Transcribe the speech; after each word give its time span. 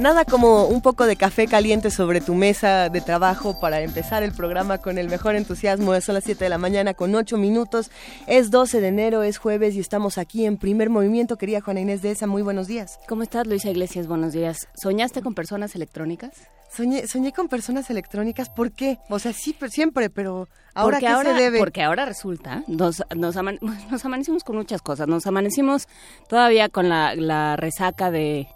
Nada 0.00 0.24
como 0.24 0.64
un 0.64 0.80
poco 0.80 1.04
de 1.04 1.14
café 1.14 1.46
caliente 1.46 1.90
sobre 1.90 2.22
tu 2.22 2.34
mesa 2.34 2.88
de 2.88 3.02
trabajo 3.02 3.60
para 3.60 3.82
empezar 3.82 4.22
el 4.22 4.32
programa 4.32 4.78
con 4.78 4.96
el 4.96 5.10
mejor 5.10 5.34
entusiasmo. 5.34 6.00
Son 6.00 6.14
las 6.14 6.24
7 6.24 6.42
de 6.42 6.48
la 6.48 6.56
mañana 6.56 6.94
con 6.94 7.14
8 7.14 7.36
minutos. 7.36 7.90
Es 8.26 8.50
12 8.50 8.80
de 8.80 8.88
enero, 8.88 9.22
es 9.22 9.36
jueves 9.36 9.74
y 9.74 9.80
estamos 9.80 10.16
aquí 10.16 10.46
en 10.46 10.56
primer 10.56 10.88
movimiento. 10.88 11.36
Quería 11.36 11.60
Juana 11.60 11.80
Inés 11.80 12.00
de 12.00 12.12
esa, 12.12 12.26
muy 12.26 12.40
buenos 12.40 12.66
días. 12.66 12.98
¿Cómo 13.10 13.22
estás, 13.22 13.46
Luisa 13.46 13.68
Iglesias? 13.68 14.06
Buenos 14.06 14.32
días. 14.32 14.68
¿Soñaste 14.72 15.20
con 15.20 15.34
personas 15.34 15.74
electrónicas? 15.74 16.30
Soñé, 16.74 17.06
soñé 17.06 17.34
con 17.34 17.48
personas 17.48 17.90
electrónicas, 17.90 18.48
¿por 18.48 18.72
qué? 18.72 19.00
O 19.10 19.18
sea, 19.18 19.34
sí, 19.34 19.54
siempre, 19.68 20.08
pero 20.08 20.48
ahora 20.72 20.96
porque 20.96 21.06
qué 21.06 21.12
ahora, 21.12 21.36
se 21.36 21.42
debe. 21.42 21.58
Porque 21.58 21.82
ahora 21.82 22.06
resulta, 22.06 22.64
nos, 22.68 23.02
nos, 23.14 23.36
nos 23.90 24.04
amanecimos 24.06 24.44
con 24.44 24.56
muchas 24.56 24.80
cosas. 24.80 25.08
Nos 25.08 25.26
amanecimos 25.26 25.88
todavía 26.26 26.70
con 26.70 26.88
la, 26.88 27.14
la 27.16 27.56
resaca 27.56 28.10
de 28.10 28.48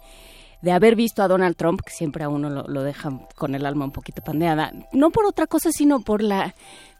de 0.61 0.71
haber 0.71 0.95
visto 0.95 1.21
a 1.23 1.27
Donald 1.27 1.55
Trump, 1.55 1.81
que 1.81 1.91
siempre 1.91 2.23
a 2.23 2.29
uno 2.29 2.49
lo, 2.49 2.63
lo 2.67 2.83
deja 2.83 3.11
con 3.35 3.55
el 3.55 3.65
alma 3.65 3.85
un 3.85 3.91
poquito 3.91 4.21
pandeada, 4.21 4.71
no 4.91 5.11
por 5.11 5.25
otra 5.25 5.47
cosa, 5.47 5.71
sino 5.71 6.01
por 6.01 6.21
la 6.23 6.53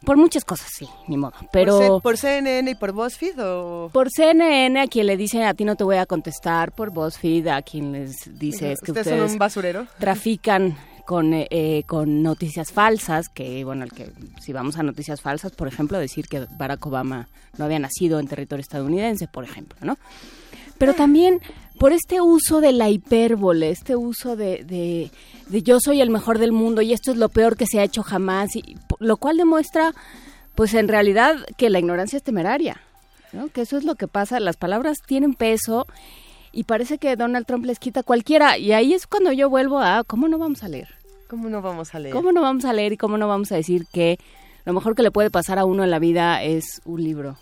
por 0.04 0.16
muchas 0.16 0.44
cosas, 0.44 0.68
sí, 0.76 0.86
ni 1.08 1.16
modo. 1.16 1.34
Pero 1.52 1.78
¿Por, 1.78 2.02
por 2.02 2.16
CNN 2.16 2.70
y 2.70 2.74
por 2.74 2.92
BuzzFeed 2.92 3.42
o...? 3.42 3.90
por 3.92 4.10
CNN, 4.10 4.80
a 4.80 4.86
quien 4.86 5.06
le 5.06 5.16
dice 5.16 5.44
a 5.44 5.54
ti 5.54 5.64
no 5.64 5.74
te 5.74 5.84
voy 5.84 5.96
a 5.96 6.06
contestar, 6.06 6.72
por 6.72 6.90
BuzzFeed, 6.90 7.48
a 7.48 7.62
quien 7.62 7.92
les 7.92 8.38
dice 8.38 8.72
es 8.72 8.80
que 8.80 8.92
¿Ustedes 8.92 9.06
ustedes 9.06 9.22
son 9.22 9.32
un 9.32 9.38
basurero? 9.38 9.86
trafican 9.98 10.76
con, 11.06 11.32
eh, 11.34 11.46
eh, 11.50 11.84
con 11.86 12.22
noticias 12.22 12.72
falsas, 12.72 13.28
que 13.28 13.64
bueno, 13.64 13.84
el 13.84 13.92
que 13.92 14.12
si 14.40 14.52
vamos 14.52 14.76
a 14.76 14.82
noticias 14.82 15.20
falsas, 15.20 15.52
por 15.52 15.68
ejemplo, 15.68 15.98
decir 15.98 16.26
que 16.28 16.46
Barack 16.58 16.84
Obama 16.86 17.28
no 17.58 17.64
había 17.64 17.78
nacido 17.78 18.18
en 18.18 18.26
territorio 18.26 18.60
estadounidense, 18.60 19.28
por 19.28 19.44
ejemplo, 19.44 19.78
¿no? 19.82 19.96
Pero 20.78 20.94
también 20.94 21.40
por 21.78 21.92
este 21.92 22.20
uso 22.20 22.60
de 22.60 22.72
la 22.72 22.88
hipérbole, 22.88 23.70
este 23.70 23.96
uso 23.96 24.36
de, 24.36 24.64
de, 24.64 25.10
de 25.48 25.62
yo 25.62 25.78
soy 25.80 26.00
el 26.00 26.10
mejor 26.10 26.38
del 26.38 26.52
mundo 26.52 26.82
y 26.82 26.92
esto 26.92 27.10
es 27.10 27.16
lo 27.16 27.28
peor 27.28 27.56
que 27.56 27.66
se 27.66 27.80
ha 27.80 27.84
hecho 27.84 28.02
jamás, 28.02 28.56
y, 28.56 28.76
lo 28.98 29.16
cual 29.16 29.36
demuestra, 29.36 29.92
pues 30.54 30.74
en 30.74 30.88
realidad, 30.88 31.36
que 31.56 31.70
la 31.70 31.78
ignorancia 31.78 32.16
es 32.16 32.22
temeraria, 32.22 32.80
¿no? 33.32 33.48
Que 33.48 33.62
eso 33.62 33.76
es 33.76 33.84
lo 33.84 33.94
que 33.94 34.08
pasa, 34.08 34.40
las 34.40 34.56
palabras 34.56 34.98
tienen 35.06 35.34
peso 35.34 35.86
y 36.52 36.64
parece 36.64 36.98
que 36.98 37.16
Donald 37.16 37.46
Trump 37.46 37.66
les 37.66 37.78
quita 37.78 38.02
cualquiera 38.02 38.56
y 38.56 38.72
ahí 38.72 38.94
es 38.94 39.06
cuando 39.06 39.32
yo 39.32 39.50
vuelvo 39.50 39.80
a 39.80 40.04
cómo 40.04 40.28
no 40.28 40.38
vamos 40.38 40.62
a 40.62 40.68
leer. 40.68 40.88
¿Cómo 41.28 41.50
no 41.50 41.60
vamos 41.60 41.94
a 41.94 41.98
leer? 41.98 42.14
¿Cómo 42.14 42.32
no 42.32 42.40
vamos 42.40 42.64
a 42.64 42.72
leer 42.72 42.92
y 42.92 42.96
cómo 42.96 43.18
no 43.18 43.28
vamos 43.28 43.50
a 43.52 43.56
decir 43.56 43.86
que 43.92 44.18
lo 44.64 44.72
mejor 44.72 44.94
que 44.94 45.02
le 45.02 45.10
puede 45.10 45.30
pasar 45.30 45.58
a 45.58 45.64
uno 45.64 45.84
en 45.84 45.90
la 45.90 45.98
vida 45.98 46.42
es 46.42 46.80
un 46.84 47.02
libro? 47.02 47.36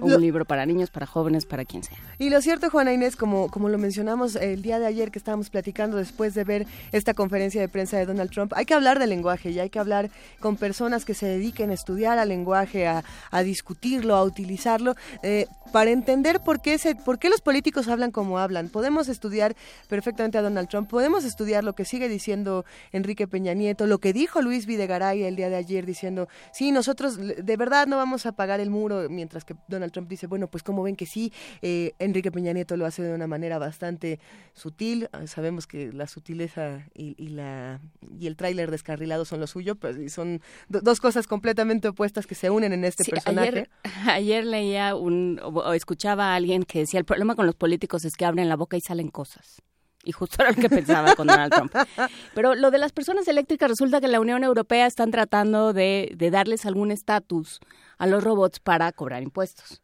Un 0.00 0.10
Lo- 0.10 0.18
libro 0.18 0.44
para 0.44 0.64
niños, 0.66 0.90
para 0.90 1.06
jóvenes, 1.06 1.44
para 1.46 1.64
quien 1.64 1.82
sea. 1.84 1.96
Y 2.18 2.30
lo 2.30 2.40
cierto, 2.40 2.70
Juana 2.70 2.92
Inés, 2.92 3.16
como, 3.16 3.48
como 3.50 3.68
lo 3.68 3.78
mencionamos 3.78 4.34
el 4.34 4.62
día 4.62 4.78
de 4.78 4.86
ayer 4.86 5.10
que 5.10 5.18
estábamos 5.18 5.50
platicando 5.50 5.98
después 5.98 6.34
de 6.34 6.42
ver 6.42 6.66
esta 6.90 7.14
conferencia 7.14 7.60
de 7.60 7.68
prensa 7.68 7.96
de 7.98 8.06
Donald 8.06 8.30
Trump, 8.30 8.52
hay 8.56 8.64
que 8.64 8.74
hablar 8.74 8.98
del 8.98 9.10
lenguaje 9.10 9.50
y 9.50 9.58
hay 9.60 9.70
que 9.70 9.78
hablar 9.78 10.10
con 10.40 10.56
personas 10.56 11.04
que 11.04 11.14
se 11.14 11.26
dediquen 11.26 11.70
a 11.70 11.74
estudiar 11.74 12.18
al 12.18 12.30
lenguaje, 12.30 12.86
a, 12.88 13.04
a 13.30 13.42
discutirlo, 13.42 14.16
a 14.16 14.24
utilizarlo, 14.24 14.94
eh, 15.22 15.46
para 15.70 15.90
entender 15.90 16.40
por 16.40 16.60
qué, 16.62 16.78
se, 16.78 16.94
por 16.94 17.18
qué 17.18 17.28
los 17.28 17.42
políticos 17.42 17.88
hablan 17.88 18.10
como 18.10 18.38
hablan. 18.38 18.70
Podemos 18.70 19.08
estudiar 19.08 19.54
perfectamente 19.86 20.38
a 20.38 20.42
Donald 20.42 20.68
Trump, 20.68 20.88
podemos 20.88 21.24
estudiar 21.24 21.62
lo 21.62 21.74
que 21.74 21.84
sigue 21.84 22.08
diciendo 22.08 22.64
Enrique 22.90 23.28
Peña 23.28 23.52
Nieto, 23.52 23.86
lo 23.86 23.98
que 23.98 24.14
dijo 24.14 24.40
Luis 24.40 24.64
Videgaray 24.66 25.24
el 25.24 25.36
día 25.36 25.50
de 25.50 25.56
ayer 25.56 25.84
diciendo, 25.84 26.26
sí, 26.52 26.72
nosotros 26.72 27.18
de 27.18 27.56
verdad 27.58 27.86
no 27.86 27.96
vamos 27.98 28.24
a 28.24 28.32
pagar 28.32 28.60
el 28.60 28.70
muro, 28.70 29.08
mientras 29.10 29.44
que 29.44 29.54
Donald 29.68 29.92
Trump 29.92 30.08
dice, 30.08 30.26
bueno, 30.26 30.48
pues 30.48 30.62
como 30.62 30.82
ven 30.82 30.96
que 30.96 31.06
sí, 31.06 31.32
eh, 31.62 31.92
Enrique 31.98 32.32
Peña 32.32 32.52
Nieto 32.52 32.76
lo 32.76 32.86
hace 32.86 33.02
de 33.02 33.14
una 33.14 33.26
manera 33.26 33.58
bastante 33.58 34.18
sutil, 34.54 35.08
Ah, 35.12 35.26
sabemos 35.26 35.66
que 35.66 35.92
la 35.92 36.06
sutileza 36.06 36.86
y, 36.94 37.14
y 37.22 37.28
la 37.28 37.80
y 38.18 38.26
el 38.26 38.36
tráiler 38.36 38.70
descarrilado 38.70 39.24
son 39.24 39.40
lo 39.40 39.46
suyo, 39.46 39.74
pues 39.76 39.96
y 39.98 40.08
son 40.08 40.40
do- 40.68 40.80
dos 40.80 41.00
cosas 41.00 41.26
completamente 41.26 41.88
opuestas 41.88 42.26
que 42.26 42.34
se 42.34 42.50
unen 42.50 42.72
en 42.72 42.84
este 42.84 43.04
Sí, 43.04 43.10
personaje. 43.10 43.48
ayer, 43.48 43.70
ayer 44.10 44.44
leía 44.46 44.94
un, 44.96 45.40
o, 45.42 45.72
escuchaba 45.72 46.32
a 46.32 46.34
alguien 46.36 46.62
que 46.64 46.80
decía, 46.80 46.98
el 46.98 47.04
problema 47.06 47.34
con 47.36 47.46
los 47.46 47.54
políticos 47.54 48.04
es 48.04 48.14
que 48.16 48.24
abren 48.24 48.48
la 48.48 48.56
boca 48.56 48.76
y 48.76 48.80
salen 48.80 49.08
cosas. 49.08 49.62
Y 50.04 50.12
justo 50.12 50.36
era 50.42 50.52
lo 50.52 50.56
que 50.56 50.68
pensaba 50.70 51.14
con 51.14 51.26
Donald 51.26 51.52
Trump. 51.52 51.72
Pero 52.34 52.54
lo 52.54 52.70
de 52.70 52.78
las 52.78 52.92
personas 52.92 53.26
eléctricas 53.28 53.68
resulta 53.68 54.00
que 54.00 54.08
la 54.08 54.20
Unión 54.20 54.42
Europea 54.44 54.86
están 54.86 55.10
tratando 55.10 55.72
de, 55.72 56.12
de 56.16 56.30
darles 56.30 56.64
algún 56.66 56.90
estatus 56.92 57.58
a 57.98 58.06
los 58.06 58.22
robots 58.24 58.60
para 58.60 58.90
cobrar 58.92 59.22
impuestos. 59.22 59.82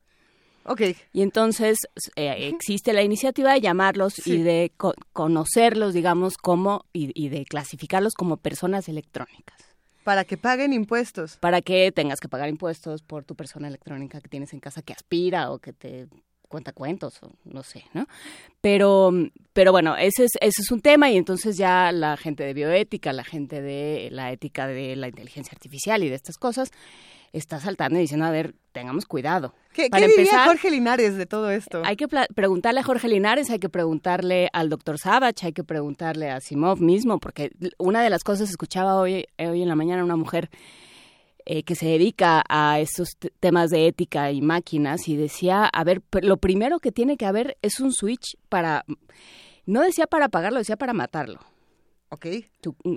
Ok, 0.66 0.80
Y 1.12 1.20
entonces 1.20 1.76
eh, 2.16 2.48
existe 2.48 2.94
la 2.94 3.02
iniciativa 3.02 3.52
de 3.52 3.60
llamarlos 3.60 4.14
Sí. 4.14 4.36
y 4.36 4.42
de 4.42 4.72
co- 4.78 4.94
conocerlos, 5.12 5.92
digamos, 5.92 6.38
como 6.38 6.86
y, 6.94 7.10
y 7.14 7.28
de 7.28 7.44
clasificarlos 7.44 8.14
como 8.14 8.38
personas 8.38 8.88
electrónicas. 8.88 9.58
para 10.04 10.24
que 10.24 10.36
paguen 10.38 10.72
impuestos. 10.72 11.36
Para 11.38 11.60
que 11.62 11.90
tengas 11.92 12.18
que 12.20 12.28
pagar 12.28 12.48
impuestos 12.48 13.02
por 13.02 13.24
tu 13.24 13.34
persona 13.34 13.68
electrónica 13.68 14.20
que 14.22 14.28
tienes 14.28 14.52
en 14.54 14.60
casa 14.60 14.80
que 14.82 14.92
aspira 14.94 15.50
o 15.50 15.58
que 15.58 15.72
te 15.74 16.06
cuenta 16.48 16.72
cuentos 16.72 17.22
o 17.22 17.30
no 17.44 17.62
sé, 17.62 17.84
¿no? 17.94 18.06
Pero, 18.60 19.10
pero 19.52 19.72
bueno, 19.72 19.96
ese 19.96 20.24
es, 20.24 20.32
ese 20.40 20.62
es 20.62 20.70
un 20.70 20.80
tema 20.80 21.10
y 21.10 21.16
entonces 21.16 21.56
ya 21.56 21.90
la 21.92 22.16
gente 22.16 22.44
de 22.44 22.54
bioética, 22.54 23.12
la 23.12 23.24
gente 23.24 23.60
de 23.60 24.08
la 24.12 24.30
ética 24.32 24.66
de 24.66 24.94
la 24.96 25.08
inteligencia 25.08 25.52
artificial 25.52 26.02
y 26.04 26.08
de 26.08 26.14
estas 26.16 26.36
cosas 26.36 26.70
está 27.34 27.60
saltando 27.60 27.98
y 27.98 28.02
diciendo, 28.02 28.26
a 28.26 28.30
ver, 28.30 28.54
tengamos 28.72 29.04
cuidado. 29.06 29.54
¿Qué, 29.72 29.88
Para 29.90 30.02
qué 30.06 30.08
diría 30.12 30.22
empezar, 30.24 30.46
Jorge 30.48 30.70
Linares 30.70 31.16
de 31.16 31.26
todo 31.26 31.50
esto? 31.50 31.82
hay 31.84 31.96
que 31.96 32.06
preguntarle 32.34 32.80
a 32.80 32.82
Jorge 32.84 33.08
Linares, 33.08 33.50
hay 33.50 33.58
que 33.58 33.68
preguntarle 33.68 34.48
al 34.52 34.68
doctor 34.68 34.98
Savage, 34.98 35.46
hay 35.46 35.52
que 35.52 35.64
preguntarle 35.64 36.30
a 36.30 36.40
Simov 36.40 36.80
mismo, 36.80 37.18
porque 37.18 37.50
una 37.78 38.02
de 38.02 38.10
las 38.10 38.22
cosas 38.24 38.50
escuchaba 38.50 38.96
hoy, 38.96 39.26
eh, 39.36 39.48
hoy 39.48 39.62
en 39.62 39.68
la 39.68 39.74
mañana 39.74 40.04
una 40.04 40.16
mujer 40.16 40.48
eh, 41.46 41.62
que 41.62 41.74
se 41.74 41.86
dedica 41.86 42.42
a 42.48 42.80
esos 42.80 43.10
t- 43.18 43.30
temas 43.40 43.70
de 43.70 43.86
ética 43.88 44.30
y 44.32 44.40
máquinas 44.40 45.08
y 45.08 45.16
decía, 45.16 45.64
a 45.66 45.84
ver, 45.84 46.02
lo 46.22 46.36
primero 46.38 46.78
que 46.78 46.90
tiene 46.92 47.16
que 47.16 47.26
haber 47.26 47.58
es 47.60 47.80
un 47.80 47.92
switch 47.92 48.36
para, 48.48 48.84
no 49.66 49.82
decía 49.82 50.06
para 50.06 50.26
apagarlo, 50.26 50.58
decía 50.58 50.76
para 50.76 50.92
matarlo. 50.94 51.40
Ok. 52.10 52.26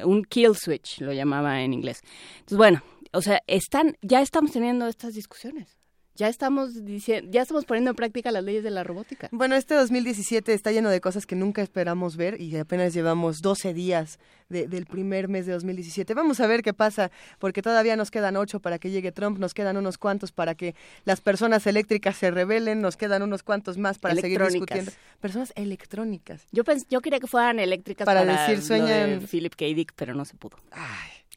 Un 0.06 0.24
kill 0.26 0.56
switch 0.56 1.02
lo 1.02 1.12
llamaba 1.12 1.62
en 1.62 1.74
inglés. 1.74 2.02
Entonces, 2.36 2.58
bueno, 2.58 2.84
o 3.14 3.22
sea, 3.22 3.42
están, 3.48 3.98
ya 4.02 4.22
estamos 4.22 4.52
teniendo 4.52 4.88
estas 4.88 5.14
discusiones. 5.14 5.78
Ya 6.16 6.30
estamos 6.30 6.84
diciendo, 6.84 7.30
ya 7.32 7.44
estamos 7.44 7.66
poniendo 7.66 7.92
en 7.92 7.96
práctica 7.96 8.32
las 8.32 8.44
leyes 8.44 8.64
de 8.64 8.72
la 8.72 8.84
robótica. 8.84 9.30
Bueno, 9.32 9.56
este 9.56 9.76
2017 9.76 10.52
está 10.52 10.72
lleno 10.72 10.90
de 10.90 11.00
cosas 11.00 11.28
que 11.28 11.36
nunca 11.36 11.62
esperamos 11.62 12.18
ver 12.18 12.42
y 12.42 12.58
apenas 12.58 12.96
llevamos 12.96 13.44
12 13.44 13.72
días 13.76 14.18
de- 14.50 14.68
del 14.68 14.88
primer 14.88 15.28
mes 15.28 15.46
de 15.46 15.52
2017. 15.54 16.16
Vamos 16.16 16.40
a 16.40 16.48
ver 16.48 16.64
qué 16.64 16.74
pasa, 16.74 17.12
porque 17.38 17.62
todavía 17.62 17.96
nos 17.96 18.10
quedan 18.10 18.36
ocho 18.36 18.60
para 18.60 18.80
que 18.80 18.90
llegue 18.90 19.12
Trump, 19.12 19.38
nos 19.38 19.54
quedan 19.54 19.78
unos 19.78 20.00
cuantos 20.00 20.32
para 20.32 20.56
que 20.56 20.74
las 21.06 21.22
personas 21.22 21.68
eléctricas 21.68 22.18
se 22.18 22.32
rebelen, 22.32 22.82
nos 22.82 22.98
quedan 22.98 23.22
unos 23.22 23.44
cuantos 23.44 23.78
más 23.78 24.00
para 24.00 24.16
seguir 24.16 24.40
discutiendo. 24.42 24.92
Personas 25.20 25.54
electrónicas. 25.56 26.48
Yo 26.52 26.64
pens- 26.64 26.88
yo 26.90 27.00
quería 27.02 27.20
que 27.20 27.28
fueran 27.28 27.60
eléctricas 27.60 28.06
Para 28.08 28.22
para, 28.22 28.48
decir, 28.48 28.56
lo 28.56 28.62
de 28.62 28.68
sueñan- 28.68 29.28
Philip 29.28 29.54
K. 29.54 29.66
Dick, 29.66 29.94
pero 29.96 30.16
no 30.16 30.26
se 30.26 30.34
pudo. 30.34 30.58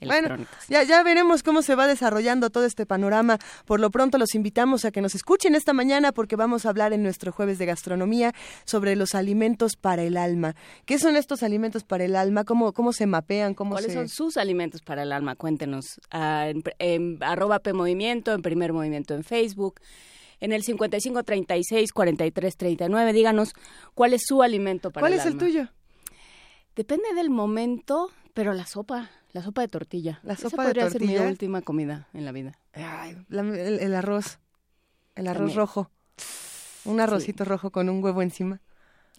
Bueno, 0.01 0.37
ya, 0.69 0.83
ya 0.83 1.03
veremos 1.03 1.43
cómo 1.43 1.63
se 1.63 1.75
va 1.75 1.87
desarrollando 1.87 2.51
todo 2.51 2.65
este 2.65 2.87
panorama. 2.87 3.39
Por 3.67 3.81
lo 3.81 3.91
pronto 3.91 4.19
los 4.19 4.35
invitamos 4.35 4.85
a 4.85 4.91
que 4.91 5.01
nos 5.01 5.15
escuchen 5.15 5.55
esta 5.55 5.73
mañana 5.73 6.13
porque 6.13 6.37
vamos 6.37 6.67
a 6.67 6.71
hablar 6.71 6.93
en 6.93 7.03
nuestro 7.03 7.33
jueves 7.33 7.59
de 7.59 7.67
gastronomía 7.67 8.33
sobre 8.65 8.97
los 8.97 9.15
alimentos 9.15 9.77
para 9.77 10.03
el 10.03 10.17
alma. 10.17 10.55
¿Qué 10.87 10.99
son 10.99 11.17
estos 11.17 11.43
alimentos 11.43 11.85
para 11.85 12.05
el 12.05 12.17
alma? 12.17 12.45
¿Cómo, 12.45 12.73
cómo 12.73 12.93
se 12.93 13.07
mapean? 13.07 13.55
¿Cómo 13.55 13.73
¿Cuáles 13.73 13.93
se... 13.93 13.99
son 13.99 14.09
sus 14.09 14.37
alimentos 14.37 14.83
para 14.83 15.03
el 15.03 15.13
alma? 15.13 15.37
Cuéntenos. 15.37 16.01
Ah, 16.11 16.49
en, 16.49 16.63
en 16.79 17.19
arroba 17.23 17.59
P 17.61 17.73
Movimiento, 17.73 18.33
en 18.33 18.43
Primer 18.43 18.73
Movimiento 18.73 19.15
en 19.15 19.25
Facebook, 19.25 19.81
en 20.41 20.53
el 20.53 20.63
5536-4339. 20.65 23.13
Díganos 23.13 23.53
cuál 23.95 24.15
es 24.15 24.23
su 24.27 24.43
alimento 24.43 24.91
para 24.91 25.03
¿Cuál 25.03 25.13
el 25.15 25.19
es 25.21 25.27
el 25.27 25.33
alma. 25.33 25.45
tuyo? 25.45 25.69
Depende 26.77 27.13
del 27.15 27.31
momento, 27.31 28.11
pero 28.33 28.55
la 28.55 28.65
sopa, 28.67 29.11
la 29.33 29.43
sopa 29.43 29.61
de 29.63 29.69
tortilla. 29.69 30.21
La 30.23 30.35
Esa 30.35 30.51
sopa 30.51 30.63
de 30.63 30.69
podría 30.69 30.91
ser 30.91 31.01
tortilla. 31.01 31.23
mi 31.23 31.29
última 31.29 31.63
comida 31.63 32.09
en 32.15 32.25
la 32.25 32.33
vida. 32.33 32.53
Ay, 32.73 33.17
la- 33.29 33.43
el, 33.43 33.79
el 33.81 33.95
arroz. 33.95 34.39
El 35.15 35.27
arroz 35.29 35.39
También. 35.39 35.59
rojo. 35.59 35.91
Un 36.85 37.01
arrocito 37.01 37.45
rojo 37.45 37.71
con 37.71 37.89
un 37.89 38.03
huevo 38.03 38.23
encima. 38.23 38.61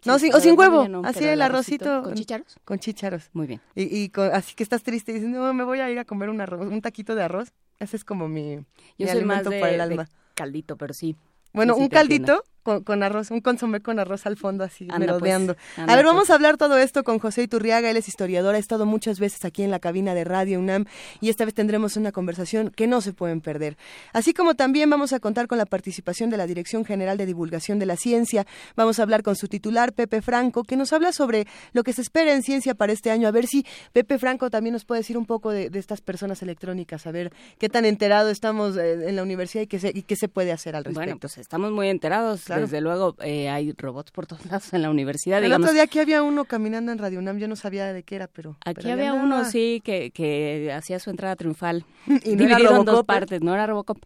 Sí, 0.01 0.09
no, 0.09 0.17
sin, 0.17 0.33
o 0.33 0.39
sin 0.39 0.57
huevo. 0.57 0.87
no, 0.87 1.03
así 1.05 1.23
el 1.25 1.41
arrocito. 1.43 2.01
¿Con 2.03 2.15
chícharos? 2.15 2.55
Con 2.65 2.79
chícharos. 2.79 3.29
Muy 3.33 3.45
bien. 3.45 3.61
Y, 3.75 3.83
y 4.03 4.09
con- 4.09 4.33
así 4.33 4.55
que 4.55 4.63
estás 4.63 4.81
triste 4.81 5.11
y 5.11 5.15
dices, 5.15 5.29
no, 5.29 5.53
me 5.53 5.63
voy 5.63 5.79
a 5.79 5.89
ir 5.91 5.99
a 5.99 6.05
comer 6.05 6.29
un 6.29 6.41
arroz, 6.41 6.67
un 6.67 6.81
taquito 6.81 7.13
de 7.13 7.21
arroz. 7.23 7.53
Ese 7.79 7.97
es 7.97 8.03
como 8.03 8.27
mi, 8.27 8.55
Yo 8.55 8.63
mi 8.97 9.07
soy 9.07 9.23
más 9.25 9.39
alimento 9.39 9.49
de, 9.51 9.59
para 9.59 9.71
el 9.71 9.77
de 9.77 9.83
alma. 9.83 10.09
caldito, 10.33 10.75
pero 10.75 10.93
sí. 10.93 11.15
Bueno, 11.53 11.75
sí 11.75 11.81
un 11.81 11.89
caldito 11.89 12.43
con, 12.63 13.03
arroz, 13.03 13.31
un 13.31 13.41
consomé 13.41 13.81
con 13.81 13.99
arroz 13.99 14.25
al 14.25 14.37
fondo 14.37 14.63
así, 14.63 14.85
pues, 14.85 14.99
merodeando. 14.99 15.55
a 15.77 15.95
ver, 15.95 16.05
vamos 16.05 16.23
pues. 16.23 16.29
a 16.29 16.35
hablar 16.35 16.57
todo 16.57 16.77
esto 16.77 17.03
con 17.03 17.19
José 17.19 17.43
Iturriaga, 17.43 17.89
él 17.89 17.97
es 17.97 18.07
historiador, 18.07 18.55
ha 18.55 18.57
estado 18.57 18.85
muchas 18.85 19.19
veces 19.19 19.43
aquí 19.45 19.63
en 19.63 19.71
la 19.71 19.79
cabina 19.79 20.13
de 20.13 20.23
Radio 20.23 20.59
UNAM 20.59 20.85
y 21.19 21.29
esta 21.29 21.45
vez 21.45 21.53
tendremos 21.53 21.97
una 21.97 22.11
conversación 22.11 22.69
que 22.69 22.87
no 22.87 23.01
se 23.01 23.13
pueden 23.13 23.41
perder. 23.41 23.77
Así 24.13 24.33
como 24.33 24.55
también 24.55 24.89
vamos 24.89 25.13
a 25.13 25.19
contar 25.19 25.47
con 25.47 25.57
la 25.57 25.65
participación 25.65 26.29
de 26.29 26.37
la 26.37 26.47
Dirección 26.47 26.85
General 26.85 27.17
de 27.17 27.25
Divulgación 27.25 27.79
de 27.79 27.85
la 27.85 27.95
Ciencia, 27.95 28.45
vamos 28.75 28.99
a 28.99 29.03
hablar 29.03 29.23
con 29.23 29.35
su 29.35 29.47
titular, 29.47 29.93
Pepe 29.93 30.21
Franco, 30.21 30.63
que 30.63 30.75
nos 30.75 30.93
habla 30.93 31.11
sobre 31.11 31.47
lo 31.73 31.83
que 31.83 31.93
se 31.93 32.01
espera 32.01 32.33
en 32.33 32.43
ciencia 32.43 32.75
para 32.75 32.93
este 32.93 33.11
año. 33.11 33.27
A 33.27 33.31
ver 33.31 33.47
si 33.47 33.65
Pepe 33.93 34.19
Franco 34.19 34.49
también 34.49 34.73
nos 34.73 34.85
puede 34.85 35.01
decir 35.01 35.17
un 35.17 35.25
poco 35.25 35.51
de, 35.51 35.71
estas 35.73 36.01
personas 36.01 36.41
electrónicas, 36.43 37.07
a 37.07 37.11
ver 37.11 37.31
qué 37.57 37.69
tan 37.69 37.85
enterado 37.85 38.29
estamos 38.29 38.77
eh, 38.77 39.09
en 39.09 39.15
la 39.15 39.23
universidad 39.23 39.63
y 39.63 39.67
qué 39.67 39.79
se, 39.79 39.91
y 39.93 40.03
qué 40.03 40.15
se 40.15 40.27
puede 40.27 40.51
hacer 40.51 40.75
al 40.75 40.83
respecto. 40.83 41.05
Bueno, 41.05 41.19
pues 41.19 41.37
estamos 41.37 41.71
muy 41.71 41.87
enterados 41.87 42.50
desde 42.59 42.81
luego 42.81 43.15
eh, 43.21 43.49
hay 43.49 43.71
robots 43.73 44.11
por 44.11 44.27
todos 44.27 44.45
lados 44.47 44.73
en 44.73 44.81
la 44.81 44.89
universidad. 44.89 45.43
El 45.43 45.53
otro 45.53 45.71
día 45.71 45.83
aquí 45.83 45.99
había 45.99 46.23
uno 46.23 46.45
caminando 46.45 46.91
en 46.91 46.97
Radio 46.97 47.19
UNAM, 47.19 47.37
yo 47.37 47.47
no 47.47 47.55
sabía 47.55 47.93
de 47.93 48.03
qué 48.03 48.15
era, 48.15 48.27
pero... 48.27 48.57
Aquí 48.65 48.89
había 48.89 49.13
uno, 49.13 49.45
sí, 49.45 49.81
que, 49.83 50.11
que 50.11 50.71
hacía 50.73 50.99
su 50.99 51.09
entrada 51.09 51.35
triunfal. 51.35 51.85
y 52.07 52.35
no 52.35 52.45
dividido 52.45 52.75
en 52.75 52.85
dos 52.85 53.05
partes, 53.05 53.41
no 53.41 53.53
era 53.53 53.67
Robocop. 53.67 53.97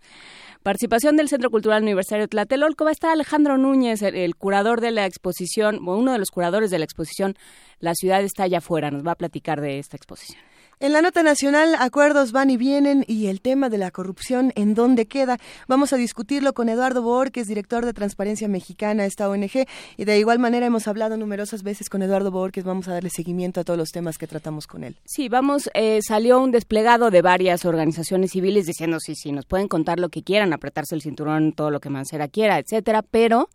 Participación 0.66 1.16
del 1.16 1.30
Centro 1.30 1.52
Cultural 1.52 1.84
Universitario 1.84 2.28
Tlatelolco 2.28 2.86
va 2.86 2.90
a 2.90 2.94
estar 2.94 3.12
Alejandro 3.12 3.56
Núñez, 3.60 4.02
el, 4.02 4.36
curador 4.36 4.82
de 4.82 4.90
la 4.90 5.06
exposición, 5.06 5.88
o 5.88 5.96
uno 5.96 6.12
de 6.12 6.18
los 6.18 6.32
curadores 6.32 6.72
de 6.72 6.80
la 6.80 6.86
exposición 6.86 7.36
La 7.80 7.94
ciudad 7.94 8.24
está 8.24 8.46
allá 8.46 8.58
afuera, 8.58 8.90
nos 8.90 9.06
va 9.06 9.12
a 9.12 9.16
platicar 9.16 9.62
de 9.62 9.78
esta 9.78 9.96
exposición. 9.96 10.42
En 10.82 10.92
la 10.92 11.02
nota 11.02 11.24
nacional, 11.24 11.74
acuerdos 11.80 12.34
van 12.34 12.50
y 12.50 12.58
vienen 12.58 13.06
y 13.08 13.28
el 13.28 13.40
tema 13.40 13.70
de 13.70 13.78
la 13.78 13.92
corrupción, 13.92 14.52
¿en 14.56 14.74
dónde 14.74 15.06
queda? 15.06 15.38
Vamos 15.70 15.94
a 15.94 15.96
discutirlo 15.96 16.52
con 16.52 16.68
Eduardo 16.68 17.02
Bohr, 17.02 17.32
que 17.32 17.40
es 17.40 17.48
director 17.48 17.86
de 17.86 17.94
Transparencia 17.94 18.50
Mexicana, 18.50 19.06
esta 19.06 19.30
ONG, 19.30 19.66
y 19.96 20.04
de 20.04 20.20
igual 20.20 20.40
manera 20.40 20.66
hemos 20.66 20.90
hablado 20.90 21.16
numerosas 21.16 21.64
veces 21.64 21.88
con 21.90 22.02
Eduardo 22.02 22.26
que 22.52 22.62
vamos 22.62 22.90
a 22.90 22.94
darle 22.94 23.10
seguimiento 23.10 23.62
a 23.62 23.64
todos 23.64 23.80
los 23.80 23.92
temas 23.92 24.18
que 24.18 24.28
tratamos 24.28 24.68
con 24.68 24.84
él. 24.84 24.98
Sí, 25.06 25.30
vamos, 25.30 25.70
eh, 25.74 26.02
salió 26.06 26.42
un 26.42 26.52
desplegado 26.52 27.10
de 27.10 27.22
varias 27.22 27.64
organizaciones 27.64 28.32
civiles 28.32 28.66
diciendo, 28.66 29.00
sí, 29.00 29.16
sí, 29.16 29.32
nos 29.32 29.46
pueden 29.46 29.70
contar 29.70 30.02
lo 30.02 30.10
que 30.10 30.24
quieran, 30.24 30.52
apretarse 30.52 30.94
el 30.94 31.02
cinturón, 31.02 31.54
todo 31.54 31.72
lo 31.72 31.80
que 31.80 31.90
Mancera 31.90 32.28
quiera, 32.28 32.60
etcétera, 32.60 33.02
pero... 33.02 33.50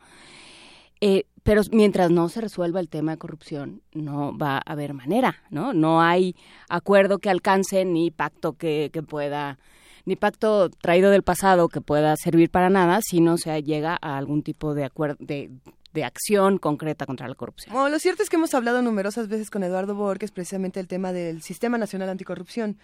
Eh, 1.00 1.24
pero 1.42 1.62
mientras 1.72 2.10
no 2.10 2.28
se 2.28 2.40
resuelva 2.40 2.80
el 2.80 2.88
tema 2.88 3.12
de 3.12 3.18
corrupción, 3.18 3.82
no 3.92 4.36
va 4.36 4.56
a 4.56 4.72
haber 4.72 4.92
manera, 4.92 5.36
¿no? 5.50 5.72
No 5.72 6.02
hay 6.02 6.36
acuerdo 6.68 7.18
que 7.18 7.30
alcance 7.30 7.84
ni 7.84 8.10
pacto 8.10 8.52
que, 8.52 8.90
que 8.92 9.02
pueda 9.02 9.58
ni 10.04 10.16
pacto 10.16 10.70
traído 10.70 11.10
del 11.10 11.22
pasado 11.22 11.68
que 11.68 11.80
pueda 11.80 12.16
servir 12.16 12.50
para 12.50 12.70
nada 12.70 13.00
si 13.02 13.20
no 13.20 13.36
se 13.36 13.62
llega 13.62 13.98
a 14.00 14.16
algún 14.16 14.42
tipo 14.42 14.74
de 14.74 14.84
acuerdo 14.84 15.16
de, 15.20 15.50
de 15.92 16.04
acción 16.04 16.58
concreta 16.58 17.06
contra 17.06 17.28
la 17.28 17.34
corrupción. 17.34 17.74
lo 17.90 17.98
cierto 17.98 18.22
es 18.22 18.30
que 18.30 18.36
hemos 18.36 18.54
hablado 18.54 18.82
numerosas 18.82 19.28
veces 19.28 19.50
con 19.50 19.62
Eduardo 19.64 19.94
Borges 19.94 20.30
precisamente 20.30 20.78
el 20.78 20.86
tema 20.86 21.12
del 21.12 21.42
Sistema 21.42 21.78
Nacional 21.78 22.08
Anticorrupción 22.08 22.78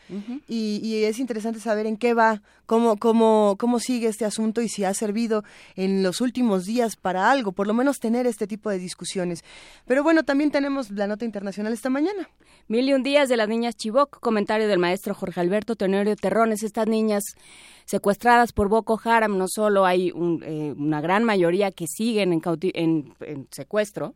y, 0.48 1.04
es 1.06 1.18
interesante 1.18 1.60
saber 1.60 1.86
en 1.86 1.96
qué 1.96 2.14
va, 2.14 2.42
cómo, 2.64 2.96
cómo, 2.96 3.56
cómo 3.58 3.78
sigue 3.78 4.08
este 4.08 4.24
asunto 4.24 4.60
y 4.60 4.68
si 4.68 4.84
ha 4.84 4.92
servido 4.94 5.44
en 5.76 6.02
los 6.02 6.20
últimos 6.20 6.64
días 6.64 6.96
para 6.96 7.30
algo, 7.30 7.52
por 7.52 7.66
lo 7.66 7.74
menos 7.74 7.98
tener 7.98 8.26
este 8.26 8.46
tipo 8.46 8.70
de 8.70 8.78
discusiones. 8.78 9.44
Pero 9.86 10.02
bueno, 10.02 10.24
también 10.24 10.50
tenemos 10.50 10.90
la 10.90 11.06
nota 11.06 11.24
internacional 11.24 11.72
esta 11.72 11.90
mañana. 11.90 12.28
Mil 12.68 12.88
y 12.88 12.94
un 12.94 13.02
días 13.02 13.28
de 13.28 13.36
las 13.36 13.48
niñas 13.48 13.76
Chivoc, 13.76 14.18
comentario 14.20 14.66
del 14.66 14.78
maestro 14.78 15.14
Jorge 15.14 15.40
Alberto 15.40 15.76
Tenorio 15.76 16.16
Terrones, 16.16 16.64
estas 16.64 16.88
niñas 16.88 17.22
secuestradas 17.86 18.52
por 18.52 18.68
Boko 18.68 19.00
Haram, 19.02 19.38
no 19.38 19.46
solo 19.48 19.86
hay 19.86 20.08
eh, 20.08 20.74
una 20.76 21.00
gran 21.00 21.24
mayoría 21.24 21.70
que 21.70 21.86
siguen 21.86 22.32
en, 22.32 23.14
en, 23.20 23.48
secuestro 23.50 24.14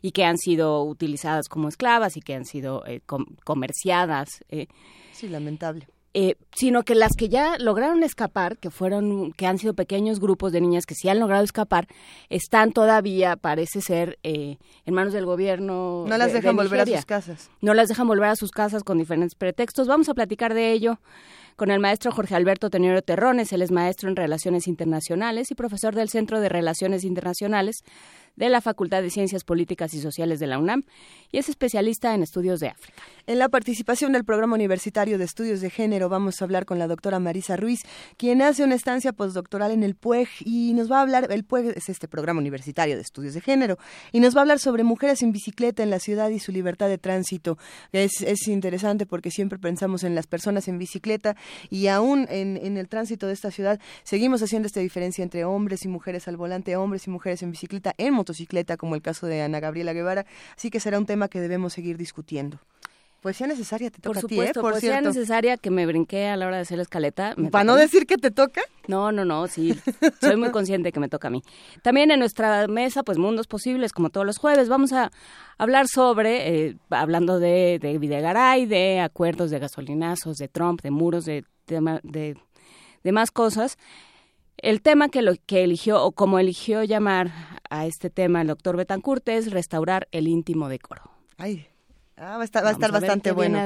y 0.00 0.12
que 0.12 0.24
han 0.24 0.38
sido 0.38 0.82
utilizadas 0.82 1.48
como 1.48 1.68
esclavas 1.68 2.16
y 2.16 2.20
que 2.22 2.34
han 2.34 2.46
sido 2.46 2.84
eh, 2.86 3.00
comerciadas. 3.44 4.40
Eh, 4.48 4.66
sí, 5.12 5.28
lamentable. 5.28 5.86
sino 6.54 6.84
que 6.84 6.94
las 6.94 7.12
que 7.18 7.28
ya 7.28 7.58
lograron 7.58 8.02
escapar, 8.02 8.56
que 8.56 8.70
fueron, 8.70 9.32
que 9.32 9.46
han 9.46 9.58
sido 9.58 9.74
pequeños 9.74 10.18
grupos 10.18 10.52
de 10.52 10.62
niñas 10.62 10.86
que 10.86 10.94
sí 10.94 11.10
han 11.10 11.20
logrado 11.20 11.44
escapar, 11.44 11.88
están 12.30 12.72
todavía, 12.72 13.36
parece 13.36 13.82
ser, 13.82 14.18
en 14.22 14.56
manos 14.86 15.12
del 15.12 15.26
gobierno. 15.26 16.06
No 16.08 16.16
las 16.16 16.32
dejan 16.32 16.56
volver 16.56 16.80
a 16.80 16.86
sus 16.86 17.04
casas. 17.04 17.50
No 17.60 17.74
las 17.74 17.88
dejan 17.88 18.08
volver 18.08 18.30
a 18.30 18.36
sus 18.36 18.52
casas 18.52 18.84
con 18.84 18.96
diferentes 18.96 19.34
pretextos. 19.34 19.86
Vamos 19.86 20.08
a 20.08 20.14
platicar 20.14 20.54
de 20.54 20.72
ello 20.72 20.98
con 21.56 21.70
el 21.70 21.80
maestro 21.80 22.12
Jorge 22.12 22.34
Alberto 22.34 22.70
Teniero 22.70 23.02
Terrones. 23.02 23.52
Él 23.52 23.62
es 23.62 23.72
maestro 23.72 24.08
en 24.08 24.16
Relaciones 24.16 24.68
Internacionales 24.68 25.50
y 25.50 25.54
profesor 25.54 25.94
del 25.94 26.08
Centro 26.08 26.40
de 26.40 26.48
Relaciones 26.48 27.02
Internacionales 27.02 27.82
de 28.36 28.48
la 28.48 28.60
Facultad 28.60 29.02
de 29.02 29.10
Ciencias 29.10 29.44
Políticas 29.44 29.94
y 29.94 30.00
Sociales 30.00 30.38
de 30.38 30.46
la 30.46 30.58
UNAM 30.58 30.82
y 31.32 31.38
es 31.38 31.48
especialista 31.48 32.14
en 32.14 32.22
estudios 32.22 32.60
de 32.60 32.68
África. 32.68 33.02
En 33.26 33.38
la 33.38 33.48
participación 33.48 34.12
del 34.12 34.24
Programa 34.24 34.54
Universitario 34.54 35.18
de 35.18 35.24
Estudios 35.24 35.60
de 35.60 35.70
Género 35.70 36.08
vamos 36.08 36.40
a 36.40 36.44
hablar 36.44 36.64
con 36.64 36.78
la 36.78 36.86
doctora 36.86 37.18
Marisa 37.18 37.56
Ruiz, 37.56 37.80
quien 38.16 38.42
hace 38.42 38.62
una 38.62 38.74
estancia 38.74 39.12
postdoctoral 39.12 39.72
en 39.72 39.82
el 39.82 39.96
PUEG 39.96 40.28
y 40.44 40.72
nos 40.74 40.90
va 40.90 40.98
a 40.98 41.02
hablar, 41.02 41.26
el 41.30 41.44
PUEG 41.44 41.76
es 41.76 41.88
este 41.88 42.06
Programa 42.06 42.40
Universitario 42.40 42.94
de 42.94 43.02
Estudios 43.02 43.34
de 43.34 43.40
Género, 43.40 43.78
y 44.12 44.20
nos 44.20 44.36
va 44.36 44.40
a 44.40 44.42
hablar 44.42 44.58
sobre 44.58 44.84
mujeres 44.84 45.22
en 45.22 45.32
bicicleta 45.32 45.82
en 45.82 45.90
la 45.90 45.98
ciudad 45.98 46.30
y 46.30 46.38
su 46.38 46.52
libertad 46.52 46.88
de 46.88 46.98
tránsito. 46.98 47.58
Es, 47.92 48.22
es 48.22 48.46
interesante 48.46 49.06
porque 49.06 49.30
siempre 49.30 49.58
pensamos 49.58 50.04
en 50.04 50.14
las 50.14 50.26
personas 50.26 50.68
en 50.68 50.78
bicicleta 50.78 51.36
y 51.70 51.88
aún 51.88 52.26
en, 52.30 52.56
en 52.56 52.76
el 52.76 52.88
tránsito 52.88 53.26
de 53.26 53.32
esta 53.32 53.50
ciudad 53.50 53.80
seguimos 54.04 54.42
haciendo 54.42 54.66
esta 54.66 54.80
diferencia 54.80 55.22
entre 55.22 55.44
hombres 55.44 55.84
y 55.84 55.88
mujeres 55.88 56.28
al 56.28 56.36
volante, 56.36 56.76
hombres 56.76 57.06
y 57.06 57.10
mujeres 57.10 57.42
en 57.42 57.50
bicicleta 57.50 57.94
en 57.98 58.14
motocicleta, 58.26 58.76
como 58.76 58.96
el 58.96 59.02
caso 59.02 59.26
de 59.26 59.42
Ana 59.42 59.60
Gabriela 59.60 59.92
Guevara, 59.92 60.26
así 60.56 60.70
que 60.70 60.80
será 60.80 60.98
un 60.98 61.06
tema 61.06 61.28
que 61.28 61.40
debemos 61.40 61.72
seguir 61.72 61.96
discutiendo. 61.96 62.58
Poesía 63.22 63.46
necesaria 63.46 63.90
te 63.90 64.00
toca 64.00 64.20
Por 64.20 64.20
supuesto, 64.20 64.42
a 64.42 64.52
ti, 64.52 64.58
¿eh? 64.58 64.62
Por 64.62 64.72
poesía 64.72 65.00
necesaria 65.00 65.56
que 65.56 65.70
me 65.70 65.86
brinqué 65.86 66.28
a 66.28 66.36
la 66.36 66.46
hora 66.46 66.56
de 66.56 66.62
hacer 66.62 66.76
la 66.76 66.82
escaleta. 66.82 67.34
¿Para 67.50 67.64
no 67.64 67.74
decir 67.74 68.06
que 68.06 68.18
te 68.18 68.30
toca? 68.30 68.60
No, 68.86 69.10
no, 69.10 69.24
no, 69.24 69.48
sí. 69.48 69.74
soy 70.20 70.36
muy 70.36 70.50
consciente 70.50 70.92
que 70.92 71.00
me 71.00 71.08
toca 71.08 71.28
a 71.28 71.30
mí. 71.30 71.42
También 71.82 72.10
en 72.10 72.20
nuestra 72.20 72.68
mesa, 72.68 73.02
pues 73.02 73.18
Mundos 73.18 73.46
Posibles, 73.46 73.92
como 73.92 74.10
todos 74.10 74.26
los 74.26 74.38
jueves, 74.38 74.68
vamos 74.68 74.92
a 74.92 75.10
hablar 75.58 75.88
sobre, 75.88 76.66
eh, 76.66 76.76
hablando 76.90 77.40
de, 77.40 77.78
de 77.80 77.98
Videgaray, 77.98 78.66
de 78.66 79.00
acuerdos 79.00 79.50
de 79.50 79.58
gasolinazos, 79.58 80.36
de 80.36 80.48
Trump, 80.48 80.82
de 80.82 80.90
muros, 80.90 81.24
de, 81.24 81.44
de, 81.66 82.36
de 83.02 83.12
más 83.12 83.30
cosas. 83.32 83.76
El 84.58 84.82
tema 84.82 85.08
que, 85.08 85.22
lo, 85.22 85.34
que 85.46 85.64
eligió, 85.64 86.02
o 86.02 86.12
como 86.12 86.38
eligió 86.38 86.82
llamar 86.82 87.30
a 87.68 87.86
este 87.86 88.10
tema 88.10 88.40
el 88.40 88.48
doctor 88.48 88.76
Betancourt, 88.76 89.28
es 89.28 89.50
restaurar 89.50 90.08
el 90.12 90.28
íntimo 90.28 90.68
decoro. 90.68 91.10
Ay, 91.36 91.66
Ah, 92.18 92.38
va 92.38 92.42
a 92.42 92.44
estar, 92.46 92.64
va 92.64 92.70
a 92.70 92.72
estar 92.72 92.90
bastante 92.90 93.30
bueno. 93.30 93.60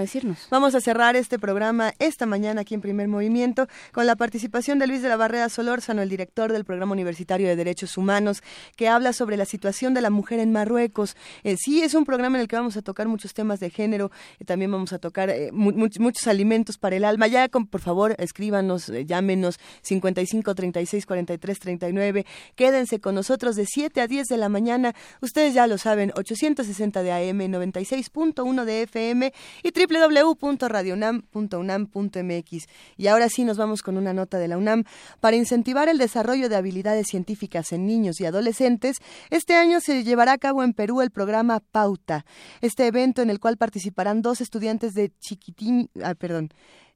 Vamos 0.51 0.75
a 0.75 0.81
cerrar 0.81 1.15
este 1.15 1.39
programa 1.39 1.95
esta 2.01 2.27
mañana 2.27 2.63
aquí 2.63 2.75
en 2.75 2.81
Primer 2.81 3.07
Movimiento 3.07 3.69
con 3.93 4.07
la 4.07 4.17
participación 4.17 4.81
de 4.81 4.89
Luis 4.89 5.03
de 5.03 5.09
la 5.09 5.15
Barrera 5.15 5.49
Solórzano, 5.49 6.03
el 6.03 6.09
director 6.09 6.53
del 6.53 6.65
Programa 6.65 6.91
Universitario 6.91 7.47
de 7.47 7.55
Derechos 7.55 7.97
Humanos, 7.97 8.43
que 8.75 8.89
habla 8.89 9.13
sobre 9.13 9.37
la 9.37 9.45
situación 9.45 9.95
de 9.95 10.01
la 10.01 10.11
mujer 10.11 10.41
en 10.41 10.51
Marruecos. 10.51 11.17
Eh, 11.45 11.55
sí, 11.61 11.85
es 11.85 11.95
un 11.95 12.05
programa 12.05 12.39
en 12.39 12.41
el 12.41 12.49
que 12.49 12.57
vamos 12.57 12.77
a 12.77 12.83
tocar 12.83 13.07
muchos 13.07 13.35
temas 13.35 13.61
de 13.61 13.71
género, 13.71 14.11
y 14.41 14.45
también 14.45 14.73
vamos 14.73 14.93
a 14.93 14.99
tocar 14.99 15.31
eh, 15.31 15.53
muchos 15.53 16.27
alimentos 16.27 16.77
para 16.77 16.97
el 16.97 17.05
alma. 17.05 17.29
Ya, 17.29 17.47
por 17.49 17.81
favor, 17.81 18.17
escríbanos, 18.19 18.89
eh, 18.89 19.07
llámenos 19.07 19.61
55 19.83 20.57
36 20.57 21.07
43 21.07 21.59
39. 21.61 22.27
Quédense 22.57 22.99
con 22.99 23.15
nosotros 23.15 23.55
de 23.55 23.67
7 23.67 24.01
a 24.01 24.09
10 24.09 24.27
de 24.27 24.37
la 24.37 24.49
mañana. 24.49 24.93
Ustedes 25.21 25.55
ya 25.55 25.69
lo 25.69 25.79
saben, 25.79 26.11
860 26.17 27.05
de 27.05 27.13
AM 27.13 27.49
96 27.49 28.11
uno 28.45 28.65
de 28.65 28.83
FM 28.83 29.33
y 29.63 29.71
www.radionam.unam.mx. 29.71 32.67
Y 32.97 33.07
ahora 33.07 33.29
sí 33.29 33.45
nos 33.45 33.57
vamos 33.57 33.83
con 33.83 33.97
una 33.97 34.13
nota 34.13 34.39
de 34.39 34.49
la 34.49 34.59
UNAM. 34.59 34.85
Para 35.21 35.37
incentivar 35.37 35.89
el 35.89 35.99
desarrollo 35.99 36.49
de 36.49 36.57
habilidades 36.57 37.07
científicas 37.09 37.73
en 37.73 37.87
niños 37.87 38.21
y 38.21 38.27
adolescentes, 38.27 38.99
este 39.31 39.55
año 39.55 39.81
se 39.81 40.05
llevará 40.05 40.33
a 40.33 40.39
cabo 40.39 40.63
en 40.63 40.73
Perú 40.73 41.01
el 41.01 41.11
programa 41.11 41.61
Pauta. 41.61 42.25
Este 42.61 42.87
evento 42.87 43.23
en 43.23 43.31
el 43.31 43.41
cual 43.41 43.57
participarán 43.57 44.23
dos 44.23 44.41
estudiantes 44.41 44.95
de 44.95 45.13
Chiquitim, 45.19 45.89
ah, 46.03 46.15
perdón, 46.15 46.51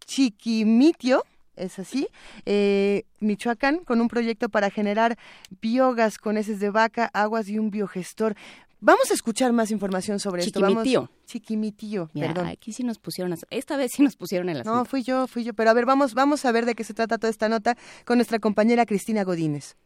Chiquimitio, 0.07 1.25
es 1.57 1.79
así, 1.79 2.09
eh, 2.47 3.05
Michoacán, 3.21 3.85
con 3.85 4.01
un 4.01 4.09
proyecto 4.09 4.49
para 4.49 4.71
generar 4.71 5.17
biogás 5.61 6.19
con 6.19 6.37
heces 6.37 6.61
de 6.61 6.71
vaca, 6.71 7.11
aguas 7.13 7.49
y 7.49 7.59
un 7.59 7.71
biogestor. 7.71 8.35
Vamos 8.85 9.11
a 9.11 9.15
escuchar 9.15 9.51
más 9.55 9.71
información 9.71 10.21
sobre 10.21 10.43
esto. 10.43 10.61
Vamos, 10.61 10.87
Chiquimitío, 11.25 12.11
perdón. 12.13 12.49
Aquí 12.49 12.71
sí 12.75 12.83
nos 12.83 12.99
pusieron, 12.99 13.35
esta 13.49 13.79
vez 13.79 13.93
sí 13.93 14.03
nos 14.03 14.15
pusieron 14.15 14.51
en 14.51 14.59
la 14.59 14.65
No, 14.65 14.85
fui 14.85 15.03
yo, 15.03 15.27
fui 15.27 15.43
yo. 15.43 15.55
Pero 15.55 15.71
a 15.71 15.73
ver, 15.73 15.87
vamos, 15.87 16.13
vamos 16.13 16.45
a 16.45 16.53
ver 16.53 16.67
de 16.67 16.75
qué 16.75 16.85
se 16.85 16.93
trata 16.93 17.17
toda 17.17 17.31
esta 17.31 17.49
nota 17.49 17.79
con 18.05 18.19
nuestra 18.19 18.41
compañera 18.41 18.85
Cristina 18.85 19.25
Godínez. 19.25 19.77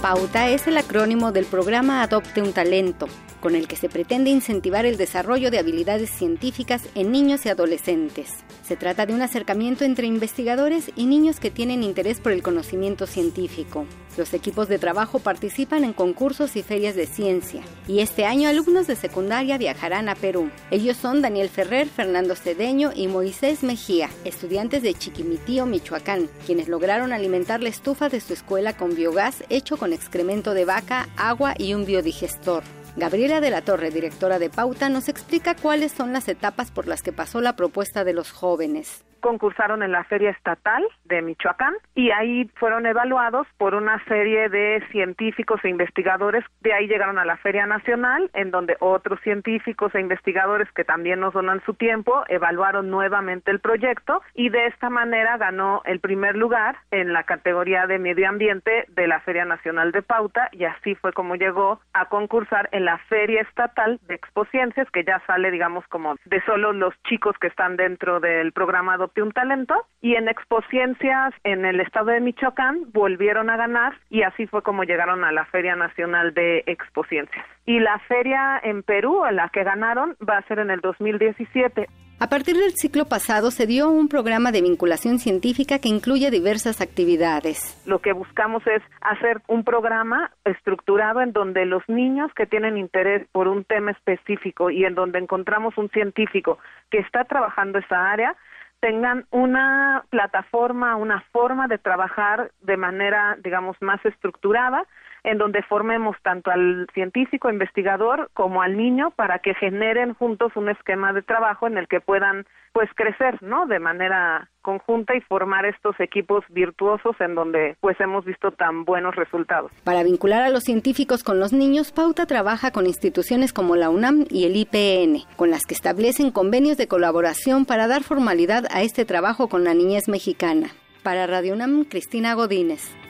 Pauta 0.00 0.48
es 0.48 0.68
el 0.68 0.78
acrónimo 0.78 1.32
del 1.32 1.44
programa 1.44 2.04
Adopte 2.04 2.40
un 2.40 2.52
Talento, 2.52 3.08
con 3.40 3.56
el 3.56 3.66
que 3.66 3.74
se 3.74 3.88
pretende 3.88 4.30
incentivar 4.30 4.86
el 4.86 4.98
desarrollo 4.98 5.50
de 5.50 5.58
habilidades 5.58 6.10
científicas 6.10 6.84
en 6.94 7.10
niños 7.10 7.46
y 7.46 7.48
adolescentes. 7.48 8.30
Se 8.62 8.76
trata 8.76 9.06
de 9.06 9.14
un 9.14 9.22
acercamiento 9.22 9.84
entre 9.84 10.06
investigadores 10.06 10.92
y 10.94 11.06
niños 11.06 11.40
que 11.40 11.50
tienen 11.50 11.82
interés 11.82 12.20
por 12.20 12.30
el 12.30 12.44
conocimiento 12.44 13.08
científico. 13.08 13.86
Los 14.16 14.34
equipos 14.34 14.68
de 14.68 14.78
trabajo 14.78 15.20
participan 15.20 15.84
en 15.84 15.94
concursos 15.94 16.56
y 16.56 16.62
ferias 16.62 16.94
de 16.94 17.06
ciencia, 17.06 17.62
y 17.88 18.00
este 18.00 18.26
año 18.26 18.48
alumnos 18.48 18.86
de 18.86 18.94
secundaria 18.94 19.56
viajarán 19.56 20.10
a 20.10 20.14
Perú. 20.14 20.50
Ellos 20.70 20.98
son 20.98 21.22
Daniel 21.22 21.48
Ferrer, 21.48 21.88
Fernando 21.88 22.34
Cedeño 22.34 22.92
y 22.94 23.08
Moisés 23.08 23.62
Mejía, 23.62 24.10
estudiantes 24.24 24.82
de 24.82 24.92
Chiquimitío, 24.92 25.64
Michoacán, 25.64 26.28
quienes 26.44 26.68
lograron 26.68 27.12
alimentar 27.12 27.62
la 27.62 27.70
estufa 27.70 28.10
de 28.10 28.20
su 28.20 28.34
escuela 28.34 28.76
con 28.76 28.94
biogás 28.94 29.44
hecho 29.48 29.78
con 29.78 29.94
excremento 29.94 30.52
de 30.52 30.66
vaca, 30.66 31.08
agua 31.16 31.54
y 31.56 31.72
un 31.72 31.86
biodigestor. 31.86 32.62
Gabriela 32.96 33.40
de 33.40 33.50
la 33.50 33.62
Torre, 33.62 33.90
directora 33.90 34.38
de 34.38 34.50
Pauta, 34.50 34.90
nos 34.90 35.08
explica 35.08 35.56
cuáles 35.56 35.92
son 35.92 36.12
las 36.12 36.28
etapas 36.28 36.70
por 36.70 36.86
las 36.86 37.00
que 37.00 37.12
pasó 37.12 37.40
la 37.40 37.56
propuesta 37.56 38.04
de 38.04 38.12
los 38.12 38.30
jóvenes 38.30 39.04
concursaron 39.22 39.82
en 39.82 39.92
la 39.92 40.04
Feria 40.04 40.30
Estatal 40.30 40.84
de 41.04 41.22
Michoacán 41.22 41.74
y 41.94 42.10
ahí 42.10 42.50
fueron 42.56 42.84
evaluados 42.84 43.46
por 43.56 43.74
una 43.74 44.04
serie 44.04 44.50
de 44.50 44.84
científicos 44.90 45.64
e 45.64 45.70
investigadores. 45.70 46.44
De 46.60 46.74
ahí 46.74 46.86
llegaron 46.86 47.18
a 47.18 47.24
la 47.24 47.38
Feria 47.38 47.64
Nacional, 47.64 48.30
en 48.34 48.50
donde 48.50 48.76
otros 48.80 49.18
científicos 49.20 49.94
e 49.94 50.00
investigadores 50.00 50.70
que 50.72 50.84
también 50.84 51.20
nos 51.20 51.32
donan 51.32 51.62
su 51.64 51.72
tiempo 51.74 52.24
evaluaron 52.28 52.90
nuevamente 52.90 53.50
el 53.50 53.60
proyecto 53.60 54.20
y 54.34 54.50
de 54.50 54.66
esta 54.66 54.90
manera 54.90 55.38
ganó 55.38 55.80
el 55.86 56.00
primer 56.00 56.36
lugar 56.36 56.76
en 56.90 57.12
la 57.12 57.22
categoría 57.22 57.86
de 57.86 57.98
medio 57.98 58.28
ambiente 58.28 58.84
de 58.88 59.06
la 59.06 59.20
Feria 59.20 59.44
Nacional 59.44 59.92
de 59.92 60.02
Pauta 60.02 60.48
y 60.52 60.64
así 60.64 60.94
fue 60.96 61.12
como 61.12 61.36
llegó 61.36 61.80
a 61.92 62.06
concursar 62.06 62.68
en 62.72 62.84
la 62.84 62.98
Feria 63.08 63.42
Estatal 63.42 64.00
de 64.08 64.14
Expociencias, 64.14 64.90
que 64.90 65.04
ya 65.04 65.22
sale, 65.26 65.50
digamos, 65.50 65.86
como 65.86 66.16
de 66.24 66.42
solo 66.42 66.72
los 66.72 66.94
chicos 67.04 67.36
que 67.40 67.46
están 67.46 67.76
dentro 67.76 68.20
del 68.20 68.52
programa 68.52 68.96
un 69.20 69.32
talento 69.32 69.74
y 70.00 70.14
en 70.14 70.28
Expociencias 70.28 71.34
en 71.44 71.64
el 71.64 71.80
estado 71.80 72.06
de 72.06 72.20
Michoacán 72.20 72.90
volvieron 72.92 73.50
a 73.50 73.56
ganar 73.56 73.94
y 74.08 74.22
así 74.22 74.46
fue 74.46 74.62
como 74.62 74.84
llegaron 74.84 75.24
a 75.24 75.32
la 75.32 75.44
Feria 75.46 75.76
Nacional 75.76 76.32
de 76.32 76.62
Expociencias. 76.66 77.44
Y 77.66 77.80
la 77.80 77.98
feria 78.08 78.60
en 78.62 78.82
Perú, 78.82 79.24
en 79.26 79.36
la 79.36 79.50
que 79.50 79.64
ganaron, 79.64 80.16
va 80.26 80.38
a 80.38 80.46
ser 80.46 80.60
en 80.60 80.70
el 80.70 80.80
2017. 80.80 81.86
A 82.22 82.28
partir 82.28 82.56
del 82.56 82.70
ciclo 82.74 83.06
pasado 83.06 83.50
se 83.50 83.66
dio 83.66 83.90
un 83.90 84.06
programa 84.06 84.52
de 84.52 84.62
vinculación 84.62 85.18
científica 85.18 85.80
que 85.80 85.88
incluye 85.88 86.30
diversas 86.30 86.80
actividades. 86.80 87.82
Lo 87.84 87.98
que 87.98 88.12
buscamos 88.12 88.64
es 88.68 88.80
hacer 89.00 89.42
un 89.48 89.64
programa 89.64 90.30
estructurado 90.44 91.20
en 91.20 91.32
donde 91.32 91.66
los 91.66 91.82
niños 91.88 92.30
que 92.36 92.46
tienen 92.46 92.78
interés 92.78 93.26
por 93.32 93.48
un 93.48 93.64
tema 93.64 93.90
específico 93.90 94.70
y 94.70 94.84
en 94.84 94.94
donde 94.94 95.18
encontramos 95.18 95.76
un 95.76 95.88
científico 95.90 96.58
que 96.90 96.98
está 96.98 97.24
trabajando 97.24 97.80
esa 97.80 98.12
área, 98.12 98.36
tengan 98.82 99.26
una 99.30 100.04
plataforma, 100.10 100.96
una 100.96 101.20
forma 101.30 101.68
de 101.68 101.78
trabajar 101.78 102.50
de 102.62 102.76
manera, 102.76 103.38
digamos, 103.40 103.76
más 103.80 104.04
estructurada, 104.04 104.84
en 105.24 105.38
donde 105.38 105.62
formemos 105.62 106.16
tanto 106.22 106.50
al 106.50 106.86
científico 106.94 107.50
investigador 107.50 108.30
como 108.34 108.62
al 108.62 108.76
niño 108.76 109.12
para 109.12 109.38
que 109.38 109.54
generen 109.54 110.14
juntos 110.14 110.52
un 110.56 110.68
esquema 110.68 111.12
de 111.12 111.22
trabajo 111.22 111.66
en 111.66 111.78
el 111.78 111.88
que 111.88 112.00
puedan 112.00 112.44
pues 112.72 112.88
crecer, 112.94 113.42
¿no? 113.42 113.66
De 113.66 113.78
manera 113.78 114.48
conjunta 114.62 115.14
y 115.14 115.20
formar 115.20 115.66
estos 115.66 115.98
equipos 116.00 116.44
virtuosos 116.48 117.14
en 117.20 117.34
donde 117.34 117.76
pues 117.80 118.00
hemos 118.00 118.24
visto 118.24 118.50
tan 118.52 118.84
buenos 118.84 119.14
resultados. 119.14 119.70
Para 119.84 120.02
vincular 120.02 120.42
a 120.42 120.50
los 120.50 120.64
científicos 120.64 121.22
con 121.22 121.38
los 121.38 121.52
niños, 121.52 121.92
Pauta 121.92 122.26
trabaja 122.26 122.70
con 122.70 122.86
instituciones 122.86 123.52
como 123.52 123.76
la 123.76 123.90
UNAM 123.90 124.24
y 124.30 124.46
el 124.46 124.56
IPN, 124.56 125.24
con 125.36 125.50
las 125.50 125.64
que 125.66 125.74
establecen 125.74 126.30
convenios 126.30 126.78
de 126.78 126.88
colaboración 126.88 127.66
para 127.66 127.86
dar 127.86 128.02
formalidad 128.02 128.64
a 128.70 128.82
este 128.82 129.04
trabajo 129.04 129.48
con 129.48 129.64
la 129.64 129.74
niñez 129.74 130.08
mexicana. 130.08 130.68
Para 131.02 131.26
Radio 131.26 131.54
UNAM, 131.54 131.84
Cristina 131.84 132.34
Godínez. 132.34 133.01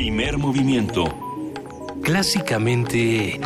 Primer 0.00 0.38
movimiento. 0.38 1.04
Clásicamente 2.02 3.38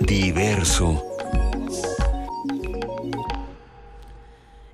diverso. 0.00 1.04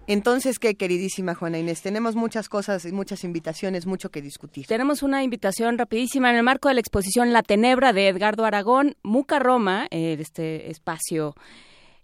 Entonces, 0.07 0.61
¿qué, 0.61 0.77
queridísima 0.77 1.35
Juana 1.35 1.59
Inés? 1.59 1.83
Tenemos 1.83 2.15
muchas 2.15 2.49
cosas 2.49 2.85
y 2.85 2.93
muchas 2.93 3.25
invitaciones, 3.25 3.87
mucho 3.87 4.11
que 4.11 4.23
discutir. 4.23 4.69
Tenemos 4.69 5.03
una 5.03 5.25
invitación 5.25 5.77
rapidísima 5.77 6.31
en 6.31 6.37
el 6.37 6.45
marco 6.45 6.69
de 6.69 6.75
la 6.75 6.81
exposición 6.81 7.33
La 7.33 7.43
Tenebra 7.43 7.93
de 7.93 8.07
Edgardo 8.07 8.45
Aragón, 8.45 8.95
Muca 9.03 9.41
Roma, 9.41 9.89
eh, 9.91 10.17
este 10.21 10.71
espacio 10.71 11.35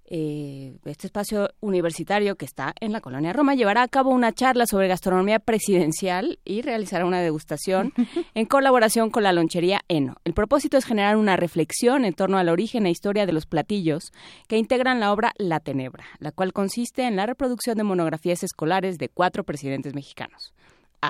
eh, 0.06 0.76
este 0.84 1.06
espacio 1.06 1.50
universitario 1.60 2.36
que 2.36 2.44
está 2.44 2.74
en 2.80 2.92
la 2.92 3.00
colonia 3.00 3.32
Roma 3.32 3.54
llevará 3.54 3.82
a 3.82 3.88
cabo 3.88 4.10
una 4.10 4.32
charla 4.32 4.66
sobre 4.66 4.88
gastronomía 4.88 5.38
presidencial 5.38 6.38
y 6.44 6.62
realizará 6.62 7.06
una 7.06 7.20
degustación 7.20 7.92
en 8.34 8.46
colaboración 8.46 9.10
con 9.10 9.22
la 9.22 9.32
lonchería 9.32 9.80
Eno. 9.88 10.16
El 10.24 10.34
propósito 10.34 10.76
es 10.76 10.84
generar 10.84 11.16
una 11.16 11.36
reflexión 11.36 12.04
en 12.04 12.14
torno 12.14 12.38
al 12.38 12.48
origen 12.48 12.86
e 12.86 12.90
historia 12.90 13.26
de 13.26 13.32
los 13.32 13.46
platillos 13.46 14.12
que 14.46 14.58
integran 14.58 15.00
la 15.00 15.12
obra 15.12 15.32
La 15.38 15.60
Tenebra, 15.60 16.04
la 16.18 16.32
cual 16.32 16.52
consiste 16.52 17.02
en 17.04 17.16
la 17.16 17.26
reproducción 17.26 17.76
de 17.76 17.84
monografías 17.84 18.42
escolares 18.42 18.98
de 18.98 19.08
cuatro 19.08 19.44
presidentes 19.44 19.94
mexicanos 19.94 20.52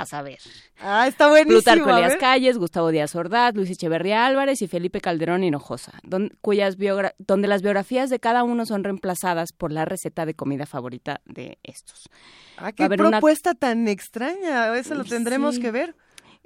a 0.01 0.07
saber. 0.07 0.39
Ah, 0.81 1.07
está 1.07 1.29
buenísimo. 1.29 1.61
Plutarco 1.61 1.91
Elías 1.91 2.17
Calles, 2.17 2.59
Gustavo 2.59 2.91
Díaz 2.91 3.15
Ordaz, 3.15 3.55
Luis 3.55 3.71
Echeverría 3.71 4.27
Álvarez 4.27 4.63
y 4.63 4.69
Felipe 4.69 5.01
Calderón 5.01 5.45
Hinojosa, 5.45 5.93
cuyas 6.41 6.77
donde 7.19 7.49
las 7.49 7.63
biografías 7.63 8.11
de 8.11 8.21
cada 8.21 8.43
uno 8.43 8.67
son 8.67 8.85
reemplazadas 8.85 9.53
por 9.53 9.73
la 9.73 9.85
receta 9.85 10.27
de 10.27 10.35
comida 10.35 10.67
favorita 10.67 11.21
de 11.25 11.59
estos. 11.63 12.09
Ah, 12.57 12.73
qué 12.73 12.89
propuesta 12.89 13.55
tan 13.55 13.89
extraña, 13.89 14.77
eso 14.77 14.95
lo 14.95 15.05
tendremos 15.05 15.59
que 15.59 15.71
ver. 15.71 15.95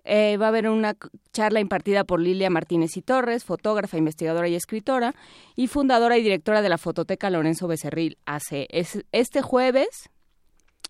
Eh, 0.05 0.39
va 0.39 0.47
a 0.47 0.49
haber 0.49 0.69
una 0.69 0.97
charla 1.33 1.61
impartida 1.61 2.05
por 2.05 2.21
Lilia 2.21 2.49
Martínez 2.49 2.97
y 2.97 3.03
Torres, 3.03 3.45
fotógrafa, 3.45 3.99
investigadora 3.99 4.49
y 4.49 4.55
escritora, 4.55 5.15
y 5.55 5.67
fundadora 5.67 6.17
y 6.17 6.23
directora 6.23 6.63
de 6.63 6.71
la 6.71 6.79
Fototeca 6.79 7.29
Lorenzo 7.29 7.69
Becerril. 7.69 8.17
Hace 8.25 8.69
este 8.71 9.43
jueves, 9.43 10.09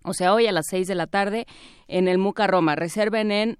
o 0.05 0.14
sea, 0.14 0.35
hoy 0.35 0.47
a 0.47 0.52
las 0.52 0.67
6 0.71 0.87
de 0.87 0.95
la 0.95 1.07
tarde 1.07 1.47
en 1.87 2.09
el 2.09 2.19
Muca 2.19 2.47
Roma. 2.47 2.76
Reserven 2.76 3.31
en 3.31 3.59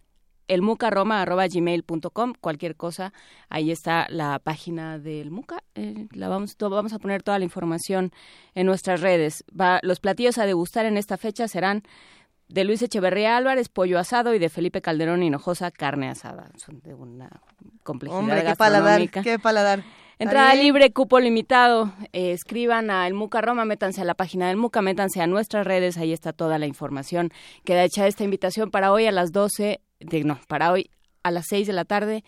elmucaroma.gmail.com, 0.49 2.33
cualquier 2.41 2.75
cosa, 2.77 3.13
ahí 3.49 3.71
está 3.71 4.07
la 4.09 4.39
página 4.39 4.99
del 4.99 5.31
Muca, 5.31 5.63
eh, 5.75 6.09
la 6.13 6.29
vamos, 6.29 6.57
vamos 6.59 6.93
a 6.93 6.99
poner 6.99 7.23
toda 7.23 7.39
la 7.39 7.45
información 7.45 8.13
en 8.55 8.67
nuestras 8.67 9.01
redes. 9.01 9.45
Va, 9.59 9.79
los 9.83 10.01
platillos 10.01 10.39
a 10.39 10.47
degustar 10.47 10.87
en 10.87 10.97
esta 10.97 11.17
fecha 11.17 11.49
serán 11.49 11.83
de 12.49 12.65
Luis 12.65 12.81
Echeverría 12.81 13.37
Álvarez, 13.37 13.69
pollo 13.69 13.99
asado, 13.99 14.35
y 14.35 14.39
de 14.39 14.49
Felipe 14.49 14.81
Calderón 14.81 15.23
Hinojosa, 15.23 15.71
carne 15.71 16.09
asada. 16.09 16.51
Son 16.57 16.81
de 16.81 16.95
una 16.95 17.31
complejidad 17.83 18.19
Hombre, 18.19 18.43
qué 18.43 18.57
paladar, 18.57 19.11
qué 19.11 19.39
paladar. 19.39 19.85
Entrada 20.19 20.55
libre, 20.55 20.93
cupo 20.93 21.21
limitado. 21.21 21.93
Eh, 22.13 22.33
escriban 22.33 22.91
a 22.91 23.07
El 23.07 23.15
Muca 23.15 23.41
Roma, 23.41 23.65
métanse 23.65 24.01
a 24.01 24.05
la 24.05 24.15
página 24.15 24.49
del 24.49 24.57
Muca, 24.57 24.83
métanse 24.83 25.21
a 25.21 25.27
nuestras 25.27 25.67
redes, 25.67 25.97
ahí 25.97 26.13
está 26.13 26.33
toda 26.33 26.59
la 26.59 26.67
información. 26.67 27.31
Queda 27.65 27.85
hecha 27.85 28.07
esta 28.07 28.25
invitación 28.25 28.71
para 28.71 28.93
hoy 28.93 29.07
a 29.07 29.13
las 29.13 29.31
12, 29.33 29.81
de, 30.01 30.25
no, 30.25 30.41
para 30.49 30.73
hoy 30.73 30.91
a 31.23 31.31
las 31.31 31.47
6 31.49 31.67
de 31.67 31.73
la 31.73 31.85
tarde 31.85 32.25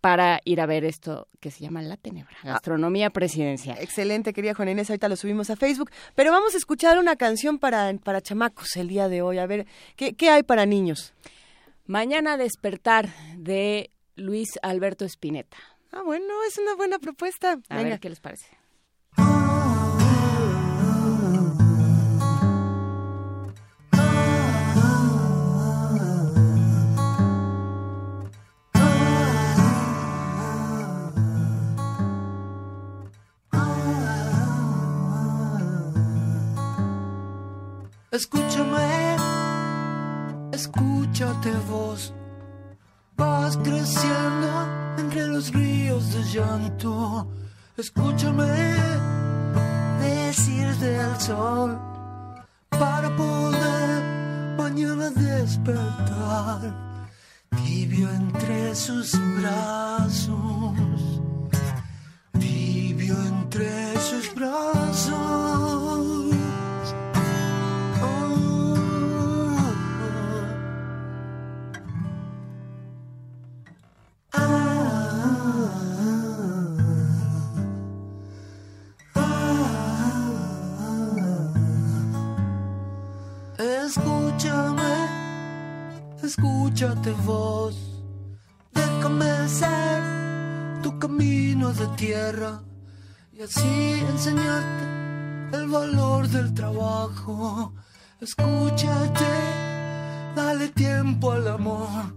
para 0.00 0.40
ir 0.44 0.60
a 0.60 0.66
ver 0.66 0.84
esto 0.84 1.28
que 1.40 1.50
se 1.50 1.60
llama 1.60 1.82
La 1.82 1.96
Tenebra, 1.96 2.36
ah. 2.42 2.52
Gastronomía 2.52 3.10
Presidencial. 3.10 3.78
Excelente, 3.80 4.32
querida 4.32 4.54
Juan 4.54 4.70
Inés, 4.70 4.90
ahorita 4.90 5.08
lo 5.08 5.16
subimos 5.16 5.50
a 5.50 5.56
Facebook. 5.56 5.90
Pero 6.14 6.32
vamos 6.32 6.54
a 6.54 6.58
escuchar 6.58 6.98
una 6.98 7.16
canción 7.16 7.58
para, 7.58 7.92
para 8.02 8.20
chamacos 8.20 8.76
el 8.76 8.88
día 8.88 9.08
de 9.08 9.22
hoy. 9.22 9.38
A 9.38 9.46
ver, 9.46 9.66
¿qué, 9.96 10.14
qué 10.14 10.30
hay 10.30 10.42
para 10.42 10.66
niños? 10.66 11.12
Mañana 11.86 12.36
despertar 12.36 13.08
de 13.36 13.90
Luis 14.16 14.58
Alberto 14.62 15.04
Spinetta. 15.04 15.58
Ah, 15.92 16.02
bueno, 16.02 16.42
es 16.46 16.58
una 16.58 16.74
buena 16.76 16.98
propuesta. 16.98 17.58
A 17.68 17.76
Venga. 17.76 17.90
ver 17.90 18.00
qué 18.00 18.08
les 18.10 18.20
parece. 18.20 18.46
Escúchame, 38.12 39.16
escúchate 40.52 41.52
vos 41.70 42.12
vas 43.20 43.58
creciendo 43.58 44.50
entre 44.96 45.26
los 45.26 45.52
ríos 45.52 46.12
de 46.14 46.22
llanto. 46.32 47.26
Escúchame 47.76 48.50
decir 50.00 50.66
del 50.76 51.20
sol 51.20 51.78
para 52.70 53.14
poder 53.16 54.02
mañana 54.56 55.10
despertar 55.10 56.60
tibio 57.62 58.08
entre 58.10 58.74
sus 58.74 59.06
brazos. 59.38 60.78
Escúchame, 62.38 63.99
escúchate 86.30 87.10
vos. 87.26 87.74
Déjame 88.72 89.48
ser 89.48 90.00
tu 90.82 90.96
camino 90.98 91.72
de 91.72 91.86
tierra 91.96 92.62
y 93.32 93.42
así 93.42 94.04
enseñarte 94.12 94.84
el 95.58 95.66
valor 95.68 96.28
del 96.28 96.54
trabajo. 96.54 97.72
Escúchate, 98.20 99.32
dale 100.36 100.68
tiempo 100.68 101.32
al 101.32 101.48
amor, 101.48 102.14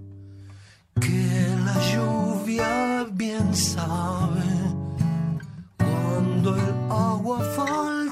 que 1.01 1.25
la 1.67 1.77
lluvia 1.91 3.08
bien 3.12 3.55
sabe 3.55 4.50
cuando 5.77 6.55
el 6.55 6.74
agua 6.91 7.39
falta. 7.55 8.02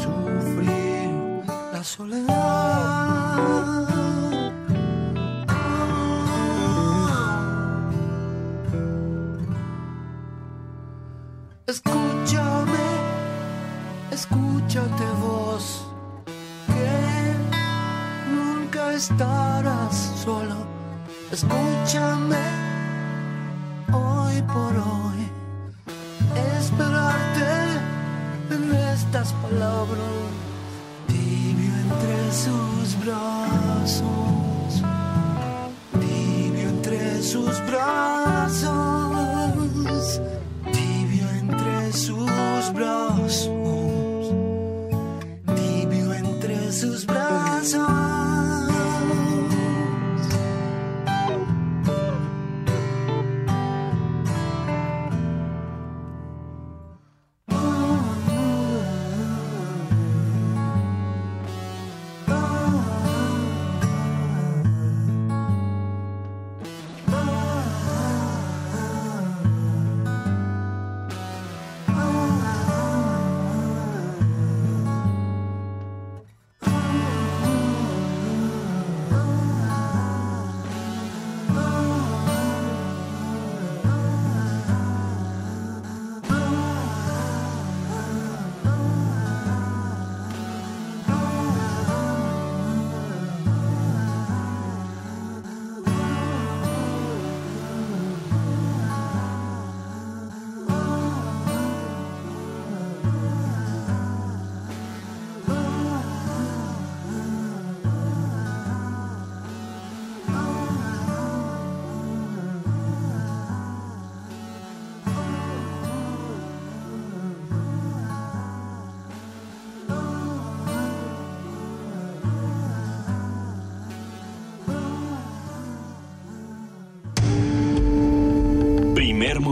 Sufrir 0.00 1.10
la 1.72 1.84
soledad. 1.84 3.14
Escúchame, 11.66 12.86
escúchate 14.10 15.06
vos, 15.20 15.86
que 16.66 17.34
nunca 18.34 18.92
estarás 18.92 19.96
solo. 20.24 20.56
Escúchame 21.32 22.44
hoy 23.92 24.42
por 24.42 24.72
hoy, 24.76 25.20
esperarte 26.58 27.63
en 28.54 28.74
estas 28.74 29.32
palabras, 29.42 29.98
tibio 31.08 31.74
entre 31.82 32.32
sus 32.32 32.53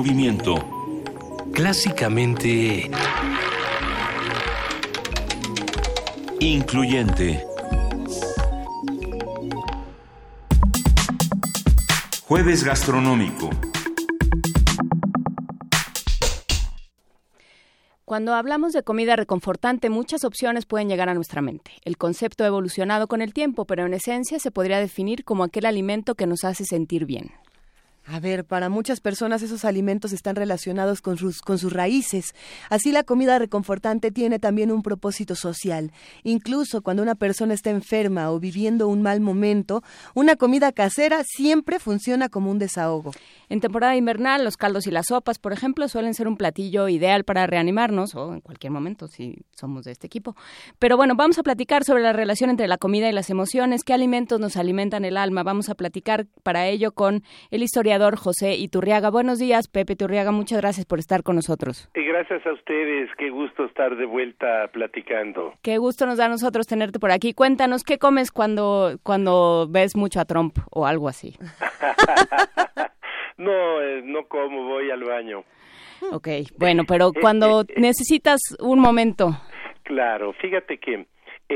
movimiento. 0.03 0.57
Clásicamente 1.53 2.91
Incluyente. 6.41 7.45
Jueves 12.27 12.65
gastronómico. 12.65 13.51
Cuando 18.05 18.35
hablamos 18.35 18.73
de 18.73 18.83
comida 18.83 19.15
reconfortante, 19.15 19.89
muchas 19.89 20.25
opciones 20.25 20.67
pueden 20.67 20.89
llegar 20.89 21.11
a 21.11 21.15
nuestra 21.15 21.43
mente. 21.43 21.71
El 21.85 21.97
concepto 21.97 22.43
ha 22.43 22.49
evolucionado 22.49 23.07
con 23.07 23.23
el 23.23 23.33
tiempo, 23.33 23.67
pero 23.67 23.87
en 23.87 23.95
esencia 23.95 24.41
se 24.41 24.51
podría 24.51 24.81
definir 24.81 25.23
como 25.23 25.45
aquel 25.45 25.65
alimento 25.65 26.17
que 26.17 26.27
nos 26.27 26.43
hace 26.43 26.65
sentir 26.65 27.07
bien. 27.07 27.31
A 28.05 28.19
ver, 28.19 28.45
para 28.45 28.69
muchas 28.69 29.01
personas 29.01 29.43
esos 29.43 29.65
alimentos 29.65 30.13
están 30.13 30.35
relacionados 30.35 31.01
con 31.01 31.19
sus, 31.19 31.41
con 31.41 31.59
sus 31.59 31.73
raíces. 31.73 32.35
Así 32.69 32.91
la 32.91 33.05
comida 33.05 33.39
reconfortante 33.39 34.11
tiene 34.11 34.41
también 34.41 34.73
un 34.73 34.83
propósito 34.83 35.37
social. 35.37 35.93
Incluso 36.25 36.83
cuando 36.83 37.05
una 37.05 37.15
persona 37.15 37.55
está 37.55 37.71
enferma 37.71 38.33
o 38.33 38.41
viviendo 38.41 38.89
un 38.89 39.03
mal 39.03 39.21
momento, 39.21 39.85
una 40.15 40.35
comida 40.35 40.73
casera 40.73 41.23
siempre 41.25 41.79
funciona 41.79 42.29
como 42.29 42.51
un 42.51 42.59
desahogo. 42.59 43.13
En 43.49 43.61
temporada 43.61 43.95
invernal, 43.95 44.45
los 44.45 44.57
caldos 44.57 44.89
y 44.89 44.91
las 44.91 45.07
sopas, 45.07 45.39
por 45.39 45.53
ejemplo, 45.53 45.87
suelen 45.87 46.15
ser 46.15 46.27
un 46.27 46.37
platillo 46.37 46.89
ideal 46.89 47.23
para 47.23 47.47
reanimarnos 47.47 48.17
o 48.17 48.35
en 48.35 48.41
cualquier 48.41 48.73
momento 48.73 49.07
si 49.07 49.45
somos 49.55 49.85
de 49.85 49.93
este 49.93 50.09
equipo. 50.09 50.35
Pero 50.81 50.97
bueno, 50.97 51.15
vamos 51.15 51.39
a 51.39 51.45
platicar 51.45 51.85
sobre 51.85 52.03
la 52.03 52.13
relación 52.13 52.51
entre 52.51 52.67
la 52.67 52.79
comida 52.79 53.09
y 53.09 53.13
las 53.13 53.31
emociones, 53.31 53.85
qué 53.85 53.95
alimentos 53.95 54.41
nos 54.41 54.57
alimentan 54.57 55.05
el 55.05 55.17
alma. 55.17 55.45
Vamos 55.45 55.69
a 55.69 55.77
platicar 55.77 56.27
para 56.43 56.67
ello 56.67 56.93
con 56.93 57.23
el 57.51 57.63
historiador 57.63 57.92
José 58.01 58.55
Iturriaga. 58.55 59.11
Buenos 59.11 59.39
días, 59.39 59.69
Pepe 59.69 59.93
Iturriaga, 59.93 60.33
muchas 60.33 60.61
gracias 60.63 60.87
por 60.87 60.99
estar 60.99 61.23
con 61.23 61.37
nosotros. 61.37 61.91
Y 61.95 62.05
gracias 62.05 62.47
a 62.47 62.53
ustedes, 62.53 63.11
qué 63.19 63.29
gusto 63.29 63.67
estar 63.67 63.97
de 63.97 64.07
vuelta 64.07 64.69
platicando. 64.73 65.53
Qué 65.63 65.77
gusto 65.77 66.07
nos 66.07 66.17
da 66.17 66.25
a 66.25 66.29
nosotros 66.29 66.67
tenerte 66.67 66.99
por 66.99 67.11
aquí. 67.11 67.35
Cuéntanos, 67.35 67.85
¿qué 67.85 67.99
comes 67.99 68.31
cuando, 68.31 68.99
cuando 69.03 69.67
ves 69.69 69.95
mucho 69.95 70.21
a 70.21 70.25
Trump 70.25 70.57
o 70.71 70.87
algo 70.87 71.07
así? 71.07 71.37
no, 73.37 73.83
eh, 73.83 74.01
no 74.03 74.27
como, 74.27 74.65
voy 74.65 74.91
al 74.91 75.05
baño. 75.05 75.45
Ok, 76.13 76.29
bueno, 76.59 76.85
pero 76.89 77.13
cuando 77.13 77.65
necesitas 77.77 78.41
un 78.59 78.81
momento. 78.81 79.37
Claro, 79.83 80.33
fíjate 80.33 80.79
que 80.79 81.07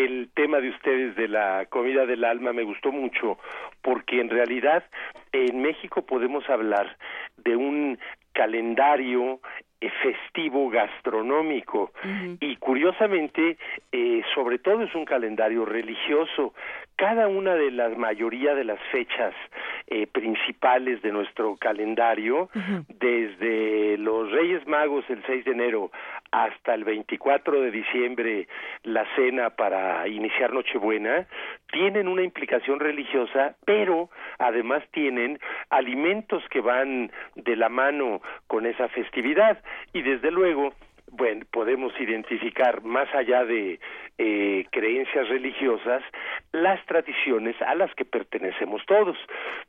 el 0.05 0.29
tema 0.35 0.61
de 0.61 0.69
ustedes 0.69 1.17
de 1.17 1.27
la 1.27 1.67
comida 1.71 2.05
del 2.05 2.25
alma 2.25 2.53
me 2.53 2.65
gustó 2.65 2.93
mucho 2.93 3.39
porque 3.81 4.21
en 4.21 4.29
realidad 4.29 4.85
en 5.33 5.63
México 5.63 6.03
podemos 6.05 6.49
hablar 6.51 6.97
de 7.39 7.57
un 7.57 7.99
calendario 8.33 9.41
eh, 9.81 9.91
festivo 10.03 10.69
gastronómico. 10.69 11.93
Y 12.41 12.57
curiosamente 12.57 13.57
eh, 13.93 14.23
sobre 14.35 14.59
todo 14.59 14.83
es 14.83 14.95
un 14.95 15.05
calendario 15.05 15.65
religioso. 15.65 16.55
Cada 16.97 17.29
una 17.29 17.55
de 17.55 17.71
las 17.71 17.97
mayoría 17.97 18.55
de 18.55 18.65
las 18.65 18.81
fechas 18.91 19.35
eh, 19.87 20.07
principales 20.07 21.01
de 21.03 21.13
nuestro 21.13 21.57
calendario 21.57 22.49
desde 22.89 23.99
los 23.99 24.31
Reyes 24.31 24.67
Magos 24.67 25.05
el 25.09 25.23
6 25.27 25.45
de 25.45 25.53
enero 25.53 25.91
hasta 26.37 26.75
el 26.75 26.85
24 26.85 27.63
de 27.63 27.71
diciembre 27.71 28.47
la 28.83 29.07
cena 29.17 29.51
para 29.51 30.07
iniciar 30.07 30.53
Nochebuena 30.53 31.27
tienen 31.73 32.09
una 32.09 32.23
implicación 32.23 32.79
religiosa 32.79 33.57
pero 33.65 34.11
además 34.39 34.83
tienen 34.91 35.39
alimentos 35.71 36.43
que 36.51 36.61
van 36.61 37.11
de 37.37 37.57
la 37.57 37.71
mano 37.71 38.21
con 38.49 38.67
esa 38.67 38.89
festividad 38.89 39.63
y 39.95 40.03
desde 40.03 40.31
luego 40.31 40.75
bueno, 41.11 41.47
podemos 41.51 41.99
identificar 41.99 42.83
más 42.83 43.09
allá 43.15 43.45
de 43.47 43.81
eh, 44.19 44.67
creencias 44.71 45.29
religiosas 45.29 46.03
las 46.53 46.85
tradiciones 46.85 47.57
a 47.63 47.75
las 47.77 47.95
que 47.95 48.05
pertenecemos 48.05 48.85
todos. 48.87 49.17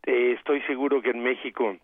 Eh, 0.05 0.33
estoy 0.35 0.61
seguro 0.63 1.01
que 1.01 1.11
en 1.11 1.21
México 1.23 1.77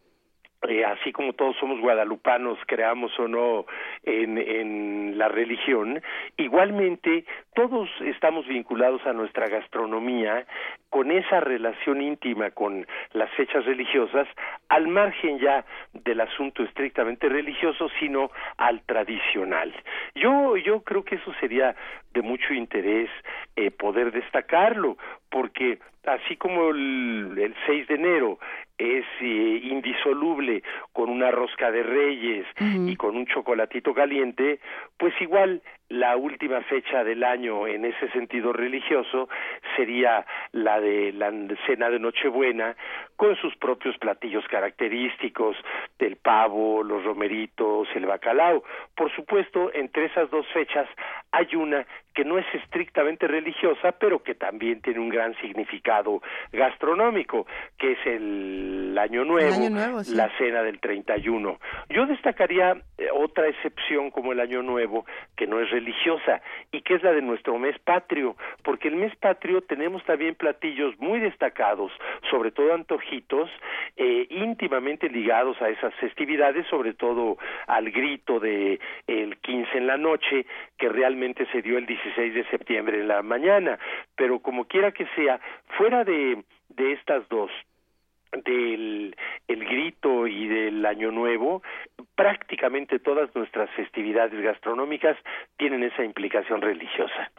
eh, 0.68 0.86
así 0.86 1.12
como 1.12 1.34
todos 1.34 1.56
somos 1.58 1.80
guadalupanos, 1.80 2.58
creamos 2.66 3.18
o 3.20 3.28
no 3.28 3.66
en, 4.04 4.38
en 4.38 5.18
la 5.18 5.28
religión, 5.28 6.02
igualmente 6.38 7.26
todos 7.54 7.90
estamos 8.02 8.48
vinculados 8.48 9.06
a 9.06 9.14
nuestra 9.14 9.48
gastronomía 9.48 10.46
con 10.90 11.12
esa 11.12 11.40
relación 11.40 12.02
íntima 12.02 12.52
con 12.52 12.86
las 13.14 13.30
fechas 13.32 13.66
religiosas, 13.66 14.28
al 14.70 14.88
margen 14.88 15.40
ya 15.40 15.66
del 15.94 16.22
asunto 16.22 16.64
estrictamente 16.64 17.28
religioso, 17.30 17.90
sino 18.00 18.32
al 18.58 18.82
tradicional. 18.84 19.74
Yo, 20.16 20.56
yo 20.58 20.82
creo 20.82 21.04
que 21.04 21.16
eso 21.16 21.34
sería 21.40 21.76
de 22.14 22.22
mucho 22.22 22.54
interés 22.54 23.10
eh, 23.56 23.72
poder 23.72 24.12
destacarlo, 24.12 24.98
porque 25.30 25.80
así 26.06 26.36
como 26.36 26.70
el, 26.70 27.36
el 27.38 27.56
6 27.66 27.88
de 27.88 27.96
enero 27.96 28.40
es 28.78 29.06
eh, 29.22 29.62
indisoluble 29.64 30.64
con 30.92 31.10
una 31.10 31.32
rosca 31.32 31.72
de 31.72 31.84
reyes 31.84 32.46
y 32.60 32.96
con 32.96 33.16
un 33.16 33.26
chocolatito 33.28 33.94
caliente, 33.94 34.60
pues 34.98 35.14
igual 35.22 35.62
la 35.90 36.18
última 36.18 36.62
fecha 36.62 37.04
del 37.04 37.24
año 37.24 37.68
en 37.68 37.86
ese 37.86 38.10
sentido 38.12 38.52
religioso 38.54 39.30
sería 39.76 40.26
la 40.52 40.80
de 40.80 41.12
la 41.14 41.32
cena 41.68 41.90
de 41.90 42.00
Nochebuena 42.00 42.76
con 43.16 43.36
sus 43.38 43.56
propios 43.58 43.98
platillos 43.98 44.44
característicos 44.50 45.56
del 46.00 46.18
pavo, 46.18 46.84
los 46.84 47.04
romeritos, 47.04 47.88
el 47.96 48.06
bacalao. 48.06 48.64
Por 48.96 49.14
supuesto, 49.16 49.72
entre 49.74 50.06
esas 50.06 50.30
dos 50.32 50.46
fechas 50.54 50.88
hay 51.32 51.56
una 51.56 51.86
que 52.14 52.24
no 52.24 52.38
es 52.38 52.46
estrictamente 52.54 53.28
religiosa, 53.28 53.92
pero 53.94 54.22
que 54.22 54.36
también 54.36 54.82
tiene 54.82 55.00
un 55.00 55.10
gran 55.10 55.36
significado 55.42 56.22
gastronómico, 56.52 57.48
que 57.78 57.94
es 57.94 58.00
el 58.06 58.96
Año 59.00 59.26
Nuevo, 59.26 59.54
Año 59.54 59.70
Nuevo, 59.72 60.04
sí. 60.04 60.16
la 60.16 60.30
cena 60.38 60.62
del 60.62 60.80
31. 60.80 61.60
Yo 61.90 62.06
destacaría 62.06 62.78
eh, 62.98 63.08
otra 63.14 63.48
excepción 63.48 64.12
como 64.12 64.32
el 64.32 64.40
Año 64.40 64.62
Nuevo, 64.62 65.06
que 65.36 65.48
no 65.48 65.60
es 65.60 65.73
religiosa, 65.74 66.42
y 66.72 66.82
que 66.82 66.94
es 66.96 67.04
la 67.04 67.12
de 67.12 67.22
nuestro 67.22 67.58
mes 67.58 67.78
patrio, 67.80 68.36
porque 68.64 68.88
el 68.88 68.96
mes 68.96 69.16
patrio 69.16 69.62
tenemos 69.62 70.04
también 70.06 70.36
platillos 70.36 70.98
muy 71.00 71.20
destacados, 71.20 71.92
sobre 72.30 72.52
todo 72.52 72.74
antojitos, 72.74 73.50
eh, 73.98 74.28
íntimamente 74.30 75.10
ligados 75.10 75.60
a 75.62 75.70
esas 75.70 75.94
festividades, 75.96 76.68
sobre 76.68 76.94
todo 76.94 77.38
al 77.68 77.90
grito 77.90 78.40
de 78.40 78.80
el 79.08 79.38
15 79.38 79.78
en 79.78 79.88
la 79.88 79.98
noche, 79.98 80.46
que 80.78 80.90
realmente 80.90 81.48
se 81.52 81.62
dio 81.62 81.78
el 81.78 81.86
16 81.86 82.34
de 82.34 82.46
septiembre 82.46 83.00
en 83.00 83.08
la 83.08 83.24
mañana, 83.24 83.80
pero 84.16 84.40
como 84.40 84.66
quiera 84.66 84.92
que 84.92 85.08
sea, 85.16 85.40
fuera 85.78 86.04
de, 86.04 86.44
de 86.70 86.92
estas 86.94 87.28
dos, 87.30 87.52
del 88.46 89.16
el 89.48 89.66
grito 89.66 90.28
y 90.28 90.48
del 90.48 90.86
año 90.86 91.12
nuevo 91.12 91.62
prácticamente 92.16 93.00
todas 93.00 93.34
nuestras 93.36 93.70
festividades 93.72 94.40
gastronómicas 94.42 95.18
tienen 95.58 95.84
esa 95.84 96.04
implicación 96.04 96.62
religiosa 96.62 97.32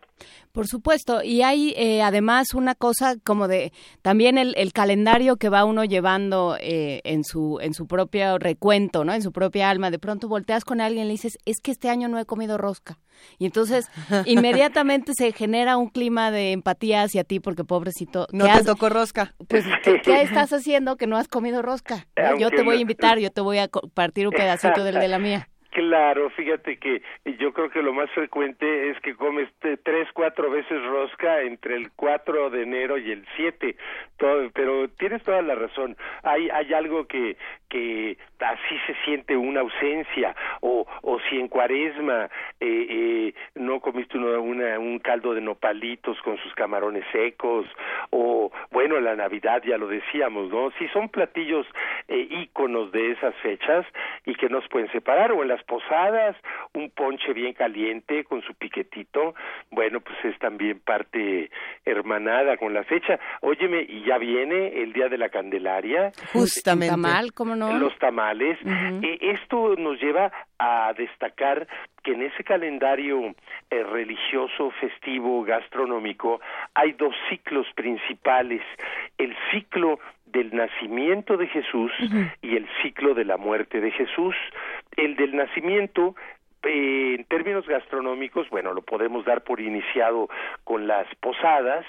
Por 0.53 0.69
supuesto, 0.69 1.23
y 1.25 1.43
hay 1.43 1.75
eh, 1.77 2.01
además 2.03 2.55
una 2.55 2.75
cosa 2.77 3.17
como 3.25 3.49
de 3.49 3.73
también 4.03 4.39
el, 4.39 4.55
el 4.57 4.73
calendario 4.73 5.37
que 5.37 5.49
va 5.49 5.65
uno 5.65 5.85
llevando 5.85 6.57
eh, 6.61 7.01
en 7.03 7.25
su 7.25 7.59
en 7.61 7.75
su 7.75 7.87
propio 7.89 8.39
recuento, 8.39 9.05
¿no? 9.05 9.13
En 9.13 9.23
su 9.23 9.33
propia 9.33 9.69
alma. 9.71 9.91
De 9.91 9.99
pronto 9.99 10.29
volteas 10.29 10.65
con 10.65 10.81
alguien 10.81 11.05
y 11.05 11.09
le 11.09 11.13
dices, 11.13 11.39
es 11.45 11.57
que 11.61 11.73
este 11.73 11.89
año 11.91 12.07
no 12.09 12.19
he 12.21 12.25
comido 12.25 12.57
rosca. 12.59 13.01
Y 13.39 13.47
entonces 13.47 13.87
inmediatamente 14.27 15.13
se 15.17 15.33
genera 15.33 15.77
un 15.77 15.89
clima 15.89 16.31
de 16.31 16.53
empatía 16.53 17.03
hacia 17.03 17.25
ti 17.25 17.41
porque 17.41 17.65
pobrecito. 17.65 18.29
No 18.33 18.45
¿qué 18.45 18.53
te 18.53 18.59
has- 18.59 18.65
tocó 18.65 18.89
rosca. 18.89 19.35
Pues, 19.49 19.65
¿qué, 19.83 20.01
qué 20.03 20.23
estás 20.23 20.53
haciendo 20.53 20.97
que 20.97 21.07
no 21.09 21.17
has 21.17 21.27
comido 21.27 21.63
rosca? 21.63 22.07
¿No? 22.17 22.37
Yo 22.39 22.51
te 22.51 22.63
voy 22.63 22.77
a 22.77 22.81
invitar, 22.81 23.19
yo 23.19 23.31
te 23.31 23.41
voy 23.41 23.59
a 23.59 23.67
co- 23.69 23.89
partir 23.93 24.27
un 24.29 24.33
pedacito 24.35 24.85
del 24.85 25.01
de 25.01 25.09
la 25.09 25.19
mía. 25.19 25.49
Claro, 25.75 26.31
fíjate 26.31 26.77
que 26.77 27.03
yo 27.37 27.53
creo 27.53 27.69
que 27.69 27.83
lo 27.83 27.93
más 27.93 28.09
frecuente 28.13 28.91
es 28.91 29.01
que 29.01 29.17
comes 29.17 29.49
tres, 29.83 30.07
cuatro 30.15 30.49
veces 30.49 30.81
rosca 30.85 31.43
entre 31.43 31.75
el 31.75 31.91
4 31.97 32.49
de 32.51 32.63
enero 32.63 32.97
y 32.97 33.11
el 33.11 33.27
7, 33.35 33.75
todo, 34.17 34.49
pero 34.55 34.89
tienes 34.91 35.25
toda 35.25 35.43
la 35.43 35.57
razón. 35.57 35.97
Hay, 36.23 36.49
hay 36.49 36.73
algo 36.75 37.09
que, 37.09 37.37
que 37.69 38.17
así 38.39 38.79
se 38.87 38.95
siente 39.05 39.37
una 39.37 39.63
ausencia, 39.63 40.37
o, 40.61 40.87
o 41.03 41.19
si 41.29 41.41
en 41.41 41.49
cuaresma 41.49 42.27
eh, 42.61 42.87
eh, 42.89 43.35
no 43.57 43.81
comiste 43.81 44.17
una, 44.17 44.39
una- 44.39 44.79
un 44.79 45.01
caldo 45.01 45.35
de 45.35 45.41
nopalitos 45.41 46.21
con 46.23 46.37
sus 46.39 46.55
camarones 46.55 47.05
secos, 47.11 47.67
o 48.11 48.53
bueno, 48.71 49.01
la 49.01 49.17
Navidad 49.17 49.61
ya 49.67 49.77
lo 49.77 49.89
decíamos, 49.89 50.51
¿no? 50.51 50.71
Si 50.79 50.87
son 50.91 51.09
platillos 51.09 51.67
eh, 52.07 52.29
íconos 52.31 52.93
de 52.93 53.11
esas 53.11 53.35
fechas 53.43 53.85
y 54.25 54.37
que 54.37 54.49
nos 54.49 54.69
pueden 54.69 54.89
separar, 54.93 55.33
o 55.33 55.43
en 55.43 55.49
las 55.49 55.64
posadas, 55.67 56.37
un 56.73 56.91
ponche 56.91 57.33
bien 57.33 57.53
caliente 57.53 58.25
con 58.25 58.43
su 58.43 58.55
piquetito, 58.55 59.35
bueno, 59.71 60.01
pues 60.01 60.17
es 60.25 60.39
también 60.39 60.81
parte 60.81 61.51
hermanada 61.85 62.57
con 62.57 62.75
la 62.75 62.85
fecha. 62.85 63.19
Óyeme, 63.41 63.85
y 63.89 64.05
ya 64.05 64.19
viene 64.19 64.83
el 64.83 64.93
Día 64.93 65.09
de 65.09 65.19
la 65.19 65.29
Candelaria, 65.29 66.13
Justamente. 66.33 66.89
Tamal, 66.89 67.33
¿cómo 67.33 67.57
no? 67.57 67.79
los 67.79 67.97
tamales. 67.99 68.59
Eh, 69.03 69.19
esto 69.21 69.75
nos 69.77 70.01
lleva 70.01 70.33
a 70.59 70.93
destacar 70.97 71.67
que 72.03 72.13
en 72.13 72.23
ese 72.23 72.45
calendario 72.45 73.35
eh, 73.71 73.83
religioso, 73.83 74.71
festivo, 74.81 75.43
gastronómico, 75.43 76.41
hay 76.75 76.93
dos 76.93 77.15
ciclos 77.29 77.67
principales. 77.75 78.63
El 79.19 79.35
ciclo 79.51 79.99
del 80.27 80.55
nacimiento 80.55 81.37
de 81.37 81.47
Jesús 81.47 81.93
y 82.43 82.57
el 82.57 82.69
ciclo 82.83 83.15
de 83.15 83.25
la 83.25 83.37
muerte 83.37 83.81
de 83.81 83.93
Jesús. 83.93 84.35
El 84.97 85.17
del 85.17 85.37
nacimiento 85.37 86.15
eh, 86.67 87.15
en 87.19 87.25
términos 87.25 87.67
gastronómicos, 87.67 88.49
bueno, 88.51 88.73
lo 88.73 88.83
podemos 88.83 89.25
dar 89.25 89.43
por 89.43 89.61
iniciado 89.61 90.29
con 90.65 90.87
las 90.87 91.07
posadas, 91.17 91.85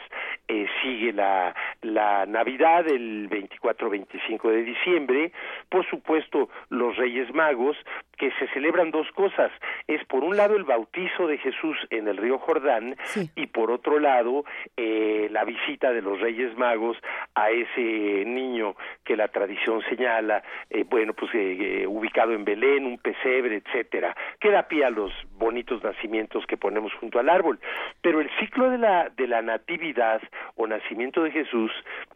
eh, 0.48 0.68
sigue 0.82 1.14
la, 1.14 1.56
la 1.82 2.26
Navidad 2.26 2.88
el 2.88 3.30
24-25 3.30 4.50
de 4.50 4.64
diciembre, 4.64 5.32
por 5.70 5.86
supuesto 5.90 6.50
los 6.70 6.96
Reyes 6.98 7.34
Magos, 7.34 7.78
que 8.18 8.32
se 8.40 8.48
celebran 8.50 8.92
dos 8.92 9.12
cosas, 9.12 9.52
es 9.88 10.04
por 10.06 10.24
un 10.24 10.38
lado 10.38 10.56
el 10.56 10.64
bautizo 10.64 11.28
de 11.28 11.38
Jesús 11.38 11.78
en 11.90 12.08
el 12.08 12.18
río 12.18 12.38
Jordán 12.40 12.96
Sí. 13.04 13.30
y 13.36 13.48
por 13.48 13.72
otro 13.72 14.00
lado 14.00 14.46
eh, 14.78 15.28
la 15.32 15.44
visita 15.44 15.92
de 15.92 16.02
los 16.02 16.20
Reyes 16.22 16.58
Magos 16.58 16.98
a 17.36 17.50
ese 17.50 18.24
niño 18.26 18.76
que 19.04 19.18
la 19.18 19.28
tradición 19.28 19.82
señala, 19.90 20.44
eh, 20.70 20.86
bueno, 20.90 21.14
pues 21.14 21.32
eh, 21.34 21.86
ubicado 21.88 22.32
en 22.32 22.46
Belén, 22.46 22.86
un 22.86 22.98
pesebre, 22.98 23.58
etcétera, 23.58 24.16
que 24.40 24.50
los 24.90 25.12
bonitos 25.38 25.84
nacimientos 25.84 26.46
que 26.48 26.58
ponemos 26.58 26.94
junto 26.96 27.20
al 27.20 27.30
árbol. 27.30 27.60
Pero 28.02 28.20
el 28.20 28.30
ciclo 28.40 28.70
de 28.70 28.78
la, 28.78 29.10
de 29.10 29.28
la 29.28 29.42
natividad 29.42 30.22
o 30.56 30.68
nacimiento 30.68 31.24
de 31.24 31.32
Jesús 31.32 31.72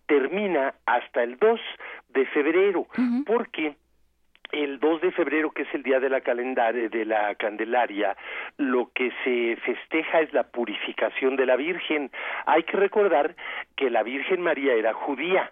termina 0.07 0.73
hasta 0.85 1.23
el 1.23 1.37
2 1.37 1.59
de 2.09 2.25
febrero, 2.27 2.87
porque 3.25 3.75
el 4.51 4.79
2 4.79 5.01
de 5.01 5.11
febrero, 5.11 5.51
que 5.51 5.63
es 5.63 5.73
el 5.73 5.83
día 5.83 5.99
de 5.99 6.09
la 6.09 6.19
de 6.19 7.05
la 7.05 7.35
Candelaria, 7.35 8.17
lo 8.57 8.91
que 8.93 9.11
se 9.23 9.55
festeja 9.57 10.21
es 10.21 10.33
la 10.33 10.43
purificación 10.43 11.35
de 11.35 11.45
la 11.45 11.55
Virgen. 11.55 12.09
Hay 12.45 12.63
que 12.63 12.77
recordar 12.77 13.35
que 13.75 13.89
la 13.89 14.03
Virgen 14.03 14.41
María 14.41 14.73
era 14.73 14.93
judía 14.93 15.51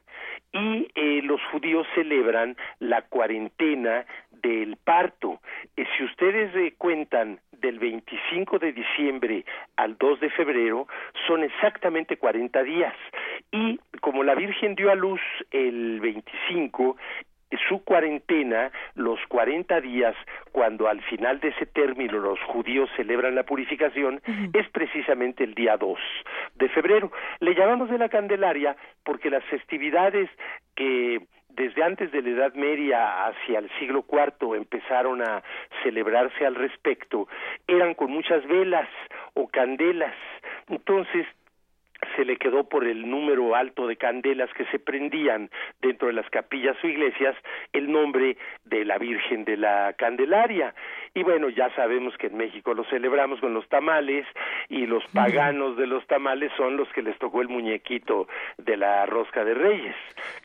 y 0.52 0.88
eh, 0.96 1.22
los 1.24 1.42
judíos 1.52 1.86
celebran 1.94 2.58
la 2.80 3.04
cuarentena 3.04 4.06
del 4.42 4.78
parto. 4.78 5.40
Eh, 5.76 5.86
si 5.98 6.04
ustedes 6.04 6.56
eh, 6.56 6.74
cuentan 6.78 7.40
del 7.52 7.80
25 7.80 8.60
de 8.60 8.74
diciembre 8.74 9.46
al 9.76 9.98
2 9.98 10.20
de 10.20 10.30
febrero, 10.30 10.88
son 11.28 11.44
exactamente 11.44 12.18
40 12.18 12.64
días. 12.64 12.94
Y 13.52 13.80
como 14.02 14.24
la 14.24 14.36
Virgen 14.36 14.76
dio 14.76 14.92
a 14.92 14.96
luz 14.96 15.22
el 15.52 16.00
25, 16.00 16.98
su 17.68 17.84
cuarentena, 17.84 18.72
los 18.96 19.20
40 19.28 19.80
días, 19.82 20.16
cuando 20.52 20.88
al 20.88 21.02
final 21.04 21.40
de 21.40 21.50
ese 21.50 21.66
término 21.66 22.20
los 22.20 22.40
judíos 22.42 22.90
celebran 22.96 23.36
la 23.36 23.44
purificación, 23.44 24.22
es 24.54 24.70
precisamente 24.70 25.44
el 25.44 25.54
día 25.54 25.78
2 25.78 25.98
de 26.56 26.70
febrero. 26.70 27.12
Le 27.40 27.56
llamamos 27.56 27.90
de 27.90 27.98
la 27.98 28.10
Candelaria 28.10 28.76
porque 29.04 29.30
las 29.30 29.44
festividades 29.46 30.30
que 30.76 31.22
desde 31.58 31.84
antes 31.84 32.12
de 32.12 32.22
la 32.22 32.30
Edad 32.30 32.54
Media 32.54 33.26
hacia 33.26 33.60
el 33.60 33.70
siglo 33.80 34.06
IV 34.10 34.56
empezaron 34.56 35.22
a 35.24 35.44
celebrarse 35.84 36.46
al 36.46 36.56
respecto, 36.56 37.28
eran 37.68 37.96
con 37.96 38.12
muchas 38.12 38.46
velas 38.48 38.88
o 39.34 39.48
candelas. 39.48 40.14
Entonces, 40.70 41.26
se 42.16 42.26
le 42.26 42.38
quedó 42.38 42.64
por 42.66 42.86
el 42.86 43.10
número 43.10 43.56
alto 43.56 43.88
de 43.88 43.96
candelas 43.96 44.52
que 44.54 44.66
se 44.66 44.80
prendían 44.80 45.50
dentro 45.82 46.08
de 46.08 46.14
las 46.14 46.30
capillas 46.30 46.78
o 46.84 46.88
iglesias 46.88 47.36
el 47.74 47.92
nombre 47.92 48.38
de 48.66 48.86
la 48.86 48.98
Virgen 48.98 49.46
de 49.46 49.58
la 49.58 49.94
Candelaria. 49.98 50.76
Y 51.14 51.24
bueno, 51.24 51.50
ya 51.50 51.74
sabemos 51.76 52.16
que 52.18 52.28
en 52.28 52.38
México 52.38 52.74
lo 52.74 52.84
celebramos 52.86 53.40
con 53.40 53.54
los 53.54 53.68
tamales 53.70 54.26
y 54.70 54.86
los 54.86 55.04
paganos 55.08 55.78
de 55.78 55.88
los 55.88 56.06
tamales 56.06 56.52
son 56.56 56.78
los 56.78 56.88
que 56.90 57.02
les 57.02 57.18
tocó 57.18 57.42
el 57.42 57.50
muñequito 57.50 58.28
de 58.58 58.78
la 58.78 59.06
rosca 59.08 59.44
de 59.44 59.56
reyes. 59.56 59.96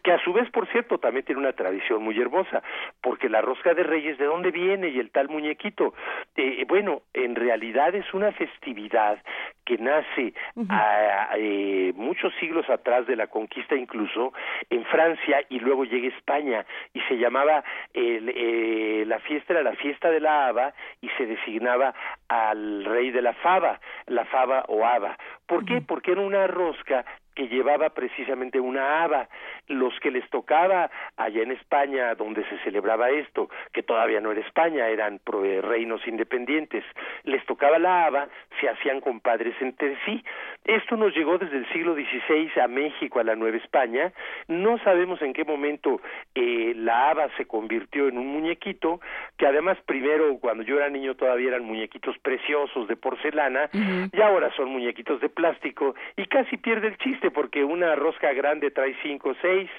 Que 0.03 0.13
a 0.13 0.19
su 0.19 0.33
vez, 0.33 0.51
por 0.51 0.67
cierto, 0.69 0.99
también 0.99 1.25
tiene 1.25 1.41
una 1.41 1.53
tradición 1.53 2.03
muy 2.03 2.21
hermosa, 2.21 2.63
porque 3.01 3.29
la 3.29 3.41
rosca 3.41 3.75
de 3.75 3.83
reyes, 3.83 4.19
¿de 4.19 4.25
dónde 4.25 4.51
viene? 4.51 4.89
Y 4.89 4.99
el 4.99 5.11
tal 5.11 5.29
muñequito. 5.29 5.95
Eh, 6.37 6.65
bueno, 6.67 7.03
en 7.15 7.37
realidad 7.37 7.95
es 7.95 8.13
una 8.13 8.33
festividad 8.33 9.23
que 9.65 9.79
nace 9.79 10.35
a, 10.69 11.31
eh, 11.37 11.93
muchos 11.95 12.33
siglos 12.41 12.69
atrás 12.69 13.07
de 13.07 13.15
la 13.15 13.29
conquista 13.29 13.77
incluso 13.77 14.33
en 14.71 14.85
Francia 14.87 15.45
y 15.49 15.61
luego 15.61 15.85
llega 15.85 16.09
a 16.09 16.17
España 16.19 16.67
y 16.93 17.01
se 17.03 17.17
llamaba 17.17 17.63
eh, 17.95 19.05
la 19.07 19.21
fiesta 19.21 19.53
era 19.53 19.63
la 19.63 19.77
fiesta 19.77 20.11
de 20.11 20.21
la 20.21 20.49
haba 20.49 20.75
y 21.01 21.09
se 21.11 21.27
designaba 21.27 21.95
al 22.29 22.85
rey 22.85 23.11
de 23.11 23.23
la 23.23 23.35
fava, 23.35 23.81
la 24.07 24.25
fava 24.25 24.65
o 24.69 24.85
haba. 24.85 25.17
¿Por 25.47 25.65
qué? 25.65 25.81
Porque 25.81 26.13
era 26.13 26.23
una 26.23 26.47
rosca 26.47 27.05
que 27.35 27.49
llevaba 27.49 27.91
precisamente 27.91 28.61
una 28.61 29.03
haba. 29.03 29.29
Los 29.69 29.99
que 30.01 30.11
les 30.11 30.29
tocaba 30.31 30.91
allá 31.17 31.43
en 31.43 31.53
España, 31.53 32.15
donde 32.15 32.45
se 32.49 32.59
celebraba 32.59 33.11
esto, 33.11 33.49
que 33.73 33.83
todavía 33.83 34.21
no 34.21 34.33
era 34.33 34.41
España, 34.41 34.89
eran 34.89 35.21
reinos 35.63 36.07
independientes, 36.07 36.85
les 37.25 37.45
tocaba 37.47 37.79
la 37.79 38.07
haba, 38.07 38.29
se 38.61 38.69
hacían 38.69 39.01
compadres 39.01 39.55
entre 39.61 39.97
sí. 40.05 40.25
Esto 40.65 40.97
nos 40.97 41.15
llegó 41.15 41.39
desde 41.39 41.57
el 41.57 41.69
siglo 41.73 41.95
XVI 41.95 42.61
a 42.61 42.69
México, 42.69 43.19
a 43.19 43.25
la 43.25 43.35
Nueva 43.35 43.57
España. 43.57 44.13
No 44.49 44.79
sabemos 44.79 45.21
en 45.23 45.33
qué 45.33 45.45
momento 45.45 46.01
eh, 46.35 46.73
la 46.77 47.11
haba 47.11 47.29
se 47.37 47.47
convirtió 47.47 48.09
en 48.09 48.19
un 48.19 48.29
muñequito, 48.29 49.01
que 49.37 49.47
además 49.47 49.79
primero, 49.87 50.39
cuando 50.39 50.63
yo 50.63 50.77
era 50.77 50.89
niño, 50.89 51.15
todavía 51.15 51.49
eran 51.49 51.65
muñequitos 51.65 52.17
preciosos 52.19 52.89
de 52.89 52.97
porcelana, 52.97 53.71
y 54.13 54.21
ahora 54.21 54.51
son 54.57 54.71
muñequitos 54.71 55.21
de 55.21 55.29
plástico, 55.29 55.95
y 56.17 56.27
casi 56.27 56.57
pierde 56.57 56.89
el 56.89 56.99
chiste 56.99 57.22
porque 57.31 57.65
una 57.65 57.95
rosca 57.95 58.33
grande 58.33 58.71
trae 58.71 58.95
cinco 59.03 59.31
o 59.31 59.35
seis. 59.41 59.71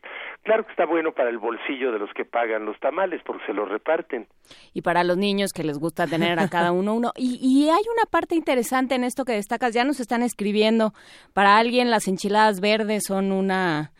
Claro 0.43 0.65
que 0.65 0.71
está 0.71 0.85
bueno 0.85 1.11
para 1.13 1.29
el 1.29 1.37
bolsillo 1.37 1.91
de 1.91 1.99
los 1.99 2.11
que 2.13 2.25
pagan 2.25 2.65
los 2.65 2.79
tamales 2.79 3.21
porque 3.25 3.45
se 3.45 3.53
los 3.53 3.69
reparten. 3.69 4.27
Y 4.73 4.81
para 4.81 5.03
los 5.03 5.17
niños 5.17 5.51
que 5.53 5.63
les 5.63 5.77
gusta 5.77 6.07
tener 6.07 6.39
a 6.39 6.49
cada 6.49 6.71
uno 6.71 6.93
uno. 6.93 7.11
Y, 7.15 7.39
y 7.41 7.69
hay 7.69 7.83
una 7.93 8.05
parte 8.09 8.35
interesante 8.35 8.95
en 8.95 9.03
esto 9.03 9.25
que 9.25 9.33
destacas, 9.33 9.73
ya 9.73 9.83
nos 9.83 9.99
están 9.99 10.23
escribiendo. 10.23 10.93
Para 11.33 11.57
alguien 11.57 11.89
las 11.89 12.07
enchiladas 12.07 12.59
verdes 12.59 13.03
son 13.07 13.31
una 13.31 13.91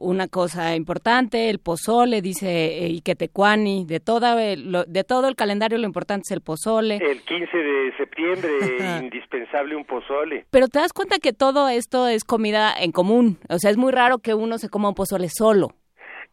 una 0.00 0.28
cosa 0.28 0.74
importante, 0.74 1.50
el 1.50 1.58
pozole, 1.58 2.22
dice 2.22 2.84
eh, 2.84 2.88
Iquetecuani, 2.88 3.84
de, 3.84 4.00
toda, 4.00 4.42
eh, 4.42 4.56
de 4.56 5.04
todo 5.04 5.28
el 5.28 5.36
calendario 5.36 5.78
lo 5.78 5.86
importante 5.86 6.22
es 6.26 6.30
el 6.32 6.40
pozole. 6.40 6.96
El 6.96 7.20
15 7.22 7.56
de 7.56 7.96
septiembre, 7.96 8.50
indispensable 9.02 9.76
un 9.76 9.84
pozole. 9.84 10.46
Pero 10.50 10.68
te 10.68 10.78
das 10.78 10.92
cuenta 10.92 11.18
que 11.18 11.32
todo 11.32 11.68
esto 11.68 12.08
es 12.08 12.24
comida 12.24 12.72
en 12.78 12.92
común, 12.92 13.38
o 13.48 13.58
sea, 13.58 13.70
es 13.70 13.76
muy 13.76 13.92
raro 13.92 14.18
que 14.18 14.34
uno 14.34 14.58
se 14.58 14.68
coma 14.68 14.88
un 14.88 14.94
pozole 14.94 15.28
solo. 15.28 15.74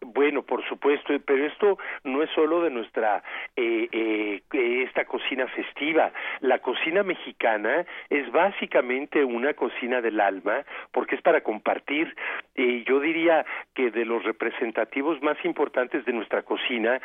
Bueno, 0.02 0.44
por 0.44 0.64
supuesto, 0.68 1.14
pero 1.26 1.46
esto 1.46 1.78
no 2.04 2.22
es 2.22 2.30
solo 2.32 2.62
de 2.62 2.70
nuestra 2.70 3.24
eh, 3.56 3.90
eh, 3.92 4.84
esta 4.84 5.06
cocina 5.06 5.48
festiva. 5.48 6.12
La 6.42 6.60
cocina 6.60 7.02
mexicana 7.04 7.86
es 8.10 8.32
básicamente 8.32 9.24
una 9.24 9.54
cocina 9.56 10.02
del 10.02 10.20
alma 10.20 10.64
porque 10.92 11.16
es 11.16 11.22
para 11.22 11.42
compartir. 11.42 12.16
Eh, 12.56 12.84
yo 12.88 13.00
diría 13.00 13.46
que 13.74 13.90
de 13.90 14.06
los 14.06 14.24
representativos 14.24 15.22
más 15.24 15.38
importantes 15.44 16.06
de 16.06 16.14
nuestra 16.14 16.44
cocina 16.44 17.02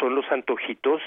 son 0.00 0.14
los 0.16 0.30
antojitos, 0.32 1.00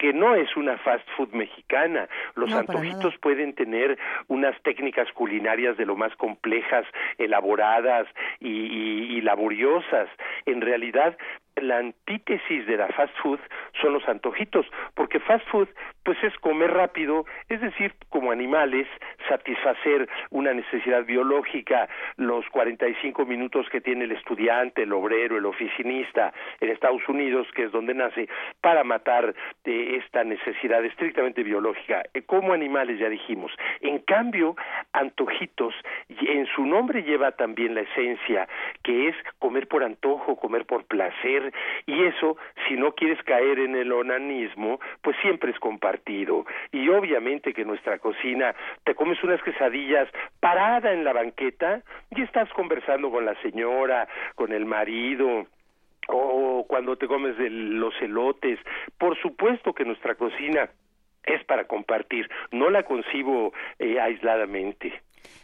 que 0.00 0.14
no 0.14 0.34
es 0.34 0.56
una 0.56 0.78
fast 0.78 1.06
food 1.14 1.28
mexicana. 1.32 2.08
Los 2.34 2.50
antojitos 2.54 3.18
pueden 3.18 3.52
tener 3.52 3.98
unas 4.28 4.58
técnicas 4.62 5.12
culinarias 5.12 5.76
de 5.76 5.84
lo 5.84 5.94
más 5.94 6.16
complejas, 6.16 6.86
elaboradas 7.18 8.08
y, 8.40 8.48
y 8.48 9.20
laboriosas. 9.20 10.08
En 10.46 10.62
realidad 10.62 10.80
realidad 10.80 11.18
la 11.60 11.78
antítesis 11.78 12.66
de 12.66 12.76
la 12.76 12.88
fast 12.88 13.14
food 13.22 13.40
son 13.80 13.92
los 13.92 14.06
antojitos, 14.08 14.66
porque 14.94 15.20
fast 15.20 15.46
food 15.48 15.68
pues 16.04 16.16
es 16.22 16.36
comer 16.38 16.72
rápido, 16.72 17.24
es 17.48 17.60
decir, 17.60 17.94
como 18.08 18.32
animales, 18.32 18.86
satisfacer 19.28 20.08
una 20.30 20.52
necesidad 20.52 21.04
biológica, 21.04 21.88
los 22.16 22.48
45 22.50 23.24
minutos 23.26 23.68
que 23.70 23.80
tiene 23.80 24.04
el 24.04 24.12
estudiante, 24.12 24.82
el 24.82 24.92
obrero, 24.92 25.36
el 25.36 25.46
oficinista 25.46 26.32
en 26.60 26.70
Estados 26.70 27.06
Unidos, 27.08 27.46
que 27.54 27.64
es 27.64 27.72
donde 27.72 27.94
nace, 27.94 28.28
para 28.60 28.84
matar 28.84 29.34
eh, 29.64 30.00
esta 30.02 30.24
necesidad 30.24 30.84
estrictamente 30.84 31.42
biológica, 31.42 32.02
eh, 32.14 32.22
como 32.22 32.52
animales 32.52 32.98
ya 32.98 33.08
dijimos. 33.08 33.52
En 33.80 33.98
cambio, 34.00 34.56
antojitos, 34.92 35.74
en 36.08 36.46
su 36.46 36.64
nombre 36.64 37.02
lleva 37.02 37.32
también 37.32 37.74
la 37.74 37.82
esencia, 37.82 38.48
que 38.82 39.08
es 39.08 39.16
comer 39.38 39.68
por 39.68 39.84
antojo, 39.84 40.36
comer 40.36 40.66
por 40.66 40.84
placer, 40.84 41.49
y 41.86 42.04
eso, 42.04 42.36
si 42.68 42.74
no 42.74 42.92
quieres 42.92 43.22
caer 43.24 43.58
en 43.58 43.76
el 43.76 43.92
onanismo, 43.92 44.80
pues 45.02 45.16
siempre 45.22 45.50
es 45.50 45.58
compartido. 45.58 46.44
Y 46.72 46.88
obviamente 46.88 47.52
que 47.52 47.64
nuestra 47.64 47.98
cocina, 47.98 48.54
te 48.84 48.94
comes 48.94 49.22
unas 49.22 49.42
quesadillas 49.42 50.08
parada 50.40 50.92
en 50.92 51.04
la 51.04 51.12
banqueta 51.12 51.82
y 52.10 52.22
estás 52.22 52.48
conversando 52.50 53.10
con 53.10 53.24
la 53.24 53.34
señora, 53.42 54.08
con 54.34 54.52
el 54.52 54.66
marido, 54.66 55.46
o 56.08 56.64
cuando 56.68 56.96
te 56.96 57.06
comes 57.06 57.36
los 57.38 57.94
elotes. 58.00 58.58
Por 58.98 59.16
supuesto 59.20 59.72
que 59.72 59.84
nuestra 59.84 60.14
cocina 60.14 60.70
es 61.24 61.44
para 61.44 61.64
compartir, 61.64 62.28
no 62.50 62.70
la 62.70 62.82
concibo 62.82 63.52
eh, 63.78 64.00
aisladamente. 64.00 65.00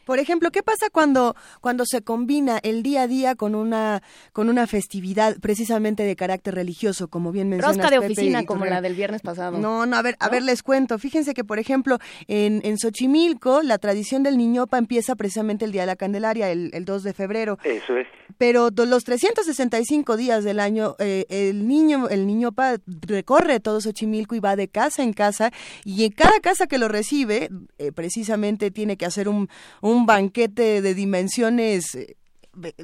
Por 0.06 0.20
ejemplo, 0.20 0.52
¿qué 0.52 0.62
pasa 0.62 0.88
cuando, 0.90 1.34
cuando 1.60 1.84
se 1.84 2.00
combina 2.00 2.58
el 2.62 2.84
día 2.84 3.02
a 3.02 3.06
día 3.08 3.34
con 3.34 3.56
una, 3.56 4.02
con 4.32 4.48
una 4.48 4.68
festividad 4.68 5.36
precisamente 5.40 6.04
de 6.04 6.14
carácter 6.14 6.54
religioso, 6.54 7.08
como 7.08 7.32
bien 7.32 7.48
mencionas? 7.48 7.76
Rosca 7.76 7.90
de 7.90 7.98
oficina, 7.98 8.44
como 8.44 8.66
la 8.66 8.80
del 8.80 8.94
viernes 8.94 9.20
pasado. 9.22 9.58
No, 9.58 9.84
no, 9.84 9.96
a 9.96 10.02
ver, 10.02 10.16
a 10.20 10.28
ver, 10.28 10.44
les 10.44 10.62
cuento. 10.62 10.98
Fíjense 11.00 11.34
que, 11.34 11.42
por 11.42 11.58
ejemplo, 11.58 11.98
en, 12.28 12.60
en 12.64 12.78
Xochimilco, 12.78 13.62
la 13.62 13.78
tradición 13.78 14.22
del 14.22 14.38
niñopa 14.38 14.78
empieza 14.78 15.16
precisamente 15.16 15.64
el 15.64 15.72
Día 15.72 15.82
de 15.82 15.86
la 15.86 15.96
Candelaria, 15.96 16.52
el, 16.52 16.70
el 16.72 16.84
2 16.84 17.02
de 17.02 17.12
febrero. 17.12 17.58
Eso 17.64 17.96
es. 17.96 18.06
Pero 18.38 18.70
los 18.70 19.04
365 19.04 20.16
días 20.16 20.44
del 20.44 20.60
año, 20.60 20.94
eh, 20.98 21.24
el 21.28 21.66
niño, 21.66 22.08
el 22.08 22.26
niñopa 22.26 22.76
recorre 22.86 23.60
todo 23.60 23.80
Xochimilco 23.80 24.34
y 24.34 24.40
va 24.40 24.56
de 24.56 24.68
casa 24.68 25.02
en 25.02 25.12
casa, 25.12 25.52
y 25.84 26.04
en 26.04 26.12
cada 26.12 26.38
casa 26.40 26.66
que 26.66 26.78
lo 26.78 26.88
recibe, 26.88 27.50
eh, 27.78 27.92
precisamente 27.92 28.70
tiene 28.70 28.96
que 28.96 29.06
hacer 29.06 29.28
un 29.28 29.48
un 29.80 30.06
banquete 30.06 30.82
de 30.82 30.94
dimensiones 30.94 31.94
eh, 31.94 32.16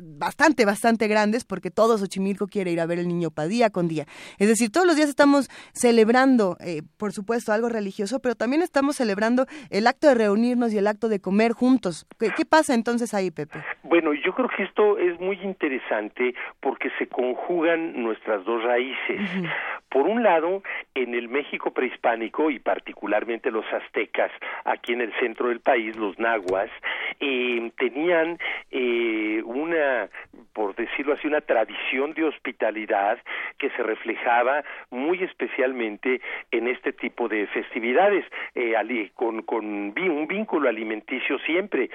bastante, 0.00 0.64
bastante 0.64 1.08
grandes 1.08 1.44
porque 1.44 1.70
todo 1.70 1.98
Xochimilco 1.98 2.46
quiere 2.46 2.70
ir 2.70 2.80
a 2.80 2.86
ver 2.86 2.98
el 2.98 3.08
niño 3.08 3.30
día 3.48 3.70
con 3.70 3.88
día. 3.88 4.04
Es 4.38 4.48
decir, 4.48 4.70
todos 4.70 4.86
los 4.86 4.96
días 4.96 5.08
estamos 5.08 5.48
celebrando, 5.72 6.56
eh, 6.60 6.82
por 6.98 7.12
supuesto, 7.12 7.52
algo 7.52 7.68
religioso, 7.68 8.20
pero 8.20 8.34
también 8.34 8.62
estamos 8.62 8.96
celebrando 8.96 9.46
el 9.70 9.86
acto 9.86 10.08
de 10.08 10.14
reunirnos 10.14 10.72
y 10.72 10.78
el 10.78 10.86
acto 10.86 11.08
de 11.08 11.20
comer 11.20 11.52
juntos. 11.52 12.06
¿Qué, 12.18 12.44
pasa 12.44 12.74
entonces 12.74 13.14
ahí, 13.14 13.30
Pepe? 13.30 13.60
Bueno, 13.82 14.12
yo 14.14 14.34
creo 14.34 14.48
que 14.48 14.64
esto 14.64 14.98
es 14.98 15.18
muy 15.20 15.38
interesante 15.42 16.34
porque 16.60 16.90
se 16.98 17.06
conjugan 17.06 18.02
nuestras 18.02 18.44
dos 18.44 18.62
raíces. 18.62 19.20
Por 19.88 20.06
un 20.06 20.22
lado, 20.22 20.62
en 20.94 21.14
el 21.14 21.28
México 21.28 21.70
prehispánico 21.70 22.50
y 22.50 22.58
particularmente 22.58 23.50
los 23.50 23.64
aztecas, 23.72 24.30
aquí 24.64 24.92
en 24.92 25.02
el 25.02 25.12
centro 25.20 25.48
del 25.48 25.60
país, 25.60 25.96
los 25.96 26.18
nahuas, 26.18 26.70
eh, 27.20 27.70
tenían 27.76 28.38
eh, 28.70 29.42
un 29.44 29.61
una, 29.62 30.08
por 30.52 30.74
decirlo 30.74 31.14
así, 31.14 31.26
una 31.26 31.40
tradición 31.40 32.14
de 32.14 32.24
hospitalidad 32.24 33.18
que 33.58 33.70
se 33.70 33.82
reflejaba 33.82 34.64
muy 34.90 35.22
especialmente 35.22 36.20
en 36.50 36.68
este 36.68 36.92
tipo 36.92 37.28
de 37.28 37.46
festividades, 37.48 38.24
eh, 38.54 38.74
con, 39.14 39.42
con 39.42 39.64
un 39.64 40.26
vínculo 40.28 40.68
alimenticio 40.68 41.38
siempre. 41.40 41.90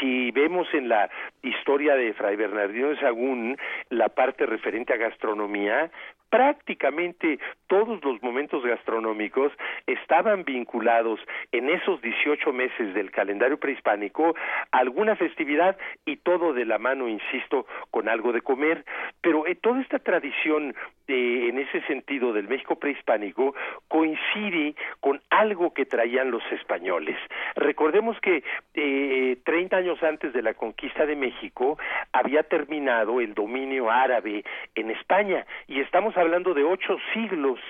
Si 0.00 0.30
vemos 0.32 0.66
en 0.74 0.88
la 0.88 1.10
historia 1.42 1.94
de 1.94 2.12
Fray 2.14 2.36
Bernardino 2.36 2.90
de 2.90 3.00
Sagún 3.00 3.56
la 3.90 4.08
parte 4.08 4.46
referente 4.46 4.92
a 4.92 4.96
gastronomía, 4.96 5.90
prácticamente 6.32 7.38
todos 7.66 8.02
los 8.02 8.22
momentos 8.22 8.64
gastronómicos 8.64 9.52
estaban 9.86 10.44
vinculados 10.44 11.20
en 11.52 11.68
esos 11.68 12.00
18 12.00 12.50
meses 12.54 12.94
del 12.94 13.10
calendario 13.10 13.60
prehispánico 13.60 14.34
a 14.70 14.78
alguna 14.78 15.14
festividad 15.14 15.76
y 16.06 16.16
todo 16.16 16.54
de 16.54 16.64
la 16.64 16.78
mano, 16.78 17.06
insisto, 17.06 17.66
con 17.90 18.08
algo 18.08 18.32
de 18.32 18.40
comer. 18.40 18.86
Pero 19.20 19.46
eh, 19.46 19.56
toda 19.56 19.82
esta 19.82 19.98
tradición 19.98 20.74
eh, 21.06 21.48
en 21.50 21.58
ese 21.58 21.82
sentido 21.82 22.32
del 22.32 22.48
México 22.48 22.76
prehispánico 22.76 23.54
coincide 23.88 24.74
con 25.00 25.20
algo 25.28 25.74
que 25.74 25.84
traían 25.84 26.30
los 26.30 26.42
españoles. 26.50 27.18
Recordemos 27.56 28.18
que 28.20 28.42
eh, 28.72 29.36
30 29.44 29.76
años 29.76 30.02
antes 30.02 30.32
de 30.32 30.40
la 30.40 30.54
conquista 30.54 31.04
de 31.04 31.14
México 31.16 31.76
había 32.12 32.42
terminado 32.44 33.20
el 33.20 33.34
dominio 33.34 33.90
árabe 33.90 34.44
en 34.74 34.90
España 34.90 35.44
y 35.66 35.80
estamos 35.80 36.16
hablando 36.22 36.54
de 36.54 36.64
ocho 36.64 36.96
siglos 37.12 37.60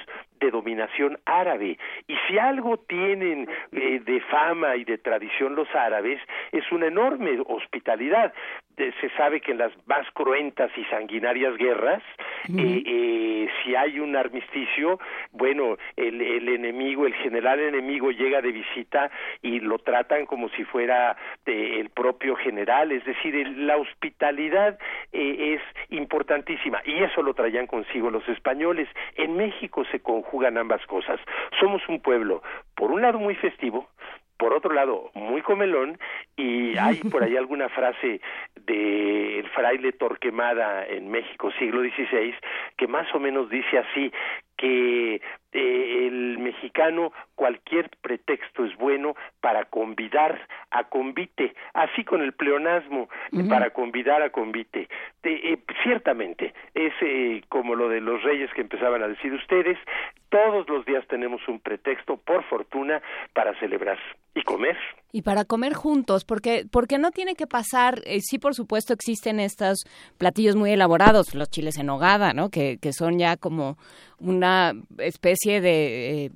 de 0.40 0.50
dominación 0.50 1.18
árabe. 1.24 1.78
Y 2.06 2.14
si 2.26 2.38
algo 2.38 2.76
tienen 2.78 3.48
eh, 3.72 4.00
de 4.04 4.20
fama 4.22 4.76
y 4.76 4.84
de 4.84 4.98
tradición 4.98 5.54
los 5.54 5.68
árabes, 5.74 6.20
es 6.52 6.70
una 6.72 6.86
enorme 6.86 7.38
hospitalidad. 7.46 8.32
Se 8.76 9.10
sabe 9.16 9.40
que 9.40 9.52
en 9.52 9.58
las 9.58 9.72
más 9.86 10.06
cruentas 10.12 10.70
y 10.76 10.84
sanguinarias 10.84 11.56
guerras, 11.56 12.02
eh, 12.48 12.82
eh, 12.86 13.48
si 13.62 13.74
hay 13.74 14.00
un 14.00 14.16
armisticio, 14.16 14.98
bueno, 15.32 15.76
el, 15.96 16.20
el 16.20 16.48
enemigo, 16.48 17.06
el 17.06 17.14
general 17.14 17.60
enemigo 17.60 18.10
llega 18.10 18.40
de 18.40 18.52
visita 18.52 19.10
y 19.42 19.60
lo 19.60 19.78
tratan 19.78 20.26
como 20.26 20.48
si 20.50 20.64
fuera 20.64 21.16
el 21.46 21.90
propio 21.90 22.36
general, 22.36 22.92
es 22.92 23.04
decir, 23.04 23.34
la 23.58 23.76
hospitalidad 23.76 24.78
es 25.12 25.60
importantísima 25.90 26.82
y 26.84 27.02
eso 27.02 27.22
lo 27.22 27.34
traían 27.34 27.66
consigo 27.66 28.10
los 28.10 28.26
españoles. 28.28 28.88
En 29.16 29.36
México 29.36 29.84
se 29.90 30.00
conjugan 30.00 30.58
ambas 30.58 30.84
cosas. 30.86 31.20
Somos 31.60 31.82
un 31.88 32.00
pueblo, 32.00 32.42
por 32.74 32.90
un 32.90 33.02
lado 33.02 33.18
muy 33.18 33.34
festivo, 33.34 33.88
por 34.36 34.52
otro 34.52 34.72
lado, 34.72 35.10
muy 35.14 35.42
comelón, 35.42 35.98
y 36.36 36.76
hay 36.76 36.96
por 37.10 37.22
ahí 37.22 37.36
alguna 37.36 37.68
frase 37.68 38.20
del 38.66 39.48
fraile 39.50 39.92
Torquemada 39.92 40.86
en 40.86 41.10
México, 41.10 41.50
siglo 41.58 41.82
XVI, 41.82 42.34
que 42.76 42.86
más 42.86 43.12
o 43.14 43.18
menos 43.18 43.48
dice 43.50 43.78
así, 43.78 44.12
que 44.56 45.20
eh, 45.52 46.06
el 46.06 46.38
mexicano 46.38 47.12
cualquier 47.34 47.90
pretexto 48.00 48.64
es 48.64 48.76
bueno 48.76 49.16
para 49.40 49.64
convidar 49.64 50.46
a 50.70 50.84
convite, 50.84 51.54
así 51.74 52.04
con 52.04 52.22
el 52.22 52.32
pleonasmo, 52.32 53.08
para 53.48 53.70
convidar 53.70 54.22
a 54.22 54.30
convite. 54.30 54.88
Eh, 55.24 55.58
ciertamente, 55.82 56.54
es 56.74 56.92
eh, 57.00 57.42
como 57.48 57.74
lo 57.74 57.88
de 57.88 58.00
los 58.00 58.22
reyes 58.22 58.52
que 58.54 58.60
empezaban 58.60 59.02
a 59.02 59.08
decir 59.08 59.32
ustedes, 59.32 59.78
todos 60.32 60.66
los 60.66 60.84
días 60.86 61.04
tenemos 61.08 61.46
un 61.46 61.60
pretexto, 61.60 62.16
por 62.16 62.42
fortuna, 62.48 63.02
para 63.34 63.56
celebrar 63.60 63.98
y 64.34 64.42
comer. 64.42 64.78
Y 65.12 65.20
para 65.20 65.44
comer 65.44 65.74
juntos, 65.74 66.24
porque, 66.24 66.64
porque 66.70 66.98
no 66.98 67.10
tiene 67.10 67.34
que 67.34 67.46
pasar, 67.46 68.00
sí 68.20 68.38
por 68.38 68.54
supuesto 68.54 68.94
existen 68.94 69.38
estos 69.40 69.84
platillos 70.16 70.56
muy 70.56 70.72
elaborados, 70.72 71.34
los 71.34 71.50
chiles 71.50 71.76
en 71.76 71.90
hogada, 71.90 72.32
¿no? 72.32 72.48
Que, 72.48 72.78
que 72.80 72.94
son 72.94 73.18
ya 73.18 73.36
como 73.36 73.76
una 74.18 74.72
especie 74.98 75.60
de... 75.60 76.24
Eh, 76.24 76.30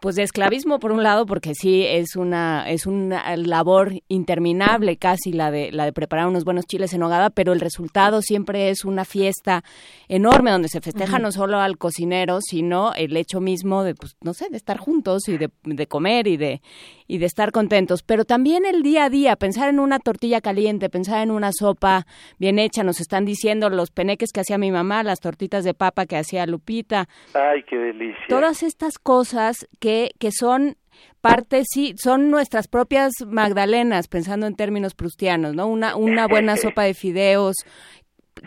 pues 0.00 0.16
de 0.16 0.22
esclavismo 0.22 0.78
por 0.78 0.92
un 0.92 1.02
lado 1.02 1.26
porque 1.26 1.54
sí 1.54 1.84
es 1.86 2.16
una 2.16 2.68
es 2.70 2.86
una 2.86 3.36
labor 3.36 3.92
interminable 4.08 4.96
casi 4.96 5.32
la 5.32 5.50
de 5.50 5.70
la 5.72 5.84
de 5.84 5.92
preparar 5.92 6.26
unos 6.26 6.44
buenos 6.44 6.66
chiles 6.66 6.92
en 6.94 7.02
hogada 7.02 7.30
pero 7.30 7.52
el 7.52 7.60
resultado 7.60 8.22
siempre 8.22 8.70
es 8.70 8.84
una 8.84 9.04
fiesta 9.04 9.62
enorme 10.08 10.50
donde 10.50 10.68
se 10.68 10.80
festeja 10.80 11.18
no 11.18 11.32
solo 11.32 11.58
al 11.58 11.78
cocinero 11.78 12.40
sino 12.40 12.94
el 12.94 13.16
hecho 13.16 13.40
mismo 13.40 13.84
de 13.84 13.94
pues 13.94 14.16
no 14.22 14.34
sé 14.34 14.48
de 14.48 14.56
estar 14.56 14.78
juntos 14.78 15.28
y 15.28 15.36
de, 15.36 15.50
de 15.64 15.86
comer 15.86 16.26
y 16.26 16.36
de 16.36 16.62
y 17.10 17.18
de 17.18 17.26
estar 17.26 17.50
contentos. 17.50 18.04
Pero 18.04 18.24
también 18.24 18.64
el 18.64 18.82
día 18.82 19.06
a 19.06 19.10
día 19.10 19.34
pensar 19.34 19.68
en 19.68 19.80
una 19.80 19.98
tortilla 19.98 20.40
caliente 20.40 20.88
pensar 20.88 21.22
en 21.22 21.32
una 21.32 21.50
sopa 21.52 22.06
bien 22.38 22.58
hecha 22.60 22.84
nos 22.84 23.00
están 23.00 23.24
diciendo 23.24 23.68
los 23.68 23.90
peneques 23.90 24.30
que 24.32 24.40
hacía 24.40 24.58
mi 24.58 24.70
mamá 24.70 25.02
las 25.02 25.18
tortitas 25.18 25.64
de 25.64 25.74
papa 25.74 26.06
que 26.06 26.16
hacía 26.16 26.46
Lupita. 26.46 27.08
Ay 27.34 27.64
qué 27.64 27.76
delicia. 27.76 28.24
Todas 28.28 28.62
estas 28.62 28.98
cosas 28.98 29.68
que 29.80 29.89
que, 30.18 30.30
son 30.32 30.76
parte, 31.20 31.64
sí, 31.64 31.94
son 32.02 32.30
nuestras 32.30 32.68
propias 32.68 33.12
Magdalenas, 33.26 34.08
pensando 34.08 34.46
en 34.46 34.56
términos 34.56 34.94
prustianos, 34.94 35.54
¿no? 35.54 35.66
Una, 35.66 35.96
una 35.96 36.26
buena 36.26 36.56
sopa 36.56 36.82
de 36.84 36.94
fideos, 36.94 37.56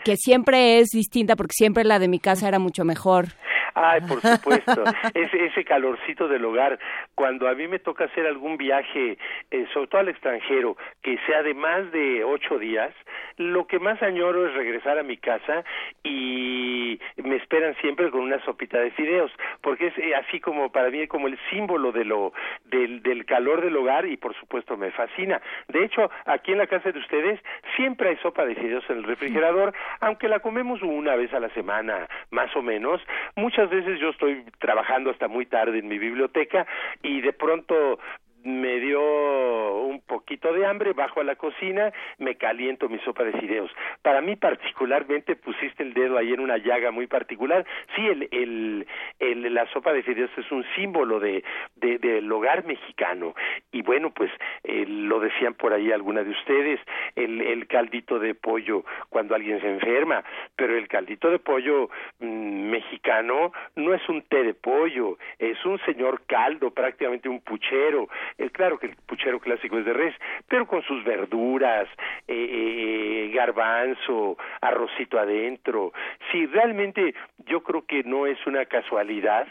que 0.04 0.16
siempre 0.16 0.80
es 0.80 0.88
distinta 0.88 1.36
porque 1.36 1.54
siempre 1.56 1.84
la 1.84 1.98
de 1.98 2.08
mi 2.08 2.18
casa 2.18 2.48
era 2.48 2.58
mucho 2.58 2.84
mejor. 2.84 3.34
Ay, 3.74 4.00
por 4.02 4.20
supuesto, 4.20 4.84
ese, 5.14 5.46
ese 5.46 5.64
calorcito 5.64 6.28
del 6.28 6.44
hogar. 6.44 6.78
Cuando 7.14 7.48
a 7.48 7.54
mí 7.54 7.66
me 7.66 7.80
toca 7.80 8.04
hacer 8.04 8.26
algún 8.26 8.56
viaje, 8.56 9.18
eh, 9.50 9.66
sobre 9.72 9.88
todo 9.88 10.00
al 10.00 10.08
extranjero, 10.08 10.76
que 11.02 11.18
sea 11.26 11.42
de 11.42 11.54
más 11.54 11.90
de 11.90 12.24
ocho 12.24 12.58
días, 12.58 12.94
lo 13.36 13.66
que 13.66 13.78
más 13.78 14.00
añoro 14.02 14.46
es 14.46 14.54
regresar 14.54 14.98
a 14.98 15.02
mi 15.02 15.16
casa 15.16 15.64
y 16.02 17.00
me 17.16 17.36
esperan 17.36 17.74
siempre 17.80 18.10
con 18.10 18.20
una 18.20 18.42
sopita 18.44 18.78
de 18.78 18.92
fideos, 18.92 19.32
porque 19.60 19.88
es 19.88 19.98
eh, 19.98 20.14
así 20.14 20.40
como 20.40 20.70
para 20.70 20.90
mí 20.90 21.06
como 21.08 21.26
el 21.26 21.38
símbolo 21.50 21.90
de 21.92 22.04
lo 22.04 22.32
del, 22.66 23.02
del 23.02 23.24
calor 23.26 23.62
del 23.62 23.76
hogar 23.76 24.06
y 24.06 24.16
por 24.16 24.34
supuesto 24.34 24.76
me 24.76 24.90
fascina. 24.92 25.40
De 25.68 25.84
hecho, 25.84 26.10
aquí 26.26 26.52
en 26.52 26.58
la 26.58 26.66
casa 26.66 26.92
de 26.92 26.98
ustedes 26.98 27.40
siempre 27.76 28.10
hay 28.10 28.16
sopa 28.18 28.44
de 28.44 28.54
fideos 28.54 28.88
en 28.88 28.98
el 28.98 29.04
refrigerador, 29.04 29.74
aunque 30.00 30.28
la 30.28 30.40
comemos 30.40 30.82
una 30.82 31.16
vez 31.16 31.32
a 31.34 31.40
la 31.40 31.50
semana, 31.50 32.08
más 32.30 32.54
o 32.56 32.62
menos. 32.62 33.00
Muchas 33.36 33.63
veces 33.70 34.00
yo 34.00 34.10
estoy 34.10 34.44
trabajando 34.58 35.10
hasta 35.10 35.28
muy 35.28 35.46
tarde 35.46 35.78
en 35.78 35.88
mi 35.88 35.98
biblioteca 35.98 36.66
y 37.02 37.20
de 37.20 37.32
pronto 37.32 37.98
me 38.44 38.78
dio 38.78 39.00
un 39.84 40.00
poquito 40.02 40.52
de 40.52 40.66
hambre, 40.66 40.92
bajo 40.92 41.20
a 41.20 41.24
la 41.24 41.36
cocina, 41.36 41.92
me 42.18 42.36
caliento 42.36 42.88
mi 42.88 42.98
sopa 43.00 43.24
de 43.24 43.32
fideos. 43.32 43.70
Para 44.02 44.20
mí 44.20 44.36
particularmente 44.36 45.34
pusiste 45.34 45.82
el 45.82 45.94
dedo 45.94 46.18
ahí 46.18 46.32
en 46.32 46.40
una 46.40 46.58
llaga 46.58 46.90
muy 46.90 47.06
particular. 47.06 47.64
Sí, 47.96 48.06
el, 48.06 48.28
el, 48.30 48.86
el 49.18 49.54
la 49.54 49.66
sopa 49.72 49.92
de 49.92 50.02
fideos 50.02 50.30
es 50.36 50.50
un 50.52 50.64
símbolo 50.74 51.20
de, 51.20 51.42
de 51.76 51.98
del 51.98 52.30
hogar 52.30 52.64
mexicano. 52.66 53.34
Y 53.72 53.82
bueno, 53.82 54.10
pues 54.10 54.30
eh, 54.62 54.84
lo 54.86 55.20
decían 55.20 55.54
por 55.54 55.72
ahí 55.72 55.90
algunas 55.90 56.26
de 56.26 56.32
ustedes, 56.32 56.80
el, 57.16 57.40
el 57.40 57.66
caldito 57.66 58.18
de 58.18 58.34
pollo 58.34 58.84
cuando 59.08 59.34
alguien 59.34 59.60
se 59.60 59.70
enferma, 59.70 60.22
pero 60.54 60.76
el 60.76 60.86
caldito 60.88 61.30
de 61.30 61.38
pollo 61.38 61.88
mm, 62.20 62.70
mexicano 62.70 63.52
no 63.76 63.94
es 63.94 64.06
un 64.08 64.22
té 64.22 64.42
de 64.42 64.54
pollo, 64.54 65.16
es 65.38 65.64
un 65.64 65.78
señor 65.86 66.22
caldo, 66.26 66.70
prácticamente 66.70 67.28
un 67.28 67.40
puchero 67.40 68.08
eh, 68.38 68.50
claro 68.50 68.78
que 68.78 68.86
el 68.86 68.96
puchero 69.06 69.38
clásico 69.38 69.78
es 69.78 69.84
de 69.84 69.92
res, 69.92 70.14
pero 70.48 70.66
con 70.66 70.82
sus 70.82 71.04
verduras, 71.04 71.88
eh, 72.26 73.28
eh, 73.28 73.30
garbanzo, 73.34 74.36
arrocito 74.60 75.18
adentro. 75.18 75.92
Sí, 76.32 76.46
realmente 76.46 77.14
yo 77.46 77.62
creo 77.62 77.84
que 77.86 78.02
no 78.02 78.26
es 78.26 78.38
una 78.46 78.64
casualidad 78.66 79.46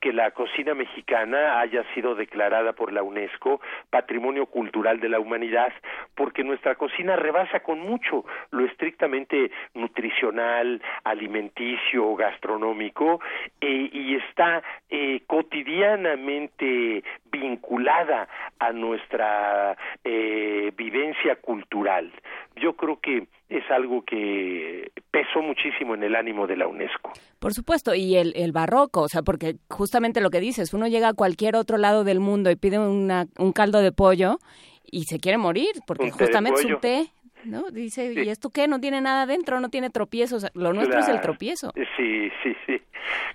que 0.00 0.12
la 0.12 0.30
cocina 0.30 0.74
mexicana 0.74 1.60
haya 1.60 1.82
sido 1.94 2.14
declarada 2.14 2.72
por 2.72 2.92
la 2.92 3.02
UNESCO 3.02 3.60
Patrimonio 3.90 4.46
Cultural 4.46 5.00
de 5.00 5.08
la 5.08 5.20
Humanidad, 5.20 5.72
porque 6.14 6.44
nuestra 6.44 6.74
cocina 6.74 7.16
rebasa 7.16 7.60
con 7.60 7.80
mucho 7.80 8.24
lo 8.50 8.64
estrictamente 8.66 9.50
nutricional, 9.74 10.82
alimenticio, 11.04 12.14
gastronómico, 12.14 13.20
eh, 13.60 13.90
y 13.92 14.16
está 14.16 14.62
eh, 14.90 15.22
cotidianamente 15.26 17.02
vinculada 17.30 18.28
a 18.58 18.72
nuestra 18.72 19.76
eh, 20.04 20.72
vivencia 20.76 21.36
cultural. 21.36 22.10
Yo 22.56 22.74
creo 22.74 23.00
que 23.00 23.26
es 23.48 23.62
algo 23.70 24.02
que 24.04 24.90
pesó 25.10 25.40
muchísimo 25.40 25.94
en 25.94 26.02
el 26.02 26.16
ánimo 26.16 26.46
de 26.46 26.56
la 26.56 26.66
UNESCO. 26.66 27.12
Por 27.38 27.52
supuesto, 27.52 27.94
y 27.94 28.16
el, 28.16 28.32
el 28.36 28.52
barroco, 28.52 29.02
o 29.02 29.08
sea, 29.08 29.22
porque 29.22 29.56
justamente 29.68 30.20
lo 30.20 30.30
que 30.30 30.40
dices, 30.40 30.74
uno 30.74 30.88
llega 30.88 31.08
a 31.08 31.14
cualquier 31.14 31.56
otro 31.56 31.78
lado 31.78 32.04
del 32.04 32.20
mundo 32.20 32.50
y 32.50 32.56
pide 32.56 32.78
una, 32.78 33.26
un 33.38 33.52
caldo 33.52 33.80
de 33.80 33.92
pollo 33.92 34.38
y 34.84 35.04
se 35.04 35.18
quiere 35.18 35.38
morir, 35.38 35.70
porque 35.86 36.10
justamente 36.10 36.60
es 36.60 36.66
un 36.66 36.80
té, 36.80 37.06
¿no? 37.44 37.70
Dice, 37.70 38.12
¿y 38.12 38.28
esto 38.28 38.50
qué? 38.50 38.68
No 38.68 38.80
tiene 38.80 39.00
nada 39.00 39.26
dentro, 39.26 39.60
no 39.60 39.68
tiene 39.68 39.90
tropiezos. 39.90 40.46
Lo 40.54 40.72
nuestro 40.72 40.98
es 40.98 41.08
el 41.08 41.20
tropiezo. 41.20 41.72
Sí, 41.96 42.30
sí, 42.42 42.56
sí. 42.66 42.82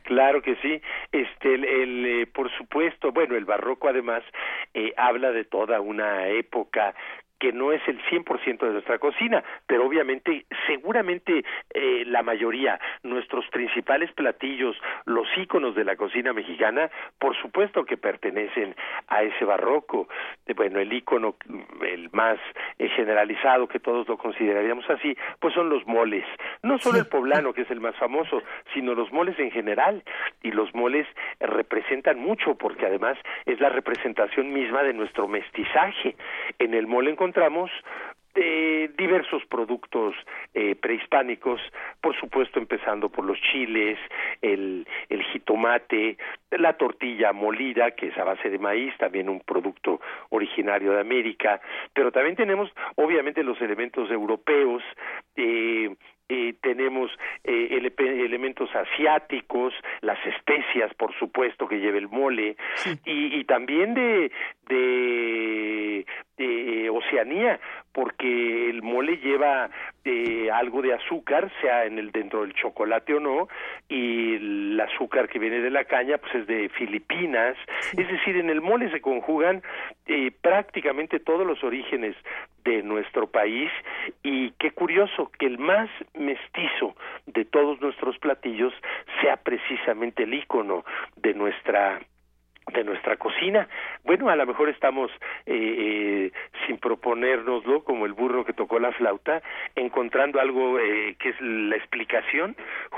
Claro 0.04 0.42
que 0.42 0.56
sí. 0.58 0.82
Este, 1.12 1.54
el, 1.56 2.06
eh, 2.06 2.28
por 2.28 2.52
supuesto, 2.58 3.12
bueno, 3.12 3.36
el 3.36 3.46
barroco 3.46 3.88
además 3.88 4.24
eh, 4.74 4.94
habla 4.98 5.32
de 5.32 5.46
toda 5.46 5.80
una 5.80 6.28
época 6.28 6.94
que 7.42 7.52
no 7.52 7.72
es 7.72 7.82
el 7.88 8.00
100% 8.04 8.60
de 8.60 8.72
nuestra 8.72 9.00
cocina, 9.00 9.44
pero 9.66 9.88
obviamente, 9.88 10.46
seguramente 10.68 11.44
eh, 11.74 12.04
la 12.06 12.22
mayoría, 12.22 12.80
nuestros 13.02 13.48
principales 13.48 14.12
platillos, 14.12 14.78
los 15.06 15.28
íconos 15.36 15.74
de 15.74 15.84
la 15.84 15.96
cocina 15.96 16.34
mexicana, 16.34 16.92
por 17.18 17.36
supuesto 17.42 17.84
que 17.84 17.98
pertenecen 17.98 18.76
a 19.08 19.24
ese 19.24 19.44
barroco. 19.44 20.08
Eh, 20.46 20.54
bueno, 20.54 20.80
el 20.80 20.94
ícono, 20.94 21.36
el 21.82 22.12
más 22.12 22.38
eh, 22.78 22.90
generalizado, 22.90 23.68
que 23.68 23.80
todos 23.80 24.08
lo 24.08 24.20
consideraríamos 24.20 24.88
así, 24.92 25.18
pues 25.40 25.56
son 25.56 25.68
los 25.68 25.88
moles. 25.88 26.24
No 26.62 26.78
solo 26.78 27.00
el 27.00 27.08
poblano, 27.08 27.54
que 27.54 27.64
es 27.64 27.72
el 27.72 27.82
más 27.82 27.96
famoso, 27.96 28.44
sino 28.76 28.94
los 28.94 29.12
moles 29.12 29.38
en 29.40 29.50
general. 29.50 30.04
Y 30.44 30.52
los 30.52 30.76
moles 30.76 31.08
representan 31.40 32.20
mucho, 32.20 32.54
porque 32.54 32.86
además 32.86 33.18
es 33.48 33.60
la 33.60 33.70
representación 33.70 34.54
misma 34.54 34.84
de 34.84 34.94
nuestro 34.94 35.28
mestizaje. 35.28 36.16
En 36.60 36.76
el 36.76 36.86
mole 36.86 37.10
encontramos 37.10 37.31
eh, 38.34 38.90
diversos 38.98 39.44
productos 39.46 40.16
eh, 40.54 40.76
prehispánicos, 40.76 41.60
por 42.00 42.18
supuesto 42.18 42.60
empezando 42.60 43.10
por 43.10 43.26
los 43.26 43.38
chiles, 43.42 44.00
el, 44.42 44.88
el 45.10 45.24
jitomate, 45.24 46.18
la 46.52 46.74
tortilla 46.78 47.34
molida, 47.34 47.92
que 47.92 48.08
es 48.08 48.18
a 48.18 48.24
base 48.24 48.50
de 48.50 48.58
maíz, 48.58 48.94
también 48.98 49.28
un 49.28 49.42
producto 49.42 50.00
originario 50.30 50.94
de 50.94 51.02
América, 51.02 51.60
pero 51.94 52.12
también 52.12 52.38
tenemos 52.38 52.72
obviamente 52.96 53.44
los 53.44 53.60
elementos 53.62 54.10
europeos, 54.10 54.82
eh, 55.36 55.94
eh, 56.34 56.56
tenemos 56.62 57.12
eh, 57.44 57.68
elementos 58.00 58.70
asiáticos, 58.74 59.74
las 60.00 60.18
especias, 60.26 60.94
por 60.94 61.14
supuesto, 61.20 61.68
que 61.68 61.82
lleva 61.82 61.98
el 61.98 62.08
mole, 62.08 62.56
y, 63.06 63.38
y, 63.38 63.44
también 63.44 63.94
de, 63.94 64.32
de, 64.70 66.06
de 66.42 66.90
Oceanía, 66.90 67.60
porque 67.92 68.70
el 68.70 68.82
mole 68.82 69.18
lleva 69.18 69.70
eh, 70.06 70.50
algo 70.52 70.82
de 70.82 70.94
azúcar, 70.94 71.52
sea 71.62 71.86
en 71.86 72.00
el 72.00 72.12
dentro 72.12 72.42
del 72.42 72.54
chocolate 72.54 73.14
o 73.14 73.20
no, 73.20 73.48
y 73.90 74.36
el 74.36 74.80
azúcar 74.80 75.30
que 75.30 75.40
viene 75.40 75.60
de 75.60 75.70
la 75.70 75.86
caña, 75.86 76.18
pues 76.18 76.34
es 76.36 76.48
de 76.48 76.70
Filipinas. 76.70 77.56
Es 77.98 78.08
decir, 78.08 78.38
en 78.38 78.50
el 78.50 78.62
mole 78.62 78.90
se 78.92 79.02
conjugan 79.02 79.62
eh, 80.08 80.32
prácticamente 80.42 81.20
todos 81.20 81.46
los 81.46 81.64
orígenes 81.64 82.16
de 82.64 82.84
nuestro 82.84 83.28
país 83.28 83.70
y 84.24 84.52
qué 84.52 84.72
curioso 84.72 85.32
que 85.38 85.48
el 85.48 85.58
más 85.58 85.90
mestizo 86.14 86.96
de 87.26 87.46
todos 87.46 87.82
nuestros 87.82 88.18
platillos 88.20 88.74
sea 89.22 89.38
precisamente 89.38 90.24
el 90.24 90.34
icono 90.34 90.86
de 91.16 91.34
nuestra 91.34 92.00
de 92.74 92.84
nuestra 92.84 93.18
cocina. 93.18 93.68
Bueno, 94.04 94.30
a 94.30 94.36
lo 94.36 94.46
mejor 94.46 94.70
estamos 94.70 95.12
eh, 95.46 95.54
eh, 95.54 96.32
sin 96.66 96.78
proponérnoslo, 96.78 97.84
como 97.84 98.06
el 98.06 98.14
burro 98.14 98.46
que 98.46 98.54
tocó 98.54 98.80
la 98.80 98.92
flauta, 98.94 99.42
encontrando 99.76 100.40
algo 100.40 100.80
eh, 100.80 101.16
que 101.20 101.30
es 101.30 101.36
la 101.42 101.76
explicación. 101.76 102.56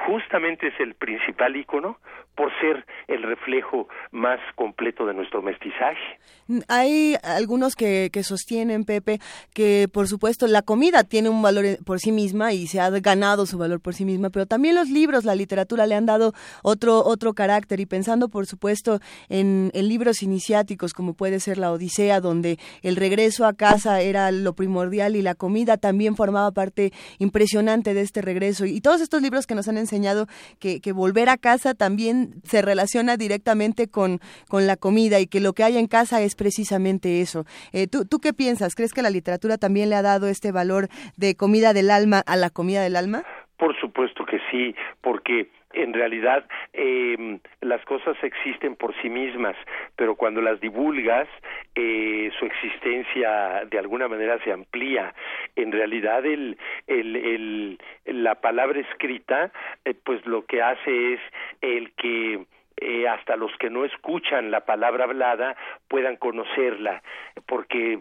Justamente 0.07 0.67
es 0.67 0.80
el 0.80 0.95
principal 0.95 1.55
icono 1.55 1.97
por 2.36 2.51
ser 2.59 2.86
el 3.07 3.21
reflejo 3.24 3.88
más 4.11 4.39
completo 4.55 5.05
de 5.05 5.13
nuestro 5.13 5.41
mestizaje. 5.41 6.19
Hay 6.67 7.15
algunos 7.24 7.76
que, 7.76 8.09
que 8.11 8.24
sostienen, 8.24 8.86
Pepe, 8.86 9.19
que 9.53 9.88
por 9.91 10.07
supuesto 10.07 10.47
la 10.47 10.61
comida 10.63 11.03
tiene 11.03 11.30
un 11.30 11.41
valor 11.41 11.63
por 11.86 11.99
sí 11.99 12.11
misma 12.11 12.53
y 12.53 12.67
se 12.67 12.80
ha 12.80 12.89
ganado 12.89 13.45
su 13.45 13.57
valor 13.57 13.82
por 13.82 13.93
sí 13.93 14.03
misma, 14.03 14.30
pero 14.30 14.45
también 14.45 14.76
los 14.76 14.89
libros, 14.89 15.26
la 15.26 15.36
literatura 15.36 15.86
le 15.86 15.95
han 15.95 16.05
dado 16.05 16.34
otro 16.63 17.03
otro 17.03 17.34
carácter 17.34 17.80
y 17.80 17.86
pensando 17.86 18.30
por 18.30 18.45
supuesto 18.45 18.99
en 19.30 19.62
en, 19.74 19.88
libros 19.88 20.24
iniciáticos 20.24 20.93
como 20.93 21.14
puede 21.14 21.39
ser 21.39 21.57
La 21.57 21.72
Odisea, 21.72 22.20
donde 22.22 22.57
el 22.82 22.95
regreso 22.95 23.45
a 23.45 23.53
casa 23.53 24.01
era 24.01 24.32
lo 24.32 24.53
primordial 24.53 25.16
y 25.16 25.22
la 25.22 25.36
comida 25.36 25.78
también 25.78 26.16
formaba 26.16 26.51
parte 26.51 26.93
impresionante 27.20 27.93
de 27.93 28.01
este 28.01 28.22
regreso. 28.22 28.66
Y 28.66 28.82
todos 28.82 29.01
estos 29.01 29.22
libros 29.22 29.45
que 29.45 29.55
nos 29.55 29.68
han 29.68 29.78
enseñado 29.78 30.28
que, 30.59 30.82
volver 30.93 31.30
a 31.30 31.38
casa 31.38 31.74
también 31.74 32.41
se 32.47 32.61
relaciona 32.61 33.18
directamente 33.18 33.88
con, 33.88 34.22
con 34.47 34.68
la 34.68 34.78
comida 34.78 35.20
y 35.20 35.28
que 35.28 35.39
lo 35.39 35.53
que 35.53 35.64
hay 35.64 35.78
en 35.78 35.88
casa 35.88 36.22
es 36.22 36.36
precisamente 36.36 37.22
eso. 37.22 37.45
Eh, 37.72 37.88
¿tú, 37.88 38.05
¿Tú 38.05 38.20
qué 38.20 38.32
piensas? 38.32 38.76
¿Crees 38.76 38.93
que 38.93 39.01
la 39.01 39.09
literatura 39.09 39.57
también 39.57 39.89
le 39.89 39.95
ha 39.95 40.01
dado 40.01 40.28
este 40.28 40.51
valor 40.51 40.89
de 41.18 41.36
comida 41.36 41.74
del 41.74 41.89
alma 41.89 42.20
a 42.20 42.36
la 42.36 42.49
comida 42.49 42.84
del 42.84 42.95
alma? 42.95 43.24
Por 43.64 43.80
supuesto 43.80 44.26
que 44.26 44.41
sí, 44.51 44.76
porque 44.99 45.47
en 45.72 45.93
realidad 45.93 46.43
eh, 46.74 47.39
las 47.61 47.82
cosas 47.86 48.18
existen 48.22 48.76
por 48.76 48.93
sí 49.01 49.09
mismas, 49.09 49.55
pero 49.95 50.16
cuando 50.16 50.41
las 50.41 50.59
divulgas, 50.59 51.30
eh, 51.74 52.30
su 52.38 52.45
existencia 52.45 53.64
de 53.72 53.80
alguna 53.80 54.09
manera 54.09 54.38
se 54.43 54.51
amplía. 54.51 55.14
En 55.55 55.72
realidad, 55.72 56.26
el, 56.26 56.57
el, 56.88 57.16
el 57.16 58.22
la 58.24 58.36
palabra 58.36 58.82
escrita, 58.82 59.49
eh, 59.86 59.93
pues 59.93 60.26
lo 60.26 60.45
que 60.45 60.61
hace 60.61 61.14
es 61.14 61.22
el 61.61 61.93
que 61.93 62.43
eh, 62.82 63.07
hasta 63.07 63.38
los 63.38 63.55
que 63.59 63.70
no 63.70 63.86
escuchan 63.86 64.51
la 64.51 64.66
palabra 64.66 65.05
hablada 65.05 65.55
puedan 65.88 66.18
conocerla, 66.18 67.01
porque 67.47 67.97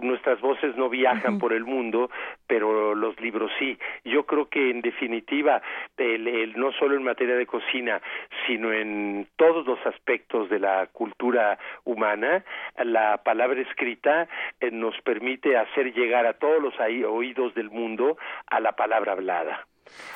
nuestras 0.00 0.40
voces 0.40 0.76
no 0.76 0.88
viajan 0.88 1.38
por 1.38 1.52
el 1.52 1.64
mundo, 1.64 2.10
pero 2.46 2.94
los 2.94 3.18
libros 3.20 3.50
sí. 3.58 3.78
Yo 4.04 4.24
creo 4.24 4.48
que 4.48 4.70
en 4.70 4.80
definitiva, 4.80 5.62
el, 5.96 6.52
no 6.56 6.72
solo 6.72 6.96
en 6.96 7.02
materia 7.02 7.36
de 7.36 7.46
cocina, 7.46 8.00
sino 8.46 8.72
en 8.72 9.26
todos 9.36 9.66
los 9.66 9.78
aspectos 9.86 10.48
de 10.48 10.58
la 10.58 10.86
cultura 10.92 11.58
humana, 11.84 12.44
la 12.84 13.22
palabra 13.22 13.60
escrita 13.60 14.28
eh, 14.60 14.70
nos 14.70 15.00
permite 15.02 15.56
hacer 15.56 15.92
llegar 15.92 16.26
a 16.26 16.34
todos 16.34 16.62
los 16.62 16.74
oídos 16.80 17.54
del 17.54 17.70
mundo 17.70 18.16
a 18.46 18.60
la 18.60 18.72
palabra 18.72 19.12
hablada. 19.12 19.66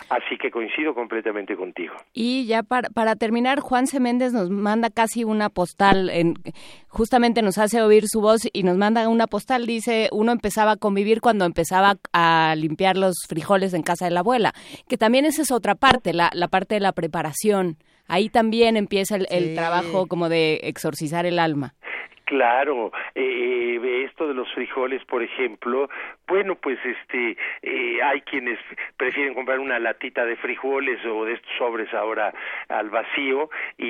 Así 0.08 0.38
que 0.40 0.50
coincido 0.50 0.94
completamente 0.94 1.56
contigo. 1.56 1.94
Y 2.12 2.46
ya 2.46 2.62
para, 2.62 2.88
para 2.90 3.16
terminar, 3.16 3.60
Juan 3.60 3.86
C. 3.86 3.98
Méndez 3.98 4.32
nos 4.32 4.50
manda 4.50 4.90
casi 4.90 5.24
una 5.24 5.48
postal, 5.48 6.10
en, 6.10 6.34
justamente 6.88 7.42
nos 7.42 7.58
hace 7.58 7.82
oír 7.82 8.04
su 8.06 8.20
voz 8.20 8.48
y 8.52 8.62
nos 8.62 8.76
manda 8.76 9.08
una 9.08 9.26
postal, 9.26 9.66
dice, 9.66 10.08
uno 10.12 10.32
empezaba 10.32 10.72
a 10.72 10.76
convivir 10.76 11.20
cuando 11.20 11.44
empezaba 11.44 11.96
a 12.12 12.54
limpiar 12.56 12.96
los 12.96 13.16
frijoles 13.28 13.74
en 13.74 13.82
casa 13.82 14.04
de 14.04 14.12
la 14.12 14.20
abuela, 14.20 14.52
que 14.88 14.96
también 14.96 15.24
esa 15.24 15.42
es 15.42 15.50
otra 15.50 15.74
parte, 15.74 16.12
la, 16.12 16.30
la 16.34 16.48
parte 16.48 16.76
de 16.76 16.80
la 16.80 16.92
preparación. 16.92 17.76
Ahí 18.08 18.28
también 18.28 18.76
empieza 18.76 19.16
el, 19.16 19.26
el 19.30 19.54
trabajo 19.54 20.06
como 20.06 20.28
de 20.28 20.60
exorcizar 20.62 21.26
el 21.26 21.40
alma. 21.40 21.74
Claro, 22.27 22.91
eh, 23.14 24.03
esto 24.05 24.27
de 24.27 24.35
los 24.35 24.53
frijoles, 24.53 25.05
por 25.05 25.22
ejemplo, 25.22 25.89
bueno, 26.27 26.57
pues 26.57 26.77
este, 26.85 27.37
eh, 27.62 28.03
hay 28.03 28.20
quienes 28.22 28.59
prefieren 28.97 29.33
comprar 29.33 29.61
una 29.61 29.79
latita 29.79 30.24
de 30.24 30.35
frijoles 30.35 30.99
o 31.07 31.24
de 31.24 31.35
estos 31.35 31.53
sobres 31.57 31.95
ahora 31.95 32.35
al 32.68 32.91
vacío 32.91 33.49
y, 33.79 33.87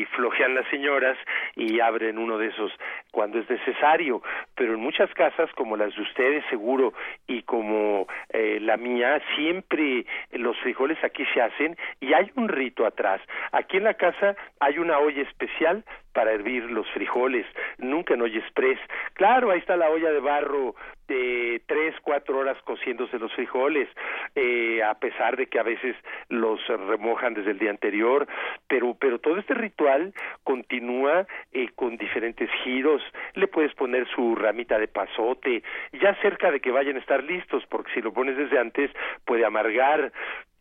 y 0.00 0.04
flojean 0.06 0.54
las 0.54 0.66
señoras 0.68 1.18
y 1.54 1.80
abren 1.80 2.16
uno 2.16 2.38
de 2.38 2.46
esos 2.46 2.72
cuando 3.10 3.40
es 3.40 3.50
necesario, 3.50 4.22
pero 4.54 4.72
en 4.72 4.80
muchas 4.80 5.12
casas 5.12 5.50
como 5.52 5.76
las 5.76 5.94
de 5.94 6.02
ustedes 6.02 6.44
seguro 6.48 6.94
y 7.26 7.42
como 7.42 8.06
eh, 8.30 8.58
la 8.60 8.78
mía, 8.78 9.20
siempre 9.34 10.06
los 10.32 10.58
frijoles 10.60 10.96
aquí 11.04 11.26
se 11.34 11.42
hacen 11.42 11.76
y 12.00 12.14
hay 12.14 12.30
un 12.36 12.48
rito 12.48 12.86
atrás. 12.86 13.20
Aquí 13.52 13.76
en 13.76 13.84
la 13.84 13.94
casa 13.94 14.34
hay 14.60 14.78
una 14.78 14.98
olla 14.98 15.22
especial 15.22 15.84
para 16.16 16.32
hervir 16.32 16.64
los 16.70 16.90
frijoles, 16.92 17.44
nunca 17.76 18.14
en 18.14 18.22
olla 18.22 18.38
express. 18.38 18.80
Claro, 19.12 19.50
ahí 19.50 19.58
está 19.58 19.76
la 19.76 19.90
olla 19.90 20.10
de 20.10 20.20
barro 20.20 20.74
de 21.08 21.60
tres, 21.66 21.94
cuatro 22.02 22.38
horas 22.38 22.56
cociéndose 22.64 23.18
los 23.18 23.30
frijoles, 23.34 23.86
eh, 24.34 24.82
a 24.82 24.94
pesar 24.94 25.36
de 25.36 25.46
que 25.46 25.58
a 25.58 25.62
veces 25.62 25.94
los 26.30 26.58
remojan 26.66 27.34
desde 27.34 27.50
el 27.50 27.58
día 27.58 27.68
anterior, 27.68 28.26
pero, 28.66 28.94
pero 28.94 29.18
todo 29.18 29.36
este 29.36 29.52
ritual 29.52 30.14
continúa 30.42 31.26
eh, 31.52 31.68
con 31.74 31.98
diferentes 31.98 32.48
giros, 32.64 33.02
le 33.34 33.46
puedes 33.46 33.74
poner 33.74 34.08
su 34.08 34.36
ramita 34.36 34.78
de 34.78 34.88
pasote, 34.88 35.62
ya 36.00 36.14
cerca 36.22 36.50
de 36.50 36.60
que 36.60 36.70
vayan 36.70 36.96
a 36.96 37.00
estar 37.00 37.22
listos, 37.22 37.62
porque 37.68 37.92
si 37.92 38.00
lo 38.00 38.14
pones 38.14 38.38
desde 38.38 38.58
antes 38.58 38.90
puede 39.26 39.44
amargar, 39.44 40.12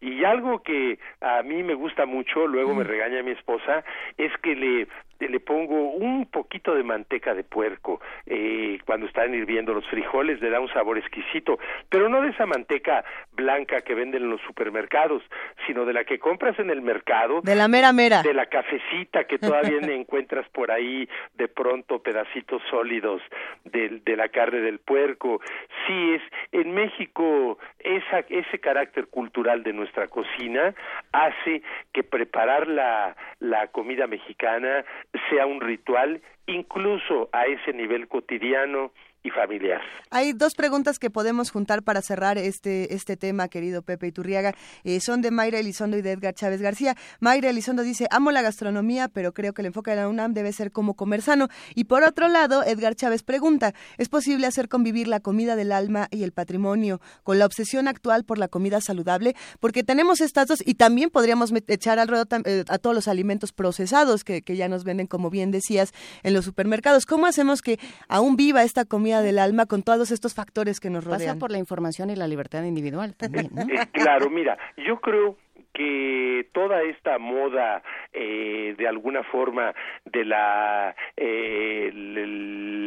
y 0.01 0.23
algo 0.23 0.61
que 0.61 0.99
a 1.21 1.41
mí 1.41 1.63
me 1.63 1.73
gusta 1.73 2.05
mucho, 2.05 2.45
luego 2.45 2.75
me 2.75 2.83
regaña 2.83 3.23
mi 3.23 3.31
esposa, 3.31 3.83
es 4.17 4.31
que 4.43 4.55
le 4.55 4.87
le 5.19 5.39
pongo 5.39 5.91
un 5.91 6.25
poquito 6.25 6.75
de 6.75 6.83
manteca 6.83 7.33
de 7.33 7.43
puerco 7.43 8.01
eh, 8.25 8.79
cuando 8.85 9.07
están 9.07 9.33
hirviendo 9.33 9.73
los 9.73 9.87
frijoles, 9.87 10.41
le 10.41 10.49
da 10.49 10.59
un 10.59 10.71
sabor 10.73 10.97
exquisito, 10.97 11.57
pero 11.89 12.09
no 12.09 12.21
de 12.21 12.29
esa 12.29 12.45
manteca 12.45 13.03
blanca 13.33 13.81
que 13.81 13.95
venden 13.95 14.23
en 14.23 14.29
los 14.29 14.41
supermercados, 14.41 15.23
sino 15.67 15.85
de 15.85 15.93
la 15.93 16.03
que 16.03 16.19
compras 16.19 16.57
en 16.59 16.69
el 16.69 16.81
mercado. 16.81 17.41
De 17.41 17.55
la 17.55 17.67
mera 17.67 17.93
mera. 17.93 18.21
De 18.21 18.33
la 18.33 18.47
cafecita 18.47 19.25
que 19.25 19.37
todavía 19.37 19.79
encuentras 19.93 20.47
por 20.49 20.71
ahí, 20.71 21.07
de 21.35 21.47
pronto 21.47 21.99
pedacitos 22.01 22.61
sólidos 22.69 23.21
de, 23.63 24.01
de 24.03 24.15
la 24.15 24.29
carne 24.29 24.59
del 24.59 24.79
puerco. 24.79 25.41
Sí, 25.87 26.13
es 26.13 26.21
en 26.51 26.73
México 26.73 27.57
esa, 27.79 28.19
ese 28.29 28.59
carácter 28.59 29.07
cultural 29.07 29.63
de 29.63 29.73
nuestra 29.73 30.07
cocina 30.07 30.73
hace 31.11 31.61
que 31.93 32.03
preparar 32.03 32.67
la, 32.67 33.15
la 33.39 33.67
comida 33.67 34.07
mexicana 34.07 34.83
sea 35.29 35.45
un 35.45 35.61
ritual 35.61 36.21
incluso 36.47 37.29
a 37.31 37.45
ese 37.45 37.73
nivel 37.73 38.07
cotidiano 38.07 38.91
y 39.25 39.31
familiar. 39.31 39.81
Hay 40.11 40.33
dos 40.33 40.53
preguntas 40.53 40.99
que 40.99 41.09
podemos 41.09 41.49
juntar 41.49 41.81
para 41.81 42.03
cerrar 42.03 42.37
este, 42.37 42.93
este 42.93 43.17
tema, 43.17 43.47
querido 43.47 43.81
Pepe 43.81 44.07
Iturriaga. 44.07 44.53
Eh, 44.83 44.99
son 44.99 45.21
de 45.21 45.31
Mayra 45.31 45.57
Elizondo 45.57 45.97
y 45.97 46.03
de 46.03 46.11
Edgar 46.11 46.35
Chávez 46.35 46.61
García. 46.61 46.95
Mayra 47.19 47.49
Elizondo 47.49 47.81
dice, 47.81 48.05
amo 48.11 48.29
la 48.29 48.43
gastronomía, 48.43 49.07
pero 49.07 49.33
creo 49.33 49.53
que 49.53 49.63
el 49.63 49.65
enfoque 49.67 49.91
de 49.91 49.97
la 49.97 50.07
UNAM 50.07 50.33
debe 50.33 50.53
ser 50.53 50.71
como 50.71 50.93
comer 50.93 51.23
sano. 51.23 51.47
Y 51.73 51.85
por 51.85 52.03
otro 52.03 52.27
lado, 52.27 52.63
Edgar 52.63 52.95
Chávez 52.95 53.23
pregunta, 53.23 53.73
¿es 53.97 54.09
posible 54.09 54.45
hacer 54.45 54.69
convivir 54.69 55.07
la 55.07 55.19
comida 55.19 55.55
del 55.55 55.71
alma 55.71 56.07
y 56.11 56.21
el 56.21 56.31
patrimonio 56.31 57.01
con 57.23 57.39
la 57.39 57.47
obsesión 57.47 57.87
actual 57.87 58.25
por 58.25 58.37
la 58.37 58.47
comida 58.47 58.79
saludable? 58.79 59.35
Porque 59.59 59.83
tenemos 59.83 60.21
estas 60.21 60.47
dos 60.47 60.59
y 60.63 60.75
también 60.75 61.09
podríamos 61.09 61.51
echar 61.67 61.97
al 61.97 62.07
ruedo 62.07 62.25
eh, 62.45 62.63
a 62.67 62.77
todos 62.77 62.95
los 62.95 63.07
alimentos 63.07 63.53
procesados 63.53 64.23
que, 64.23 64.43
que 64.43 64.55
ya 64.55 64.69
nos 64.69 64.83
venden, 64.83 65.07
como 65.07 65.31
bien 65.31 65.49
decías, 65.49 65.93
en 66.21 66.35
los 66.35 66.45
supermercados. 66.45 67.07
¿Cómo 67.07 67.25
hacemos 67.25 67.63
que 67.63 67.79
aún 68.07 68.35
viva 68.35 68.61
esta 68.61 68.85
comida 68.85 69.14
del 69.21 69.39
alma 69.39 69.65
con 69.65 69.83
todos 69.83 70.11
estos 70.11 70.33
factores 70.33 70.79
que 70.79 70.89
nos 70.89 71.03
rodean. 71.03 71.21
Pasa 71.21 71.39
por 71.39 71.51
la 71.51 71.57
información 71.57 72.09
y 72.09 72.15
la 72.15 72.27
libertad 72.27 72.63
individual 72.63 73.15
también, 73.15 73.49
eh, 73.57 73.85
claro, 73.93 74.29
mira, 74.29 74.57
yo 74.77 74.99
creo 74.99 75.37
que 75.75 76.47
toda 76.53 76.81
esta 76.83 77.19
moda 77.19 77.83
eh, 78.13 78.75
de 78.77 78.87
alguna 78.87 79.23
forma 79.23 79.73
de 80.05 80.23
la 80.23 80.95
eh, 81.17 81.91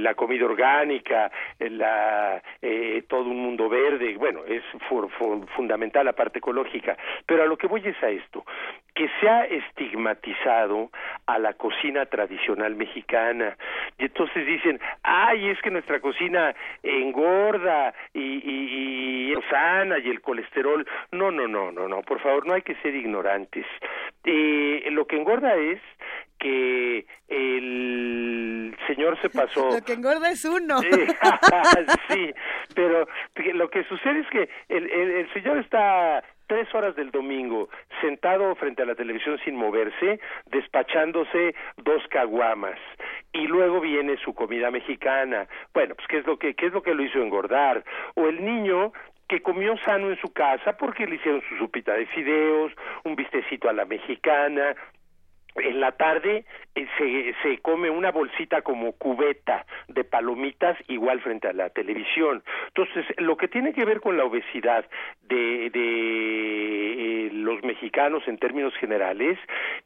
la 0.03 0.15
comida 0.15 0.47
orgánica, 0.47 1.31
la, 1.59 2.43
eh, 2.63 3.03
todo 3.09 3.25
un 3.25 3.41
mundo 3.41 3.69
verde, 3.69 4.17
bueno, 4.17 4.41
es 4.47 4.63
fundamental 5.55 6.07
la 6.07 6.15
parte 6.15 6.39
ecológica, 6.39 6.97
pero 7.27 7.43
a 7.43 7.47
lo 7.47 7.59
que 7.59 7.67
voy 7.67 7.83
es 7.85 8.03
a 8.03 8.09
esto, 8.09 8.45
que 8.99 9.09
se 9.21 9.29
ha 9.29 9.45
estigmatizado 9.45 10.91
a 11.27 11.39
la 11.39 11.53
cocina 11.55 12.07
tradicional 12.07 12.75
mexicana 12.75 13.57
y 13.97 14.07
entonces 14.07 14.45
dicen, 14.45 14.81
ay, 15.05 15.51
es 15.51 15.61
que 15.63 15.71
nuestra 15.71 16.01
cocina 16.01 16.53
engorda 16.83 17.95
y, 18.13 18.21
y, 18.21 19.33
y 19.33 19.43
sana 19.49 19.99
y 20.01 20.09
el 20.11 20.21
colesterol, 20.21 20.85
no, 21.13 21.31
no, 21.31 21.47
no, 21.47 21.71
no, 21.71 21.87
no, 21.87 22.03
por 22.03 22.21
favor, 22.21 22.45
no 22.45 22.55
hay 22.55 22.63
que 22.63 22.75
ser 22.83 22.93
ignorantes. 22.97 23.67
Eh, 24.25 24.89
lo 24.91 25.07
que 25.07 25.17
engorda 25.17 25.55
es 25.55 25.81
que 26.41 27.07
el 27.29 28.77
señor 28.89 29.21
se 29.21 29.31
pasó. 29.31 29.71
Lo 29.75 29.85
que 29.85 29.93
engorda 29.93 30.31
es 30.31 30.45
uno. 30.45 30.79
sí, 32.09 32.35
pero 32.75 33.07
lo 33.55 33.69
que 33.71 33.85
sucede 33.85 34.21
es 34.21 34.29
que 34.29 34.49
el, 34.69 34.91
el, 34.91 35.33
señor 35.33 35.59
está 35.59 36.23
tres 36.49 36.75
horas 36.75 36.97
del 36.97 37.13
domingo 37.13 37.69
sentado 38.01 38.55
frente 38.57 38.83
a 38.83 38.87
la 38.87 38.97
televisión 38.97 39.39
sin 39.45 39.55
moverse, 39.55 40.19
despachándose 40.47 41.55
dos 41.77 42.03
caguamas. 42.09 42.79
Y 43.33 43.47
luego 43.47 43.81
viene 43.81 44.17
su 44.17 44.35
comida 44.35 44.71
mexicana. 44.71 45.47
Bueno, 45.73 45.95
pues 45.95 46.09
qué 46.09 46.19
es 46.19 46.27
lo 46.27 46.39
que 46.39 46.55
qué 46.55 46.67
es 46.67 46.73
lo 46.73 46.83
que 46.83 46.95
lo 46.95 47.05
hizo 47.05 47.23
engordar 47.23 47.85
o 48.15 48.27
el 48.27 48.45
niño 48.45 48.93
que 49.29 49.43
comió 49.43 49.77
sano 49.85 50.09
en 50.09 50.19
su 50.21 50.33
casa 50.33 50.77
porque 50.77 51.07
le 51.07 51.17
hicieron 51.17 51.43
su 51.49 51.57
sopita 51.59 51.93
de 51.93 52.07
fideos, 52.07 52.73
un 53.05 53.15
bistecito 53.15 53.69
a 53.69 53.75
la 53.75 53.85
mexicana, 53.85 54.75
en 55.55 55.81
la 55.81 55.93
tarde 55.93 56.45
se, 56.97 57.35
se 57.43 57.59
come 57.59 57.91
una 57.91 58.11
bolsita 58.11 58.63
como 58.63 58.93
cubeta 58.93 59.65
de 59.89 60.05
palomitas 60.05 60.77
igual 60.89 61.21
frente 61.21 61.49
a 61.49 61.53
la 61.53 61.71
televisión. 61.71 62.43
Entonces, 62.69 63.05
lo 63.19 63.37
que 63.37 63.49
tiene 63.49 63.73
que 63.73 63.85
ver 63.85 64.01
con 64.01 64.17
la 64.17 64.25
obesidad 64.25 64.85
de, 65.23 65.71
de 65.71 67.27
eh, 67.27 67.31
los 67.33 67.63
mexicanos 67.63 68.23
en 68.27 68.39
términos 68.39 68.75
generales 68.77 69.39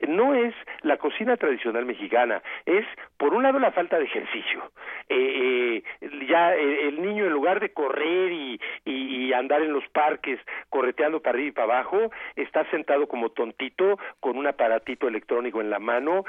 no 0.06 0.34
es 0.34 0.54
la 0.82 0.96
cocina 0.96 1.36
tradicional 1.36 1.84
mexicana, 1.84 2.42
es 2.66 2.84
por 3.16 3.34
un 3.34 3.42
lado 3.42 3.58
la 3.58 3.72
falta 3.72 3.98
de 3.98 4.04
ejercicio. 4.04 4.70
Eh, 5.08 5.82
ya 6.28 6.54
el 6.54 7.02
niño 7.02 7.26
en 7.26 7.32
lugar 7.32 7.60
de 7.60 7.72
correr 7.72 8.32
y, 8.32 8.60
y 8.84 9.32
andar 9.32 9.62
en 9.62 9.72
los 9.72 9.86
parques 9.88 10.38
correteando 10.68 11.20
para 11.20 11.36
arriba 11.36 11.48
y 11.48 11.52
para 11.52 11.80
abajo, 11.80 12.10
está 12.36 12.64
sentado 12.70 13.06
como 13.06 13.30
tontito 13.30 13.98
con 14.20 14.36
un 14.36 14.46
aparatito 14.46 15.08
electrónico 15.08 15.60
en 15.60 15.70
la 15.70 15.78
mano, 15.78 16.24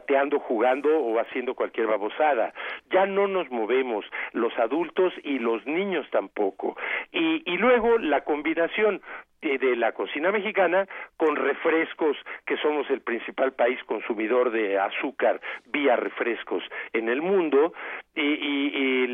chateando, 0.00 0.38
jugando 0.40 0.88
o 0.88 1.18
haciendo 1.18 1.54
cualquier 1.54 1.86
babosada. 1.86 2.52
Ya 2.90 3.06
no 3.06 3.26
nos 3.26 3.50
movemos, 3.50 4.04
los 4.32 4.56
adultos 4.58 5.12
y 5.22 5.38
los 5.38 5.64
niños 5.66 6.06
tampoco. 6.10 6.76
Y, 7.12 7.42
y 7.50 7.56
luego 7.58 7.98
la 7.98 8.22
combinación 8.22 9.02
de 9.40 9.74
la 9.76 9.92
cocina 9.92 10.30
mexicana 10.30 10.86
con 11.16 11.34
refrescos, 11.34 12.16
que 12.44 12.58
somos 12.58 12.88
el 12.90 13.00
principal 13.00 13.52
país 13.52 13.82
consumidor 13.84 14.50
de 14.50 14.78
azúcar 14.78 15.40
vía 15.66 15.96
refrescos 15.96 16.62
en 16.92 17.08
el 17.08 17.22
mundo, 17.22 17.72
y, 18.14 18.20
y, 18.20 19.06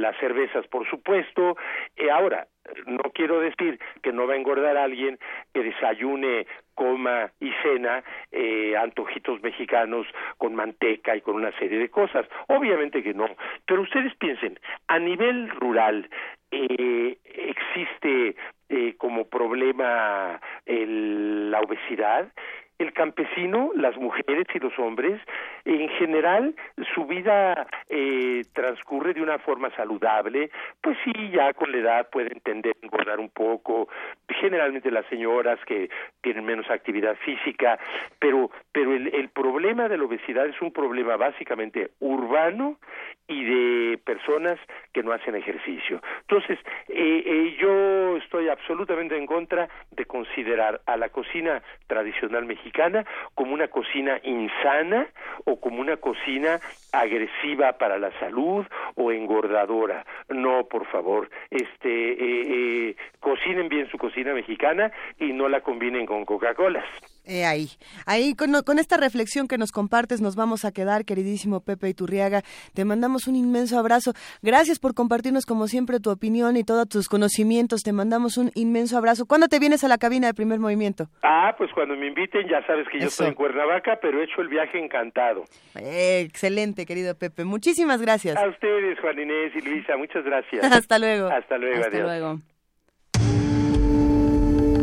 las 0.00 0.16
cervezas, 0.18 0.66
por 0.68 0.88
supuesto. 0.88 1.56
y 1.96 2.08
ahora, 2.08 2.46
no 2.86 3.10
quiero 3.14 3.40
decir 3.40 3.78
que 4.02 4.12
no 4.12 4.26
va 4.26 4.34
a 4.34 4.36
engordar 4.36 4.76
a 4.76 4.84
alguien 4.84 5.18
que 5.52 5.62
desayune, 5.62 6.46
coma 6.74 7.30
y 7.40 7.50
cena 7.62 8.04
eh, 8.30 8.76
antojitos 8.76 9.42
mexicanos 9.42 10.06
con 10.38 10.54
manteca 10.54 11.16
y 11.16 11.20
con 11.20 11.36
una 11.36 11.52
serie 11.58 11.78
de 11.78 11.88
cosas. 11.88 12.26
Obviamente 12.48 13.02
que 13.02 13.14
no. 13.14 13.26
Pero 13.66 13.82
ustedes 13.82 14.14
piensen, 14.16 14.58
a 14.88 14.98
nivel 14.98 15.48
rural, 15.50 16.08
eh, 16.50 17.18
existe 17.24 18.36
eh, 18.68 18.94
como 18.98 19.26
problema 19.28 20.40
el, 20.64 21.50
la 21.50 21.60
obesidad 21.60 22.28
el 22.78 22.92
campesino, 22.92 23.70
las 23.74 23.96
mujeres 23.96 24.46
y 24.54 24.58
los 24.58 24.78
hombres, 24.78 25.20
en 25.64 25.88
general 25.90 26.54
su 26.94 27.06
vida 27.06 27.66
eh, 27.88 28.42
transcurre 28.52 29.14
de 29.14 29.22
una 29.22 29.38
forma 29.38 29.70
saludable, 29.76 30.50
pues 30.80 30.96
sí, 31.04 31.12
ya 31.30 31.52
con 31.54 31.72
la 31.72 31.78
edad 31.78 32.10
pueden 32.10 32.40
tender 32.40 32.74
engordar 32.82 33.18
un 33.18 33.30
poco, 33.30 33.88
generalmente 34.40 34.90
las 34.90 35.06
señoras 35.06 35.58
que 35.66 35.88
tienen 36.20 36.44
menos 36.44 36.68
actividad 36.70 37.16
física, 37.24 37.78
pero, 38.18 38.50
pero 38.72 38.94
el, 38.94 39.14
el 39.14 39.28
problema 39.30 39.88
de 39.88 39.96
la 39.96 40.04
obesidad 40.04 40.46
es 40.46 40.60
un 40.60 40.72
problema 40.72 41.16
básicamente 41.16 41.90
urbano 42.00 42.76
y 43.28 43.44
de 43.44 43.98
personas 43.98 44.58
que 44.92 45.02
no 45.02 45.12
hacen 45.12 45.34
ejercicio. 45.34 46.00
Entonces, 46.20 46.58
eh, 46.88 47.22
eh, 47.26 47.56
yo 47.58 48.16
estoy 48.18 48.48
absolutamente 48.48 49.16
en 49.16 49.26
contra 49.26 49.68
de 49.90 50.04
considerar 50.04 50.80
a 50.86 50.96
la 50.96 51.08
cocina 51.08 51.62
tradicional 51.88 52.44
mexicana 52.44 52.65
como 53.34 53.54
una 53.54 53.68
cocina 53.68 54.18
insana 54.22 55.06
o 55.44 55.60
como 55.60 55.80
una 55.80 55.96
cocina 55.96 56.60
agresiva 56.92 57.72
para 57.74 57.98
la 57.98 58.10
salud 58.18 58.66
o 58.94 59.12
engordadora. 59.12 60.04
No, 60.28 60.64
por 60.64 60.86
favor, 60.86 61.28
este, 61.50 62.12
eh, 62.12 62.18
eh, 62.90 62.96
cocinen 63.20 63.68
bien 63.68 63.88
su 63.88 63.98
cocina 63.98 64.32
mexicana 64.34 64.90
y 65.18 65.32
no 65.32 65.48
la 65.48 65.60
combinen 65.60 66.06
con 66.06 66.24
Coca-Colas. 66.24 66.84
Eh, 67.26 67.44
ahí, 67.44 67.68
ahí 68.06 68.34
con, 68.34 68.52
con, 68.62 68.78
esta 68.78 68.96
reflexión 68.96 69.48
que 69.48 69.58
nos 69.58 69.72
compartes 69.72 70.20
nos 70.20 70.36
vamos 70.36 70.64
a 70.64 70.70
quedar, 70.70 71.04
queridísimo 71.04 71.60
Pepe 71.60 71.88
Iturriaga. 71.88 72.42
Te 72.72 72.84
mandamos 72.84 73.26
un 73.26 73.34
inmenso 73.34 73.78
abrazo. 73.78 74.12
Gracias 74.42 74.78
por 74.78 74.94
compartirnos 74.94 75.44
como 75.44 75.66
siempre 75.66 75.98
tu 75.98 76.10
opinión 76.10 76.56
y 76.56 76.62
todos 76.62 76.88
tus 76.88 77.08
conocimientos. 77.08 77.82
Te 77.82 77.92
mandamos 77.92 78.38
un 78.38 78.52
inmenso 78.54 78.96
abrazo. 78.96 79.26
¿Cuándo 79.26 79.48
te 79.48 79.58
vienes 79.58 79.82
a 79.82 79.88
la 79.88 79.98
cabina 79.98 80.28
de 80.28 80.34
primer 80.34 80.60
movimiento? 80.60 81.08
Ah, 81.24 81.52
pues 81.58 81.72
cuando 81.74 81.96
me 81.96 82.06
inviten, 82.06 82.46
ya 82.48 82.64
sabes 82.64 82.86
que 82.92 83.00
yo 83.00 83.08
estoy 83.08 83.26
en 83.26 83.34
Cuernavaca, 83.34 83.98
pero 84.00 84.20
he 84.20 84.24
hecho 84.24 84.40
el 84.40 84.48
viaje 84.48 84.78
encantado. 84.78 85.44
Eh, 85.74 86.20
excelente, 86.20 86.86
querido 86.86 87.16
Pepe. 87.18 87.44
Muchísimas 87.44 88.00
gracias. 88.00 88.36
A 88.36 88.48
ustedes, 88.48 89.00
Juan 89.00 89.18
Inés 89.18 89.52
y 89.56 89.62
Luisa, 89.62 89.96
muchas 89.96 90.24
gracias. 90.24 90.64
Hasta 90.72 90.98
luego. 91.00 91.28
Hasta 91.28 91.58
luego, 91.58 91.84
Hasta 91.84 91.98
luego. 91.98 92.40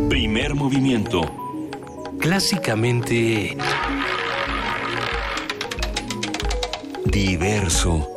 Primer 0.10 0.56
movimiento 0.56 1.43
clásicamente 2.24 3.58
diverso. 7.04 8.10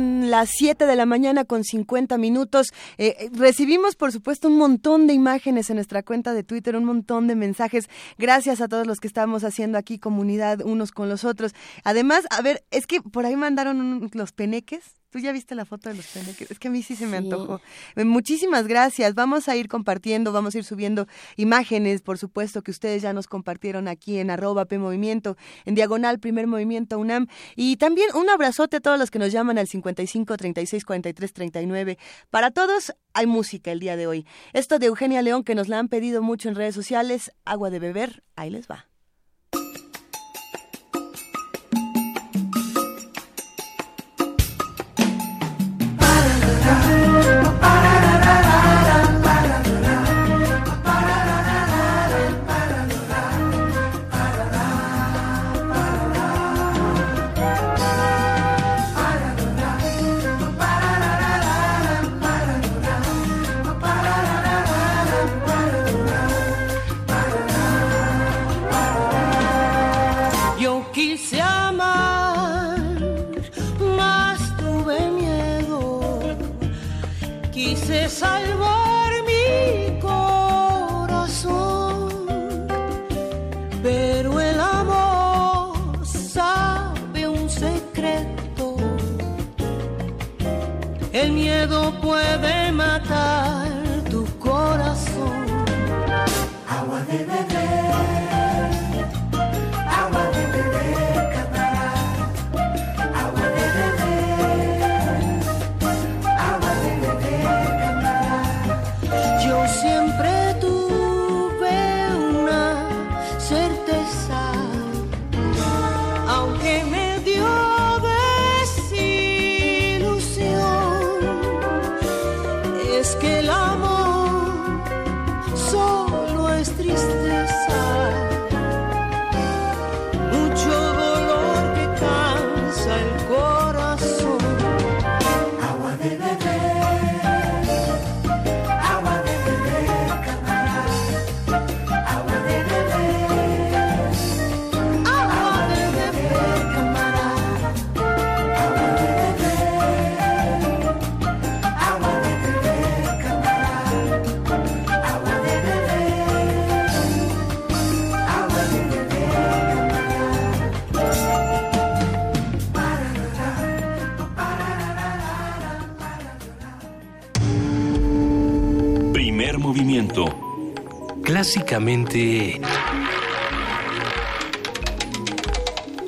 las 0.00 0.50
7 0.50 0.84
de 0.86 0.96
la 0.96 1.06
mañana 1.06 1.44
con 1.44 1.62
50 1.62 2.18
minutos. 2.18 2.72
Eh, 2.98 3.14
eh, 3.20 3.30
recibimos, 3.32 3.94
por 3.94 4.10
supuesto, 4.10 4.48
un 4.48 4.58
montón 4.58 5.06
de 5.06 5.12
imágenes 5.12 5.70
en 5.70 5.76
nuestra 5.76 6.02
cuenta 6.02 6.34
de 6.34 6.42
Twitter, 6.42 6.74
un 6.74 6.84
montón 6.84 7.28
de 7.28 7.36
mensajes. 7.36 7.88
Gracias 8.18 8.60
a 8.60 8.66
todos 8.66 8.88
los 8.88 8.98
que 8.98 9.06
estamos 9.06 9.44
haciendo 9.44 9.78
aquí 9.78 10.00
comunidad 10.00 10.60
unos 10.62 10.90
con 10.90 11.08
los 11.08 11.24
otros. 11.24 11.54
Además, 11.84 12.24
a 12.30 12.42
ver, 12.42 12.64
es 12.72 12.88
que 12.88 13.00
por 13.00 13.26
ahí 13.26 13.36
mandaron 13.36 14.10
los 14.12 14.32
peneques. 14.32 14.82
¿Tú 15.16 15.22
ya 15.22 15.32
viste 15.32 15.54
la 15.54 15.64
foto 15.64 15.88
de 15.88 15.94
los 15.94 16.06
peneques? 16.08 16.50
Es 16.50 16.58
que 16.58 16.68
a 16.68 16.70
mí 16.70 16.82
sí 16.82 16.94
se 16.94 17.06
me 17.06 17.16
antojó. 17.16 17.62
Eh, 17.94 18.04
muchísimas 18.04 18.66
gracias. 18.66 19.14
Vamos 19.14 19.48
a 19.48 19.56
ir 19.56 19.66
compartiendo, 19.66 20.30
vamos 20.30 20.54
a 20.54 20.58
ir 20.58 20.64
subiendo 20.64 21.06
imágenes, 21.36 22.02
por 22.02 22.18
supuesto, 22.18 22.60
que 22.60 22.70
ustedes 22.70 23.00
ya 23.00 23.14
nos 23.14 23.26
compartieron 23.26 23.88
aquí 23.88 24.18
en 24.18 24.30
arroba 24.30 24.66
P 24.66 24.76
Movimiento, 24.78 25.38
en 25.64 25.74
diagonal 25.74 26.18
Primer 26.18 26.46
Movimiento 26.46 26.98
UNAM. 26.98 27.28
Y 27.54 27.78
también 27.78 28.10
un 28.14 28.28
abrazote 28.28 28.76
a 28.76 28.80
todos 28.80 28.98
los 28.98 29.10
que 29.10 29.18
nos 29.18 29.32
llaman 29.32 29.56
al 29.56 29.68
55 29.68 30.36
36 30.36 30.84
43 30.84 31.32
39. 31.32 31.98
Para 32.28 32.50
todos 32.50 32.92
hay 33.14 33.24
música 33.24 33.72
el 33.72 33.80
día 33.80 33.96
de 33.96 34.06
hoy. 34.06 34.26
Esto 34.52 34.78
de 34.78 34.88
Eugenia 34.88 35.22
León, 35.22 35.44
que 35.44 35.54
nos 35.54 35.68
la 35.68 35.78
han 35.78 35.88
pedido 35.88 36.20
mucho 36.20 36.50
en 36.50 36.56
redes 36.56 36.74
sociales, 36.74 37.32
agua 37.46 37.70
de 37.70 37.78
beber, 37.78 38.22
ahí 38.36 38.50
les 38.50 38.68
va. 38.68 38.86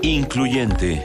Incluyente. 0.02 1.04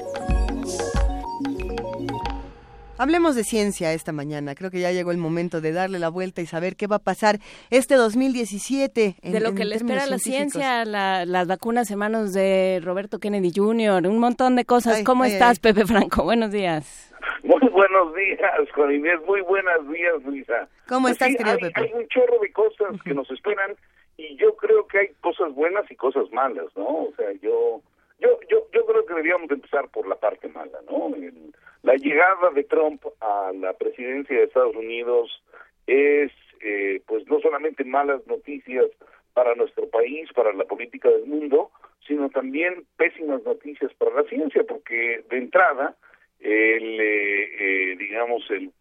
Hablemos 2.98 3.36
de 3.36 3.44
ciencia 3.44 3.92
esta 3.92 4.12
mañana. 4.12 4.56
Creo 4.56 4.70
que 4.72 4.80
ya 4.80 4.92
llegó 4.92 5.12
el 5.12 5.18
momento 5.18 5.60
de 5.60 5.74
darle 5.74 6.00
la 6.00 6.10
vuelta 6.10 6.42
y 6.42 6.46
saber 6.46 6.76
qué 6.76 6.88
va 6.88 6.98
a 6.98 7.00
pasar 7.00 7.40
este 7.70 7.96
2017. 7.96 9.16
en- 9.22 9.32
de 9.34 9.40
lo 9.40 9.50
en 9.50 9.56
que 9.56 9.66
le 9.66 9.76
espera 9.76 10.06
la 10.06 10.20
ciencia, 10.20 10.86
la- 10.86 11.26
las 11.26 11.48
vacunas 11.48 11.90
en 11.92 11.98
manos 12.00 12.32
de 12.34 12.80
Roberto 12.84 13.20
Kennedy 13.20 13.52
Jr., 13.54 14.08
un 14.08 14.20
montón 14.20 14.56
de 14.56 14.64
cosas. 14.66 14.98
Ay, 14.98 15.04
¿Cómo 15.04 15.24
ay, 15.24 15.32
estás, 15.34 15.58
ay. 15.58 15.74
Pepe 15.74 15.86
Franco? 15.86 16.24
Buenos 16.24 16.52
días. 16.52 17.10
Muy 17.44 17.60
buenos 17.70 18.14
días, 18.16 18.40
Juan 18.74 18.92
Inés. 18.94 19.20
Muy 19.28 19.42
buenos 19.42 19.92
días, 19.92 20.14
Luisa. 20.24 20.68
¿Cómo 20.88 21.04
Pues 21.08 21.14
estás, 21.14 21.30
sí, 21.30 21.36
querido 21.38 21.56
hay, 21.56 21.60
Pepe? 21.62 21.82
hay 21.82 21.92
un 21.94 22.08
chorro 22.08 22.40
de 22.42 22.52
cosas 22.54 23.02
que 23.04 23.14
nos 23.14 23.30
esperan 23.32 23.76
y 24.18 24.36
yo 24.38 24.56
creo 24.56 24.88
que 24.88 25.00
hay 25.00 25.08
cosas 25.22 25.54
buenas 25.54 25.90
y 25.92 25.96
cosas 25.96 26.32
malas, 26.32 26.68
¿no? 26.76 26.86
O 26.88 27.14
sea, 27.16 27.32
yo 27.42 27.82
yo 28.20 28.40
yo, 28.50 28.68
yo 28.72 28.86
creo 28.86 29.06
que 29.06 29.14
deberíamos 29.14 29.50
empezar 29.52 29.90
por 29.90 30.08
la 30.08 30.16
parte 30.16 30.48
mala, 30.50 30.80
¿no? 30.90 31.14
El- 31.16 31.54
la 31.84 31.96
llegada 31.96 32.50
de 32.52 32.64
Trump 32.64 33.04
a 33.20 33.52
la 33.54 33.74
presidencia 33.74 34.38
de 34.38 34.46
Estados 34.46 34.74
Unidos 34.76 35.44
es, 35.86 36.32
eh, 36.62 37.02
pues, 37.06 37.28
no 37.28 37.42
solamente 37.42 37.84
malas 37.84 38.26
noticias 38.26 38.86
para 39.34 39.54
nuestro 39.56 39.90
país, 39.90 40.32
para 40.34 40.54
la 40.54 40.64
política 40.64 41.10
del 41.10 41.26
mundo, 41.26 41.72
sino 42.08 42.30
también 42.30 42.86
pésimas 42.96 43.44
noticias 43.44 43.94
para 43.96 44.14
la 44.16 44.24
ciencia, 44.30 44.64
porque 44.64 45.24
de 45.30 45.38
entrada, 45.38 45.98
el, 46.40 47.02
eh, 47.02 47.44
eh, 47.92 47.96
digamos, 47.98 48.50
el, 48.52 48.72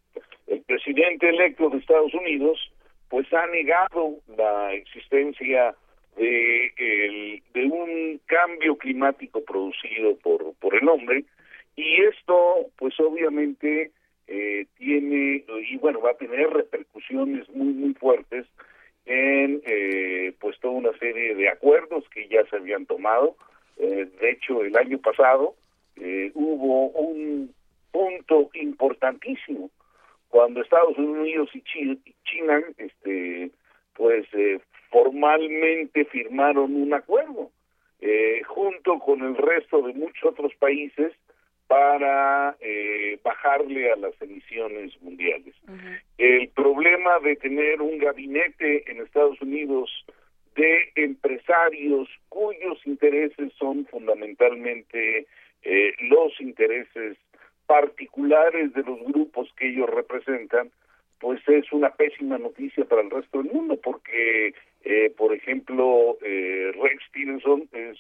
el 0.46 0.62
presidente 0.62 1.28
electo 1.28 1.70
de 1.70 1.78
Estados 1.78 2.14
Unidos, 2.14 2.70
pues 3.12 3.30
ha 3.34 3.46
negado 3.48 4.14
la 4.38 4.72
existencia 4.72 5.74
de, 6.16 6.72
el- 6.78 7.42
de 7.52 7.64
un 7.66 8.18
cambio 8.24 8.74
climático 8.78 9.44
producido 9.44 10.16
por, 10.16 10.54
por 10.54 10.74
el 10.74 10.88
hombre, 10.88 11.24
y 11.76 12.00
esto, 12.04 12.68
pues 12.78 12.98
obviamente, 12.98 13.90
eh, 14.28 14.64
tiene, 14.78 15.44
y 15.68 15.76
bueno, 15.76 16.00
va 16.00 16.12
a 16.12 16.16
tener 16.16 16.48
repercusiones 16.48 17.46
muy, 17.50 17.74
muy 17.74 17.92
fuertes 17.92 18.46
en, 19.04 19.60
eh, 19.66 20.32
pues, 20.40 20.58
toda 20.60 20.72
una 20.72 20.96
serie 20.98 21.34
de 21.34 21.50
acuerdos 21.50 22.08
que 22.08 22.26
ya 22.28 22.46
se 22.46 22.56
habían 22.56 22.86
tomado. 22.86 23.36
Eh, 23.76 24.08
de 24.22 24.30
hecho, 24.30 24.64
el 24.64 24.74
año 24.74 24.96
pasado 24.98 25.54
eh, 25.96 26.30
hubo 26.32 26.88
un 26.88 27.52
punto 27.90 28.48
importantísimo 28.54 29.70
cuando 30.32 30.62
Estados 30.62 30.96
Unidos 30.96 31.50
y 31.52 31.60
Chi- 31.60 32.00
y 32.06 32.14
China, 32.24 32.62
este, 32.78 33.50
pues, 33.92 34.24
eh, 34.32 34.58
formalmente 34.90 36.06
firmaron 36.06 36.74
un 36.74 36.94
acuerdo 36.94 37.50
eh, 38.00 38.40
junto 38.46 38.98
con 38.98 39.20
el 39.22 39.36
resto 39.36 39.82
de 39.82 39.92
muchos 39.92 40.24
otros 40.32 40.54
países 40.54 41.12
para 41.66 42.56
eh, 42.60 43.18
bajarle 43.22 43.92
a 43.92 43.96
las 43.96 44.14
emisiones 44.22 44.90
mundiales. 45.02 45.54
El 46.16 46.48
problema 46.48 47.18
de 47.20 47.36
tener 47.36 47.82
un 47.82 47.98
gabinete 47.98 48.90
en 48.90 49.02
Estados 49.02 49.40
Unidos 49.42 49.90
de 50.56 50.92
empresarios 50.96 52.08
cuyos 52.30 52.78
intereses 52.86 53.52
son 53.58 53.84
fundamentalmente 53.86 55.26
eh, 55.62 55.92
los 56.00 56.40
intereses 56.40 57.18
particulares 57.66 58.72
de 58.72 58.82
los 58.82 59.00
grupos 59.00 59.52
que 59.56 59.70
ellos 59.70 59.88
representan, 59.88 60.70
pues 61.20 61.40
es 61.48 61.72
una 61.72 61.90
pésima 61.90 62.38
noticia 62.38 62.84
para 62.84 63.02
el 63.02 63.10
resto 63.10 63.42
del 63.42 63.52
mundo, 63.52 63.78
porque, 63.82 64.54
eh, 64.84 65.12
por 65.16 65.32
ejemplo, 65.32 66.18
eh, 66.22 66.72
Rex 66.80 67.04
Stevenson 67.08 67.68
es 67.72 67.98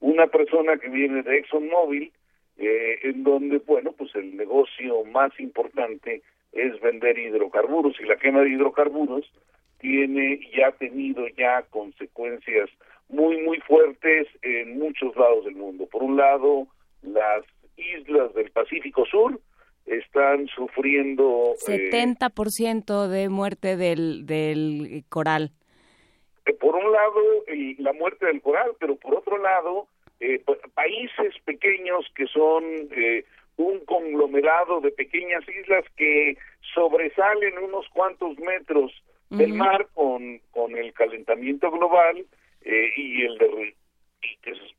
una 0.00 0.26
persona 0.26 0.78
que 0.78 0.88
viene 0.88 1.22
de 1.22 1.38
ExxonMobil, 1.38 2.10
eh, 2.58 2.98
en 3.02 3.24
donde, 3.24 3.58
bueno, 3.58 3.92
pues 3.92 4.14
el 4.14 4.36
negocio 4.36 5.04
más 5.04 5.38
importante 5.38 6.22
es 6.52 6.80
vender 6.80 7.18
hidrocarburos 7.18 7.98
y 8.00 8.04
la 8.04 8.16
quema 8.16 8.40
de 8.40 8.50
hidrocarburos 8.50 9.30
tiene 9.78 10.40
y 10.52 10.62
ha 10.62 10.70
tenido 10.72 11.26
ya 11.28 11.62
consecuencias 11.70 12.70
muy, 13.08 13.38
muy 13.42 13.58
fuertes 13.60 14.28
en 14.42 14.78
muchos 14.78 15.14
lados 15.16 15.44
del 15.44 15.56
mundo. 15.56 15.86
Por 15.86 16.02
un 16.02 16.16
lado, 16.16 16.66
las 17.02 17.44
islas 17.98 18.32
del 18.34 18.50
Pacífico 18.50 19.04
Sur 19.06 19.40
están 19.86 20.46
sufriendo... 20.48 21.54
eh, 21.68 21.90
70% 21.90 23.08
de 23.08 23.28
muerte 23.28 23.76
del, 23.76 24.26
del 24.26 25.04
coral. 25.08 25.50
eh, 26.46 26.52
por 26.54 26.74
un 26.76 26.90
lado 26.92 27.20
el- 27.46 27.76
la 27.78 27.92
muerte 27.92 28.26
del 28.26 28.40
coral, 28.40 28.72
pero 28.80 28.96
por 28.96 29.14
otro 29.14 29.38
lado 29.38 29.86
eh, 30.20 30.38
pa- 30.44 30.56
países 30.74 31.34
pequeños 31.44 32.04
que 32.14 32.26
son 32.26 32.62
eh, 32.92 33.24
un 33.56 33.80
conglomerado 33.84 34.80
de 34.80 34.90
pequeñas 34.92 35.42
islas 35.48 35.84
que 35.96 36.36
sobresalen 36.74 37.58
unos 37.58 37.88
cuantos 37.90 38.38
metros 38.38 38.92
del 39.30 39.54
mar 39.54 39.88
con, 39.94 40.40
con 40.50 40.76
el 40.76 40.92
calentamiento 40.92 41.70
global 41.70 42.24
eh, 42.62 42.88
y 42.96 43.22
el 43.22 43.38
derri- 43.38 43.74
y 44.22 44.36
que 44.42 44.50
es- 44.50 44.74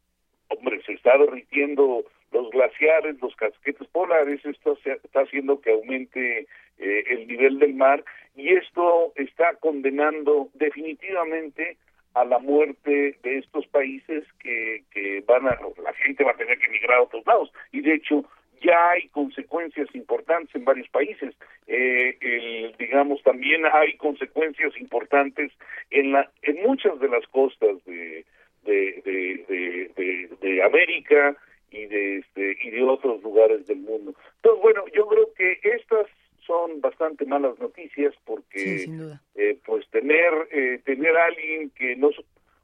hombre 0.49 0.81
se 0.85 0.93
está 0.93 1.17
derritiendo 1.17 2.03
los 2.33 2.49
glaciares, 2.49 3.21
los 3.21 3.35
casquetes 3.35 3.87
polares, 3.89 4.43
esto 4.45 4.77
está 4.83 5.21
haciendo 5.21 5.61
que 5.61 5.71
aumente 5.71 6.47
eh, 6.79 7.03
el 7.07 7.27
nivel 7.27 7.59
del 7.59 7.75
mar 7.75 8.03
y 8.35 8.49
esto 8.49 9.13
está 9.15 9.53
condenando 9.55 10.49
definitivamente 10.55 11.77
a 12.15 12.25
la 12.25 12.39
muerte 12.39 13.17
de 13.23 13.37
estos 13.37 13.65
países 13.67 14.23
que, 14.39 14.83
van 15.27 15.47
a, 15.47 15.57
la 15.83 15.93
gente 15.93 16.23
va 16.23 16.31
a 16.31 16.37
tener 16.37 16.57
que 16.59 16.67
emigrar 16.67 16.97
a 16.97 17.01
otros 17.03 17.25
lados 17.25 17.51
y 17.71 17.81
de 17.81 17.95
hecho 17.95 18.23
ya 18.61 18.91
hay 18.91 19.07
consecuencias 19.09 19.93
importantes 19.93 20.55
en 20.55 20.63
varios 20.63 20.87
países. 20.89 21.35
Eh, 21.67 22.17
el, 22.21 22.75
digamos, 22.77 23.21
también 23.23 23.63
hay 23.65 23.93
consecuencias 23.97 24.71
importantes 24.79 25.51
en, 25.89 26.13
la, 26.13 26.31
en 26.43 26.61
muchas 26.63 26.97
de 26.99 27.09
las 27.09 27.25
costas 27.27 27.83
de- 27.85 28.25
de 28.63 30.63
América 30.63 31.35
y 31.73 31.87
de, 31.87 32.17
este, 32.19 32.57
y 32.63 32.69
de 32.69 32.83
otros 32.83 33.21
lugares 33.23 33.65
del 33.65 33.79
mundo. 33.79 34.13
Entonces, 34.35 34.61
bueno, 34.61 34.83
yo 34.93 35.07
creo 35.07 35.33
que 35.33 35.59
estas 35.63 36.07
son 36.45 36.81
bastante 36.81 37.25
malas 37.25 37.57
noticias 37.59 38.13
porque 38.25 38.79
Sí, 38.79 38.91
eh, 39.35 39.57
pues 39.65 39.87
tener 39.89 40.31
eh, 40.51 40.79
tener 40.85 41.15
a 41.15 41.25
alguien 41.25 41.69
que 41.71 41.95
no 41.95 42.09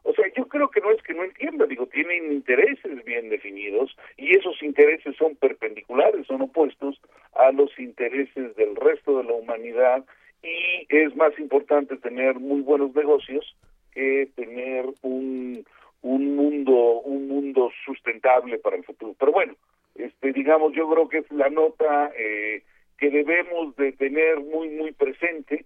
O 0.04 0.14
sea, 0.14 0.26
yo 0.36 0.48
creo 0.48 0.70
que 0.70 0.82
no 0.82 0.92
es 0.92 1.02
que 1.02 1.14
no 1.14 1.24
entienda, 1.24 1.66
digo, 1.66 1.88
tienen 1.88 2.32
intereses 2.32 3.04
bien 3.06 3.30
definidos 3.30 3.96
y 4.18 4.36
esos 4.38 4.62
intereses 4.62 5.16
son 5.16 5.36
perpendiculares, 5.36 6.28
son 6.28 6.42
opuestos 6.42 7.00
a 7.34 7.52
los 7.52 7.78
intereses 7.80 8.56
del 8.56 8.76
resto 8.76 9.18
de 9.18 9.24
la 9.24 9.34
humanidad 9.34 10.06
y 10.44 10.86
es 10.90 11.16
más 11.16 11.38
importante 11.40 11.98
tener 11.98 12.40
muy 12.40 12.62
buenos 12.62 12.94
negocios 12.94 13.56
que 13.94 14.30
tener 14.36 14.86
un, 15.02 15.66
un 16.10 16.36
mundo 16.36 17.02
un 17.02 17.28
mundo 17.28 17.72
sustentable 17.86 18.58
para 18.58 18.78
el 18.78 18.84
futuro. 18.84 19.16
Pero 19.20 19.32
bueno, 19.32 19.56
este 19.96 20.34
digamos, 20.34 20.74
yo 20.74 20.90
creo 20.90 21.08
que 21.08 21.20
es 21.20 21.32
la 21.32 21.50
nota 21.50 22.12
eh, 22.18 22.64
que 22.98 23.12
debemos 23.12 23.76
de 23.76 23.92
tener 23.92 24.40
muy 24.40 24.70
muy 24.70 24.92
presente 24.92 25.66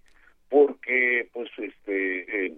porque 0.50 1.28
pues 1.32 1.50
este 1.56 2.46
eh, 2.46 2.54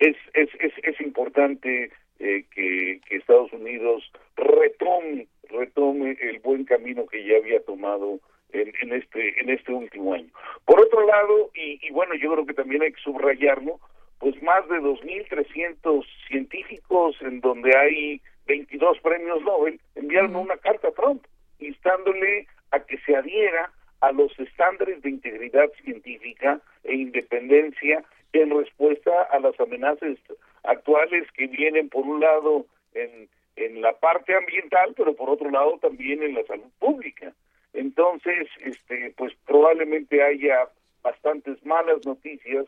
es, 0.00 0.16
es, 0.34 0.48
es, 0.82 1.00
importante 1.00 1.90
eh, 2.18 2.44
que, 2.52 3.00
Estados 3.10 3.52
Unidos 3.52 4.10
retome 4.36 5.28
retome 5.48 6.18
el 6.20 6.40
buen 6.40 6.64
camino 6.64 7.06
que 7.06 7.24
ya 7.24 7.36
había 7.36 7.62
tomado 7.62 8.18
en, 8.52 8.72
en 8.82 8.92
este 8.92 9.40
en 9.40 9.50
este 9.50 9.72
último 9.72 10.14
año. 10.14 10.30
Por 10.64 10.80
otro 10.80 11.06
lado, 11.06 11.50
y 11.54 11.90
bueno, 11.92 12.14
yo 12.16 12.32
creo 12.32 12.44
que 12.44 12.54
también 12.54 12.82
hay 12.82 12.92
que 12.92 13.00
subrayarlo, 13.00 13.78
pues 14.18 14.40
más 14.42 14.66
de 14.68 14.76
2.300 14.76 16.04
científicos 16.28 17.16
en 17.20 17.40
donde 17.40 17.76
hay 17.76 18.20
22 18.46 18.98
premios 19.00 19.42
Nobel 19.42 19.80
enviaron 19.94 20.36
una 20.36 20.56
carta 20.56 20.88
a 20.88 20.92
Trump 20.92 21.24
instándole 21.58 22.46
a 22.70 22.80
que 22.80 22.98
se 22.98 23.16
adhiera 23.16 23.70
a 24.00 24.12
los 24.12 24.38
estándares 24.38 25.02
de 25.02 25.10
integridad 25.10 25.70
científica 25.82 26.60
e 26.84 26.94
independencia 26.94 28.04
en 28.32 28.50
respuesta 28.50 29.22
a 29.30 29.40
las 29.40 29.58
amenazas 29.58 30.18
actuales 30.64 31.30
que 31.32 31.46
vienen 31.46 31.88
por 31.88 32.04
un 32.04 32.20
lado 32.20 32.66
en, 32.94 33.28
en 33.56 33.80
la 33.80 33.92
parte 33.94 34.34
ambiental, 34.34 34.94
pero 34.96 35.14
por 35.14 35.30
otro 35.30 35.50
lado 35.50 35.78
también 35.78 36.22
en 36.22 36.34
la 36.34 36.44
salud 36.44 36.70
pública. 36.78 37.32
Entonces, 37.72 38.48
este, 38.64 39.12
pues 39.16 39.32
probablemente 39.46 40.22
haya 40.22 40.68
bastantes 41.02 41.64
malas 41.64 42.04
noticias 42.04 42.66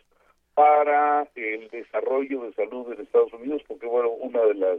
para 0.59 1.29
el 1.37 1.69
desarrollo 1.69 2.43
de 2.43 2.53
salud 2.55 2.93
en 2.93 3.01
Estados 3.01 3.33
Unidos, 3.33 3.63
porque 3.69 3.87
bueno, 3.87 4.09
una 4.09 4.45
de 4.45 4.55
las 4.55 4.79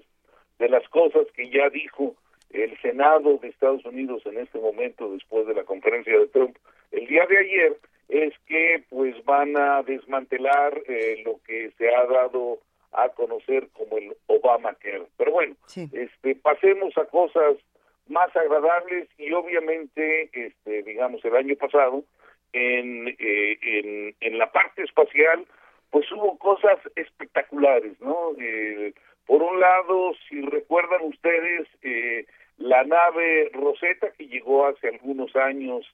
de 0.60 0.68
las 0.68 0.86
cosas 0.90 1.26
que 1.34 1.50
ya 1.50 1.70
dijo 1.70 2.18
el 2.50 2.78
Senado 2.82 3.38
de 3.38 3.48
Estados 3.48 3.86
Unidos 3.86 4.24
en 4.26 4.40
este 4.40 4.60
momento 4.60 5.10
después 5.10 5.48
de 5.48 5.54
la 5.54 5.64
conferencia 5.64 6.20
de 6.20 6.28
Trump 6.28 6.58
el 6.92 7.08
día 7.08 7.26
de 7.28 7.38
ayer 7.38 7.78
es 8.10 8.34
que 8.46 8.84
pues 8.90 9.24
van 9.24 9.56
a 9.56 9.82
desmantelar 9.84 10.82
eh, 10.86 11.22
lo 11.24 11.40
que 11.48 11.72
se 11.78 11.96
ha 11.96 12.06
dado 12.08 12.60
a 12.92 13.08
conocer 13.10 13.70
como 13.70 14.00
el 14.00 14.18
Obamacare. 14.28 15.04
Pero 15.16 15.32
bueno, 15.32 15.56
este 15.94 16.36
pasemos 16.36 16.98
a 16.98 17.06
cosas 17.06 17.56
más 18.10 18.36
agradables 18.36 19.08
y 19.18 19.32
obviamente 19.32 20.30
este 20.34 20.84
digamos 20.84 21.24
el 21.24 21.38
año 21.38 21.56
pasado 21.56 22.04
en, 22.52 23.08
eh, 23.18 23.58
en 23.62 24.16
en 24.20 24.38
la 24.38 24.52
parte 24.52 24.84
espacial 24.84 25.46
pues 25.92 26.12
hubo 26.12 26.38
cosas 26.38 26.78
espectaculares, 26.96 28.00
¿no? 28.02 28.32
Eh, 28.40 28.94
por 29.26 29.42
un 29.42 29.60
lado, 29.60 30.14
si 30.28 30.42
recuerdan 30.42 31.02
ustedes, 31.04 31.68
eh, 31.84 32.26
la 32.58 32.84
nave 32.84 33.50
Rosetta 33.54 34.12
que 34.18 34.28
llegó 34.28 34.66
hace 34.68 34.90
algunos 34.90 35.36
años 35.36 35.86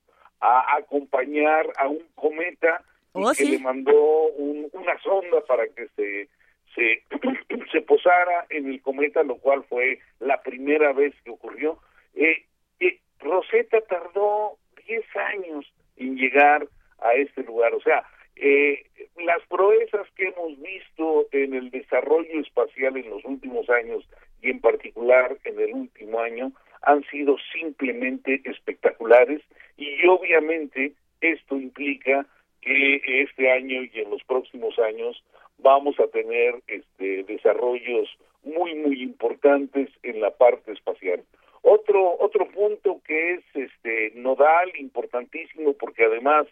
a 0.41 0.75
acompañar 0.77 1.67
a 1.77 1.87
un 1.87 2.03
cometa 2.15 2.81
y 3.13 3.23
Oh, 3.23 3.31
que 3.37 3.45
le 3.45 3.59
mandó 3.59 4.27
un- 4.37 4.67
una 4.73 4.97
sonda 5.01 5.41
para 5.47 5.67
que 5.67 5.87
se 5.95 6.27
se, 6.73 7.03
se 7.71 7.81
posara 7.83 8.45
en 8.49 8.67
el 8.69 8.81
cometa, 8.81 9.23
lo 9.23 9.37
cual 9.37 9.63
fue 9.69 9.99
la 10.19 10.41
primera 10.41 10.91
vez 10.91 11.13
que 11.23 11.31
ocurrió. 11.31 11.79
Eh, 12.15 12.43
eh, 12.81 12.99
Rosetta 13.19 13.79
tardó 13.87 14.57
10 14.85 15.05
años 15.15 15.65
en 15.95 16.17
llegar 16.17 16.67
a 16.99 17.13
este 17.13 17.43
lugar. 17.43 17.73
O 17.75 17.79
sea, 17.79 18.03
eh, 18.35 18.85
las 19.17 19.41
proezas 19.47 20.07
que 20.15 20.27
hemos 20.27 20.59
visto 20.61 21.27
en 21.31 21.53
el 21.53 21.71
desarrollo 21.71 22.41
espacial 22.41 22.97
en 22.97 23.09
los 23.09 23.23
últimos 23.23 23.69
años 23.69 24.07
y 24.41 24.49
en 24.49 24.59
particular 24.59 25.37
en 25.45 25.59
el 25.59 25.73
último 25.73 26.19
año 26.19 26.51
han 26.81 27.03
sido 27.05 27.37
simplemente 27.53 28.41
espectaculares 28.45 29.41
y 29.77 30.05
obviamente 30.07 30.93
esto 31.21 31.55
implica 31.55 32.27
que 32.61 33.01
este 33.23 33.51
año 33.51 33.83
y 33.83 33.91
en 33.99 34.09
los 34.09 34.23
próximos 34.23 34.77
años 34.79 35.23
vamos 35.59 35.99
a 35.99 36.07
tener 36.07 36.55
este 36.67 37.23
desarrollos 37.23 38.09
muy 38.43 38.75
muy 38.75 39.01
importantes 39.01 39.89
en 40.03 40.19
la 40.19 40.31
parte 40.31 40.73
espacial. 40.73 41.23
Otro 41.61 42.17
otro 42.19 42.47
punto 42.49 43.01
que 43.05 43.35
es 43.35 43.43
este 43.53 44.11
nodal 44.15 44.71
importantísimo 44.77 45.73
porque 45.73 46.03
además 46.03 46.47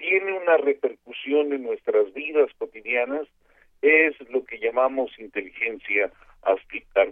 tiene 0.00 0.32
una 0.32 0.56
repercusión 0.56 1.52
en 1.52 1.62
nuestras 1.62 2.12
vidas 2.14 2.50
cotidianas 2.58 3.28
es 3.82 4.14
lo 4.30 4.44
que 4.44 4.58
llamamos 4.58 5.10
inteligencia 5.18 6.10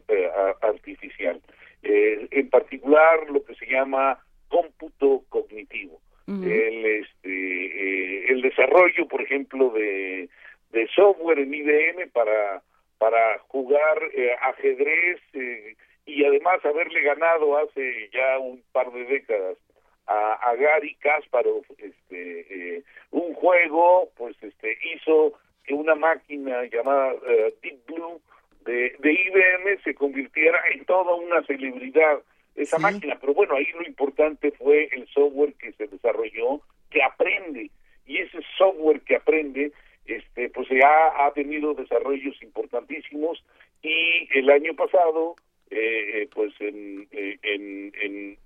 eh, 0.09 0.31
artificial. 0.61 1.41
Eh, 1.83 2.27
en 2.31 2.51
particular 2.51 3.31
lo 3.31 3.45
que 3.45 3.55
se 3.55 3.67
llama 3.67 4.19
cómputo 4.49 5.25
cognitivo. 5.29 6.01
El 6.27 6.85
este 6.85 7.25
eh, 7.25 8.27
el 8.29 8.43
desarrollo, 8.43 9.09
por 9.09 9.23
ejemplo, 9.23 9.71
de 9.71 10.29
de 10.73 10.89
software 10.89 11.39
en 11.39 11.55
IBM 11.55 12.11
para 12.13 12.63
para 12.99 13.39
jugar 13.49 13.99
eh, 14.15 14.33
ajedrez 14.43 15.21
y 16.05 16.25
además 16.25 16.63
haberle 16.67 17.01
ganado 17.01 17.57
hace 17.57 18.11
ya 18.13 18.39
un 18.39 18.63
par 18.73 18.93
de 18.93 19.05
décadas 19.05 19.57
a, 20.09 20.33
a 20.51 20.55
Gary 20.57 20.95
Kasparov 20.97 21.65
este 21.79 22.77
eh, 22.79 22.83
un 23.11 23.35
juego 23.35 24.11
pues 24.17 24.37
este 24.43 24.77
hizo 24.95 25.35
que 25.65 25.75
una 25.75 25.95
máquina 25.95 26.65
llamada 26.65 27.13
eh, 27.29 27.55
Deep 27.63 27.87
Blue 27.87 28.21
de, 28.65 28.97
de 28.99 29.13
IBM 29.13 29.83
se 29.85 29.95
convirtiera 29.95 30.59
en 30.75 30.85
toda 30.87 31.15
una 31.15 31.43
celebridad 31.45 32.21
esa 32.57 32.79
máquina. 32.79 33.19
Pero 33.21 33.35
bueno 33.35 33.55
ahí 33.55 33.67
lo 33.75 33.87
importante 33.87 34.51
fue 34.53 34.89
el 34.93 35.07
software 35.09 35.55
que 35.55 35.73
se 35.73 35.87
desarrolló 35.87 36.61
que 36.91 37.03
aprende. 37.03 37.71
Y 38.07 38.19
ese 38.19 38.39
software 38.57 39.01
que 39.03 39.17
aprende 39.17 39.73
este 40.07 40.49
pues 40.49 40.69
ya 40.71 41.27
ha 41.27 41.31
tenido 41.33 41.75
desarrollos 41.75 42.43
importantísimos. 42.43 43.45
Y 43.83 44.29
el 44.39 44.49
año 44.51 44.75
pasado 44.75 45.37
eh, 45.71 46.23
eh, 46.23 46.29
pues 46.35 46.53
en, 46.61 47.07
eh, 47.13 47.39
en, 47.43 47.93
en- 48.03 48.39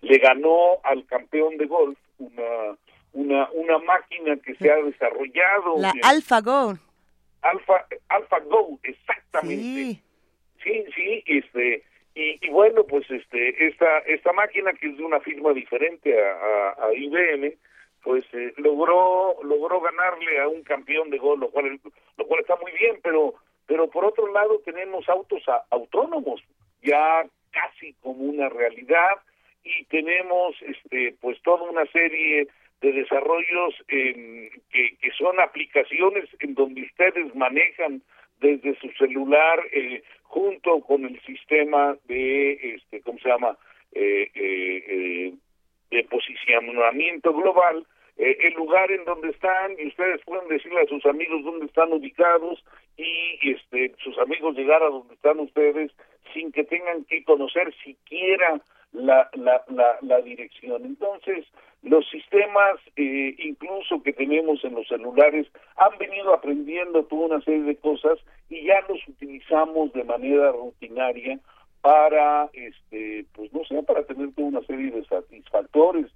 le 0.00 0.18
ganó 0.18 0.78
al 0.84 1.04
campeón 1.06 1.56
de 1.56 1.66
golf 1.66 1.98
una 2.18 2.76
una 3.12 3.50
una 3.52 3.78
máquina 3.78 4.36
que 4.36 4.54
se 4.56 4.70
ha 4.70 4.76
desarrollado 4.76 5.76
La 5.78 5.90
en- 5.90 6.04
AlphaGo. 6.04 6.78
Alpha 7.42 7.86
AlphaGo 8.08 8.78
exactamente 8.82 9.56
Sí. 9.94 10.02
Sí, 10.64 10.84
sí, 10.94 11.22
este, 11.26 11.84
y, 12.16 12.44
y 12.44 12.50
bueno, 12.50 12.82
pues 12.84 13.08
este, 13.10 13.68
esta, 13.68 13.98
esta 14.00 14.32
máquina 14.32 14.72
que 14.72 14.88
es 14.88 14.96
de 14.98 15.04
una 15.04 15.20
firma 15.20 15.52
diferente 15.52 16.20
a, 16.20 16.32
a, 16.32 16.86
a 16.88 16.94
IBM, 16.94 17.54
pues 18.02 18.24
eh, 18.32 18.52
logró, 18.56 19.36
logró 19.44 19.80
ganarle 19.80 20.40
a 20.40 20.48
un 20.48 20.62
campeón 20.64 21.10
de 21.10 21.18
gol, 21.18 21.38
lo 21.38 21.50
cual, 21.50 21.78
lo 22.16 22.26
cual 22.26 22.40
está 22.40 22.56
muy 22.56 22.72
bien, 22.72 22.98
pero, 23.04 23.34
pero 23.66 23.88
por 23.88 24.04
otro 24.04 24.26
lado 24.32 24.58
tenemos 24.64 25.08
autos 25.08 25.48
a- 25.48 25.62
autónomos, 25.70 26.42
ya 26.82 27.24
casi 27.52 27.92
como 28.02 28.24
una 28.24 28.48
realidad, 28.48 29.12
y 29.64 29.84
tenemos 29.86 30.56
este, 30.62 31.14
pues 31.20 31.40
toda 31.42 31.68
una 31.68 31.86
serie 31.86 32.48
de 32.80 32.92
desarrollos 32.92 33.74
que, 33.88 34.50
que 34.70 35.10
son 35.18 35.40
aplicaciones 35.40 36.28
en 36.40 36.54
donde 36.54 36.82
ustedes 36.82 37.34
manejan 37.34 38.02
desde 38.40 38.78
su 38.78 38.88
celular 38.92 39.60
eh, 39.72 40.02
junto 40.28 40.80
con 40.80 41.04
el 41.04 41.20
sistema 41.22 41.96
de 42.06 42.74
este 42.74 43.00
cómo 43.00 43.18
se 43.18 43.28
llama 43.28 43.56
eh, 43.92 44.30
eh, 44.34 44.84
eh, 44.88 45.34
de 45.90 46.04
posicionamiento 46.04 47.32
global 47.32 47.86
el 48.18 48.52
lugar 48.54 48.90
en 48.90 49.04
donde 49.04 49.30
están 49.30 49.76
y 49.78 49.86
ustedes 49.86 50.20
pueden 50.24 50.48
decirle 50.48 50.80
a 50.80 50.86
sus 50.86 51.06
amigos 51.06 51.44
dónde 51.44 51.66
están 51.66 51.92
ubicados 51.92 52.64
y 52.96 53.52
este 53.52 53.94
sus 54.02 54.18
amigos 54.18 54.56
llegar 54.56 54.82
a 54.82 54.90
donde 54.90 55.14
están 55.14 55.38
ustedes 55.38 55.92
sin 56.34 56.50
que 56.50 56.64
tengan 56.64 57.04
que 57.04 57.22
conocer 57.22 57.72
siquiera 57.84 58.60
la, 58.92 59.28
la, 59.34 59.64
la, 59.68 59.98
la 60.02 60.20
dirección. 60.22 60.84
Entonces, 60.84 61.46
los 61.82 62.08
sistemas, 62.10 62.80
eh, 62.96 63.34
incluso 63.38 64.02
que 64.02 64.12
tenemos 64.12 64.64
en 64.64 64.74
los 64.74 64.88
celulares, 64.88 65.46
han 65.76 65.96
venido 65.98 66.34
aprendiendo 66.34 67.04
toda 67.04 67.26
una 67.26 67.40
serie 67.42 67.62
de 67.62 67.76
cosas 67.76 68.18
y 68.48 68.64
ya 68.64 68.80
los 68.88 69.06
utilizamos 69.06 69.92
de 69.92 70.04
manera 70.04 70.52
rutinaria 70.52 71.38
para, 71.80 72.50
este, 72.52 73.24
pues 73.34 73.52
no 73.52 73.64
sé, 73.64 73.82
para 73.84 74.04
tener 74.04 74.32
toda 74.34 74.48
una 74.48 74.62
serie 74.62 74.90
de 74.90 75.04
satisfactores 75.04 76.06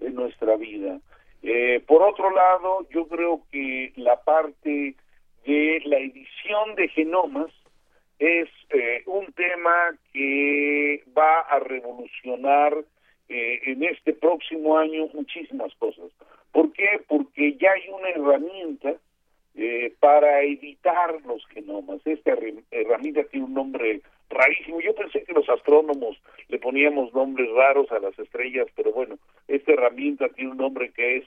en 0.00 0.14
nuestra 0.14 0.56
vida. 0.56 0.98
Eh, 1.42 1.80
por 1.86 2.02
otro 2.02 2.30
lado, 2.30 2.86
yo 2.90 3.06
creo 3.06 3.42
que 3.50 3.92
la 3.96 4.16
parte 4.22 4.96
de 5.46 5.82
la 5.84 5.98
edición 5.98 6.74
de 6.76 6.88
genomas 6.88 7.52
es 8.18 8.48
eh, 8.70 9.02
un 9.06 9.32
tema 9.32 9.96
que 10.12 10.91
va 11.16 11.40
a 11.40 11.58
revolucionar 11.58 12.76
eh, 13.28 13.60
en 13.66 13.82
este 13.84 14.12
próximo 14.12 14.78
año 14.78 15.08
muchísimas 15.14 15.74
cosas. 15.76 16.10
¿Por 16.52 16.72
qué? 16.72 17.00
Porque 17.08 17.56
ya 17.56 17.72
hay 17.72 17.88
una 17.88 18.08
herramienta 18.10 18.94
eh, 19.54 19.94
para 20.00 20.42
editar 20.42 21.20
los 21.26 21.46
genomas. 21.46 22.00
Esta 22.04 22.36
herramienta 22.70 23.24
tiene 23.24 23.46
un 23.46 23.54
nombre 23.54 24.00
rarísimo. 24.28 24.80
Yo 24.80 24.94
pensé 24.94 25.24
que 25.24 25.32
los 25.32 25.48
astrónomos 25.48 26.16
le 26.48 26.58
poníamos 26.58 27.12
nombres 27.14 27.48
raros 27.50 27.90
a 27.92 27.98
las 28.00 28.18
estrellas, 28.18 28.66
pero 28.76 28.92
bueno, 28.92 29.18
esta 29.48 29.72
herramienta 29.72 30.28
tiene 30.30 30.52
un 30.52 30.58
nombre 30.58 30.90
que 30.92 31.18
es 31.18 31.24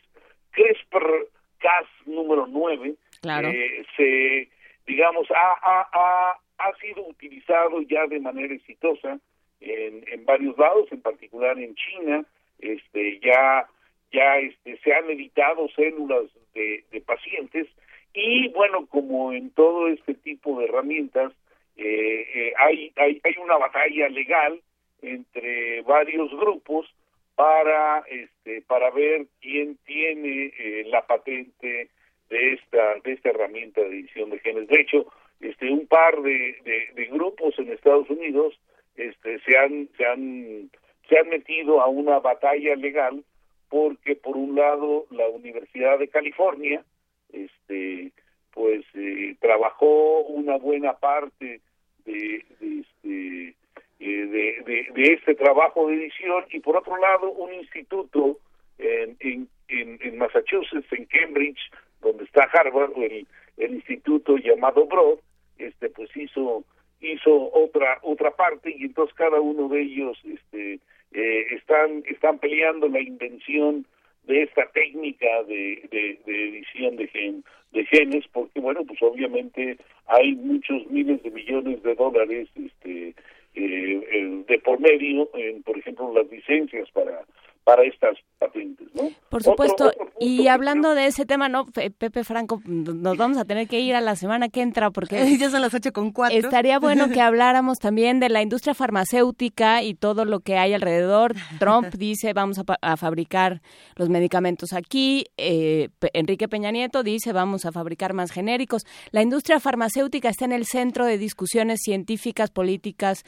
CRISPR-Cas 0.51 1.87
número 2.05 2.47
9. 2.47 2.95
Claro. 3.21 3.47
Eh, 3.47 3.85
se, 3.95 4.49
digamos, 4.85 5.27
ha, 5.31 5.53
ha, 5.61 5.89
ha, 5.91 6.39
ha 6.57 6.75
sido 6.77 7.07
utilizado 7.07 7.81
ya 7.81 8.05
de 8.07 8.19
manera 8.19 8.53
exitosa 8.53 9.19
en, 9.65 10.03
en 10.07 10.25
varios 10.25 10.57
lados, 10.57 10.87
en 10.91 11.01
particular 11.01 11.59
en 11.59 11.75
China. 11.75 12.25
Este, 12.59 13.19
ya 13.19 13.67
ya 14.11 14.37
este, 14.37 14.77
se 14.77 14.93
han 14.93 15.09
editado 15.09 15.67
células 15.75 16.23
de, 16.53 16.85
de 16.91 17.01
pacientes 17.01 17.67
y 18.15 18.47
bueno, 18.49 18.85
como 18.87 19.33
en 19.33 19.49
todo 19.49 19.89
este 19.89 20.13
tipo 20.13 20.57
de 20.57 20.65
herramientas, 20.65 21.33
eh, 21.75 22.25
eh, 22.33 22.53
hay, 22.57 22.93
hay, 22.95 23.19
hay 23.21 23.35
una 23.43 23.57
batalla 23.57 24.07
legal 24.07 24.61
entre 25.01 25.81
varios 25.81 26.31
grupos 26.31 26.87
para 27.35 27.99
este 28.09 28.61
para 28.61 28.89
ver 28.91 29.25
quién 29.41 29.77
tiene 29.85 30.53
eh, 30.57 30.85
la 30.87 31.05
patente 31.05 31.89
de 32.29 32.53
esta 32.53 32.95
de 33.03 33.11
esta 33.11 33.29
herramienta 33.29 33.81
de 33.81 33.87
edición 33.87 34.29
de 34.29 34.39
genes 34.39 34.69
de 34.69 34.79
hecho 34.79 35.05
este 35.41 35.69
un 35.69 35.85
par 35.85 36.21
de, 36.21 36.57
de, 36.63 36.91
de 36.95 37.05
grupos 37.07 37.59
en 37.59 37.73
Estados 37.73 38.09
Unidos 38.09 38.57
este 38.95 39.39
se 39.39 39.57
han 39.57 39.89
se 39.97 40.05
han 40.05 40.69
se 41.09 41.19
han 41.19 41.29
metido 41.29 41.81
a 41.81 41.87
una 41.87 42.19
batalla 42.19 42.75
legal 42.75 43.23
porque 43.69 44.15
por 44.15 44.37
un 44.37 44.55
lado 44.55 45.05
la 45.11 45.27
Universidad 45.29 45.99
de 45.99 46.07
California 46.07 46.83
este 47.31 48.11
pues 48.51 48.85
eh, 48.93 49.35
trabajó 49.41 50.21
una 50.21 50.57
buena 50.57 50.93
parte 50.93 51.61
de, 52.05 52.45
de 52.59 52.79
este 52.79 53.55
eh, 53.99 54.25
de, 54.27 54.63
de, 54.65 54.87
de, 54.93 55.13
este 55.13 55.35
trabajo 55.35 55.87
de 55.87 55.95
edición 55.95 56.45
y 56.51 56.59
por 56.59 56.77
otro 56.77 56.97
lado 56.97 57.31
un 57.31 57.53
instituto 57.53 58.37
en, 58.77 59.17
en, 59.19 59.49
en, 60.01 60.17
Massachusetts, 60.17 60.91
en 60.91 61.05
Cambridge, 61.05 61.59
donde 62.01 62.25
está 62.25 62.43
Harvard, 62.53 62.91
el, 62.97 63.27
el 63.57 63.75
instituto 63.75 64.37
llamado 64.37 64.85
Broad, 64.85 65.19
este 65.57 65.89
pues 65.89 66.09
hizo 66.15 66.63
hizo 67.13 67.51
otra 67.53 67.99
otra 68.01 68.31
parte 68.31 68.73
y 68.77 68.85
entonces 68.85 69.15
cada 69.15 69.39
uno 69.39 69.69
de 69.69 69.81
ellos 69.81 70.17
este 70.25 70.79
eh, 71.13 71.45
están 71.51 72.03
están 72.07 72.39
peleando 72.39 72.87
la 72.87 73.01
invención 73.01 73.85
de 74.23 74.43
esta 74.43 74.65
técnica 74.71 75.43
de, 75.43 75.87
de, 75.91 76.19
edición 76.25 76.95
de, 76.95 77.07
gen, 77.07 77.43
de 77.71 77.85
genes 77.85 78.25
porque 78.31 78.59
bueno 78.59 78.83
pues 78.85 79.01
obviamente 79.01 79.77
hay 80.07 80.33
muchos 80.35 80.85
miles 80.87 81.21
de 81.23 81.31
millones 81.31 81.83
de 81.83 81.95
dólares 81.95 82.49
este 82.55 83.13
eh, 83.55 84.43
de 84.47 84.59
por 84.59 84.79
medio 84.79 85.29
en 85.35 85.63
por 85.63 85.77
ejemplo 85.77 86.11
las 86.13 86.29
licencias 86.29 86.89
para 86.91 87.23
para 87.65 87.83
estas 87.83 88.15
patentes, 88.37 88.87
¿no? 88.93 89.09
Por 89.29 89.43
supuesto, 89.43 89.87
otro, 89.87 90.01
otro 90.03 90.13
y 90.19 90.47
hablando 90.47 90.93
de 90.93 91.07
ese 91.07 91.25
tema, 91.25 91.49
¿no? 91.49 91.65
Pepe 91.65 92.23
Franco, 92.23 92.61
nos 92.65 93.17
vamos 93.17 93.37
a 93.37 93.43
tener 93.43 93.67
que 93.67 93.79
ir 93.79 93.95
a 93.95 94.01
la 94.01 94.15
semana 94.15 94.49
que 94.49 94.61
entra 94.61 94.91
porque... 94.91 95.15
ya 95.39 95.49
son 95.49 95.61
las 95.61 95.73
ocho 95.73 95.91
con 95.91 96.11
cuatro. 96.11 96.37
Estaría 96.37 96.79
bueno 96.79 97.09
que 97.09 97.21
habláramos 97.21 97.79
también 97.79 98.19
de 98.19 98.29
la 98.29 98.43
industria 98.43 98.75
farmacéutica 98.75 99.81
y 99.81 99.95
todo 99.95 100.25
lo 100.25 100.41
que 100.41 100.57
hay 100.57 100.73
alrededor. 100.73 101.33
Trump 101.59 101.87
dice, 101.97 102.33
vamos 102.33 102.59
a, 102.59 102.63
a 102.81 102.97
fabricar 102.97 103.61
los 103.95 104.09
medicamentos 104.09 104.71
aquí. 104.71 105.25
Eh, 105.37 105.89
Enrique 106.13 106.47
Peña 106.47 106.69
Nieto 106.69 107.01
dice, 107.01 107.33
vamos 107.33 107.65
a 107.65 107.71
fabricar 107.71 108.13
más 108.13 108.31
genéricos. 108.31 108.85
La 109.09 109.23
industria 109.23 109.59
farmacéutica 109.59 110.29
está 110.29 110.45
en 110.45 110.51
el 110.51 110.65
centro 110.65 111.05
de 111.05 111.17
discusiones 111.17 111.79
científicas, 111.83 112.51
políticas, 112.51 113.23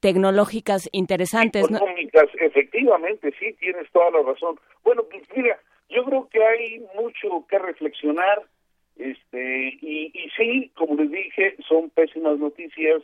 tecnológicas 0.00 0.88
interesantes. 0.92 1.64
Económicas, 1.64 2.28
¿no? 2.34 2.46
efectivamente, 2.46 3.32
sí, 3.38 3.52
tienes 3.60 3.90
toda 3.92 4.10
la 4.10 4.22
razón. 4.22 4.58
Bueno, 4.84 5.02
pues 5.10 5.22
mira, 5.34 5.58
yo 5.88 6.04
creo 6.04 6.28
que 6.28 6.42
hay 6.42 6.84
mucho 6.94 7.46
que 7.48 7.58
reflexionar, 7.58 8.42
este, 8.96 9.78
y, 9.80 10.12
y 10.14 10.30
sí, 10.36 10.70
como 10.74 10.94
les 10.96 11.10
dije, 11.10 11.56
son 11.68 11.90
pésimas 11.90 12.38
noticias 12.38 13.02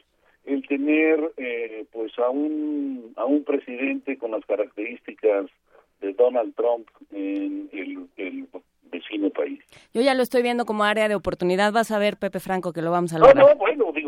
el 0.48 0.66
tener 0.66 1.32
eh, 1.36 1.84
pues 1.92 2.18
a 2.18 2.30
un 2.30 3.12
a 3.16 3.24
un 3.26 3.44
presidente 3.44 4.16
con 4.16 4.30
las 4.30 4.44
características 4.46 5.46
de 6.00 6.12
Donald 6.14 6.54
Trump 6.54 6.88
en 7.12 7.68
el, 7.72 8.06
el 8.16 8.48
vecino 8.90 9.30
país. 9.30 9.60
Yo 9.92 10.00
ya 10.00 10.14
lo 10.14 10.22
estoy 10.22 10.42
viendo 10.42 10.64
como 10.64 10.84
área 10.84 11.08
de 11.08 11.14
oportunidad. 11.14 11.72
Vas 11.72 11.90
a 11.90 11.98
ver, 11.98 12.16
Pepe 12.16 12.40
Franco, 12.40 12.72
que 12.72 12.82
lo 12.82 12.90
vamos 12.90 13.12
a 13.12 13.18
lograr. 13.18 13.36
No, 13.36 13.48
no, 13.48 13.56
bueno, 13.56 13.92
digo, 13.94 14.07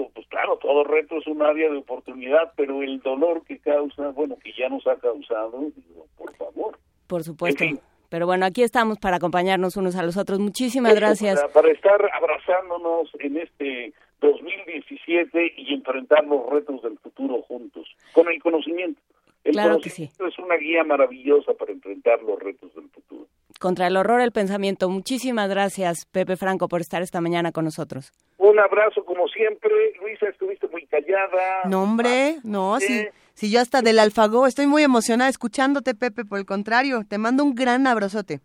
claro, 0.50 0.58
todo 0.58 0.84
reto 0.84 1.18
es 1.18 1.26
un 1.26 1.42
área 1.42 1.70
de 1.70 1.78
oportunidad, 1.78 2.52
pero 2.56 2.82
el 2.82 3.00
dolor 3.00 3.44
que 3.44 3.58
causa, 3.58 4.08
bueno, 4.10 4.36
que 4.42 4.52
ya 4.52 4.68
nos 4.68 4.86
ha 4.86 4.96
causado, 4.96 5.58
digo, 5.60 6.06
por 6.16 6.34
favor. 6.36 6.78
Por 7.06 7.22
supuesto. 7.22 7.64
En 7.64 7.70
fin. 7.70 7.80
Pero 8.08 8.26
bueno, 8.26 8.44
aquí 8.44 8.62
estamos 8.62 8.98
para 8.98 9.16
acompañarnos 9.16 9.76
unos 9.76 9.94
a 9.96 10.02
los 10.02 10.16
otros. 10.16 10.40
Muchísimas 10.40 10.94
gracias. 10.94 11.40
Para, 11.40 11.52
para 11.52 11.72
estar 11.72 12.10
abrazándonos 12.12 13.08
en 13.20 13.36
este 13.36 13.92
2017 14.20 15.54
y 15.56 15.74
enfrentar 15.74 16.24
los 16.24 16.44
retos 16.50 16.82
del 16.82 16.98
futuro 16.98 17.42
juntos, 17.42 17.86
con 18.12 18.28
el 18.28 18.42
conocimiento. 18.42 19.00
El 19.44 19.52
claro 19.52 19.74
conocimiento 19.74 20.14
que 20.18 20.24
sí. 20.24 20.32
es 20.32 20.38
una 20.38 20.56
guía 20.56 20.84
maravillosa 20.84 21.54
para 21.54 21.72
enfrentar 21.72 22.22
los 22.22 22.38
retos 22.38 22.74
del 22.74 22.88
futuro. 22.90 23.26
Contra 23.58 23.86
el 23.86 23.96
horror, 23.96 24.20
el 24.20 24.32
pensamiento. 24.32 24.88
Muchísimas 24.88 25.48
gracias, 25.50 26.06
Pepe 26.06 26.36
Franco, 26.36 26.68
por 26.68 26.80
estar 26.80 27.02
esta 27.02 27.20
mañana 27.20 27.52
con 27.52 27.64
nosotros. 27.64 28.12
Un 28.38 28.58
abrazo, 28.58 29.04
como 29.04 29.28
siempre. 29.28 29.70
Luisa, 30.00 30.26
estuviste 30.28 30.66
muy 30.68 30.86
callada. 30.86 31.62
No, 31.68 31.82
hombre, 31.82 32.36
Ah, 32.38 32.40
no, 32.44 32.76
¿qué? 32.78 32.86
sí. 32.86 33.06
Si 33.34 33.50
yo 33.50 33.60
hasta 33.60 33.80
del 33.82 33.98
alfago 33.98 34.46
estoy 34.46 34.66
muy 34.66 34.82
emocionada 34.82 35.30
escuchándote, 35.30 35.94
Pepe, 35.94 36.24
por 36.24 36.38
el 36.38 36.44
contrario, 36.46 37.02
te 37.08 37.16
mando 37.18 37.42
un 37.44 37.54
gran 37.54 37.86
abrazote. 37.86 38.40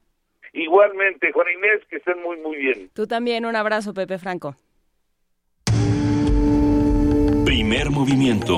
Igualmente, 0.54 1.32
Juan 1.34 1.48
Inés, 1.58 1.82
que 1.90 1.98
estén 1.98 2.22
muy, 2.22 2.38
muy 2.38 2.56
bien. 2.58 2.90
Tú 2.94 3.06
también, 3.08 3.46
un 3.46 3.56
abrazo, 3.58 3.94
Pepe 3.94 4.18
Franco. 4.18 4.56
Primer 7.46 7.90
movimiento. 7.90 8.58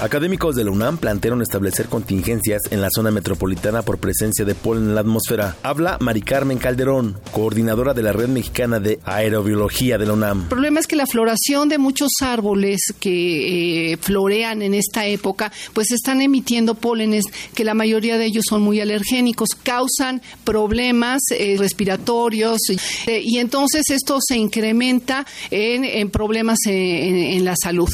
Académicos 0.00 0.54
de 0.54 0.62
la 0.62 0.70
UNAM 0.70 0.98
plantearon 0.98 1.42
establecer 1.42 1.86
contingencias 1.86 2.62
en 2.70 2.80
la 2.80 2.88
zona 2.88 3.10
metropolitana 3.10 3.82
por 3.82 3.98
presencia 3.98 4.44
de 4.44 4.54
polen 4.54 4.84
en 4.84 4.94
la 4.94 5.00
atmósfera. 5.00 5.56
Habla 5.64 5.96
Mari 5.98 6.22
Carmen 6.22 6.58
Calderón, 6.58 7.18
coordinadora 7.32 7.94
de 7.94 8.02
la 8.04 8.12
Red 8.12 8.28
Mexicana 8.28 8.78
de 8.78 9.00
Aerobiología 9.04 9.98
de 9.98 10.06
la 10.06 10.12
UNAM. 10.12 10.42
El 10.42 10.48
problema 10.48 10.78
es 10.78 10.86
que 10.86 10.94
la 10.94 11.08
floración 11.08 11.68
de 11.68 11.78
muchos 11.78 12.12
árboles 12.20 12.80
que 13.00 13.92
eh, 13.92 13.96
florean 13.96 14.62
en 14.62 14.74
esta 14.74 15.04
época, 15.04 15.50
pues 15.72 15.90
están 15.90 16.22
emitiendo 16.22 16.76
pólenes 16.76 17.24
que 17.56 17.64
la 17.64 17.74
mayoría 17.74 18.18
de 18.18 18.26
ellos 18.26 18.44
son 18.48 18.62
muy 18.62 18.80
alergénicos, 18.80 19.48
causan 19.60 20.22
problemas 20.44 21.22
eh, 21.30 21.56
respiratorios 21.58 22.60
eh, 23.08 23.20
y 23.24 23.38
entonces 23.38 23.90
esto 23.90 24.18
se 24.20 24.36
incrementa 24.36 25.26
en, 25.50 26.08
problemas 26.10 26.58
en 26.66 27.44
la 27.44 27.54
salud. 27.60 27.88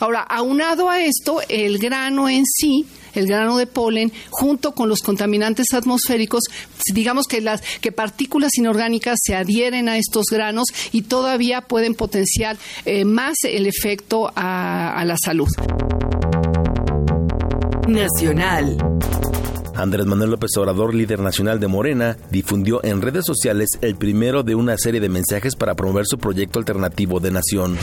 Ahora, 0.00 0.20
aunado 0.20 0.90
a 0.90 1.02
esto, 1.02 1.40
el 1.48 1.78
grano 1.78 2.28
en 2.28 2.44
sí, 2.46 2.86
el 3.14 3.26
grano 3.26 3.56
de 3.56 3.66
polen, 3.66 4.12
junto 4.30 4.72
con 4.72 4.88
los 4.88 5.00
contaminantes 5.00 5.72
atmosféricos, 5.72 6.44
digamos 6.92 7.26
que 7.26 7.40
las 7.40 7.62
que 7.80 7.92
partículas 7.92 8.52
inorgánicas 8.56 9.18
se 9.22 9.34
adhieren 9.34 9.88
a 9.88 9.98
estos 9.98 10.26
granos 10.30 10.66
y 10.92 11.02
todavía 11.02 11.62
pueden 11.62 11.94
potenciar 11.94 12.56
eh, 12.84 13.04
más 13.04 13.36
el 13.44 13.66
efecto 13.66 14.30
a, 14.34 14.92
a 14.98 15.04
la 15.04 15.16
salud. 15.16 15.48
Nacional. 17.88 18.76
Andrés 19.76 20.06
Manuel 20.06 20.30
López 20.30 20.50
Obrador, 20.56 20.94
líder 20.94 21.20
nacional 21.20 21.60
de 21.60 21.68
Morena, 21.68 22.16
difundió 22.30 22.82
en 22.82 23.02
redes 23.02 23.26
sociales 23.26 23.68
el 23.82 23.96
primero 23.96 24.42
de 24.42 24.54
una 24.54 24.78
serie 24.78 25.00
de 25.00 25.08
mensajes 25.08 25.54
para 25.54 25.74
promover 25.74 26.06
su 26.06 26.18
proyecto 26.18 26.58
alternativo 26.58 27.20
de 27.20 27.30
nación. 27.30 27.76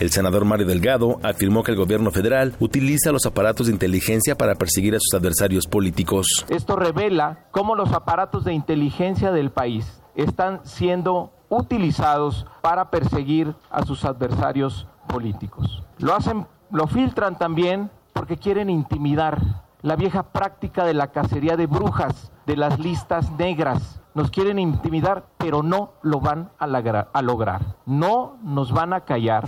El 0.00 0.10
senador 0.10 0.44
Mario 0.44 0.66
Delgado 0.66 1.18
afirmó 1.22 1.62
que 1.62 1.72
el 1.72 1.76
gobierno 1.78 2.10
federal 2.10 2.54
utiliza 2.58 3.12
los 3.12 3.26
aparatos 3.26 3.66
de 3.66 3.72
inteligencia 3.72 4.36
para 4.36 4.54
perseguir 4.56 4.94
a 4.96 5.00
sus 5.00 5.14
adversarios 5.14 5.66
políticos. 5.66 6.44
Esto 6.48 6.76
revela 6.76 7.46
cómo 7.50 7.74
los 7.74 7.92
aparatos 7.92 8.44
de 8.44 8.52
inteligencia 8.52 9.30
del 9.30 9.50
país 9.50 10.00
están 10.14 10.60
siendo 10.64 11.32
utilizados 11.48 12.46
para 12.62 12.90
perseguir 12.90 13.54
a 13.70 13.84
sus 13.84 14.04
adversarios 14.04 14.86
políticos. 15.06 15.82
Lo 15.98 16.14
hacen, 16.14 16.46
lo 16.70 16.86
filtran 16.86 17.38
también 17.38 17.90
porque 18.12 18.36
quieren 18.36 18.70
intimidar 18.70 19.62
la 19.82 19.96
vieja 19.96 20.22
práctica 20.22 20.84
de 20.84 20.94
la 20.94 21.08
cacería 21.08 21.56
de 21.56 21.66
brujas, 21.66 22.32
de 22.46 22.56
las 22.56 22.78
listas 22.78 23.30
negras. 23.32 24.00
Nos 24.14 24.30
quieren 24.30 24.58
intimidar, 24.58 25.26
pero 25.38 25.62
no 25.62 25.92
lo 26.02 26.20
van 26.20 26.50
a, 26.58 26.66
a 26.66 27.22
lograr. 27.22 27.76
No 27.86 28.38
nos 28.42 28.72
van 28.72 28.92
a 28.92 29.00
callar. 29.00 29.44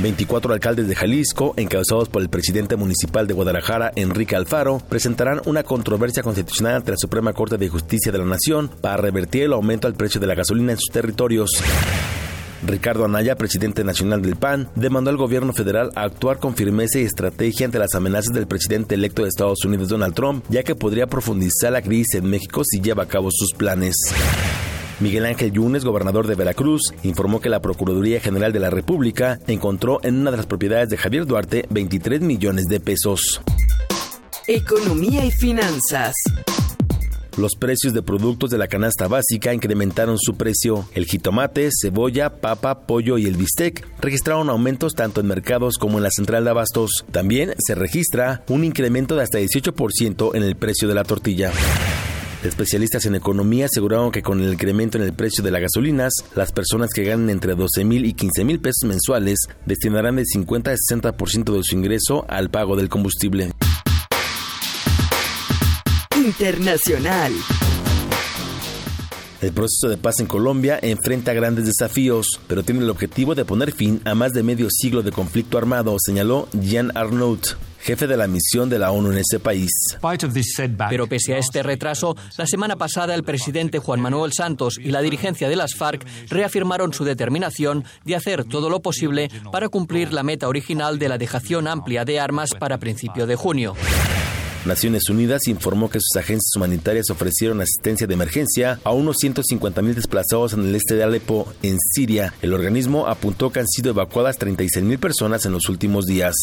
24 0.00 0.52
alcaldes 0.54 0.86
de 0.86 0.94
Jalisco, 0.94 1.54
encabezados 1.56 2.08
por 2.08 2.22
el 2.22 2.28
presidente 2.28 2.76
municipal 2.76 3.26
de 3.26 3.34
Guadalajara, 3.34 3.92
Enrique 3.96 4.36
Alfaro, 4.36 4.80
presentarán 4.88 5.40
una 5.46 5.64
controversia 5.64 6.22
constitucional 6.22 6.76
ante 6.76 6.92
la 6.92 6.96
Suprema 6.96 7.32
Corte 7.32 7.58
de 7.58 7.68
Justicia 7.68 8.12
de 8.12 8.18
la 8.18 8.24
Nación 8.24 8.70
para 8.80 8.96
revertir 8.96 9.42
el 9.42 9.52
aumento 9.52 9.88
al 9.88 9.94
precio 9.94 10.20
de 10.20 10.28
la 10.28 10.36
gasolina 10.36 10.72
en 10.72 10.78
sus 10.78 10.92
territorios. 10.92 11.50
Ricardo 12.64 13.04
Anaya, 13.04 13.36
presidente 13.36 13.84
nacional 13.84 14.22
del 14.22 14.36
PAN, 14.36 14.68
demandó 14.74 15.10
al 15.10 15.16
gobierno 15.16 15.52
federal 15.52 15.90
actuar 15.94 16.38
con 16.38 16.54
firmeza 16.54 16.98
y 16.98 17.02
estrategia 17.02 17.66
ante 17.66 17.78
las 17.78 17.94
amenazas 17.94 18.32
del 18.32 18.46
presidente 18.46 18.94
electo 18.94 19.22
de 19.22 19.28
Estados 19.28 19.64
Unidos, 19.64 19.88
Donald 19.88 20.14
Trump, 20.14 20.44
ya 20.48 20.62
que 20.62 20.74
podría 20.74 21.06
profundizar 21.06 21.72
la 21.72 21.82
crisis 21.82 22.14
en 22.14 22.30
México 22.30 22.62
si 22.64 22.80
lleva 22.80 23.04
a 23.04 23.08
cabo 23.08 23.30
sus 23.30 23.52
planes. 23.52 23.96
Miguel 25.00 25.26
Ángel 25.26 25.52
Yunes, 25.52 25.84
gobernador 25.84 26.26
de 26.26 26.34
Veracruz, 26.34 26.92
informó 27.04 27.40
que 27.40 27.48
la 27.48 27.62
Procuraduría 27.62 28.20
General 28.20 28.52
de 28.52 28.58
la 28.58 28.70
República 28.70 29.38
encontró 29.46 30.00
en 30.02 30.16
una 30.16 30.32
de 30.32 30.38
las 30.38 30.46
propiedades 30.46 30.88
de 30.88 30.96
Javier 30.96 31.24
Duarte 31.24 31.66
23 31.70 32.20
millones 32.20 32.64
de 32.64 32.80
pesos. 32.80 33.40
Economía 34.48 35.24
y 35.24 35.30
finanzas. 35.30 36.14
Los 37.36 37.54
precios 37.54 37.94
de 37.94 38.02
productos 38.02 38.50
de 38.50 38.58
la 38.58 38.66
canasta 38.66 39.06
básica 39.06 39.54
incrementaron 39.54 40.18
su 40.18 40.36
precio. 40.36 40.88
El 40.92 41.04
jitomate, 41.06 41.68
cebolla, 41.70 42.40
papa, 42.40 42.80
pollo 42.80 43.16
y 43.16 43.26
el 43.26 43.36
bistec 43.36 43.86
registraron 44.00 44.50
aumentos 44.50 44.94
tanto 44.96 45.20
en 45.20 45.28
mercados 45.28 45.78
como 45.78 45.98
en 45.98 46.02
la 46.02 46.10
central 46.10 46.42
de 46.42 46.50
abastos. 46.50 47.04
También 47.12 47.54
se 47.64 47.76
registra 47.76 48.42
un 48.48 48.64
incremento 48.64 49.14
de 49.14 49.22
hasta 49.22 49.38
18% 49.38 50.34
en 50.34 50.42
el 50.42 50.56
precio 50.56 50.88
de 50.88 50.94
la 50.94 51.04
tortilla. 51.04 51.52
Especialistas 52.44 53.04
en 53.06 53.16
economía 53.16 53.66
aseguraron 53.66 54.12
que 54.12 54.22
con 54.22 54.40
el 54.40 54.52
incremento 54.52 54.96
en 54.96 55.02
el 55.02 55.12
precio 55.12 55.42
de 55.42 55.50
las 55.50 55.60
gasolinas, 55.60 56.12
las 56.36 56.52
personas 56.52 56.90
que 56.94 57.02
ganan 57.02 57.30
entre 57.30 57.56
12 57.56 57.84
mil 57.84 58.04
y 58.04 58.14
15 58.14 58.44
mil 58.44 58.60
pesos 58.60 58.84
mensuales 58.84 59.40
destinarán 59.66 60.16
de 60.16 60.24
50 60.24 60.70
a 60.70 60.74
60% 60.74 61.56
de 61.56 61.62
su 61.64 61.74
ingreso 61.74 62.24
al 62.28 62.48
pago 62.48 62.76
del 62.76 62.88
combustible. 62.88 63.50
Internacional. 66.16 67.32
El 69.40 69.52
proceso 69.52 69.88
de 69.88 69.96
paz 69.96 70.20
en 70.20 70.26
Colombia 70.26 70.78
enfrenta 70.80 71.32
grandes 71.32 71.66
desafíos, 71.66 72.40
pero 72.46 72.62
tiene 72.62 72.82
el 72.82 72.90
objetivo 72.90 73.34
de 73.34 73.44
poner 73.44 73.72
fin 73.72 74.00
a 74.04 74.14
más 74.14 74.32
de 74.32 74.42
medio 74.42 74.68
siglo 74.70 75.02
de 75.02 75.12
conflicto 75.12 75.58
armado, 75.58 75.96
señaló 76.04 76.48
Jean 76.52 76.90
Arnaut, 76.96 77.56
jefe 77.80 78.06
de 78.06 78.16
la 78.16 78.26
misión 78.26 78.68
de 78.68 78.78
la 78.78 78.92
ONU 78.92 79.12
en 79.12 79.18
ese 79.18 79.40
país. 79.40 79.70
Pero 80.88 81.06
pese 81.06 81.34
a 81.34 81.38
este 81.38 81.62
retraso, 81.62 82.16
la 82.36 82.46
semana 82.46 82.76
pasada 82.76 83.14
el 83.14 83.24
presidente 83.24 83.78
Juan 83.78 84.00
Manuel 84.00 84.32
Santos 84.32 84.78
y 84.78 84.90
la 84.90 85.02
dirigencia 85.02 85.48
de 85.48 85.56
las 85.56 85.74
FARC 85.74 86.04
reafirmaron 86.28 86.92
su 86.92 87.04
determinación 87.04 87.84
de 88.04 88.16
hacer 88.16 88.44
todo 88.44 88.70
lo 88.70 88.80
posible 88.80 89.30
para 89.52 89.68
cumplir 89.68 90.12
la 90.12 90.22
meta 90.22 90.48
original 90.48 90.98
de 90.98 91.08
la 91.08 91.18
dejación 91.18 91.68
amplia 91.68 92.04
de 92.04 92.20
armas 92.20 92.54
para 92.54 92.78
principio 92.78 93.26
de 93.26 93.36
junio. 93.36 93.74
Naciones 94.64 95.08
Unidas 95.08 95.46
informó 95.46 95.88
que 95.88 96.00
sus 96.00 96.16
agencias 96.16 96.54
humanitarias 96.56 97.10
ofrecieron 97.10 97.60
asistencia 97.60 98.06
de 98.06 98.14
emergencia 98.14 98.80
a 98.84 98.92
unos 98.92 99.16
150 99.18 99.80
mil 99.82 99.94
desplazados 99.94 100.52
en 100.52 100.60
el 100.60 100.74
este 100.74 100.94
de 100.94 101.04
Alepo, 101.04 101.50
en 101.62 101.78
Siria. 101.78 102.34
El 102.42 102.52
organismo 102.52 103.06
apuntó 103.06 103.50
que 103.50 103.60
han 103.60 103.68
sido 103.68 103.90
evacuadas 103.90 104.36
36 104.36 104.84
mil 104.84 104.98
personas 104.98 105.46
en 105.46 105.52
los 105.52 105.68
últimos 105.68 106.06
días. 106.06 106.34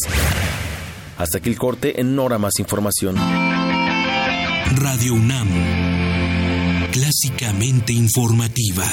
Hasta 1.18 1.38
aquí 1.38 1.48
el 1.48 1.58
corte, 1.58 2.00
en 2.00 2.14
Nora 2.14 2.38
más 2.38 2.58
información. 2.58 3.16
Radio 4.74 5.14
UNAM. 5.14 5.48
Clásicamente 6.92 7.92
informativa. 7.92 8.84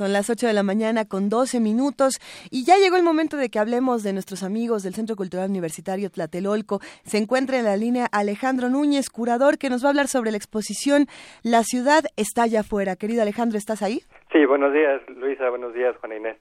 Son 0.00 0.14
las 0.14 0.30
8 0.30 0.46
de 0.46 0.54
la 0.54 0.62
mañana 0.62 1.04
con 1.04 1.28
12 1.28 1.60
minutos 1.60 2.14
y 2.50 2.64
ya 2.64 2.78
llegó 2.78 2.96
el 2.96 3.02
momento 3.02 3.36
de 3.36 3.50
que 3.50 3.58
hablemos 3.58 4.02
de 4.02 4.14
nuestros 4.14 4.42
amigos 4.42 4.82
del 4.82 4.94
Centro 4.94 5.14
Cultural 5.14 5.50
Universitario 5.50 6.08
Tlatelolco. 6.08 6.80
Se 7.04 7.18
encuentra 7.18 7.58
en 7.58 7.66
la 7.66 7.76
línea 7.76 8.06
Alejandro 8.10 8.70
Núñez, 8.70 9.10
curador, 9.10 9.58
que 9.58 9.68
nos 9.68 9.84
va 9.84 9.88
a 9.88 9.90
hablar 9.90 10.06
sobre 10.06 10.30
la 10.30 10.38
exposición 10.38 11.04
La 11.42 11.64
ciudad 11.64 12.04
está 12.16 12.44
allá 12.44 12.60
afuera. 12.60 12.96
Querido 12.96 13.20
Alejandro, 13.20 13.58
¿estás 13.58 13.82
ahí? 13.82 14.00
Sí, 14.32 14.46
buenos 14.46 14.72
días, 14.72 15.02
Luisa. 15.08 15.50
Buenos 15.50 15.74
días, 15.74 15.94
Juana 15.98 16.16
Inés. 16.16 16.38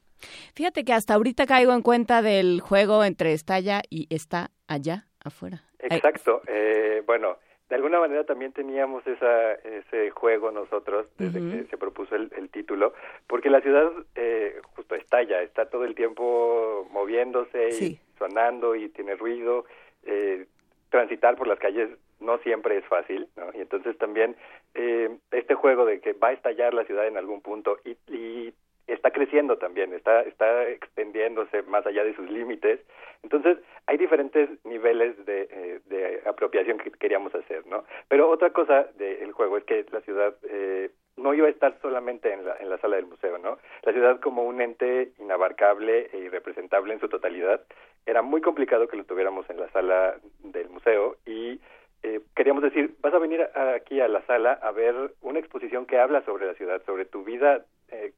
Fíjate 0.55 0.85
que 0.85 0.93
hasta 0.93 1.15
ahorita 1.15 1.45
caigo 1.45 1.73
en 1.73 1.81
cuenta 1.81 2.21
del 2.21 2.61
juego 2.61 3.03
entre 3.03 3.33
está 3.33 3.55
allá 3.55 3.81
y 3.89 4.07
está 4.09 4.51
allá 4.69 5.03
afuera. 5.19 5.63
Exacto. 5.79 6.43
Eh, 6.47 7.03
bueno, 7.05 7.35
de 7.69 7.75
alguna 7.75 7.99
manera 7.99 8.23
también 8.23 8.51
teníamos 8.51 9.05
esa, 9.05 9.53
ese 9.53 10.09
juego 10.11 10.51
nosotros 10.51 11.07
desde 11.17 11.39
que 11.39 11.63
se 11.69 11.77
propuso 11.77 12.15
el, 12.15 12.31
el 12.35 12.49
título, 12.49 12.93
porque 13.27 13.49
la 13.49 13.61
ciudad 13.61 13.91
eh, 14.15 14.59
justo 14.75 14.95
estalla, 14.95 15.41
está 15.43 15.69
todo 15.69 15.85
el 15.85 15.93
tiempo 15.95 16.87
moviéndose 16.91 17.71
Sí. 17.71 17.99
y 18.01 18.17
sonando 18.17 18.75
y 18.75 18.89
tiene 18.89 19.15
ruido. 19.15 19.65
eh, 20.03 20.45
transitar 20.89 21.35
por 21.35 21.47
las 21.47 21.59
calles 21.59 21.87
no 22.19 22.39
siempre 22.39 22.75
es 22.77 22.85
fácil, 22.85 23.27
¿no? 23.37 23.45
Y 23.53 23.61
entonces 23.61 23.95
también 23.99 24.35
eh, 24.73 25.15
este 25.31 25.53
juego 25.53 25.85
de 25.85 25.99
que 26.01 26.13
va 26.13 26.29
a 26.29 26.33
estallar 26.33 26.73
la 26.73 26.83
ciudad 26.85 27.05
en 27.05 27.15
algún 27.17 27.41
punto 27.41 27.77
y, 27.85 27.91
y 28.11 28.51
está 28.93 29.11
creciendo 29.11 29.57
también, 29.57 29.93
está, 29.93 30.21
está 30.21 30.67
extendiéndose 30.69 31.61
más 31.63 31.85
allá 31.85 32.03
de 32.03 32.15
sus 32.15 32.29
límites. 32.29 32.79
Entonces, 33.23 33.57
hay 33.87 33.97
diferentes 33.97 34.49
niveles 34.65 35.25
de, 35.25 35.47
eh, 35.51 35.79
de 35.85 36.21
apropiación 36.25 36.77
que 36.77 36.91
queríamos 36.91 37.33
hacer, 37.35 37.65
¿no? 37.67 37.83
Pero 38.07 38.29
otra 38.29 38.51
cosa 38.51 38.87
del 38.97 39.31
juego 39.31 39.57
es 39.57 39.63
que 39.65 39.85
la 39.91 40.01
ciudad 40.01 40.35
eh, 40.43 40.89
no 41.17 41.33
iba 41.33 41.47
a 41.47 41.51
estar 41.51 41.77
solamente 41.81 42.31
en 42.31 42.45
la, 42.45 42.55
en 42.57 42.69
la 42.69 42.77
sala 42.77 42.95
del 42.95 43.05
museo, 43.05 43.37
¿no? 43.37 43.57
La 43.83 43.91
ciudad 43.91 44.19
como 44.19 44.43
un 44.43 44.61
ente 44.61 45.11
inabarcable 45.19 46.09
e 46.13 46.17
irrepresentable 46.19 46.93
en 46.93 46.99
su 46.99 47.09
totalidad, 47.09 47.61
era 48.05 48.21
muy 48.21 48.41
complicado 48.41 48.87
que 48.87 48.97
lo 48.97 49.03
tuviéramos 49.03 49.49
en 49.49 49.59
la 49.59 49.69
sala 49.71 50.15
del 50.39 50.69
museo 50.69 51.17
y 51.25 51.59
eh, 52.01 52.21
queríamos 52.35 52.63
decir, 52.63 52.95
vas 53.01 53.13
a 53.13 53.19
venir 53.19 53.41
aquí 53.75 53.99
a 53.99 54.07
la 54.07 54.21
sala 54.25 54.53
a 54.53 54.71
ver 54.71 54.95
una 55.21 55.39
exposición 55.39 55.85
que 55.85 55.99
habla 55.99 56.23
sobre 56.23 56.45
la 56.45 56.53
ciudad, 56.53 56.81
sobre 56.85 57.05
tu 57.05 57.23
vida 57.23 57.65
eh, 57.91 58.13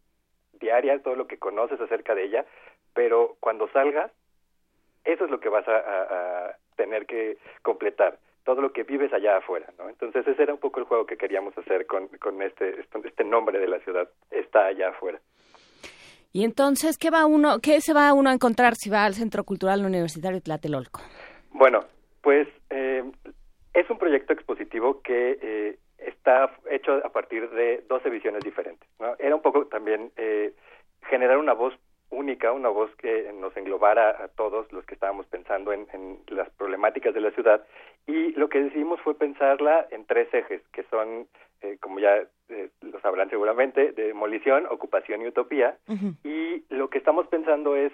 diaria, 0.62 1.02
todo 1.02 1.16
lo 1.16 1.28
que 1.28 1.38
conoces 1.38 1.82
acerca 1.82 2.16
de 2.16 2.24
ella, 2.26 2.46
pero 2.94 3.36
cuando 3.40 3.68
salgas, 3.72 4.12
eso 5.04 5.26
es 5.26 5.32
lo 5.32 5.40
que 5.40 5.50
vas 5.50 5.68
a, 5.68 5.76
a- 5.76 6.48
a 6.50 6.56
tener 6.76 7.06
que 7.06 7.38
completar, 7.64 8.18
todo 8.44 8.62
lo 8.62 8.72
que 8.74 8.84
vives 8.84 9.12
allá 9.14 9.38
afuera, 9.38 9.68
¿no? 9.78 9.90
Entonces 9.90 10.26
ese 10.28 10.42
era 10.42 10.54
un 10.54 10.60
poco 10.60 10.80
el 10.80 10.86
juego 10.86 11.06
que 11.06 11.18
queríamos 11.18 11.56
hacer 11.58 11.86
con, 11.86 12.08
con 12.20 12.42
este, 12.42 12.80
este, 12.80 13.08
este 13.08 13.24
nombre 13.24 13.60
de 13.60 13.68
la 13.68 13.80
ciudad, 13.80 14.10
está 14.32 14.66
allá 14.68 14.90
afuera. 14.90 15.20
Y 16.34 16.44
entonces, 16.46 16.98
¿qué 16.98 17.10
va 17.10 17.26
uno, 17.26 17.60
qué 17.62 17.82
se 17.82 17.94
va 17.94 18.14
uno 18.14 18.30
a 18.30 18.34
encontrar 18.34 18.76
si 18.76 18.90
va 18.90 19.04
al 19.06 19.14
Centro 19.16 19.44
Cultural 19.44 19.86
Universitario 19.86 20.42
Tlatelolco? 20.42 21.02
Bueno, 21.52 21.82
pues 22.22 22.48
eh, 22.70 23.04
es 23.74 23.90
un 23.90 23.98
proyecto 23.98 24.32
expositivo 24.34 25.02
que 25.02 25.38
eh, 25.42 25.78
está 26.06 26.52
hecho 26.70 27.02
a 27.04 27.10
partir 27.10 27.50
de 27.52 27.84
12 27.88 28.10
visiones 28.10 28.44
diferentes. 28.44 28.88
¿no? 29.00 29.16
Era 29.20 29.36
un 29.36 29.42
poco 29.42 29.66
también 29.68 30.12
eh, 30.18 30.54
generar 31.04 31.38
una 31.38 31.54
voz 31.54 31.74
única, 32.10 32.52
una 32.52 32.70
voz 32.70 32.94
que 32.98 33.32
nos 33.34 33.56
englobara 33.56 34.10
a 34.24 34.28
todos 34.28 34.72
los 34.72 34.86
que 34.86 34.96
estábamos 34.96 35.26
pensando 35.28 35.72
en, 35.72 35.88
en 35.94 36.20
las 36.28 36.50
problemáticas 36.52 37.14
de 37.14 37.22
la 37.22 37.32
ciudad. 37.32 37.66
Y 38.06 38.32
lo 38.34 38.50
que 38.50 38.62
decidimos 38.62 39.00
fue 39.02 39.16
pensarla 39.16 39.88
en 39.92 40.06
tres 40.06 40.32
ejes, 40.34 40.62
que 40.74 40.84
son, 40.84 41.28
eh, 41.62 41.78
como 41.80 42.00
ya 42.00 42.24
eh, 42.50 42.70
lo 42.82 43.00
sabrán 43.00 43.30
seguramente, 43.30 43.94
demolición, 43.94 44.66
ocupación 44.70 45.22
y 45.22 45.28
utopía. 45.28 45.78
Y 46.24 46.64
lo 46.70 46.90
que 46.90 46.98
estamos 46.98 47.28
pensando 47.28 47.76
es, 47.76 47.92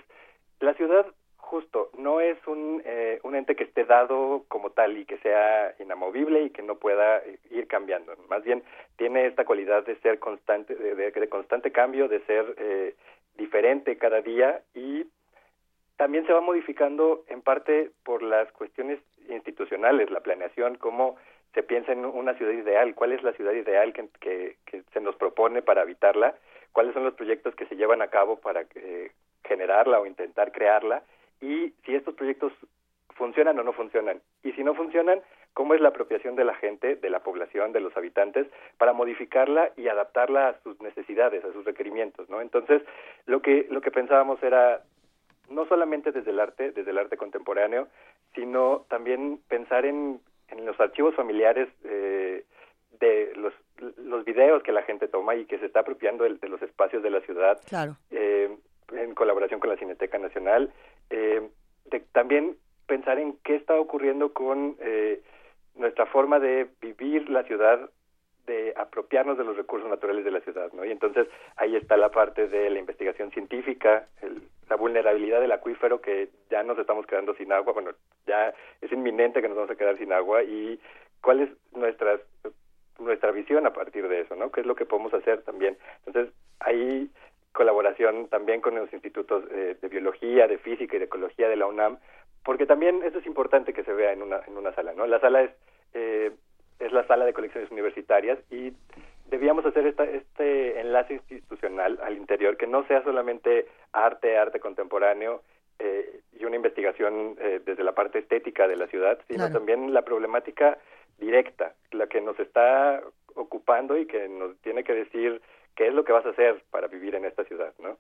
la 0.60 0.74
ciudad 0.74 1.06
justo 1.48 1.90
no 1.98 2.20
es 2.20 2.38
un, 2.46 2.82
eh, 2.86 3.20
un 3.24 3.34
ente 3.36 3.56
que 3.56 3.64
esté 3.64 3.86
dado 3.86 4.44
como 4.50 4.72
tal 4.72 4.98
y 4.98 5.06
que 5.06 5.18
sea 5.20 5.74
inamovible 5.80 6.42
y 6.44 6.50
que 6.50 6.62
no 6.62 6.76
pueda 6.76 7.20
eh, 7.20 7.40
ir 7.52 7.68
cambiando. 7.68 8.14
Más 8.30 8.44
bien 8.44 8.64
tiene 8.98 9.26
esta 9.28 9.46
cualidad 9.46 9.86
de 9.86 9.96
ser 10.02 10.20
constante, 10.20 10.76
de, 10.76 10.94
de- 10.96 11.12
de 11.12 11.30
constante 11.30 11.72
cambio, 11.72 12.10
de 12.10 12.20
ser 12.26 12.54
eh, 12.58 12.96
diferente 13.38 13.98
cada 13.98 14.22
día 14.22 14.62
y 14.76 15.06
también 15.96 16.26
se 16.28 16.34
va 16.34 16.42
modificando 16.42 17.24
en 17.28 17.42
parte 17.42 17.92
por 18.04 18.22
las 18.22 18.52
cuestiones 18.52 19.00
institucionales, 19.30 20.12
la 20.12 20.20
planeación, 20.20 20.76
cómo 20.76 21.16
se 21.54 21.64
piensa 21.64 21.92
en 21.94 22.06
una 22.06 22.34
ciudad 22.36 22.52
ideal, 22.52 22.94
cuál 22.94 23.14
es 23.14 23.24
la 23.24 23.32
ciudad 23.34 23.54
ideal 23.54 23.94
que, 23.94 24.08
que- 24.20 24.58
que 24.66 24.84
se 24.94 25.00
nos 25.02 25.16
propone 25.16 25.62
para 25.62 25.82
habitarla, 25.82 26.36
cuáles 26.74 26.94
son 26.94 27.06
los 27.06 27.14
proyectos 27.14 27.56
que 27.56 27.66
se 27.68 27.76
llevan 27.78 28.02
a 28.02 28.10
cabo 28.10 28.36
para 28.36 28.66
eh, 28.76 29.12
generarla 29.46 30.00
o 30.02 30.06
intentar 30.06 30.52
crearla 30.52 31.04
y 31.42 31.74
si 31.86 31.96
estos 31.96 32.16
proyectos 32.16 32.52
funcionan 33.16 33.58
o 33.60 33.64
no 33.64 33.74
funcionan. 33.74 34.22
Y 34.44 34.52
si 34.54 34.64
no 34.64 34.76
funcionan, 34.76 35.22
cómo 35.54 35.74
es 35.74 35.82
la 35.82 35.90
apropiación 35.90 36.36
de 36.36 36.44
la 36.46 36.54
gente, 36.56 36.96
de 36.96 37.10
la 37.10 37.20
población, 37.22 37.72
de 37.74 37.80
los 37.80 37.96
habitantes, 37.98 38.46
para 38.78 38.94
modificarla 38.94 39.72
y 39.76 39.88
adaptarla 39.88 40.50
a 40.50 40.60
sus 40.62 40.80
necesidades, 40.82 41.44
a 41.44 41.52
sus 41.52 41.66
requerimientos, 41.66 42.30
¿no? 42.30 42.42
Entonces, 42.42 42.84
lo 43.26 43.42
que, 43.42 43.66
lo 43.72 43.82
que 43.82 43.90
pensábamos 43.92 44.42
era 44.44 44.84
no 45.50 45.66
solamente 45.66 46.12
desde 46.12 46.30
el 46.32 46.40
arte, 46.40 46.72
desde 46.72 46.92
el 46.92 46.98
arte 47.00 47.18
contemporáneo, 47.18 47.88
sino 48.36 48.86
también 48.90 49.40
pensar 49.48 49.86
en, 49.86 50.20
en 50.50 50.66
los 50.66 50.80
archivos 50.80 51.16
familiares 51.16 51.70
eh, 51.86 52.44
de 53.00 53.34
los, 53.36 53.54
los 53.98 54.26
videos 54.26 54.62
que 54.62 54.72
la 54.72 54.84
gente 54.84 55.08
toma 55.08 55.36
y 55.36 55.46
que 55.46 55.58
se 55.58 55.66
está 55.68 55.80
apropiando 55.80 56.24
de, 56.26 56.36
de 56.36 56.50
los 56.50 56.62
espacios 56.62 57.02
de 57.02 57.10
la 57.10 57.22
ciudad 57.22 57.60
Claro. 57.68 57.96
eh, 58.12 58.56
en 58.92 59.16
colaboración 59.16 59.60
con 59.60 59.70
la 59.70 59.78
Cineteca 59.78 60.18
Nacional. 60.18 60.72
Eh, 61.10 61.42
de- 61.86 62.00
también 62.12 62.58
pensar 62.86 63.20
en 63.20 63.38
qué 63.44 63.56
está 63.56 63.76
ocurriendo 63.80 64.34
con 64.34 64.76
eh, 64.80 65.22
nuestra 65.76 66.06
forma 66.08 66.40
de 66.40 66.68
vivir 66.82 67.30
la 67.30 67.44
ciudad, 67.44 67.90
de 68.46 68.74
apropiarnos 68.78 69.38
de 69.38 69.44
los 69.44 69.58
recursos 69.58 69.90
naturales 69.90 70.24
de 70.24 70.32
la 70.32 70.40
ciudad, 70.40 70.72
¿no? 70.72 70.86
Y 70.86 70.92
entonces 70.92 71.28
ahí 71.58 71.76
está 71.76 71.98
la 71.98 72.10
parte 72.12 72.48
de 72.48 72.70
la 72.70 72.80
investigación 72.80 73.30
científica, 73.32 74.08
el- 74.22 74.42
la 74.70 74.76
vulnerabilidad 74.78 75.42
del 75.42 75.52
acuífero 75.52 76.02
que 76.02 76.30
ya 76.50 76.64
nos 76.64 76.78
estamos 76.80 77.06
quedando 77.06 77.34
sin 77.36 77.52
agua, 77.52 77.74
bueno, 77.74 77.92
ya 78.26 78.54
es 78.82 78.92
inminente 78.92 79.42
que 79.42 79.48
nos 79.48 79.58
vamos 79.58 79.72
a 79.72 79.76
quedar 79.76 79.98
sin 79.98 80.12
agua 80.14 80.44
y 80.44 80.80
cuál 81.22 81.42
es 81.42 81.50
nuestras 81.74 82.22
nuestra 83.00 83.30
visión 83.32 83.66
a 83.68 83.74
partir 83.74 84.08
de 84.08 84.22
eso, 84.22 84.36
¿no? 84.36 84.52
¿Qué 84.52 84.62
es 84.62 84.66
lo 84.66 84.76
que 84.76 84.86
podemos 84.86 85.14
hacer 85.14 85.44
también? 85.44 85.78
Entonces, 86.08 86.34
hay 86.60 87.08
colaboración 87.58 88.28
también 88.28 88.62
con 88.62 88.76
los 88.76 88.94
institutos 88.94 89.44
eh, 89.50 89.76
de 89.82 89.88
biología, 89.88 90.48
de 90.48 90.60
física 90.60 90.96
y 90.96 91.00
de 91.00 91.06
ecología 91.06 91.50
de 91.50 91.56
la 91.56 91.66
UNAM, 91.66 91.98
porque 92.46 92.68
también 92.68 93.02
eso 93.04 93.18
es 93.18 93.26
importante 93.26 93.74
que 93.74 93.84
se 93.84 93.94
vea 93.94 94.12
en 94.14 94.22
una, 94.22 94.40
en 94.48 94.56
una 94.56 94.72
sala, 94.76 94.94
¿no? 94.94 95.08
La 95.08 95.20
sala 95.20 95.42
es, 95.42 95.52
eh, 95.96 96.32
es 96.80 96.92
la 96.92 97.04
sala 97.08 97.26
de 97.26 97.34
colecciones 97.34 97.72
universitarias 97.72 98.38
y 98.52 98.74
debíamos 99.32 99.66
hacer 99.66 99.88
esta, 99.88 100.04
este 100.04 100.80
enlace 100.80 101.16
institucional 101.16 102.00
al 102.04 102.16
interior, 102.16 102.58
que 102.58 102.68
no 102.68 102.86
sea 102.88 103.04
solamente 103.04 103.66
arte, 103.92 104.38
arte 104.38 104.60
contemporáneo 104.60 105.42
eh, 105.80 106.22
y 106.40 106.46
una 106.46 106.56
investigación 106.58 107.36
eh, 107.40 107.60
desde 107.66 107.84
la 107.84 107.94
parte 107.94 108.20
estética 108.20 108.68
de 108.68 108.76
la 108.76 108.88
ciudad, 108.88 109.18
sino 109.28 109.40
Claro. 109.40 109.54
también 109.54 109.94
la 109.94 110.04
problemática 110.04 110.78
directa, 111.18 111.74
la 111.92 112.06
que 112.06 112.22
nos 112.22 112.40
está 112.40 113.02
ocupando 113.36 113.98
y 113.98 114.06
que 114.06 114.30
nos 114.30 114.56
tiene 114.62 114.84
que 114.84 114.94
decir 114.94 115.42
qué 115.78 115.88
es 115.88 115.94
lo 115.94 116.04
que 116.04 116.12
vas 116.12 116.26
a 116.26 116.30
hacer 116.30 116.64
para 116.72 116.88
vivir 116.88 117.16
en 117.16 117.24
esta 117.24 117.46
ciudad, 117.46 117.74
¿no? 117.80 117.98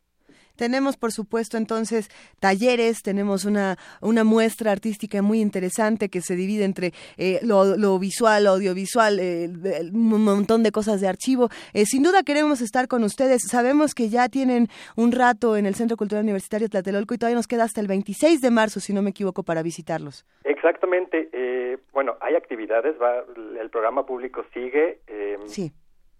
Tenemos, 0.58 0.98
por 0.98 1.12
supuesto, 1.12 1.56
entonces 1.56 2.10
talleres, 2.40 3.04
tenemos 3.04 3.45
una, 3.45 3.78
una 4.02 4.24
muestra 4.24 4.72
artística 4.72 5.22
muy 5.22 5.40
interesante 5.40 6.10
que 6.10 6.22
se 6.22 6.36
divide 6.36 6.66
entre 6.66 6.94
eh, 7.18 7.40
lo, 7.44 7.78
lo 7.78 7.99
visual, 7.99 8.45
lo 8.45 8.49
audiovisual, 8.52 9.20
eh, 9.20 9.48
un 9.94 10.24
montón 10.24 10.64
de 10.64 10.72
cosas 10.72 10.99
de 10.99 11.08
archivo. 11.08 11.49
Eh, 11.74 11.86
sin 11.86 12.02
duda 12.02 12.24
queremos 12.24 12.62
estar 12.62 12.88
con 12.88 13.04
ustedes. 13.04 13.44
Sabemos 13.48 13.94
que 13.94 14.10
ya 14.10 14.30
tienen 14.30 14.68
un 14.95 15.12
rato 15.12 15.56
en 15.58 15.68
el 15.68 15.76
Centro 15.76 15.95
Cultural 15.95 16.24
Universitario 16.24 16.68
Tlatelolco 16.70 17.14
y 17.14 17.20
todavía 17.20 17.38
nos 17.38 17.48
queda 17.48 17.64
hasta 17.64 17.80
el 17.80 17.88
26 17.88 18.41
de 18.41 18.49
marzo, 18.49 18.80
si 18.80 18.94
no 18.94 19.04
me 19.04 19.12
equivoco, 19.12 19.44
para 19.44 19.62
visitarlos. 19.62 20.26
Exactamente. 20.44 21.30
eh, 21.34 21.78
bueno, 21.94 22.18
hay 22.20 22.36
actividades, 22.36 22.95
va, 22.99 23.24
el 23.62 23.70
programa 23.70 24.08
público 24.08 24.44
sigue. 24.54 25.02
Sí. 25.45 25.72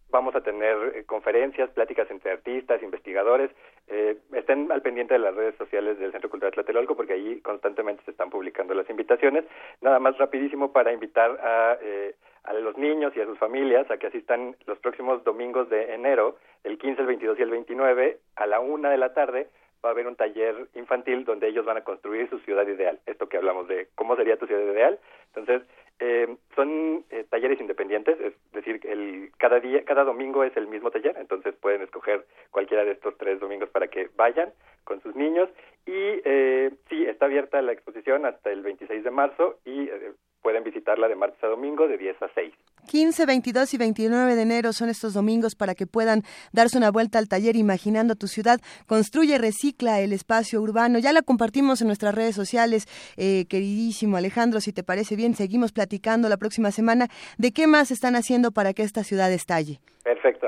Vamos 0.10 0.36
a 0.36 0.42
tener 0.42 0.94
eh, 0.96 1.04
conferencias, 1.06 1.70
pláticas 1.72 2.10
entre 2.10 2.32
artistas, 2.32 2.82
investigadores. 2.82 3.52
Eh, 3.88 4.18
estén 4.34 4.72
al 4.72 4.82
pendiente 4.82 5.14
de 5.14 5.20
las 5.20 5.36
redes 5.36 5.56
sociales 5.56 6.00
del 6.00 6.12
Centro 6.12 6.30
Cultural 6.30 6.54
Tlatelolco 6.54 6.96
porque 6.96 7.14
ahí 7.14 7.42
constantemente 7.42 8.04
se 8.06 8.12
están 8.12 8.30
publicando 8.30 8.74
las 8.74 8.90
invitaciones. 8.90 9.46
Nada 9.82 10.00
más 10.00 10.18
rapidísimo 10.18 10.72
para 10.72 10.94
invitar 10.94 11.32
a, 11.42 11.78
eh, 11.82 12.16
a 12.44 12.54
los 12.54 12.78
niños 12.78 13.14
y 13.16 13.22
a 13.22 13.26
sus 13.26 13.38
familias 13.38 13.90
a 13.92 13.98
que 13.98 14.08
asistan 14.08 14.56
los 14.66 14.80
próximos 14.80 15.24
domingos 15.24 15.70
de 15.70 15.94
enero, 15.94 16.38
el 16.64 16.78
15, 16.78 17.02
el 17.02 17.08
22 17.08 17.40
y 17.40 17.42
el 17.42 17.50
29, 17.50 18.18
a 18.36 18.48
la 18.48 18.60
una 18.60 18.90
de 18.90 18.98
la 18.98 19.14
tarde, 19.14 19.48
va 19.84 19.90
a 19.90 19.92
haber 19.92 20.08
un 20.08 20.16
taller 20.16 20.68
infantil 20.76 21.24
donde 21.24 21.48
ellos 21.48 21.66
van 21.66 21.78
a 21.78 21.84
construir 21.84 22.30
su 22.30 22.40
ciudad 22.40 22.68
ideal. 22.68 23.00
Esto 23.06 23.30
que 23.30 23.38
hablamos 23.38 23.68
de 23.68 23.90
cómo 23.96 24.16
sería 24.16 24.38
tu 24.38 24.48
ciudad 24.48 24.62
ideal. 24.62 25.00
Entonces, 25.36 25.68
eh, 26.00 26.36
son 26.56 27.04
eh, 27.10 27.26
talleres 27.30 27.60
independientes, 27.60 28.20
es 28.22 28.34
decir, 28.52 28.80
el, 28.84 29.32
cada 29.38 29.60
día, 29.60 29.84
cada 29.84 30.04
domingo 30.04 30.44
es 30.44 30.56
el 30.56 30.68
mismo 30.68 30.92
taller, 30.92 31.16
entonces 31.18 31.56
pueden 31.56 31.82
escoger 31.82 32.26
cualquiera 32.52 32.84
de 32.86 32.92
estos 32.92 33.18
tres 33.18 33.40
domingos 33.40 33.70
para 33.70 33.88
que 33.88 34.10
vayan 34.16 34.52
con 34.84 35.02
sus 35.02 35.16
niños. 35.16 35.50
Y 35.86 36.22
eh, 36.26 36.72
sí, 36.90 37.06
está 37.06 37.26
abierta 37.26 37.62
la 37.62 37.72
exposición 37.72 38.26
hasta 38.26 38.52
el 38.52 38.62
26 38.62 39.04
de 39.04 39.12
marzo 39.12 39.60
y 39.66 39.90
eh, 39.90 40.14
pueden 40.48 40.64
visitarla 40.64 41.10
de 41.10 41.16
martes 41.18 41.44
a 41.44 41.48
domingo 41.48 41.90
de 41.90 41.98
10 41.98 42.22
a 42.22 42.30
6. 42.34 42.54
15, 42.90 43.26
22 43.26 43.74
y 43.74 43.78
29 43.78 44.34
de 44.34 44.42
enero 44.42 44.72
son 44.72 44.88
estos 44.88 45.14
domingos 45.14 45.56
para 45.56 45.76
que 45.76 45.88
puedan 45.88 46.22
darse 46.54 46.78
una 46.78 46.90
vuelta 46.90 47.20
al 47.20 47.28
taller 47.28 47.58
Imaginando 47.58 48.16
tu 48.16 48.28
ciudad. 48.28 48.62
Construye, 48.88 49.38
recicla 49.38 50.00
el 50.00 50.14
espacio 50.14 50.62
urbano. 50.62 51.00
Ya 51.00 51.12
la 51.12 51.22
compartimos 51.22 51.82
en 51.82 51.88
nuestras 51.88 52.16
redes 52.16 52.34
sociales, 52.34 52.86
eh, 53.18 53.44
queridísimo 53.50 54.16
Alejandro. 54.16 54.62
Si 54.62 54.72
te 54.72 54.84
parece 54.84 55.18
bien, 55.18 55.36
seguimos 55.36 55.74
platicando 55.74 56.30
la 56.30 56.38
próxima 56.38 56.72
semana 56.72 57.10
de 57.38 57.52
qué 57.52 57.68
más 57.68 57.92
están 57.92 58.16
haciendo 58.16 58.52
para 58.52 58.74
que 58.74 58.84
esta 58.84 59.04
ciudad 59.04 59.30
estalle. 59.34 59.82
Perfecto. 60.06 60.48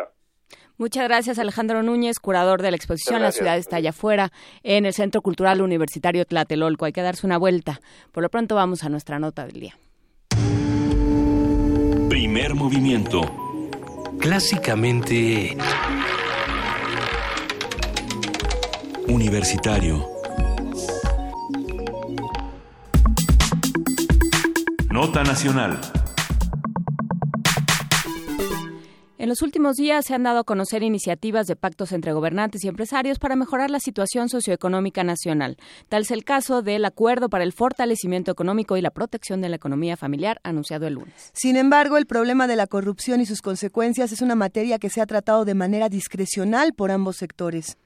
Muchas 0.77 1.09
gracias, 1.09 1.39
Alejandro 1.39 1.83
Núñez, 1.83 2.19
curador 2.19 2.61
de 2.61 2.71
la 2.71 2.77
exposición 2.77 3.21
La 3.21 3.33
ciudad 3.33 3.57
está 3.57 3.75
allá 3.75 3.89
afuera 3.89 4.31
en 4.63 4.85
el 4.85 4.93
Centro 4.93 5.21
Cultural 5.21 5.61
Universitario 5.61 6.23
Tlatelolco. 6.23 6.85
Hay 6.85 6.93
que 6.93 7.01
darse 7.01 7.27
una 7.27 7.37
vuelta. 7.37 7.81
Por 8.13 8.23
lo 8.23 8.29
pronto 8.29 8.55
vamos 8.55 8.85
a 8.85 8.89
nuestra 8.89 9.19
nota 9.19 9.45
del 9.45 9.59
día. 9.59 9.75
Primer 12.31 12.53
movimiento. 12.53 13.21
Clásicamente... 14.19 15.57
Universitario. 19.07 20.05
Nota 24.91 25.23
nacional. 25.23 25.81
En 29.19 29.27
los 29.27 29.41
últimos 29.41 29.75
días 29.75 30.05
se 30.05 30.15
han 30.15 30.23
dado 30.23 30.39
a 30.39 30.43
conocer 30.45 30.81
iniciativas 30.81 31.45
de 31.45 31.57
pactos 31.57 31.91
entre 31.91 32.13
gobernantes 32.13 32.63
y 32.63 32.69
empresarios 32.69 33.19
para 33.19 33.35
mejorar 33.35 33.69
la 33.69 33.81
situación 33.81 34.29
socioeconómica 34.29 35.03
nacional. 35.03 35.57
Tal 35.89 36.03
es 36.03 36.11
el 36.11 36.23
caso 36.23 36.61
del 36.61 36.85
Acuerdo 36.85 37.27
para 37.27 37.43
el 37.43 37.51
Fortalecimiento 37.51 38.31
Económico 38.31 38.77
y 38.77 38.81
la 38.81 38.91
Protección 38.91 39.41
de 39.41 39.49
la 39.49 39.57
Economía 39.57 39.97
Familiar 39.97 40.39
anunciado 40.43 40.87
el 40.87 40.93
lunes. 40.93 41.31
Sin 41.33 41.57
embargo, 41.57 41.97
el 41.97 42.05
problema 42.05 42.47
de 42.47 42.55
la 42.55 42.65
corrupción 42.65 43.19
y 43.19 43.25
sus 43.25 43.41
consecuencias 43.41 44.13
es 44.13 44.21
una 44.21 44.35
materia 44.35 44.79
que 44.79 44.89
se 44.89 45.01
ha 45.01 45.05
tratado 45.05 45.43
de 45.43 45.53
manera 45.53 45.89
discrecional 45.89 46.71
por 46.71 46.89
ambos 46.89 47.17
sectores. 47.17 47.77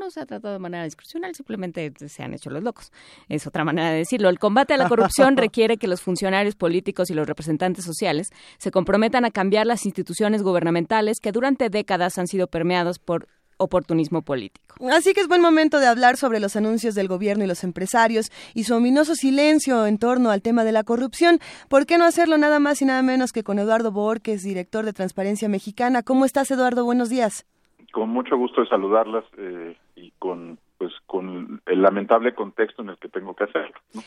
No, 0.00 0.10
se 0.10 0.20
ha 0.20 0.24
tratado 0.24 0.54
de 0.54 0.58
manera 0.58 0.84
discrecional, 0.84 1.34
simplemente 1.34 1.92
se 2.08 2.22
han 2.22 2.32
hecho 2.32 2.48
los 2.48 2.62
locos. 2.62 2.90
Es 3.28 3.46
otra 3.46 3.64
manera 3.64 3.90
de 3.90 3.98
decirlo. 3.98 4.30
El 4.30 4.38
combate 4.38 4.72
a 4.72 4.78
la 4.78 4.88
corrupción 4.88 5.36
requiere 5.36 5.76
que 5.76 5.86
los 5.86 6.00
funcionarios 6.00 6.56
políticos 6.56 7.10
y 7.10 7.14
los 7.14 7.26
representantes 7.26 7.84
sociales 7.84 8.30
se 8.56 8.70
comprometan 8.70 9.26
a 9.26 9.30
cambiar 9.30 9.66
las 9.66 9.84
instituciones 9.84 10.42
gubernamentales 10.42 11.20
que 11.20 11.32
durante 11.32 11.68
décadas 11.68 12.16
han 12.16 12.28
sido 12.28 12.46
permeadas 12.46 12.98
por 12.98 13.28
oportunismo 13.58 14.22
político. 14.22 14.74
Así 14.90 15.12
que 15.12 15.20
es 15.20 15.28
buen 15.28 15.42
momento 15.42 15.80
de 15.80 15.86
hablar 15.86 16.16
sobre 16.16 16.40
los 16.40 16.56
anuncios 16.56 16.94
del 16.94 17.06
gobierno 17.06 17.44
y 17.44 17.46
los 17.46 17.62
empresarios 17.62 18.32
y 18.54 18.64
su 18.64 18.74
ominoso 18.74 19.14
silencio 19.14 19.86
en 19.86 19.98
torno 19.98 20.30
al 20.30 20.40
tema 20.40 20.64
de 20.64 20.72
la 20.72 20.82
corrupción. 20.82 21.40
¿Por 21.68 21.84
qué 21.84 21.98
no 21.98 22.06
hacerlo 22.06 22.38
nada 22.38 22.58
más 22.58 22.80
y 22.80 22.86
nada 22.86 23.02
menos 23.02 23.32
que 23.32 23.44
con 23.44 23.58
Eduardo 23.58 23.92
Borges, 23.92 24.42
director 24.42 24.86
de 24.86 24.94
Transparencia 24.94 25.50
Mexicana? 25.50 26.02
¿Cómo 26.02 26.24
estás, 26.24 26.50
Eduardo? 26.50 26.86
Buenos 26.86 27.10
días. 27.10 27.44
Con 27.90 28.08
mucho 28.08 28.36
gusto 28.36 28.62
de 28.62 28.68
saludarlas 28.68 29.24
eh, 29.38 29.76
y 29.96 30.12
con 30.18 30.58
pues 30.78 30.92
con 31.06 31.60
el 31.66 31.82
lamentable 31.82 32.34
contexto 32.34 32.82
en 32.82 32.90
el 32.90 32.96
que 32.96 33.08
tengo 33.08 33.34
que 33.34 33.44
hacerlo. 33.44 33.74
¿no? 33.92 34.02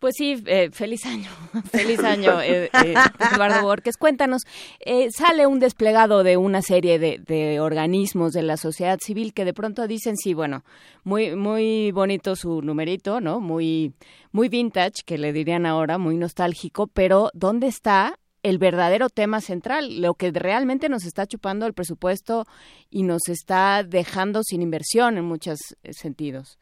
Pues 0.00 0.14
sí, 0.16 0.42
eh, 0.46 0.70
feliz 0.72 1.04
año, 1.04 1.28
feliz 1.70 2.02
año, 2.02 2.40
eh, 2.40 2.70
eh, 2.72 2.94
Eduardo 3.34 3.60
Borges. 3.62 3.98
Cuéntanos, 3.98 4.44
eh, 4.80 5.10
sale 5.10 5.46
un 5.46 5.58
desplegado 5.58 6.22
de 6.22 6.38
una 6.38 6.62
serie 6.62 6.98
de, 6.98 7.18
de 7.18 7.60
organismos 7.60 8.32
de 8.32 8.42
la 8.42 8.56
sociedad 8.56 8.98
civil 8.98 9.34
que 9.34 9.44
de 9.44 9.52
pronto 9.52 9.86
dicen, 9.86 10.16
sí, 10.16 10.32
bueno, 10.32 10.64
muy 11.04 11.36
muy 11.36 11.92
bonito 11.92 12.34
su 12.34 12.62
numerito, 12.62 13.20
¿no? 13.20 13.40
Muy 13.40 13.92
muy 14.32 14.48
vintage, 14.48 15.02
que 15.04 15.18
le 15.18 15.34
dirían 15.34 15.66
ahora, 15.66 15.98
muy 15.98 16.16
nostálgico, 16.16 16.86
pero 16.86 17.28
¿dónde 17.34 17.66
está 17.66 18.14
el 18.42 18.58
verdadero 18.58 19.08
tema 19.08 19.40
central, 19.40 20.00
lo 20.00 20.14
que 20.14 20.30
realmente 20.32 20.88
nos 20.88 21.04
está 21.04 21.26
chupando 21.26 21.66
el 21.66 21.74
presupuesto 21.74 22.44
y 22.90 23.02
nos 23.02 23.28
está 23.28 23.82
dejando 23.82 24.42
sin 24.42 24.62
inversión 24.62 25.18
en 25.18 25.24
muchos 25.24 25.58
eh, 25.82 25.92
sentidos? 25.92 26.58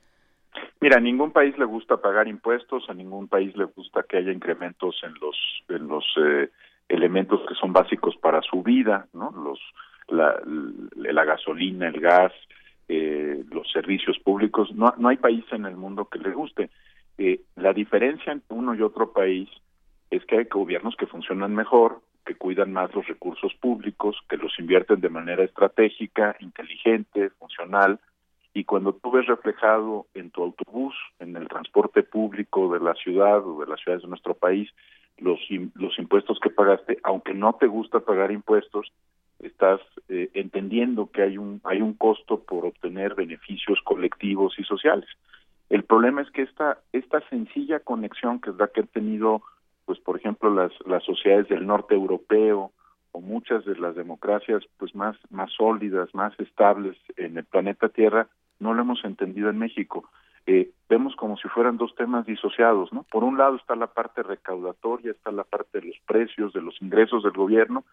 Mira, 0.80 0.98
a 0.98 1.00
ningún 1.00 1.32
país 1.32 1.56
le 1.58 1.64
gusta 1.64 1.96
pagar 1.96 2.28
impuestos, 2.28 2.84
a 2.88 2.94
ningún 2.94 3.28
país 3.28 3.56
le 3.56 3.64
gusta 3.64 4.04
que 4.08 4.18
haya 4.18 4.32
incrementos 4.32 4.96
en 5.02 5.14
los 5.20 5.36
en 5.68 5.88
los 5.88 6.04
eh, 6.16 6.50
elementos 6.88 7.40
que 7.48 7.54
son 7.54 7.72
básicos 7.72 8.16
para 8.16 8.40
su 8.42 8.62
vida, 8.62 9.06
¿no? 9.12 9.30
Los 9.32 9.60
la, 10.08 10.40
la 10.94 11.24
gasolina, 11.24 11.88
el 11.88 12.00
gas, 12.00 12.32
eh, 12.88 13.44
los 13.50 13.70
servicios 13.70 14.18
públicos. 14.20 14.72
No, 14.74 14.94
no 14.98 15.08
hay 15.08 15.16
país 15.16 15.44
en 15.50 15.66
el 15.66 15.76
mundo 15.76 16.06
que 16.06 16.18
le 16.18 16.32
guste. 16.32 16.70
Eh, 17.18 17.40
la 17.56 17.72
diferencia 17.72 18.32
entre 18.32 18.56
uno 18.56 18.74
y 18.74 18.82
otro 18.82 19.12
país 19.12 19.48
es 20.10 20.24
que 20.24 20.38
hay 20.38 20.44
gobiernos 20.44 20.96
que 20.96 21.06
funcionan 21.06 21.54
mejor, 21.54 22.00
que 22.24 22.34
cuidan 22.34 22.72
más 22.72 22.94
los 22.94 23.06
recursos 23.06 23.54
públicos, 23.54 24.16
que 24.28 24.36
los 24.36 24.58
invierten 24.58 25.00
de 25.00 25.08
manera 25.08 25.44
estratégica, 25.44 26.36
inteligente, 26.40 27.30
funcional, 27.30 27.98
y 28.54 28.64
cuando 28.64 28.92
tú 28.92 29.10
ves 29.10 29.26
reflejado 29.26 30.06
en 30.14 30.30
tu 30.30 30.42
autobús, 30.42 30.94
en 31.20 31.36
el 31.36 31.48
transporte 31.48 32.02
público 32.02 32.72
de 32.72 32.80
la 32.80 32.94
ciudad 32.94 33.46
o 33.46 33.60
de 33.60 33.66
las 33.66 33.80
ciudades 33.80 34.02
de 34.02 34.08
nuestro 34.08 34.34
país, 34.34 34.70
los, 35.18 35.38
los 35.74 35.98
impuestos 35.98 36.38
que 36.40 36.50
pagaste, 36.50 36.98
aunque 37.02 37.34
no 37.34 37.52
te 37.54 37.66
gusta 37.66 38.00
pagar 38.00 38.32
impuestos, 38.32 38.92
estás 39.38 39.80
eh, 40.08 40.30
entendiendo 40.34 41.10
que 41.10 41.22
hay 41.22 41.38
un, 41.38 41.60
hay 41.64 41.80
un 41.80 41.94
costo 41.94 42.40
por 42.40 42.66
obtener 42.66 43.14
beneficios 43.14 43.80
colectivos 43.84 44.58
y 44.58 44.64
sociales. 44.64 45.08
El 45.70 45.84
problema 45.84 46.22
es 46.22 46.30
que 46.30 46.42
esta, 46.42 46.78
esta 46.92 47.20
sencilla 47.28 47.80
conexión 47.80 48.40
que 48.40 48.50
es 48.50 48.56
la 48.56 48.68
que 48.68 48.80
han 48.80 48.86
tenido, 48.88 49.42
pues 49.88 49.98
por 50.00 50.18
ejemplo, 50.18 50.50
las, 50.50 50.70
las 50.84 51.02
sociedades 51.02 51.48
del 51.48 51.66
norte 51.66 51.94
europeo 51.94 52.72
o 53.12 53.20
muchas 53.22 53.64
de 53.64 53.74
las 53.76 53.96
democracias 53.96 54.62
pues 54.76 54.94
más, 54.94 55.16
más 55.30 55.50
sólidas, 55.52 56.14
más 56.14 56.38
estables 56.38 56.94
en 57.16 57.38
el 57.38 57.46
planeta 57.46 57.88
Tierra, 57.88 58.28
no 58.60 58.74
lo 58.74 58.82
hemos 58.82 59.02
entendido 59.02 59.48
en 59.48 59.56
México. 59.56 60.04
Eh, 60.46 60.72
vemos 60.90 61.16
como 61.16 61.38
si 61.38 61.48
fueran 61.48 61.78
dos 61.78 61.94
temas 61.94 62.26
disociados, 62.26 62.92
¿no? 62.92 63.04
Por 63.04 63.24
un 63.24 63.38
lado 63.38 63.56
está 63.56 63.76
la 63.76 63.86
parte 63.86 64.22
recaudatoria, 64.22 65.12
está 65.12 65.32
la 65.32 65.44
parte 65.44 65.80
de 65.80 65.86
los 65.86 65.96
precios, 66.06 66.52
de 66.52 66.60
los 66.60 66.82
ingresos 66.82 67.22
del 67.22 67.32
gobierno, 67.32 67.84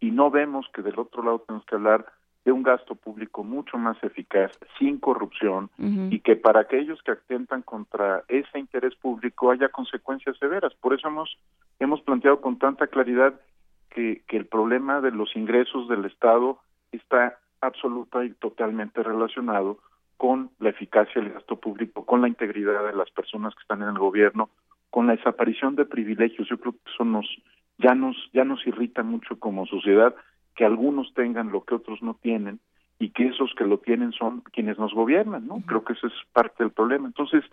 y 0.00 0.12
no 0.12 0.30
vemos 0.30 0.66
que 0.72 0.80
del 0.80 0.98
otro 0.98 1.22
lado 1.22 1.40
tenemos 1.40 1.66
que 1.66 1.74
hablar 1.74 2.06
de 2.46 2.52
un 2.52 2.62
gasto 2.62 2.94
público 2.94 3.42
mucho 3.42 3.76
más 3.76 4.00
eficaz, 4.04 4.52
sin 4.78 4.98
corrupción, 4.98 5.68
y 6.10 6.20
que 6.20 6.36
para 6.36 6.60
aquellos 6.60 7.02
que 7.02 7.10
atentan 7.10 7.62
contra 7.62 8.22
ese 8.28 8.60
interés 8.60 8.94
público 8.94 9.50
haya 9.50 9.68
consecuencias 9.68 10.38
severas. 10.38 10.72
Por 10.74 10.94
eso 10.94 11.08
hemos, 11.08 11.36
hemos 11.80 12.00
planteado 12.02 12.40
con 12.40 12.56
tanta 12.56 12.86
claridad 12.86 13.34
que, 13.90 14.22
que 14.28 14.36
el 14.36 14.46
problema 14.46 15.00
de 15.00 15.10
los 15.10 15.34
ingresos 15.34 15.88
del 15.88 16.04
Estado 16.04 16.60
está 16.92 17.36
absoluta 17.60 18.24
y 18.24 18.30
totalmente 18.30 19.02
relacionado 19.02 19.78
con 20.16 20.50
la 20.60 20.70
eficacia 20.70 21.20
del 21.20 21.32
gasto 21.32 21.56
público, 21.56 22.06
con 22.06 22.22
la 22.22 22.28
integridad 22.28 22.86
de 22.86 22.96
las 22.96 23.10
personas 23.10 23.56
que 23.56 23.62
están 23.62 23.82
en 23.82 23.88
el 23.88 23.98
gobierno, 23.98 24.50
con 24.90 25.08
la 25.08 25.16
desaparición 25.16 25.74
de 25.74 25.84
privilegios. 25.84 26.48
Yo 26.48 26.58
creo 26.60 26.74
que 26.74 26.92
eso 26.94 27.04
nos 27.04 27.26
ya 27.78 27.96
nos 27.96 28.16
ya 28.32 28.44
nos 28.44 28.64
irrita 28.68 29.02
mucho 29.02 29.36
como 29.40 29.66
sociedad 29.66 30.14
que 30.56 30.64
algunos 30.64 31.12
tengan 31.14 31.52
lo 31.52 31.64
que 31.64 31.74
otros 31.74 32.02
no 32.02 32.14
tienen 32.14 32.58
y 32.98 33.10
que 33.10 33.26
esos 33.28 33.54
que 33.54 33.64
lo 33.64 33.78
tienen 33.78 34.12
son 34.12 34.40
quienes 34.52 34.78
nos 34.78 34.94
gobiernan, 34.94 35.46
¿no? 35.46 35.62
Creo 35.66 35.84
que 35.84 35.92
eso 35.92 36.06
es 36.06 36.14
parte 36.32 36.64
del 36.64 36.72
problema. 36.72 37.06
Entonces, 37.06 37.44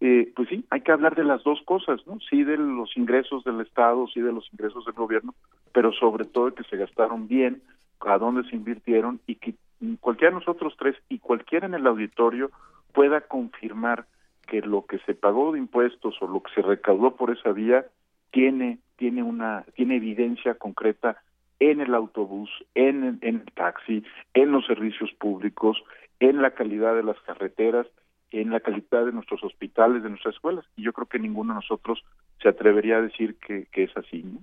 eh, 0.00 0.32
pues 0.34 0.48
sí, 0.48 0.64
hay 0.70 0.80
que 0.80 0.92
hablar 0.92 1.16
de 1.16 1.24
las 1.24 1.42
dos 1.42 1.60
cosas, 1.64 2.06
¿no? 2.06 2.18
Sí 2.30 2.44
de 2.44 2.56
los 2.56 2.96
ingresos 2.96 3.44
del 3.44 3.60
Estado, 3.60 4.06
sí 4.06 4.20
de 4.20 4.32
los 4.32 4.48
ingresos 4.52 4.84
del 4.84 4.94
gobierno, 4.94 5.34
pero 5.72 5.92
sobre 5.92 6.24
todo 6.24 6.46
de 6.46 6.54
que 6.54 6.64
se 6.64 6.76
gastaron 6.76 7.26
bien, 7.28 7.62
a 8.00 8.18
dónde 8.18 8.48
se 8.48 8.56
invirtieron 8.56 9.20
y 9.26 9.36
que 9.36 9.54
cualquiera 10.00 10.34
de 10.34 10.40
nosotros 10.40 10.74
tres 10.78 10.96
y 11.08 11.18
cualquiera 11.18 11.66
en 11.66 11.74
el 11.74 11.86
auditorio 11.86 12.50
pueda 12.92 13.20
confirmar 13.22 14.06
que 14.46 14.60
lo 14.60 14.86
que 14.86 14.98
se 15.00 15.14
pagó 15.14 15.52
de 15.52 15.58
impuestos 15.58 16.16
o 16.20 16.26
lo 16.26 16.42
que 16.42 16.52
se 16.54 16.62
recaudó 16.62 17.16
por 17.16 17.30
esa 17.30 17.52
vía 17.52 17.86
tiene 18.30 18.78
tiene 18.96 19.22
una 19.22 19.64
tiene 19.74 19.96
evidencia 19.96 20.54
concreta 20.54 21.22
en 21.70 21.80
el 21.80 21.94
autobús, 21.94 22.50
en, 22.74 23.20
en 23.22 23.36
el 23.36 23.52
taxi, 23.54 24.02
en 24.34 24.50
los 24.50 24.66
servicios 24.66 25.10
públicos, 25.20 25.76
en 26.18 26.42
la 26.42 26.50
calidad 26.50 26.96
de 26.96 27.04
las 27.04 27.20
carreteras, 27.20 27.86
en 28.32 28.50
la 28.50 28.58
calidad 28.58 29.04
de 29.04 29.12
nuestros 29.12 29.44
hospitales, 29.44 30.02
de 30.02 30.08
nuestras 30.08 30.34
escuelas. 30.34 30.64
Y 30.76 30.82
yo 30.82 30.92
creo 30.92 31.06
que 31.06 31.20
ninguno 31.20 31.52
de 31.52 31.60
nosotros 31.60 32.02
se 32.42 32.48
atrevería 32.48 32.96
a 32.96 33.02
decir 33.02 33.36
que, 33.36 33.66
que 33.70 33.84
es 33.84 33.96
así. 33.96 34.24
¿no? 34.24 34.40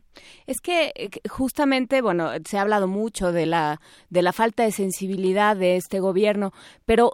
Es 0.47 0.61
que 0.61 0.93
eh, 0.95 1.09
justamente, 1.27 2.01
bueno, 2.01 2.29
se 2.45 2.57
ha 2.57 2.61
hablado 2.61 2.87
mucho 2.87 3.33
de 3.33 3.47
la 3.47 3.81
de 4.09 4.21
la 4.21 4.31
falta 4.31 4.63
de 4.63 4.71
sensibilidad 4.71 5.57
de 5.57 5.75
este 5.75 5.99
gobierno, 5.99 6.51
pero 6.85 7.11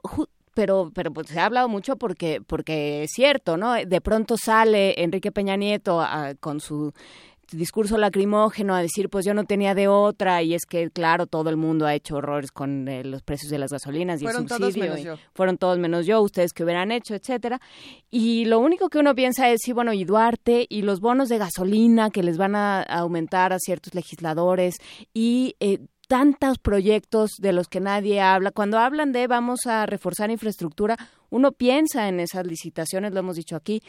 pero 0.53 0.91
pero 0.94 1.11
pues 1.11 1.30
se 1.30 1.40
ha 1.40 1.45
hablado 1.45 1.68
mucho 1.68 1.95
porque 1.95 2.41
porque 2.45 3.03
es 3.03 3.11
cierto, 3.11 3.57
¿no? 3.57 3.73
De 3.73 4.02
pronto 4.02 4.38
sale 4.38 5.02
Enrique 5.02 5.32
Peña 5.32 5.56
Nieto 5.56 6.03
con 6.40 6.60
su 6.60 6.94
discurso 7.52 7.98
lacrimógeno 7.98 8.74
a 8.76 8.82
decir 8.82 9.10
pues 9.10 9.26
yo 9.26 9.34
no 9.34 9.44
tenía 9.46 9.76
de 9.76 9.88
otra 9.88 10.42
y 10.44 10.54
es 10.54 10.66
que 10.66 10.90
claro 10.90 11.28
todo 11.28 11.50
el 11.50 11.58
mundo 11.58 11.86
ha 11.86 11.94
hecho 11.94 12.16
horrores 12.18 12.52
con 12.52 12.88
eh, 12.88 13.04
los 13.04 13.22
precios 13.24 13.50
de 13.52 13.58
las 13.58 13.72
gasolinas 13.72 14.22
y 14.22 14.26
Fueron 14.26 14.44
el 14.44 14.48
todos 14.48 14.62
subsidio 14.62 14.84
menos 14.86 15.00
y 15.00 15.04
yo. 15.04 15.16
fueron 15.34 15.58
todos 15.58 15.78
menos 15.78 16.06
yo 16.06 16.22
ustedes 16.22 16.54
que 16.54 16.64
hubieran 16.64 16.92
hecho 16.92 17.16
etcétera 17.16 17.60
y 18.10 18.46
lo 18.46 18.60
único 18.60 18.90
que 18.90 19.00
uno 19.00 19.16
piensa 19.16 19.50
es 19.50 19.62
sí 19.64 19.74
bueno 19.74 19.94
y 19.94 20.04
Duarte 20.06 20.66
y 20.70 20.82
los 20.82 21.00
bonos 21.00 21.30
de 21.30 21.38
gasolina 21.38 22.10
que 22.10 22.24
les 22.24 22.38
van 22.38 22.56
a 22.56 22.82
aumentar 22.82 23.54
a 23.54 23.60
ciertos 23.60 23.94
legisladores 23.96 24.76
y 25.14 25.56
eh, 25.60 25.80
tantos 26.08 26.60
proyectos 26.60 27.32
de 27.40 27.52
los 27.52 27.68
que 27.68 27.80
nadie 27.80 28.22
habla. 28.22 28.52
Cuando 28.52 28.78
hablan 28.78 29.12
de 29.12 29.28
vamos 29.28 29.62
a 29.66 29.86
reforzar 29.86 30.30
infraestructura, 30.30 30.98
uno 31.30 31.52
piensa 31.52 32.08
en 32.08 32.20
esas 32.20 32.46
licitaciones, 32.46 33.12
lo 33.14 33.20
hemos 33.20 33.36
dicho 33.38 33.56
aquí, 33.56 33.82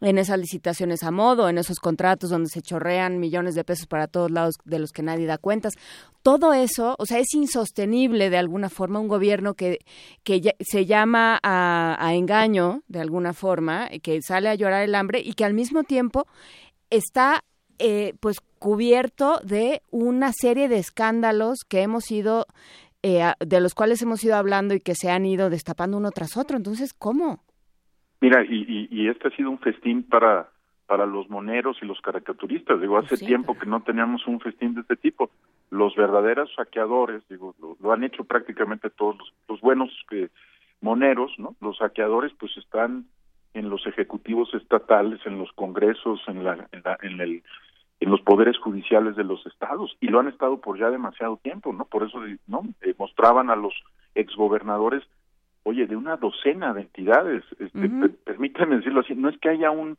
en 0.00 0.18
esas 0.18 0.38
licitaciones 0.38 1.02
a 1.02 1.10
modo, 1.10 1.48
en 1.48 1.58
esos 1.58 1.78
contratos 1.78 2.30
donde 2.30 2.50
se 2.50 2.62
chorrean 2.62 3.20
millones 3.20 3.54
de 3.54 3.64
pesos 3.64 3.86
para 3.86 4.06
todos 4.06 4.30
lados 4.30 4.56
de 4.64 4.78
los 4.78 4.92
que 4.92 5.02
nadie 5.02 5.26
da 5.26 5.38
cuentas. 5.38 5.74
Todo 6.22 6.52
eso, 6.52 6.96
o 6.98 7.06
sea, 7.06 7.18
es 7.18 7.32
insostenible 7.34 8.30
de 8.30 8.38
alguna 8.38 8.68
forma 8.68 9.00
un 9.00 9.08
gobierno 9.08 9.54
que, 9.54 9.78
que 10.22 10.54
se 10.60 10.86
llama 10.86 11.38
a, 11.42 11.96
a 11.98 12.14
engaño 12.14 12.82
de 12.88 13.00
alguna 13.00 13.32
forma, 13.32 13.88
que 14.02 14.20
sale 14.22 14.48
a 14.48 14.54
llorar 14.54 14.82
el 14.82 14.94
hambre 14.94 15.20
y 15.24 15.34
que 15.34 15.44
al 15.44 15.54
mismo 15.54 15.84
tiempo 15.84 16.26
está 16.90 17.44
eh, 17.78 18.14
pues 18.20 18.38
cubierto 18.58 19.40
de 19.42 19.82
una 19.90 20.32
serie 20.32 20.68
de 20.68 20.78
escándalos 20.78 21.64
que 21.68 21.82
hemos 21.82 22.10
ido 22.10 22.46
eh, 23.02 23.32
de 23.38 23.60
los 23.60 23.74
cuales 23.74 24.00
hemos 24.00 24.24
ido 24.24 24.36
hablando 24.36 24.74
y 24.74 24.80
que 24.80 24.94
se 24.94 25.10
han 25.10 25.26
ido 25.26 25.50
destapando 25.50 25.98
uno 25.98 26.10
tras 26.10 26.36
otro. 26.38 26.56
Entonces, 26.56 26.94
¿cómo? 26.94 27.42
Mira, 28.24 28.42
y, 28.42 28.64
y, 28.66 28.88
y 28.90 29.08
este 29.08 29.28
ha 29.28 29.30
sido 29.32 29.50
un 29.50 29.58
festín 29.58 30.02
para 30.02 30.48
para 30.86 31.06
los 31.06 31.28
moneros 31.30 31.78
y 31.80 31.86
los 31.86 31.98
caricaturistas. 32.02 32.78
Digo, 32.80 32.98
hace 32.98 33.16
Sí. 33.16 33.24
tiempo 33.26 33.58
que 33.58 33.64
no 33.66 33.82
teníamos 33.82 34.26
un 34.26 34.38
festín 34.40 34.74
de 34.74 34.82
este 34.82 34.96
tipo. 34.96 35.30
Los 35.70 35.94
verdaderos 35.96 36.52
saqueadores, 36.54 37.22
digo, 37.28 37.54
lo, 37.58 37.76
lo 37.80 37.92
han 37.92 38.04
hecho 38.04 38.24
prácticamente 38.24 38.90
todos 38.90 39.16
los, 39.18 39.32
los 39.48 39.60
buenos 39.62 39.90
eh, 40.10 40.28
moneros, 40.82 41.32
¿no? 41.38 41.54
Los 41.62 41.78
saqueadores, 41.78 42.32
pues 42.38 42.54
están 42.58 43.06
en 43.54 43.70
los 43.70 43.86
ejecutivos 43.86 44.52
estatales, 44.54 45.20
en 45.26 45.38
los 45.38 45.50
congresos, 45.52 46.20
en 46.26 46.44
la, 46.44 46.68
en, 46.72 46.82
la- 46.84 46.98
en 47.02 47.20
el 47.20 47.42
en 48.00 48.10
los 48.10 48.20
poderes 48.20 48.58
judiciales 48.58 49.16
de 49.16 49.24
los 49.24 49.46
estados 49.46 49.96
y 50.00 50.08
lo 50.08 50.20
han 50.20 50.28
estado 50.28 50.60
por 50.60 50.78
ya 50.78 50.90
demasiado 50.90 51.38
tiempo, 51.38 51.72
¿no? 51.72 51.84
Por 51.86 52.02
eso, 52.02 52.20
¿no? 52.46 52.62
Eh, 52.82 52.94
mostraban 52.98 53.48
a 53.50 53.56
los 53.56 53.72
exgobernadores, 54.14 55.02
oye, 55.64 55.86
de 55.86 55.96
una 55.96 56.16
docena 56.16 56.72
de 56.72 56.82
entidades, 56.82 57.44
este, 57.58 57.88
per- 57.88 58.16
permítanme 58.24 58.76
decirlo 58.76 59.00
así, 59.00 59.14
no 59.14 59.28
es 59.28 59.38
que 59.38 59.48
haya 59.50 59.70
un 59.70 59.96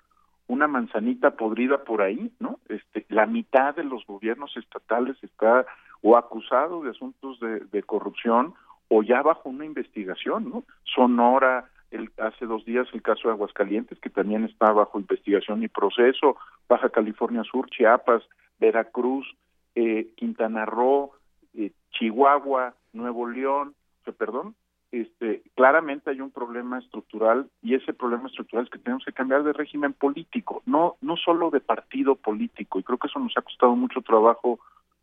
una 0.48 0.68
manzanita 0.68 1.32
podrida 1.32 1.84
por 1.84 2.04
ahí, 2.04 2.32
¿no? 2.40 2.60
Este, 2.70 3.04
la 3.10 3.26
mitad 3.26 3.74
de 3.76 3.84
los 3.84 4.06
gobiernos 4.06 4.56
estatales 4.58 5.18
está 5.24 5.66
o 6.04 6.16
acusado 6.18 6.84
de 6.84 6.92
asuntos 6.92 7.40
de, 7.40 7.62
de 7.62 7.82
corrupción 7.82 8.54
o 8.90 9.02
ya 9.02 9.24
bajo 9.24 9.50
una 9.50 9.66
investigación, 9.66 10.48
¿no? 10.52 10.64
Sonora, 10.84 11.68
el, 11.90 12.12
hace 12.20 12.46
dos 12.46 12.64
días 12.64 12.88
el 12.94 13.02
caso 13.02 13.28
de 13.28 13.34
Aguascalientes, 13.34 14.00
que 14.00 14.12
también 14.12 14.44
está 14.44 14.72
bajo 14.72 15.00
investigación 15.00 15.64
y 15.64 15.68
proceso, 15.68 16.38
Baja 16.70 16.90
California 16.90 17.44
Sur, 17.44 17.68
Chiapas, 17.72 18.22
Veracruz, 18.60 19.26
eh, 19.74 20.10
Quintana 20.16 20.66
Roo, 20.68 21.14
eh, 21.56 21.72
Chihuahua, 21.90 22.76
Nuevo 22.94 23.28
León, 23.28 23.74
perdón, 24.20 24.54
este, 25.02 25.44
claramente 25.56 26.10
hay 26.10 26.22
un 26.22 26.32
problema 26.32 26.80
estructural 26.80 27.50
y 27.62 27.76
ese 27.76 27.94
problema 27.94 28.28
estructural 28.28 28.64
es 28.64 28.72
que 28.72 28.80
tenemos 28.80 29.04
que 29.04 29.12
cambiar 29.12 29.44
de 29.44 29.52
régimen 29.52 29.92
político, 29.92 30.64
no 30.66 30.96
no 31.02 31.18
solo 31.18 31.50
de 31.50 31.60
partido 31.60 32.16
político. 32.16 32.80
Y 32.80 32.84
creo 32.84 32.98
que 32.98 33.08
eso 33.08 33.20
nos 33.20 33.38
ha 33.38 33.42
costado 33.42 33.76
mucho 33.76 34.02
trabajo 34.02 34.60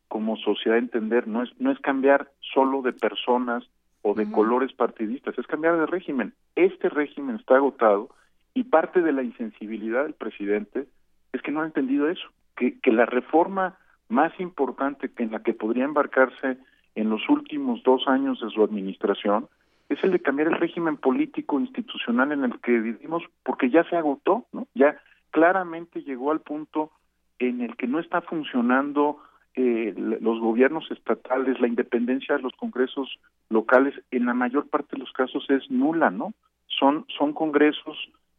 como 0.08 0.36
sociedad 0.38 0.78
entender, 0.78 1.28
no 1.28 1.42
es 1.42 1.50
no 1.60 1.70
es 1.70 1.78
cambiar 1.80 2.30
solo 2.40 2.80
de 2.80 2.94
personas 2.94 3.64
o 4.00 4.14
de 4.14 4.30
colores 4.30 4.72
partidistas, 4.72 5.38
es 5.38 5.46
cambiar 5.46 5.78
de 5.78 5.86
régimen. 5.86 6.32
Este 6.56 6.88
régimen 6.88 7.36
está 7.36 7.56
agotado 7.56 8.08
y 8.54 8.64
parte 8.64 9.02
de 9.02 9.12
la 9.12 9.22
insensibilidad 9.22 10.04
del 10.04 10.14
presidente 10.14 10.86
es 11.32 11.42
que 11.42 11.52
no 11.52 11.60
ha 11.60 11.66
entendido 11.66 12.08
eso, 12.08 12.28
que, 12.56 12.80
que 12.80 12.92
la 12.92 13.04
reforma 13.04 13.76
más 14.08 14.32
importante 14.40 15.10
que 15.10 15.22
en 15.22 15.32
la 15.32 15.42
que 15.42 15.54
podría 15.54 15.84
embarcarse 15.84 16.56
en 16.94 17.10
los 17.10 17.28
últimos 17.28 17.82
dos 17.82 18.08
años 18.08 18.40
de 18.40 18.50
su 18.50 18.62
administración 18.62 19.48
es 19.92 20.04
el 20.04 20.12
de 20.12 20.20
cambiar 20.20 20.48
el 20.48 20.58
régimen 20.58 20.96
político 20.96 21.60
institucional 21.60 22.32
en 22.32 22.44
el 22.44 22.60
que 22.60 22.72
vivimos 22.72 23.22
porque 23.42 23.70
ya 23.70 23.84
se 23.84 23.96
agotó, 23.96 24.46
¿no? 24.52 24.66
Ya 24.74 24.96
claramente 25.30 26.02
llegó 26.02 26.30
al 26.30 26.40
punto 26.40 26.90
en 27.38 27.60
el 27.60 27.76
que 27.76 27.86
no 27.86 27.98
está 27.98 28.20
funcionando 28.20 29.18
eh, 29.54 29.92
los 29.96 30.40
gobiernos 30.40 30.90
estatales, 30.90 31.60
la 31.60 31.68
independencia 31.68 32.36
de 32.36 32.42
los 32.42 32.54
congresos 32.54 33.18
locales, 33.50 33.94
en 34.10 34.26
la 34.26 34.34
mayor 34.34 34.68
parte 34.68 34.92
de 34.92 34.98
los 34.98 35.12
casos 35.12 35.44
es 35.50 35.70
nula, 35.70 36.10
¿no? 36.10 36.32
Son, 36.68 37.04
son 37.18 37.32
congresos 37.32 37.98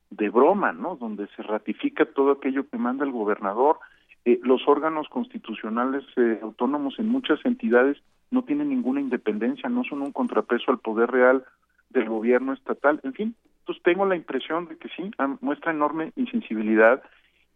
de 0.10 0.30
broma, 0.30 0.74
¿no? 0.74 0.96
Donde 0.96 1.28
se 1.36 1.44
ratifica 1.44 2.06
todo 2.06 2.32
aquello 2.32 2.68
que 2.68 2.78
manda 2.78 3.06
el 3.06 3.12
gobernador. 3.12 3.80
Eh, 4.26 4.40
los 4.44 4.68
órganos 4.68 5.08
constitucionales 5.10 6.04
eh, 6.16 6.40
autónomos 6.42 6.98
en 6.98 7.10
muchas 7.10 7.40
entidades 7.46 7.98
no 8.34 8.44
tienen 8.44 8.70
ninguna 8.70 9.00
independencia, 9.00 9.70
no 9.70 9.84
son 9.84 10.02
un 10.02 10.12
contrapeso 10.12 10.72
al 10.72 10.80
poder 10.80 11.12
real 11.12 11.46
del 11.92 12.10
gobierno 12.10 12.54
estatal. 12.54 13.00
En 13.04 13.14
fin, 13.14 13.36
entonces 13.60 13.84
tengo 13.84 14.08
la 14.08 14.16
impresión 14.16 14.68
de 14.68 14.76
que 14.78 14.90
sí, 14.90 15.12
ah, 15.20 15.36
muestra 15.40 15.72
enorme 15.72 16.12
insensibilidad 16.16 17.04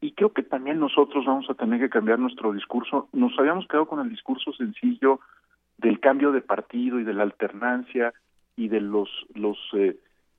y 0.01 0.11
creo 0.11 0.31
que 0.33 0.43
también 0.43 0.79
nosotros 0.79 1.25
vamos 1.25 1.49
a 1.49 1.55
tener 1.55 1.79
que 1.79 1.89
cambiar 1.89 2.19
nuestro 2.19 2.53
discurso. 2.53 3.09
Nos 3.11 3.37
habíamos 3.39 3.67
quedado 3.67 3.87
con 3.87 3.99
el 4.01 4.09
discurso 4.09 4.53
sencillo 4.53 5.19
del 5.79 5.99
cambio 5.99 6.31
de 6.31 6.41
partido 6.41 6.99
y 6.99 7.03
de 7.03 7.13
la 7.15 7.23
alternancia 7.23 8.13
y 8.55 8.67
de 8.67 8.79
los 8.79 9.09
los 9.33 9.57
eh, 9.73 9.97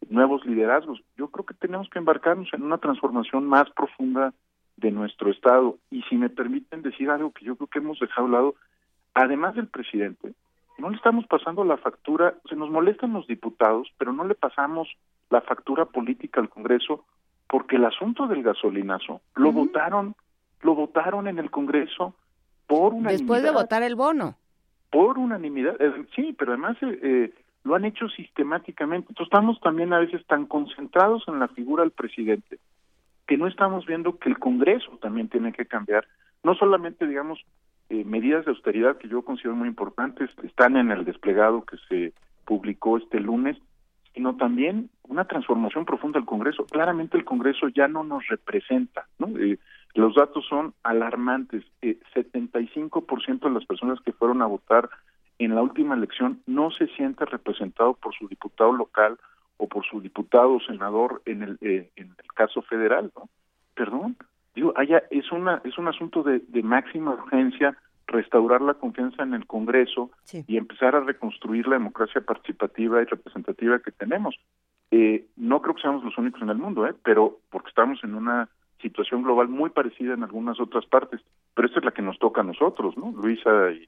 nuevos 0.09 0.47
liderazgos. 0.47 1.01
Yo 1.16 1.28
creo 1.32 1.47
que 1.47 1.55
tenemos 1.55 1.90
que 1.90 1.98
embarcarnos 1.98 2.48
en 2.55 2.62
una 2.62 2.78
transformación 2.78 3.44
más 3.44 3.69
profunda 3.70 4.32
de 4.77 4.93
nuestro 4.93 5.32
estado 5.32 5.78
y 5.90 6.02
si 6.02 6.16
me 6.16 6.31
permiten 6.31 6.82
decir 6.82 7.10
algo 7.10 7.32
que 7.32 7.44
yo 7.44 7.56
creo 7.56 7.66
que 7.66 7.81
hemos 7.81 7.98
dejado 7.98 8.28
a 8.28 8.31
lado, 8.31 8.55
además 9.19 9.55
del 9.57 9.66
presidente, 9.66 10.32
no 10.78 10.90
le 10.90 10.97
estamos 10.97 11.27
pasando 11.27 11.65
la 11.65 11.77
factura, 11.77 12.35
se 12.49 12.55
nos 12.55 12.70
molestan 12.70 13.12
los 13.12 13.27
diputados, 13.27 13.89
pero 13.99 14.12
no 14.12 14.24
le 14.24 14.35
pasamos 14.35 14.89
la 15.28 15.40
factura 15.40 15.86
política 15.86 16.40
al 16.40 16.49
Congreso 16.49 17.05
porque 17.49 17.77
el 17.77 17.85
asunto 17.85 18.28
del 18.28 18.43
gasolinazo 18.43 19.20
lo 19.35 19.51
votaron, 19.51 20.15
lo 20.61 20.74
votaron 20.74 21.27
en 21.27 21.39
el 21.39 21.51
Congreso 21.51 22.15
por 22.66 22.93
unanimidad. 22.93 23.19
Después 23.19 23.43
de 23.43 23.51
votar 23.51 23.82
el 23.82 23.97
bono. 23.97 24.36
Por 24.90 25.19
unanimidad, 25.19 25.77
eh, 25.81 26.07
sí, 26.15 26.35
pero 26.39 26.53
además 26.53 26.77
eh, 26.82 26.99
eh, 27.03 27.35
lo 27.65 27.74
han 27.74 27.85
hecho 27.85 28.09
sistemáticamente. 28.09 29.09
Entonces 29.11 29.32
estamos 29.32 29.61
también 29.61 29.93
a 29.93 29.99
veces 29.99 30.24
tan 30.27 30.47
concentrados 30.47 31.24
en 31.27 31.40
la 31.40 31.49
figura 31.49 31.82
del 31.82 31.90
presidente 31.90 32.59
que 33.27 33.36
no 33.36 33.47
estamos 33.47 33.85
viendo 33.85 34.19
que 34.19 34.28
el 34.28 34.39
Congreso 34.39 34.90
también 35.03 35.28
tiene 35.28 35.53
que 35.53 35.66
cambiar, 35.66 36.07
no 36.43 36.55
solamente, 36.55 37.07
digamos, 37.07 37.45
eh, 37.90 38.05
medidas 38.05 38.44
de 38.44 38.51
austeridad 38.51 38.98
que 38.98 39.09
yo 39.09 39.23
considero 39.23 39.56
muy 39.56 39.69
importantes, 39.69 40.31
están 40.43 40.77
en 40.77 40.90
el 40.90 41.05
desplegado 41.05 41.65
que 41.65 41.77
se 41.89 42.12
publicó 42.44 42.98
este 42.98 43.20
lunes, 43.20 43.56
sino 44.15 44.36
también 44.36 44.90
una 45.05 45.27
transformación 45.27 45.85
profunda 45.85 46.19
del 46.19 46.27
Congreso. 46.27 46.65
Claramente 46.66 47.16
el 47.16 47.24
Congreso 47.24 47.69
ya 47.69 47.89
no 47.89 48.05
nos 48.05 48.27
representa, 48.28 49.06
¿no? 49.19 49.28
Eh, 49.39 49.59
los 49.94 50.15
datos 50.15 50.47
son 50.47 50.74
alarmantes. 50.82 51.65
Eh, 51.82 51.98
75% 52.15 53.48
de 53.48 53.55
las 53.55 53.65
personas 53.65 54.01
que 54.01 54.12
fueron 54.12 54.43
a 54.43 54.47
votar 54.47 54.89
en 55.39 55.55
la 55.55 55.62
última 55.62 55.94
elección 55.94 56.43
no 56.47 56.70
se 56.70 56.89
siente 56.89 57.24
representado 57.24 57.94
por 57.94 58.15
su 58.15 58.28
diputado 58.28 58.73
local 58.73 59.19
o 59.56 59.69
por 59.69 59.85
su 59.85 60.01
diputado 60.01 60.55
o 60.55 60.60
senador 60.60 61.23
en 61.24 61.43
el, 61.43 61.59
eh, 61.60 61.90
en 61.97 62.09
el 62.09 62.32
caso 62.35 62.62
federal, 62.62 63.12
¿no? 63.16 63.28
Perdón, 63.74 64.16
digo, 64.59 64.75
haya, 64.77 65.03
es 65.11 65.31
una 65.33 65.61
es 65.65 65.79
un 65.79 65.89
asunto 65.89 66.23
de, 66.23 66.41
de 66.49 66.63
máxima 66.63 67.13
urgencia 67.13 67.77
restaurar 68.09 68.63
la 68.63 68.75
confianza 68.75 69.23
en 69.23 69.35
el 69.35 69.47
Congreso 69.47 70.11
y 70.33 70.57
empezar 70.57 70.97
a 70.97 71.01
reconstruir 71.01 71.69
la 71.69 71.75
democracia 71.75 72.23
participativa 72.23 73.03
y 73.03 73.05
representativa 73.05 73.79
que 73.79 73.93
tenemos. 73.93 74.35
Eh, 74.91 75.27
no 75.37 75.61
creo 75.61 75.75
que 75.75 75.83
seamos 75.83 76.03
los 76.03 76.17
únicos 76.17 76.41
en 76.41 76.49
el 76.49 76.57
mundo, 76.57 76.87
¿eh? 76.87 76.95
pero 77.05 77.39
porque 77.51 77.69
estamos 77.69 78.03
en 78.03 78.15
una 78.15 78.49
situación 78.81 79.23
global 79.23 79.49
muy 79.49 79.71
parecida 79.71 80.15
en 80.15 80.23
algunas 80.23 80.59
otras 80.59 80.87
partes, 80.87 81.21
pero 81.55 81.69
esta 81.69 81.81
es 81.81 81.85
la 81.85 81.93
que 81.93 82.03
nos 82.03 82.19
toca 82.19 82.41
a 82.41 82.45
nosotros, 82.45 82.97
¿no? 82.97 83.13
Luisa 83.13 83.71
y 83.73 83.87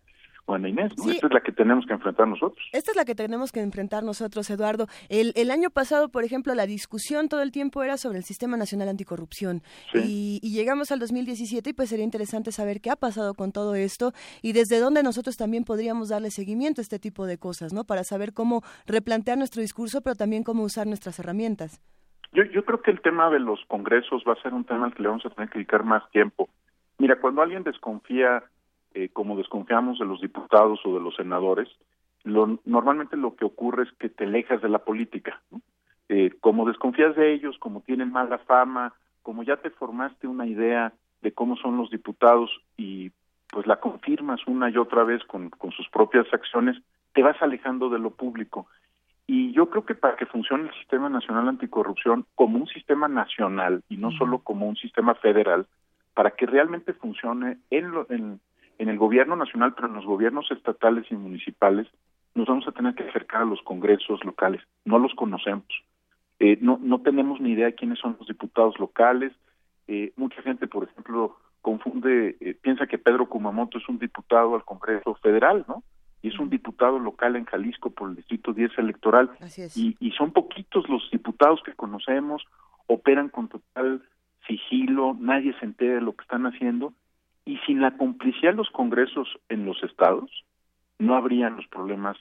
o 0.51 0.55
Ana 0.55 0.68
Inés, 0.68 0.93
¿no? 0.97 1.05
Sí. 1.05 1.10
Esta 1.12 1.28
es 1.28 1.32
la 1.32 1.40
que 1.40 1.52
tenemos 1.52 1.86
que 1.86 1.93
enfrentar 1.93 2.27
nosotros. 2.28 2.68
Esta 2.72 2.90
es 2.90 2.97
la 2.97 3.05
que 3.05 3.14
tenemos 3.14 3.52
que 3.52 3.60
enfrentar 3.60 4.02
nosotros, 4.02 4.51
Eduardo. 4.51 4.86
El, 5.09 5.32
el 5.36 5.51
año 5.51 5.70
pasado, 5.70 6.09
por 6.09 6.24
ejemplo, 6.24 6.55
la 6.55 6.66
discusión 6.66 7.28
todo 7.28 7.43
el 7.43 7.52
tiempo 7.52 7.82
era 7.82 7.97
sobre 7.97 8.18
el 8.18 8.24
Sistema 8.24 8.56
Nacional 8.56 8.89
Anticorrupción. 8.89 9.62
Y, 9.94 10.40
y 10.43 10.52
llegamos 10.52 10.90
al 10.93 10.98
2017 10.98 11.70
y 11.70 11.72
pues 11.72 11.89
sería 11.89 12.05
interesante 12.05 12.52
saber 12.52 12.81
qué 12.81 12.90
ha 12.90 12.97
pasado 12.97 13.35
con 13.35 13.52
todo 13.52 13.74
esto 13.74 14.12
y 14.43 14.52
desde 14.52 14.78
dónde 14.78 15.02
nosotros 15.02 15.36
también 15.36 15.64
podríamos 15.64 16.09
darle 16.09 16.31
seguimiento 16.31 16.81
a 16.81 16.82
este 16.82 16.98
tipo 16.98 17.27
de 17.27 17.39
cosas, 17.39 17.72
¿no? 17.72 17.85
Para 17.85 18.05
saber 18.05 18.32
cómo 18.32 18.62
replantear 18.86 19.39
nuestro 19.39 19.62
discurso, 19.62 20.01
pero 20.02 20.16
también 20.16 20.43
cómo 20.43 20.62
usar 20.62 20.86
nuestras 20.86 21.18
herramientas. 21.18 21.81
Yo, 22.32 22.44
yo 22.44 22.64
creo 22.64 22.81
que 22.81 22.90
el 22.90 23.01
tema 23.01 23.31
de 23.31 23.40
los 23.40 23.60
congresos 23.66 24.22
va 24.27 24.35
a 24.35 24.43
ser 24.43 24.55
un 24.55 24.64
tema 24.64 24.86
al 24.86 24.94
que 24.94 25.02
le 25.02 25.09
vamos 25.09 25.27
a 25.27 25.31
tener 25.31 25.51
que 25.51 25.59
dedicar 25.59 25.85
más 25.85 26.09
tiempo. 26.10 26.48
Mira, 26.98 27.20
cuando 27.20 27.43
alguien 27.43 27.64
desconfía, 27.64 28.44
eh, 28.95 29.09
como 29.11 29.37
desconfiamos 29.37 29.99
de 29.99 30.05
los 30.07 30.21
diputados 30.21 30.81
o 30.85 30.95
de 30.95 31.01
los 31.01 31.15
senadores, 31.17 31.69
lo, 32.25 32.59
normalmente 32.65 33.17
lo 33.17 33.35
que 33.37 33.45
ocurre 33.45 33.85
es 33.85 33.93
que 33.99 34.09
te 34.09 34.25
alejas 34.25 34.61
de 34.62 34.69
la 34.69 34.81
política. 34.81 35.41
¿no? 35.51 35.61
Eh, 36.09 36.33
como 36.41 36.67
desconfías 36.67 37.15
de 37.17 37.33
ellos, 37.33 37.57
como 37.59 37.81
tienen 37.83 38.11
mala 38.12 38.39
fama, 38.39 38.93
como 39.23 39.43
ya 39.43 39.57
te 39.59 39.71
formaste 39.71 40.27
una 40.27 40.47
idea 40.47 40.93
de 41.23 41.33
cómo 41.33 41.57
son 41.57 41.77
los 41.77 41.91
diputados 41.91 42.51
y 42.77 43.11
pues 43.51 43.67
la 43.67 43.77
confirmas 43.81 44.41
una 44.47 44.71
y 44.71 44.77
otra 44.77 45.05
vez 45.05 45.25
con, 45.25 45.51
con 45.51 45.73
sus 45.73 45.89
propias 45.89 46.27
acciones, 46.33 46.77
te 47.15 47.23
vas 47.23 47.41
alejando 47.43 47.91
de 47.91 47.99
lo 47.99 48.11
público. 48.11 48.67
Y 49.27 49.53
yo 49.53 49.71
creo 49.71 49.85
que 49.85 49.95
para 49.95 50.17
que 50.17 50.27
funcione 50.27 50.69
el 50.69 50.75
Sistema 50.75 51.09
Nacional 51.09 51.49
Anticorrupción 51.49 52.27
como 52.35 52.59
un 52.59 52.67
sistema 52.69 53.07
nacional 53.09 53.83
y 53.89 53.97
no 53.97 54.11
solo 54.12 54.39
como 54.41 54.69
un 54.69 54.77
sistema 54.77 55.15
federal, 55.15 55.67
para 56.15 56.33
que 56.33 56.47
realmente 56.47 56.93
funcione 56.93 57.59
en, 57.71 57.91
lo- 57.93 58.07
en, 58.11 58.41
en 58.81 58.89
el 58.89 58.97
gobierno 58.97 59.36
nacional, 59.36 59.74
pero 59.74 59.89
en 59.89 59.94
los 59.94 60.07
gobiernos 60.07 60.51
estatales 60.51 61.05
y 61.11 61.15
municipales, 61.15 61.86
nos 62.35 62.48
vamos 62.48 62.66
a 62.66 62.73
tener 62.73 62.94
que 62.94 63.07
acercar 63.07 63.43
a 63.43 63.44
los 63.44 63.61
congresos 63.61 64.24
locales. 64.24 64.62
No 64.86 64.98
los 64.98 65.15
conocemos. 65.15 65.66
Eh, 66.39 66.57
no, 66.62 66.78
no 66.82 67.02
tenemos 67.02 67.43
ni 67.43 67.51
idea 67.51 67.66
de 67.66 67.74
quiénes 67.74 67.98
son 67.98 68.16
los 68.19 68.27
diputados 68.27 68.78
locales. 68.78 69.32
Eh, 69.86 70.15
mucha 70.16 70.40
gente, 70.40 70.66
por 70.66 70.85
ejemplo, 70.85 71.36
confunde, 71.61 72.39
eh, 72.40 72.55
piensa 72.55 72.86
que 72.86 72.97
Pedro 72.97 73.28
Kumamoto 73.28 73.77
es 73.77 73.86
un 73.86 73.98
diputado 73.98 74.55
al 74.55 74.65
Congreso 74.65 75.15
Federal, 75.16 75.66
¿no? 75.69 75.82
Y 76.23 76.28
es 76.28 76.39
un 76.39 76.48
diputado 76.48 76.98
local 76.98 77.36
en 77.36 77.44
Jalisco 77.44 77.90
por 77.90 78.09
el 78.09 78.16
Distrito 78.16 78.55
10 78.55 78.78
electoral. 78.78 79.31
Y, 79.77 79.94
y 80.01 80.12
son 80.12 80.32
poquitos 80.32 80.89
los 80.89 81.07
diputados 81.11 81.61
que 81.62 81.74
conocemos, 81.74 82.47
operan 82.86 83.28
con 83.28 83.48
total 83.48 84.01
sigilo, 84.47 85.15
nadie 85.20 85.55
se 85.59 85.66
entera 85.66 85.97
de 85.97 86.01
lo 86.01 86.15
que 86.15 86.23
están 86.23 86.47
haciendo. 86.47 86.94
Y 87.45 87.59
sin 87.67 87.81
la 87.81 87.97
complicidad 87.97 88.53
de 88.53 88.59
los 88.59 88.71
congresos 88.71 89.29
en 89.49 89.65
los 89.65 89.83
estados, 89.83 90.31
no 90.99 91.17
habrían 91.17 91.57
los 91.57 91.67
problemas 91.69 92.17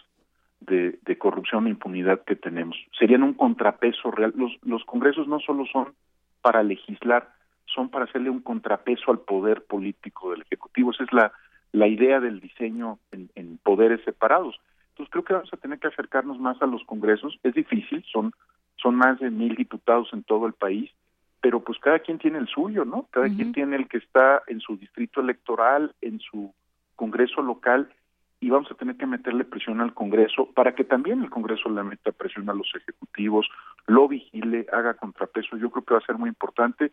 de, 0.61 1.17
corrupción 1.17 1.67
e 1.67 1.71
impunidad 1.71 2.23
que 2.23 2.35
tenemos. 2.35 2.77
Serían 2.97 3.23
un 3.23 3.33
contrapeso 3.33 4.11
real. 4.11 4.33
Los, 4.35 4.51
los 4.63 4.83
congresos 4.85 5.27
no 5.27 5.39
solo 5.39 5.65
son 5.65 5.93
para 6.41 6.63
legislar, 6.63 7.29
son 7.65 7.89
para 7.89 8.05
hacerle 8.05 8.29
un 8.29 8.41
contrapeso 8.41 9.11
al 9.11 9.19
poder 9.19 9.63
político 9.65 10.31
del 10.31 10.41
Ejecutivo. 10.41 10.91
Esa 10.91 11.03
es 11.03 11.13
la, 11.13 11.31
la 11.71 11.87
idea 11.87 12.19
del 12.19 12.39
diseño 12.39 12.99
en, 13.11 13.29
en 13.35 13.57
poderes 13.57 14.03
separados. 14.03 14.59
Entonces 14.91 15.11
creo 15.11 15.23
que 15.23 15.33
vamos 15.33 15.53
a 15.53 15.57
tener 15.57 15.79
que 15.79 15.87
acercarnos 15.87 16.39
más 16.39 16.61
a 16.61 16.65
los 16.65 16.83
congresos. 16.83 17.37
Es 17.43 17.53
difícil, 17.53 18.03
son, 18.11 18.33
son 18.75 18.95
más 18.95 19.19
de 19.19 19.29
mil 19.29 19.55
diputados 19.55 20.09
en 20.13 20.23
todo 20.23 20.45
el 20.45 20.53
país, 20.53 20.91
pero 21.41 21.61
pues 21.61 21.79
cada 21.79 21.99
quien 21.99 22.17
tiene 22.17 22.37
el 22.37 22.47
suyo, 22.47 22.85
¿no? 22.85 23.07
Cada 23.11 23.27
quien 23.27 23.53
tiene 23.53 23.75
el 23.75 23.87
que 23.87 23.97
está 23.97 24.41
en 24.47 24.59
su 24.59 24.77
distrito 24.77 25.21
electoral, 25.21 25.95
en 26.01 26.19
su 26.19 26.53
congreso 26.95 27.41
local, 27.41 27.89
y 28.41 28.49
vamos 28.49 28.71
a 28.71 28.75
tener 28.75 28.95
que 28.95 29.05
meterle 29.05 29.43
presión 29.43 29.81
al 29.81 29.93
Congreso 29.93 30.49
para 30.53 30.73
que 30.73 30.83
también 30.83 31.21
el 31.21 31.29
Congreso 31.29 31.69
le 31.69 31.83
meta 31.83 32.11
presión 32.11 32.49
a 32.49 32.53
los 32.53 32.71
ejecutivos, 32.73 33.47
lo 33.85 34.07
vigile, 34.07 34.65
haga 34.71 34.93
contrapeso. 34.93 35.57
Yo 35.57 35.69
creo 35.69 35.83
que 35.83 35.93
va 35.93 35.99
a 35.99 36.05
ser 36.05 36.17
muy 36.17 36.29
importante. 36.29 36.91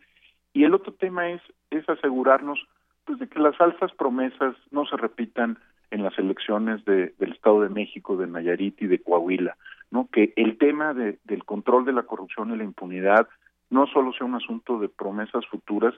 Y 0.53 0.65
el 0.65 0.73
otro 0.73 0.93
tema 0.93 1.29
es, 1.29 1.41
es 1.69 1.87
asegurarnos 1.87 2.59
pues 3.05 3.19
de 3.19 3.27
que 3.27 3.39
las 3.39 3.55
falsas 3.55 3.93
promesas 3.93 4.55
no 4.71 4.85
se 4.85 4.97
repitan 4.97 5.57
en 5.91 6.03
las 6.03 6.17
elecciones 6.19 6.83
de, 6.83 7.13
del 7.17 7.31
Estado 7.31 7.61
de 7.61 7.69
México, 7.69 8.17
de 8.17 8.27
Nayarit 8.27 8.81
y 8.81 8.87
de 8.87 8.99
Coahuila, 8.99 9.55
¿no? 9.89 10.09
Que 10.11 10.33
el 10.35 10.57
tema 10.57 10.93
de, 10.93 11.17
del 11.23 11.45
control 11.45 11.85
de 11.85 11.93
la 11.93 12.03
corrupción 12.03 12.53
y 12.53 12.57
la 12.57 12.65
impunidad 12.65 13.29
no 13.69 13.87
solo 13.87 14.13
sea 14.13 14.25
un 14.25 14.35
asunto 14.35 14.79
de 14.79 14.89
promesas 14.89 15.45
futuras, 15.47 15.93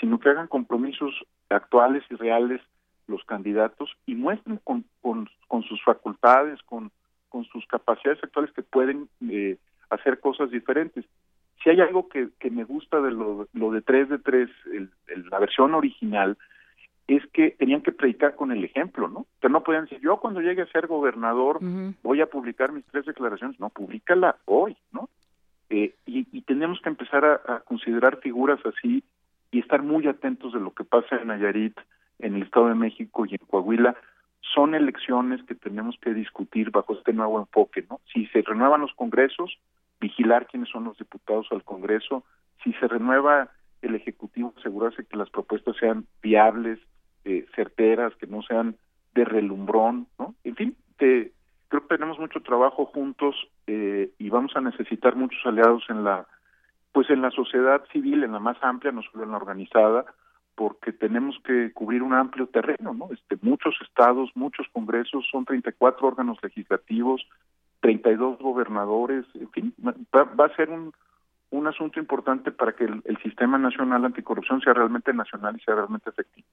sino 0.00 0.18
que 0.18 0.28
hagan 0.28 0.48
compromisos 0.48 1.14
actuales 1.48 2.02
y 2.10 2.14
reales 2.14 2.60
los 3.06 3.24
candidatos 3.24 3.90
y 4.06 4.14
muestren 4.14 4.58
con, 4.64 4.84
con, 5.00 5.28
con 5.48 5.62
sus 5.62 5.82
facultades, 5.82 6.60
con, 6.62 6.90
con 7.28 7.44
sus 7.44 7.66
capacidades 7.66 8.22
actuales 8.22 8.52
que 8.52 8.62
pueden 8.62 9.08
eh, 9.28 9.58
hacer 9.90 10.20
cosas 10.20 10.50
diferentes. 10.50 11.04
Si 11.62 11.70
hay 11.70 11.80
algo 11.80 12.08
que, 12.08 12.28
que 12.38 12.50
me 12.50 12.64
gusta 12.64 13.00
de 13.00 13.10
lo, 13.10 13.48
lo 13.52 13.70
de 13.70 13.82
3 13.82 14.08
de 14.08 14.18
3, 14.18 14.50
el, 14.72 14.90
el, 15.08 15.28
la 15.30 15.38
versión 15.38 15.74
original, 15.74 16.36
es 17.06 17.22
que 17.32 17.50
tenían 17.50 17.82
que 17.82 17.92
predicar 17.92 18.34
con 18.34 18.50
el 18.50 18.64
ejemplo, 18.64 19.08
¿no? 19.08 19.26
Que 19.40 19.48
no 19.48 19.62
podían 19.62 19.84
decir, 19.84 20.00
yo 20.00 20.18
cuando 20.18 20.40
llegue 20.40 20.62
a 20.62 20.72
ser 20.72 20.86
gobernador 20.86 21.58
voy 22.02 22.20
a 22.22 22.26
publicar 22.26 22.72
mis 22.72 22.84
tres 22.86 23.04
declaraciones. 23.04 23.60
No, 23.60 23.68
públicala 23.68 24.36
hoy, 24.46 24.76
¿no? 24.92 25.10
Eh, 25.70 25.94
y, 26.06 26.26
y 26.30 26.42
tenemos 26.42 26.80
que 26.80 26.88
empezar 26.88 27.24
a, 27.24 27.60
considerar 27.60 28.20
figuras 28.20 28.60
así 28.66 29.02
y 29.50 29.60
estar 29.60 29.82
muy 29.82 30.06
atentos 30.06 30.52
de 30.52 30.60
lo 30.60 30.72
que 30.72 30.84
pasa 30.84 31.16
en 31.16 31.28
Nayarit, 31.28 31.78
en 32.18 32.34
el 32.34 32.42
Estado 32.42 32.68
de 32.68 32.74
México 32.74 33.24
y 33.26 33.32
en 33.32 33.46
Coahuila. 33.46 33.96
Son 34.54 34.74
elecciones 34.74 35.42
que 35.44 35.54
tenemos 35.54 35.96
que 36.00 36.12
discutir 36.12 36.70
bajo 36.70 36.94
este 36.94 37.12
nuevo 37.12 37.40
enfoque, 37.40 37.84
¿no? 37.88 38.00
Si 38.12 38.26
se 38.26 38.42
renuevan 38.42 38.82
los 38.82 38.92
congresos, 38.94 39.58
vigilar 40.00 40.46
quiénes 40.46 40.68
son 40.68 40.84
los 40.84 40.98
diputados 40.98 41.46
al 41.50 41.64
Congreso. 41.64 42.24
Si 42.62 42.72
se 42.74 42.88
renueva 42.88 43.50
el 43.82 43.94
Ejecutivo, 43.94 44.52
asegurarse 44.58 45.04
que 45.04 45.16
las 45.16 45.30
propuestas 45.30 45.76
sean 45.76 46.06
viables, 46.22 46.78
eh, 47.24 47.46
certeras, 47.54 48.14
que 48.16 48.26
no 48.26 48.42
sean 48.42 48.76
de 49.14 49.24
relumbrón, 49.24 50.08
¿no? 50.18 50.34
En 50.44 50.56
fin, 50.56 50.76
te, 50.98 51.32
creo 51.74 51.88
que 51.88 51.96
tenemos 51.96 52.20
mucho 52.20 52.40
trabajo 52.40 52.86
juntos 52.86 53.34
eh, 53.66 54.12
y 54.16 54.30
vamos 54.30 54.54
a 54.54 54.60
necesitar 54.60 55.16
muchos 55.16 55.44
aliados 55.44 55.82
en 55.88 56.04
la, 56.04 56.24
pues 56.92 57.10
en 57.10 57.20
la 57.20 57.32
sociedad 57.32 57.82
civil, 57.90 58.22
en 58.22 58.30
la 58.30 58.38
más 58.38 58.56
amplia, 58.62 58.92
no 58.92 59.02
solo 59.02 59.24
en 59.24 59.32
la 59.32 59.38
organizada, 59.38 60.04
porque 60.54 60.92
tenemos 60.92 61.36
que 61.42 61.72
cubrir 61.72 62.04
un 62.04 62.14
amplio 62.14 62.46
terreno, 62.46 62.94
¿no? 62.94 63.08
Este, 63.12 63.36
muchos 63.42 63.74
estados, 63.80 64.30
muchos 64.36 64.68
congresos, 64.72 65.26
son 65.32 65.44
34 65.44 66.06
órganos 66.06 66.38
legislativos, 66.44 67.26
32 67.80 68.38
gobernadores, 68.38 69.24
en 69.34 69.50
fin, 69.50 69.74
va, 69.84 70.22
va 70.22 70.46
a 70.46 70.54
ser 70.54 70.70
un, 70.70 70.92
un 71.54 71.68
asunto 71.68 72.00
importante 72.00 72.50
para 72.50 72.72
que 72.72 72.84
el, 72.84 73.00
el, 73.04 73.16
sistema 73.18 73.56
nacional 73.58 74.04
anticorrupción 74.04 74.60
sea 74.60 74.74
realmente 74.74 75.12
nacional 75.12 75.56
y 75.56 75.62
sea 75.62 75.76
realmente 75.76 76.10
efectivo. 76.10 76.46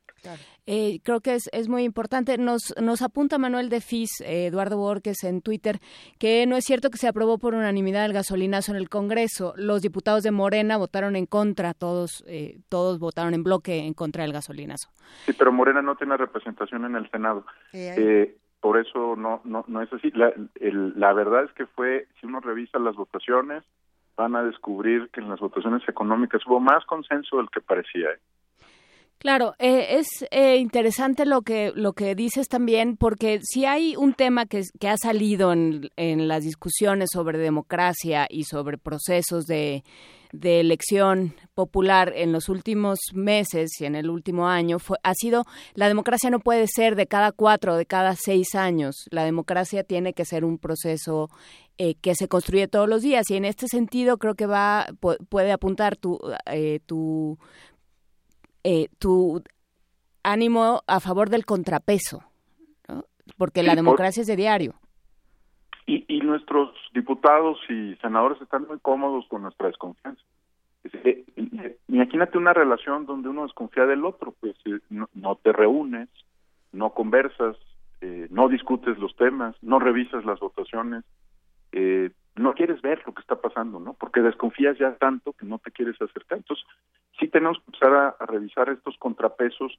Eh, 0.67 0.99
creo 1.03 1.21
que 1.21 1.33
es, 1.33 1.49
es 1.53 1.69
muy 1.69 1.83
importante. 1.83 2.37
Nos, 2.37 2.75
nos 2.79 3.01
apunta 3.01 3.39
Manuel 3.39 3.69
de 3.69 3.81
Fis, 3.81 4.21
eh, 4.21 4.45
Eduardo 4.45 4.77
Borges, 4.77 5.23
en 5.23 5.41
Twitter, 5.41 5.79
que 6.19 6.45
no 6.45 6.55
es 6.55 6.65
cierto 6.65 6.91
que 6.91 6.99
se 6.99 7.07
aprobó 7.07 7.39
por 7.39 7.55
unanimidad 7.55 8.05
el 8.05 8.13
gasolinazo 8.13 8.73
en 8.73 8.77
el 8.77 8.89
Congreso. 8.89 9.53
Los 9.57 9.81
diputados 9.81 10.21
de 10.21 10.29
Morena 10.29 10.77
votaron 10.77 11.15
en 11.15 11.25
contra, 11.25 11.73
todos, 11.73 12.23
eh, 12.27 12.59
todos 12.69 12.99
votaron 12.99 13.33
en 13.33 13.43
bloque 13.43 13.79
en 13.79 13.95
contra 13.95 14.21
del 14.21 14.33
gasolinazo. 14.33 14.89
Sí, 15.25 15.33
pero 15.33 15.51
Morena 15.51 15.81
no 15.81 15.95
tiene 15.95 16.15
representación 16.15 16.85
en 16.85 16.95
el 16.95 17.09
Senado. 17.09 17.43
Eh, 17.73 18.37
por 18.59 18.77
eso 18.77 19.15
no, 19.15 19.41
no, 19.45 19.65
no 19.67 19.81
es 19.81 19.91
así. 19.91 20.11
La, 20.11 20.31
el, 20.59 20.99
la 20.99 21.11
verdad 21.13 21.45
es 21.45 21.51
que 21.53 21.65
fue, 21.65 22.07
si 22.19 22.27
uno 22.27 22.39
revisa 22.39 22.77
las 22.77 22.95
votaciones, 22.95 23.63
van 24.21 24.35
a 24.35 24.43
descubrir 24.43 25.09
que 25.11 25.19
en 25.19 25.29
las 25.29 25.39
votaciones 25.39 25.87
económicas 25.87 26.45
hubo 26.45 26.59
más 26.59 26.85
consenso 26.85 27.37
del 27.37 27.49
que 27.49 27.61
parecía. 27.61 28.09
Claro, 29.21 29.53
eh, 29.59 29.99
es 29.99 30.07
eh, 30.31 30.57
interesante 30.57 31.27
lo 31.27 31.43
que 31.43 31.71
lo 31.75 31.93
que 31.93 32.15
dices 32.15 32.47
también, 32.47 32.97
porque 32.97 33.39
si 33.43 33.65
hay 33.65 33.95
un 33.95 34.15
tema 34.15 34.47
que, 34.47 34.63
que 34.79 34.89
ha 34.89 34.97
salido 34.97 35.53
en, 35.53 35.91
en, 35.95 36.27
las 36.27 36.43
discusiones 36.43 37.11
sobre 37.13 37.37
democracia 37.37 38.25
y 38.27 38.45
sobre 38.45 38.79
procesos 38.79 39.45
de, 39.45 39.83
de, 40.31 40.59
elección 40.59 41.35
popular 41.53 42.13
en 42.15 42.31
los 42.31 42.49
últimos 42.49 42.97
meses 43.13 43.79
y 43.79 43.85
en 43.85 43.93
el 43.93 44.09
último 44.09 44.47
año, 44.47 44.79
fue, 44.79 44.97
ha 45.03 45.13
sido 45.13 45.43
la 45.75 45.87
democracia 45.87 46.31
no 46.31 46.39
puede 46.39 46.65
ser 46.65 46.95
de 46.95 47.05
cada 47.05 47.31
cuatro 47.31 47.73
o 47.73 47.77
de 47.77 47.85
cada 47.85 48.15
seis 48.15 48.55
años. 48.55 49.05
La 49.11 49.23
democracia 49.23 49.83
tiene 49.83 50.13
que 50.13 50.25
ser 50.25 50.43
un 50.43 50.57
proceso 50.57 51.29
eh, 51.77 51.93
que 51.93 52.15
se 52.15 52.27
construye 52.27 52.67
todos 52.67 52.89
los 52.89 53.03
días 53.03 53.29
y 53.29 53.35
en 53.35 53.45
este 53.45 53.67
sentido 53.67 54.17
creo 54.17 54.33
que 54.33 54.47
va 54.47 54.87
puede 55.29 55.51
apuntar 55.51 55.95
tu 55.95 56.19
eh, 56.47 56.79
tu 56.87 57.37
eh, 58.63 58.87
tu 58.99 59.43
ánimo 60.23 60.81
a 60.87 60.99
favor 60.99 61.29
del 61.29 61.45
contrapeso, 61.45 62.23
¿no? 62.87 63.05
porque 63.37 63.61
sí, 63.61 63.67
la 63.67 63.75
democracia 63.75 64.21
por... 64.21 64.23
es 64.23 64.27
de 64.27 64.35
diario. 64.35 64.73
Y, 65.87 66.05
y, 66.07 66.19
nuestros 66.21 66.69
diputados 66.93 67.57
y 67.69 67.95
senadores 67.95 68.41
están 68.41 68.67
muy 68.67 68.79
cómodos 68.79 69.25
con 69.27 69.41
nuestra 69.41 69.67
desconfianza. 69.67 70.21
Eh, 70.83 71.25
eh, 71.35 71.77
imagínate 71.87 72.37
una 72.37 72.53
relación 72.53 73.05
donde 73.05 73.29
uno 73.29 73.43
desconfía 73.43 73.85
del 73.85 74.05
otro, 74.05 74.33
pues 74.39 74.55
no, 74.89 75.09
no 75.13 75.35
te 75.35 75.51
reúnes, 75.51 76.09
no 76.71 76.91
conversas, 76.91 77.57
eh, 78.01 78.27
no 78.31 78.49
discutes 78.49 78.97
los 78.97 79.15
temas, 79.15 79.55
no 79.61 79.79
revisas 79.79 80.25
las 80.25 80.39
votaciones, 80.39 81.03
eh, 81.71 82.09
no 82.35 82.53
quieres 82.53 82.81
ver 82.81 83.01
lo 83.05 83.13
que 83.13 83.21
está 83.21 83.39
pasando, 83.39 83.79
¿no? 83.79 83.93
Porque 83.93 84.21
desconfías 84.21 84.77
ya 84.77 84.95
tanto 84.95 85.33
que 85.33 85.45
no 85.45 85.59
te 85.59 85.71
quieres 85.71 86.01
acercar. 86.01 86.37
Entonces, 86.39 86.65
sí 87.19 87.27
tenemos 87.27 87.57
que 87.59 87.65
empezar 87.67 88.15
a, 88.19 88.25
revisar 88.25 88.69
estos 88.69 88.97
contrapesos 88.97 89.77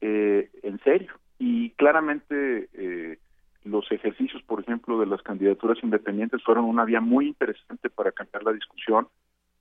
eh, 0.00 0.50
en 0.62 0.78
serio. 0.80 1.12
Y 1.38 1.70
claramente 1.70 2.68
eh, 2.72 3.18
los 3.64 3.90
ejercicios, 3.92 4.42
por 4.42 4.60
ejemplo, 4.60 4.98
de 4.98 5.06
las 5.06 5.22
candidaturas 5.22 5.78
independientes 5.82 6.42
fueron 6.42 6.64
una 6.64 6.84
vía 6.84 7.00
muy 7.00 7.28
interesante 7.28 7.90
para 7.90 8.12
cambiar 8.12 8.44
la 8.44 8.52
discusión, 8.52 9.08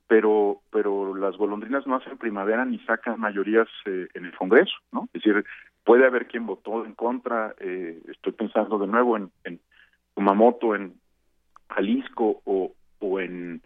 pero 0.08 0.62
pero 0.72 1.16
las 1.16 1.38
golondrinas 1.38 1.86
no 1.86 1.96
hacen 1.96 2.18
primavera 2.18 2.66
ni 2.66 2.80
sacan 2.80 3.20
mayorías 3.20 3.68
eh, 3.86 4.08
en 4.14 4.26
el 4.26 4.36
Congreso, 4.36 4.74
¿no? 4.92 5.10
Es 5.14 5.22
decir, 5.22 5.44
puede 5.84 6.06
haber 6.06 6.28
quien 6.28 6.46
votó 6.46 6.86
en 6.86 6.94
contra, 6.94 7.54
eh, 7.60 8.02
estoy 8.08 8.34
pensando 8.34 8.80
de 8.80 8.88
nuevo 8.88 9.18
en, 9.18 9.32
en 9.44 9.60
Kumamoto, 10.14 10.76
en 10.76 10.99
Jalisco 11.70 12.42
o, 12.46 12.74
o 13.00 13.20
en 13.20 13.62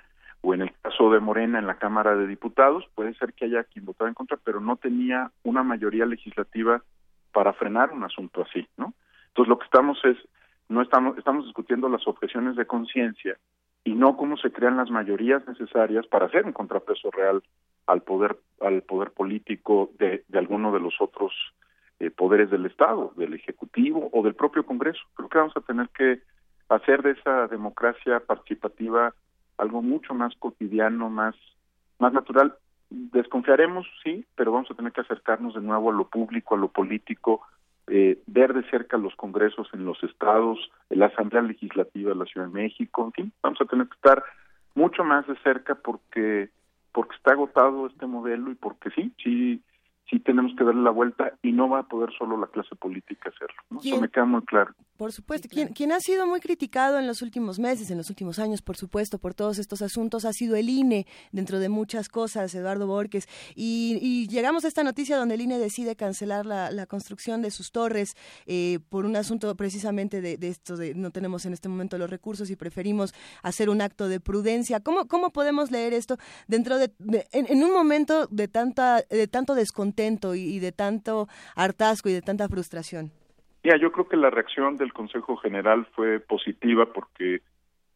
o 0.46 0.54
en 0.54 0.62
el 0.62 0.74
caso 0.82 1.10
de 1.10 1.22
Morena 1.22 1.58
en 1.58 1.68
la 1.68 1.78
Cámara 1.78 2.18
de 2.18 2.28
Diputados, 2.28 2.84
puede 2.96 3.14
ser 3.14 3.32
que 3.34 3.46
haya 3.46 3.64
quien 3.64 3.86
votara 3.86 4.10
en 4.10 4.14
contra, 4.14 4.38
pero 4.44 4.60
no 4.60 4.76
tenía 4.76 5.32
una 5.44 5.64
mayoría 5.64 6.06
legislativa 6.06 6.84
para 7.32 7.54
frenar 7.54 7.92
un 7.92 8.04
asunto 8.04 8.42
así, 8.42 8.68
¿no? 8.76 8.94
Entonces 9.30 9.50
lo 9.50 9.58
que 9.58 9.66
estamos 9.66 9.98
es 10.04 10.18
no 10.68 10.82
estamos 10.82 11.18
estamos 11.18 11.46
discutiendo 11.46 11.88
las 11.88 12.06
objeciones 12.08 12.58
de 12.58 12.66
conciencia 12.66 13.38
y 13.86 13.94
no 13.96 14.18
cómo 14.18 14.36
se 14.36 14.52
crean 14.52 14.76
las 14.76 14.92
mayorías 14.92 15.48
necesarias 15.48 16.06
para 16.08 16.26
hacer 16.26 16.46
un 16.46 16.54
contrapeso 16.54 17.10
real 17.12 17.42
al 17.88 18.02
poder 18.02 18.38
al 18.60 18.82
poder 18.82 19.12
político 19.12 19.92
de, 19.98 20.26
de 20.28 20.40
alguno 20.40 20.74
de 20.74 20.82
los 20.82 20.96
otros 21.00 21.34
eh, 22.00 22.12
poderes 22.12 22.52
del 22.52 22.66
Estado, 22.66 23.14
del 23.16 23.34
Ejecutivo 23.34 24.10
o 24.12 24.24
del 24.24 24.36
propio 24.36 24.66
Congreso. 24.66 25.02
Creo 25.16 25.30
que 25.30 25.38
vamos 25.38 25.56
a 25.56 25.62
tener 25.62 25.88
que 25.90 26.22
hacer 26.76 27.02
de 27.02 27.12
esa 27.12 27.48
democracia 27.48 28.20
participativa 28.20 29.14
algo 29.58 29.82
mucho 29.82 30.14
más 30.14 30.36
cotidiano, 30.36 31.10
más 31.10 31.36
más 32.00 32.14
natural. 32.14 32.56
Desconfiaremos, 32.90 33.88
sí, 34.04 34.26
pero 34.36 34.52
vamos 34.52 34.70
a 34.70 34.76
tener 34.76 34.92
que 34.92 35.02
acercarnos 35.02 35.56
de 35.56 35.62
nuevo 35.62 35.90
a 35.90 35.94
lo 35.94 36.08
público, 36.08 36.56
a 36.56 36.58
lo 36.58 36.68
político, 36.68 37.42
eh, 37.88 38.20
ver 38.28 38.54
de 38.54 38.70
cerca 38.70 38.98
los 38.98 39.16
congresos 39.16 39.68
en 39.74 39.86
los 39.86 40.02
estados, 40.04 40.60
la 40.90 41.08
Asamblea 41.08 41.42
Legislativa 41.42 42.10
de 42.12 42.16
la 42.16 42.26
Ciudad 42.26 42.48
de 42.48 42.54
México, 42.54 43.06
en 43.06 43.12
fin, 43.12 43.34
vamos 43.42 43.60
a 43.62 43.66
tener 43.66 43.88
que 43.88 43.96
estar 43.96 44.24
mucho 44.76 45.04
más 45.04 45.26
de 45.28 45.36
cerca 45.44 45.76
porque 45.76 46.50
porque 46.92 47.16
está 47.16 47.32
agotado 47.32 47.88
este 47.88 48.06
modelo 48.06 48.52
y 48.52 48.56
porque 48.56 48.92
sí, 48.92 49.12
sí, 49.24 49.62
sí 50.10 50.20
tenemos 50.20 50.52
que 50.58 50.64
darle 50.64 50.82
la 50.84 50.92
vuelta 50.92 51.34
y 51.42 51.52
no 51.52 51.70
va 51.70 51.80
a 51.80 51.88
poder 51.88 52.10
solo 52.18 52.38
la 52.38 52.48
clase 52.48 52.76
política 52.76 53.30
hacerlo. 53.30 53.56
¿no? 53.70 53.80
Eso 53.82 54.00
me 54.02 54.10
queda 54.10 54.26
muy 54.26 54.42
claro. 54.44 54.74
Por 54.98 55.12
supuesto, 55.12 55.48
quien, 55.50 55.70
quien 55.70 55.92
ha 55.92 56.00
sido 56.00 56.28
muy 56.28 56.40
criticado 56.40 57.00
en 57.00 57.08
los 57.08 57.22
últimos 57.24 57.58
meses, 57.60 57.90
en 57.90 57.98
los 57.98 58.10
últimos 58.10 58.38
años, 58.38 58.62
por 58.62 58.78
supuesto, 58.78 59.18
por 59.18 59.34
todos 59.34 59.58
estos 59.58 59.82
asuntos, 59.82 60.24
ha 60.24 60.32
sido 60.34 60.56
el 60.56 60.70
INE, 60.70 61.08
dentro 61.32 61.60
de 61.60 61.68
muchas 61.68 62.10
cosas, 62.10 62.54
Eduardo 62.54 62.86
Borges. 62.86 63.28
Y, 63.56 63.98
y 64.02 64.28
llegamos 64.28 64.66
a 64.66 64.68
esta 64.68 64.84
noticia 64.84 65.18
donde 65.18 65.34
el 65.36 65.42
INE 65.42 65.58
decide 65.58 65.96
cancelar 65.96 66.46
la, 66.46 66.70
la 66.72 66.86
construcción 66.86 67.42
de 67.42 67.50
sus 67.50 67.72
torres 67.72 68.16
eh, 68.46 68.80
por 68.90 69.06
un 69.06 69.16
asunto 69.16 69.54
precisamente 69.56 70.22
de, 70.22 70.38
de 70.38 70.50
esto, 70.50 70.78
de 70.78 70.94
no 70.94 71.10
tenemos 71.12 71.46
en 71.46 71.54
este 71.54 71.70
momento 71.70 71.98
los 71.98 72.10
recursos 72.10 72.50
y 72.52 72.56
preferimos 72.56 73.14
hacer 73.42 73.70
un 73.70 73.82
acto 73.82 74.08
de 74.08 74.20
prudencia. 74.20 74.80
¿Cómo, 74.80 75.08
cómo 75.08 75.32
podemos 75.32 75.72
leer 75.72 75.94
esto 75.94 76.18
dentro 76.48 76.78
de, 76.78 76.92
de- 77.00 77.26
en, 77.32 77.48
en 77.52 77.64
un 77.64 77.74
momento 77.74 78.28
de, 78.28 78.48
tanta, 78.48 79.02
de 79.10 79.28
tanto 79.28 79.56
descontento 79.94 80.36
y, 80.36 80.60
de 80.60 80.72
tanto 80.72 81.28
hartazgo 81.56 82.10
y 82.10 82.14
de 82.14 82.22
tanta 82.22 82.48
frustración? 82.48 83.12
Mira, 83.64 83.78
yo 83.78 83.92
creo 83.92 84.08
que 84.08 84.18
la 84.18 84.30
reacción 84.30 84.78
del 84.78 84.92
Consejo 84.92 85.38
General 85.38 85.86
fue 85.96 86.20
positiva 86.20 86.92
porque 86.94 87.42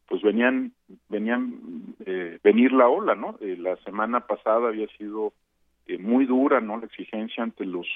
pues 0.06 0.22
venían 0.22 0.72
venían 1.10 1.94
eh, 2.06 2.38
venir 2.42 2.72
la 2.72 2.88
ola, 2.88 3.14
¿no? 3.14 3.36
Eh, 3.40 3.56
la 3.58 3.76
semana 3.84 4.20
pasada 4.20 4.68
había 4.68 4.88
sido 4.96 5.34
eh, 5.86 5.98
muy 5.98 6.24
dura, 6.24 6.60
¿no? 6.60 6.78
La 6.78 6.86
exigencia 6.86 7.42
ante 7.42 7.66
los 7.66 7.86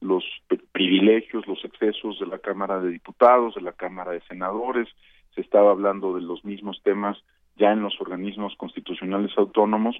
los 0.00 0.24
pri- 0.48 0.60
privilegios, 0.72 1.46
los 1.46 1.64
excesos 1.64 2.18
de 2.18 2.26
la 2.26 2.38
Cámara 2.38 2.80
de 2.80 2.90
Diputados, 2.90 3.54
de 3.54 3.60
la 3.60 3.72
Cámara 3.72 4.10
de 4.10 4.20
Senadores, 4.22 4.88
se 5.36 5.40
estaba 5.40 5.70
hablando 5.70 6.16
de 6.16 6.22
los 6.22 6.44
mismos 6.44 6.80
temas 6.82 7.16
ya 7.56 7.70
en 7.70 7.82
los 7.82 8.00
organismos 8.00 8.56
constitucionales 8.56 9.30
autónomos 9.36 9.94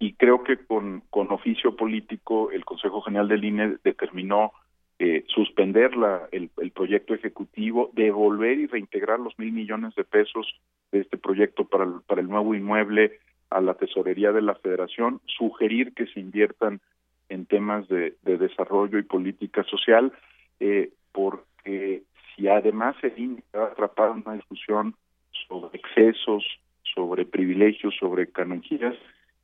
y 0.00 0.14
creo 0.14 0.42
que 0.42 0.56
con, 0.56 1.02
con 1.10 1.30
oficio 1.30 1.76
político 1.76 2.50
el 2.50 2.64
Consejo 2.64 3.02
General 3.02 3.28
del 3.28 3.44
INE 3.44 3.76
determinó 3.84 4.52
eh, 4.98 5.24
suspender 5.28 5.94
la, 5.94 6.26
el, 6.32 6.50
el 6.56 6.70
proyecto 6.72 7.14
ejecutivo, 7.14 7.90
devolver 7.92 8.58
y 8.58 8.66
reintegrar 8.66 9.20
los 9.20 9.38
mil 9.38 9.52
millones 9.52 9.94
de 9.94 10.04
pesos 10.04 10.58
de 10.90 11.00
este 11.00 11.18
proyecto 11.18 11.66
para 11.66 11.84
el, 11.84 12.00
para 12.06 12.22
el 12.22 12.28
nuevo 12.28 12.54
inmueble 12.54 13.20
a 13.50 13.60
la 13.60 13.74
tesorería 13.74 14.32
de 14.32 14.40
la 14.40 14.54
Federación, 14.54 15.20
sugerir 15.26 15.92
que 15.92 16.06
se 16.06 16.18
inviertan 16.18 16.80
en 17.28 17.44
temas 17.44 17.86
de, 17.88 18.16
de 18.22 18.38
desarrollo 18.38 18.98
y 18.98 19.02
política 19.02 19.64
social, 19.64 20.12
eh, 20.60 20.92
porque 21.12 22.04
si 22.34 22.48
además 22.48 22.96
el 23.02 23.18
INE 23.18 23.42
va 23.54 23.64
a 23.64 23.72
atrapar 23.72 24.10
una 24.10 24.34
discusión 24.34 24.94
sobre 25.46 25.78
excesos, 25.78 26.42
sobre 26.94 27.26
privilegios, 27.26 27.94
sobre 28.00 28.28
canonjías, 28.32 28.96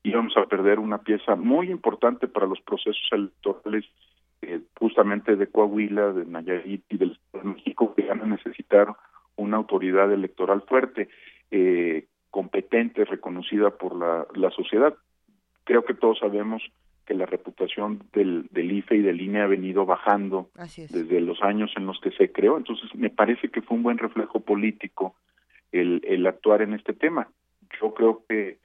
íbamos 0.08 0.36
a 0.36 0.46
perder 0.46 0.78
una 0.78 0.98
pieza 0.98 1.34
muy 1.34 1.70
importante 1.70 2.28
para 2.28 2.46
los 2.46 2.60
procesos 2.60 3.08
electorales 3.10 3.84
eh, 4.42 4.60
justamente 4.78 5.36
de 5.36 5.46
Coahuila, 5.48 6.12
de 6.12 6.24
Nayarit 6.24 6.84
y 6.90 6.98
del 6.98 7.12
Estado 7.12 7.44
de 7.44 7.54
México, 7.54 7.94
que 7.94 8.06
van 8.06 8.22
a 8.22 8.26
necesitar 8.26 8.94
una 9.36 9.56
autoridad 9.56 10.12
electoral 10.12 10.62
fuerte, 10.62 11.08
eh, 11.50 12.06
competente, 12.30 13.04
reconocida 13.04 13.70
por 13.70 13.96
la, 13.96 14.26
la 14.34 14.50
sociedad. 14.50 14.94
Creo 15.64 15.84
que 15.84 15.94
todos 15.94 16.18
sabemos 16.18 16.62
que 17.06 17.14
la 17.14 17.26
reputación 17.26 18.02
del, 18.12 18.48
del 18.50 18.72
IFE 18.72 18.96
y 18.96 19.02
del 19.02 19.20
INE 19.20 19.40
ha 19.40 19.46
venido 19.46 19.86
bajando 19.86 20.50
desde 20.54 21.20
los 21.20 21.40
años 21.42 21.72
en 21.76 21.86
los 21.86 22.00
que 22.00 22.10
se 22.10 22.32
creó. 22.32 22.56
Entonces, 22.56 22.94
me 22.94 23.10
parece 23.10 23.48
que 23.48 23.62
fue 23.62 23.76
un 23.76 23.84
buen 23.84 23.98
reflejo 23.98 24.40
político 24.40 25.14
el, 25.72 26.02
el 26.04 26.26
actuar 26.26 26.62
en 26.62 26.74
este 26.74 26.92
tema. 26.92 27.28
Yo 27.80 27.94
creo 27.94 28.22
que, 28.28 28.58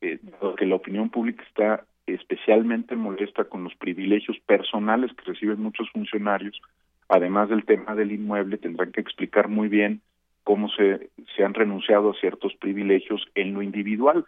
eh, 0.00 0.18
que 0.56 0.66
la 0.66 0.76
opinión 0.76 1.10
pública 1.10 1.42
está 1.44 1.84
especialmente 2.06 2.96
molesta 2.96 3.44
con 3.44 3.64
los 3.64 3.74
privilegios 3.74 4.38
personales 4.46 5.12
que 5.12 5.32
reciben 5.32 5.60
muchos 5.60 5.90
funcionarios, 5.90 6.60
además 7.08 7.48
del 7.48 7.64
tema 7.64 7.94
del 7.94 8.12
inmueble, 8.12 8.58
tendrán 8.58 8.92
que 8.92 9.00
explicar 9.00 9.48
muy 9.48 9.68
bien 9.68 10.00
cómo 10.44 10.70
se, 10.70 11.10
se 11.36 11.44
han 11.44 11.54
renunciado 11.54 12.10
a 12.10 12.20
ciertos 12.20 12.54
privilegios 12.54 13.26
en 13.34 13.52
lo 13.54 13.62
individual, 13.62 14.24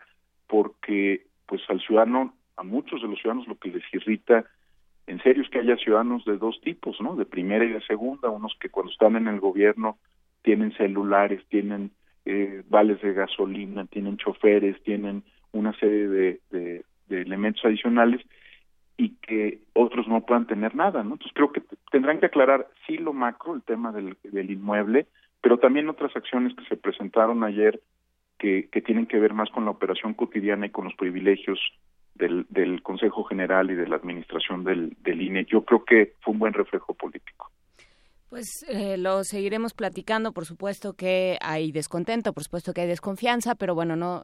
porque 0.47 1.27
pues 1.47 1.63
al 1.69 1.81
ciudadano, 1.81 2.35
a 2.57 2.63
muchos 2.63 3.01
de 3.01 3.09
los 3.09 3.19
ciudadanos 3.21 3.49
lo 3.49 3.57
que 3.57 3.71
les 3.71 3.83
irrita 3.93 4.45
en 5.07 5.21
serio 5.23 5.43
es 5.43 5.51
que 5.51 5.59
haya 5.59 5.77
ciudadanos 5.77 6.25
de 6.25 6.39
dos 6.39 6.61
tipos, 6.61 7.01
¿no? 7.01 7.17
De 7.17 7.25
primera 7.25 7.65
y 7.65 7.73
de 7.73 7.81
segunda, 7.83 8.31
unos 8.31 8.57
que 8.61 8.69
cuando 8.69 8.93
están 8.93 9.17
en 9.17 9.27
el 9.27 9.41
gobierno 9.41 9.99
tienen 10.43 10.73
celulares, 10.77 11.43
tienen 11.49 11.91
eh, 12.25 12.63
vales 12.69 13.03
de 13.03 13.13
gasolina, 13.13 13.87
tienen 13.87 14.19
choferes, 14.19 14.81
tienen 14.85 15.25
una 15.53 15.73
serie 15.79 16.09
de, 16.09 16.85
elementos 17.09 17.65
adicionales 17.65 18.21
y 18.97 19.17
que 19.17 19.61
otros 19.73 20.07
no 20.07 20.25
puedan 20.25 20.47
tener 20.47 20.75
nada, 20.75 21.03
¿no? 21.03 21.15
Entonces 21.15 21.33
creo 21.35 21.51
que 21.53 21.63
tendrán 21.91 22.21
que 22.21 22.27
aclarar 22.27 22.69
sí 22.87 22.99
lo 22.99 23.13
macro, 23.13 23.55
el 23.55 23.63
tema 23.63 23.91
del, 23.91 24.17
del 24.23 24.51
inmueble, 24.51 25.07
pero 25.41 25.59
también 25.59 25.89
otras 25.89 26.15
acciones 26.15 26.55
que 26.55 26.65
se 26.67 26.77
presentaron 26.77 27.43
ayer 27.43 27.81
que, 28.41 28.83
tienen 28.85 29.07
que 29.07 29.19
ver 29.19 29.35
más 29.35 29.51
con 29.51 29.65
la 29.65 29.71
operación 29.71 30.15
cotidiana 30.15 30.67
y 30.67 30.71
con 30.71 30.85
los 30.85 30.95
privilegios 30.95 31.59
del, 32.15 32.47
Consejo 32.83 33.25
General 33.25 33.71
y 33.71 33.75
de 33.75 33.87
la 33.87 33.97
administración 33.97 34.65
del, 34.65 34.97
del 35.03 35.23
INE. 35.23 35.47
Yo 35.47 35.65
creo 35.65 35.85
que 35.85 36.15
fue 36.21 36.33
un 36.33 36.39
buen 36.39 36.53
reflejo 36.53 36.95
político. 36.95 37.51
Pues 38.29 38.47
eh, 38.69 38.97
lo 38.97 39.25
seguiremos 39.25 39.75
platicando, 39.75 40.33
por 40.33 40.45
supuesto 40.47 40.95
que 40.95 41.37
hay 41.41 41.73
descontento, 41.73 42.33
por 42.33 42.45
supuesto 42.45 42.73
que 42.73 42.83
hay 42.83 42.87
desconfianza, 42.87 43.55
pero 43.55 43.75
bueno, 43.75 43.97
no 43.97 44.23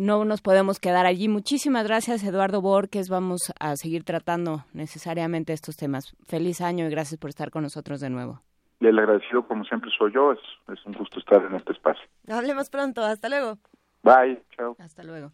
no 0.00 0.24
nos 0.24 0.42
podemos 0.42 0.78
quedar 0.80 1.06
allí. 1.06 1.28
Muchísimas 1.28 1.84
gracias, 1.86 2.22
Eduardo 2.24 2.60
Borges. 2.60 3.08
Vamos 3.08 3.52
a 3.58 3.76
seguir 3.76 4.04
tratando 4.04 4.64
necesariamente 4.72 5.52
estos 5.52 5.76
temas. 5.76 6.16
Feliz 6.26 6.60
año 6.60 6.86
y 6.86 6.90
gracias 6.90 7.18
por 7.18 7.30
estar 7.30 7.50
con 7.50 7.62
nosotros 7.62 8.00
de 8.00 8.10
nuevo. 8.10 8.42
El 8.80 8.98
agradecido, 8.98 9.46
como 9.46 9.64
siempre, 9.64 9.90
soy 9.96 10.12
yo. 10.12 10.32
Es, 10.32 10.38
es 10.72 10.86
un 10.86 10.92
gusto 10.92 11.18
estar 11.18 11.44
en 11.44 11.54
este 11.56 11.72
espacio. 11.72 12.04
Hablemos 12.28 12.70
pronto. 12.70 13.02
Hasta 13.02 13.28
luego. 13.28 13.58
Bye. 14.02 14.42
Chao. 14.56 14.76
Hasta 14.78 15.02
luego. 15.02 15.32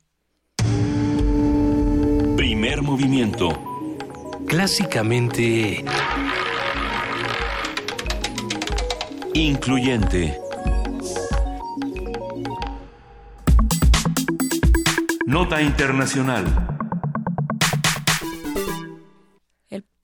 Primer 2.37 2.83
movimiento. 2.83 3.49
Clásicamente 4.47 5.85
Incluyente. 9.35 10.44
Nota 15.27 15.63
internacional. 15.63 16.74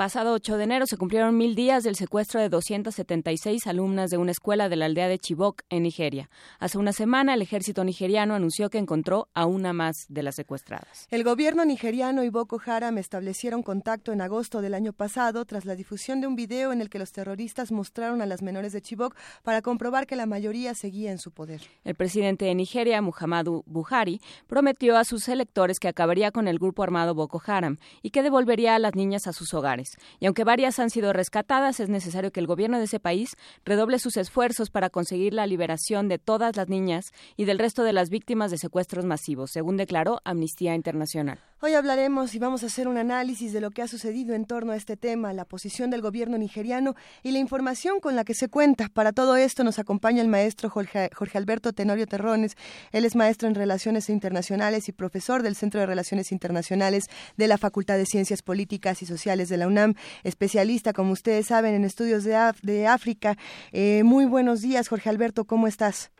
Pasado 0.01 0.32
8 0.32 0.56
de 0.56 0.64
enero 0.64 0.86
se 0.86 0.97
cumplieron 0.97 1.36
mil 1.36 1.55
días 1.55 1.85
del 1.85 1.94
secuestro 1.94 2.40
de 2.40 2.48
276 2.48 3.66
alumnas 3.66 4.09
de 4.09 4.16
una 4.16 4.31
escuela 4.31 4.70
de 4.70 4.77
la 4.77 4.86
aldea 4.86 5.09
de 5.09 5.18
Chibok, 5.18 5.60
en 5.68 5.82
Nigeria. 5.82 6.31
Hace 6.59 6.78
una 6.78 6.94
semana, 6.94 7.35
el 7.35 7.43
ejército 7.43 7.85
nigeriano 7.85 8.35
anunció 8.35 8.70
que 8.70 8.78
encontró 8.78 9.28
a 9.35 9.44
una 9.44 9.74
más 9.74 10.06
de 10.09 10.22
las 10.22 10.36
secuestradas. 10.36 11.06
El 11.10 11.22
gobierno 11.22 11.66
nigeriano 11.66 12.24
y 12.24 12.31
Boko 12.31 12.59
Haram 12.64 12.97
establecieron 12.97 13.62
contacto 13.62 14.10
en 14.10 14.22
agosto 14.22 14.62
del 14.62 14.72
año 14.72 14.94
pasado 14.94 15.44
tras 15.44 15.66
la 15.66 15.77
difusión 15.77 16.22
de 16.22 16.28
un 16.28 16.35
video 16.35 16.72
en 16.72 16.81
el 16.81 16.89
que 16.89 16.98
los 16.98 17.12
terroristas 17.12 17.70
mostraron 17.70 18.22
a 18.22 18.27
las 18.27 18.40
menores 18.40 18.72
de 18.72 18.81
Chibok 18.81 19.14
para 19.43 19.60
comprobar 19.60 20.06
que 20.06 20.16
la 20.16 20.24
mayoría 20.24 20.72
seguía 20.72 21.12
en 21.12 21.18
su 21.18 21.31
poder. 21.31 21.60
El 21.85 21.94
presidente 21.94 22.47
de 22.47 22.55
Nigeria, 22.55 23.02
Muhammadu 23.02 23.64
Buhari, 23.66 24.22
prometió 24.47 24.97
a 24.97 25.05
sus 25.05 25.28
electores 25.28 25.78
que 25.78 25.89
acabaría 25.89 26.31
con 26.31 26.48
el 26.48 26.59
grupo 26.59 26.82
armado 26.82 27.14
Boko 27.14 27.43
Haram 27.47 27.77
y 28.01 28.12
que 28.12 28.22
devolvería 28.22 28.77
a 28.77 28.78
las 28.78 28.94
niñas 28.94 29.27
a 29.27 29.35
sus 29.35 29.52
hogares. 29.52 29.90
Y 30.19 30.27
aunque 30.27 30.45
varias 30.45 30.79
han 30.79 30.91
sido 30.91 31.12
rescatadas, 31.12 31.81
es 31.81 31.89
necesario 31.89 32.33
que 32.33 32.41
el 32.41 32.47
gobierno 32.47 32.79
de 32.79 32.85
ese 32.85 33.01
país 33.01 33.37
redoble 33.65 33.99
sus 33.99 34.17
esfuerzos 34.17 34.71
para 34.71 34.91
conseguir 34.91 35.35
la 35.35 35.47
liberación 35.47 36.09
de 36.09 36.19
todas 36.19 36.57
las 36.57 36.69
niñas 36.69 37.12
y 37.37 37.45
del 37.45 37.59
resto 37.59 37.83
de 37.83 37.93
las 37.93 38.11
víctimas 38.11 38.51
de 38.51 38.59
secuestros 38.59 39.05
masivos, 39.05 39.51
según 39.51 39.77
declaró 39.77 40.21
Amnistía 40.25 40.75
Internacional. 40.75 41.41
Hoy 41.62 41.75
hablaremos 41.75 42.35
y 42.35 42.39
vamos 42.39 42.62
a 42.62 42.67
hacer 42.67 42.89
un 42.89 42.97
análisis 42.97 43.53
de 43.53 43.61
lo 43.61 43.71
que 43.71 43.83
ha 43.83 43.87
sucedido 43.87 44.35
en 44.35 44.47
torno 44.47 44.73
a 44.73 44.77
este 44.77 44.97
tema, 44.97 45.35
la 45.35 45.45
posición 45.45 45.91
del 45.91 46.01
gobierno 46.01 46.39
nigeriano 46.39 46.95
y 47.23 47.33
la 47.33 47.39
información 47.39 48.01
con 48.01 48.17
la 48.17 48.25
que 48.25 48.33
se 48.33 48.49
cuenta. 48.49 48.89
Para 48.89 49.12
todo 49.12 49.37
esto 49.37 49.62
nos 49.62 49.79
acompaña 49.79 50.23
el 50.23 50.29
maestro 50.29 50.71
Jorge, 50.71 51.11
Alberto 51.35 51.75
Tenorio 51.75 52.07
Terrones. 52.07 52.57
Él 52.93 53.05
es 53.05 53.15
maestro 53.15 53.47
en 53.47 53.55
Relaciones 53.55 54.09
Internacionales 54.09 54.89
y 54.89 54.93
profesor 54.93 55.43
del 55.43 55.55
Centro 55.55 55.81
de 55.81 55.87
Relaciones 55.87 56.33
Internacionales 56.33 57.05
de 57.37 57.47
la 57.47 57.59
Facultad 57.59 57.99
de 57.99 58.07
Ciencias 58.07 58.41
Políticas 58.41 59.03
y 59.03 59.07
Sociales 59.07 59.51
de 59.51 59.59
la 59.59 59.67
UNAM, 59.67 59.80
especialista, 60.24 60.93
como 60.93 61.12
ustedes 61.12 61.47
saben, 61.47 61.74
en 61.74 61.85
estudios 61.85 62.24
de, 62.24 62.35
Af- 62.35 62.61
de 62.62 62.86
África. 62.86 63.36
Eh, 63.73 64.02
muy 64.05 64.27
buenos 64.27 64.61
días, 64.62 64.89
Jorge 64.89 65.09
Alberto, 65.11 65.44
¿cómo 65.44 65.66
estás? 65.66 66.11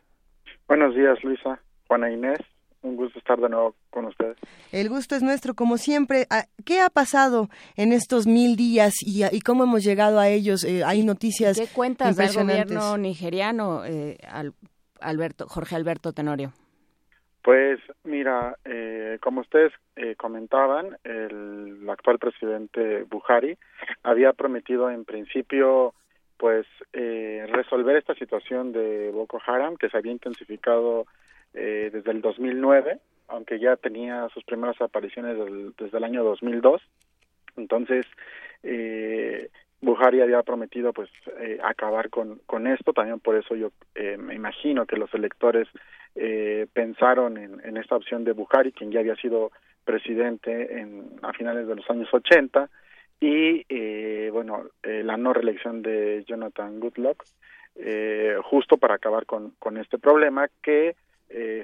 Buenos 0.67 0.95
días, 0.95 1.17
Luisa. 1.23 1.59
Juana 1.87 2.09
Inés, 2.11 2.39
un 2.81 2.95
gusto 2.95 3.19
estar 3.19 3.37
de 3.39 3.49
nuevo 3.49 3.75
con 3.89 4.05
ustedes. 4.05 4.37
El 4.71 4.87
gusto 4.89 5.15
es 5.15 5.21
nuestro, 5.21 5.53
como 5.55 5.77
siempre. 5.77 6.25
Ah, 6.29 6.45
¿Qué 6.65 6.79
ha 6.79 6.89
pasado 6.89 7.49
en 7.75 7.91
estos 7.91 8.25
mil 8.27 8.55
días 8.55 8.93
y, 9.05 9.23
y 9.25 9.41
cómo 9.41 9.65
hemos 9.65 9.83
llegado 9.83 10.19
a 10.19 10.29
ellos? 10.29 10.63
Eh, 10.63 10.83
hay 10.85 11.03
noticias 11.03 11.57
¿Qué 11.59 11.67
cuentas 11.67 12.15
del 12.15 12.33
gobierno 12.33 12.97
nigeriano, 12.97 13.83
eh, 13.85 14.17
al- 14.27 14.53
Alberto, 15.01 15.47
Jorge 15.49 15.75
Alberto 15.75 16.13
Tenorio? 16.13 16.53
Pues 17.43 17.79
mira, 18.03 18.55
eh, 18.65 19.17
como 19.21 19.41
ustedes 19.41 19.73
eh, 19.95 20.15
comentaban, 20.15 20.97
el 21.03 21.87
actual 21.89 22.19
presidente 22.19 23.03
Buhari 23.03 23.57
había 24.03 24.33
prometido 24.33 24.91
en 24.91 25.05
principio 25.05 25.93
pues 26.37 26.65
eh, 26.93 27.45
resolver 27.51 27.95
esta 27.97 28.13
situación 28.15 28.71
de 28.71 29.09
Boko 29.11 29.39
Haram 29.45 29.75
que 29.77 29.89
se 29.89 29.97
había 29.97 30.11
intensificado 30.11 31.05
eh, 31.53 31.89
desde 31.91 32.11
el 32.11 32.21
2009, 32.21 32.99
aunque 33.27 33.59
ya 33.59 33.75
tenía 33.75 34.27
sus 34.33 34.43
primeras 34.43 34.79
apariciones 34.81 35.37
del- 35.37 35.73
desde 35.77 35.97
el 35.97 36.03
año 36.03 36.23
2002. 36.23 36.81
Entonces, 37.57 38.05
eh, 38.63 39.49
Buhari 39.81 40.21
había 40.21 40.43
prometido 40.43 40.93
pues 40.93 41.09
eh, 41.39 41.57
acabar 41.63 42.09
con, 42.09 42.39
con 42.45 42.67
esto, 42.67 42.93
también 42.93 43.19
por 43.19 43.35
eso 43.35 43.55
yo 43.55 43.71
eh, 43.95 44.17
me 44.17 44.35
imagino 44.35 44.85
que 44.85 44.95
los 44.95 45.11
electores 45.13 45.67
eh, 46.15 46.67
pensaron 46.71 47.37
en, 47.37 47.59
en 47.63 47.77
esta 47.77 47.95
opción 47.95 48.23
de 48.23 48.33
Buhari, 48.33 48.71
quien 48.71 48.91
ya 48.91 48.99
había 48.99 49.15
sido 49.15 49.51
presidente 49.83 50.79
en, 50.79 51.19
a 51.23 51.33
finales 51.33 51.67
de 51.67 51.75
los 51.75 51.89
años 51.89 52.09
80, 52.13 52.69
y 53.19 53.65
eh, 53.69 54.29
bueno, 54.33 54.65
eh, 54.83 55.03
la 55.03 55.15
no 55.15 55.31
reelección 55.31 55.81
de 55.81 56.23
Jonathan 56.27 56.79
Goodluck, 56.79 57.23
eh, 57.75 58.35
justo 58.43 58.77
para 58.77 58.95
acabar 58.95 59.25
con, 59.25 59.51
con 59.59 59.77
este 59.77 59.97
problema 59.97 60.49
que 60.61 60.95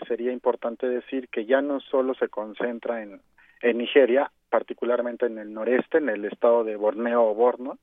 sería 0.08 0.32
importante 0.32 0.88
decir 0.88 1.28
que 1.28 1.46
ya 1.46 1.62
no 1.62 1.82
solo 1.82 2.14
se 2.14 2.30
concentra 2.30 3.04
en, 3.04 3.20
en 3.62 3.78
Nigeria, 3.78 4.32
particularmente 4.50 5.26
en 5.26 5.38
el 5.40 5.54
noreste, 5.54 5.98
en 5.98 6.08
el 6.08 6.24
estado 6.24 6.64
de 6.64 6.78
Borneo 6.78 7.26
o 7.26 7.36
Borno, 7.36 7.78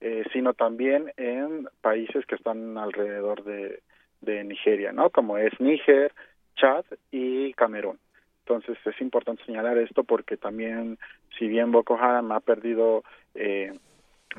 eh, 0.00 0.24
sino 0.32 0.54
también 0.54 1.12
en 1.16 1.68
países 1.80 2.26
que 2.26 2.34
están 2.34 2.76
alrededor 2.78 3.44
de, 3.44 3.80
de 4.20 4.44
Nigeria, 4.44 4.92
¿no? 4.92 5.10
Como 5.10 5.38
es 5.38 5.58
Níger, 5.60 6.12
Chad 6.56 6.84
y 7.10 7.52
Camerún. 7.54 7.98
Entonces 8.40 8.76
es 8.84 9.00
importante 9.00 9.44
señalar 9.44 9.78
esto 9.78 10.04
porque 10.04 10.36
también, 10.36 10.98
si 11.38 11.48
bien 11.48 11.72
Boko 11.72 11.96
Haram 11.96 12.32
ha 12.32 12.40
perdido 12.40 13.02
eh, 13.34 13.72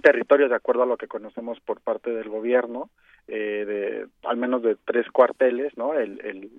territorio 0.02 0.48
de 0.48 0.56
acuerdo 0.56 0.84
a 0.84 0.88
lo 0.88 0.98
que 0.98 1.08
conocemos 1.08 1.60
por 1.60 1.82
parte 1.82 2.12
del 2.12 2.30
gobierno, 2.30 2.90
eh, 3.28 3.66
de 3.66 4.08
al 4.28 4.38
menos 4.38 4.62
de 4.62 4.76
tres 4.86 5.10
cuarteles, 5.10 5.76
¿no? 5.78 5.94
El, 5.96 6.22
el, 6.24 6.52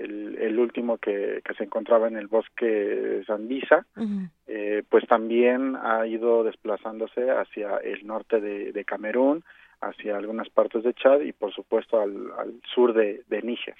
el, 0.00 0.36
el 0.38 0.58
último 0.58 0.98
que, 0.98 1.40
que 1.44 1.54
se 1.54 1.64
encontraba 1.64 2.08
en 2.08 2.16
el 2.16 2.26
bosque 2.26 3.22
Zambisa, 3.26 3.86
eh, 4.46 4.82
pues 4.88 5.06
también 5.06 5.76
ha 5.76 6.06
ido 6.06 6.42
desplazándose 6.44 7.30
hacia 7.30 7.76
el 7.78 8.06
norte 8.06 8.40
de, 8.40 8.72
de 8.72 8.84
Camerún, 8.84 9.44
hacia 9.80 10.16
algunas 10.16 10.48
partes 10.50 10.82
de 10.82 10.94
Chad 10.94 11.20
y 11.20 11.32
por 11.32 11.52
supuesto 11.52 12.00
al, 12.00 12.30
al 12.38 12.60
sur 12.74 12.92
de, 12.92 13.22
de 13.28 13.42
Níger. 13.42 13.76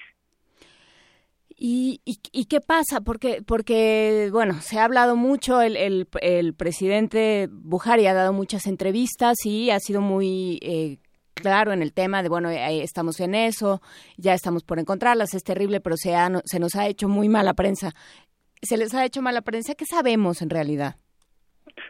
¿Y, 1.62 2.00
y, 2.06 2.16
y 2.32 2.46
qué 2.46 2.60
pasa? 2.60 3.02
Porque, 3.02 3.42
porque, 3.46 4.30
bueno, 4.32 4.54
se 4.54 4.78
ha 4.78 4.84
hablado 4.84 5.14
mucho, 5.14 5.60
el, 5.60 5.76
el, 5.76 6.08
el 6.22 6.54
presidente 6.54 7.48
Buhari 7.50 8.06
ha 8.06 8.14
dado 8.14 8.32
muchas 8.32 8.66
entrevistas 8.66 9.36
y 9.44 9.68
ha 9.70 9.78
sido 9.78 10.00
muy 10.00 10.58
eh, 10.62 10.96
claro 11.40 11.72
en 11.72 11.82
el 11.82 11.92
tema 11.92 12.22
de, 12.22 12.28
bueno, 12.28 12.50
eh, 12.50 12.82
estamos 12.82 13.18
en 13.20 13.34
eso, 13.34 13.80
ya 14.16 14.34
estamos 14.34 14.62
por 14.64 14.78
encontrarlas, 14.78 15.34
es 15.34 15.42
terrible, 15.42 15.80
pero 15.80 15.96
se, 15.96 16.14
ha, 16.14 16.28
se 16.44 16.58
nos 16.60 16.76
ha 16.76 16.86
hecho 16.86 17.08
muy 17.08 17.28
mala 17.28 17.54
prensa. 17.54 17.92
¿Se 18.62 18.76
les 18.76 18.94
ha 18.94 19.04
hecho 19.04 19.22
mala 19.22 19.40
prensa? 19.40 19.74
¿Qué 19.74 19.86
sabemos 19.86 20.42
en 20.42 20.50
realidad? 20.50 20.96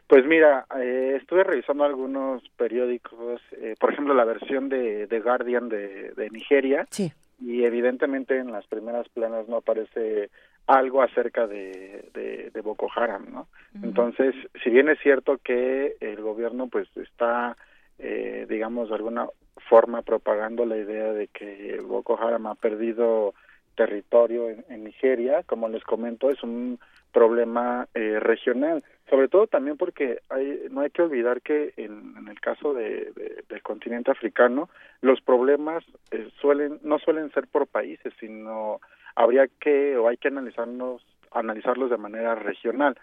Pues 0.07 0.25
mira, 0.27 0.67
eh, 0.79 1.17
estuve 1.21 1.45
revisando 1.45 1.85
algunos 1.85 2.43
periódicos, 2.57 3.41
eh, 3.61 3.75
por 3.79 3.93
ejemplo 3.93 4.15
la 4.15 4.25
versión 4.25 4.69
de 4.69 5.07
The 5.09 5.21
Guardian 5.21 5.69
de, 5.69 6.13
de 6.13 6.31
Nigeria, 6.31 6.87
Sí. 6.91 7.13
y 7.41 7.65
evidentemente 7.65 8.39
en 8.39 8.53
las 8.53 8.67
primeras 8.67 9.09
planas 9.09 9.49
no 9.49 9.57
aparece 9.59 10.31
algo 10.67 11.03
acerca 11.03 11.47
de, 11.47 12.09
de, 12.15 12.51
de 12.53 12.61
Boko 12.61 12.89
Haram, 12.95 13.27
¿no? 13.33 13.49
Entonces, 13.83 14.35
si 14.63 14.71
bien 14.71 14.89
es 14.89 14.99
cierto 15.01 15.39
que 15.43 15.97
el 16.01 16.21
gobierno 16.21 16.69
pues 16.69 16.87
está, 16.97 17.57
eh, 18.11 18.47
digamos, 18.49 18.89
de 18.89 18.97
alguna 18.97 19.29
forma 19.69 20.03
propagando 20.03 20.67
la 20.67 20.77
idea 20.77 21.13
de 21.13 21.29
que 21.29 21.81
Boko 21.83 22.19
Haram 22.21 22.47
ha 22.49 22.55
perdido 22.57 23.35
territorio 23.77 24.51
en, 24.51 24.85
Nigeria, 24.85 25.43
como 25.45 25.69
les 25.69 25.85
comento, 25.85 26.29
es 26.31 26.43
un 26.43 26.79
problema 27.13 27.87
eh, 27.95 28.19
regional, 28.21 28.83
sobre 29.09 29.29
todo 29.29 29.47
también 29.47 29.77
porque 29.77 30.19
hay, 30.29 30.65
no 30.71 30.81
hay 30.81 30.91
que 30.91 31.03
olvidar 31.03 31.41
que 31.41 31.73
en, 31.77 32.15
en 32.19 32.29
el 32.29 32.41
caso 32.41 32.75
de- 32.75 33.13
del 33.49 33.63
continente 33.63 34.11
africano 34.11 34.69
los 35.01 35.21
problemas 35.21 35.85
eh, 36.11 36.29
suelen 36.41 36.79
no 36.83 36.99
suelen 36.99 37.31
ser 37.33 37.47
por 37.47 37.67
países, 37.67 38.13
sino 38.21 38.81
habría 39.15 39.47
que 39.61 39.97
o 39.97 40.09
hay 40.09 40.17
que 40.17 40.29
analizarnos 40.29 41.03
analizarlos 41.33 41.91
de 41.91 41.97
manera 41.97 42.35
regional. 42.35 42.97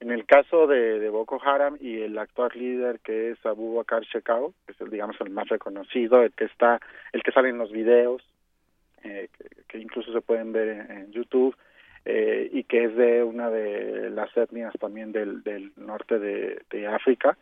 En 0.00 0.10
el 0.10 0.26
caso 0.26 0.66
de, 0.66 0.98
de 0.98 1.08
Boko 1.08 1.40
Haram 1.42 1.78
y 1.80 2.00
el 2.00 2.18
actual 2.18 2.50
líder 2.54 3.00
que 3.00 3.30
es 3.30 3.46
Abu 3.46 3.76
Bakar 3.76 4.02
Shekau, 4.02 4.52
que 4.66 4.72
es 4.72 4.80
el 4.80 4.90
digamos 4.90 5.16
el 5.20 5.30
más 5.30 5.48
reconocido, 5.48 6.22
el 6.22 6.32
que 6.32 6.44
está 6.44 6.80
el 7.12 7.22
que 7.22 7.32
sale 7.32 7.48
en 7.48 7.58
los 7.58 7.72
videos 7.72 8.22
eh, 9.04 9.28
que, 9.68 9.78
incluso 9.78 10.12
se 10.12 10.22
pueden 10.22 10.52
ver 10.52 10.86
en, 10.90 11.12
YouTube 11.12 11.54
eh, 12.06 12.48
y 12.50 12.64
que 12.64 12.84
es 12.84 12.96
de 12.96 13.22
una 13.22 13.50
de 13.50 14.08
las 14.08 14.34
etnias 14.36 14.72
también 14.80 15.12
del, 15.12 15.42
del 15.42 15.72
norte 15.76 16.18
de, 16.18 16.86
África. 16.86 17.36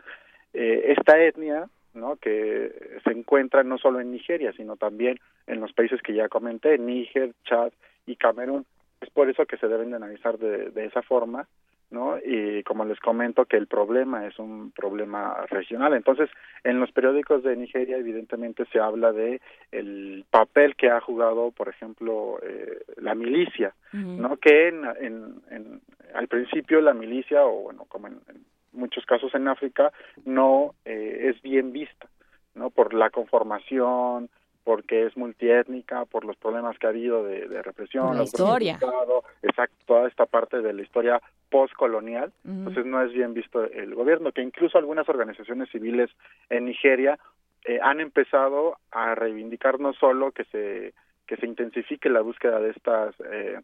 Eh, 0.53 0.95
esta 0.97 1.23
etnia, 1.23 1.69
¿no? 1.95 2.17
que 2.17 2.99
se 3.05 3.11
encuentra 3.11 3.63
no 3.63 3.79
solo 3.79 4.01
en 4.01 4.11
Nigeria, 4.11 4.53
sino 4.57 4.77
también 4.77 5.21
en 5.47 5.61
los 5.61 5.73
países 5.73 6.03
que 6.03 6.15
ya 6.15 6.29
comenté, 6.29 6.79
Níger, 6.79 7.33
Chad 7.45 7.73
y 8.07 8.17
Camerún. 8.17 8.67
Es 9.01 9.11
por 9.11 9.31
eso 9.31 9.47
que 9.47 9.57
se 9.57 9.69
deben 9.69 9.91
de 9.91 9.97
analizar 9.97 10.39
de 10.39 10.85
esa 10.85 11.03
forma, 11.03 11.47
¿no? 11.93 12.19
Y 12.19 12.63
como 12.65 12.85
les 12.85 12.99
comento 12.99 13.45
que 13.45 13.57
el 13.59 13.67
problema 13.69 14.27
es 14.27 14.39
un 14.39 14.73
problema 14.73 15.45
regional. 15.49 15.93
Entonces, 15.95 16.29
en 16.65 16.81
los 16.81 16.91
periódicos 16.91 17.43
de 17.45 17.55
Nigeria 17.55 17.97
evidentemente 17.99 18.65
se 18.73 18.81
habla 18.81 19.13
de 19.13 19.41
el 19.71 20.25
papel 20.31 20.75
que 20.75 20.91
ha 20.91 21.01
jugado, 21.01 21.51
por 21.53 21.69
ejemplo, 21.69 22.39
eh, 22.43 22.81
la 22.97 23.15
milicia, 23.15 23.75
¿no? 23.93 24.37
Que 24.39 24.69
en, 24.69 24.85
en, 25.01 25.35
en- 25.51 25.81
al 26.15 26.27
principio 26.29 26.81
la 26.81 26.95
milicia 26.95 27.45
o 27.45 27.63
bueno, 27.63 27.85
como 27.89 28.07
en, 28.09 28.15
en 28.29 28.45
muchos 28.73 29.05
casos 29.07 29.35
en 29.35 29.49
África 29.49 29.93
no 30.25 30.75
eh, 30.85 31.31
es 31.35 31.41
bien 31.43 31.73
vista, 31.73 32.09
¿no? 32.55 32.71
Por 32.71 32.95
la 32.95 33.11
conformación, 33.11 34.29
porque 34.65 35.07
es 35.07 35.17
multiétnica, 35.17 36.05
por 36.05 36.25
los 36.25 36.37
problemas 36.37 36.79
que 36.79 36.87
ha 36.87 36.91
habido 36.91 37.25
de, 37.25 37.49
de 37.49 37.63
represión, 37.63 38.17
la 38.17 38.25
historia. 38.25 38.75
Estado, 38.75 39.25
exacto, 39.43 39.77
toda 39.87 40.09
esta 40.09 40.27
parte 40.27 40.63
de 40.63 40.73
la 40.73 40.83
historia 40.83 41.21
postcolonial, 41.51 42.33
entonces 42.45 42.87
no 42.87 43.03
es 43.03 43.13
bien 43.13 43.35
visto 43.35 43.65
el 43.65 43.95
gobierno, 43.95 44.33
que 44.33 44.43
incluso 44.43 44.79
algunas 44.79 45.09
organizaciones 45.09 45.69
civiles 45.71 46.11
en 46.49 46.65
Nigeria 46.65 47.19
eh, 47.65 47.79
han 47.83 48.01
empezado 48.01 48.79
a 48.91 49.15
reivindicar 49.15 49.79
no 49.79 49.93
solo 49.93 50.33
que 50.33 50.45
se 50.45 50.95
que 51.27 51.37
se 51.37 51.47
intensifique 51.47 52.09
la 52.09 52.21
búsqueda 52.21 52.59
de 52.59 52.71
estas 52.71 53.15
eh, 53.31 53.61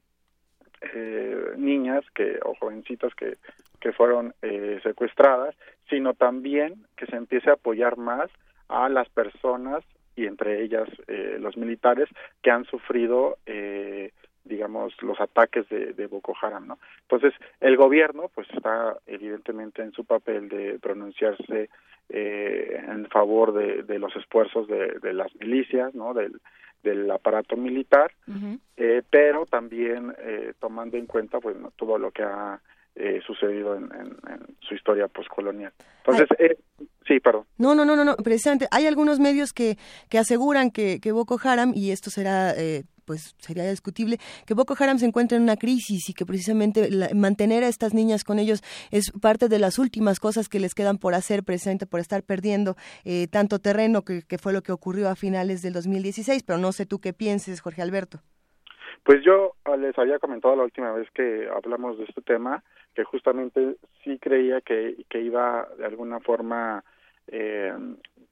eh, 0.95 1.53
niñas 1.57 2.05
que 2.15 2.39
o 2.45 2.55
jovencitas 2.55 3.15
que 3.15 3.39
que 3.81 3.93
fueron 3.93 4.35
eh, 4.43 4.81
secuestradas, 4.83 5.55
sino 5.89 6.15
también 6.15 6.87
que 6.97 7.07
se 7.07 7.17
empiece 7.17 7.51
a 7.51 7.55
apoyar 7.55 7.97
más 7.97 8.31
a 8.69 8.89
las 8.89 9.09
personas 9.09 9.85
y 10.19 10.27
entre 10.27 10.63
ellas 10.63 10.89
eh, 11.07 11.37
los 11.39 11.57
militares 11.57 12.09
que 12.43 12.51
han 12.51 12.65
sufrido 12.65 13.39
eh, 13.47 14.13
digamos 14.45 15.01
los 15.03 15.21
ataques 15.21 15.69
de, 15.69 15.93
de 15.93 16.07
Boko 16.07 16.35
Haram 16.41 16.67
no 16.67 16.79
entonces 17.03 17.33
el 17.61 17.77
gobierno 17.77 18.31
pues 18.35 18.49
está 18.51 18.97
evidentemente 19.07 19.83
en 19.83 19.93
su 19.93 20.05
papel 20.05 20.49
de 20.49 20.79
pronunciarse 20.81 21.71
eh, 22.09 22.85
en 22.89 23.07
favor 23.07 23.53
de, 23.53 23.85
de 23.85 23.99
los 23.99 24.15
esfuerzos 24.17 24.67
de, 24.67 24.99
de 25.01 25.13
las 25.13 25.35
milicias 25.37 25.95
no 25.95 26.15
del 26.15 26.41
del 26.83 27.11
aparato 27.11 27.57
militar 27.57 28.11
eh, 28.77 29.03
pero 29.09 29.47
también 29.47 30.15
eh, 30.19 30.53
tomando 30.59 30.97
en 30.97 31.07
cuenta 31.07 31.39
pues 31.39 31.57
no, 31.57 31.71
todo 31.77 31.97
lo 31.99 32.11
que 32.11 32.23
ha 32.25 32.61
eh, 32.97 33.21
sucedido 33.27 33.75
en, 33.77 33.85
en- 33.95 34.17
en 34.33 34.57
su 34.61 34.75
historia 34.75 35.09
postcolonial. 35.09 35.73
Entonces 36.05 36.29
eh, 36.39 36.57
sí 37.07 37.21
perdón. 37.21 37.45
No, 37.59 37.75
no, 37.75 37.85
no, 37.85 37.95
no, 37.97 38.05
no, 38.05 38.17
precisamente 38.17 38.67
hay 38.71 38.87
algunos 38.87 39.21
medios 39.21 39.53
que, 39.53 39.77
que 40.09 40.19
aseguran 40.19 40.71
que, 40.71 41.01
que 41.01 41.13
Boko 41.13 41.39
Haram, 41.43 41.73
y 41.75 41.91
esto 41.91 42.11
será, 42.11 42.53
eh, 42.57 42.85
pues 43.05 43.35
sería 43.39 43.69
discutible, 43.71 44.19
que 44.47 44.53
Boko 44.55 44.75
Haram 44.79 44.99
se 44.99 45.07
encuentra 45.07 45.37
en 45.37 45.43
una 45.43 45.57
crisis 45.57 46.11
y 46.11 46.13
que 46.15 46.27
precisamente 46.27 46.91
la- 46.91 47.09
mantener 47.15 47.63
a 47.65 47.69
estas 47.69 47.95
niñas 47.95 48.25
con 48.25 48.39
ellos 48.39 48.63
es 48.91 49.11
parte 49.13 49.49
de 49.49 49.59
las 49.59 49.79
últimas 49.79 50.19
cosas 50.21 50.49
que 50.49 50.61
les 50.61 50.75
quedan 50.75 50.99
por 50.99 51.15
hacer, 51.15 51.45
precisamente 51.45 51.87
por 51.87 52.01
estar 52.01 52.23
perdiendo 52.23 52.77
eh, 53.05 53.27
tanto 53.29 53.59
terreno 53.61 54.03
que, 54.03 54.23
que 54.23 54.39
fue 54.39 54.53
lo 54.53 54.63
que 54.63 54.73
ocurrió 54.73 55.09
a 55.09 55.17
finales 55.17 55.63
del 55.63 55.73
2016, 55.73 56.43
pero 56.43 56.59
no 56.59 56.73
sé 56.73 56.85
tú 56.85 56.99
qué 57.01 57.13
pienses, 57.13 57.61
Jorge 57.61 57.81
Alberto. 57.83 58.21
Pues 59.05 59.19
yo 59.25 59.55
ah, 59.65 59.77
les 59.77 59.97
había 59.99 60.19
comentado 60.19 60.55
la 60.57 60.65
última 60.65 60.93
vez 60.93 61.09
que 61.15 61.49
hablamos 61.55 61.97
de 61.97 62.05
este 62.05 62.21
tema 62.21 62.63
que 62.99 63.05
justamente 63.05 63.77
sí 64.03 64.19
creía 64.19 64.61
que, 64.61 65.05
que 65.09 65.21
iba 65.21 65.69
de 65.79 65.85
alguna 65.85 66.19
forma 66.19 66.83
eh, 67.29 67.73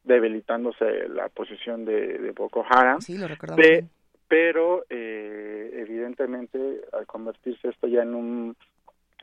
debilitándose 0.03 1.09
la 1.09 1.29
posición 1.29 1.85
de, 1.85 2.19
de 2.19 2.33
Boko 2.33 2.67
Haram. 2.69 3.01
Sí, 3.01 3.17
lo 3.17 3.29
recordamos. 3.29 3.65
Pe- 3.65 3.85
pero 4.27 4.85
eh, 4.91 5.71
evidentemente 5.75 6.81
al 6.93 7.07
convertirse 7.07 7.69
esto 7.69 7.87
ya 7.87 8.03
en 8.03 8.17
un 8.17 8.57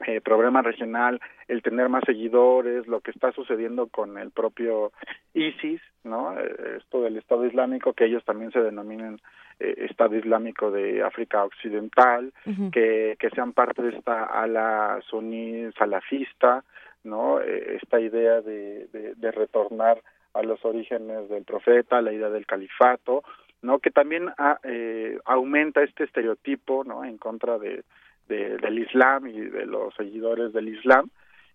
eh, 0.08 0.22
problema 0.22 0.62
regional, 0.62 1.20
el 1.48 1.62
tener 1.62 1.90
más 1.90 2.04
seguidores, 2.06 2.88
lo 2.88 3.02
que 3.02 3.12
está 3.12 3.32
sucediendo 3.32 3.88
con 3.88 4.18
el 4.18 4.32
propio 4.32 4.92
ISIS, 5.34 5.82
¿no? 6.04 6.38
Eh, 6.40 6.78
Esto 6.78 7.02
del 7.02 7.18
Estado 7.18 7.46
Islámico, 7.46 7.94
que 7.94 8.06
ellos 8.06 8.24
también 8.26 8.52
se 8.52 8.62
denominan 8.62 9.20
eh, 9.60 9.86
Estado 9.90 10.16
Islámico 10.16 10.72
de 10.72 11.04
África 11.04 11.44
Occidental, 11.44 12.34
que, 12.72 13.16
que 13.20 13.30
sean 13.32 13.54
parte 13.54 13.82
de 13.82 13.98
esta 13.98 14.26
ala 14.26 15.00
suní 15.10 15.72
salafista, 15.78 16.64
¿no? 17.04 17.40
Eh, 17.42 17.78
esta 17.82 18.00
idea 18.00 18.42
de, 18.42 18.88
de, 18.88 19.16
de 19.16 19.32
retornar 19.32 20.02
a 20.34 20.42
los 20.42 20.64
orígenes 20.66 21.30
del 21.30 21.44
profeta, 21.44 22.02
la 22.02 22.12
idea 22.12 22.30
del 22.30 22.46
califato, 22.46 23.24
¿no? 23.62 23.80
Que 23.80 23.92
también 23.92 24.30
ah, 24.38 24.60
eh, 24.64 25.18
aumenta 25.26 25.84
este 25.84 26.04
estereotipo, 26.04 26.84
¿no? 26.84 27.04
En 27.04 27.18
contra 27.18 27.58
de, 27.58 27.84
de- 28.28 28.58
del 28.58 28.80
Islam 28.80 29.28
y 29.28 29.40
de 29.40 29.66
los 29.66 29.94
seguidores 29.96 30.54
del 30.54 30.70
Islam 30.70 31.10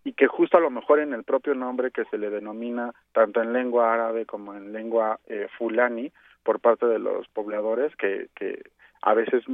y 0.05 0.13
que 0.13 0.27
justo 0.27 0.57
a 0.57 0.61
lo 0.61 0.71
mejor 0.71 1.01
en 1.01 1.13
el 1.13 1.25
propio 1.25 1.55
nombre 1.55 1.91
que 1.91 2.05
se 2.07 2.19
le 2.19 2.31
denomina 2.31 2.95
tanto 3.13 3.43
en 3.43 3.53
lengua 3.53 3.93
árabe 3.93 4.27
como 4.27 4.55
en 4.55 4.73
lengua 4.73 5.19
eh, 5.27 5.49
fulani 5.59 6.13
por 6.45 6.61
parte 6.61 6.87
de 6.87 6.99
los 6.99 7.27
pobladores 7.29 7.95
que, 7.97 8.29
que 8.35 8.63
a 9.03 9.15
veces 9.15 9.45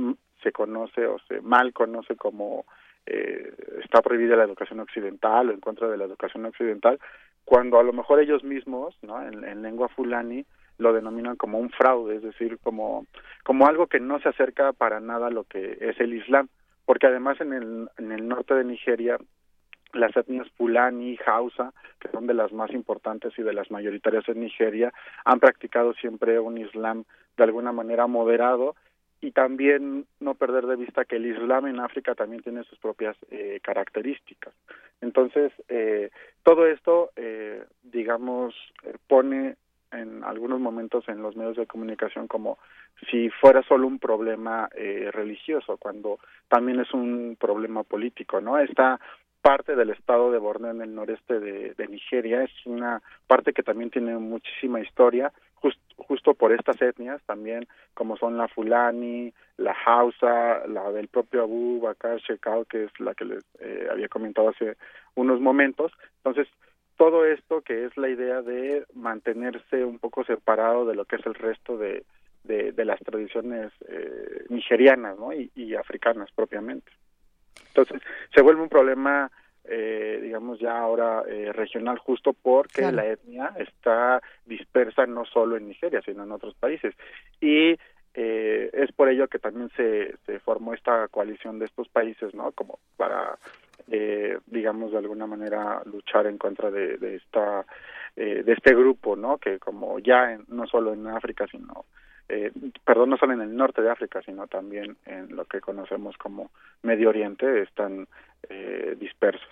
se 0.43 0.53
conoce 0.53 1.07
o 1.07 1.19
se 1.29 1.41
mal 1.41 1.73
conoce 1.73 2.15
como 2.17 2.67
eh, 3.07 3.53
está 3.83 4.01
prohibida 4.03 4.37
la 4.37 4.45
educación 4.45 4.81
occidental 4.81 5.49
o 5.49 5.53
en 5.53 5.61
contra 5.61 5.89
de 5.89 5.97
la 5.97 6.05
educación 6.05 6.45
occidental 6.47 6.99
cuando 7.45 7.79
a 7.79 7.83
lo 7.83 7.93
mejor 7.93 8.21
ellos 8.21 8.45
mismos 8.45 8.97
no 9.03 9.21
en, 9.23 9.45
en 9.45 9.63
lengua 9.63 9.89
fulani 9.89 10.45
lo 10.79 10.93
denominan 10.93 11.37
como 11.37 11.59
un 11.59 11.71
fraude 11.71 12.17
es 12.17 12.23
decir 12.23 12.59
como 12.63 13.07
como 13.45 13.67
algo 13.67 13.87
que 13.87 14.01
no 14.01 14.19
se 14.21 14.29
acerca 14.29 14.73
para 14.73 15.01
nada 15.01 15.27
a 15.29 15.31
lo 15.31 15.45
que 15.45 15.77
es 15.81 15.99
el 16.01 16.15
Islam 16.15 16.49
porque 16.85 17.07
además 17.07 17.41
en 17.41 17.53
el 17.53 17.89
en 17.99 18.13
el 18.13 18.29
norte 18.29 18.55
de 18.55 18.65
Nigeria 18.65 19.19
las 19.95 20.17
etnias 20.17 20.49
Fulani, 20.57 21.17
Hausa, 21.25 21.73
que 22.01 22.09
son 22.09 22.27
de 22.27 22.35
las 22.35 22.53
más 22.53 22.73
importantes 22.73 23.33
y 23.39 23.43
de 23.43 23.53
las 23.53 23.71
mayoritarias 23.71 24.29
en 24.29 24.41
Nigeria, 24.41 24.93
han 25.25 25.39
practicado 25.39 25.95
siempre 25.95 26.39
un 26.41 26.59
Islam 26.59 27.05
de 27.37 27.45
alguna 27.45 27.73
manera 27.73 28.07
moderado 28.07 28.75
y 29.21 29.31
también 29.31 30.07
no 30.21 30.35
perder 30.35 30.67
de 30.67 30.77
vista 30.77 31.05
que 31.05 31.17
el 31.17 31.27
Islam 31.27 31.67
en 31.67 31.81
África 31.81 32.15
también 32.15 32.43
tiene 32.43 32.65
sus 32.65 32.79
propias 32.79 33.17
eh, 33.31 33.59
características. 33.63 34.53
Entonces, 35.01 35.53
eh, 35.69 36.11
todo 36.43 36.67
esto, 36.67 37.11
eh, 37.17 37.65
digamos, 37.83 38.55
eh, 38.85 38.97
pone 39.09 39.57
en 39.95 40.25
algunos 40.25 40.61
momentos 40.61 41.09
en 41.09 41.23
los 41.23 41.37
medios 41.37 41.57
de 41.57 41.67
comunicación 41.67 42.27
como 42.29 42.59
si 43.11 43.31
fuera 43.31 43.63
solo 43.63 43.87
un 43.87 43.99
problema 43.99 44.69
eh, 44.75 45.11
religioso, 45.13 45.77
cuando 45.77 46.19
también 46.49 46.81
es 46.81 46.93
un 46.93 47.37
problema 47.39 47.83
político, 47.83 48.41
¿no? 48.41 48.59
Esta 48.59 49.01
parte 49.43 49.77
del 49.77 49.91
estado 49.91 50.33
de 50.33 50.39
Borneo 50.39 50.71
en 50.71 50.81
el 50.81 50.95
noreste 50.95 51.39
de, 51.39 51.87
Nigeria 51.89 52.43
es 52.45 52.51
una 52.65 53.03
parte 53.27 53.53
que 53.53 53.63
también 53.63 53.91
tiene 53.91 54.17
muchísima 54.17 54.81
historia, 54.81 55.33
jus- 55.61 55.79
justo 55.99 56.33
por 56.33 56.51
estas 56.53 56.81
etnias 56.81 57.21
también, 57.27 57.67
como 57.93 58.17
son 58.17 58.39
la 58.39 58.49
Fulani, 58.49 59.35
la 59.59 59.77
Hausa, 59.85 60.67
la 60.67 60.91
del 60.93 61.09
propio 61.09 61.43
Abu 61.43 61.79
Bakar 61.81 62.19
Shekau, 62.21 62.65
que 62.65 62.85
es 62.85 63.01
la 63.01 63.15
que 63.15 63.27
les 63.27 63.45
eh, 63.61 63.87
había 63.91 64.09
comentado 64.09 64.49
hace 64.49 64.77
unos 65.15 65.41
momentos. 65.41 65.93
Entonces, 66.25 66.49
todo 66.97 67.25
esto 67.25 67.63
que 67.63 67.85
es 67.87 67.97
la 67.97 68.09
idea 68.09 68.43
de 68.43 68.85
mantenerse 68.95 69.85
un 69.85 69.99
poco 69.99 70.25
separado 70.25 70.87
de 70.87 70.95
lo 70.95 71.05
que 71.05 71.17
es 71.17 71.27
el 71.27 71.35
resto 71.35 71.77
de, 71.77 72.05
de, 72.45 72.73
de 72.73 72.85
las 72.85 73.01
tradiciones 73.01 73.73
eh, 73.89 74.45
nigerianas 74.49 75.19
¿no? 75.19 75.33
y, 75.33 75.51
y 75.55 75.75
africanas 75.75 76.31
propiamente. 76.35 76.91
Entonces, 77.69 78.01
se 78.33 78.43
vuelve 78.43 78.63
un 78.63 78.69
problema, 78.69 79.31
eh, 79.65 80.21
digamos, 80.23 80.61
ya 80.61 80.79
ahora 80.79 81.25
eh, 81.29 81.53
regional, 81.53 81.99
justo 81.99 82.33
porque 82.33 82.83
Claro. 82.83 82.97
la 82.97 83.07
etnia 83.07 83.53
está 83.59 84.23
dispersa 84.45 85.07
no 85.07 85.25
solo 85.25 85.57
en 85.57 85.69
Nigeria, 85.69 86.01
sino 86.05 86.23
en 86.23 86.33
otros 86.33 86.55
países. 86.55 86.95
Y 87.41 87.77
eh, 88.15 88.71
es 88.73 88.93
por 88.93 89.09
ello 89.09 89.27
que 89.27 89.41
también 89.41 89.71
se, 89.77 90.15
se 90.25 90.39
formó 90.39 90.73
esta 90.75 91.09
coalición 91.09 91.59
de 91.59 91.65
estos 91.65 91.89
países, 91.89 92.33
¿no? 92.33 92.53
Como 92.53 92.79
para, 92.97 93.37
eh, 93.91 94.39
digamos, 94.47 94.93
de 94.93 94.99
alguna 94.99 95.27
manera 95.27 95.83
luchar 95.85 96.27
en 96.27 96.39
contra 96.39 96.71
de, 96.71 97.17
esta 97.17 97.65
eh, 98.17 98.43
de 98.45 98.53
este 98.53 98.75
grupo, 98.75 99.17
¿no? 99.17 99.39
Que 99.39 99.59
como 99.59 99.99
ya 99.99 100.33
en- 100.33 100.45
no 100.49 100.67
solo 100.67 100.93
en 100.93 101.07
África, 101.09 101.47
sino 101.51 101.85
eh, 102.29 102.51
perdón, 102.85 103.11
no 103.11 103.17
solo 103.19 103.35
en 103.35 103.43
el 103.43 103.55
norte 103.55 103.83
de 103.83 103.91
África, 103.91 104.23
sino 104.25 104.47
también 104.47 104.97
en 105.05 105.37
lo 105.37 105.45
que 105.45 105.61
conocemos 105.61 106.17
como 106.17 106.51
Medio 106.83 107.11
Oriente, 107.11 107.63
están 107.63 108.09
eh, 108.49 108.97
dispersos. 108.99 109.47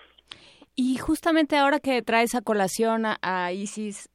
Y 0.75 0.97
justamente 0.97 1.55
ahora 1.55 1.79
que 1.79 2.01
traes 2.01 2.33
a 2.33 2.41
colación 2.41 3.05
a, 3.05 3.17
a 3.21 3.51
ISIS, 3.51 4.09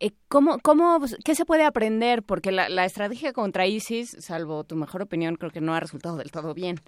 eh, 0.00 0.10
¿cómo, 0.26 0.58
cómo, 0.58 0.98
¿qué 1.24 1.36
se 1.36 1.44
puede 1.44 1.64
aprender? 1.64 2.24
Porque 2.24 2.50
la 2.50 2.84
estrategia 2.84 3.32
contra 3.32 3.68
ISIS, 3.68 4.16
salvo 4.18 4.64
tu 4.64 4.74
mejor 4.74 5.02
opinión, 5.02 5.36
creo 5.36 5.52
que 5.52 5.60
no 5.60 5.72
ha 5.74 5.78
resultado 5.78 6.16
del 6.16 6.32
todo 6.32 6.54
bien. 6.54 6.78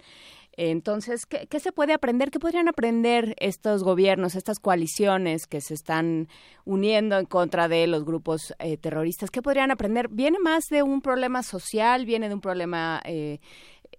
Entonces, 0.57 1.25
¿qué, 1.25 1.47
qué 1.49 1.59
se 1.59 1.71
puede 1.71 1.93
aprender? 1.93 2.31
¿Qué 2.31 2.39
podrían 2.39 2.67
aprender 2.67 3.35
estos 3.39 3.83
gobiernos, 3.83 4.35
estas 4.35 4.59
coaliciones 4.59 5.47
que 5.47 5.59
se 5.59 5.73
están 5.73 6.27
uniendo 6.63 7.17
en 7.17 7.25
contra 7.25 7.67
de 7.67 7.87
los 7.87 8.05
grupos 8.05 8.53
eh, 8.59 8.77
terroristas? 8.77 9.31
¿Qué 9.31 9.41
podrían 9.41 9.71
aprender? 9.71 10.07
¿Viene 10.09 10.39
más 10.39 10.65
de 10.69 10.81
un 10.83 11.01
problema 11.01 11.43
social? 11.43 12.05
¿Viene 12.05 12.29
de 12.29 12.35
un 12.35 12.41
problema 12.41 13.01
eh, 13.05 13.39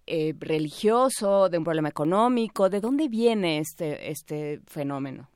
eh, 0.07 0.33
religioso? 0.39 1.49
¿De 1.51 1.59
un 1.59 1.65
problema 1.65 1.91
económico? 1.91 2.71
¿De 2.71 2.81
dónde 2.81 3.09
viene 3.09 3.59
este, 3.59 4.11
este 4.11 4.61
fenómeno? 4.67 5.29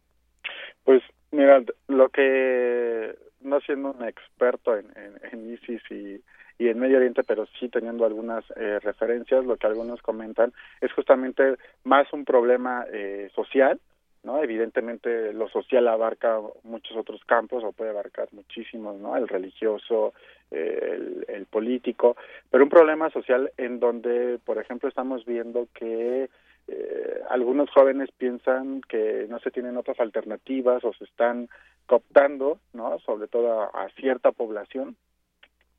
Pues 0.84 1.02
mira, 1.32 1.62
lo 1.88 2.08
que, 2.08 3.14
no 3.42 3.60
siendo 3.60 3.92
un 3.92 4.08
experto 4.08 4.74
en, 4.76 4.86
en, 4.96 5.20
en 5.32 5.52
ISIS 5.52 5.82
y, 5.90 6.22
y 6.60 6.68
en 6.68 6.78
Medio 6.78 6.98
Oriente, 6.98 7.22
pero 7.24 7.46
sí 7.58 7.70
teniendo 7.70 8.04
algunas 8.04 8.44
eh, 8.54 8.78
referencias, 8.80 9.46
lo 9.46 9.56
que 9.56 9.66
algunos 9.66 10.02
comentan 10.02 10.52
es 10.82 10.92
justamente 10.92 11.56
más 11.84 12.12
un 12.12 12.26
problema 12.26 12.84
eh, 12.92 13.30
social, 13.34 13.80
¿no? 14.24 14.42
Evidentemente 14.42 15.32
lo 15.32 15.48
social 15.48 15.88
abarca 15.88 16.38
muchos 16.62 16.98
otros 16.98 17.24
campos 17.24 17.64
o 17.64 17.72
puede 17.72 17.88
abarcar 17.88 18.28
muchísimos, 18.32 19.00
¿no? 19.00 19.16
El 19.16 19.26
religioso, 19.26 20.12
eh, 20.50 20.96
el, 20.98 21.24
el 21.28 21.46
político, 21.46 22.18
pero 22.50 22.62
un 22.62 22.68
problema 22.68 23.08
social 23.08 23.50
en 23.56 23.80
donde, 23.80 24.38
por 24.44 24.58
ejemplo, 24.58 24.86
estamos 24.90 25.24
viendo 25.24 25.66
que 25.72 26.28
eh, 26.68 27.20
algunos 27.30 27.70
jóvenes 27.70 28.10
piensan 28.18 28.82
que 28.82 29.26
no 29.30 29.38
se 29.38 29.50
tienen 29.50 29.78
otras 29.78 29.98
alternativas 29.98 30.84
o 30.84 30.92
se 30.92 31.04
están 31.04 31.48
cooptando, 31.86 32.58
¿no? 32.74 32.98
Sobre 32.98 33.28
todo 33.28 33.62
a, 33.62 33.64
a 33.68 33.88
cierta 33.96 34.30
población 34.32 34.94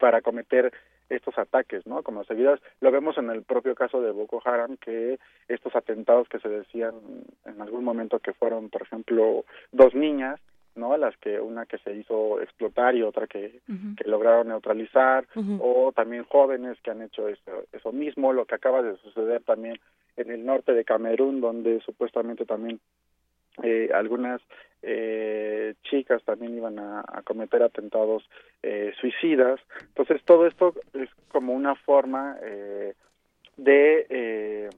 para 0.02 0.22
cometer 0.22 0.73
estos 1.10 1.38
ataques, 1.38 1.86
¿no? 1.86 2.02
Como 2.02 2.23
seguidas 2.23 2.60
lo 2.80 2.91
vemos 2.91 3.18
en 3.18 3.30
el 3.30 3.44
propio 3.44 3.76
caso 3.76 4.02
de 4.02 4.11
Boko 4.11 4.41
Haram 4.44 4.78
que 4.78 5.19
estos 5.48 5.76
atentados 5.76 6.28
que 6.28 6.40
se 6.40 6.49
decían 6.49 6.95
en 7.45 7.61
algún 7.61 7.84
momento 7.84 8.19
que 8.19 8.34
fueron, 8.34 8.69
por 8.69 8.82
ejemplo, 8.82 9.45
dos 9.72 9.94
niñas, 9.94 10.40
¿no? 10.76 10.98
Las 10.98 11.15
que 11.18 11.40
una 11.40 11.68
que 11.68 11.78
se 11.80 11.94
hizo 11.94 12.41
explotar 12.41 12.95
y 12.95 13.03
otra 13.03 13.28
que, 13.28 13.60
que 13.98 14.10
lograron 14.10 14.48
neutralizar, 14.48 15.28
o 15.60 15.91
también 15.94 16.23
jóvenes 16.23 16.80
que 16.82 16.91
han 16.91 17.03
hecho 17.03 17.28
eso, 17.28 17.65
eso 17.72 17.91
mismo, 17.91 18.34
lo 18.34 18.45
que 18.45 18.56
acaba 18.56 18.82
de 18.82 18.98
suceder 18.98 19.44
también 19.44 19.78
en 20.18 20.32
el 20.32 20.44
norte 20.45 20.73
de 20.73 20.86
Camerún, 20.86 21.41
donde 21.41 21.80
supuestamente 21.82 22.45
también 22.45 22.80
eh, 23.61 23.90
algunas 23.94 24.41
eh, 24.82 25.76
chicas 25.84 26.24
también 26.24 26.56
iban 26.56 26.80
a, 26.80 27.03
cometer 27.24 27.64
atentados 27.64 28.28
eh, 28.64 28.94
suicidas. 28.99 29.60
Entonces 29.82 30.22
todo 30.24 30.48
esto 30.48 30.74
es 30.94 31.10
como 31.30 31.53
una 31.53 31.76
forma 31.76 32.38
eh, 32.41 32.94
de 33.58 34.06
eh, 34.10 34.70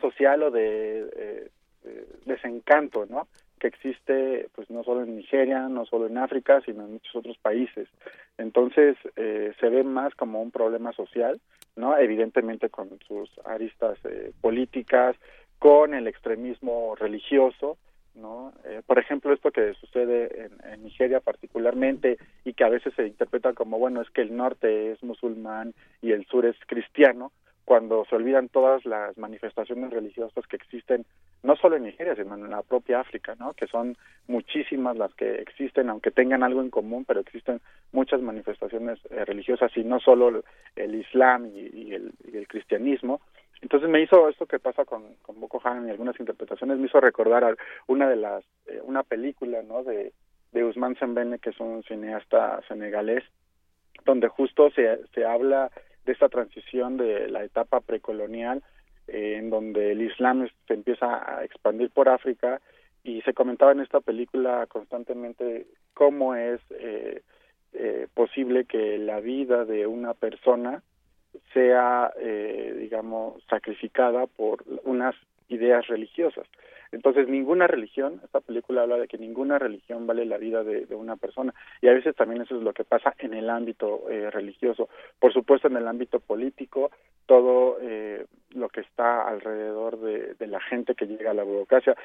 social 0.00 0.42
o 0.44 0.50
de 0.50 1.08
eh, 1.16 2.06
desencanto, 2.24 3.06
¿no? 3.06 3.28
Que 3.58 3.68
existe, 3.68 4.48
pues 4.54 4.70
no 4.70 4.84
solo 4.84 5.02
en 5.02 5.16
Nigeria, 5.16 5.68
no 5.68 5.86
solo 5.86 6.06
en 6.06 6.18
África, 6.18 6.60
sino 6.64 6.84
en 6.84 6.92
muchos 6.94 7.16
otros 7.16 7.38
países. 7.38 7.88
Entonces 8.36 8.96
se 9.14 9.68
ve 9.68 9.84
más 9.84 10.14
como 10.14 10.42
un 10.42 10.50
problema 10.50 10.92
social, 10.92 11.40
¿no? 11.76 11.96
Evidentemente 11.96 12.68
con 12.68 12.98
sus 13.06 13.30
aristas 13.44 13.98
políticas, 14.40 15.16
con 15.58 15.94
el 15.94 16.08
extremismo 16.08 16.94
religioso, 16.96 17.78
¿no? 18.14 18.52
Eh, 18.64 18.82
por 18.86 18.98
ejemplo, 18.98 19.32
esto 19.32 19.50
que 19.50 19.74
sucede 19.74 20.46
en, 20.46 20.72
en, 20.72 20.82
Nigeria 20.84 21.20
particularmente 21.20 22.18
y 22.44 22.54
que 22.54 22.64
a 22.64 22.68
veces 22.68 22.94
se 22.94 23.06
interpreta 23.06 23.52
como, 23.52 23.78
bueno, 23.78 24.00
es 24.00 24.10
que 24.10 24.22
el 24.22 24.36
norte 24.36 24.92
es 24.92 25.02
musulmán 25.02 25.74
y 26.02 26.12
el 26.12 26.26
sur 26.26 26.46
es 26.46 26.56
cristiano, 26.66 27.32
cuando 27.64 28.04
se 28.04 28.16
olvidan 28.16 28.48
todas 28.48 28.84
las 28.84 29.16
manifestaciones 29.16 29.90
religiosas 29.90 30.46
que 30.46 30.56
existen, 30.56 31.06
no 31.42 31.56
solo 31.56 31.76
en 31.76 31.84
Nigeria, 31.84 32.14
sino 32.14 32.34
en 32.34 32.50
la 32.50 32.62
propia 32.62 33.00
África, 33.00 33.34
¿no? 33.38 33.54
Que 33.54 33.66
son 33.66 33.96
muchísimas 34.28 34.96
las 34.96 35.14
que 35.14 35.36
existen, 35.36 35.88
aunque 35.88 36.10
tengan 36.10 36.42
algo 36.42 36.60
en 36.60 36.70
común, 36.70 37.04
pero 37.06 37.20
existen 37.20 37.60
muchas 37.92 38.20
manifestaciones 38.20 38.98
eh, 39.10 39.24
religiosas 39.24 39.74
y 39.76 39.84
no 39.84 39.98
solo 40.00 40.42
el, 40.76 40.94
Islam 40.94 41.50
y 41.54 41.92
el 41.92 42.48
cristianismo, 42.48 43.20
entonces 43.64 43.88
me 43.88 44.02
hizo 44.02 44.28
esto 44.28 44.44
que 44.44 44.58
pasa 44.58 44.84
con, 44.84 45.14
con 45.22 45.40
Boko 45.40 45.58
Haram 45.64 45.88
y 45.88 45.90
algunas 45.90 46.20
interpretaciones, 46.20 46.78
me 46.78 46.86
hizo 46.86 47.00
recordar 47.00 47.44
a 47.44 47.56
una 47.86 48.06
de 48.10 48.16
las, 48.16 48.44
eh, 48.66 48.78
una 48.84 49.02
película, 49.02 49.62
¿no? 49.62 49.82
De, 49.82 50.12
Usman 50.52 50.96
Sembene, 50.96 51.40
que 51.40 51.50
es 51.50 51.58
un 51.58 51.82
cineasta 51.82 52.60
senegalés, 52.68 53.24
donde 54.04 54.28
justo 54.28 54.70
se, 54.70 55.00
se 55.12 55.24
habla 55.24 55.70
de 56.04 56.12
esta 56.12 56.28
transición 56.28 56.96
de 56.96 57.28
la 57.28 57.42
etapa 57.42 57.80
precolonial, 57.80 58.62
eh, 59.08 59.36
en 59.38 59.50
donde 59.50 59.92
el 59.92 60.02
Islam 60.02 60.48
se 60.68 60.74
empieza 60.74 61.06
a 61.26 61.42
expandir 61.42 61.90
por 61.90 62.08
África, 62.08 62.60
y 63.02 63.22
se 63.22 63.34
comentaba 63.34 63.72
en 63.72 63.80
esta 63.80 64.00
película 64.00 64.66
constantemente 64.66 65.66
cómo 65.92 66.34
es 66.34 66.60
eh, 66.70 67.22
eh, 67.72 68.06
posible 68.14 68.66
que 68.66 68.98
la 68.98 69.20
vida 69.20 69.64
de 69.64 69.86
una 69.86 70.14
persona 70.14 70.82
sea, 71.52 72.12
eh, 72.18 72.76
digamos, 72.78 73.42
sacrificada 73.48 74.26
por 74.26 74.64
unas 74.84 75.14
ideas 75.48 75.86
religiosas. 75.86 76.46
Entonces, 76.94 77.28
ninguna 77.28 77.66
religión, 77.66 78.20
esta 78.24 78.40
película 78.40 78.82
habla 78.82 78.98
de 78.98 79.08
que 79.08 79.18
ninguna 79.18 79.58
religión 79.58 80.06
vale 80.06 80.24
la 80.24 80.38
vida 80.38 80.62
de, 80.62 80.86
una 80.94 81.16
persona. 81.16 81.52
Y 81.82 81.88
a 81.88 81.92
veces 81.92 82.14
también 82.14 82.42
eso 82.42 82.56
es 82.56 82.62
lo 82.62 82.72
que 82.72 82.84
pasa 82.84 83.14
en 83.18 83.34
el 83.34 83.50
ámbito 83.50 84.08
eh, 84.08 84.30
religioso. 84.30 84.88
Por 85.18 85.32
supuesto, 85.32 85.66
en 85.66 85.76
el 85.76 85.88
ámbito 85.88 86.20
político, 86.20 86.92
todo 87.26 87.78
eh, 87.80 88.26
lo 88.50 88.68
que 88.68 88.82
está 88.82 89.26
alrededor 89.26 89.98
de, 89.98 90.46
la 90.46 90.60
gente 90.60 90.94
que 90.94 91.06
llega 91.06 91.32
a 91.32 91.34
la 91.34 91.42
burocracia 91.42 91.96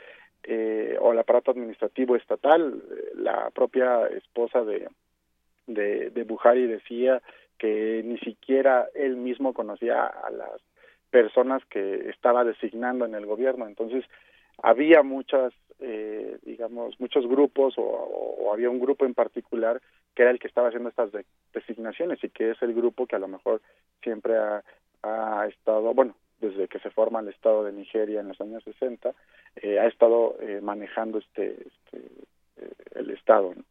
eh, 0.44 0.98
o 1.00 1.12
al 1.12 1.20
aparato 1.20 1.52
administrativo 1.52 2.16
estatal, 2.16 2.82
la 3.16 3.52
propia 3.52 4.08
esposa 4.08 4.64
de, 4.64 4.90
de 5.68 6.24
Buhari 6.24 6.66
decía 6.66 7.22
que 7.60 8.02
ni 8.04 8.18
siquiera 8.20 8.88
él 8.96 9.18
mismo 9.18 9.54
conocía 9.54 10.06
a 10.06 10.32
las 10.32 10.62
personas 11.12 11.64
que 11.66 12.10
estaba 12.10 12.44
designando 12.44 13.06
en 13.06 13.14
el 13.14 13.26
gobierno. 13.26 13.68
Entonces, 13.68 14.06
había 14.64 15.04
muchas, 15.04 15.54
eh, 15.80 16.38
digamos, 16.44 17.00
muchos 17.00 17.28
grupos 17.28 17.76
o, 17.78 18.52
había 18.52 18.70
un 18.70 18.80
grupo 18.80 19.06
en 19.06 19.14
particular 19.14 19.80
que 20.16 20.24
era 20.24 20.32
el 20.32 20.40
que 20.40 20.48
estaba 20.48 20.70
haciendo 20.70 20.90
estas 20.90 21.12
de, 21.12 21.24
designaciones 21.54 22.24
y 22.24 22.30
que 22.30 22.52
es 22.52 22.62
el 22.64 22.74
grupo 22.74 23.06
que 23.06 23.16
a 23.16 23.20
lo 23.20 23.28
mejor 23.28 23.62
siempre 24.02 24.36
ha, 24.38 24.64
estado, 25.48 25.94
bueno, 25.94 26.16
desde 26.42 26.68
que 26.68 26.80
se 26.80 26.90
forma 26.90 27.20
el 27.20 27.30
Estado 27.30 27.64
de 27.64 27.72
Nigeria 27.72 28.20
en 28.20 28.28
los 28.30 28.42
años 28.42 28.64
60, 28.64 29.14
eh, 29.58 29.80
ha 29.80 29.88
estado 29.88 30.36
eh, 30.42 30.60
manejando 30.62 31.20
este, 31.20 31.68
este 31.68 32.10
el 32.96 33.12
Estado. 33.12 33.54
¿no? 33.56 33.64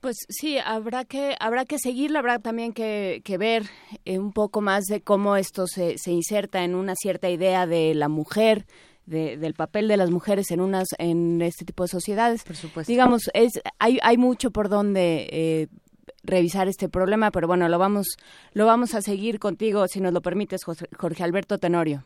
Pues 0.00 0.16
sí, 0.30 0.56
habrá 0.58 1.04
que 1.04 1.36
habrá 1.40 1.66
que 1.66 1.78
seguirlo, 1.78 2.18
habrá 2.18 2.38
también 2.38 2.72
que, 2.72 3.20
que 3.22 3.36
ver 3.36 3.64
eh, 4.06 4.18
un 4.18 4.32
poco 4.32 4.62
más 4.62 4.84
de 4.84 5.02
cómo 5.02 5.36
esto 5.36 5.66
se, 5.66 5.98
se 5.98 6.10
inserta 6.10 6.64
en 6.64 6.74
una 6.74 6.94
cierta 6.94 7.28
idea 7.28 7.66
de 7.66 7.94
la 7.94 8.08
mujer, 8.08 8.66
de, 9.04 9.36
del 9.36 9.52
papel 9.52 9.88
de 9.88 9.98
las 9.98 10.10
mujeres 10.10 10.50
en 10.52 10.62
unas 10.62 10.88
en 10.98 11.42
este 11.42 11.66
tipo 11.66 11.84
de 11.84 11.88
sociedades. 11.88 12.44
Por 12.44 12.56
supuesto. 12.56 12.90
Digamos, 12.90 13.30
es 13.34 13.52
hay 13.78 13.98
hay 14.02 14.16
mucho 14.16 14.50
por 14.50 14.70
donde 14.70 15.28
eh, 15.30 15.68
revisar 16.22 16.66
este 16.66 16.88
problema, 16.88 17.30
pero 17.30 17.46
bueno, 17.46 17.68
lo 17.68 17.78
vamos 17.78 18.16
lo 18.54 18.64
vamos 18.64 18.94
a 18.94 19.02
seguir 19.02 19.38
contigo 19.38 19.86
si 19.86 20.00
nos 20.00 20.14
lo 20.14 20.22
permites, 20.22 20.62
Jorge 20.64 21.22
Alberto 21.22 21.58
Tenorio. 21.58 22.04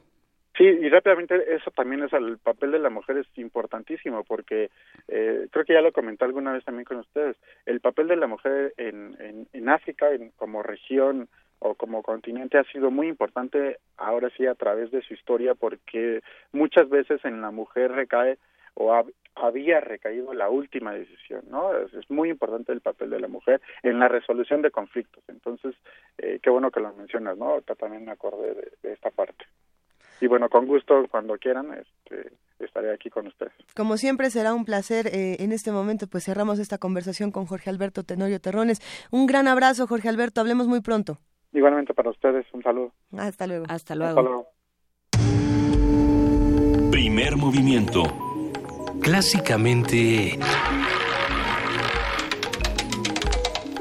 Sí, 0.57 0.63
y 0.63 0.89
rápidamente 0.89 1.53
eso 1.53 1.73
también 1.73 2.05
es 2.05 2.13
el 2.13 2.39
papel 2.39 2.71
de 2.71 2.79
la 2.79 2.89
mujer 2.89 3.19
es 3.19 3.27
importantísimo 3.37 4.23
porque 4.23 4.71
eh, 5.09 5.49
creo 5.51 5.65
que 5.65 5.73
ya 5.73 5.81
lo 5.81 5.93
comenté 5.93 6.25
alguna 6.25 6.53
vez 6.53 6.65
también 6.65 6.85
con 6.85 6.99
ustedes. 6.99 7.37
El 7.67 7.81
papel 7.81 8.07
de 8.07 8.17
la 8.17 8.29
mujer 8.29 8.73
en, 8.77 9.17
en, 9.19 9.49
en 9.53 9.69
África 9.69 10.13
en, 10.13 10.31
como 10.37 10.63
región 10.63 11.29
o 11.59 11.75
como 11.75 12.05
continente 12.05 12.59
ha 12.59 12.65
sido 12.65 12.93
muy 12.93 13.09
importante 13.09 13.79
ahora 13.97 14.31
sí 14.37 14.47
a 14.47 14.55
través 14.55 14.93
de 14.93 15.03
su 15.03 15.15
historia 15.15 15.57
porque 15.57 16.21
muchas 16.53 16.89
veces 16.89 17.25
en 17.25 17.41
la 17.41 17.51
mujer 17.51 17.91
recae 17.91 18.39
o 18.75 18.93
ha, 18.93 19.05
había 19.35 19.81
recaído 19.81 20.35
la 20.35 20.51
última 20.51 20.93
decisión, 20.93 21.43
¿no? 21.51 21.77
Es, 21.77 22.09
muy 22.09 22.31
importante 22.31 22.71
el 22.71 22.81
papel 22.81 23.11
de 23.11 23.19
la 23.19 23.29
mujer 23.29 23.61
en 23.83 23.99
la 23.99 24.07
resolución 24.07 24.63
de 24.63 24.71
conflictos. 24.71 25.25
Entonces, 25.27 25.75
eh, 26.19 26.39
qué 26.41 26.51
bueno 26.51 26.71
que 26.71 26.81
lo 26.81 26.93
mencionas, 26.93 27.37
¿no? 27.39 27.61
También 27.63 28.05
me 28.05 28.13
acordé 28.13 28.55
de 28.83 28.93
esta 28.93 29.11
parte 29.11 29.45
y 30.25 30.27
bueno, 30.27 30.49
con 30.49 30.67
gusto, 30.67 31.07
cuando 31.11 31.37
quieran, 31.37 31.67
este, 31.75 32.33
estaré 32.59 32.95
aquí 32.95 33.11
con 33.11 33.27
ustedes. 33.27 33.53
Como 33.77 33.99
siempre, 33.99 34.31
será 34.31 34.55
un 34.55 34.65
placer. 34.65 35.09
Eh, 35.09 35.37
en 35.41 35.53
este 35.53 35.71
momento, 35.71 36.07
pues 36.07 36.25
cerramos 36.25 36.59
esta 36.59 36.79
conversación 36.79 37.31
con 37.31 37.45
Jorge 37.45 37.69
Alberto 37.69 38.05
Tenorio 38.05 38.41
Terrones. 38.41 38.81
Un 39.11 39.27
gran 39.27 39.49
abrazo, 39.49 39.87
Jorge 39.87 40.09
Alberto. 40.09 40.41
Hablemos 40.41 40.67
muy 40.67 40.81
pronto. 40.81 41.19
Igualmente 41.53 41.93
para 41.93 42.09
ustedes, 42.09 42.47
un 42.55 42.63
saludo. 42.63 42.95
Hasta 43.19 43.47
luego. 43.47 43.67
Hasta 43.69 43.95
luego. 43.95 44.19
Hasta 44.19 44.23
luego. 44.23 44.49
Primer 46.91 47.37
movimiento. 47.37 48.05
Clásicamente... 49.03 50.39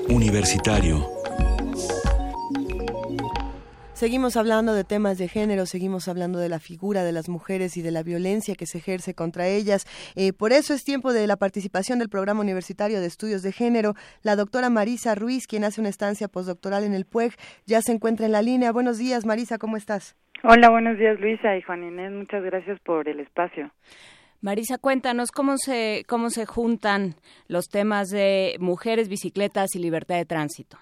Universitario. 0.10 1.13
Seguimos 3.94 4.38
hablando 4.38 4.74
de 4.74 4.84
temas 4.84 5.20
de 5.20 5.28
género, 5.28 5.68
seguimos 5.68 6.08
hablando 6.08 6.40
de 6.40 6.50
la 6.50 6.58
figura 6.58 7.04
de 7.04 7.12
las 7.12 7.30
mujeres 7.30 7.78
y 7.78 7.84
de 7.84 7.92
la 7.92 8.02
violencia 8.02 8.56
que 8.56 8.66
se 8.66 8.80
ejerce 8.80 9.14
contra 9.14 9.48
ellas. 9.48 9.86
Eh, 10.16 10.34
por 10.34 10.52
eso 10.52 10.74
es 10.74 10.84
tiempo 10.84 11.14
de 11.14 11.28
la 11.28 11.38
participación 11.38 12.00
del 12.00 12.10
Programa 12.10 12.42
Universitario 12.42 13.00
de 13.00 13.06
Estudios 13.06 13.44
de 13.44 13.52
Género. 13.52 13.94
La 14.24 14.36
doctora 14.36 14.72
Marisa 14.72 15.14
Ruiz, 15.14 15.46
quien 15.46 15.64
hace 15.64 15.80
una 15.80 15.92
estancia 15.92 16.28
postdoctoral 16.28 16.84
en 16.84 16.96
el 16.96 17.06
PUEG, 17.06 17.34
ya 17.68 17.82
se 17.82 17.92
encuentra 17.92 18.26
en 18.26 18.32
la 18.32 18.42
línea. 18.42 18.72
Buenos 18.72 18.98
días, 18.98 19.28
Marisa, 19.28 19.60
¿cómo 19.60 19.78
estás? 19.78 20.18
Hola, 20.44 20.72
buenos 20.72 20.98
días, 20.98 21.20
Luisa 21.20 21.56
y 21.56 21.62
Juan 21.62 21.84
Inés. 21.84 22.12
Muchas 22.12 22.44
gracias 22.44 22.80
por 22.80 23.08
el 23.08 23.20
espacio. 23.20 23.72
Marisa, 24.42 24.80
cuéntanos 24.80 25.32
cómo 25.32 25.58
se, 25.58 26.04
cómo 26.08 26.32
se 26.32 26.48
juntan 26.48 27.14
los 27.48 27.70
temas 27.70 28.10
de 28.10 28.56
mujeres, 28.60 29.08
bicicletas 29.08 29.76
y 29.76 29.80
libertad 29.80 30.16
de 30.16 30.26
tránsito. 30.26 30.80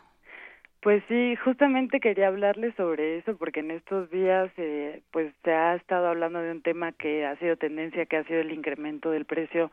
Pues 0.82 1.04
sí, 1.08 1.36
justamente 1.36 2.00
quería 2.00 2.28
hablarles 2.28 2.74
sobre 2.76 3.20
eso 3.20 3.38
porque 3.38 3.60
en 3.60 3.70
estos 3.70 4.10
días 4.10 4.52
eh, 4.58 5.04
pues 5.12 5.32
se 5.44 5.52
ha 5.54 5.76
estado 5.76 6.08
hablando 6.08 6.40
de 6.42 6.50
un 6.52 6.64
tema 6.64 6.92
que 6.92 7.24
ha 7.24 7.36
sido 7.38 7.56
tendencia, 7.56 8.08
que 8.08 8.18
ha 8.18 8.24
sido 8.24 8.40
el 8.42 8.52
incremento 8.52 9.12
del 9.12 9.26
precio 9.26 9.72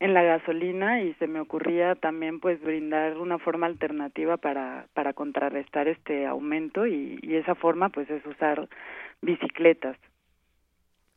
en 0.00 0.12
la 0.12 0.22
gasolina 0.22 1.00
y 1.00 1.14
se 1.14 1.26
me 1.28 1.40
ocurría 1.40 1.94
también 1.94 2.40
pues 2.40 2.60
brindar 2.60 3.16
una 3.16 3.38
forma 3.38 3.66
alternativa 3.66 4.36
para 4.36 4.86
para 4.92 5.14
contrarrestar 5.14 5.88
este 5.88 6.26
aumento 6.26 6.86
y, 6.86 7.18
y 7.22 7.36
esa 7.36 7.54
forma 7.54 7.88
pues 7.88 8.10
es 8.10 8.24
usar 8.26 8.68
bicicletas 9.22 9.96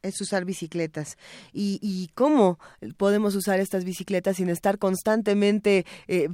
es 0.04 0.22
usar 0.22 0.46
bicicletas. 0.46 1.18
¿Y, 1.54 1.80
¿Y 1.82 2.10
cómo 2.14 2.60
podemos 2.98 3.36
usar 3.36 3.60
estas 3.60 3.86
bicicletas 3.86 4.38
sin 4.38 4.50
estar 4.50 4.78
constantemente 4.78 5.86
eh, 6.08 6.30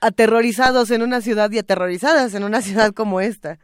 aterrorizados 0.00 0.90
en 0.90 1.02
una 1.02 1.20
ciudad 1.20 1.50
y 1.52 1.58
aterrorizadas 1.58 2.34
en 2.34 2.44
una 2.44 2.60
ciudad 2.60 2.92
como 2.92 3.20
esta? 3.20 3.58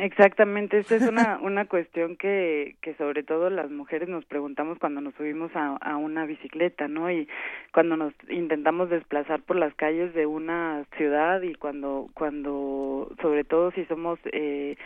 Exactamente, 0.00 0.78
esta 0.78 0.96
es 0.96 1.06
una, 1.06 1.38
una 1.42 1.66
cuestión 1.66 2.16
que, 2.16 2.76
que 2.80 2.94
sobre 2.94 3.22
todo 3.22 3.50
las 3.50 3.70
mujeres 3.70 4.08
nos 4.08 4.24
preguntamos 4.24 4.78
cuando 4.78 5.02
nos 5.02 5.14
subimos 5.14 5.54
a, 5.54 5.76
a 5.76 5.98
una 5.98 6.24
bicicleta, 6.24 6.88
¿no? 6.88 7.10
Y 7.10 7.28
cuando 7.74 7.98
nos 7.98 8.14
intentamos 8.30 8.88
desplazar 8.88 9.42
por 9.42 9.56
las 9.56 9.74
calles 9.74 10.14
de 10.14 10.24
una 10.24 10.86
ciudad 10.96 11.42
y 11.42 11.54
cuando, 11.54 12.08
cuando 12.14 13.12
sobre 13.20 13.44
todo 13.44 13.72
si 13.72 13.84
somos 13.84 14.18
eh, 14.32 14.76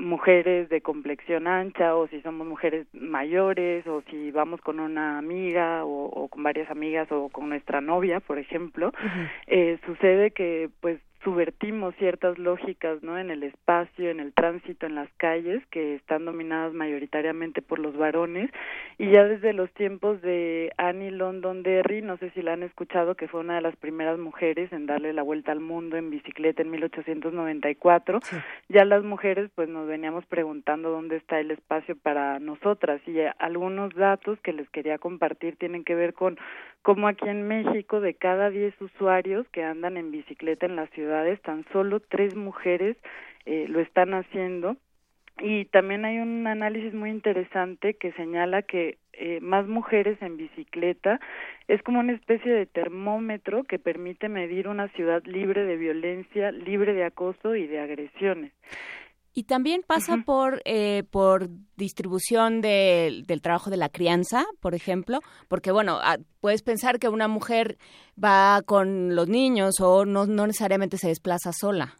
mujeres 0.00 0.68
de 0.68 0.80
complexión 0.80 1.46
ancha 1.46 1.94
o 1.94 2.08
si 2.08 2.20
somos 2.22 2.46
mujeres 2.46 2.86
mayores 2.92 3.86
o 3.86 4.02
si 4.10 4.30
vamos 4.30 4.60
con 4.60 4.80
una 4.80 5.18
amiga 5.18 5.84
o, 5.84 6.06
o 6.06 6.28
con 6.28 6.42
varias 6.42 6.70
amigas 6.70 7.10
o 7.12 7.28
con 7.28 7.48
nuestra 7.48 7.80
novia, 7.80 8.20
por 8.20 8.38
ejemplo, 8.38 8.92
eh, 9.46 9.78
sucede 9.86 10.30
que 10.30 10.70
pues 10.80 11.00
subvertimos 11.22 11.94
ciertas 11.96 12.38
lógicas 12.38 13.02
no 13.02 13.18
en 13.18 13.30
el 13.30 13.42
espacio 13.42 14.10
en 14.10 14.20
el 14.20 14.32
tránsito 14.32 14.86
en 14.86 14.94
las 14.94 15.08
calles 15.16 15.62
que 15.70 15.94
están 15.94 16.24
dominadas 16.24 16.72
mayoritariamente 16.72 17.62
por 17.62 17.78
los 17.78 17.96
varones. 17.96 18.50
Y 18.98 19.10
ya 19.10 19.24
desde 19.24 19.52
los 19.52 19.70
tiempos 19.72 20.20
de 20.22 20.72
Annie 20.76 21.10
London 21.10 21.62
Derry 21.62 22.02
no 22.02 22.16
sé 22.18 22.30
si 22.30 22.42
la 22.42 22.54
han 22.54 22.62
escuchado 22.62 23.14
que 23.14 23.28
fue 23.28 23.40
una 23.40 23.56
de 23.56 23.60
las 23.62 23.76
primeras 23.76 24.18
mujeres 24.18 24.72
en 24.72 24.86
darle 24.86 25.12
la 25.12 25.22
vuelta 25.22 25.52
al 25.52 25.60
mundo 25.60 25.96
en 25.96 26.10
bicicleta 26.10 26.62
en 26.62 26.70
1894 26.70 28.20
ya 28.68 28.84
las 28.84 29.02
mujeres 29.02 29.50
pues 29.54 29.68
nos 29.68 29.86
veníamos 29.86 30.24
preguntando 30.26 30.90
dónde 30.90 31.16
está 31.16 31.40
el 31.40 31.50
espacio 31.50 31.96
para 31.96 32.38
nosotras. 32.38 33.00
Y 33.06 33.18
algunos 33.38 33.94
datos 33.94 34.38
que 34.40 34.52
les 34.52 34.68
quería 34.70 34.98
compartir 34.98 35.56
tienen 35.56 35.84
que 35.84 35.94
ver 35.94 36.14
con 36.14 36.38
cómo 36.82 37.08
aquí 37.08 37.28
en 37.28 37.46
México 37.46 38.00
de 38.00 38.14
cada 38.14 38.50
10 38.50 38.80
usuarios 38.80 39.46
que 39.48 39.62
andan 39.62 39.96
en 39.96 40.10
bicicleta 40.10 40.66
en 40.66 40.76
la 40.76 40.86
ciudad 40.88 41.09
tan 41.42 41.64
solo 41.72 42.00
tres 42.00 42.34
mujeres 42.36 42.96
eh, 43.46 43.66
lo 43.68 43.80
están 43.80 44.14
haciendo. 44.14 44.76
Y 45.38 45.64
también 45.66 46.04
hay 46.04 46.18
un 46.18 46.46
análisis 46.46 46.92
muy 46.92 47.10
interesante 47.10 47.94
que 47.94 48.12
señala 48.12 48.62
que 48.62 48.98
eh, 49.14 49.40
más 49.40 49.66
mujeres 49.66 50.20
en 50.20 50.36
bicicleta 50.36 51.18
es 51.66 51.82
como 51.82 52.00
una 52.00 52.12
especie 52.12 52.52
de 52.52 52.66
termómetro 52.66 53.64
que 53.64 53.78
permite 53.78 54.28
medir 54.28 54.68
una 54.68 54.88
ciudad 54.88 55.22
libre 55.24 55.64
de 55.64 55.76
violencia, 55.76 56.52
libre 56.52 56.92
de 56.92 57.04
acoso 57.04 57.54
y 57.54 57.66
de 57.66 57.80
agresiones. 57.80 58.52
Y 59.32 59.44
también 59.44 59.82
pasa 59.86 60.18
por, 60.26 60.60
eh, 60.64 61.04
por 61.10 61.48
distribución 61.76 62.60
del 62.60 63.40
trabajo 63.42 63.70
de 63.70 63.76
la 63.76 63.88
crianza, 63.88 64.44
por 64.60 64.74
ejemplo, 64.74 65.20
porque 65.46 65.70
bueno, 65.70 65.98
ah, 66.02 66.18
puedes 66.40 66.62
pensar 66.62 66.98
que 66.98 67.08
una 67.08 67.28
mujer 67.28 67.78
va 68.22 68.62
con 68.66 69.14
los 69.14 69.28
niños 69.28 69.80
o 69.80 70.04
no, 70.04 70.26
no 70.26 70.46
necesariamente 70.46 70.98
se 70.98 71.08
desplaza 71.08 71.52
sola. 71.52 71.96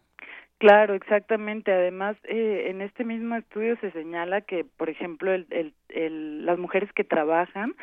Claro, 0.61 0.93
exactamente. 0.93 1.71
Además, 1.73 2.15
eh, 2.23 2.65
en 2.69 2.81
este 2.81 3.03
mismo 3.03 3.35
estudio 3.35 3.75
se 3.81 3.89
señala 3.93 4.41
que, 4.41 4.63
por 4.63 4.91
ejemplo, 4.91 5.33
el, 5.33 5.47
el, 5.49 5.73
el, 5.89 6.45
las 6.45 6.59
mujeres 6.59 6.93
que 6.93 7.03
trabajan 7.03 7.73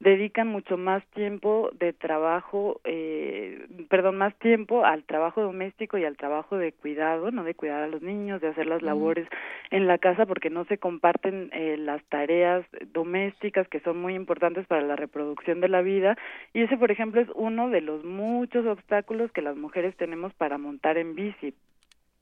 dedican 0.00 0.46
mucho 0.48 0.76
más 0.76 1.02
tiempo 1.14 1.70
de 1.78 1.94
trabajo, 1.94 2.78
eh, 2.84 3.66
perdón, 3.88 4.18
más 4.18 4.34
tiempo 4.38 4.84
al 4.84 5.04
trabajo 5.04 5.40
doméstico 5.40 5.96
y 5.96 6.04
al 6.04 6.18
trabajo 6.18 6.58
de 6.58 6.72
cuidado, 6.72 7.30
no 7.30 7.42
de 7.42 7.54
cuidar 7.54 7.82
a 7.84 7.88
los 7.88 8.02
niños, 8.02 8.42
de 8.42 8.48
hacer 8.48 8.66
las 8.66 8.82
labores 8.82 9.26
en 9.70 9.86
la 9.86 9.96
casa, 9.96 10.26
porque 10.26 10.50
no 10.50 10.66
se 10.66 10.76
comparten 10.76 11.48
eh, 11.54 11.78
las 11.78 12.04
tareas 12.10 12.66
domésticas 12.92 13.66
que 13.68 13.80
son 13.80 13.98
muy 13.98 14.14
importantes 14.14 14.66
para 14.66 14.82
la 14.82 14.96
reproducción 14.96 15.62
de 15.62 15.70
la 15.70 15.80
vida. 15.80 16.18
Y 16.52 16.60
ese, 16.64 16.76
por 16.76 16.90
ejemplo, 16.90 17.22
es 17.22 17.28
uno 17.34 17.70
de 17.70 17.80
los 17.80 18.04
muchos 18.04 18.66
obstáculos 18.66 19.32
que 19.32 19.40
las 19.40 19.56
mujeres 19.56 19.96
tenemos 19.96 20.34
para 20.34 20.58
montar 20.58 20.98
en 20.98 21.14
bici. 21.14 21.54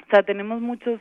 O 0.06 0.10
sea, 0.10 0.22
tenemos 0.22 0.60
muchos 0.60 1.00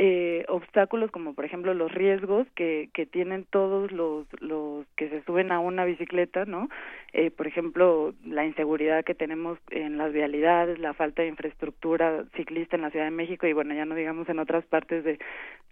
eh, 0.00 0.44
obstáculos 0.46 1.10
como 1.10 1.34
por 1.34 1.44
ejemplo 1.44 1.74
los 1.74 1.90
riesgos 1.90 2.46
que, 2.54 2.88
que 2.94 3.04
tienen 3.04 3.46
todos 3.50 3.90
los, 3.90 4.26
los 4.40 4.86
que 4.96 5.08
se 5.08 5.24
suben 5.24 5.50
a 5.50 5.58
una 5.58 5.84
bicicleta, 5.84 6.44
¿no? 6.44 6.68
Eh, 7.12 7.32
por 7.32 7.48
ejemplo, 7.48 8.14
la 8.24 8.44
inseguridad 8.46 9.04
que 9.04 9.16
tenemos 9.16 9.58
en 9.70 9.98
las 9.98 10.12
vialidades, 10.12 10.78
la 10.78 10.94
falta 10.94 11.22
de 11.22 11.28
infraestructura 11.28 12.24
ciclista 12.36 12.76
en 12.76 12.82
la 12.82 12.90
Ciudad 12.90 13.06
de 13.06 13.10
México 13.10 13.48
y 13.48 13.52
bueno, 13.52 13.74
ya 13.74 13.86
no 13.86 13.96
digamos 13.96 14.28
en 14.28 14.38
otras 14.38 14.64
partes 14.66 15.02
de, 15.02 15.18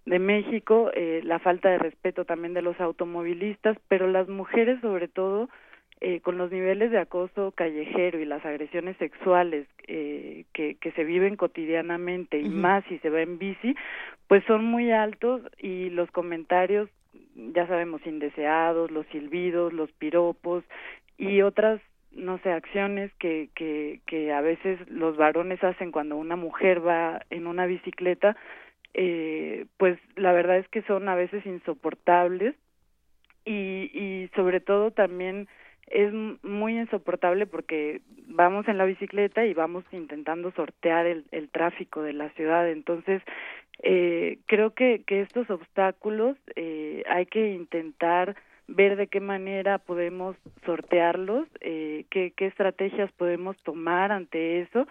de 0.06 0.18
México, 0.18 0.90
eh, 0.94 1.20
la 1.22 1.38
falta 1.38 1.68
de 1.68 1.78
respeto 1.78 2.24
también 2.24 2.52
de 2.52 2.62
los 2.62 2.80
automovilistas, 2.80 3.76
pero 3.86 4.08
las 4.08 4.28
mujeres 4.28 4.80
sobre 4.80 5.06
todo 5.08 5.48
eh, 6.00 6.20
con 6.20 6.36
los 6.36 6.50
niveles 6.50 6.90
de 6.90 6.98
acoso 6.98 7.52
callejero 7.52 8.20
y 8.20 8.26
las 8.26 8.44
agresiones 8.44 8.96
sexuales 8.98 9.66
eh, 9.86 10.44
que, 10.52 10.74
que 10.74 10.92
se 10.92 11.04
viven 11.04 11.36
cotidianamente 11.36 12.38
y 12.38 12.48
más 12.48 12.84
si 12.84 12.98
se 12.98 13.08
va 13.08 13.22
en 13.22 13.38
bici, 13.38 13.74
pues 14.28 14.44
son 14.44 14.64
muy 14.64 14.92
altos 14.92 15.42
y 15.58 15.88
los 15.90 16.10
comentarios, 16.10 16.90
ya 17.34 17.66
sabemos, 17.66 18.06
indeseados, 18.06 18.90
los 18.90 19.06
silbidos, 19.06 19.72
los 19.72 19.90
piropos 19.92 20.64
y 21.16 21.40
otras 21.40 21.80
no 22.12 22.38
sé, 22.38 22.50
acciones 22.50 23.12
que, 23.18 23.50
que, 23.54 24.00
que 24.06 24.32
a 24.32 24.40
veces 24.40 24.78
los 24.88 25.16
varones 25.16 25.62
hacen 25.62 25.92
cuando 25.92 26.16
una 26.16 26.36
mujer 26.36 26.86
va 26.86 27.20
en 27.30 27.46
una 27.46 27.66
bicicleta, 27.66 28.36
eh, 28.94 29.66
pues 29.76 29.98
la 30.16 30.32
verdad 30.32 30.56
es 30.58 30.68
que 30.68 30.82
son 30.82 31.08
a 31.08 31.14
veces 31.14 31.44
insoportables 31.44 32.54
y, 33.44 33.90
y 33.92 34.30
sobre 34.34 34.60
todo 34.60 34.90
también 34.90 35.46
es 35.86 36.12
muy 36.42 36.78
insoportable 36.78 37.46
porque 37.46 38.00
vamos 38.28 38.66
en 38.68 38.78
la 38.78 38.84
bicicleta 38.84 39.46
y 39.46 39.54
vamos 39.54 39.84
intentando 39.92 40.50
sortear 40.52 41.06
el, 41.06 41.24
el 41.30 41.48
tráfico 41.48 42.02
de 42.02 42.12
la 42.12 42.30
ciudad. 42.30 42.68
Entonces, 42.68 43.22
eh, 43.82 44.38
creo 44.46 44.70
que, 44.72 45.02
que 45.06 45.20
estos 45.20 45.48
obstáculos 45.50 46.36
eh, 46.56 47.04
hay 47.08 47.26
que 47.26 47.52
intentar 47.52 48.36
ver 48.68 48.96
de 48.96 49.06
qué 49.06 49.20
manera 49.20 49.78
podemos 49.78 50.36
sortearlos, 50.64 51.46
eh, 51.60 52.04
qué, 52.10 52.32
qué 52.36 52.46
estrategias 52.46 53.12
podemos 53.12 53.56
tomar 53.62 54.10
ante 54.10 54.62
eso 54.62 54.88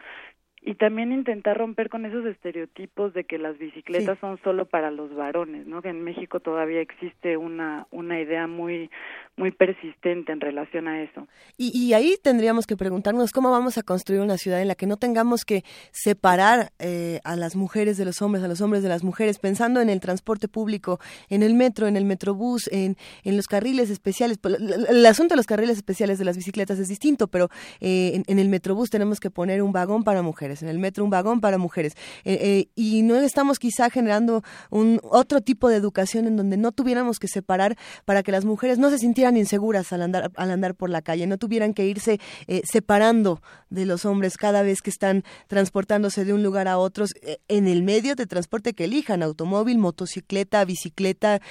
y 0.68 0.74
también 0.74 1.12
intentar 1.12 1.60
romper 1.60 1.90
con 1.90 2.06
esos 2.06 2.26
estereotipos 2.26 3.14
de 3.14 3.24
que 3.24 3.38
las 3.38 3.56
bicicletas 3.60 4.18
son 4.20 4.40
solo 4.44 4.66
para 4.66 4.90
los 4.90 5.14
varones, 5.14 5.68
¿no? 5.68 5.84
Que 5.84 5.90
en 5.90 6.04
México 6.04 6.40
todavía 6.40 6.82
existe 6.82 7.38
una 7.38 7.86
una 7.92 8.20
idea 8.20 8.48
muy 8.48 8.90
muy 9.38 9.52
persistente 9.52 10.32
en 10.32 10.42
relación 10.42 10.88
a 10.88 11.04
eso. 11.04 11.28
Y, 11.56 11.78
y 11.78 11.94
ahí 11.94 12.16
tendríamos 12.22 12.66
que 12.66 12.76
preguntarnos 12.76 13.32
cómo 13.32 13.52
vamos 13.52 13.78
a 13.78 13.84
construir 13.84 14.22
una 14.22 14.38
ciudad 14.38 14.60
en 14.60 14.68
la 14.68 14.74
que 14.74 14.88
no 14.88 14.98
tengamos 14.98 15.46
que 15.46 15.64
separar 15.92 16.72
eh, 16.80 17.20
a 17.24 17.36
las 17.36 17.56
mujeres 17.56 17.98
de 17.98 18.06
los 18.06 18.24
hombres, 18.24 18.44
a 18.44 18.48
los 18.48 18.62
hombres 18.62 18.82
de 18.82 18.90
las 18.90 19.04
mujeres, 19.04 19.38
pensando 19.38 19.82
en 19.82 19.90
el 19.90 20.00
transporte 20.00 20.48
público, 20.48 21.00
en 21.30 21.44
el 21.44 21.54
metro, 21.54 21.86
en 21.86 21.96
el 21.96 22.06
metrobús, 22.06 22.68
en, 22.72 22.98
en 23.24 23.36
los 23.36 23.46
carriles 23.46 23.92
especiales. 23.92 24.40
Pues, 24.40 24.56
el, 24.56 25.06
asunto 25.06 25.34
de 25.34 25.38
los 25.38 25.46
carriles 25.46 25.78
especiales 25.78 26.18
de 26.18 26.26
las 26.26 26.38
bicicletas 26.38 26.80
es 26.80 26.88
distinto, 26.88 27.28
pero 27.28 27.50
eh, 27.82 28.14
en, 28.16 28.24
en 28.26 28.40
el 28.40 28.50
metrobús 28.50 28.90
tenemos 28.90 29.20
que 29.20 29.30
poner 29.30 29.62
un 29.62 29.72
vagón 29.72 30.04
para 30.04 30.24
mujeres 30.24 30.55
en 30.62 30.70
el 30.70 30.80
metro 30.80 31.04
un 31.04 31.10
vagón 31.10 31.42
para 31.42 31.58
mujeres. 31.58 31.94
Eh, 32.24 32.38
eh, 32.42 32.70
y 32.76 33.02
no 33.02 33.16
estamos 33.16 33.60
quizá 33.60 33.90
generando 33.90 34.44
un 34.70 35.00
otro 35.04 35.42
tipo 35.42 35.70
de 35.70 35.78
educación 35.78 36.28
en 36.28 36.36
donde 36.36 36.58
no 36.58 36.72
tuviéramos 36.72 37.20
que 37.20 37.28
separar 37.28 37.78
para 38.06 38.24
que 38.24 38.32
las 38.32 38.46
mujeres 38.46 38.78
no 38.78 38.90
se 38.90 39.00
sintieran 39.00 39.38
inseguras 39.38 39.92
al 39.94 40.02
andar, 40.02 40.32
al 40.36 40.52
andar 40.52 40.76
por 40.76 40.90
la 40.90 41.02
calle, 41.02 41.28
no 41.28 41.38
tuvieran 41.38 41.74
que 41.74 41.86
irse 41.86 42.20
eh, 42.48 42.62
separando 42.66 43.42
de 43.70 43.86
los 43.86 44.06
hombres 44.06 44.38
cada 44.38 44.62
vez 44.62 44.82
que 44.82 44.90
están 44.90 45.24
transportándose 45.48 46.26
de 46.26 46.34
un 46.34 46.44
lugar 46.44 46.68
a 46.68 46.78
otro 46.78 47.06
en 47.48 47.68
el 47.68 47.84
medio 47.84 48.16
de 48.16 48.26
transporte 48.26 48.74
que 48.74 48.86
elijan, 48.86 49.22
automóvil, 49.22 49.78
motocicleta, 49.78 50.64
bicicleta, 50.66 51.42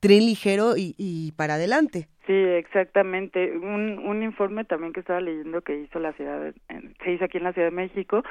tren 0.00 0.26
ligero 0.26 0.76
y, 0.76 0.94
y 0.96 1.32
para 1.32 1.54
adelante. 1.54 2.08
Sí, 2.26 2.32
exactamente. 2.32 3.54
Un, 3.58 3.98
un 3.98 4.22
informe 4.22 4.64
también 4.64 4.94
que 4.94 5.00
estaba 5.00 5.20
leyendo 5.20 5.60
que 5.60 5.76
hizo 5.76 5.98
la 5.98 6.14
ciudad, 6.14 6.54
se 7.02 7.12
hizo 7.12 7.24
aquí 7.26 7.36
en 7.36 7.44
la 7.44 7.52
Ciudad 7.52 7.68
de 7.68 7.76
México, 7.76 8.22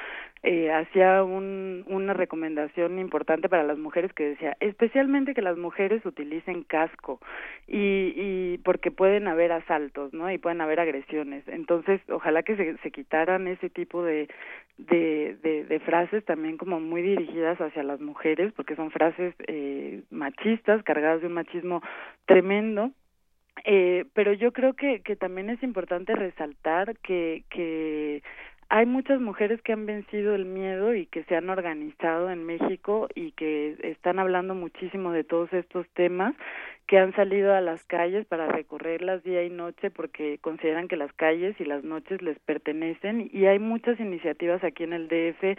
eh, 0.41 0.71
hacía 0.71 1.23
un, 1.23 1.83
una 1.85 2.13
recomendación 2.13 2.97
importante 2.97 3.49
para 3.49 3.61
las 3.61 3.77
mujeres 3.77 4.11
que 4.13 4.29
decía, 4.29 4.57
especialmente 4.61 5.35
que 5.35 5.43
las 5.43 5.57
mujeres 5.57 6.03
utilicen 6.07 6.63
casco 6.63 7.19
y, 7.67 8.13
y 8.15 8.57
porque 8.63 8.89
pueden 8.89 9.27
haber 9.27 9.51
asaltos, 9.51 10.11
¿no? 10.11 10.31
Y 10.31 10.39
pueden 10.39 10.61
haber 10.61 10.79
agresiones. 10.79 11.47
Entonces, 11.47 12.01
ojalá 12.09 12.41
que 12.41 12.55
se, 12.55 12.75
se 12.77 12.89
quitaran 12.89 13.47
ese 13.47 13.69
tipo 13.69 14.03
de, 14.03 14.27
de, 14.79 15.37
de, 15.43 15.65
de 15.65 15.79
frases 15.81 16.25
también 16.25 16.57
como 16.57 16.79
muy 16.79 17.03
dirigidas 17.03 17.61
hacia 17.61 17.83
las 17.83 18.01
mujeres, 18.01 18.53
porque 18.53 18.75
son 18.75 18.89
frases 18.89 19.35
eh, 19.45 20.01
machistas, 20.09 20.81
cargadas 20.81 21.21
de 21.21 21.27
un 21.27 21.33
machismo 21.33 21.83
tremendo 22.25 22.89
eh, 23.65 24.05
pero 24.13 24.34
yo 24.34 24.51
creo 24.51 24.73
que, 24.73 25.01
que 25.01 25.15
también 25.15 25.49
es 25.49 25.61
importante 25.63 26.15
resaltar 26.15 26.97
que, 26.99 27.43
que 27.49 28.23
hay 28.69 28.88
muchas 28.88 29.21
mujeres 29.21 29.61
que 29.61 29.71
han 29.71 29.85
vencido 29.85 30.34
el 30.34 30.45
miedo 30.45 30.95
y 30.95 31.05
que 31.05 31.23
se 31.25 31.35
han 31.35 31.49
organizado 31.51 32.31
en 32.31 32.43
México 32.43 33.07
y 33.13 33.31
que 33.34 33.77
están 33.84 34.17
hablando 34.17 34.55
muchísimo 34.55 35.11
de 35.11 35.23
todos 35.23 35.53
estos 35.53 35.88
temas, 35.89 36.34
que 36.88 36.97
han 36.97 37.13
salido 37.15 37.53
a 37.53 37.61
las 37.61 37.84
calles 37.84 38.25
para 38.25 38.47
recorrerlas 38.47 39.23
día 39.23 39.43
y 39.43 39.49
noche 39.49 39.91
porque 39.91 40.39
consideran 40.39 40.88
que 40.88 40.97
las 40.97 41.13
calles 41.13 41.55
y 41.59 41.65
las 41.65 41.84
noches 41.84 42.21
les 42.23 42.39
pertenecen. 42.39 43.30
Y 43.31 43.45
hay 43.45 43.59
muchas 43.59 43.99
iniciativas 43.99 44.63
aquí 44.63 44.84
en 44.84 44.93
el 44.93 45.07
DF 45.07 45.55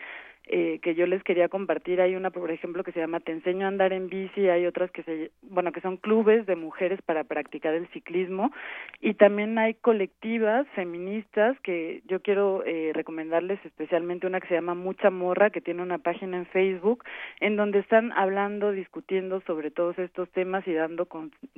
eh, 0.47 0.79
que 0.83 0.95
yo 0.95 1.07
les 1.07 1.23
quería 1.23 1.49
compartir. 1.49 2.01
Hay 2.01 2.17
una, 2.17 2.31
por 2.31 2.51
ejemplo, 2.51 2.85
que 2.85 2.93
se 2.93 3.01
llama 3.01 3.21
Te 3.21 3.33
enseño 3.33 3.65
a 3.65 3.69
andar 3.69 3.93
en 3.93 4.09
bici, 4.09 4.49
hay 4.49 4.67
otras 4.67 4.91
que 4.91 5.03
se, 5.03 5.31
bueno, 5.43 5.73
que 5.73 5.81
son 5.81 5.97
clubes 5.97 6.45
de 6.47 6.55
mujeres 6.55 7.01
para 7.03 7.25
practicar 7.25 7.75
el 7.75 7.87
ciclismo 7.89 8.53
y 9.01 9.15
también 9.15 9.57
hay 9.59 9.75
colectivas 9.75 10.67
feministas 10.75 11.59
que 11.61 12.03
yo 12.07 12.21
quiero 12.21 12.63
eh, 12.67 12.93
recomendarles 12.93 13.59
especialmente 13.65 14.27
una 14.27 14.41
que 14.41 14.49
se 14.49 14.55
llama 14.55 14.75
Mucha 14.75 15.11
Morra, 15.11 15.51
que 15.51 15.61
tiene 15.61 15.83
una 15.83 15.99
página 15.99 16.37
en 16.37 16.47
Facebook 16.47 17.05
en 17.41 17.57
donde 17.57 17.79
están 17.79 18.13
hablando, 18.13 18.73
discutiendo 18.73 19.41
sobre 19.47 19.71
todos 19.71 19.99
estos 19.99 20.29
temas 20.31 20.67
y 20.67 20.75
dando 20.75 21.09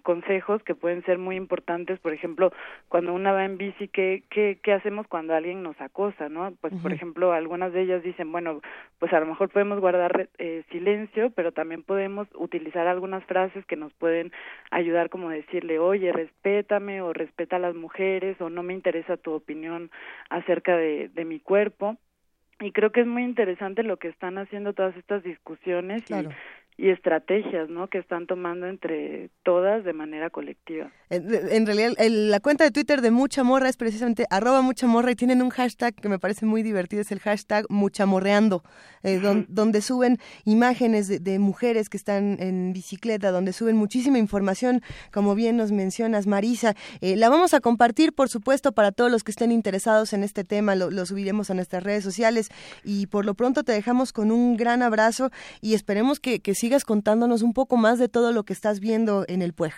consejos 0.02 0.62
que 0.62 0.74
pueden 0.74 1.04
ser 1.04 1.18
muy 1.18 1.36
importantes. 1.36 1.98
Por 1.98 2.12
ejemplo, 2.12 2.52
cuando 2.88 3.12
una 3.12 3.32
va 3.32 3.44
en 3.44 3.58
bici, 3.58 3.88
¿qué, 3.88 4.22
qué, 4.30 4.58
qué 4.62 4.72
hacemos 4.72 5.06
cuando 5.08 5.34
alguien 5.34 5.62
nos 5.62 5.80
acosa? 5.80 6.28
¿no? 6.28 6.52
Pues, 6.60 6.72
por 6.82 6.92
ejemplo, 6.92 7.32
algunas 7.32 7.72
de 7.72 7.82
ellas 7.82 8.02
dicen, 8.02 8.30
bueno, 8.32 8.60
pues 8.98 9.12
a 9.12 9.20
lo 9.20 9.26
mejor 9.26 9.50
podemos 9.50 9.80
guardar 9.80 10.28
eh, 10.38 10.62
silencio, 10.70 11.30
pero 11.30 11.52
también 11.52 11.82
podemos 11.82 12.28
utilizar 12.34 12.86
algunas 12.86 13.24
frases 13.24 13.64
que 13.66 13.76
nos 13.76 13.92
pueden 13.94 14.32
ayudar 14.70 15.10
como 15.10 15.30
decirle, 15.30 15.78
oye, 15.78 16.12
respétame 16.12 17.02
o 17.02 17.12
respeta 17.12 17.56
a 17.56 17.60
las 17.60 17.74
mujeres 17.74 18.40
o 18.40 18.48
no 18.48 18.62
me 18.62 18.74
interesa 18.74 19.16
tu 19.16 19.32
opinión 19.32 19.90
acerca 20.30 20.76
de, 20.76 21.08
de 21.08 21.24
mi 21.24 21.40
cuerpo. 21.40 21.96
Y 22.60 22.72
creo 22.72 22.90
que 22.90 23.02
es 23.02 23.06
muy 23.06 23.22
interesante 23.22 23.82
lo 23.82 23.98
que 23.98 24.08
están 24.08 24.38
haciendo 24.38 24.72
todas 24.72 24.96
estas 24.96 25.22
discusiones 25.22 26.10
y 26.10 26.14
y 26.78 26.90
estrategias 26.90 27.70
¿no? 27.70 27.88
que 27.88 27.98
están 27.98 28.26
tomando 28.26 28.66
entre 28.66 29.30
todas 29.42 29.82
de 29.84 29.94
manera 29.94 30.28
colectiva. 30.28 30.90
En, 31.08 31.66
realidad, 31.66 31.92
la 31.98 32.40
cuenta 32.40 32.64
de 32.64 32.70
Twitter 32.70 33.00
de 33.00 33.10
Mucha 33.10 33.44
Morra 33.44 33.68
es 33.68 33.76
precisamente 33.76 34.26
arroba 34.28 34.60
Mucha 34.60 34.86
Morra 34.86 35.12
y 35.12 35.16
tienen 35.16 35.40
un 35.40 35.50
hashtag 35.50 35.94
que 35.94 36.08
me 36.08 36.18
parece 36.18 36.44
muy 36.44 36.62
divertido, 36.62 37.00
es 37.00 37.12
el 37.12 37.20
hashtag 37.20 37.64
Muchamorreando, 37.70 38.62
eh, 39.02 39.20
donde 39.48 39.80
suben 39.80 40.18
imágenes 40.44 41.22
de, 41.22 41.38
mujeres 41.38 41.88
que 41.88 41.96
están 41.96 42.36
en 42.40 42.72
bicicleta, 42.72 43.30
donde 43.30 43.52
suben 43.52 43.76
muchísima 43.76 44.18
información, 44.18 44.82
como 45.12 45.34
bien 45.34 45.56
nos 45.56 45.72
mencionas, 45.72 46.26
Marisa. 46.26 46.74
Eh, 47.00 47.16
la 47.16 47.28
vamos 47.28 47.54
a 47.54 47.60
compartir, 47.60 48.12
por 48.12 48.28
supuesto, 48.28 48.72
para 48.72 48.92
todos 48.92 49.10
los 49.10 49.22
que 49.22 49.30
estén 49.30 49.52
interesados 49.52 50.12
en 50.12 50.24
este 50.24 50.44
tema, 50.44 50.74
lo, 50.74 50.90
lo 50.90 51.06
subiremos 51.06 51.50
a 51.50 51.54
nuestras 51.54 51.84
redes 51.84 52.04
sociales 52.04 52.48
y 52.84 53.06
por 53.06 53.24
lo 53.24 53.34
pronto 53.34 53.62
te 53.62 53.72
dejamos 53.72 54.12
con 54.12 54.30
un 54.30 54.56
gran 54.56 54.82
abrazo 54.82 55.30
y 55.60 55.74
esperemos 55.74 56.20
que, 56.20 56.40
que 56.40 56.54
sigas 56.66 56.84
contándonos 56.84 57.42
un 57.42 57.52
poco 57.52 57.76
más 57.76 58.00
de 58.00 58.08
todo 58.08 58.32
lo 58.32 58.42
que 58.42 58.52
estás 58.52 58.80
viendo 58.80 59.24
en 59.28 59.40
el 59.40 59.52
PUEG. 59.52 59.72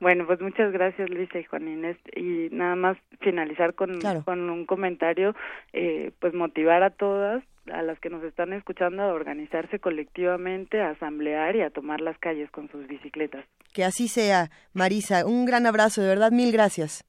Bueno, 0.00 0.26
pues 0.26 0.40
muchas 0.40 0.72
gracias 0.72 1.10
Luisa 1.10 1.38
y 1.38 1.44
Juan 1.44 1.68
Inés. 1.68 1.98
Y 2.16 2.48
nada 2.52 2.74
más 2.74 2.96
finalizar 3.20 3.74
con, 3.74 4.00
con 4.24 4.48
un 4.48 4.64
comentario, 4.64 5.34
eh, 5.74 6.12
pues 6.18 6.32
motivar 6.32 6.82
a 6.82 6.88
todas, 6.88 7.44
a 7.70 7.82
las 7.82 8.00
que 8.00 8.08
nos 8.08 8.24
están 8.24 8.54
escuchando, 8.54 9.02
a 9.02 9.12
organizarse 9.12 9.78
colectivamente, 9.78 10.80
a 10.80 10.92
asamblear 10.92 11.54
y 11.54 11.60
a 11.60 11.68
tomar 11.68 12.00
las 12.00 12.16
calles 12.16 12.50
con 12.50 12.70
sus 12.70 12.86
bicicletas. 12.86 13.44
Que 13.74 13.84
así 13.84 14.08
sea, 14.08 14.48
Marisa. 14.72 15.26
Un 15.26 15.44
gran 15.44 15.66
abrazo, 15.66 16.00
de 16.00 16.08
verdad, 16.08 16.32
mil 16.32 16.50
gracias. 16.50 17.04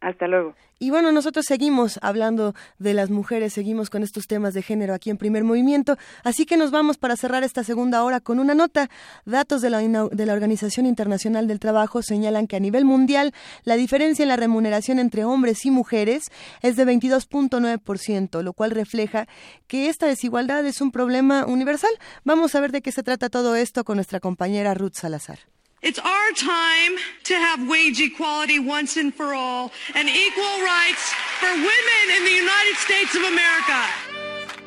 Hasta 0.00 0.26
luego. 0.26 0.54
Y 0.78 0.88
bueno, 0.88 1.12
nosotros 1.12 1.44
seguimos 1.46 1.98
hablando 2.00 2.54
de 2.78 2.94
las 2.94 3.10
mujeres, 3.10 3.52
seguimos 3.52 3.90
con 3.90 4.02
estos 4.02 4.26
temas 4.26 4.54
de 4.54 4.62
género 4.62 4.94
aquí 4.94 5.10
en 5.10 5.18
primer 5.18 5.44
movimiento, 5.44 5.98
así 6.24 6.46
que 6.46 6.56
nos 6.56 6.70
vamos 6.70 6.96
para 6.96 7.16
cerrar 7.16 7.44
esta 7.44 7.64
segunda 7.64 8.02
hora 8.02 8.20
con 8.20 8.38
una 8.38 8.54
nota. 8.54 8.88
Datos 9.26 9.60
de 9.60 9.68
la, 9.68 9.80
de 9.80 10.26
la 10.26 10.32
Organización 10.32 10.86
Internacional 10.86 11.46
del 11.46 11.60
Trabajo 11.60 12.00
señalan 12.00 12.46
que 12.46 12.56
a 12.56 12.60
nivel 12.60 12.86
mundial 12.86 13.34
la 13.64 13.76
diferencia 13.76 14.22
en 14.22 14.30
la 14.30 14.36
remuneración 14.36 14.98
entre 14.98 15.26
hombres 15.26 15.66
y 15.66 15.70
mujeres 15.70 16.30
es 16.62 16.76
de 16.76 16.86
22.9%, 16.86 18.42
lo 18.42 18.54
cual 18.54 18.70
refleja 18.70 19.26
que 19.66 19.90
esta 19.90 20.06
desigualdad 20.06 20.64
es 20.64 20.80
un 20.80 20.92
problema 20.92 21.44
universal. 21.44 21.92
Vamos 22.24 22.54
a 22.54 22.60
ver 22.60 22.72
de 22.72 22.80
qué 22.80 22.90
se 22.90 23.02
trata 23.02 23.28
todo 23.28 23.54
esto 23.54 23.84
con 23.84 23.98
nuestra 23.98 24.18
compañera 24.18 24.72
Ruth 24.72 24.94
Salazar. 24.94 25.40
It's 25.82 25.98
our 25.98 26.32
time 26.32 26.98
to 27.24 27.34
have 27.34 27.66
wage 27.66 28.00
equality 28.02 28.58
once 28.58 28.98
and 28.98 29.14
for 29.14 29.32
all 29.32 29.72
and 29.94 30.10
equal 30.10 30.60
rights 30.62 31.14
for 31.40 31.48
women 31.48 32.16
in 32.16 32.24
the 32.26 32.32
United 32.32 32.76
States 32.76 33.16
of 33.16 33.22
America. 33.22 34.19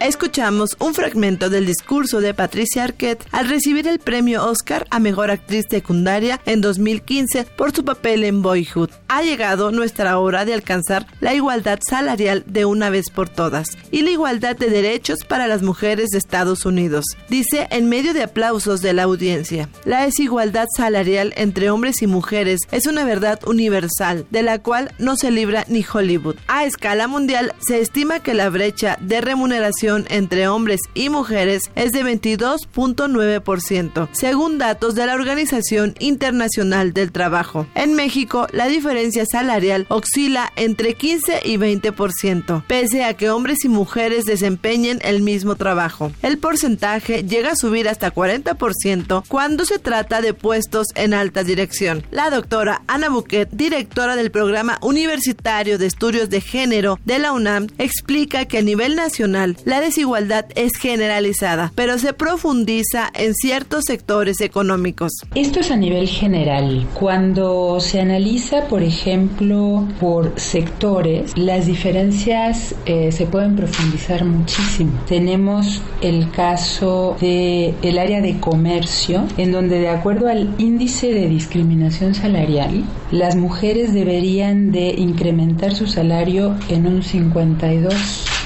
Escuchamos 0.03 0.75
un 0.79 0.93
fragmento 0.93 1.49
del 1.49 1.65
discurso 1.65 2.19
de 2.19 2.33
Patricia 2.33 2.83
Arquette 2.83 3.25
al 3.31 3.47
recibir 3.47 3.87
el 3.87 3.99
premio 3.99 4.45
Oscar 4.45 4.85
a 4.89 4.99
Mejor 4.99 5.31
Actriz 5.31 5.65
Secundaria 5.69 6.41
en 6.45 6.59
2015 6.59 7.45
por 7.55 7.71
su 7.71 7.85
papel 7.85 8.25
en 8.25 8.41
Boyhood. 8.41 8.89
Ha 9.07 9.21
llegado 9.21 9.71
nuestra 9.71 10.19
hora 10.19 10.43
de 10.43 10.53
alcanzar 10.53 11.07
la 11.21 11.33
igualdad 11.33 11.79
salarial 11.87 12.43
de 12.47 12.65
una 12.65 12.89
vez 12.89 13.09
por 13.09 13.29
todas 13.29 13.77
y 13.91 14.01
la 14.01 14.09
igualdad 14.09 14.57
de 14.57 14.69
derechos 14.69 15.19
para 15.25 15.47
las 15.47 15.61
mujeres 15.61 16.09
de 16.09 16.17
Estados 16.17 16.65
Unidos, 16.65 17.05
dice 17.29 17.67
en 17.71 17.87
medio 17.87 18.13
de 18.13 18.23
aplausos 18.23 18.81
de 18.81 18.91
la 18.91 19.03
audiencia. 19.03 19.69
La 19.85 20.03
desigualdad 20.03 20.67
salarial 20.75 21.33
entre 21.37 21.69
hombres 21.69 22.01
y 22.01 22.07
mujeres 22.07 22.59
es 22.71 22.87
una 22.87 23.05
verdad 23.05 23.39
universal, 23.45 24.25
de 24.31 24.43
la 24.43 24.59
cual 24.59 24.91
no 24.97 25.15
se 25.15 25.31
libra 25.31 25.65
ni 25.69 25.85
Hollywood. 25.85 26.35
A 26.47 26.65
escala 26.65 27.07
mundial 27.07 27.53
se 27.65 27.79
estima 27.79 28.19
que 28.19 28.33
la 28.33 28.49
brecha 28.49 28.97
de 28.99 29.21
remuneración 29.21 29.92
entre 30.09 30.47
hombres 30.47 30.81
y 30.93 31.09
mujeres 31.09 31.71
es 31.75 31.91
de 31.91 32.03
22.9%, 32.03 34.09
según 34.11 34.57
datos 34.57 34.95
de 34.95 35.05
la 35.05 35.13
Organización 35.13 35.95
Internacional 35.99 36.93
del 36.93 37.11
Trabajo. 37.11 37.67
En 37.75 37.93
México, 37.93 38.47
la 38.51 38.67
diferencia 38.67 39.25
salarial 39.25 39.85
oscila 39.89 40.51
entre 40.55 40.95
15 40.95 41.41
y 41.45 41.57
20%, 41.57 42.63
pese 42.67 43.03
a 43.03 43.15
que 43.15 43.29
hombres 43.29 43.63
y 43.63 43.69
mujeres 43.69 44.25
desempeñen 44.25 44.99
el 45.03 45.21
mismo 45.21 45.55
trabajo. 45.55 46.11
El 46.21 46.37
porcentaje 46.37 47.23
llega 47.23 47.51
a 47.51 47.55
subir 47.55 47.87
hasta 47.87 48.13
40% 48.13 49.23
cuando 49.27 49.65
se 49.65 49.79
trata 49.79 50.21
de 50.21 50.33
puestos 50.33 50.87
en 50.95 51.13
alta 51.13 51.43
dirección. 51.43 52.03
La 52.11 52.29
doctora 52.29 52.81
Ana 52.87 53.09
Buquet, 53.09 53.49
directora 53.51 54.15
del 54.15 54.31
Programa 54.31 54.77
Universitario 54.81 55.77
de 55.77 55.85
Estudios 55.85 56.29
de 56.29 56.41
Género 56.41 56.99
de 57.05 57.19
la 57.19 57.31
UNAM, 57.31 57.67
explica 57.77 58.45
que 58.45 58.59
a 58.59 58.61
nivel 58.61 58.95
nacional 58.95 59.57
la 59.65 59.81
desigualdad 59.83 60.45
es 60.55 60.73
generalizada, 60.79 61.71
pero 61.75 61.97
se 61.97 62.13
profundiza 62.13 63.11
en 63.13 63.33
ciertos 63.35 63.83
sectores 63.85 64.41
económicos. 64.41 65.11
Esto 65.35 65.59
es 65.59 65.71
a 65.71 65.75
nivel 65.75 66.07
general. 66.07 66.87
Cuando 66.93 67.79
se 67.79 67.99
analiza, 67.99 68.67
por 68.67 68.81
ejemplo, 68.81 69.87
por 69.99 70.39
sectores, 70.39 71.37
las 71.37 71.67
diferencias 71.67 72.75
eh, 72.85 73.11
se 73.11 73.25
pueden 73.25 73.55
profundizar 73.55 74.23
muchísimo. 74.23 74.91
Tenemos 75.07 75.81
el 76.01 76.31
caso 76.31 77.17
de 77.19 77.73
el 77.81 77.97
área 77.97 78.21
de 78.21 78.39
comercio, 78.39 79.25
en 79.37 79.51
donde 79.51 79.79
de 79.79 79.89
acuerdo 79.89 80.27
al 80.27 80.55
índice 80.57 81.13
de 81.13 81.27
discriminación 81.27 82.15
salarial, 82.15 82.83
las 83.11 83.35
mujeres 83.35 83.93
deberían 83.93 84.71
de 84.71 84.89
incrementar 84.97 85.75
su 85.75 85.87
salario 85.87 86.55
en 86.69 86.87
un 86.87 87.03
52 87.03 88.42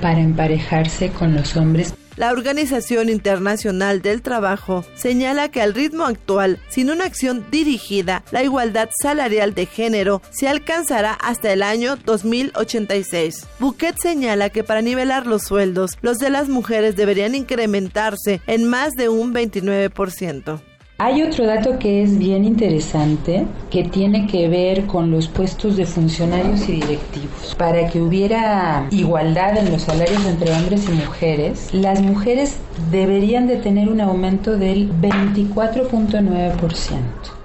para 0.00 0.20
emparejarse 0.20 1.10
con 1.10 1.34
los 1.34 1.56
hombres. 1.56 1.94
La 2.16 2.32
Organización 2.32 3.10
Internacional 3.10 4.00
del 4.00 4.22
Trabajo 4.22 4.84
señala 4.94 5.50
que 5.50 5.60
al 5.60 5.74
ritmo 5.74 6.04
actual, 6.04 6.58
sin 6.68 6.90
una 6.90 7.04
acción 7.04 7.44
dirigida, 7.50 8.22
la 8.30 8.42
igualdad 8.42 8.88
salarial 9.02 9.54
de 9.54 9.66
género 9.66 10.22
se 10.30 10.48
alcanzará 10.48 11.12
hasta 11.12 11.52
el 11.52 11.62
año 11.62 11.96
2086. 11.96 13.46
Bouquet 13.58 13.96
señala 14.00 14.48
que 14.48 14.64
para 14.64 14.80
nivelar 14.80 15.26
los 15.26 15.42
sueldos, 15.42 15.98
los 16.00 16.16
de 16.16 16.30
las 16.30 16.48
mujeres 16.48 16.96
deberían 16.96 17.34
incrementarse 17.34 18.40
en 18.46 18.64
más 18.64 18.92
de 18.92 19.10
un 19.10 19.34
29%. 19.34 20.60
Hay 20.98 21.22
otro 21.22 21.44
dato 21.44 21.78
que 21.78 22.02
es 22.02 22.16
bien 22.16 22.46
interesante 22.46 23.46
que 23.70 23.84
tiene 23.84 24.26
que 24.26 24.48
ver 24.48 24.86
con 24.86 25.10
los 25.10 25.28
puestos 25.28 25.76
de 25.76 25.84
funcionarios 25.84 26.66
y 26.70 26.80
directivos. 26.80 27.54
Para 27.58 27.86
que 27.88 28.00
hubiera 28.00 28.86
igualdad 28.90 29.58
en 29.58 29.70
los 29.70 29.82
salarios 29.82 30.24
entre 30.24 30.54
hombres 30.54 30.88
y 30.88 30.92
mujeres, 30.92 31.68
las 31.74 32.00
mujeres 32.00 32.56
deberían 32.90 33.46
de 33.46 33.56
tener 33.56 33.90
un 33.90 34.00
aumento 34.00 34.56
del 34.56 34.90
24.9%. 35.02 37.35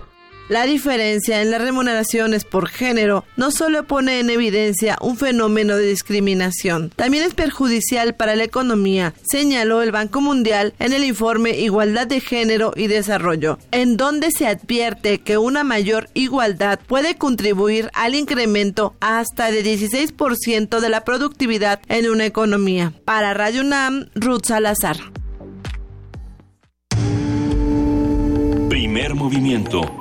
La 0.52 0.66
diferencia 0.66 1.42
en 1.42 1.50
las 1.50 1.62
remuneraciones 1.62 2.44
por 2.44 2.68
género 2.68 3.24
no 3.38 3.52
solo 3.52 3.88
pone 3.88 4.20
en 4.20 4.30
evidencia 4.30 4.98
un 5.00 5.16
fenómeno 5.16 5.78
de 5.78 5.88
discriminación, 5.88 6.90
también 6.90 7.24
es 7.24 7.34
perjudicial 7.34 8.16
para 8.16 8.36
la 8.36 8.44
economía, 8.44 9.14
señaló 9.24 9.82
el 9.82 9.94
Banco 9.94 10.20
Mundial 10.20 10.74
en 10.80 10.92
el 10.92 11.06
informe 11.06 11.58
Igualdad 11.58 12.06
de 12.06 12.20
Género 12.20 12.74
y 12.76 12.88
Desarrollo, 12.88 13.60
en 13.72 13.96
donde 13.96 14.28
se 14.30 14.46
advierte 14.46 15.20
que 15.22 15.38
una 15.38 15.64
mayor 15.64 16.10
igualdad 16.16 16.82
puede 16.86 17.16
contribuir 17.16 17.90
al 17.94 18.14
incremento 18.14 18.94
hasta 19.00 19.52
de 19.52 19.64
16% 19.64 20.82
de 20.82 20.90
la 20.90 21.06
productividad 21.06 21.80
en 21.88 22.10
una 22.10 22.26
economía. 22.26 22.92
Para 23.06 23.34
Radio 23.34 23.62
UNAM, 23.62 24.10
Ruth 24.16 24.48
Salazar. 24.48 24.98
Primer 28.68 29.16
movimiento 29.16 30.01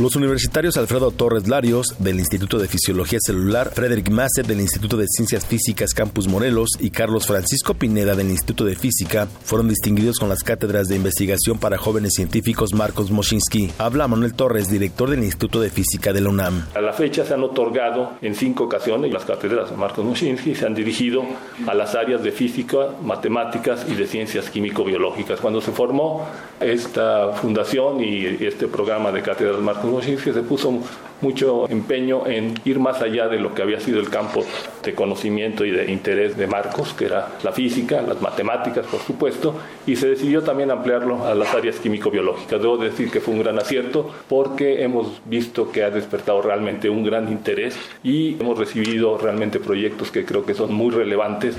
Los 0.00 0.16
universitarios 0.16 0.76
Alfredo 0.76 1.12
Torres 1.12 1.46
Larios, 1.46 1.94
del 2.00 2.18
Instituto 2.18 2.58
de 2.58 2.66
Fisiología 2.66 3.20
Celular, 3.24 3.70
Frederick 3.72 4.10
Masset, 4.10 4.44
del 4.44 4.60
Instituto 4.60 4.96
de 4.96 5.06
Ciencias 5.06 5.46
Físicas 5.46 5.94
Campus 5.94 6.26
Morelos, 6.26 6.70
y 6.80 6.90
Carlos 6.90 7.28
Francisco 7.28 7.74
Pineda, 7.74 8.16
del 8.16 8.28
Instituto 8.28 8.64
de 8.64 8.74
Física, 8.74 9.28
fueron 9.44 9.68
distinguidos 9.68 10.18
con 10.18 10.28
las 10.28 10.40
cátedras 10.40 10.88
de 10.88 10.96
investigación 10.96 11.60
para 11.60 11.78
jóvenes 11.78 12.14
científicos 12.16 12.74
Marcos 12.74 13.12
Moschinsky. 13.12 13.70
Habla 13.78 14.08
Manuel 14.08 14.34
Torres, 14.34 14.68
director 14.68 15.08
del 15.10 15.22
Instituto 15.22 15.60
de 15.60 15.70
Física 15.70 16.12
de 16.12 16.22
la 16.22 16.30
UNAM. 16.30 16.66
A 16.74 16.80
la 16.80 16.92
fecha 16.92 17.24
se 17.24 17.32
han 17.32 17.44
otorgado 17.44 18.14
en 18.20 18.34
cinco 18.34 18.64
ocasiones 18.64 19.12
las 19.12 19.24
cátedras 19.24 19.76
Marcos 19.76 20.04
Moschinsky 20.04 20.56
se 20.56 20.66
han 20.66 20.74
dirigido 20.74 21.22
a 21.68 21.74
las 21.74 21.94
áreas 21.94 22.20
de 22.24 22.32
física, 22.32 22.78
matemáticas 23.00 23.86
y 23.88 23.94
de 23.94 24.08
ciencias 24.08 24.50
químico-biológicas. 24.50 25.40
Cuando 25.40 25.60
se 25.60 25.70
formó 25.70 26.26
esta 26.58 27.32
fundación 27.34 28.02
y 28.02 28.44
este 28.44 28.66
programa 28.66 29.12
de 29.12 29.22
cátedras 29.22 29.60
Marcos 29.60 29.83
Moschinsky 29.86 30.32
se 30.32 30.42
puso 30.42 30.80
mucho 31.20 31.68
empeño 31.70 32.26
en 32.26 32.54
ir 32.64 32.78
más 32.78 33.00
allá 33.00 33.28
de 33.28 33.38
lo 33.38 33.54
que 33.54 33.62
había 33.62 33.80
sido 33.80 33.98
el 33.98 34.10
campo 34.10 34.44
de 34.82 34.94
conocimiento 34.94 35.64
y 35.64 35.70
de 35.70 35.90
interés 35.90 36.36
de 36.36 36.46
Marcos, 36.46 36.92
que 36.92 37.06
era 37.06 37.28
la 37.42 37.52
física, 37.52 38.02
las 38.02 38.20
matemáticas, 38.20 38.86
por 38.86 39.00
supuesto, 39.00 39.54
y 39.86 39.96
se 39.96 40.08
decidió 40.08 40.42
también 40.42 40.70
ampliarlo 40.70 41.24
a 41.24 41.34
las 41.34 41.54
áreas 41.54 41.76
químico-biológicas. 41.76 42.60
Debo 42.60 42.76
decir 42.76 43.10
que 43.10 43.20
fue 43.20 43.34
un 43.34 43.40
gran 43.40 43.58
acierto 43.58 44.10
porque 44.28 44.82
hemos 44.82 45.20
visto 45.24 45.72
que 45.72 45.82
ha 45.82 45.90
despertado 45.90 46.42
realmente 46.42 46.90
un 46.90 47.04
gran 47.04 47.30
interés 47.32 47.76
y 48.02 48.34
hemos 48.40 48.58
recibido 48.58 49.16
realmente 49.16 49.58
proyectos 49.60 50.10
que 50.10 50.24
creo 50.24 50.44
que 50.44 50.54
son 50.54 50.74
muy 50.74 50.90
relevantes. 50.90 51.56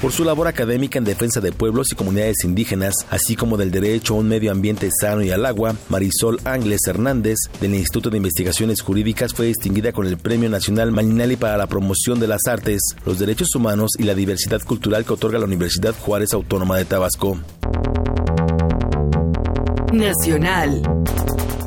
Por 0.00 0.12
su 0.12 0.24
labor 0.24 0.48
académica 0.48 0.98
en 0.98 1.04
defensa 1.04 1.40
de 1.40 1.52
pueblos 1.52 1.88
y 1.90 1.94
comunidades 1.94 2.44
indígenas, 2.44 2.94
así 3.10 3.36
como 3.36 3.56
del 3.56 3.70
derecho 3.70 4.14
a 4.14 4.18
un 4.18 4.28
medio 4.28 4.52
ambiente 4.52 4.90
sano 4.90 5.22
y 5.22 5.30
al 5.30 5.46
agua, 5.46 5.74
Marisol 5.88 6.40
Ángeles 6.44 6.80
Hernández, 6.86 7.36
del 7.60 7.74
Instituto 7.74 8.10
de 8.10 8.18
Investigaciones 8.18 8.82
Jurídicas, 8.82 9.32
fue 9.32 9.46
distinguida 9.46 9.92
con 9.92 10.06
el 10.06 10.18
Premio 10.18 10.50
Nacional 10.50 10.92
Maninali 10.92 11.36
para 11.36 11.56
la 11.56 11.66
promoción 11.66 12.20
de 12.20 12.28
las 12.28 12.46
artes, 12.46 12.80
los 13.06 13.18
derechos 13.18 13.54
humanos 13.54 13.92
y 13.98 14.02
la 14.02 14.14
diversidad 14.14 14.60
cultural 14.60 15.04
que 15.04 15.14
otorga 15.14 15.38
la 15.38 15.46
Universidad 15.46 15.94
Juárez 15.98 16.34
Autónoma 16.34 16.76
de 16.76 16.84
Tabasco. 16.84 17.38
Nacional. 19.92 20.82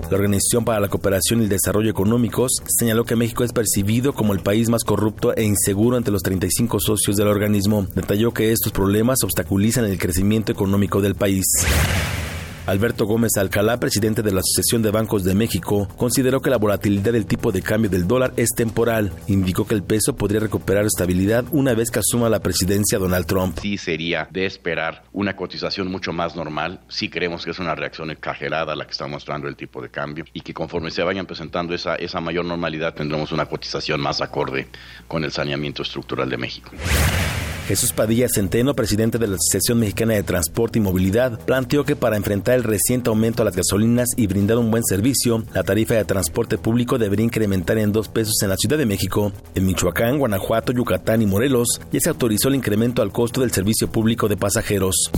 La 0.09 0.15
Organización 0.15 0.63
para 0.63 0.79
la 0.79 0.87
Cooperación 0.87 1.41
y 1.41 1.43
el 1.43 1.49
Desarrollo 1.49 1.91
Económicos 1.91 2.63
señaló 2.67 3.03
que 3.03 3.17
México 3.17 3.43
es 3.43 3.51
percibido 3.51 4.13
como 4.13 4.33
el 4.33 4.39
país 4.39 4.69
más 4.69 4.85
corrupto 4.85 5.35
e 5.35 5.43
inseguro 5.43 5.97
entre 5.97 6.13
los 6.13 6.23
35 6.23 6.79
socios 6.79 7.17
del 7.17 7.27
organismo. 7.27 7.87
Detalló 7.93 8.33
que 8.33 8.53
estos 8.53 8.71
problemas 8.71 9.23
obstaculizan 9.23 9.83
el 9.83 9.99
crecimiento 9.99 10.53
económico 10.53 11.01
del 11.01 11.15
país. 11.15 11.45
Alberto 12.67 13.05
Gómez 13.05 13.37
Alcalá, 13.37 13.79
presidente 13.79 14.21
de 14.21 14.33
la 14.33 14.41
Asociación 14.41 14.81
de 14.81 14.91
Bancos 14.91 15.23
de 15.23 15.33
México, 15.33 15.87
consideró 15.95 16.41
que 16.41 16.49
la 16.49 16.57
volatilidad 16.57 17.13
del 17.13 17.25
tipo 17.25 17.53
de 17.53 17.61
cambio 17.61 17.89
del 17.89 18.05
dólar 18.05 18.33
es 18.35 18.49
temporal. 18.49 19.13
Indicó 19.27 19.65
que 19.65 19.73
el 19.73 19.83
peso 19.83 20.17
podría 20.17 20.41
recuperar 20.41 20.85
estabilidad 20.85 21.45
una 21.51 21.73
vez 21.73 21.91
que 21.91 21.99
asuma 21.99 22.27
la 22.29 22.41
presidencia 22.41 22.99
Donald 22.99 23.25
Trump. 23.25 23.57
Sí 23.61 23.77
sería 23.77 24.27
de 24.31 24.45
esperar 24.45 25.05
una 25.13 25.37
cotización 25.37 25.89
mucho 25.89 26.11
más 26.11 26.35
normal. 26.35 26.81
Sí 26.89 27.07
creemos 27.07 27.45
que 27.45 27.51
es 27.51 27.59
una 27.59 27.73
reacción 27.73 28.11
exagerada 28.11 28.75
la 28.75 28.83
que 28.83 28.91
está 28.91 29.07
mostrando 29.07 29.47
el 29.47 29.55
tipo 29.55 29.81
de 29.81 29.87
cambio 29.87 30.25
y 30.33 30.41
que 30.41 30.53
conforme 30.53 30.91
se 30.91 31.03
vayan 31.03 31.25
presentando 31.25 31.73
esa, 31.73 31.95
esa 31.95 32.19
mayor 32.19 32.43
normalidad 32.43 32.93
tendremos 32.93 33.31
una 33.31 33.45
cotización 33.45 34.01
más 34.01 34.19
acorde 34.19 34.67
con 35.07 35.23
el 35.23 35.31
saneamiento 35.31 35.83
estructural 35.83 36.29
de 36.29 36.35
México. 36.35 36.71
Jesús 37.67 37.91
Padilla 37.91 38.27
Centeno, 38.33 38.75
presidente 38.75 39.17
de 39.17 39.27
la 39.27 39.35
Asociación 39.35 39.79
Mexicana 39.79 40.13
de 40.13 40.23
Transporte 40.23 40.79
y 40.79 40.81
Movilidad, 40.81 41.37
planteó 41.41 41.83
que 41.83 41.97
para 41.97 42.15
enfrentar 42.15 42.56
el 42.57 42.63
reciente 42.63 43.09
aumento 43.09 43.41
a 43.41 43.45
las 43.45 43.55
gasolinas 43.55 44.09
y 44.17 44.27
brindar 44.27 44.57
un 44.57 44.69
buen 44.69 44.83
servicio, 44.83 45.43
la 45.53 45.63
tarifa 45.63 45.93
de 45.93 46.05
transporte 46.05 46.57
público 46.57 46.97
debería 46.97 47.25
incrementar 47.25 47.77
en 47.77 47.91
dos 47.91 48.09
pesos 48.09 48.35
en 48.41 48.49
la 48.49 48.57
Ciudad 48.57 48.77
de 48.77 48.85
México. 48.85 49.31
En 49.55 49.65
Michoacán, 49.65 50.17
Guanajuato, 50.17 50.73
Yucatán 50.73 51.21
y 51.21 51.25
Morelos 51.25 51.67
ya 51.91 51.99
se 51.99 52.09
autorizó 52.09 52.49
el 52.49 52.55
incremento 52.55 53.01
al 53.01 53.11
costo 53.11 53.41
del 53.41 53.51
servicio 53.51 53.89
público 53.89 54.27
de 54.27 54.37
pasajeros. 54.37 55.11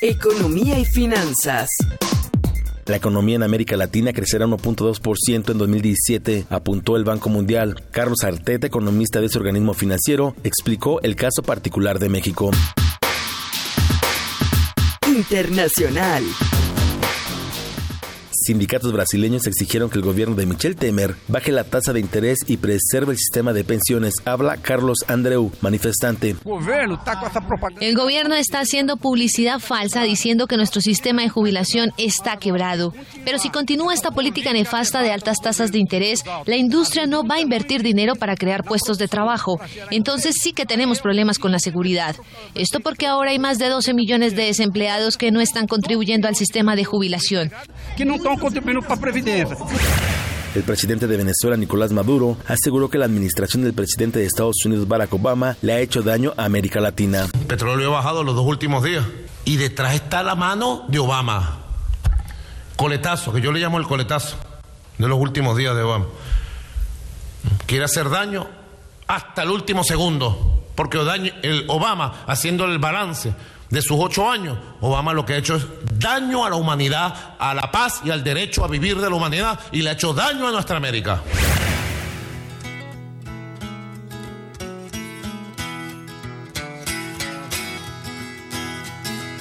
Economía 0.00 0.78
y 0.78 0.84
finanzas. 0.84 1.68
La 2.86 2.96
economía 2.96 3.36
en 3.36 3.42
América 3.42 3.78
Latina 3.78 4.12
crecerá 4.12 4.46
1.2% 4.46 5.50
en 5.50 5.58
2017, 5.58 6.44
apuntó 6.50 6.96
el 6.96 7.04
Banco 7.04 7.30
Mundial. 7.30 7.82
Carlos 7.90 8.22
Arteta, 8.24 8.66
economista 8.66 9.20
de 9.20 9.26
ese 9.26 9.38
organismo 9.38 9.72
financiero, 9.72 10.34
explicó 10.44 11.00
el 11.00 11.16
caso 11.16 11.42
particular 11.42 11.98
de 11.98 12.10
México. 12.10 12.50
Internacional. 15.14 16.24
Sindicatos 18.44 18.92
brasileños 18.92 19.46
exigieron 19.46 19.88
que 19.88 19.96
el 19.96 20.04
gobierno 20.04 20.34
de 20.34 20.44
Michel 20.44 20.76
Temer 20.76 21.14
baje 21.28 21.50
la 21.50 21.64
tasa 21.64 21.94
de 21.94 22.00
interés 22.00 22.40
y 22.46 22.58
preserve 22.58 23.12
el 23.12 23.18
sistema 23.18 23.54
de 23.54 23.64
pensiones. 23.64 24.12
Habla 24.26 24.58
Carlos 24.58 24.98
Andreu, 25.08 25.50
manifestante. 25.62 26.36
El 27.80 27.96
gobierno 27.96 28.34
está 28.34 28.60
haciendo 28.60 28.98
publicidad 28.98 29.60
falsa 29.60 30.02
diciendo 30.02 30.46
que 30.46 30.58
nuestro 30.58 30.82
sistema 30.82 31.22
de 31.22 31.30
jubilación 31.30 31.92
está 31.96 32.36
quebrado. 32.36 32.92
Pero 33.24 33.38
si 33.38 33.48
continúa 33.48 33.94
esta 33.94 34.10
política 34.10 34.52
nefasta 34.52 35.00
de 35.00 35.10
altas 35.10 35.40
tasas 35.40 35.72
de 35.72 35.78
interés, 35.78 36.22
la 36.44 36.56
industria 36.56 37.06
no 37.06 37.26
va 37.26 37.36
a 37.36 37.40
invertir 37.40 37.82
dinero 37.82 38.14
para 38.14 38.36
crear 38.36 38.62
puestos 38.62 38.98
de 38.98 39.08
trabajo. 39.08 39.58
Entonces 39.90 40.36
sí 40.38 40.52
que 40.52 40.66
tenemos 40.66 41.00
problemas 41.00 41.38
con 41.38 41.50
la 41.50 41.58
seguridad. 41.60 42.14
Esto 42.54 42.80
porque 42.80 43.06
ahora 43.06 43.30
hay 43.30 43.38
más 43.38 43.58
de 43.58 43.70
12 43.70 43.94
millones 43.94 44.36
de 44.36 44.44
desempleados 44.44 45.16
que 45.16 45.30
no 45.30 45.40
están 45.40 45.66
contribuyendo 45.66 46.28
al 46.28 46.36
sistema 46.36 46.76
de 46.76 46.84
jubilación. 46.84 47.50
Que 47.96 48.04
no 48.04 48.18
para 48.36 49.00
previdencia. 49.00 49.56
El 50.54 50.62
presidente 50.62 51.08
de 51.08 51.16
Venezuela, 51.16 51.56
Nicolás 51.56 51.90
Maduro, 51.90 52.36
aseguró 52.46 52.88
que 52.88 52.96
la 52.96 53.06
administración 53.06 53.64
del 53.64 53.74
presidente 53.74 54.20
de 54.20 54.26
Estados 54.26 54.64
Unidos, 54.64 54.86
Barack 54.86 55.12
Obama, 55.12 55.56
le 55.62 55.72
ha 55.72 55.80
hecho 55.80 56.02
daño 56.02 56.32
a 56.36 56.44
América 56.44 56.80
Latina. 56.80 57.26
El 57.32 57.46
petróleo 57.46 57.90
ha 57.90 57.96
bajado 57.96 58.22
los 58.22 58.36
dos 58.36 58.46
últimos 58.46 58.84
días. 58.84 59.04
Y 59.44 59.56
detrás 59.56 59.94
está 59.94 60.22
la 60.22 60.36
mano 60.36 60.84
de 60.88 61.00
Obama. 61.00 61.58
Coletazo, 62.76 63.32
que 63.32 63.40
yo 63.40 63.50
le 63.50 63.58
llamo 63.58 63.78
el 63.78 63.84
coletazo 63.84 64.36
de 64.96 65.08
los 65.08 65.18
últimos 65.18 65.56
días 65.56 65.74
de 65.74 65.82
Obama. 65.82 66.06
Quiere 67.66 67.84
hacer 67.84 68.08
daño 68.08 68.46
hasta 69.08 69.42
el 69.42 69.50
último 69.50 69.82
segundo. 69.82 70.62
Porque 70.76 70.98
el 71.42 71.64
Obama, 71.68 72.24
haciendo 72.26 72.64
el 72.64 72.78
balance 72.78 73.34
de 73.74 73.82
sus 73.82 73.98
ocho 73.98 74.30
años, 74.30 74.56
Obama 74.80 75.12
lo 75.12 75.26
que 75.26 75.32
ha 75.32 75.36
hecho 75.36 75.56
es 75.56 75.66
daño 75.98 76.44
a 76.44 76.50
la 76.50 76.54
humanidad, 76.54 77.34
a 77.40 77.52
la 77.54 77.72
paz 77.72 78.02
y 78.04 78.10
al 78.10 78.22
derecho 78.22 78.64
a 78.64 78.68
vivir 78.68 78.96
de 79.00 79.10
la 79.10 79.16
humanidad 79.16 79.58
y 79.72 79.82
le 79.82 79.90
ha 79.90 79.92
hecho 79.94 80.14
daño 80.14 80.46
a 80.46 80.52
nuestra 80.52 80.76
América. 80.76 81.20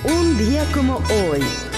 Un 0.04 0.38
día 0.40 0.66
como 0.74 0.96
hoy. 0.96 1.73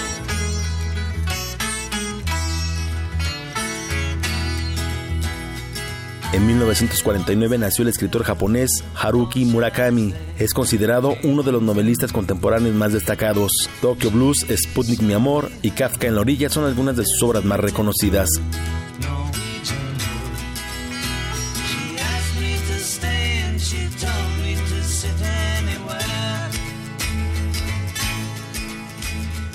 En 6.36 6.46
1949 6.48 7.58
nació 7.58 7.84
el 7.84 7.88
escritor 7.88 8.26
japonés 8.26 8.84
Haruki 8.94 9.46
Murakami. 9.46 10.14
Es 10.38 10.54
considerado 10.54 11.16
uno 11.24 11.44
de 11.44 11.54
los 11.54 11.62
novelistas 11.62 12.12
contemporáneos 12.12 12.76
más 12.76 12.92
destacados. 12.92 13.70
Tokyo 13.82 14.12
Blues, 14.12 14.46
Sputnik 14.54 15.00
Mi 15.00 15.14
Amor 15.14 15.50
y 15.62 15.72
Kafka 15.72 16.08
en 16.08 16.16
la 16.16 16.20
orilla 16.20 16.50
son 16.50 16.66
algunas 16.66 16.98
de 16.98 17.06
sus 17.06 17.24
obras 17.24 17.46
más 17.46 17.58
reconocidas. 17.62 18.28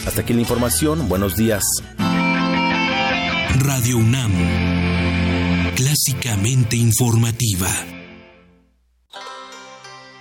Hasta 0.06 0.22
aquí 0.22 0.32
la 0.32 0.40
información. 0.40 1.10
Buenos 1.10 1.36
días. 1.36 1.62
Radio 3.58 3.98
UNAM. 3.98 4.69
Clásicamente 6.30 6.76
informativa. 6.76 7.68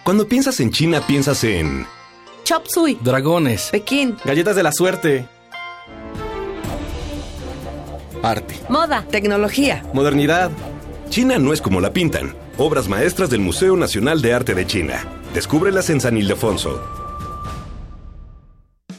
Cuando 0.04 0.28
piensas 0.28 0.60
en 0.60 0.72
China, 0.72 1.06
piensas 1.06 1.44
en... 1.44 1.86
Chop 2.44 2.66
Suey. 2.66 2.98
Dragones. 3.00 3.70
Pekín. 3.72 4.18
Galletas 4.26 4.56
de 4.56 4.64
la 4.64 4.72
suerte. 4.72 5.28
Arte. 8.24 8.56
Moda. 8.70 9.06
Tecnología. 9.12 9.84
Modernidad. 9.94 10.50
China 11.10 11.38
no 11.38 11.54
es 11.54 11.62
como 11.62 11.80
la 11.80 11.94
pintan. 11.94 12.36
Obras 12.58 12.88
maestras 12.88 13.30
del 13.30 13.42
Museo 13.42 13.76
Nacional 13.76 14.24
de 14.24 14.34
Arte 14.34 14.56
de 14.56 14.66
China. 14.66 15.06
Descúbrelas 15.36 15.92
en 15.92 16.02
San 16.02 16.18
Ildefonso. 16.18 16.99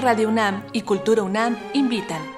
Radio 0.00 0.28
UNAM 0.28 0.62
y 0.72 0.82
Cultura 0.82 1.24
UNAM 1.24 1.56
invitan. 1.74 2.37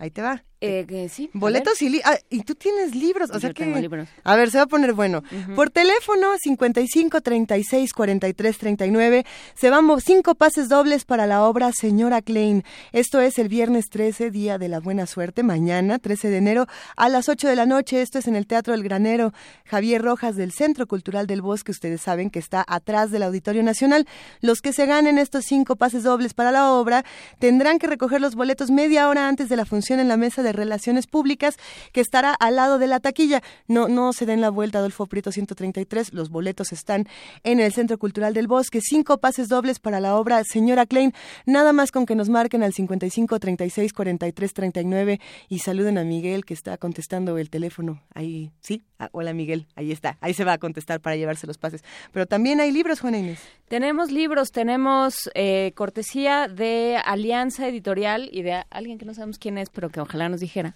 Ahí 0.00 0.10
te 0.10 0.22
va. 0.22 0.42
Eh, 0.64 1.08
sí. 1.10 1.30
Boletos 1.32 1.80
y, 1.82 1.88
li 1.88 2.00
ah, 2.04 2.18
y 2.30 2.42
tú 2.42 2.54
tienes 2.54 2.94
libros, 2.94 3.30
o 3.30 3.34
Yo 3.34 3.40
sea 3.40 3.52
que 3.52 3.64
tengo 3.64 3.78
libros. 3.78 4.08
A 4.24 4.36
ver, 4.36 4.50
se 4.50 4.58
va 4.58 4.64
a 4.64 4.66
poner 4.66 4.92
bueno. 4.92 5.22
Ujú. 5.30 5.54
Por 5.54 5.70
teléfono 5.70 6.32
55 6.38 7.20
36 7.20 7.92
43 7.92 8.58
39 8.58 9.26
se 9.54 9.70
van 9.70 9.84
cinco 10.00 10.34
pases 10.34 10.68
dobles 10.68 11.04
para 11.04 11.26
la 11.26 11.44
obra 11.44 11.70
Señora 11.72 12.22
Klein. 12.22 12.64
Esto 12.92 13.20
es 13.20 13.38
el 13.38 13.48
viernes 13.48 13.86
13, 13.90 14.30
día 14.30 14.58
de 14.58 14.68
la 14.68 14.80
buena 14.80 15.06
suerte, 15.06 15.42
mañana 15.42 15.98
13 15.98 16.30
de 16.30 16.36
enero 16.38 16.66
a 16.96 17.08
las 17.08 17.28
8 17.28 17.48
de 17.48 17.56
la 17.56 17.66
noche. 17.66 18.02
Esto 18.02 18.18
es 18.18 18.26
en 18.26 18.36
el 18.36 18.46
Teatro 18.46 18.74
El 18.74 18.82
Granero 18.82 19.32
Javier 19.66 20.02
Rojas 20.02 20.36
del 20.36 20.52
Centro 20.52 20.86
Cultural 20.86 21.26
del 21.26 21.42
Bosque. 21.42 21.70
Ustedes 21.70 22.00
saben 22.00 22.30
que 22.30 22.38
está 22.38 22.64
atrás 22.66 23.10
del 23.10 23.22
Auditorio 23.22 23.62
Nacional. 23.62 24.06
Los 24.40 24.60
que 24.60 24.72
se 24.72 24.86
ganen 24.86 25.18
estos 25.18 25.44
cinco 25.44 25.76
pases 25.76 26.02
dobles 26.02 26.34
para 26.34 26.50
la 26.50 26.72
obra 26.72 27.04
tendrán 27.38 27.78
que 27.78 27.86
recoger 27.86 28.20
los 28.20 28.34
boletos 28.34 28.70
media 28.70 29.08
hora 29.08 29.28
antes 29.28 29.48
de 29.48 29.56
la 29.56 29.66
función 29.66 30.00
en 30.00 30.08
la 30.08 30.16
mesa 30.16 30.42
de 30.42 30.53
Relaciones 30.54 31.06
Públicas, 31.06 31.56
que 31.92 32.00
estará 32.00 32.32
al 32.32 32.56
lado 32.56 32.78
de 32.78 32.86
la 32.86 33.00
taquilla. 33.00 33.42
No, 33.68 33.88
no 33.88 34.12
se 34.12 34.26
den 34.26 34.40
la 34.40 34.50
vuelta, 34.50 34.78
Adolfo 34.78 35.06
Prieto 35.06 35.32
133. 35.32 36.14
Los 36.14 36.30
boletos 36.30 36.72
están 36.72 37.06
en 37.42 37.60
el 37.60 37.72
Centro 37.72 37.98
Cultural 37.98 38.34
del 38.34 38.46
Bosque. 38.46 38.80
Cinco 38.80 39.18
pases 39.18 39.48
dobles 39.48 39.78
para 39.78 40.00
la 40.00 40.16
obra 40.16 40.42
Señora 40.44 40.86
Klein. 40.86 41.12
Nada 41.46 41.72
más 41.72 41.92
con 41.92 42.06
que 42.06 42.14
nos 42.14 42.28
marquen 42.28 42.62
al 42.62 42.72
55 42.72 43.38
36 43.38 43.92
43 43.92 44.54
39 44.54 45.20
y 45.48 45.58
saluden 45.58 45.98
a 45.98 46.04
Miguel 46.04 46.44
que 46.44 46.54
está 46.54 46.76
contestando 46.78 47.38
el 47.38 47.50
teléfono. 47.50 48.02
Ahí, 48.14 48.50
sí. 48.60 48.84
Ah, 49.04 49.10
hola 49.12 49.34
Miguel, 49.34 49.66
ahí 49.74 49.92
está. 49.92 50.16
Ahí 50.22 50.32
se 50.32 50.44
va 50.44 50.54
a 50.54 50.58
contestar 50.58 51.00
para 51.00 51.16
llevarse 51.16 51.46
los 51.46 51.58
pases. 51.58 51.84
Pero 52.12 52.24
también 52.26 52.60
hay 52.60 52.72
libros, 52.72 53.00
Juana 53.00 53.18
Inés. 53.18 53.40
Tenemos 53.68 54.10
libros, 54.10 54.50
tenemos 54.50 55.30
eh, 55.34 55.72
cortesía 55.74 56.48
de 56.48 56.98
Alianza 57.04 57.68
Editorial 57.68 58.30
y 58.32 58.42
de 58.42 58.64
alguien 58.70 58.96
que 58.96 59.04
no 59.04 59.12
sabemos 59.12 59.38
quién 59.38 59.58
es, 59.58 59.68
pero 59.68 59.90
que 59.90 60.00
ojalá 60.00 60.30
nos 60.30 60.40
dijera. 60.40 60.74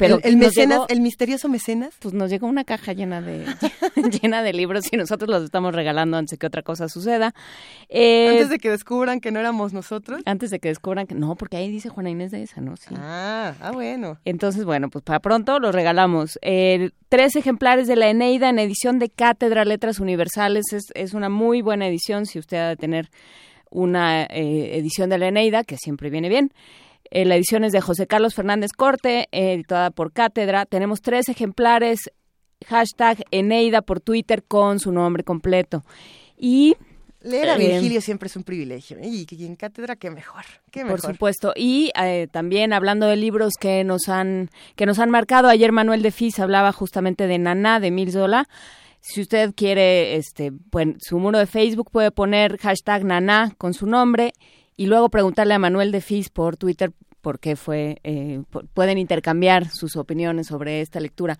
Pero 0.00 0.18
el, 0.22 0.38
mecenas, 0.38 0.80
el 0.88 1.00
misterioso 1.00 1.48
mecenas. 1.48 1.94
Pues 2.00 2.14
nos 2.14 2.30
llegó 2.30 2.46
una 2.46 2.64
caja 2.64 2.94
llena 2.94 3.20
de 3.20 3.44
llena 4.22 4.42
de 4.42 4.52
libros 4.54 4.84
y 4.90 4.96
nosotros 4.96 5.28
los 5.28 5.44
estamos 5.44 5.74
regalando 5.74 6.16
antes 6.16 6.30
de 6.30 6.38
que 6.38 6.46
otra 6.46 6.62
cosa 6.62 6.88
suceda. 6.88 7.34
Eh, 7.90 8.30
antes 8.30 8.48
de 8.48 8.58
que 8.58 8.70
descubran 8.70 9.20
que 9.20 9.30
no 9.30 9.38
éramos 9.38 9.74
nosotros. 9.74 10.22
Antes 10.24 10.50
de 10.50 10.58
que 10.58 10.68
descubran 10.68 11.06
que 11.06 11.14
no, 11.14 11.36
porque 11.36 11.58
ahí 11.58 11.70
dice 11.70 11.90
Juana 11.90 12.08
Inés 12.08 12.30
de 12.30 12.42
esa, 12.42 12.62
¿no? 12.62 12.76
Sí. 12.76 12.94
Ah, 12.96 13.54
ah, 13.60 13.72
bueno. 13.72 14.18
Entonces, 14.24 14.64
bueno, 14.64 14.88
pues 14.88 15.04
para 15.04 15.20
pronto 15.20 15.58
los 15.58 15.74
regalamos. 15.74 16.38
Eh, 16.40 16.90
tres 17.10 17.36
ejemplares 17.36 17.86
de 17.86 17.96
la 17.96 18.08
Eneida 18.08 18.48
en 18.48 18.58
edición 18.58 18.98
de 18.98 19.10
Cátedra 19.10 19.66
Letras 19.66 20.00
Universales. 20.00 20.72
Es, 20.72 20.84
es 20.94 21.12
una 21.12 21.28
muy 21.28 21.60
buena 21.60 21.86
edición 21.86 22.24
si 22.24 22.38
usted 22.38 22.56
ha 22.56 22.68
de 22.70 22.76
tener 22.76 23.10
una 23.70 24.24
eh, 24.24 24.76
edición 24.78 25.10
de 25.10 25.18
la 25.18 25.28
Eneida, 25.28 25.62
que 25.64 25.76
siempre 25.76 26.10
viene 26.10 26.28
bien. 26.28 26.52
Eh, 27.10 27.24
la 27.24 27.34
edición 27.34 27.64
es 27.64 27.72
de 27.72 27.80
José 27.80 28.06
Carlos 28.06 28.34
Fernández 28.34 28.70
Corte, 28.72 29.28
editada 29.32 29.90
por 29.90 30.12
Cátedra. 30.12 30.64
Tenemos 30.64 31.02
tres 31.02 31.28
ejemplares, 31.28 32.10
hashtag 32.66 33.24
Eneida 33.32 33.82
por 33.82 34.00
Twitter 34.00 34.44
con 34.44 34.78
su 34.78 34.92
nombre 34.92 35.24
completo. 35.24 35.84
Y 36.38 36.76
Leer 37.22 37.50
a 37.50 37.56
eh, 37.56 37.58
Virgilio 37.58 38.00
siempre 38.00 38.28
es 38.28 38.36
un 38.36 38.44
privilegio. 38.44 38.96
¿eh? 38.98 39.08
Y, 39.08 39.26
en 39.44 39.56
cátedra, 39.56 39.96
qué 39.96 40.10
mejor. 40.10 40.44
Qué 40.70 40.86
Por 40.86 41.00
supuesto. 41.00 41.52
Y 41.56 41.90
también 42.30 42.72
hablando 42.72 43.06
de 43.06 43.16
libros 43.16 43.54
que 43.60 43.82
nos 43.82 44.08
han, 44.08 44.48
que 44.76 44.86
nos 44.86 45.00
han 45.00 45.10
marcado, 45.10 45.48
ayer 45.48 45.72
Manuel 45.72 46.02
de 46.02 46.12
Fis 46.12 46.38
hablaba 46.38 46.72
justamente 46.72 47.26
de 47.26 47.38
Naná, 47.38 47.80
de 47.80 47.90
Mil 47.90 48.12
Zola. 48.12 48.48
Si 49.00 49.20
usted 49.20 49.52
quiere, 49.54 50.16
este, 50.16 50.52
pues, 50.52 50.88
su 51.00 51.18
muro 51.18 51.38
de 51.38 51.46
Facebook 51.46 51.90
puede 51.90 52.10
poner 52.10 52.56
hashtag 52.58 53.04
Naná 53.04 53.52
con 53.58 53.74
su 53.74 53.86
nombre 53.86 54.32
y 54.80 54.86
luego 54.86 55.10
preguntarle 55.10 55.52
a 55.52 55.58
Manuel 55.58 55.92
de 55.92 56.00
Fis 56.00 56.30
por 56.30 56.56
Twitter 56.56 56.90
por 57.20 57.38
qué 57.38 57.54
fue, 57.54 57.98
eh, 58.02 58.40
pueden 58.72 58.96
intercambiar 58.96 59.68
sus 59.68 59.94
opiniones 59.94 60.46
sobre 60.46 60.80
esta 60.80 61.00
lectura. 61.00 61.38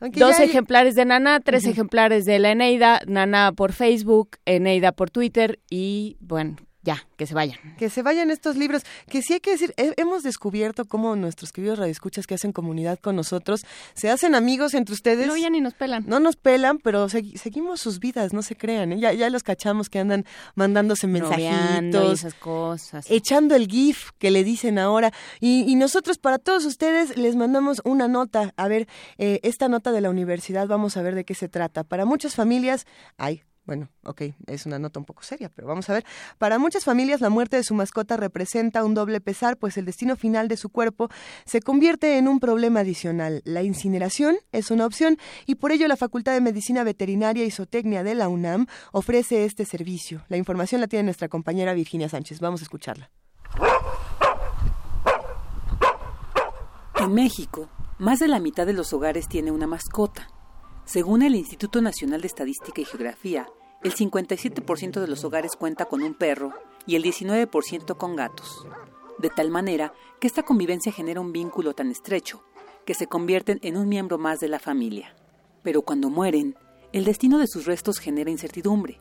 Dos 0.00 0.38
ejemplares 0.38 0.94
de 0.94 1.04
Nana, 1.04 1.40
tres 1.40 1.66
ejemplares 1.66 2.26
de 2.26 2.38
la 2.38 2.52
Eneida, 2.52 3.00
Nana 3.08 3.50
por 3.50 3.72
Facebook, 3.72 4.36
Eneida 4.44 4.92
por 4.92 5.10
Twitter 5.10 5.58
y 5.68 6.16
bueno, 6.20 6.58
ya, 6.86 7.04
que 7.16 7.26
se 7.26 7.34
vayan. 7.34 7.58
Que 7.76 7.90
se 7.90 8.02
vayan 8.02 8.30
estos 8.30 8.56
libros, 8.56 8.84
que 9.08 9.20
sí 9.20 9.34
hay 9.34 9.40
que 9.40 9.50
decir, 9.50 9.74
hemos 9.76 10.22
descubierto 10.22 10.84
cómo 10.84 11.16
nuestros 11.16 11.50
queridos 11.50 11.80
radioescuchas 11.80 12.28
que 12.28 12.34
hacen 12.34 12.52
comunidad 12.52 13.00
con 13.00 13.16
nosotros 13.16 13.66
se 13.94 14.08
hacen 14.08 14.36
amigos 14.36 14.72
entre 14.72 14.94
ustedes. 14.94 15.26
No, 15.26 15.36
ya 15.36 15.50
ni 15.50 15.60
nos 15.60 15.74
pelan. 15.74 16.04
No 16.06 16.20
nos 16.20 16.36
pelan, 16.36 16.78
pero 16.78 17.08
seguimos 17.08 17.80
sus 17.80 17.98
vidas, 17.98 18.32
no 18.32 18.40
se 18.42 18.54
crean. 18.54 18.92
¿eh? 18.92 19.00
Ya, 19.00 19.12
ya 19.12 19.28
los 19.30 19.42
cachamos 19.42 19.90
que 19.90 19.98
andan 19.98 20.24
mandándose 20.54 21.08
mensajitos. 21.08 22.20
esas 22.20 22.34
cosas. 22.34 23.10
Echando 23.10 23.56
el 23.56 23.66
GIF 23.66 24.12
que 24.18 24.30
le 24.30 24.44
dicen 24.44 24.78
ahora. 24.78 25.12
Y, 25.40 25.74
nosotros, 25.74 26.18
para 26.18 26.38
todos 26.38 26.64
ustedes, 26.64 27.18
les 27.18 27.34
mandamos 27.34 27.82
una 27.84 28.06
nota. 28.06 28.54
A 28.56 28.68
ver, 28.68 28.86
eh, 29.18 29.40
esta 29.42 29.68
nota 29.68 29.90
de 29.90 30.00
la 30.00 30.08
universidad, 30.08 30.68
vamos 30.68 30.96
a 30.96 31.02
ver 31.02 31.16
de 31.16 31.24
qué 31.24 31.34
se 31.34 31.48
trata. 31.48 31.82
Para 31.82 32.04
muchas 32.04 32.36
familias, 32.36 32.86
hay 33.18 33.42
bueno, 33.66 33.88
ok, 34.04 34.22
es 34.46 34.64
una 34.64 34.78
nota 34.78 35.00
un 35.00 35.04
poco 35.04 35.22
seria, 35.22 35.48
pero 35.48 35.66
vamos 35.66 35.90
a 35.90 35.94
ver. 35.94 36.04
Para 36.38 36.58
muchas 36.58 36.84
familias 36.84 37.20
la 37.20 37.30
muerte 37.30 37.56
de 37.56 37.64
su 37.64 37.74
mascota 37.74 38.16
representa 38.16 38.84
un 38.84 38.94
doble 38.94 39.20
pesar, 39.20 39.56
pues 39.56 39.76
el 39.76 39.84
destino 39.84 40.16
final 40.16 40.48
de 40.48 40.56
su 40.56 40.70
cuerpo 40.70 41.08
se 41.44 41.60
convierte 41.60 42.16
en 42.18 42.28
un 42.28 42.38
problema 42.38 42.80
adicional. 42.80 43.42
La 43.44 43.62
incineración 43.62 44.36
es 44.52 44.70
una 44.70 44.86
opción 44.86 45.18
y 45.46 45.56
por 45.56 45.72
ello 45.72 45.88
la 45.88 45.96
Facultad 45.96 46.32
de 46.32 46.40
Medicina 46.40 46.84
Veterinaria 46.84 47.44
y 47.44 47.50
Zootecnia 47.50 48.04
de 48.04 48.14
la 48.14 48.28
UNAM 48.28 48.66
ofrece 48.92 49.44
este 49.44 49.64
servicio. 49.64 50.24
La 50.28 50.36
información 50.36 50.80
la 50.80 50.86
tiene 50.86 51.04
nuestra 51.04 51.28
compañera 51.28 51.74
Virginia 51.74 52.08
Sánchez. 52.08 52.40
Vamos 52.40 52.60
a 52.60 52.64
escucharla. 52.64 53.10
En 56.98 57.12
México, 57.12 57.68
más 57.98 58.20
de 58.20 58.28
la 58.28 58.40
mitad 58.40 58.64
de 58.64 58.72
los 58.72 58.92
hogares 58.92 59.28
tiene 59.28 59.50
una 59.50 59.66
mascota. 59.66 60.28
Según 60.86 61.22
el 61.22 61.34
Instituto 61.34 61.82
Nacional 61.82 62.20
de 62.20 62.28
Estadística 62.28 62.80
y 62.80 62.84
Geografía, 62.84 63.48
el 63.82 63.92
57% 63.92 65.00
de 65.00 65.08
los 65.08 65.24
hogares 65.24 65.56
cuenta 65.56 65.86
con 65.86 66.00
un 66.00 66.14
perro 66.14 66.52
y 66.86 66.94
el 66.94 67.02
19% 67.02 67.96
con 67.96 68.14
gatos. 68.14 68.64
De 69.18 69.28
tal 69.28 69.50
manera 69.50 69.92
que 70.20 70.28
esta 70.28 70.44
convivencia 70.44 70.92
genera 70.92 71.20
un 71.20 71.32
vínculo 71.32 71.74
tan 71.74 71.90
estrecho 71.90 72.44
que 72.84 72.94
se 72.94 73.08
convierten 73.08 73.58
en 73.62 73.76
un 73.76 73.88
miembro 73.88 74.16
más 74.16 74.38
de 74.38 74.46
la 74.46 74.60
familia. 74.60 75.12
Pero 75.64 75.82
cuando 75.82 76.08
mueren, 76.08 76.54
el 76.92 77.04
destino 77.04 77.38
de 77.40 77.48
sus 77.48 77.66
restos 77.66 77.98
genera 77.98 78.30
incertidumbre, 78.30 79.00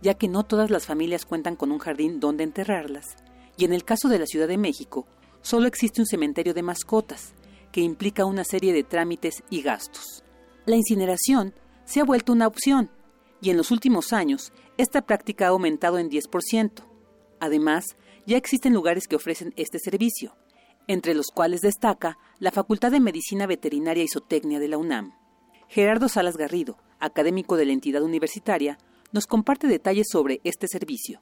ya 0.00 0.14
que 0.14 0.28
no 0.28 0.42
todas 0.42 0.70
las 0.70 0.86
familias 0.86 1.26
cuentan 1.26 1.54
con 1.54 1.70
un 1.70 1.78
jardín 1.78 2.18
donde 2.18 2.44
enterrarlas, 2.44 3.14
y 3.58 3.66
en 3.66 3.74
el 3.74 3.84
caso 3.84 4.08
de 4.08 4.18
la 4.18 4.26
Ciudad 4.26 4.48
de 4.48 4.56
México, 4.56 5.06
solo 5.42 5.68
existe 5.68 6.00
un 6.00 6.06
cementerio 6.06 6.54
de 6.54 6.62
mascotas, 6.62 7.34
que 7.72 7.82
implica 7.82 8.24
una 8.24 8.42
serie 8.42 8.72
de 8.72 8.84
trámites 8.84 9.42
y 9.50 9.60
gastos 9.60 10.22
la 10.66 10.76
incineración 10.76 11.54
se 11.84 12.00
ha 12.00 12.04
vuelto 12.04 12.32
una 12.32 12.46
opción 12.46 12.90
y 13.40 13.50
en 13.50 13.56
los 13.56 13.70
últimos 13.70 14.12
años 14.12 14.52
esta 14.76 15.02
práctica 15.02 15.46
ha 15.46 15.50
aumentado 15.50 15.98
en 15.98 16.10
10%. 16.10 16.84
Además, 17.38 17.96
ya 18.26 18.36
existen 18.36 18.74
lugares 18.74 19.06
que 19.06 19.16
ofrecen 19.16 19.54
este 19.56 19.78
servicio, 19.78 20.36
entre 20.88 21.14
los 21.14 21.28
cuales 21.28 21.60
destaca 21.60 22.18
la 22.40 22.50
Facultad 22.50 22.90
de 22.90 23.00
Medicina 23.00 23.46
Veterinaria 23.46 24.02
y 24.02 24.08
Zootecnia 24.08 24.58
de 24.58 24.68
la 24.68 24.78
UNAM. 24.78 25.14
Gerardo 25.68 26.08
Salas 26.08 26.36
Garrido, 26.36 26.78
académico 26.98 27.56
de 27.56 27.66
la 27.66 27.72
entidad 27.72 28.02
universitaria, 28.02 28.78
nos 29.12 29.26
comparte 29.26 29.68
detalles 29.68 30.08
sobre 30.10 30.40
este 30.44 30.66
servicio. 30.66 31.20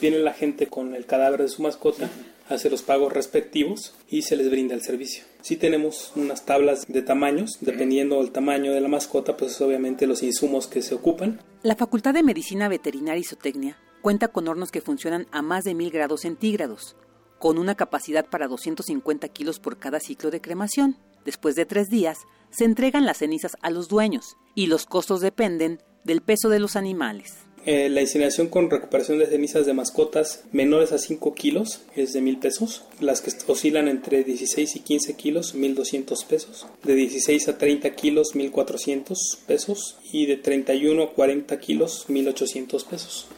Viene 0.00 0.18
la 0.18 0.32
gente 0.32 0.66
con 0.66 0.94
el 0.94 1.06
cadáver 1.06 1.42
de 1.42 1.48
su 1.48 1.62
mascota, 1.62 2.10
hace 2.48 2.70
los 2.70 2.82
pagos 2.82 3.12
respectivos 3.12 3.94
y 4.08 4.22
se 4.22 4.36
les 4.36 4.50
brinda 4.50 4.74
el 4.74 4.82
servicio. 4.82 5.24
Si 5.40 5.56
tenemos 5.56 6.12
unas 6.16 6.44
tablas 6.44 6.86
de 6.86 7.02
tamaños, 7.02 7.58
dependiendo 7.60 8.18
del 8.18 8.32
tamaño 8.32 8.72
de 8.72 8.80
la 8.80 8.88
mascota, 8.88 9.36
pues 9.36 9.60
obviamente 9.60 10.06
los 10.06 10.22
insumos 10.22 10.66
que 10.66 10.82
se 10.82 10.94
ocupan. 10.94 11.40
La 11.62 11.76
Facultad 11.76 12.14
de 12.14 12.22
Medicina 12.22 12.68
Veterinaria 12.68 13.20
y 13.20 13.24
Zootecnia 13.24 13.78
cuenta 14.02 14.28
con 14.28 14.48
hornos 14.48 14.70
que 14.70 14.80
funcionan 14.80 15.26
a 15.32 15.42
más 15.42 15.64
de 15.64 15.74
1000 15.74 15.90
grados 15.90 16.22
centígrados, 16.22 16.96
con 17.38 17.58
una 17.58 17.74
capacidad 17.74 18.26
para 18.26 18.48
250 18.48 19.28
kilos 19.28 19.60
por 19.60 19.78
cada 19.78 20.00
ciclo 20.00 20.30
de 20.30 20.40
cremación. 20.40 20.96
Después 21.24 21.54
de 21.54 21.64
tres 21.66 21.88
días, 21.88 22.18
se 22.50 22.64
entregan 22.64 23.06
las 23.06 23.18
cenizas 23.18 23.56
a 23.62 23.70
los 23.70 23.88
dueños 23.88 24.36
y 24.54 24.66
los 24.66 24.86
costos 24.86 25.20
dependen 25.20 25.82
del 26.04 26.20
peso 26.20 26.48
de 26.48 26.58
los 26.58 26.76
animales. 26.76 27.43
Eh, 27.66 27.88
la 27.88 28.02
incineración 28.02 28.48
con 28.48 28.68
recuperación 28.68 29.18
de 29.18 29.26
cenizas 29.26 29.64
de 29.64 29.72
mascotas 29.72 30.44
menores 30.52 30.92
a 30.92 30.98
5 30.98 31.34
kilos 31.34 31.80
es 31.96 32.12
de 32.12 32.20
mil 32.20 32.38
pesos. 32.38 32.84
Las 33.00 33.22
que 33.22 33.30
oscilan 33.46 33.88
entre 33.88 34.22
16 34.22 34.76
y 34.76 34.80
15 34.80 35.14
kilos, 35.14 35.54
1200 35.54 36.24
pesos. 36.24 36.66
De 36.82 36.94
16 36.94 37.48
a 37.48 37.56
30 37.56 37.90
kilos, 37.94 38.34
1400 38.34 39.38
pesos. 39.46 39.98
Y 40.12 40.26
de 40.26 40.36
31 40.36 41.02
a 41.02 41.12
40 41.14 41.58
kilos, 41.58 42.04
1800 42.08 42.84
pesos. 42.84 43.28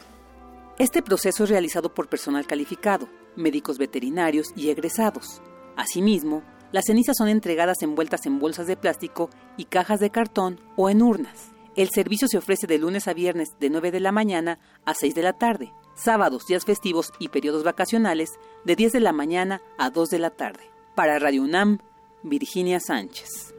Este 0.77 1.01
proceso 1.01 1.45
es 1.45 1.49
realizado 1.49 1.93
por 1.93 2.09
personal 2.09 2.45
calificado, 2.45 3.07
médicos 3.35 3.77
veterinarios 3.77 4.47
y 4.55 4.69
egresados. 4.69 5.41
Asimismo, 5.77 6.43
las 6.71 6.85
cenizas 6.85 7.15
son 7.17 7.29
entregadas 7.29 7.81
envueltas 7.81 8.25
en 8.25 8.39
bolsas 8.39 8.67
de 8.67 8.75
plástico 8.75 9.29
y 9.55 9.65
cajas 9.65 10.01
de 10.01 10.09
cartón 10.09 10.59
o 10.75 10.89
en 10.89 11.01
urnas. 11.01 11.56
El 11.77 11.89
servicio 11.91 12.27
se 12.27 12.39
ofrece 12.39 12.65
de 12.65 12.79
lunes 12.79 13.07
a 13.07 13.13
viernes 13.13 13.49
de 13.59 13.69
9 13.69 13.91
de 13.91 13.99
la 13.99 14.11
mañana 14.11 14.57
a 14.83 14.95
6 14.95 15.13
de 15.13 15.21
la 15.21 15.33
tarde, 15.33 15.71
sábados, 15.93 16.47
días 16.47 16.65
festivos 16.65 17.13
y 17.19 17.29
periodos 17.29 17.63
vacacionales 17.63 18.31
de 18.65 18.75
10 18.75 18.93
de 18.93 18.99
la 18.99 19.13
mañana 19.13 19.61
a 19.77 19.91
2 19.91 20.09
de 20.09 20.17
la 20.17 20.31
tarde. 20.31 20.63
Para 20.95 21.19
Radio 21.19 21.43
UNAM, 21.43 21.77
Virginia 22.23 22.79
Sánchez. 22.79 23.53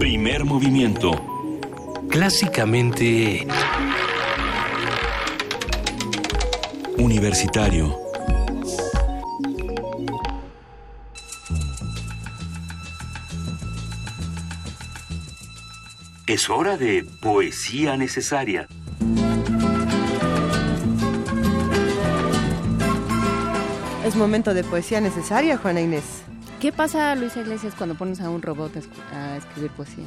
Primer 0.00 0.44
movimiento. 0.44 1.12
Clásicamente... 2.08 3.46
Universitario 6.98 8.07
Es 16.28 16.50
hora 16.50 16.76
de 16.76 17.06
poesía 17.22 17.96
necesaria. 17.96 18.68
Es 24.04 24.14
momento 24.14 24.52
de 24.52 24.62
poesía 24.62 25.00
necesaria, 25.00 25.56
Juana 25.56 25.80
Inés. 25.80 26.04
¿Qué 26.60 26.70
pasa, 26.70 27.14
Luisa 27.14 27.40
Iglesias, 27.40 27.72
cuando 27.78 27.96
pones 27.96 28.20
a 28.20 28.28
un 28.28 28.42
robot 28.42 28.72
a 29.10 29.38
escribir 29.38 29.70
poesía? 29.70 30.04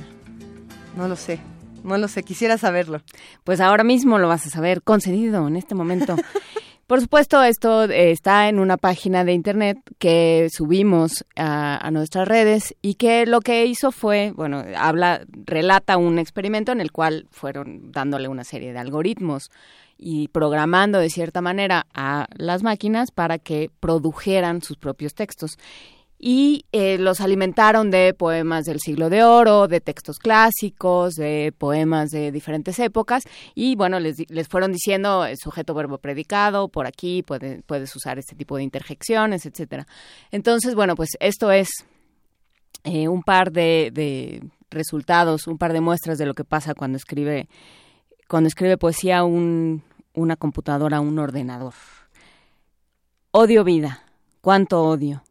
No 0.95 1.07
lo 1.07 1.15
sé. 1.15 1.39
No 1.84 1.98
lo 1.98 2.07
sé, 2.07 2.22
quisiera 2.22 2.60
saberlo. 2.60 3.02
Pues 3.43 3.60
ahora 3.60 3.84
mismo 3.84 4.19
lo 4.19 4.27
vas 4.27 4.45
a 4.45 4.52
saber, 4.52 4.84
concedido 4.84 5.48
en 5.48 5.56
este 5.56 5.73
momento. 5.73 6.15
Por 6.91 6.99
supuesto, 6.99 7.41
esto 7.41 7.85
eh, 7.85 8.11
está 8.11 8.49
en 8.49 8.59
una 8.59 8.76
página 8.76 9.23
de 9.23 9.31
internet 9.31 9.77
que 9.97 10.49
subimos 10.51 11.23
a, 11.38 11.89
nuestras 11.89 12.27
redes 12.27 12.76
y 12.81 12.95
que 12.95 13.26
lo 13.26 13.39
que 13.39 13.65
hizo 13.65 13.93
fue, 13.93 14.34
bueno, 14.35 14.61
habla, 14.76 15.22
relata 15.45 15.95
un 15.95 16.19
experimento 16.19 16.73
en 16.73 16.81
el 16.81 16.91
cual 16.91 17.27
fueron 17.31 17.93
dándole 17.93 18.27
una 18.27 18.43
serie 18.43 18.73
de 18.73 18.80
algoritmos 18.80 19.51
y 19.97 20.27
programando 20.27 20.99
de 20.99 21.09
cierta 21.09 21.39
manera 21.39 21.88
a 21.93 22.27
las 22.35 22.61
máquinas 22.61 23.11
para 23.11 23.39
que 23.39 23.72
produjeran 23.80 24.61
sus 24.61 24.76
propios 24.76 25.13
textos 25.13 25.57
y 26.23 26.65
eh, 26.72 26.99
los 26.99 27.19
alimentaron 27.19 27.89
de 27.89 28.14
poemas 28.14 28.65
del 28.65 28.80
siglo 28.80 29.10
de 29.10 29.23
oro, 29.23 29.68
de 29.68 29.81
textos 29.81 30.19
clásicos, 30.19 31.15
de 31.15 31.52
poemas 31.57 32.11
de 32.11 32.31
diferentes 32.31 32.77
épocas 32.77 33.23
y 33.56 33.76
bueno, 33.76 33.99
les, 33.99 34.30
les 34.30 34.48
fueron 34.48 34.72
diciendo 34.72 35.26
sujeto 35.35 35.73
verbo 35.73 35.98
predicado, 35.98 36.68
por 36.68 36.85
aquí 36.85 37.23
puedes 37.23 37.95
usar 37.95 38.19
este 38.19 38.35
tipo 38.35 38.56
de 38.56 38.61
interjecciones, 38.61 39.48
etcétera. 39.48 39.88
Entonces, 40.30 40.76
bueno, 40.76 40.95
pues 40.95 41.10
esto 41.19 41.52
es 41.52 41.69
eh, 42.84 43.07
un 43.07 43.23
par 43.23 43.52
de, 43.52 43.89
de, 43.91 44.43
resultados, 44.69 45.48
un 45.48 45.57
par 45.57 45.73
de 45.73 45.81
muestras 45.81 46.19
de 46.19 46.27
lo 46.27 46.35
que 46.35 46.43
pasa 46.43 46.76
cuando 46.76 46.98
escribe, 46.98 47.49
cuando 48.27 48.48
escribe 48.48 48.77
poesía 48.77 49.23
un, 49.23 49.81
una 50.14 50.35
computadora, 50.35 50.99
un 50.99 51.18
ordenador. 51.18 51.73
Odio 53.31 53.64
vida, 53.64 54.03
cuánto 54.41 54.84
odio 54.84 55.23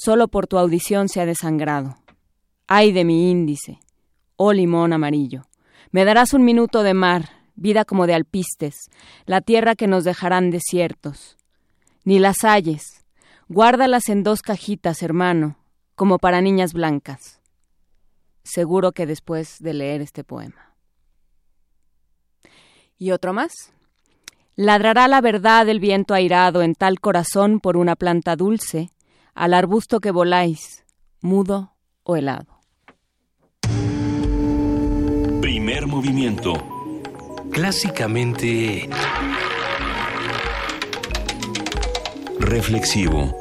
Solo 0.00 0.28
por 0.28 0.46
tu 0.46 0.58
audición 0.58 1.08
se 1.08 1.20
ha 1.20 1.26
desangrado. 1.26 1.96
Ay 2.68 2.92
de 2.92 3.04
mi 3.04 3.32
índice, 3.32 3.80
oh 4.36 4.52
limón 4.52 4.92
amarillo. 4.92 5.48
Me 5.90 6.04
darás 6.04 6.34
un 6.34 6.44
minuto 6.44 6.84
de 6.84 6.94
mar, 6.94 7.30
vida 7.56 7.84
como 7.84 8.06
de 8.06 8.14
alpistes, 8.14 8.90
la 9.26 9.40
tierra 9.40 9.74
que 9.74 9.88
nos 9.88 10.04
dejarán 10.04 10.52
desiertos. 10.52 11.36
Ni 12.04 12.20
las 12.20 12.44
halles. 12.44 13.04
Guárdalas 13.48 14.08
en 14.08 14.22
dos 14.22 14.40
cajitas, 14.40 15.02
hermano, 15.02 15.56
como 15.96 16.18
para 16.18 16.40
niñas 16.40 16.74
blancas. 16.74 17.40
Seguro 18.44 18.92
que 18.92 19.04
después 19.04 19.56
de 19.58 19.74
leer 19.74 20.00
este 20.00 20.22
poema. 20.22 20.76
¿Y 22.96 23.10
otro 23.10 23.32
más? 23.32 23.72
Ladrará 24.54 25.08
la 25.08 25.20
verdad 25.20 25.68
el 25.68 25.80
viento 25.80 26.14
airado 26.14 26.62
en 26.62 26.76
tal 26.76 27.00
corazón 27.00 27.58
por 27.58 27.76
una 27.76 27.96
planta 27.96 28.36
dulce 28.36 28.92
al 29.38 29.54
arbusto 29.54 30.00
que 30.00 30.10
voláis, 30.10 30.84
mudo 31.20 31.76
o 32.02 32.16
helado. 32.16 32.58
Primer 35.40 35.86
movimiento. 35.86 36.54
Clásicamente... 37.52 38.88
Reflexivo. 42.40 43.32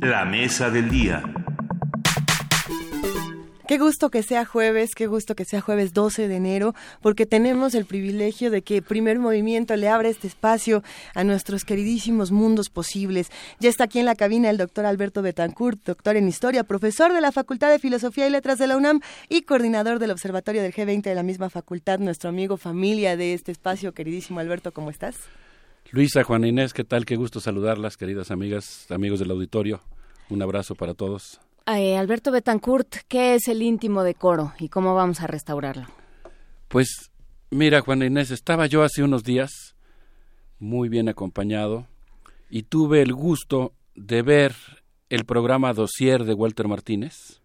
La 0.00 0.24
mesa 0.24 0.70
del 0.70 0.88
día. 0.88 1.41
Qué 3.72 3.78
gusto 3.78 4.10
que 4.10 4.22
sea 4.22 4.44
jueves, 4.44 4.94
qué 4.94 5.06
gusto 5.06 5.34
que 5.34 5.46
sea 5.46 5.62
jueves 5.62 5.94
12 5.94 6.28
de 6.28 6.36
enero, 6.36 6.74
porque 7.00 7.24
tenemos 7.24 7.74
el 7.74 7.86
privilegio 7.86 8.50
de 8.50 8.60
que 8.60 8.82
Primer 8.82 9.18
Movimiento 9.18 9.74
le 9.76 9.88
abra 9.88 10.10
este 10.10 10.26
espacio 10.26 10.82
a 11.14 11.24
nuestros 11.24 11.64
queridísimos 11.64 12.32
mundos 12.32 12.68
posibles. 12.68 13.30
Ya 13.60 13.70
está 13.70 13.84
aquí 13.84 13.98
en 13.98 14.04
la 14.04 14.14
cabina 14.14 14.50
el 14.50 14.58
doctor 14.58 14.84
Alberto 14.84 15.22
Betancourt, 15.22 15.82
doctor 15.86 16.16
en 16.16 16.28
Historia, 16.28 16.64
profesor 16.64 17.14
de 17.14 17.22
la 17.22 17.32
Facultad 17.32 17.70
de 17.70 17.78
Filosofía 17.78 18.26
y 18.26 18.30
Letras 18.30 18.58
de 18.58 18.66
la 18.66 18.76
UNAM 18.76 19.00
y 19.30 19.40
coordinador 19.40 20.00
del 20.00 20.10
Observatorio 20.10 20.60
del 20.60 20.74
G20 20.74 21.04
de 21.04 21.14
la 21.14 21.22
misma 21.22 21.48
facultad, 21.48 21.98
nuestro 21.98 22.28
amigo 22.28 22.58
familia 22.58 23.16
de 23.16 23.32
este 23.32 23.52
espacio. 23.52 23.94
Queridísimo 23.94 24.40
Alberto, 24.40 24.72
¿cómo 24.72 24.90
estás? 24.90 25.16
Luisa, 25.92 26.24
Juan 26.24 26.44
Inés, 26.44 26.74
¿qué 26.74 26.84
tal? 26.84 27.06
Qué 27.06 27.16
gusto 27.16 27.40
saludarlas, 27.40 27.96
queridas 27.96 28.30
amigas, 28.30 28.84
amigos 28.90 29.18
del 29.18 29.30
auditorio. 29.30 29.80
Un 30.28 30.42
abrazo 30.42 30.74
para 30.74 30.92
todos. 30.92 31.40
Eh, 31.66 31.96
Alberto 31.96 32.32
Betancourt, 32.32 32.96
¿qué 33.06 33.34
es 33.34 33.46
el 33.46 33.62
íntimo 33.62 34.02
decoro 34.02 34.52
y 34.58 34.68
cómo 34.68 34.94
vamos 34.94 35.20
a 35.20 35.28
restaurarlo? 35.28 35.86
Pues 36.68 37.12
mira, 37.50 37.80
Juan 37.82 38.02
Inés, 38.02 38.30
estaba 38.32 38.66
yo 38.66 38.82
hace 38.82 39.02
unos 39.02 39.22
días 39.22 39.76
muy 40.58 40.88
bien 40.88 41.08
acompañado 41.08 41.86
y 42.50 42.64
tuve 42.64 43.00
el 43.02 43.12
gusto 43.12 43.74
de 43.94 44.22
ver 44.22 44.54
el 45.08 45.24
programa 45.24 45.72
Dossier 45.72 46.24
de 46.24 46.34
Walter 46.34 46.66
Martínez, 46.66 47.42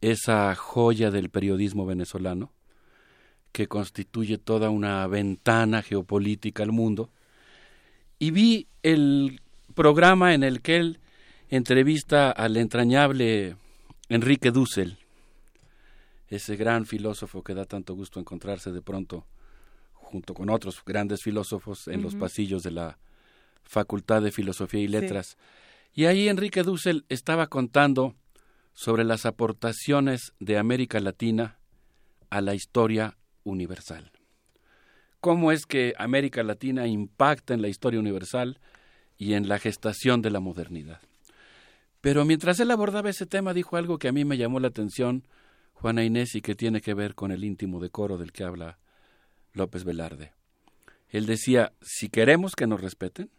esa 0.00 0.54
joya 0.54 1.10
del 1.10 1.28
periodismo 1.28 1.84
venezolano 1.84 2.52
que 3.52 3.68
constituye 3.68 4.38
toda 4.38 4.70
una 4.70 5.06
ventana 5.06 5.82
geopolítica 5.82 6.62
al 6.62 6.72
mundo, 6.72 7.10
y 8.18 8.30
vi 8.30 8.68
el 8.82 9.40
programa 9.74 10.34
en 10.34 10.42
el 10.42 10.60
que 10.60 10.76
él 10.76 11.00
entrevista 11.56 12.32
al 12.32 12.56
entrañable 12.56 13.56
Enrique 14.08 14.50
Dussel, 14.50 14.98
ese 16.28 16.56
gran 16.56 16.84
filósofo 16.84 17.44
que 17.44 17.54
da 17.54 17.64
tanto 17.64 17.94
gusto 17.94 18.18
encontrarse 18.18 18.72
de 18.72 18.82
pronto 18.82 19.24
junto 19.92 20.34
con 20.34 20.50
otros 20.50 20.82
grandes 20.84 21.22
filósofos 21.22 21.86
en 21.86 22.02
los 22.02 22.16
pasillos 22.16 22.64
de 22.64 22.72
la 22.72 22.98
Facultad 23.62 24.20
de 24.22 24.32
Filosofía 24.32 24.80
y 24.80 24.88
Letras. 24.88 25.36
Y 25.94 26.06
ahí 26.06 26.28
Enrique 26.28 26.64
Dussel 26.64 27.04
estaba 27.08 27.46
contando 27.46 28.16
sobre 28.72 29.04
las 29.04 29.24
aportaciones 29.24 30.32
de 30.40 30.58
América 30.58 30.98
Latina 30.98 31.58
a 32.30 32.40
la 32.40 32.54
historia 32.54 33.16
universal. 33.44 34.10
Cómo 35.20 35.52
es 35.52 35.66
que 35.66 35.94
América 35.98 36.42
Latina 36.42 36.88
impacta 36.88 37.54
en 37.54 37.62
la 37.62 37.68
historia 37.68 38.00
universal 38.00 38.58
y 39.16 39.34
en 39.34 39.48
la 39.48 39.60
gestación 39.60 40.20
de 40.20 40.30
la 40.30 40.40
modernidad. 40.40 41.00
Pero 42.04 42.26
mientras 42.26 42.60
él 42.60 42.70
abordaba 42.70 43.08
ese 43.08 43.24
tema, 43.24 43.54
dijo 43.54 43.78
algo 43.78 43.98
que 43.98 44.08
a 44.08 44.12
mí 44.12 44.26
me 44.26 44.36
llamó 44.36 44.60
la 44.60 44.68
atención, 44.68 45.26
Juana 45.72 46.04
Inés, 46.04 46.34
y 46.34 46.42
que 46.42 46.54
tiene 46.54 46.82
que 46.82 46.92
ver 46.92 47.14
con 47.14 47.30
el 47.32 47.44
íntimo 47.44 47.80
decoro 47.80 48.18
del 48.18 48.30
que 48.30 48.44
habla 48.44 48.78
López 49.54 49.84
Velarde. 49.84 50.34
Él 51.08 51.24
decía, 51.24 51.72
si 51.80 52.10
queremos 52.10 52.56
que 52.56 52.66
nos 52.66 52.82
respeten, 52.82 53.30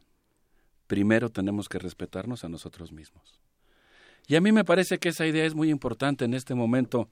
primero 0.87 1.29
tenemos 1.29 1.69
que 1.69 1.77
respetarnos 1.77 2.43
a 2.43 2.49
nosotros 2.49 2.91
mismos. 2.91 3.39
Y 4.25 4.35
a 4.35 4.41
mí 4.41 4.51
me 4.51 4.65
parece 4.65 4.97
que 4.97 5.09
esa 5.09 5.27
idea 5.27 5.45
es 5.45 5.53
muy 5.53 5.69
importante 5.69 6.25
en 6.25 6.33
este 6.33 6.55
momento 6.55 7.11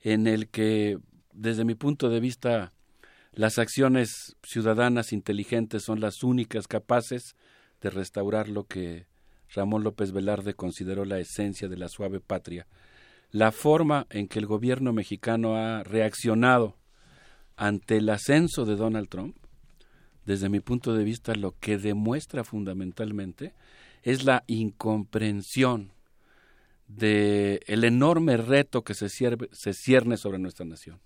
en 0.00 0.28
el 0.28 0.48
que, 0.48 0.98
desde 1.32 1.64
mi 1.64 1.74
punto 1.74 2.08
de 2.08 2.20
vista, 2.20 2.72
las 3.32 3.58
acciones 3.58 4.36
ciudadanas 4.44 5.12
inteligentes 5.12 5.82
son 5.82 5.98
las 5.98 6.22
únicas 6.22 6.68
capaces 6.68 7.34
de 7.80 7.90
restaurar 7.90 8.48
lo 8.48 8.68
que 8.68 9.12
Ramón 9.54 9.84
López 9.84 10.12
Velarde 10.12 10.54
consideró 10.54 11.04
la 11.04 11.18
esencia 11.18 11.68
de 11.68 11.76
la 11.76 11.88
suave 11.88 12.20
patria, 12.20 12.66
la 13.30 13.52
forma 13.52 14.06
en 14.10 14.28
que 14.28 14.38
el 14.38 14.46
gobierno 14.46 14.92
mexicano 14.92 15.56
ha 15.56 15.82
reaccionado 15.82 16.76
ante 17.56 17.98
el 17.98 18.08
ascenso 18.08 18.64
de 18.64 18.76
Donald 18.76 19.08
Trump, 19.08 19.36
desde 20.24 20.48
mi 20.48 20.60
punto 20.60 20.94
de 20.94 21.04
vista, 21.04 21.34
lo 21.34 21.52
que 21.58 21.76
demuestra 21.76 22.44
fundamentalmente 22.44 23.54
es 24.02 24.24
la 24.24 24.44
incomprensión 24.46 25.92
de 26.88 27.60
el 27.66 27.84
enorme 27.84 28.36
reto 28.36 28.82
que 28.82 28.94
se, 28.94 29.08
se 29.08 29.72
cierne 29.72 30.16
sobre 30.16 30.38
nuestra 30.38 30.64
nación. 30.64 31.00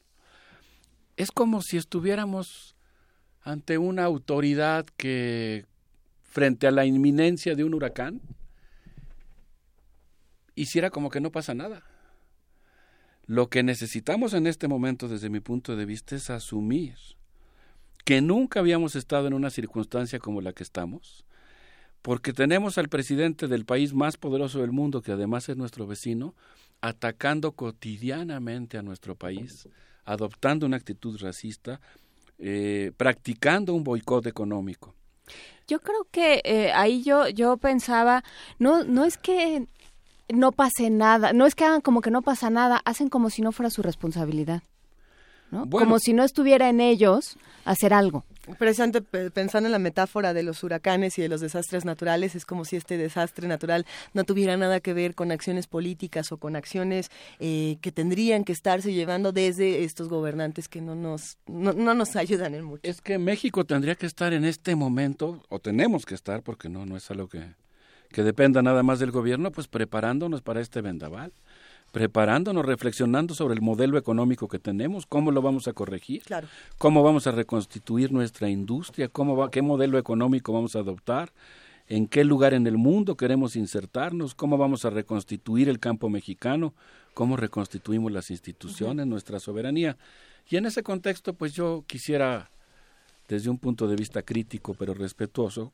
Es 1.17 1.31
como 1.31 1.63
si 1.63 1.77
estuviéramos 1.77 2.77
ante 3.43 3.79
una 3.79 4.05
autoridad 4.05 4.87
que 4.97 5.67
frente 6.23 6.67
a 6.67 6.71
la 6.71 6.85
inminencia 6.85 7.55
de 7.55 7.65
un 7.65 7.75
huracán 7.75 8.21
hiciera 10.61 10.91
como 10.91 11.11
que 11.11 11.21
no 11.21 11.31
pasa 11.31 11.55
nada. 11.55 11.83
Lo 13.27 13.49
que 13.49 13.63
necesitamos 13.63 14.33
en 14.33 14.47
este 14.47 14.69
momento, 14.69 15.09
desde 15.09 15.29
mi 15.29 15.41
punto 15.41 15.77
de 15.77 15.85
vista, 15.85 16.17
es 16.17 16.31
asumir 16.31 16.97
que 18.05 18.23
nunca 18.23 18.61
habíamos 18.61 18.97
estado 18.97 19.27
en 19.27 19.35
una 19.35 19.51
circunstancia 19.51 20.19
como 20.19 20.41
la 20.41 20.55
que 20.55 20.63
estamos, 20.63 21.27
porque 22.01 22.33
tenemos 22.33 22.79
al 22.79 22.89
presidente 22.89 23.49
del 23.49 23.67
país 23.67 23.93
más 23.93 24.17
poderoso 24.17 24.61
del 24.61 24.73
mundo, 24.73 25.03
que 25.03 25.13
además 25.13 25.49
es 25.51 25.59
nuestro 25.59 25.87
vecino, 25.87 26.35
atacando 26.81 27.53
cotidianamente 27.53 28.79
a 28.79 28.83
nuestro 28.83 29.15
país, 29.15 29.69
adoptando 30.05 30.65
una 30.65 30.79
actitud 30.79 31.21
racista, 31.21 31.81
eh, 32.39 32.93
practicando 32.97 33.75
un 33.75 33.85
boicot 33.85 34.27
económico. 34.27 34.95
Yo 35.67 35.81
creo 35.81 36.07
que 36.11 36.41
eh, 36.45 36.73
ahí 36.73 37.03
yo 37.03 37.29
yo 37.29 37.59
pensaba 37.59 38.25
no 38.59 38.85
no 38.85 39.05
es 39.05 39.19
que 39.19 39.69
no 40.29 40.53
pase 40.53 40.91
nada. 40.91 41.33
No 41.33 41.47
es 41.47 41.55
que 41.55 41.65
hagan 41.65 41.81
como 41.81 42.01
que 42.01 42.11
no 42.11 42.23
pasa 42.23 42.51
nada, 42.51 42.81
hacen 42.85 43.09
como 43.09 43.31
si 43.31 43.43
no 43.43 43.53
fuera 43.53 43.71
su 43.71 43.83
responsabilidad. 43.83 44.63
¿no? 45.51 45.69
Como 45.69 45.99
si 45.99 46.13
no 46.13 46.25
estuviera 46.25 46.69
en 46.69 46.81
ellos 46.81 47.37
hacer 47.65 47.95
algo. 47.95 48.25
Precisamente 48.59 49.03
pensando 49.31 49.67
en 49.67 49.73
la 49.73 49.79
metáfora 49.79 50.33
de 50.33 50.43
los 50.43 50.63
huracanes 50.65 51.19
y 51.19 51.23
de 51.23 51.29
los 51.29 51.41
desastres 51.41 51.85
naturales, 51.85 52.35
es 52.35 52.47
como 52.47 52.65
si 52.65 52.77
este 52.77 52.97
desastre 52.97 53.47
natural 53.47 53.85
no 54.15 54.25
tuviera 54.25 54.57
nada 54.57 54.81
que 54.81 54.95
ver 54.95 55.15
con 55.15 55.33
acciones 55.33 55.67
políticas 55.67 56.33
o 56.33 56.39
con 56.39 56.57
acciones 56.57 57.11
eh, 57.41 57.77
que 57.83 57.93
tendrían 57.93 58.45
que 58.45 58.53
estarse 58.53 58.95
llevando 58.95 59.33
desde 59.33 59.85
estos 59.85 60.09
gobernantes 60.09 60.67
que 60.69 60.81
no 60.81 60.95
nos, 60.95 61.37
no, 61.47 61.73
nos 61.73 62.17
ayudan 62.17 62.55
en 62.55 62.65
mucho. 62.65 62.81
Es 62.85 63.03
que 63.03 63.19
México 63.19 63.65
tendría 63.65 63.97
que 63.97 64.07
estar 64.07 64.33
en 64.33 64.47
este 64.47 64.75
momento, 64.75 65.43
o 65.51 65.59
tenemos 65.59 66.07
que 66.07 66.15
estar, 66.15 66.43
porque 66.43 66.71
no, 66.71 66.87
no 66.87 66.97
es 66.97 67.11
algo 67.11 67.29
que, 67.29 67.55
que 68.11 68.23
dependa 68.23 68.63
nada 68.63 68.83
más 68.83 68.99
del 68.99 69.11
gobierno, 69.11 69.51
pues 69.53 69.69
preparándonos 69.69 70.43
para 70.43 70.61
este 70.61 70.81
vendaval 70.81 71.33
preparándonos, 71.93 72.67
reflexionando 72.67 73.35
sobre 73.35 73.55
el 73.55 73.63
modelo 73.63 73.99
económico 73.99 74.49
que 74.49 74.59
tenemos, 74.59 75.07
cómo 75.07 75.31
lo 75.31 75.41
vamos 75.43 75.69
a 75.69 75.73
corregir, 75.73 76.23
cómo 76.77 77.03
vamos 77.03 77.27
a 77.27 77.33
reconstituir 77.33 78.13
nuestra 78.13 78.49
industria, 78.49 79.09
cómo 79.09 79.37
va, 79.37 79.51
qué 79.51 79.63
modelo 79.63 79.99
económico 79.99 80.53
vamos 80.53 80.77
a 80.77 80.81
adoptar, 80.81 81.33
en 81.87 82.07
qué 82.07 82.25
lugar 82.25 82.53
en 82.53 82.67
el 82.67 82.77
mundo 82.77 83.17
queremos 83.17 83.57
insertarnos, 83.57 84.35
cómo 84.35 84.59
vamos 84.59 84.85
a 84.85 84.91
reconstituir 84.91 85.71
el 85.71 85.79
campo 85.79 86.11
mexicano, 86.11 86.75
cómo 87.15 87.37
reconstituimos 87.37 88.13
las 88.13 88.31
instituciones, 88.31 89.07
nuestra 89.07 89.41
soberanía. 89.41 89.97
Y 90.51 90.57
en 90.57 90.67
ese 90.67 90.83
contexto, 90.83 91.33
pues 91.33 91.55
yo 91.55 91.85
quisiera, 91.87 92.51
desde 93.29 93.49
un 93.49 93.59
punto 93.59 93.89
de 93.89 93.97
vista 93.97 94.23
crítico 94.23 94.75
pero 94.75 94.93
respetuoso, 94.93 95.73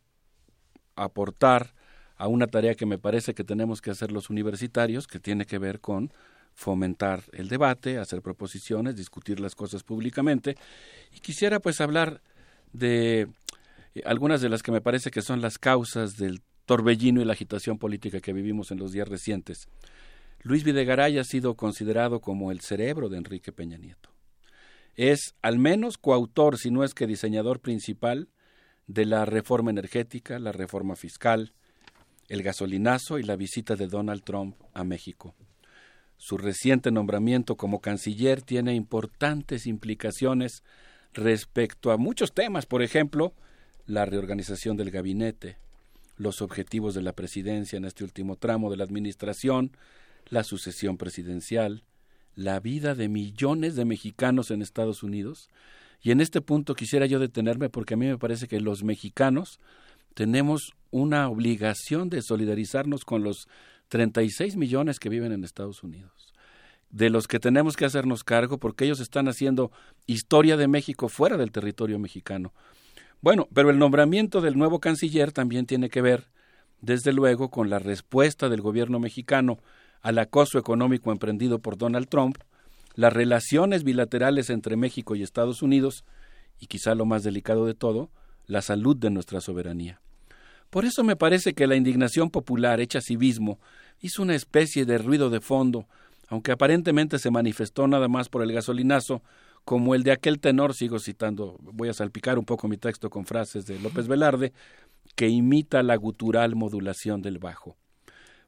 aportar 0.95 1.75
a 2.17 2.29
una 2.29 2.47
tarea 2.47 2.75
que 2.75 2.87
me 2.87 2.99
parece 2.99 3.35
que 3.35 3.45
tenemos 3.45 3.81
que 3.81 3.91
hacer 3.91 4.13
los 4.13 4.31
universitarios, 4.31 5.07
que 5.07 5.19
tiene 5.19 5.47
que 5.47 5.59
ver 5.59 5.81
con 5.81 6.13
fomentar 6.55 7.25
el 7.33 7.49
debate, 7.49 7.99
hacer 7.99 8.23
proposiciones, 8.23 8.97
discutir 8.97 9.41
las 9.41 9.55
cosas 9.55 9.83
públicamente. 9.83 10.57
Y 11.13 11.21
quisiera 11.21 11.61
pues 11.61 11.81
hablar 11.81 12.23
de 12.73 13.29
eh, 13.95 14.03
algunas 14.05 14.41
de 14.41 14.49
las 14.49 14.63
que 14.63 14.73
me 14.73 14.81
parece 14.81 15.11
que 15.11 15.23
son 15.23 15.41
las 15.41 15.59
causas 15.59 16.17
del 16.17 16.43
torbellino 16.67 17.21
y 17.21 17.25
la 17.25 17.33
agitación 17.33 17.79
política 17.79 18.21
que 18.21 18.33
vivimos 18.33 18.71
en 18.71 18.79
los 18.79 18.93
días 18.93 19.09
recientes. 19.09 19.69
Luis 20.43 20.63
Videgaray 20.65 21.19
ha 21.19 21.25
sido 21.25 21.55
considerado 21.55 22.21
como 22.21 22.53
el 22.53 22.61
cerebro 22.61 23.09
de 23.09 23.19
Enrique 23.19 23.53
Peña 23.53 23.79
Nieto. 23.79 24.11
Es 24.95 25.35
al 25.43 25.59
menos 25.59 25.99
coautor, 25.99 26.59
si 26.59 26.71
no 26.71 26.85
es 26.85 26.95
que 26.95 27.07
diseñador 27.07 27.61
principal, 27.61 28.29
de 28.87 29.07
la 29.07 29.25
reforma 29.25 29.71
energética, 29.71 30.39
la 30.39 30.53
reforma 30.53 30.95
fiscal, 30.95 31.55
el 32.29 32.43
gasolinazo 32.43 33.19
y 33.19 33.23
la 33.23 33.37
visita 33.37 33.77
de 33.77 33.87
Donald 33.87 34.23
Trump 34.25 34.57
a 34.73 34.85
México. 34.85 35.35
Su 36.17 36.39
reciente 36.39 36.91
nombramiento 36.91 37.57
como 37.57 37.81
canciller 37.81 38.41
tiene 38.43 38.75
importantes 38.75 39.67
implicaciones 39.67 40.63
respecto 41.13 41.91
a 41.91 41.97
muchos 41.97 42.33
temas, 42.33 42.67
por 42.67 42.83
ejemplo, 42.83 43.35
la 43.87 44.05
reorganización 44.05 44.77
del 44.77 44.91
gabinete, 44.91 45.59
los 46.17 46.41
objetivos 46.43 46.95
de 46.95 47.03
la 47.03 47.13
presidencia 47.13 47.77
en 47.77 47.85
este 47.85 48.05
último 48.05 48.37
tramo 48.37 48.71
de 48.71 48.77
la 48.77 48.85
administración, 48.85 49.73
la 50.29 50.45
sucesión 50.45 50.97
presidencial, 50.97 51.85
la 52.35 52.61
vida 52.61 52.95
de 52.95 53.09
millones 53.09 53.77
de 53.77 53.85
mexicanos 53.85 54.51
en 54.51 54.63
Estados 54.63 55.03
Unidos. 55.03 55.51
Y 56.01 56.11
en 56.11 56.21
este 56.21 56.41
punto 56.41 56.75
quisiera 56.75 57.07
yo 57.07 57.19
detenerme 57.19 57.69
porque 57.69 57.95
a 57.95 57.97
mí 57.97 58.07
me 58.07 58.19
parece 58.19 58.49
que 58.49 58.61
los 58.61 58.83
mexicanos 58.85 59.61
tenemos 60.15 60.75
una 60.91 61.29
obligación 61.29 62.09
de 62.09 62.23
solidarizarnos 62.23 63.05
con 63.05 63.25
los 63.25 63.49
36 63.89 64.57
millones 64.57 64.99
que 64.99 65.09
viven 65.09 65.33
en 65.33 65.45
Estados 65.45 65.83
Unidos, 65.83 66.33
de 66.91 67.11
los 67.11 67.27
que 67.27 67.41
tenemos 67.41 67.77
que 67.77 67.85
hacernos 67.85 68.25
cargo 68.25 68.59
porque 68.59 68.85
ellos 68.85 69.01
están 69.01 69.29
haciendo 69.29 69.73
historia 70.07 70.57
de 70.57 70.69
México 70.69 71.09
fuera 71.09 71.37
del 71.37 71.53
territorio 71.53 71.99
mexicano. 71.99 72.53
Bueno, 73.21 73.49
pero 73.53 73.71
el 73.71 73.79
nombramiento 73.79 74.41
del 74.41 74.57
nuevo 74.57 74.81
canciller 74.81 75.33
también 75.33 75.67
tiene 75.67 75.91
que 75.91 76.03
ver, 76.03 76.29
desde 76.81 77.13
luego, 77.13 77.51
con 77.51 77.71
la 77.71 77.79
respuesta 77.79 78.49
del 78.49 78.61
gobierno 78.61 79.01
mexicano 79.01 79.59
al 80.03 80.19
acoso 80.19 80.59
económico 80.59 81.11
emprendido 81.11 81.59
por 81.59 81.79
Donald 81.79 82.09
Trump, 82.09 82.37
las 82.95 83.13
relaciones 83.13 83.83
bilaterales 83.83 84.51
entre 84.51 84.77
México 84.77 85.17
y 85.17 85.23
Estados 85.23 85.63
Unidos, 85.63 86.05
y 86.61 86.67
quizá 86.67 86.95
lo 86.95 87.07
más 87.07 87.23
delicado 87.25 87.65
de 87.67 87.75
todo, 87.75 88.11
la 88.47 88.63
salud 88.63 88.97
de 88.97 89.11
nuestra 89.11 89.41
soberanía. 89.41 90.01
Por 90.71 90.85
eso 90.85 91.05
me 91.05 91.17
parece 91.17 91.55
que 91.55 91.67
la 91.67 91.77
indignación 91.77 92.31
popular 92.31 92.81
hecha 92.81 93.01
civismo 93.01 93.61
hizo 94.01 94.23
una 94.23 94.35
especie 94.35 94.85
de 94.85 94.99
ruido 94.99 95.31
de 95.31 95.41
fondo, 95.41 95.87
aunque 96.29 96.53
aparentemente 96.53 97.19
se 97.19 97.31
manifestó 97.31 97.87
nada 97.87 98.09
más 98.09 98.29
por 98.29 98.43
el 98.43 98.53
gasolinazo, 98.53 99.23
como 99.65 99.95
el 99.95 100.03
de 100.03 100.13
aquel 100.13 100.41
tenor, 100.41 100.75
sigo 100.75 100.99
citando, 100.99 101.57
voy 101.61 101.89
a 101.89 101.95
salpicar 101.95 102.39
un 102.39 102.45
poco 102.45 102.69
mi 102.69 102.77
texto 102.77 103.09
con 103.09 103.25
frases 103.25 103.67
de 103.67 103.79
López 103.79 104.09
Velarde, 104.09 104.53
que 105.15 105.29
imita 105.29 105.83
la 105.83 105.97
gutural 105.97 106.55
modulación 106.55 107.23
del 107.23 107.39
bajo. 107.39 107.77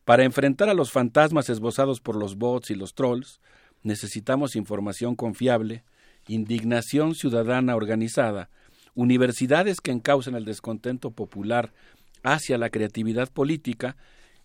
Para 0.04 0.24
enfrentar 0.24 0.68
a 0.68 0.74
los 0.74 0.92
fantasmas 0.92 1.48
esbozados 1.48 2.00
por 2.00 2.16
los 2.16 2.36
bots 2.36 2.70
y 2.70 2.74
los 2.74 2.94
trolls, 2.94 3.40
necesitamos 3.82 4.56
información 4.56 5.16
confiable, 5.16 5.84
indignación 6.28 7.14
ciudadana 7.14 7.76
organizada, 7.76 8.50
universidades 8.96 9.80
que 9.80 9.92
encaucen 9.92 10.34
el 10.34 10.44
descontento 10.44 11.12
popular 11.12 11.72
hacia 12.24 12.58
la 12.58 12.70
creatividad 12.70 13.30
política 13.30 13.96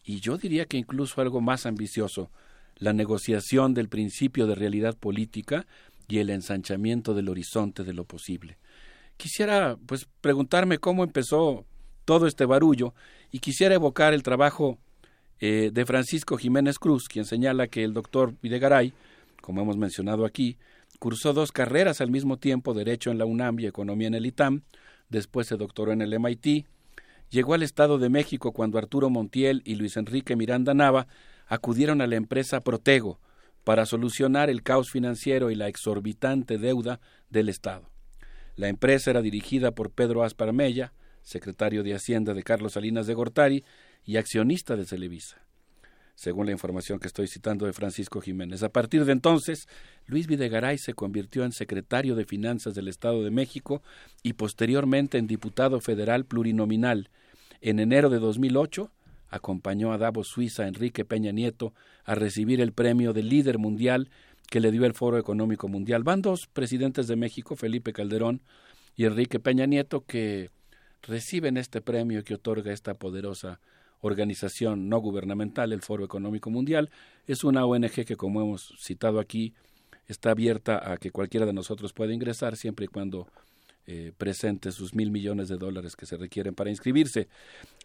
y 0.03 0.19
yo 0.19 0.37
diría 0.37 0.65
que 0.65 0.77
incluso 0.77 1.21
algo 1.21 1.41
más 1.41 1.65
ambicioso, 1.65 2.29
la 2.77 2.93
negociación 2.93 3.73
del 3.73 3.89
principio 3.89 4.45
de 4.45 4.55
realidad 4.55 4.95
política 4.97 5.65
y 6.07 6.19
el 6.19 6.29
ensanchamiento 6.29 7.13
del 7.13 7.29
horizonte 7.29 7.83
de 7.83 7.93
lo 7.93 8.03
posible. 8.03 8.57
Quisiera 9.17 9.77
pues 9.85 10.07
preguntarme 10.19 10.79
cómo 10.79 11.03
empezó 11.03 11.65
todo 12.05 12.27
este 12.27 12.45
barullo 12.45 12.93
y 13.31 13.39
quisiera 13.39 13.75
evocar 13.75 14.13
el 14.13 14.23
trabajo 14.23 14.77
eh, 15.39 15.69
de 15.71 15.85
Francisco 15.85 16.37
Jiménez 16.37 16.77
Cruz, 16.77 17.07
quien 17.07 17.25
señala 17.25 17.67
que 17.67 17.83
el 17.83 17.93
doctor 17.93 18.33
Videgaray, 18.41 18.93
como 19.41 19.61
hemos 19.61 19.77
mencionado 19.77 20.25
aquí, 20.25 20.57
Cursó 21.01 21.33
dos 21.33 21.51
carreras 21.51 21.99
al 21.99 22.11
mismo 22.11 22.37
tiempo, 22.37 22.75
Derecho 22.75 23.09
en 23.09 23.17
la 23.17 23.25
UNAM 23.25 23.59
y 23.59 23.65
Economía 23.65 24.07
en 24.07 24.13
el 24.13 24.27
ITAM, 24.27 24.61
después 25.09 25.47
se 25.47 25.57
doctoró 25.57 25.91
en 25.91 26.03
el 26.03 26.19
MIT, 26.19 26.67
llegó 27.31 27.55
al 27.55 27.63
Estado 27.63 27.97
de 27.97 28.09
México 28.09 28.51
cuando 28.51 28.77
Arturo 28.77 29.09
Montiel 29.09 29.63
y 29.65 29.77
Luis 29.77 29.97
Enrique 29.97 30.35
Miranda 30.35 30.75
Nava 30.75 31.07
acudieron 31.47 32.01
a 32.01 32.05
la 32.05 32.17
empresa 32.17 32.61
Protego 32.61 33.19
para 33.63 33.87
solucionar 33.87 34.51
el 34.51 34.61
caos 34.61 34.91
financiero 34.91 35.49
y 35.49 35.55
la 35.55 35.69
exorbitante 35.69 36.59
deuda 36.59 36.99
del 37.31 37.49
Estado. 37.49 37.89
La 38.55 38.67
empresa 38.67 39.09
era 39.09 39.23
dirigida 39.23 39.71
por 39.71 39.89
Pedro 39.89 40.23
Asparmella, 40.23 40.93
secretario 41.23 41.81
de 41.81 41.95
Hacienda 41.95 42.35
de 42.35 42.43
Carlos 42.43 42.73
Salinas 42.73 43.07
de 43.07 43.15
Gortari 43.15 43.65
y 44.05 44.17
accionista 44.17 44.75
de 44.75 44.85
Televisa 44.85 45.41
según 46.21 46.45
la 46.45 46.51
información 46.51 46.99
que 46.99 47.07
estoy 47.07 47.25
citando 47.25 47.65
de 47.65 47.73
Francisco 47.73 48.21
Jiménez. 48.21 48.61
A 48.61 48.69
partir 48.69 49.05
de 49.05 49.11
entonces, 49.11 49.67
Luis 50.05 50.27
Videgaray 50.27 50.77
se 50.77 50.93
convirtió 50.93 51.43
en 51.43 51.51
secretario 51.51 52.13
de 52.13 52.25
Finanzas 52.25 52.75
del 52.75 52.89
Estado 52.89 53.23
de 53.23 53.31
México 53.31 53.81
y 54.21 54.33
posteriormente 54.33 55.17
en 55.17 55.25
diputado 55.25 55.81
federal 55.81 56.25
plurinominal. 56.25 57.09
En 57.59 57.79
enero 57.79 58.11
de 58.11 58.19
2008, 58.19 58.91
acompañó 59.29 59.93
a 59.93 59.97
Davos 59.97 60.27
Suiza 60.27 60.67
Enrique 60.67 61.05
Peña 61.05 61.31
Nieto 61.31 61.73
a 62.03 62.13
recibir 62.13 62.61
el 62.61 62.71
premio 62.71 63.13
de 63.13 63.23
líder 63.23 63.57
mundial 63.57 64.11
que 64.47 64.59
le 64.59 64.71
dio 64.71 64.85
el 64.85 64.93
Foro 64.93 65.17
Económico 65.17 65.69
Mundial. 65.69 66.03
Van 66.03 66.21
dos 66.21 66.45
presidentes 66.53 67.07
de 67.07 67.15
México, 67.15 67.55
Felipe 67.55 67.93
Calderón 67.93 68.43
y 68.95 69.05
Enrique 69.05 69.39
Peña 69.39 69.65
Nieto, 69.65 70.05
que 70.05 70.51
reciben 71.01 71.57
este 71.57 71.81
premio 71.81 72.23
que 72.23 72.35
otorga 72.35 72.71
esta 72.71 72.93
poderosa 72.93 73.59
organización 74.01 74.89
no 74.89 74.99
gubernamental, 74.99 75.73
el 75.73 75.81
Foro 75.81 76.03
Económico 76.03 76.49
Mundial. 76.49 76.89
Es 77.27 77.43
una 77.43 77.65
ONG 77.65 78.05
que, 78.05 78.17
como 78.17 78.41
hemos 78.41 78.73
citado 78.79 79.19
aquí, 79.19 79.53
está 80.07 80.31
abierta 80.31 80.91
a 80.91 80.97
que 80.97 81.11
cualquiera 81.11 81.45
de 81.45 81.53
nosotros 81.53 81.93
pueda 81.93 82.13
ingresar 82.13 82.57
siempre 82.57 82.85
y 82.85 82.89
cuando 82.89 83.27
eh, 83.87 84.11
presente 84.17 84.71
sus 84.71 84.93
mil 84.93 85.11
millones 85.11 85.47
de 85.47 85.57
dólares 85.57 85.95
que 85.95 86.05
se 86.05 86.17
requieren 86.17 86.53
para 86.53 86.69
inscribirse. 86.69 87.27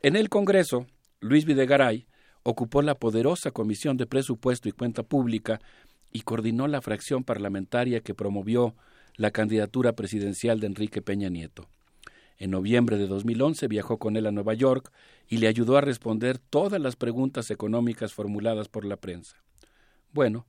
En 0.03 0.17
el 0.17 0.29
Congreso, 0.29 0.87
Luis 1.21 1.45
Videgaray 1.45 2.07
ocupó 2.43 2.83
la 2.83 2.97
poderosa 2.97 3.51
Comisión 3.51 3.97
de 3.97 4.07
Presupuesto 4.07 4.69
y 4.69 4.73
Cuenta 4.73 5.03
Pública 5.03 5.61
y 6.13 6.21
coordinó 6.21 6.69
la 6.69 6.81
fracción 6.81 7.25
parlamentaria 7.25 8.01
que 8.01 8.15
promovió 8.15 8.75
la 9.17 9.31
candidatura 9.31 9.95
presidencial 9.95 10.61
de 10.61 10.67
Enrique 10.67 11.03
Peña 11.03 11.29
Nieto. 11.29 11.69
En 12.39 12.51
noviembre 12.51 12.99
de 12.99 13.07
2011 13.07 13.67
viajó 13.69 13.99
con 13.99 14.17
él 14.17 14.27
a 14.27 14.33
Nueva 14.33 14.55
York 14.55 14.93
y 15.29 15.39
le 15.39 15.49
ayudó 15.49 15.77
a 15.77 15.81
responder 15.81 16.39
todas 16.39 16.81
las 16.81 16.97
preguntas 16.97 17.51
económicas 17.51 18.13
formuladas 18.13 18.69
por 18.69 18.85
la 18.85 18.97
prensa. 18.97 19.37
Bueno, 20.13 20.47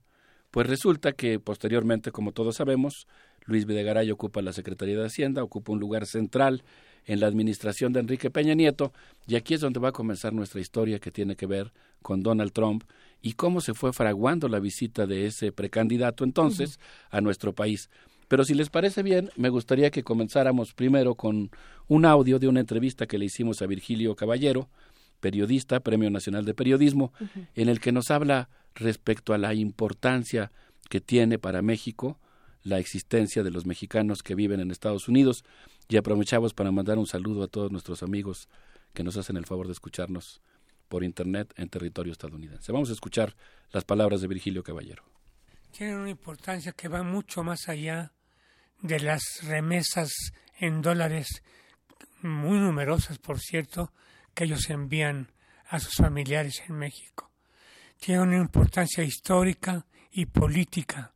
pues 0.50 0.66
resulta 0.66 1.12
que 1.12 1.40
posteriormente, 1.40 2.10
como 2.10 2.32
todos 2.32 2.56
sabemos, 2.56 3.06
Luis 3.44 3.64
Videgaray 3.64 4.10
ocupa 4.10 4.42
la 4.42 4.52
Secretaría 4.52 4.98
de 4.98 5.06
Hacienda, 5.06 5.42
ocupa 5.42 5.72
un 5.72 5.80
lugar 5.80 6.06
central 6.06 6.62
en 7.06 7.20
la 7.20 7.26
administración 7.26 7.92
de 7.92 8.00
Enrique 8.00 8.30
Peña 8.30 8.54
Nieto, 8.54 8.92
y 9.26 9.36
aquí 9.36 9.54
es 9.54 9.60
donde 9.60 9.80
va 9.80 9.88
a 9.88 9.92
comenzar 9.92 10.34
nuestra 10.34 10.60
historia 10.60 10.98
que 10.98 11.10
tiene 11.10 11.36
que 11.36 11.46
ver 11.46 11.72
con 12.02 12.22
Donald 12.22 12.52
Trump 12.52 12.84
y 13.22 13.32
cómo 13.32 13.60
se 13.62 13.72
fue 13.72 13.92
fraguando 13.92 14.48
la 14.48 14.60
visita 14.60 15.06
de 15.06 15.26
ese 15.26 15.52
precandidato 15.52 16.24
entonces 16.24 16.78
a 17.10 17.20
nuestro 17.20 17.54
país. 17.54 17.88
Pero 18.28 18.44
si 18.44 18.54
les 18.54 18.68
parece 18.68 19.02
bien, 19.02 19.30
me 19.36 19.48
gustaría 19.48 19.90
que 19.90 20.04
comenzáramos 20.04 20.74
primero 20.74 21.14
con 21.14 21.50
un 21.86 22.04
audio 22.04 22.38
de 22.38 22.48
una 22.48 22.60
entrevista 22.60 23.06
que 23.06 23.18
le 23.18 23.24
hicimos 23.24 23.62
a 23.62 23.66
Virgilio 23.66 24.14
Caballero, 24.14 24.68
periodista, 25.20 25.80
Premio 25.80 26.10
Nacional 26.10 26.44
de 26.44 26.54
Periodismo, 26.54 27.12
en 27.54 27.68
el 27.68 27.80
que 27.80 27.90
nos 27.90 28.10
habla 28.10 28.50
respecto 28.74 29.32
a 29.32 29.38
la 29.38 29.54
importancia 29.54 30.52
que 30.88 31.00
tiene 31.00 31.38
para 31.38 31.62
México 31.62 32.18
la 32.62 32.78
existencia 32.78 33.42
de 33.42 33.50
los 33.50 33.66
mexicanos 33.66 34.22
que 34.22 34.34
viven 34.34 34.60
en 34.60 34.70
Estados 34.70 35.08
Unidos 35.08 35.44
y 35.88 35.96
aprovechamos 35.96 36.52
para 36.52 36.70
mandar 36.70 36.98
un 36.98 37.06
saludo 37.06 37.42
a 37.42 37.48
todos 37.48 37.72
nuestros 37.72 38.02
amigos 38.02 38.48
que 38.92 39.02
nos 39.02 39.16
hacen 39.16 39.36
el 39.36 39.46
favor 39.46 39.66
de 39.66 39.72
escucharnos 39.72 40.42
por 40.88 41.02
Internet 41.04 41.52
en 41.56 41.68
territorio 41.68 42.12
estadounidense. 42.12 42.72
Vamos 42.72 42.90
a 42.90 42.94
escuchar 42.94 43.36
las 43.72 43.84
palabras 43.84 44.20
de 44.20 44.28
Virgilio 44.28 44.62
Caballero. 44.62 45.04
Tienen 45.70 45.96
una 45.96 46.10
importancia 46.10 46.72
que 46.72 46.88
va 46.88 47.02
mucho 47.02 47.42
más 47.42 47.68
allá 47.68 48.12
de 48.80 49.00
las 49.00 49.22
remesas 49.42 50.12
en 50.58 50.82
dólares, 50.82 51.42
muy 52.22 52.58
numerosas, 52.58 53.18
por 53.18 53.40
cierto, 53.40 53.92
que 54.34 54.44
ellos 54.44 54.70
envían 54.70 55.32
a 55.68 55.80
sus 55.80 55.94
familiares 55.96 56.62
en 56.68 56.76
México. 56.76 57.30
Tiene 58.00 58.22
una 58.22 58.36
importancia 58.36 59.02
histórica 59.04 59.86
y 60.10 60.26
política 60.26 61.12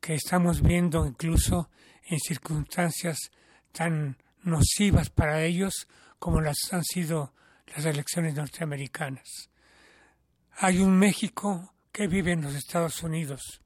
que 0.00 0.14
estamos 0.14 0.62
viendo 0.62 1.06
incluso 1.06 1.70
en 2.04 2.18
circunstancias 2.18 3.30
tan 3.72 4.16
nocivas 4.42 5.10
para 5.10 5.42
ellos 5.42 5.88
como 6.18 6.40
las 6.40 6.56
han 6.72 6.84
sido 6.84 7.34
las 7.74 7.84
elecciones 7.84 8.34
norteamericanas. 8.34 9.50
Hay 10.56 10.80
un 10.80 10.98
México 10.98 11.74
que 11.90 12.06
vive 12.06 12.32
en 12.32 12.42
los 12.42 12.54
Estados 12.54 13.02
Unidos, 13.02 13.62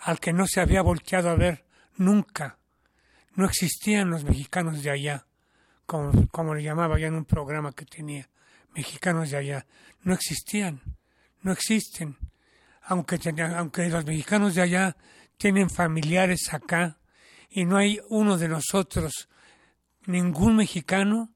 al 0.00 0.20
que 0.20 0.32
no 0.32 0.46
se 0.46 0.60
había 0.60 0.82
volteado 0.82 1.30
a 1.30 1.34
ver 1.34 1.65
nunca. 1.96 2.58
No 3.34 3.46
existían 3.46 4.10
los 4.10 4.24
mexicanos 4.24 4.82
de 4.82 4.90
allá, 4.90 5.26
como, 5.84 6.28
como 6.28 6.54
le 6.54 6.62
llamaba 6.62 6.98
ya 6.98 7.08
en 7.08 7.14
un 7.14 7.24
programa 7.24 7.72
que 7.72 7.84
tenía, 7.84 8.28
mexicanos 8.74 9.30
de 9.30 9.36
allá. 9.36 9.66
No 10.02 10.14
existían, 10.14 10.80
no 11.42 11.52
existen. 11.52 12.16
Aunque, 12.82 13.18
aunque 13.56 13.88
los 13.88 14.04
mexicanos 14.04 14.54
de 14.54 14.62
allá 14.62 14.96
tienen 15.36 15.68
familiares 15.68 16.52
acá 16.54 16.98
y 17.50 17.64
no 17.64 17.76
hay 17.76 18.00
uno 18.08 18.38
de 18.38 18.48
nosotros, 18.48 19.28
ningún 20.06 20.56
mexicano, 20.56 21.30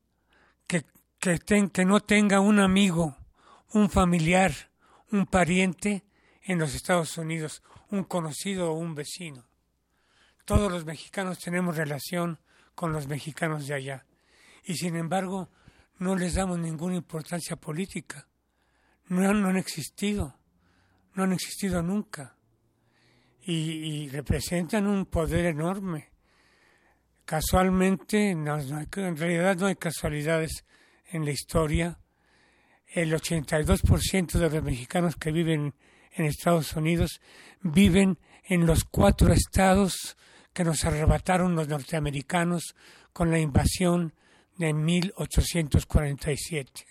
que, 0.67 0.85
que, 1.19 1.39
que 1.39 1.85
no 1.85 2.01
tenga 2.01 2.41
un 2.41 2.61
amigo, 2.61 3.17
un 3.73 3.91
familiar, 3.91 4.53
un 5.13 5.27
pariente 5.27 6.05
en 6.43 6.59
los 6.59 6.75
Estados 6.75 7.19
Unidos, 7.19 7.63
un 7.91 8.05
conocido 8.05 8.73
o 8.73 8.75
un 8.75 8.95
vecino. 8.95 9.50
Todos 10.51 10.73
los 10.73 10.85
mexicanos 10.85 11.39
tenemos 11.39 11.77
relación 11.77 12.41
con 12.75 12.93
los 12.93 13.07
mexicanos 13.07 13.69
de 13.69 13.75
allá 13.75 14.05
y 14.65 14.75
sin 14.75 14.97
embargo 14.97 15.49
no 16.01 16.17
les 16.17 16.35
damos 16.35 16.59
ninguna 16.59 16.97
importancia 16.97 17.55
política. 17.55 18.27
No, 19.07 19.29
han 19.29 19.57
existido, 19.57 20.35
no 21.15 21.23
han 21.23 21.33
existido 21.35 21.85
nunca 21.85 22.37
y, 23.43 24.09
representan 24.09 24.89
un 24.89 25.07
poder 25.07 25.47
enorme. 25.47 26.11
Casualmente, 27.25 28.31
en 28.31 28.45
realidad 29.17 29.57
no 29.57 29.67
hay 29.67 29.77
casualidades 29.77 30.65
en 31.12 31.27
la 31.27 31.31
historia. 31.31 32.01
El 32.89 33.12
82% 33.12 34.33
de 34.33 34.51
los 34.51 34.65
mexicanos 34.65 35.15
que 35.15 35.31
viven 35.31 35.77
en 36.11 36.25
Estados 36.25 36.75
Unidos 36.75 37.20
viven 37.61 38.19
en 38.43 38.67
los 38.67 38.83
cuatro 38.83 39.33
estados 39.33 40.17
que 40.53 40.65
nos 40.65 40.85
arrebataron 40.85 41.55
los 41.55 41.69
norteamericanos 41.69 42.75
con 43.12 43.31
la 43.31 43.39
invasión 43.39 44.15
de 44.57 44.73
1847. 44.73 46.87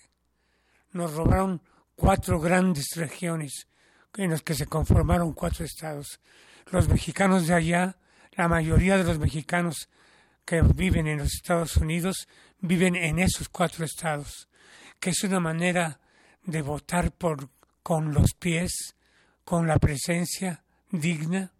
Nos 0.92 1.14
robaron 1.14 1.62
cuatro 1.96 2.40
grandes 2.40 2.96
regiones 2.96 3.68
en 4.16 4.32
las 4.32 4.42
que 4.42 4.56
se 4.56 4.66
conformaron 4.66 5.34
cuatro 5.34 5.66
estados. 5.66 6.20
Los 6.72 6.90
mexicanos 6.90 7.48
de 7.48 7.54
allá, 7.54 7.98
la 8.32 8.48
mayoría 8.48 8.98
de 8.98 9.04
los 9.04 9.20
mexicanos 9.20 9.90
que 10.46 10.62
viven 10.62 11.08
en 11.08 11.20
los 11.20 11.36
Estados 11.36 11.78
Unidos, 11.78 12.28
viven 12.60 12.96
en 12.96 13.20
esos 13.20 13.50
cuatro 13.50 13.86
estados, 13.86 14.48
que 15.00 15.12
es 15.12 15.24
una 15.24 15.40
manera 15.40 16.00
de 16.44 16.62
votar 16.62 17.12
por 17.12 17.50
con 17.84 18.14
los 18.14 18.34
pies, 18.34 18.96
con 19.44 19.68
la 19.68 19.80
presencia 19.80 20.64
digna 20.92 21.54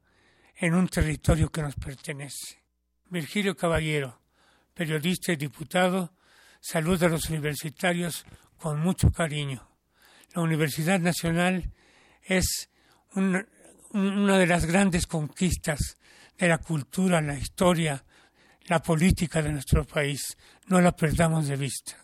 en 0.60 0.76
un 0.76 0.88
territorio 0.88 1.50
que 1.50 1.62
nos 1.62 1.76
pertenece. 1.76 2.60
Virgilio 3.10 3.56
Caballero, 3.56 4.22
periodista 4.74 5.32
y 5.32 5.38
diputado, 5.38 6.14
saluda 6.60 7.08
a 7.08 7.10
los 7.10 7.30
universitarios 7.30 8.26
con 8.58 8.80
mucho 8.80 9.12
cariño. 9.12 9.68
La 10.36 10.42
Universidad 10.42 11.00
Nacional 11.00 11.72
es 12.24 12.70
una, 13.16 13.48
de 14.38 14.48
las 14.48 14.66
grandes 14.66 15.08
conquistas 15.08 15.98
de 16.38 16.48
la 16.48 16.60
cultura, 16.60 17.22
la 17.22 17.38
historia, 17.38 18.04
la 18.66 18.82
política 18.82 19.42
de 19.42 19.54
nuestro 19.54 19.86
país. 19.86 20.38
No 20.68 20.82
la 20.82 20.92
perdamos 20.92 21.48
de 21.48 21.56
vista. 21.56 21.98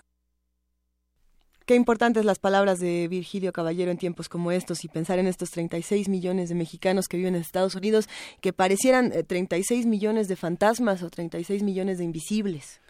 Qué 1.65 1.75
importantes 1.75 2.25
las 2.25 2.39
palabras 2.39 2.79
de 2.79 3.07
Virgilio 3.07 3.51
Caballero 3.51 3.91
en 3.91 3.97
tiempos 3.97 4.29
como 4.29 4.51
estos 4.51 4.83
y 4.83 4.87
pensar 4.87 5.17
en 5.19 5.27
estos 5.27 5.49
36 5.51 6.09
millones 6.09 6.49
de 6.49 6.55
mexicanos 6.55 7.07
que 7.07 7.17
viven 7.17 7.35
en 7.35 7.41
Estados 7.41 7.75
Unidos, 7.75 8.07
que 8.41 8.53
parecieran 8.53 9.11
36 9.25 9.85
eh, 9.85 9.87
millones 9.87 10.27
de 10.27 10.35
fantasmas 10.35 11.01
o 11.01 11.09
36 11.09 11.63
millones 11.63 11.97
de 11.97 12.03
invisibles. 12.03 12.81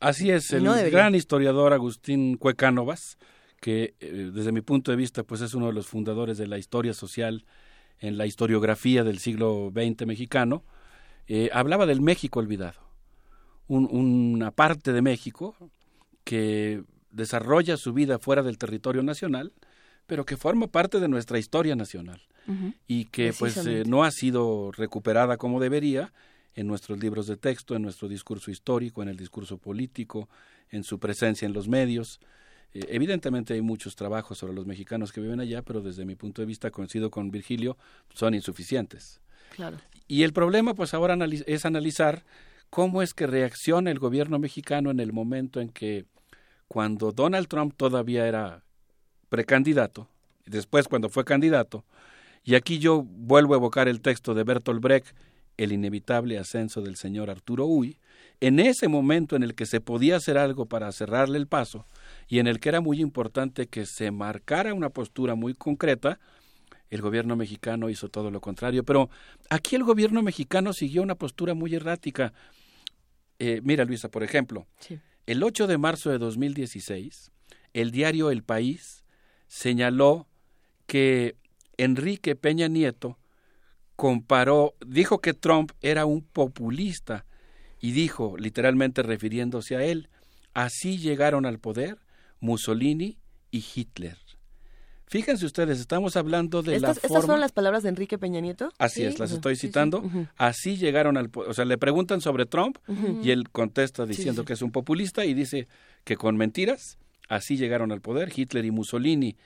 Así 0.00 0.30
es, 0.30 0.52
el 0.52 0.64
gran 0.90 1.14
historiador 1.14 1.72
Agustín 1.72 2.36
Cuecánovas 2.36 3.16
que 3.64 3.94
eh, 3.98 4.30
desde 4.30 4.52
mi 4.52 4.60
punto 4.60 4.90
de 4.90 4.98
vista 4.98 5.22
pues 5.22 5.40
es 5.40 5.54
uno 5.54 5.68
de 5.68 5.72
los 5.72 5.86
fundadores 5.86 6.36
de 6.36 6.46
la 6.46 6.58
historia 6.58 6.92
social 6.92 7.46
en 7.98 8.18
la 8.18 8.26
historiografía 8.26 9.04
del 9.04 9.20
siglo 9.20 9.72
XX 9.72 10.06
mexicano, 10.06 10.64
eh, 11.28 11.48
hablaba 11.50 11.86
del 11.86 12.02
México 12.02 12.40
olvidado, 12.40 12.78
una 13.68 14.50
parte 14.50 14.92
de 14.92 15.00
México 15.00 15.56
que 16.24 16.84
desarrolla 17.14 17.76
su 17.76 17.92
vida 17.92 18.18
fuera 18.18 18.42
del 18.42 18.58
territorio 18.58 19.02
nacional, 19.02 19.52
pero 20.06 20.26
que 20.26 20.36
forma 20.36 20.66
parte 20.66 21.00
de 21.00 21.08
nuestra 21.08 21.38
historia 21.38 21.76
nacional 21.76 22.20
y 22.86 23.06
que 23.06 23.32
pues 23.32 23.56
eh, 23.66 23.84
no 23.86 24.04
ha 24.04 24.10
sido 24.10 24.70
recuperada 24.72 25.38
como 25.38 25.60
debería 25.60 26.12
en 26.54 26.66
nuestros 26.66 26.98
libros 26.98 27.26
de 27.26 27.38
texto, 27.38 27.74
en 27.74 27.82
nuestro 27.82 28.06
discurso 28.06 28.50
histórico, 28.50 29.02
en 29.02 29.08
el 29.08 29.16
discurso 29.16 29.56
político, 29.56 30.28
en 30.70 30.84
su 30.84 30.98
presencia 30.98 31.46
en 31.46 31.54
los 31.54 31.68
medios. 31.68 32.20
Eh, 32.74 32.84
evidentemente 32.90 33.54
hay 33.54 33.62
muchos 33.62 33.96
trabajos 33.96 34.38
sobre 34.38 34.52
los 34.52 34.66
mexicanos 34.66 35.10
que 35.10 35.22
viven 35.22 35.40
allá, 35.40 35.62
pero 35.62 35.80
desde 35.80 36.04
mi 36.04 36.16
punto 36.16 36.42
de 36.42 36.46
vista, 36.46 36.70
coincido 36.70 37.10
con 37.10 37.30
Virgilio, 37.30 37.78
son 38.12 38.34
insuficientes. 38.34 39.20
Claro. 39.56 39.78
Y 40.06 40.22
el 40.22 40.32
problema, 40.32 40.74
pues 40.74 40.92
ahora 40.92 41.16
es 41.46 41.64
analizar 41.64 42.24
cómo 42.68 43.02
es 43.02 43.14
que 43.14 43.26
reacciona 43.26 43.90
el 43.90 43.98
gobierno 43.98 44.38
mexicano 44.38 44.90
en 44.90 45.00
el 45.00 45.12
momento 45.12 45.60
en 45.60 45.70
que, 45.70 46.04
cuando 46.68 47.12
Donald 47.12 47.48
Trump 47.48 47.74
todavía 47.76 48.26
era 48.26 48.64
precandidato, 49.28 50.08
después 50.46 50.88
cuando 50.88 51.08
fue 51.08 51.24
candidato, 51.24 51.84
y 52.42 52.54
aquí 52.54 52.78
yo 52.78 53.02
vuelvo 53.02 53.54
a 53.54 53.56
evocar 53.56 53.88
el 53.88 54.00
texto 54.00 54.34
de 54.34 54.44
Bertolt 54.44 54.80
Brecht, 54.80 55.16
El 55.56 55.72
inevitable 55.72 56.36
ascenso 56.38 56.82
del 56.82 56.96
señor 56.96 57.30
Arturo 57.30 57.64
Uy, 57.64 57.96
en 58.40 58.58
ese 58.58 58.88
momento 58.88 59.36
en 59.36 59.44
el 59.44 59.54
que 59.54 59.66
se 59.66 59.80
podía 59.80 60.16
hacer 60.16 60.36
algo 60.36 60.66
para 60.66 60.90
cerrarle 60.90 61.38
el 61.38 61.46
paso, 61.46 61.86
y 62.28 62.40
en 62.40 62.46
el 62.46 62.58
que 62.58 62.70
era 62.70 62.80
muy 62.80 63.00
importante 63.00 63.68
que 63.68 63.86
se 63.86 64.10
marcara 64.10 64.74
una 64.74 64.90
postura 64.90 65.34
muy 65.34 65.54
concreta, 65.54 66.18
el 66.90 67.00
gobierno 67.00 67.36
mexicano 67.36 67.88
hizo 67.88 68.08
todo 68.08 68.30
lo 68.30 68.40
contrario. 68.40 68.84
Pero 68.84 69.10
aquí 69.50 69.76
el 69.76 69.84
gobierno 69.84 70.22
mexicano 70.22 70.72
siguió 70.72 71.02
una 71.02 71.14
postura 71.14 71.54
muy 71.54 71.74
errática. 71.74 72.32
Eh, 73.38 73.60
mira, 73.64 73.84
Luisa, 73.84 74.08
por 74.08 74.22
ejemplo, 74.22 74.66
el 75.26 75.42
8 75.42 75.66
de 75.66 75.78
marzo 75.78 76.10
de 76.10 76.18
2016, 76.18 77.30
el 77.72 77.90
diario 77.90 78.30
El 78.30 78.42
País 78.42 79.04
señaló 79.46 80.28
que 80.86 81.36
Enrique 81.76 82.36
Peña 82.36 82.68
Nieto 82.68 83.18
comparó, 83.96 84.74
dijo 84.86 85.20
que 85.20 85.34
Trump 85.34 85.72
era 85.80 86.04
un 86.06 86.22
populista 86.22 87.24
y 87.80 87.92
dijo, 87.92 88.36
literalmente 88.38 89.02
refiriéndose 89.02 89.76
a 89.76 89.84
él, 89.84 90.08
así 90.52 90.98
llegaron 90.98 91.46
al 91.46 91.58
poder 91.58 91.98
Mussolini 92.40 93.18
y 93.50 93.64
Hitler. 93.74 94.23
Fíjense 95.14 95.46
ustedes, 95.46 95.78
estamos 95.78 96.16
hablando 96.16 96.60
de 96.60 96.80
la 96.80 96.92
forma... 96.92 97.06
¿Estas 97.06 97.26
son 97.26 97.38
las 97.38 97.52
palabras 97.52 97.84
de 97.84 97.88
Enrique 97.88 98.18
Peña 98.18 98.40
Nieto? 98.40 98.72
Así 98.78 99.04
es, 99.04 99.20
las 99.20 99.30
estoy 99.30 99.54
citando. 99.54 100.02
Así 100.36 100.76
llegaron 100.76 101.16
al... 101.16 101.30
O 101.32 101.54
sea, 101.54 101.64
le 101.64 101.78
preguntan 101.78 102.20
sobre 102.20 102.46
Trump 102.46 102.78
y 103.22 103.30
él 103.30 103.48
contesta 103.48 104.06
diciendo 104.06 104.44
que 104.44 104.54
es 104.54 104.60
un 104.60 104.72
populista 104.72 105.24
y 105.24 105.32
dice 105.32 105.68
que 106.02 106.16
con 106.16 106.36
mentiras, 106.36 106.98
así 107.28 107.56
llegaron 107.56 107.92
al 107.92 108.00
poder 108.00 108.32
Hitler 108.34 108.64
y 108.64 108.72
Mussolini. 108.72 109.36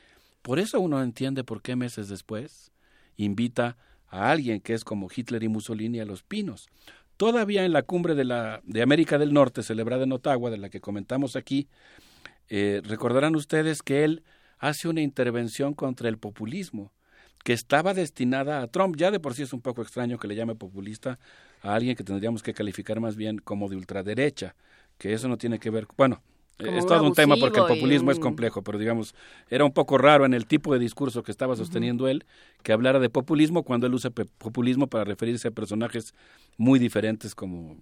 Por 0.41 0.59
eso 0.59 0.81
uno 0.81 1.03
entiende 1.03 1.45
por 1.45 1.61
qué 1.61 1.77
meses 1.77 2.09
después 2.09 2.73
invita 3.19 3.77
a 4.09 4.31
alguien 4.31 4.63
que 4.63 4.73
es 4.73 4.85
como 4.85 5.11
Hitler 5.15 5.43
y 5.43 5.49
Mussolini 5.49 6.01
a 6.01 6.07
los 6.07 6.23
pinos. 6.23 6.71
Todavía 7.19 7.67
en 7.67 7.75
la 7.75 7.83
cumbre 7.83 8.15
de, 8.15 8.25
la, 8.25 8.63
de 8.65 8.81
América 8.81 9.19
del 9.19 9.35
Norte, 9.35 9.63
celebrada 9.63 10.05
en 10.05 10.13
Ottawa, 10.13 10.49
de 10.49 10.57
la 10.57 10.71
que 10.71 10.81
comentamos 10.81 11.37
aquí, 11.37 11.69
eh, 12.49 12.81
recordarán 12.87 13.37
ustedes 13.37 13.83
que 13.83 14.05
él 14.05 14.23
hace 14.59 14.89
una 14.89 15.01
intervención 15.01 15.75
contra 15.75 16.09
el 16.09 16.19
populismo 16.19 16.93
que 17.45 17.53
estaba 17.53 17.95
destinada 17.95 18.63
a 18.63 18.67
Trump. 18.67 18.97
Ya 18.97 19.11
de 19.11 19.21
por 19.21 19.35
sí 19.35 19.43
es 19.43 19.53
un 19.53 19.61
poco 19.61 19.83
extraño 19.83 20.19
que 20.19 20.29
le 20.29 20.35
llame 20.35 20.55
populista 20.55 21.19
a 21.63 21.75
alguien 21.75 21.97
que 21.97 22.05
tendríamos 22.05 22.43
que 22.43 22.55
calificar 22.55 23.01
más 23.01 23.17
bien 23.17 23.39
como 23.39 23.69
de 23.69 23.77
ultraderecha, 23.77 24.55
que 24.99 25.13
eso 25.13 25.29
no 25.29 25.39
tiene 25.39 25.59
que 25.59 25.71
ver, 25.71 25.87
bueno, 25.97 26.23
es 26.59 26.87
todo 26.87 27.05
un 27.05 27.15
tema 27.15 27.37
porque 27.37 27.61
el 27.61 27.67
populismo 27.67 28.11
es 28.11 28.19
complejo, 28.19 28.63
pero 28.63 28.79
digamos, 28.79 29.15
era 29.49 29.65
un 29.65 29.73
poco 29.73 29.97
raro 29.97 30.25
en 30.25 30.35
el 30.35 30.47
tipo 30.47 30.73
de 30.73 30.81
discurso 30.81 31.23
que 31.23 31.31
estaba 31.31 31.55
sosteniendo 31.55 32.09
él 32.09 32.25
que 32.65 32.73
hablara 32.73 32.99
de 32.99 33.09
populismo 33.09 33.63
cuando 33.63 33.87
él 33.87 33.95
usa 33.95 34.11
populismo 34.11 34.89
para 34.89 35.05
referirse 35.05 35.49
a 35.49 35.51
personajes 35.53 36.15
muy 36.57 36.81
diferentes 36.81 37.37
como 37.37 37.77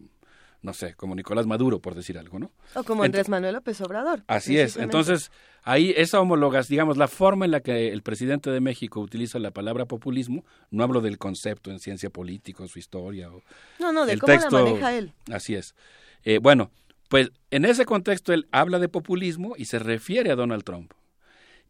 no 0.66 0.74
sé, 0.74 0.94
como 0.94 1.14
Nicolás 1.14 1.46
Maduro, 1.46 1.78
por 1.78 1.94
decir 1.94 2.18
algo, 2.18 2.40
¿no? 2.40 2.50
O 2.74 2.82
como 2.82 3.04
Andrés 3.04 3.28
Manuel 3.28 3.54
López 3.54 3.80
Obrador. 3.82 4.24
Así 4.26 4.58
es. 4.58 4.76
Entonces, 4.76 5.30
ahí 5.62 5.94
esa 5.96 6.20
homologas, 6.20 6.66
digamos, 6.66 6.96
la 6.96 7.06
forma 7.06 7.44
en 7.44 7.52
la 7.52 7.60
que 7.60 7.92
el 7.92 8.02
presidente 8.02 8.50
de 8.50 8.60
México 8.60 9.00
utiliza 9.00 9.38
la 9.38 9.52
palabra 9.52 9.86
populismo, 9.86 10.44
no 10.72 10.82
hablo 10.82 11.00
del 11.02 11.18
concepto 11.18 11.70
en 11.70 11.78
ciencia 11.78 12.10
política, 12.10 12.66
su 12.66 12.80
historia 12.80 13.30
o 13.30 13.42
No, 13.78 13.92
no, 13.92 14.06
de 14.06 14.14
el 14.14 14.18
cómo 14.18 14.32
texto, 14.32 14.58
la 14.58 14.64
maneja 14.64 14.92
él. 14.92 15.12
Así 15.30 15.54
es. 15.54 15.76
Eh, 16.24 16.38
bueno, 16.38 16.72
pues 17.08 17.30
en 17.52 17.64
ese 17.64 17.84
contexto 17.84 18.32
él 18.32 18.48
habla 18.50 18.80
de 18.80 18.88
populismo 18.88 19.54
y 19.56 19.66
se 19.66 19.78
refiere 19.78 20.32
a 20.32 20.34
Donald 20.34 20.64
Trump. 20.64 20.92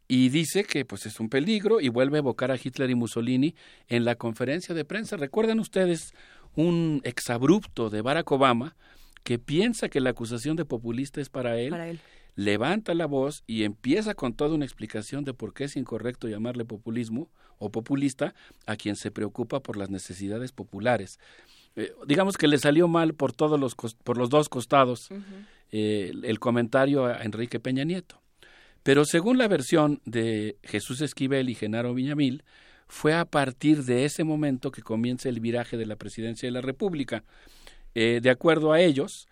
Y 0.09 0.29
dice 0.29 0.65
que 0.65 0.85
pues 0.85 1.05
es 1.05 1.21
un 1.21 1.29
peligro 1.29 1.81
y 1.81 1.89
vuelve 1.89 2.17
a 2.17 2.21
evocar 2.21 2.51
a 2.51 2.57
Hitler 2.57 2.89
y 2.89 2.95
Mussolini 2.95 3.55
en 3.89 4.05
la 4.05 4.15
conferencia 4.15 4.75
de 4.75 4.85
prensa. 4.85 5.17
¿Recuerdan 5.17 5.59
ustedes 5.59 6.15
un 6.57 7.01
exabrupto 7.05 7.89
de 7.91 8.03
Barack 8.03 8.31
Obama 8.33 8.75
que 9.23 9.39
piensa 9.39 9.89
que 9.89 10.01
la 10.01 10.11
acusación 10.11 10.57
de 10.57 10.65
populista 10.65 11.21
es 11.21 11.29
para 11.29 11.59
él, 11.61 11.71
Para 11.71 11.89
él. 11.89 12.01
levanta 12.35 12.95
la 12.95 13.07
voz 13.07 13.43
y 13.47 13.63
empieza 13.65 14.15
con 14.15 14.35
toda 14.35 14.55
una 14.55 14.65
explicación 14.65 15.25
de 15.25 15.35
por 15.35 15.53
qué 15.55 15.65
es 15.65 15.77
incorrecto 15.77 16.29
llamarle 16.29 16.65
populismo 16.65 17.31
o 17.59 17.71
populista 17.71 18.35
a 18.67 18.77
quien 18.77 18.97
se 18.97 19.11
preocupa 19.11 19.61
por 19.61 19.77
las 19.77 19.91
necesidades 19.91 20.53
populares. 20.53 21.19
Eh, 21.77 21.93
digamos 22.07 22.37
que 22.37 22.49
le 22.49 22.59
salió 22.59 22.89
mal 22.89 23.15
por 23.15 23.33
todos 23.33 23.59
los 23.61 23.75
por 23.75 24.17
los 24.17 24.31
dos 24.31 24.49
costados 24.49 25.09
eh, 25.73 26.09
el- 26.13 26.25
el 26.25 26.39
comentario 26.39 27.07
a 27.07 27.23
Enrique 27.23 27.59
Peña 27.61 27.85
Nieto. 27.85 28.21
Pero 28.83 29.05
según 29.05 29.37
la 29.37 29.49
versión 29.49 30.01
de 30.05 30.57
Jesús 30.63 31.01
Esquivel 31.01 31.49
y 31.51 31.55
Genaro 31.57 31.93
Viñamil, 31.93 32.45
fue 32.89 33.15
a 33.15 33.25
partir 33.25 33.85
de 33.85 34.05
ese 34.05 34.25
momento 34.25 34.71
que 34.71 34.83
comienza 34.83 35.29
el 35.29 35.41
viraje 35.41 35.77
de 35.77 35.87
la 35.87 35.97
presidencia 35.97 36.47
de 36.47 36.53
la 36.53 36.61
República. 36.61 37.25
Eh, 37.95 38.21
de 38.23 38.31
acuerdo 38.31 38.73
a 38.73 38.81
ellos, 38.81 39.29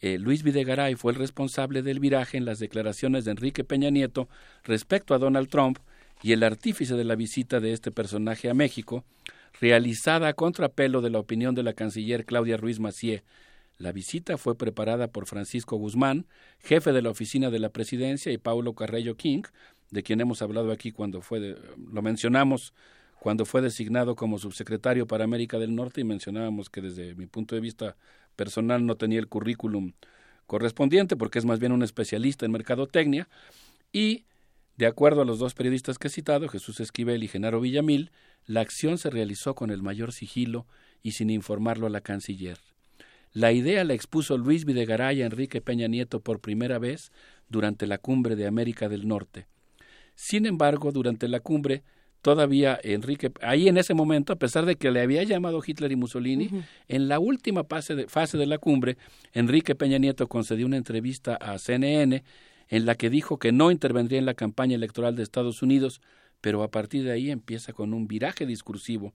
eh, 0.00 0.18
Luis 0.18 0.42
Videgaray 0.42 0.94
fue 0.94 1.12
el 1.12 1.18
responsable 1.18 1.82
del 1.82 2.00
viraje 2.00 2.36
en 2.36 2.44
las 2.44 2.58
declaraciones 2.58 3.24
de 3.24 3.30
Enrique 3.30 3.64
Peña 3.64 3.90
Nieto 3.90 4.28
respecto 4.64 5.14
a 5.14 5.18
Donald 5.18 5.48
Trump 5.48 5.78
y 6.22 6.32
el 6.32 6.42
artífice 6.42 6.94
de 6.94 7.04
la 7.04 7.14
visita 7.14 7.60
de 7.60 7.72
este 7.72 7.90
personaje 7.90 8.50
a 8.50 8.54
México, 8.54 9.04
realizada 9.60 10.28
a 10.28 10.34
contrapelo 10.34 11.00
de 11.00 11.10
la 11.10 11.18
opinión 11.18 11.54
de 11.54 11.62
la 11.62 11.72
canciller 11.72 12.24
Claudia 12.24 12.56
Ruiz 12.56 12.80
Macié. 12.80 13.22
La 13.78 13.92
visita 13.92 14.38
fue 14.38 14.56
preparada 14.56 15.08
por 15.08 15.26
Francisco 15.26 15.76
Guzmán, 15.76 16.26
jefe 16.60 16.92
de 16.92 17.02
la 17.02 17.10
oficina 17.10 17.50
de 17.50 17.58
la 17.58 17.68
presidencia, 17.68 18.32
y 18.32 18.38
Paulo 18.38 18.74
Carrello 18.74 19.16
King, 19.16 19.42
de 19.90 20.02
quien 20.02 20.20
hemos 20.20 20.42
hablado 20.42 20.72
aquí 20.72 20.92
cuando 20.92 21.20
fue, 21.22 21.40
de- 21.40 21.56
lo 21.92 22.02
mencionamos 22.02 22.74
cuando 23.20 23.44
fue 23.44 23.62
designado 23.62 24.14
como 24.14 24.38
subsecretario 24.38 25.06
para 25.06 25.24
América 25.24 25.58
del 25.58 25.74
Norte 25.74 26.00
y 26.00 26.04
mencionábamos 26.04 26.70
que 26.70 26.80
desde 26.80 27.14
mi 27.14 27.26
punto 27.26 27.54
de 27.54 27.60
vista 27.60 27.96
personal 28.36 28.84
no 28.84 28.96
tenía 28.96 29.18
el 29.18 29.28
currículum 29.28 29.92
correspondiente 30.46 31.16
porque 31.16 31.38
es 31.38 31.44
más 31.44 31.58
bien 31.58 31.72
un 31.72 31.82
especialista 31.82 32.46
en 32.46 32.52
mercadotecnia 32.52 33.28
y 33.92 34.24
de 34.76 34.86
acuerdo 34.86 35.22
a 35.22 35.24
los 35.24 35.38
dos 35.38 35.54
periodistas 35.54 35.98
que 35.98 36.08
he 36.08 36.10
citado, 36.10 36.48
Jesús 36.48 36.80
Esquivel 36.80 37.24
y 37.24 37.28
Genaro 37.28 37.60
Villamil, 37.60 38.10
la 38.44 38.60
acción 38.60 38.98
se 38.98 39.08
realizó 39.08 39.54
con 39.54 39.70
el 39.70 39.82
mayor 39.82 40.12
sigilo 40.12 40.66
y 41.02 41.12
sin 41.12 41.30
informarlo 41.30 41.86
a 41.86 41.90
la 41.90 42.02
canciller. 42.02 42.58
La 43.32 43.52
idea 43.52 43.84
la 43.84 43.94
expuso 43.94 44.36
Luis 44.36 44.66
Videgaray 44.66 45.22
a 45.22 45.26
Enrique 45.26 45.60
Peña 45.62 45.88
Nieto 45.88 46.20
por 46.20 46.40
primera 46.40 46.78
vez 46.78 47.10
durante 47.48 47.86
la 47.86 47.98
cumbre 47.98 48.36
de 48.36 48.46
América 48.46 48.88
del 48.88 49.08
Norte. 49.08 49.46
Sin 50.16 50.46
embargo, 50.46 50.90
durante 50.90 51.28
la 51.28 51.38
cumbre, 51.38 51.84
todavía 52.22 52.80
Enrique, 52.82 53.30
ahí 53.42 53.68
en 53.68 53.78
ese 53.78 53.94
momento, 53.94 54.32
a 54.32 54.36
pesar 54.36 54.66
de 54.66 54.74
que 54.74 54.90
le 54.90 55.00
había 55.00 55.22
llamado 55.22 55.62
Hitler 55.64 55.92
y 55.92 55.96
Mussolini, 55.96 56.50
en 56.88 57.06
la 57.06 57.20
última 57.20 57.62
fase 57.62 57.94
de, 57.94 58.08
fase 58.08 58.36
de 58.36 58.46
la 58.46 58.58
cumbre, 58.58 58.96
Enrique 59.32 59.76
Peña 59.76 59.98
Nieto 59.98 60.26
concedió 60.26 60.66
una 60.66 60.78
entrevista 60.78 61.36
a 61.36 61.58
CNN 61.58 62.24
en 62.68 62.86
la 62.86 62.96
que 62.96 63.10
dijo 63.10 63.38
que 63.38 63.52
no 63.52 63.70
intervendría 63.70 64.18
en 64.18 64.26
la 64.26 64.34
campaña 64.34 64.74
electoral 64.74 65.14
de 65.14 65.22
Estados 65.22 65.62
Unidos, 65.62 66.00
pero 66.40 66.64
a 66.64 66.70
partir 66.70 67.04
de 67.04 67.12
ahí 67.12 67.30
empieza 67.30 67.72
con 67.72 67.94
un 67.94 68.08
viraje 68.08 68.46
discursivo. 68.46 69.14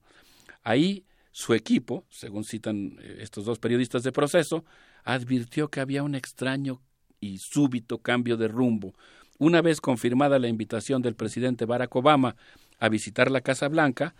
Ahí 0.62 1.04
su 1.32 1.54
equipo, 1.54 2.04
según 2.10 2.44
citan 2.44 2.98
eh, 3.02 3.18
estos 3.20 3.44
dos 3.44 3.58
periodistas 3.58 4.02
de 4.02 4.12
proceso, 4.12 4.64
advirtió 5.04 5.68
que 5.68 5.80
había 5.80 6.02
un 6.02 6.14
extraño 6.14 6.80
y 7.20 7.38
súbito 7.38 7.98
cambio 7.98 8.36
de 8.36 8.48
rumbo. 8.48 8.94
Una 9.38 9.62
vez 9.62 9.80
confirmada 9.80 10.38
la 10.38 10.48
invitación 10.48 11.02
del 11.02 11.14
presidente 11.14 11.64
Barack 11.64 11.94
Obama 11.96 12.36
a 12.78 12.88
visitar 12.88 13.30
la 13.30 13.40
Casa 13.40 13.68
Blanca, 13.68 14.14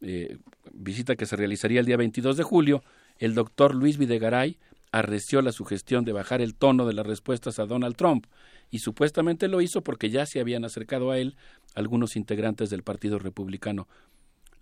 eh, 0.00 0.38
visita 0.72 1.16
que 1.16 1.26
se 1.26 1.36
realizaría 1.36 1.80
el 1.80 1.86
día 1.86 1.96
22 1.96 2.36
de 2.36 2.42
julio, 2.42 2.82
el 3.18 3.34
doctor 3.34 3.74
Luis 3.74 3.98
Videgaray 3.98 4.58
arreció 4.92 5.42
la 5.42 5.52
sugestión 5.52 6.04
de 6.04 6.12
bajar 6.12 6.40
el 6.40 6.54
tono 6.54 6.86
de 6.86 6.94
las 6.94 7.06
respuestas 7.06 7.58
a 7.58 7.66
Donald 7.66 7.96
Trump 7.96 8.26
y 8.70 8.78
supuestamente 8.78 9.48
lo 9.48 9.60
hizo 9.60 9.82
porque 9.82 10.10
ya 10.10 10.26
se 10.26 10.40
habían 10.40 10.64
acercado 10.64 11.10
a 11.10 11.18
él 11.18 11.36
algunos 11.74 12.16
integrantes 12.16 12.70
del 12.70 12.82
Partido 12.82 13.18
Republicano. 13.18 13.88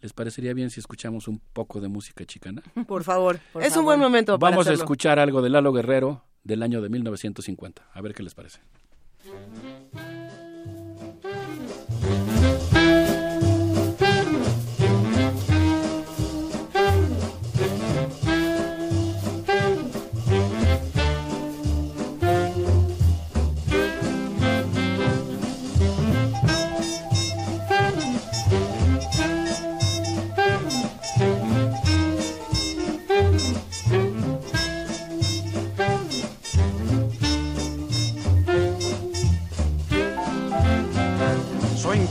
¿Les 0.01 0.13
parecería 0.13 0.53
bien 0.53 0.71
si 0.71 0.81
escuchamos 0.81 1.27
un 1.27 1.41
poco 1.53 1.81
de 1.81 1.89
música 1.89 2.25
chicana? 2.25 2.63
Por 2.87 3.03
favor. 3.05 3.41
Por 3.53 3.63
es 3.63 3.77
un 3.77 3.85
buen 3.85 3.99
momento 3.99 4.39
para 4.39 4.51
Vamos 4.57 4.69
a 4.69 4.73
escuchar 4.73 5.19
algo 5.19 5.43
de 5.43 5.51
Lalo 5.51 5.73
Guerrero 5.73 6.25
del 6.45 6.63
año 6.63 6.81
de 6.83 6.89
1950. 6.89 7.89
A 7.93 8.01
ver 8.01 8.15
qué 8.15 8.23
les 8.23 8.35
parece. 8.35 8.61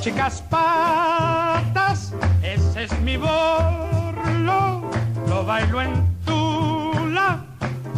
Chicas 0.06 0.44
patas, 0.52 2.14
ese 2.44 2.84
es 2.84 3.00
mi 3.02 3.18
borlo. 3.18 4.92
Lo 5.28 5.44
bailo 5.44 5.82
en 5.82 5.94
Tula 6.24 7.40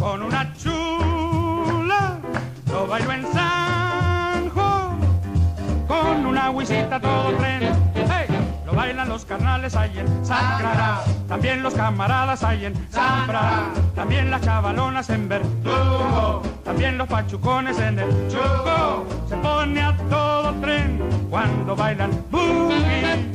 con 0.00 0.22
una 0.22 0.50
chula. 0.54 2.16
Lo 2.72 2.86
bailo 2.86 3.12
en 3.12 3.30
Sanjo 3.30 4.96
con 5.86 6.24
una 6.24 6.48
huisita 6.50 6.98
todo 6.98 7.30
tren. 7.36 7.68
Lo 8.64 8.72
bailan 8.72 9.10
los 9.10 9.26
carnales 9.26 9.76
ahí 9.76 9.98
en. 9.98 10.06
También 11.28 11.62
los 11.62 11.74
camaradas 11.74 12.42
ahí 12.42 12.64
en 12.64 12.74
Zambra. 12.90 13.64
También 13.94 14.30
las 14.30 14.40
chavalonas 14.40 15.10
en 15.10 15.28
Verdugo. 15.28 16.40
También 16.64 16.96
los 16.96 17.06
pachucones 17.06 17.78
en 17.78 17.98
el 17.98 18.08
Chuco. 18.30 19.04
Se 19.28 19.36
pone 19.36 19.82
a 19.82 19.94
todo 20.08 20.27
tren 20.60 21.00
cuando 21.30 21.76
bailan 21.76 22.10
boogie. 22.30 23.28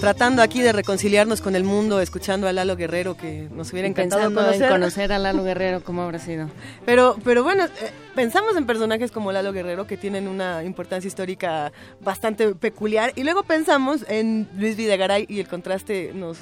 Tratando 0.00 0.42
aquí 0.42 0.62
de 0.62 0.72
reconciliarnos 0.72 1.40
con 1.40 1.56
el 1.56 1.64
mundo, 1.64 2.00
escuchando 2.00 2.46
a 2.46 2.52
Lalo 2.52 2.76
Guerrero, 2.76 3.16
que 3.16 3.48
nos 3.50 3.72
hubiera 3.72 3.88
encantado 3.88 4.22
Pensando 4.22 4.40
conocer. 4.40 4.62
en 4.62 4.68
conocer 4.68 5.12
a 5.12 5.18
Lalo 5.18 5.42
Guerrero, 5.42 5.82
¿cómo 5.82 6.02
habrá 6.02 6.20
sido? 6.20 6.48
Pero, 6.86 7.16
pero 7.24 7.42
bueno, 7.42 7.64
eh, 7.64 7.90
pensamos 8.14 8.56
en 8.56 8.66
personajes 8.66 9.10
como 9.10 9.32
Lalo 9.32 9.52
Guerrero 9.52 9.88
que 9.88 9.96
tienen 9.96 10.28
una 10.28 10.62
importancia 10.62 11.08
histórica 11.08 11.72
bastante 12.00 12.54
peculiar 12.54 13.12
y 13.16 13.24
luego 13.24 13.42
pensamos 13.42 14.04
en 14.08 14.48
Luis 14.56 14.76
Videgaray 14.76 15.26
y 15.28 15.40
el 15.40 15.48
contraste 15.48 16.12
nos 16.14 16.38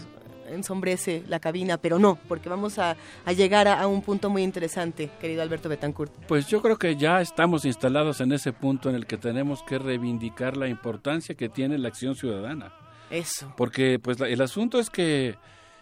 ensombrece 0.49 1.23
la 1.29 1.41
cabina, 1.41 1.79
pero 1.79 1.99
no, 1.99 2.19
porque 2.29 2.49
vamos 2.49 2.79
a, 2.79 2.97
llegar 3.37 3.69
a, 3.69 3.87
un 3.87 4.03
punto 4.03 4.31
muy 4.31 4.43
interesante, 4.43 5.11
querido 5.21 5.43
Alberto 5.43 5.69
Betancourt. 5.69 6.13
Pues 6.27 6.47
yo 6.49 6.61
creo 6.63 6.77
que 6.77 6.97
ya 6.97 7.21
estamos 7.21 7.65
instalados 7.65 8.21
en 8.21 8.33
ese 8.33 8.53
punto 8.53 8.89
en 8.89 8.97
el 8.97 9.07
que 9.07 9.17
tenemos 9.17 9.63
que 9.63 9.79
reivindicar 9.79 10.57
la 10.57 10.69
importancia 10.69 11.35
que 11.35 11.49
tiene 11.49 11.79
la 11.79 11.89
acción 11.89 12.15
ciudadana. 12.15 12.73
Eso. 13.11 13.53
Porque 13.57 13.99
pues 13.99 14.21
el 14.21 14.41
asunto 14.41 14.79
es 14.79 14.91
que 14.91 15.37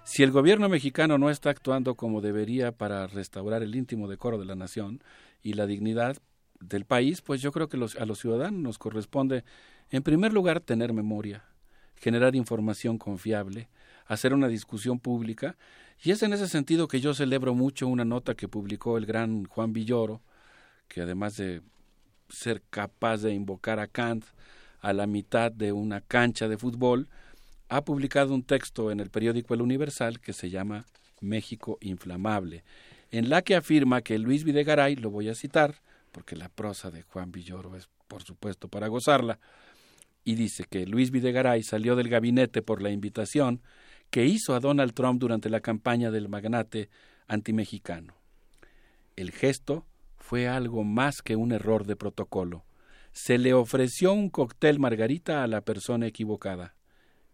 si 0.05 0.23
el 0.23 0.33
gobierno 0.33 0.69
mexicano 0.69 1.17
no 1.19 1.31
está 1.31 1.51
actuando 1.51 1.95
como 1.95 2.21
debería 2.21 2.73
para 2.73 3.07
restaurar 3.07 3.63
el 3.63 3.75
íntimo 3.75 4.09
decoro 4.09 4.39
de 4.39 4.45
la 4.45 4.57
nación 4.57 5.03
y 5.43 5.53
la 5.55 5.67
dignidad 5.67 6.17
del 6.61 6.85
país, 6.85 7.23
pues 7.23 7.41
yo 7.41 7.53
creo 7.53 7.69
que 7.69 7.77
a 7.77 8.07
los 8.07 8.19
ciudadanos 8.19 8.61
nos 8.61 8.79
corresponde, 8.79 9.45
en 9.91 10.03
primer 10.03 10.33
lugar, 10.33 10.61
tener 10.61 10.93
memoria, 10.93 11.45
generar 11.97 12.35
información 12.35 12.99
confiable, 12.99 13.69
hacer 14.13 14.35
una 14.35 14.49
discusión 14.49 14.99
pública, 14.99 15.57
y 16.03 16.11
es 16.11 16.23
en 16.23 16.33
ese 16.33 16.49
sentido 16.49 16.89
que 16.89 17.01
yo 17.01 17.15
celebro 17.15 17.55
mucho 17.55 17.89
una 17.89 18.05
nota 18.05 18.35
que 18.35 18.49
publicó 18.49 18.99
el 18.99 19.07
gran 19.07 19.45
Juan 19.45 19.73
Villoro, 19.73 20.21
que 20.89 21.01
además 21.01 21.37
de 21.37 21.63
ser 22.29 22.63
capaz 22.71 23.19
de 23.19 23.33
invocar 23.33 23.79
a 23.79 23.87
Kant 23.87 24.25
a 24.81 24.93
la 24.93 25.07
mitad 25.07 25.53
de 25.53 25.73
una 25.73 26.01
cancha 26.01 26.49
de 26.49 26.59
fútbol, 26.59 27.09
ha 27.69 27.85
publicado 27.85 28.35
un 28.35 28.43
texto 28.43 28.91
en 28.91 29.01
el 29.01 29.11
periódico 29.11 29.55
El 29.55 29.63
Universal 29.63 30.21
que 30.21 30.33
se 30.33 30.51
llama 30.51 30.87
México 31.21 31.79
Inflamable, 31.81 32.65
en 33.11 33.31
la 33.31 33.43
que 33.43 33.55
afirma 33.55 34.03
que 34.03 34.19
Luis 34.19 34.45
Videgaray, 34.45 34.97
lo 34.97 35.11
voy 35.11 35.29
a 35.29 35.35
citar, 35.35 35.77
porque 36.11 36.37
la 36.37 36.49
prosa 36.49 36.91
de 36.91 37.03
Juan 37.03 37.33
Villoro 37.33 37.77
es, 37.77 37.89
por 38.09 38.23
supuesto, 38.23 38.69
para 38.69 38.89
gozarla, 38.89 39.39
y 40.25 40.35
dice 40.35 40.65
que 40.69 40.87
Luis 40.87 41.11
Videgaray 41.11 41.63
salió 41.63 41.97
del 41.97 42.09
gabinete 42.09 42.61
por 42.61 42.83
la 42.83 42.91
invitación 42.91 43.63
que 44.13 44.27
hizo 44.27 44.55
a 44.55 44.61
Donald 44.61 44.93
Trump 44.93 45.19
durante 45.21 45.51
la 45.51 45.61
campaña 45.61 46.11
del 46.11 46.29
magnate 46.29 46.91
antimexicano. 47.27 48.15
El 49.17 49.33
gesto 49.33 49.87
fue 50.19 50.47
algo 50.47 50.85
más 50.85 51.23
que 51.23 51.35
un 51.35 51.51
error 51.51 51.87
de 51.87 51.97
protocolo. 51.97 52.65
Se 53.13 53.39
le 53.39 53.55
ofreció 53.55 54.13
un 54.13 54.29
cóctel 54.29 54.79
margarita 54.79 55.43
a 55.43 55.47
la 55.47 55.63
persona 55.63 56.07
equivocada 56.07 56.75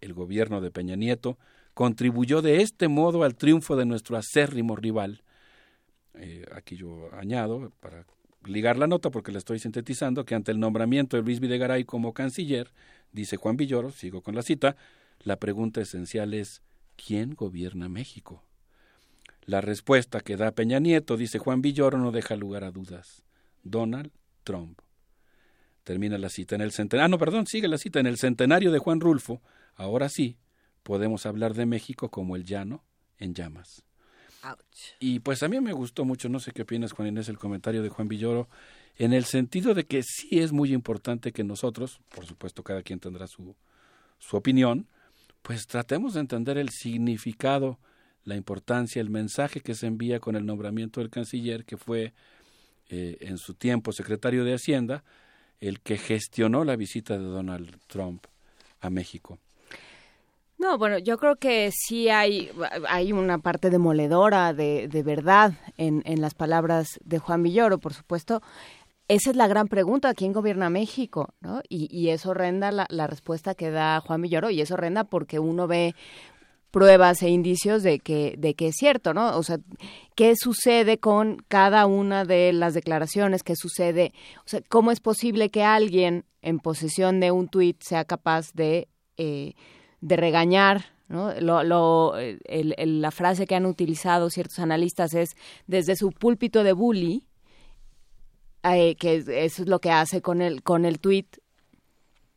el 0.00 0.14
gobierno 0.14 0.60
de 0.60 0.70
Peña 0.70 0.94
Nieto, 0.94 1.36
contribuyó 1.74 2.42
de 2.42 2.62
este 2.62 2.86
modo 2.86 3.24
al 3.24 3.34
triunfo 3.34 3.74
de 3.74 3.84
nuestro 3.84 4.16
acérrimo 4.16 4.76
rival. 4.76 5.22
Eh, 6.14 6.44
aquí 6.52 6.76
yo 6.76 7.10
añado, 7.12 7.72
para 7.80 8.06
ligar 8.44 8.78
la 8.78 8.86
nota, 8.86 9.10
porque 9.10 9.32
la 9.32 9.38
estoy 9.38 9.58
sintetizando, 9.58 10.24
que 10.24 10.36
ante 10.36 10.52
el 10.52 10.60
nombramiento 10.60 11.16
de 11.16 11.24
Luis 11.24 11.40
Videgaray 11.40 11.84
como 11.84 12.14
canciller, 12.14 12.72
dice 13.12 13.36
Juan 13.36 13.56
Villoro, 13.56 13.90
sigo 13.90 14.22
con 14.22 14.36
la 14.36 14.42
cita, 14.42 14.76
la 15.20 15.36
pregunta 15.38 15.80
esencial 15.80 16.34
es 16.34 16.62
¿quién 17.02 17.34
gobierna 17.34 17.88
México? 17.88 18.42
La 19.44 19.60
respuesta 19.60 20.20
que 20.20 20.36
da 20.36 20.50
Peña 20.50 20.78
Nieto, 20.78 21.16
dice 21.16 21.38
Juan 21.38 21.62
Villoro, 21.62 21.96
no 21.98 22.12
deja 22.12 22.36
lugar 22.36 22.64
a 22.64 22.70
dudas. 22.70 23.22
Donald 23.62 24.10
Trump. 24.44 24.80
Termina 25.84 26.18
la 26.18 26.28
cita 26.28 26.54
en 26.54 26.60
el 26.60 26.72
centenario. 26.72 27.06
Ah, 27.06 27.08
no, 27.08 27.18
perdón, 27.18 27.46
sigue 27.46 27.66
la 27.68 27.78
cita. 27.78 27.98
En 27.98 28.06
el 28.06 28.18
centenario 28.18 28.70
de 28.70 28.78
Juan 28.78 29.00
Rulfo, 29.00 29.40
Ahora 29.78 30.08
sí, 30.08 30.36
podemos 30.82 31.24
hablar 31.24 31.54
de 31.54 31.64
México 31.64 32.10
como 32.10 32.34
el 32.34 32.44
llano 32.44 32.84
en 33.18 33.32
llamas. 33.32 33.84
Y 34.98 35.20
pues 35.20 35.42
a 35.44 35.48
mí 35.48 35.60
me 35.60 35.72
gustó 35.72 36.04
mucho, 36.04 36.28
no 36.28 36.40
sé 36.40 36.50
qué 36.50 36.62
opinas 36.62 36.92
Juan 36.92 37.08
Inés, 37.08 37.28
el 37.28 37.38
comentario 37.38 37.82
de 37.82 37.88
Juan 37.88 38.08
Villoro, 38.08 38.48
en 38.96 39.12
el 39.12 39.24
sentido 39.24 39.74
de 39.74 39.86
que 39.86 40.02
sí 40.02 40.40
es 40.40 40.50
muy 40.52 40.72
importante 40.72 41.32
que 41.32 41.44
nosotros, 41.44 42.00
por 42.08 42.26
supuesto 42.26 42.64
cada 42.64 42.82
quien 42.82 42.98
tendrá 42.98 43.28
su, 43.28 43.54
su 44.18 44.36
opinión, 44.36 44.88
pues 45.48 45.66
tratemos 45.66 46.12
de 46.12 46.20
entender 46.20 46.58
el 46.58 46.68
significado, 46.68 47.78
la 48.24 48.36
importancia, 48.36 49.00
el 49.00 49.08
mensaje 49.08 49.60
que 49.62 49.74
se 49.74 49.86
envía 49.86 50.20
con 50.20 50.36
el 50.36 50.44
nombramiento 50.44 51.00
del 51.00 51.08
canciller, 51.08 51.64
que 51.64 51.78
fue 51.78 52.12
eh, 52.90 53.16
en 53.22 53.38
su 53.38 53.54
tiempo 53.54 53.92
secretario 53.92 54.44
de 54.44 54.52
Hacienda, 54.52 55.04
el 55.58 55.80
que 55.80 55.96
gestionó 55.96 56.64
la 56.64 56.76
visita 56.76 57.16
de 57.16 57.24
Donald 57.24 57.78
Trump 57.86 58.26
a 58.82 58.90
México. 58.90 59.38
No, 60.58 60.76
bueno, 60.76 60.98
yo 60.98 61.16
creo 61.16 61.36
que 61.36 61.70
sí 61.72 62.10
hay, 62.10 62.50
hay 62.86 63.14
una 63.14 63.38
parte 63.38 63.70
demoledora 63.70 64.52
de, 64.52 64.86
de 64.86 65.02
verdad 65.02 65.54
en, 65.78 66.02
en 66.04 66.20
las 66.20 66.34
palabras 66.34 67.00
de 67.04 67.20
Juan 67.20 67.42
Villoro, 67.42 67.78
por 67.78 67.94
supuesto. 67.94 68.42
Esa 69.08 69.30
es 69.30 69.36
la 69.36 69.48
gran 69.48 69.68
pregunta, 69.68 70.12
¿quién 70.14 70.32
gobierna 70.32 70.68
México? 70.70 71.34
¿no? 71.40 71.62
Y, 71.68 71.88
y 71.90 72.10
eso 72.10 72.34
renda 72.34 72.70
la, 72.70 73.06
respuesta 73.06 73.54
que 73.54 73.70
da 73.70 74.00
Juan 74.00 74.22
Villoro, 74.22 74.50
y 74.50 74.60
eso 74.60 74.76
renda 74.76 75.04
porque 75.04 75.38
uno 75.38 75.66
ve 75.66 75.94
pruebas 76.70 77.22
e 77.22 77.30
indicios 77.30 77.82
de 77.82 77.98
que, 78.00 78.34
de 78.36 78.54
que 78.54 78.68
es 78.68 78.74
cierto, 78.76 79.14
¿no? 79.14 79.36
O 79.38 79.42
sea, 79.42 79.58
¿qué 80.14 80.34
sucede 80.36 80.98
con 80.98 81.38
cada 81.48 81.86
una 81.86 82.26
de 82.26 82.52
las 82.52 82.74
declaraciones? 82.74 83.42
¿Qué 83.42 83.56
sucede? 83.56 84.12
¿cómo 84.68 84.90
es 84.90 85.00
posible 85.00 85.48
que 85.48 85.64
alguien 85.64 86.26
en 86.42 86.58
posesión 86.58 87.18
de 87.20 87.30
un 87.30 87.48
tuit 87.48 87.82
sea 87.82 88.04
capaz 88.04 88.52
de... 88.52 88.88
Eh, 89.16 89.54
de 90.00 90.16
regañar, 90.16 90.84
¿no? 91.08 91.32
Lo, 91.40 91.64
lo, 91.64 92.16
el, 92.16 93.00
la 93.00 93.10
frase 93.10 93.46
que 93.46 93.54
han 93.54 93.66
utilizado 93.66 94.30
ciertos 94.30 94.58
analistas 94.58 95.14
es 95.14 95.30
desde 95.66 95.96
su 95.96 96.12
púlpito 96.12 96.62
de 96.62 96.72
bully, 96.72 97.24
eh, 98.62 98.96
que 98.96 99.16
eso 99.16 99.62
es 99.62 99.68
lo 99.68 99.80
que 99.80 99.90
hace 99.90 100.20
con 100.20 100.42
el, 100.42 100.62
con 100.62 100.84
el 100.84 101.00
tweet 101.00 101.26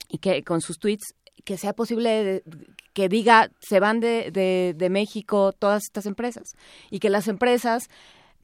y 0.07 0.19
que 0.19 0.43
con 0.43 0.61
sus 0.61 0.77
tweets, 0.79 1.15
que 1.43 1.57
sea 1.57 1.73
posible 1.73 2.43
que 2.93 3.09
diga 3.09 3.49
se 3.59 3.79
van 3.79 3.99
de, 3.99 4.31
de, 4.75 4.89
México 4.89 5.53
todas 5.53 5.83
estas 5.83 6.05
empresas 6.05 6.53
y 6.89 6.99
que 6.99 7.09
las 7.09 7.27
empresas 7.27 7.89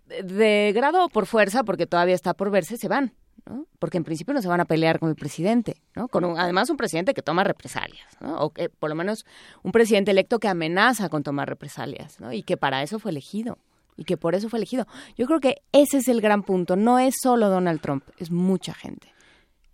de 0.07 0.71
grado 0.73 1.05
o 1.05 1.09
por 1.09 1.25
fuerza, 1.25 1.63
porque 1.63 1.85
todavía 1.85 2.15
está 2.15 2.33
por 2.33 2.49
verse, 2.49 2.77
se 2.77 2.87
van. 2.87 3.13
Porque 3.79 3.97
en 3.97 4.03
principio 4.03 4.33
no 4.33 4.41
se 4.41 4.47
van 4.47 4.59
a 4.59 4.65
pelear 4.65 4.99
con 4.99 5.09
el 5.09 5.15
presidente, 5.15 5.77
¿no? 5.95 6.09
Con 6.09 6.37
además 6.37 6.69
un 6.69 6.75
presidente 6.75 7.13
que 7.13 7.21
toma 7.21 7.45
represalias, 7.45 8.05
¿no? 8.19 8.39
O 8.39 8.49
que 8.49 8.67
por 8.67 8.89
lo 8.89 8.95
menos 8.95 9.25
un 9.63 9.71
presidente 9.71 10.11
electo 10.11 10.39
que 10.39 10.49
amenaza 10.49 11.07
con 11.07 11.23
tomar 11.23 11.47
represalias, 11.47 12.19
¿no? 12.19 12.33
Y 12.33 12.43
que 12.43 12.57
para 12.57 12.83
eso 12.83 12.99
fue 12.99 13.11
elegido 13.11 13.57
y 13.97 14.03
que 14.03 14.15
por 14.15 14.35
eso 14.35 14.49
fue 14.49 14.59
elegido. 14.59 14.87
Yo 15.17 15.25
creo 15.27 15.39
que 15.39 15.61
ese 15.71 15.97
es 15.97 16.07
el 16.07 16.21
gran 16.21 16.43
punto. 16.43 16.75
No 16.75 16.99
es 16.99 17.15
solo 17.21 17.49
Donald 17.49 17.81
Trump, 17.81 18.03
es 18.17 18.31
mucha 18.31 18.73
gente. 18.73 19.07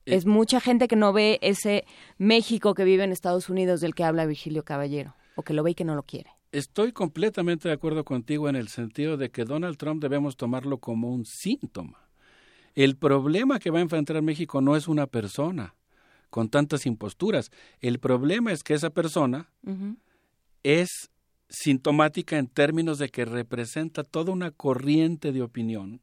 Eh. 0.06 0.16
Es 0.16 0.26
mucha 0.26 0.60
gente 0.60 0.88
que 0.88 0.96
no 0.96 1.14
ve 1.14 1.40
ese 1.42 1.86
México 2.18 2.74
que 2.74 2.84
vive 2.84 3.04
en 3.04 3.12
Estados 3.12 3.50
Unidos 3.50 3.82
del 3.82 3.94
que 3.94 4.04
habla 4.04 4.26
Virgilio 4.26 4.64
Caballero, 4.64 5.16
o 5.36 5.44
que 5.44 5.54
lo 5.54 5.64
ve 5.64 5.72
y 5.72 5.76
que 5.76 5.86
no 5.86 5.96
lo 5.96 6.04
quiere. 6.04 6.32
Estoy 6.52 6.92
completamente 6.92 7.68
de 7.68 7.74
acuerdo 7.74 8.06
contigo 8.06 8.48
en 8.48 8.56
el 8.56 8.68
sentido 8.68 9.18
de 9.18 9.30
que 9.30 9.44
Donald 9.44 9.78
Trump 9.78 10.02
debemos 10.02 10.38
tomarlo 10.38 10.78
como 10.78 11.12
un 11.12 11.26
síntoma 11.26 12.04
el 12.76 12.96
problema 12.96 13.60
que 13.60 13.70
va 13.70 13.80
a 13.80 13.84
enfrentar 13.84 14.22
México 14.22 14.62
no 14.62 14.76
es 14.76 14.88
una 14.88 15.08
persona 15.08 15.76
con 16.30 16.50
tantas 16.50 16.86
imposturas. 16.86 17.52
El 17.80 18.00
problema 18.00 18.52
es 18.52 18.64
que 18.64 18.74
esa 18.74 18.90
persona 18.90 19.50
es 20.64 21.12
sintomática 21.54 22.38
en 22.38 22.48
términos 22.48 22.98
de 22.98 23.10
que 23.10 23.26
representa 23.26 24.04
toda 24.04 24.34
una 24.34 24.52
corriente 24.52 25.32
de 25.32 25.44
opinión, 25.44 26.02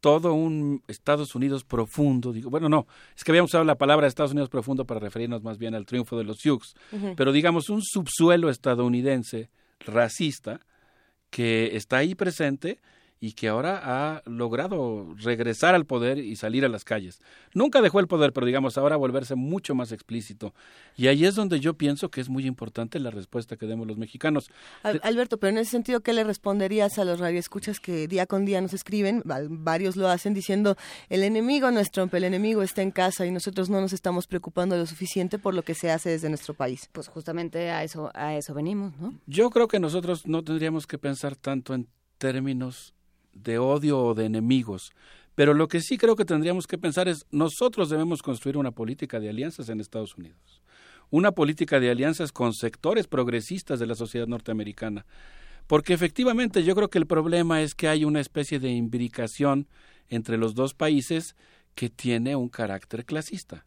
todo 0.00 0.34
un 0.34 0.82
Estados 0.88 1.34
Unidos 1.34 1.64
profundo. 1.64 2.32
Digo, 2.32 2.50
bueno, 2.50 2.68
no, 2.68 2.86
es 3.16 3.22
que 3.22 3.30
habíamos 3.30 3.50
usado 3.50 3.64
la 3.64 3.78
palabra 3.78 4.08
Estados 4.08 4.32
Unidos 4.32 4.50
profundo 4.50 4.84
para 4.84 5.00
referirnos 5.00 5.42
más 5.42 5.56
bien 5.56 5.74
al 5.74 5.86
triunfo 5.86 6.18
de 6.18 6.24
los 6.24 6.38
Sioux, 6.38 6.74
pero 7.16 7.32
digamos 7.32 7.70
un 7.70 7.80
subsuelo 7.82 8.50
estadounidense 8.50 9.50
racista 9.80 10.60
que 11.30 11.76
está 11.76 11.98
ahí 11.98 12.14
presente 12.14 12.80
y 13.18 13.32
que 13.32 13.48
ahora 13.48 13.80
ha 13.82 14.22
logrado 14.26 15.14
regresar 15.16 15.74
al 15.74 15.86
poder 15.86 16.18
y 16.18 16.36
salir 16.36 16.64
a 16.64 16.68
las 16.68 16.84
calles. 16.84 17.20
Nunca 17.54 17.80
dejó 17.80 18.00
el 18.00 18.08
poder, 18.08 18.32
pero 18.32 18.46
digamos 18.46 18.76
ahora 18.76 18.96
volverse 18.96 19.34
mucho 19.34 19.74
más 19.74 19.92
explícito. 19.92 20.54
Y 20.96 21.06
ahí 21.06 21.24
es 21.24 21.34
donde 21.34 21.60
yo 21.60 21.74
pienso 21.74 22.10
que 22.10 22.20
es 22.20 22.28
muy 22.28 22.46
importante 22.46 23.00
la 23.00 23.10
respuesta 23.10 23.56
que 23.56 23.66
demos 23.66 23.86
los 23.86 23.96
mexicanos. 23.96 24.50
Alberto, 24.82 25.38
pero 25.38 25.50
en 25.50 25.58
ese 25.58 25.70
sentido, 25.70 26.00
¿qué 26.00 26.12
le 26.12 26.24
responderías 26.24 26.98
a 26.98 27.04
los 27.04 27.18
radioescuchas 27.18 27.80
que 27.80 28.06
día 28.06 28.26
con 28.26 28.44
día 28.44 28.60
nos 28.60 28.74
escriben? 28.74 29.22
Varios 29.24 29.96
lo 29.96 30.08
hacen 30.08 30.34
diciendo, 30.34 30.76
el 31.08 31.22
enemigo 31.22 31.70
no 31.70 31.80
es 31.80 31.90
Trump, 31.90 32.12
el 32.14 32.24
enemigo 32.24 32.62
está 32.62 32.82
en 32.82 32.90
casa 32.90 33.24
y 33.26 33.30
nosotros 33.30 33.70
no 33.70 33.80
nos 33.80 33.92
estamos 33.92 34.26
preocupando 34.26 34.76
lo 34.76 34.86
suficiente 34.86 35.38
por 35.38 35.54
lo 35.54 35.62
que 35.62 35.74
se 35.74 35.90
hace 35.90 36.10
desde 36.10 36.28
nuestro 36.28 36.54
país. 36.54 36.88
Pues 36.92 37.08
justamente 37.08 37.70
a 37.70 37.82
eso, 37.82 38.10
a 38.14 38.34
eso 38.34 38.52
venimos, 38.52 38.96
¿no? 38.98 39.14
Yo 39.26 39.50
creo 39.50 39.68
que 39.68 39.80
nosotros 39.80 40.26
no 40.26 40.44
tendríamos 40.44 40.86
que 40.86 40.98
pensar 40.98 41.36
tanto 41.36 41.74
en 41.74 41.88
términos 42.18 42.94
de 43.42 43.58
odio 43.58 43.98
o 43.98 44.14
de 44.14 44.24
enemigos. 44.24 44.92
Pero 45.34 45.52
lo 45.52 45.68
que 45.68 45.80
sí 45.80 45.98
creo 45.98 46.16
que 46.16 46.24
tendríamos 46.24 46.66
que 46.66 46.78
pensar 46.78 47.08
es, 47.08 47.26
nosotros 47.30 47.90
debemos 47.90 48.22
construir 48.22 48.56
una 48.56 48.70
política 48.70 49.20
de 49.20 49.28
alianzas 49.28 49.68
en 49.68 49.80
Estados 49.80 50.16
Unidos. 50.16 50.62
Una 51.10 51.32
política 51.32 51.78
de 51.78 51.90
alianzas 51.90 52.32
con 52.32 52.52
sectores 52.52 53.06
progresistas 53.06 53.78
de 53.78 53.86
la 53.86 53.94
sociedad 53.94 54.26
norteamericana. 54.26 55.06
Porque 55.66 55.92
efectivamente 55.92 56.64
yo 56.64 56.74
creo 56.74 56.88
que 56.88 56.98
el 56.98 57.06
problema 57.06 57.60
es 57.62 57.74
que 57.74 57.88
hay 57.88 58.04
una 58.04 58.20
especie 58.20 58.58
de 58.58 58.70
imbricación 58.70 59.68
entre 60.08 60.38
los 60.38 60.54
dos 60.54 60.74
países 60.74 61.36
que 61.74 61.90
tiene 61.90 62.34
un 62.34 62.48
carácter 62.48 63.04
clasista. 63.04 63.66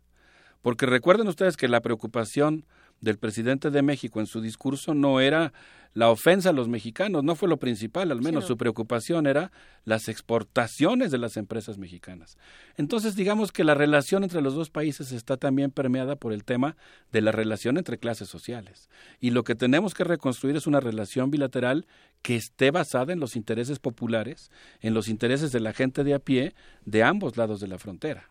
Porque 0.61 0.85
recuerden 0.85 1.27
ustedes 1.27 1.57
que 1.57 1.67
la 1.67 1.81
preocupación 1.81 2.65
del 3.01 3.17
presidente 3.17 3.71
de 3.71 3.81
México 3.81 4.19
en 4.19 4.27
su 4.27 4.41
discurso 4.41 4.93
no 4.93 5.19
era 5.19 5.53
la 5.93 6.09
ofensa 6.09 6.49
a 6.49 6.53
los 6.53 6.67
mexicanos, 6.67 7.23
no 7.23 7.35
fue 7.35 7.49
lo 7.49 7.57
principal, 7.57 8.11
al 8.11 8.21
menos 8.21 8.45
su 8.45 8.57
preocupación 8.57 9.25
era 9.25 9.51
las 9.85 10.07
exportaciones 10.07 11.09
de 11.09 11.17
las 11.17 11.35
empresas 11.35 11.79
mexicanas. 11.79 12.37
Entonces, 12.77 13.15
digamos 13.15 13.51
que 13.51 13.63
la 13.63 13.73
relación 13.73 14.23
entre 14.23 14.41
los 14.41 14.53
dos 14.53 14.69
países 14.69 15.11
está 15.11 15.37
también 15.37 15.71
permeada 15.71 16.15
por 16.15 16.31
el 16.31 16.43
tema 16.43 16.77
de 17.11 17.21
la 17.21 17.31
relación 17.31 17.77
entre 17.77 17.97
clases 17.97 18.29
sociales. 18.29 18.87
Y 19.19 19.31
lo 19.31 19.43
que 19.43 19.55
tenemos 19.55 19.95
que 19.95 20.03
reconstruir 20.03 20.55
es 20.55 20.67
una 20.67 20.79
relación 20.79 21.31
bilateral 21.31 21.87
que 22.21 22.35
esté 22.35 22.69
basada 22.69 23.11
en 23.11 23.19
los 23.19 23.35
intereses 23.35 23.79
populares, 23.79 24.51
en 24.81 24.93
los 24.93 25.07
intereses 25.07 25.51
de 25.51 25.59
la 25.59 25.73
gente 25.73 26.03
de 26.03 26.13
a 26.13 26.19
pie 26.19 26.53
de 26.85 27.03
ambos 27.03 27.35
lados 27.35 27.59
de 27.59 27.67
la 27.67 27.79
frontera. 27.79 28.29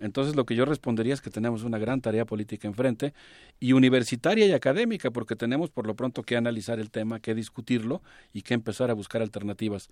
Entonces 0.00 0.34
lo 0.34 0.46
que 0.46 0.56
yo 0.56 0.64
respondería 0.64 1.12
es 1.14 1.20
que 1.20 1.30
tenemos 1.30 1.62
una 1.62 1.78
gran 1.78 2.00
tarea 2.00 2.24
política 2.24 2.66
enfrente 2.66 3.12
y 3.60 3.74
universitaria 3.74 4.46
y 4.46 4.52
académica, 4.52 5.10
porque 5.10 5.36
tenemos 5.36 5.70
por 5.70 5.86
lo 5.86 5.94
pronto 5.94 6.22
que 6.22 6.36
analizar 6.36 6.80
el 6.80 6.90
tema, 6.90 7.20
que 7.20 7.34
discutirlo 7.34 8.02
y 8.32 8.42
que 8.42 8.54
empezar 8.54 8.90
a 8.90 8.94
buscar 8.94 9.20
alternativas. 9.20 9.90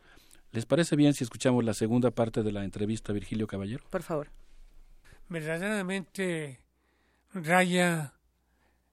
¿Les 0.51 0.65
parece 0.65 0.97
bien 0.97 1.13
si 1.13 1.25
escuchamos 1.25 1.63
la 1.63 1.75
segunda 1.75 2.11
parte 2.11 2.43
de 2.43 2.53
la 2.53 2.65
entrevista 2.65 3.13
a 3.13 3.15
Virgilio 3.15 3.47
Caballero? 3.47 3.85
Por 3.91 4.03
favor. 4.03 4.31
Verdaderamente, 5.29 6.61
Raya, 7.35 8.15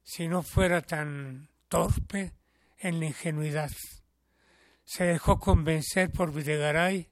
si 0.03 0.27
no 0.27 0.44
fuera 0.44 0.82
tan 0.82 1.48
torpe 1.69 2.34
en 2.77 3.00
la 3.00 3.06
ingenuidad, 3.06 3.72
se 4.84 5.06
dejó 5.06 5.40
convencer 5.40 6.11
por 6.11 6.34
Videgaray 6.34 7.08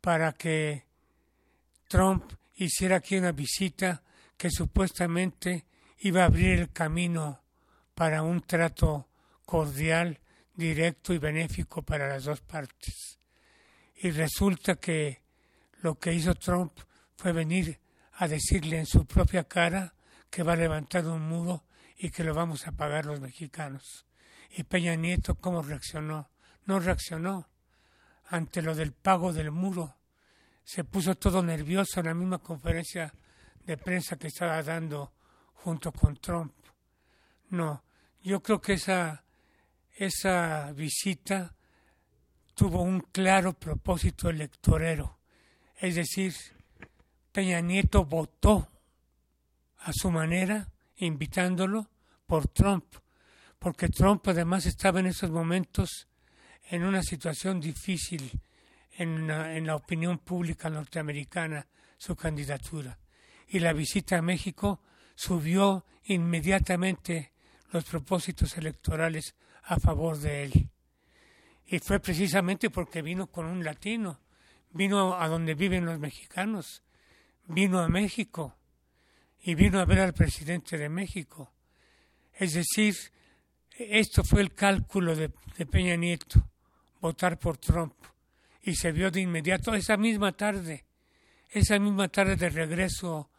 para 0.00 0.32
que 0.32 0.84
Trump 1.88 2.22
hiciera 2.56 2.96
aquí 2.96 3.16
una 3.16 3.32
visita 3.32 4.02
que 4.36 4.50
supuestamente 4.50 5.66
iba 5.98 6.22
a 6.22 6.26
abrir 6.26 6.58
el 6.58 6.72
camino 6.72 7.42
para 7.94 8.22
un 8.22 8.42
trato 8.42 9.08
cordial, 9.44 10.20
directo 10.54 11.12
y 11.12 11.18
benéfico 11.18 11.82
para 11.82 12.08
las 12.08 12.24
dos 12.24 12.40
partes. 12.40 13.18
Y 13.96 14.10
resulta 14.10 14.76
que 14.76 15.22
lo 15.80 15.98
que 15.98 16.12
hizo 16.12 16.34
Trump 16.34 16.72
fue 17.16 17.32
venir 17.32 17.80
a 18.14 18.28
decirle 18.28 18.78
en 18.78 18.86
su 18.86 19.06
propia 19.06 19.44
cara 19.44 19.94
que 20.30 20.42
va 20.42 20.54
a 20.54 20.56
levantar 20.56 21.06
un 21.06 21.28
muro 21.28 21.64
y 21.98 22.10
que 22.10 22.24
lo 22.24 22.34
vamos 22.34 22.66
a 22.66 22.72
pagar 22.72 23.06
los 23.06 23.20
mexicanos. 23.20 24.06
Y 24.56 24.64
Peña 24.64 24.94
Nieto, 24.96 25.36
¿cómo 25.36 25.62
reaccionó? 25.62 26.30
No 26.64 26.80
reaccionó 26.80 27.48
ante 28.28 28.62
lo 28.62 28.74
del 28.74 28.92
pago 28.92 29.32
del 29.32 29.50
muro 29.50 29.96
se 30.66 30.82
puso 30.82 31.14
todo 31.14 31.44
nervioso 31.44 32.00
en 32.00 32.06
la 32.06 32.14
misma 32.14 32.38
conferencia 32.38 33.14
de 33.64 33.76
prensa 33.76 34.16
que 34.16 34.26
estaba 34.26 34.60
dando 34.64 35.12
junto 35.54 35.92
con 35.92 36.16
Trump. 36.16 36.52
No, 37.50 37.84
yo 38.24 38.42
creo 38.42 38.60
que 38.60 38.72
esa, 38.72 39.22
esa 39.94 40.72
visita 40.72 41.54
tuvo 42.56 42.82
un 42.82 42.98
claro 43.00 43.52
propósito 43.52 44.28
electorero. 44.28 45.20
Es 45.78 45.94
decir, 45.94 46.34
Peña 47.30 47.60
Nieto 47.60 48.04
votó 48.04 48.66
a 49.78 49.92
su 49.92 50.10
manera, 50.10 50.68
invitándolo 50.96 51.88
por 52.26 52.48
Trump, 52.48 52.86
porque 53.60 53.88
Trump 53.88 54.26
además 54.26 54.66
estaba 54.66 54.98
en 54.98 55.06
esos 55.06 55.30
momentos 55.30 56.08
en 56.70 56.82
una 56.82 57.04
situación 57.04 57.60
difícil 57.60 58.40
en 58.98 59.66
la, 59.66 59.76
opinión 59.76 60.18
pública 60.18 60.70
norteamericana 60.70 61.66
su 61.98 62.16
candidatura. 62.16 62.98
Y 63.48 63.58
la 63.58 63.72
visita 63.72 64.18
a 64.18 64.22
México 64.22 64.80
subió 65.14 65.84
inmediatamente 66.04 67.32
los 67.72 67.84
propósitos 67.84 68.56
electorales 68.56 69.34
a 69.64 69.78
favor 69.78 70.18
de 70.18 70.44
él. 70.44 70.70
Y 71.66 71.78
fue 71.78 72.00
precisamente 72.00 72.70
porque 72.70 73.02
vino 73.02 73.26
con 73.26 73.46
un 73.46 73.64
latino, 73.64 74.20
vino 74.70 75.14
a 75.20 75.28
donde 75.28 75.54
viven 75.54 75.84
los 75.84 75.98
mexicanos, 75.98 76.82
vino 77.46 77.80
a 77.80 77.88
México 77.88 78.56
y 79.42 79.54
vino 79.54 79.80
a 79.80 79.84
ver 79.84 80.00
al 80.00 80.14
presidente 80.14 80.78
de 80.78 80.88
México. 80.88 81.52
Es 82.32 82.54
decir, 82.54 82.94
esto 83.70 84.24
fue 84.24 84.40
el 84.40 84.54
cálculo 84.54 85.14
de 85.14 85.28
Peña 85.70 85.96
Nieto, 85.96 86.48
votar 87.00 87.38
por 87.38 87.58
Trump 87.58 87.94
y 88.66 88.74
se 88.74 88.90
vio 88.90 89.12
de 89.12 89.20
inmediato 89.20 89.72
esa 89.74 89.96
misma 89.96 90.32
tarde, 90.32 90.84
esa 91.50 91.78
misma 91.78 92.08
tarde 92.08 92.34
de 92.34 92.50
regreso 92.50 93.30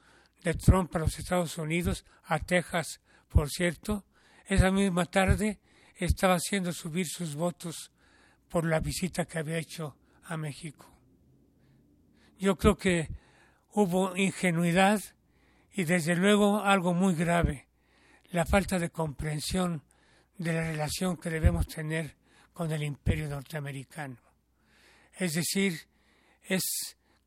de 0.41 0.53
Trump 0.53 0.95
a 0.95 0.99
los 0.99 1.19
Estados 1.19 1.57
Unidos, 1.57 2.06
a 2.23 2.39
Texas, 2.39 3.01
por 3.27 3.49
cierto, 3.49 4.06
esa 4.45 4.72
misma 4.72 5.06
tarde 5.06 5.59
estaba 5.97 6.35
haciendo 6.35 6.72
subir 6.72 7.07
sus 7.07 7.35
votos 7.35 7.91
por 8.47 8.65
la 8.65 8.80
visita 8.80 9.25
que 9.25 9.39
había 9.39 9.57
hecho 9.57 9.97
a 10.23 10.38
México. 10.38 10.89
Yo 12.39 12.56
creo 12.56 12.77
que 12.77 13.09
hubo 13.73 14.15
ingenuidad 14.15 15.01
y 15.73 15.83
desde 15.83 16.15
luego 16.15 16.64
algo 16.64 16.93
muy 16.93 17.15
grave, 17.15 17.67
la 18.31 18.45
falta 18.45 18.80
de 18.80 18.91
comprensión 18.91 19.83
de 20.38 20.53
la 20.53 20.61
relación 20.61 21.17
que 21.17 21.30
debemos 21.30 21.67
tener 21.67 22.15
con 22.53 22.72
el 22.72 22.81
imperio 22.81 23.27
norteamericano. 23.27 24.26
Es 25.18 25.34
decir, 25.34 25.88
es 26.44 26.64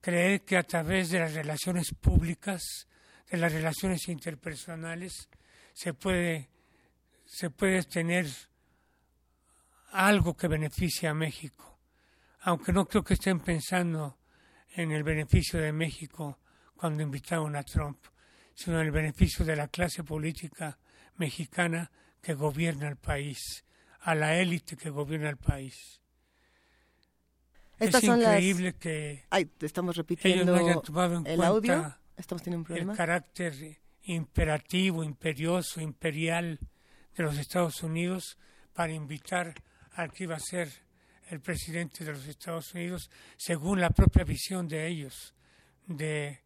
creer 0.00 0.42
que 0.42 0.56
a 0.56 0.62
través 0.62 1.10
de 1.10 1.18
las 1.18 1.34
relaciones 1.34 1.92
públicas, 2.00 2.86
de 3.28 3.36
las 3.36 3.52
relaciones 3.52 4.08
interpersonales, 4.08 5.28
se 5.72 5.94
puede, 5.94 6.50
se 7.24 7.50
puede 7.50 7.82
tener 7.82 8.26
algo 9.90 10.36
que 10.36 10.46
beneficie 10.46 11.08
a 11.08 11.14
México. 11.14 11.80
Aunque 12.42 12.72
no 12.72 12.86
creo 12.86 13.02
que 13.02 13.14
estén 13.14 13.40
pensando 13.40 14.18
en 14.74 14.92
el 14.92 15.02
beneficio 15.02 15.60
de 15.60 15.72
México 15.72 16.38
cuando 16.76 17.02
invitaron 17.02 17.56
a 17.56 17.64
Trump, 17.64 17.98
sino 18.54 18.80
en 18.80 18.86
el 18.86 18.92
beneficio 18.92 19.44
de 19.44 19.56
la 19.56 19.68
clase 19.68 20.04
política 20.04 20.78
mexicana 21.16 21.90
que 22.22 22.34
gobierna 22.34 22.88
el 22.88 22.96
país, 22.96 23.64
a 24.00 24.14
la 24.14 24.36
élite 24.36 24.76
que 24.76 24.90
gobierna 24.90 25.28
el 25.28 25.36
país. 25.38 25.99
Estas 27.80 28.02
es 28.02 28.06
son 28.06 28.20
increíble 28.20 28.74
que 28.74 29.24
Ay, 29.30 29.50
estamos 29.60 29.96
repitiendo 29.96 30.42
ellos 30.42 30.46
no 30.46 30.66
hayan 30.68 30.82
tomado 30.82 31.16
en 31.16 31.26
el 31.26 31.36
cuenta 31.36 31.46
audio. 31.46 31.96
Estamos 32.16 32.42
teniendo 32.42 32.60
un 32.60 32.64
problema. 32.64 32.92
el 32.92 32.96
carácter 32.96 33.80
imperativo, 34.02 35.02
imperioso, 35.02 35.80
imperial 35.80 36.58
de 37.16 37.22
los 37.22 37.38
Estados 37.38 37.82
Unidos 37.82 38.38
para 38.74 38.92
invitar 38.92 39.54
al 39.92 40.12
que 40.12 40.24
iba 40.24 40.36
a 40.36 40.40
ser 40.40 40.70
el 41.28 41.40
presidente 41.40 42.04
de 42.04 42.12
los 42.12 42.26
Estados 42.26 42.74
Unidos, 42.74 43.10
según 43.36 43.80
la 43.80 43.90
propia 43.90 44.24
visión 44.24 44.68
de 44.68 44.86
ellos, 44.86 45.34
de, 45.86 46.40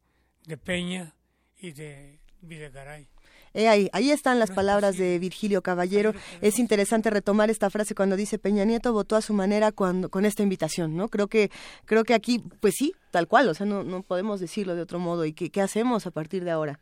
de 0.44 0.56
Peña 0.58 1.14
y 1.58 1.72
de 1.72 2.20
Videgaray. 2.42 3.08
Eh, 3.54 3.68
ahí, 3.68 3.88
ahí 3.92 4.10
están 4.10 4.38
las 4.38 4.50
palabras 4.50 4.96
de 4.98 5.18
Virgilio 5.18 5.62
Caballero. 5.62 6.12
Es 6.40 6.58
interesante 6.58 7.08
retomar 7.08 7.50
esta 7.50 7.70
frase 7.70 7.94
cuando 7.94 8.16
dice 8.16 8.38
Peña 8.38 8.64
Nieto 8.64 8.92
votó 8.92 9.16
a 9.16 9.22
su 9.22 9.32
manera 9.32 9.72
cuando, 9.72 10.08
con 10.10 10.24
esta 10.24 10.42
invitación, 10.42 10.96
¿no? 10.96 11.08
Creo 11.08 11.28
que, 11.28 11.50
creo 11.84 12.04
que 12.04 12.14
aquí, 12.14 12.42
pues 12.60 12.74
sí, 12.76 12.92
tal 13.10 13.28
cual, 13.28 13.48
o 13.48 13.54
sea, 13.54 13.64
no, 13.64 13.84
no 13.84 14.02
podemos 14.02 14.40
decirlo 14.40 14.74
de 14.74 14.82
otro 14.82 14.98
modo. 14.98 15.24
¿Y 15.24 15.32
qué, 15.32 15.50
qué 15.50 15.60
hacemos 15.60 16.06
a 16.06 16.10
partir 16.10 16.44
de 16.44 16.50
ahora? 16.50 16.80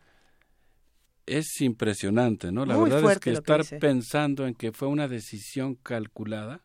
Es 1.26 1.60
impresionante, 1.60 2.50
¿no? 2.50 2.66
La 2.66 2.74
Muy 2.76 2.90
verdad 2.90 3.12
es 3.12 3.18
que 3.20 3.30
estar 3.30 3.60
dice. 3.60 3.78
pensando 3.78 4.46
en 4.46 4.54
que 4.54 4.72
fue 4.72 4.88
una 4.88 5.06
decisión 5.06 5.76
calculada, 5.76 6.64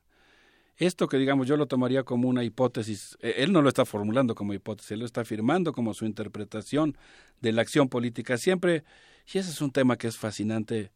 esto 0.77 1.07
que 1.07 1.17
digamos 1.17 1.47
yo 1.47 1.57
lo 1.57 1.67
tomaría 1.67 2.03
como 2.03 2.27
una 2.27 2.43
hipótesis, 2.43 3.17
eh, 3.21 3.35
él 3.37 3.51
no 3.51 3.61
lo 3.61 3.69
está 3.69 3.85
formulando 3.85 4.35
como 4.35 4.53
hipótesis, 4.53 4.91
él 4.91 4.99
lo 4.99 5.05
está 5.05 5.21
afirmando 5.21 5.73
como 5.73 5.93
su 5.93 6.05
interpretación 6.05 6.97
de 7.41 7.51
la 7.51 7.61
acción 7.61 7.87
política. 7.87 8.37
Siempre, 8.37 8.83
y 9.33 9.37
ese 9.37 9.51
es 9.51 9.61
un 9.61 9.71
tema 9.71 9.97
que 9.97 10.07
es 10.07 10.17
fascinante 10.17 10.91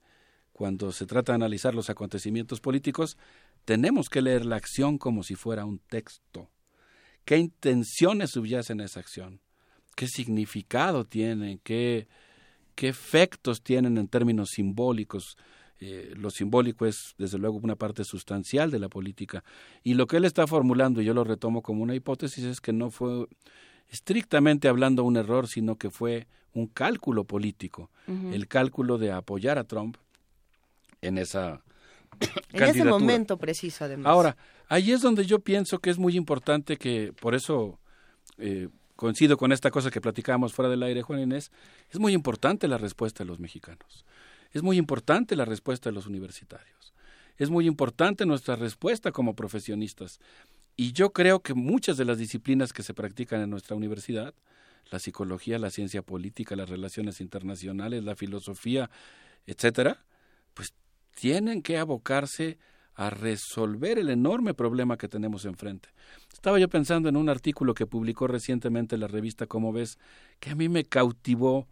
cuando 0.54 0.92
se 0.92 1.06
trata 1.06 1.32
de 1.32 1.38
analizar 1.38 1.74
los 1.74 1.90
acontecimientos 1.90 2.62
políticos, 2.62 3.18
tenemos 3.66 4.10
que 4.10 4.22
leer 4.22 4.46
la 4.46 4.58
acción 4.58 4.98
como 4.98 5.24
si 5.24 5.36
fuera 5.36 5.66
un 5.66 5.80
texto. 5.80 6.50
¿Qué 7.26 7.38
intenciones 7.38 8.32
subyacen 8.32 8.82
a 8.82 8.86
esa 8.86 9.00
acción? 9.00 9.42
¿Qué 9.96 10.08
significado 10.08 11.06
tienen? 11.06 11.60
¿Qué, 11.64 12.08
qué 12.76 12.90
efectos 12.90 13.62
tienen 13.64 13.98
en 13.98 14.08
términos 14.08 14.50
simbólicos? 14.52 15.38
Eh, 15.80 16.14
lo 16.16 16.30
simbólico 16.30 16.86
es, 16.86 17.16
desde 17.18 17.40
luego, 17.40 17.58
una 17.58 17.76
parte 17.76 18.04
sustancial 18.04 18.70
de 18.70 18.80
la 18.80 18.88
política. 18.88 19.44
Y 19.84 19.96
lo 19.96 20.06
que 20.08 20.18
él 20.18 20.26
está 20.26 20.46
formulando, 20.48 21.02
y 21.02 21.06
yo 21.06 21.14
lo 21.14 21.24
retomo 21.24 21.62
como 21.62 21.84
una 21.84 21.96
hipótesis, 21.96 22.44
es 22.44 22.62
que 22.62 22.72
no 22.72 22.92
fue 22.92 23.28
estrictamente 23.90 24.68
hablando 24.68 25.04
un 25.04 25.18
error, 25.18 25.48
sino 25.48 25.78
que 25.78 25.90
fue 25.90 26.28
un 26.54 26.68
cálculo 26.68 27.24
político, 27.24 27.90
el 28.08 28.48
cálculo 28.48 28.98
de 28.98 29.12
apoyar 29.12 29.58
a 29.58 29.64
Trump 29.64 29.98
en 31.02 31.18
esa 31.18 31.62
En 32.54 32.64
ese 32.64 32.86
momento 32.86 33.38
preciso, 33.38 33.86
además. 33.86 34.08
Ahora, 34.08 34.38
ahí 34.68 34.92
es 34.92 35.02
donde 35.02 35.26
yo 35.26 35.40
pienso 35.40 35.80
que 35.80 35.90
es 35.90 35.98
muy 35.98 36.16
importante 36.16 36.78
que, 36.78 37.14
por 37.20 37.36
eso 37.36 37.80
eh, 38.38 38.70
coincido 38.96 39.38
con 39.38 39.52
esta 39.52 39.72
cosa 39.72 39.90
que 39.90 40.02
platicábamos 40.02 40.54
fuera 40.54 40.70
del 40.70 40.84
aire, 40.84 41.02
Juan 41.02 41.20
Inés, 41.20 41.52
es 41.90 42.00
muy 42.00 42.14
importante 42.14 42.68
la 42.68 42.78
respuesta 42.78 43.24
de 43.24 43.28
los 43.28 43.40
mexicanos. 43.40 44.06
Es 44.52 44.62
muy 44.64 44.78
importante 44.78 45.36
la 45.36 45.46
respuesta 45.46 45.90
de 45.90 45.96
los 45.96 46.08
universitarios. 46.08 46.94
Es 47.38 47.50
muy 47.50 47.66
importante 47.66 48.26
nuestra 48.26 48.56
respuesta 48.56 49.12
como 49.12 49.36
profesionistas. 49.36 50.20
Y 50.76 50.92
yo 50.92 51.12
creo 51.12 51.40
que 51.42 51.54
muchas 51.54 51.98
de 51.98 52.06
las 52.06 52.18
disciplinas 52.18 52.74
que 52.74 52.84
se 52.84 52.94
practican 52.94 53.42
en 53.42 53.50
nuestra 53.50 53.76
universidad, 53.76 54.34
la 54.90 55.00
psicología, 55.00 55.60
la 55.60 55.70
ciencia 55.70 56.02
política, 56.02 56.56
las 56.56 56.70
relaciones 56.70 57.22
internacionales, 57.22 58.04
la 58.04 58.16
filosofía, 58.16 58.90
etcétera, 59.46 60.04
pues 60.54 60.74
tienen 61.16 61.62
que 61.62 61.78
abocarse 61.78 62.58
a 62.94 63.10
resolver 63.10 63.98
el 63.98 64.10
enorme 64.10 64.54
problema 64.54 64.98
que 64.98 65.08
tenemos 65.08 65.46
enfrente. 65.46 65.90
Estaba 66.34 66.60
yo 66.60 66.70
pensando 66.70 67.10
en 67.10 67.16
un 67.16 67.30
artículo 67.30 67.74
que 67.74 67.88
publicó 67.88 68.28
recientemente 68.28 68.98
la 68.98 69.08
revista 69.08 69.48
Como 69.48 69.72
ves, 69.72 69.98
que 70.40 70.52
a 70.52 70.56
mí 70.56 70.70
me 70.70 70.84
cautivó 70.84 71.68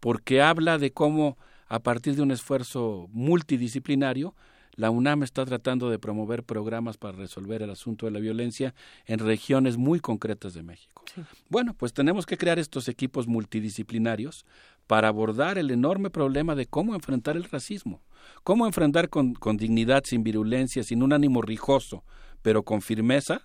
porque 0.00 0.42
habla 0.42 0.78
de 0.78 0.92
cómo 0.92 1.36
a 1.68 1.80
partir 1.80 2.16
de 2.16 2.22
un 2.22 2.30
esfuerzo 2.30 3.08
multidisciplinario 3.12 4.34
la 4.74 4.90
UNAM 4.90 5.22
está 5.22 5.44
tratando 5.44 5.90
de 5.90 5.98
promover 5.98 6.44
programas 6.44 6.96
para 6.96 7.16
resolver 7.16 7.62
el 7.62 7.70
asunto 7.70 8.06
de 8.06 8.12
la 8.12 8.20
violencia 8.20 8.74
en 9.06 9.18
regiones 9.18 9.76
muy 9.76 10.00
concretas 10.00 10.54
de 10.54 10.62
México. 10.62 11.04
Bueno, 11.48 11.74
pues 11.74 11.92
tenemos 11.92 12.24
que 12.24 12.38
crear 12.38 12.58
estos 12.58 12.88
equipos 12.88 13.26
multidisciplinarios 13.26 14.46
para 14.86 15.08
abordar 15.08 15.58
el 15.58 15.70
enorme 15.70 16.10
problema 16.10 16.54
de 16.54 16.66
cómo 16.66 16.94
enfrentar 16.94 17.36
el 17.36 17.44
racismo, 17.44 18.02
cómo 18.44 18.66
enfrentar 18.66 19.08
con, 19.08 19.34
dignidad, 19.56 20.04
sin 20.04 20.22
virulencia, 20.22 20.82
sin 20.82 21.02
un 21.02 21.12
ánimo 21.12 21.42
rijoso, 21.42 22.04
pero 22.40 22.62
con 22.62 22.82
firmeza, 22.82 23.42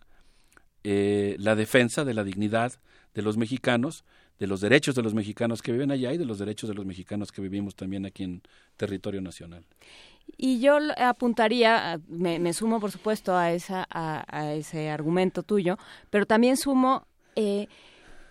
eh, 0.84 1.36
la 1.40 1.56
defensa 1.56 2.06
de 2.06 2.14
la 2.14 2.24
dignidad 2.24 2.74
de 3.14 3.22
los 3.22 3.36
mexicanos, 3.36 4.06
de 4.40 4.48
los 4.48 4.62
derechos 4.62 4.96
de 4.96 5.02
los 5.02 5.14
mexicanos 5.14 5.62
que 5.62 5.72
viven 5.72 5.92
allá 5.92 6.14
y 6.14 6.18
de 6.18 6.26
los 6.26 6.38
derechos 6.40 6.70
de 6.70 6.76
los 6.76 6.86
mexicanos 6.86 7.32
que 7.32 7.42
vivimos 7.42 7.76
también 7.76 8.06
aquí 8.06 8.24
en 8.24 8.42
territorio 8.78 9.22
nacional. 9.22 9.66
Y 10.36 10.60
yo 10.60 10.78
apuntaría, 10.98 12.00
me, 12.08 12.54
sumo 12.54 12.80
por 12.80 12.92
supuesto 12.92 13.36
a, 13.36 13.52
esa, 13.52 13.88
a, 13.90 14.54
ese 14.54 14.90
argumento 14.90 15.44
tuyo, 15.44 15.78
pero 16.10 16.26
también 16.26 16.58
sumo, 16.58 17.08
eh, 17.36 17.68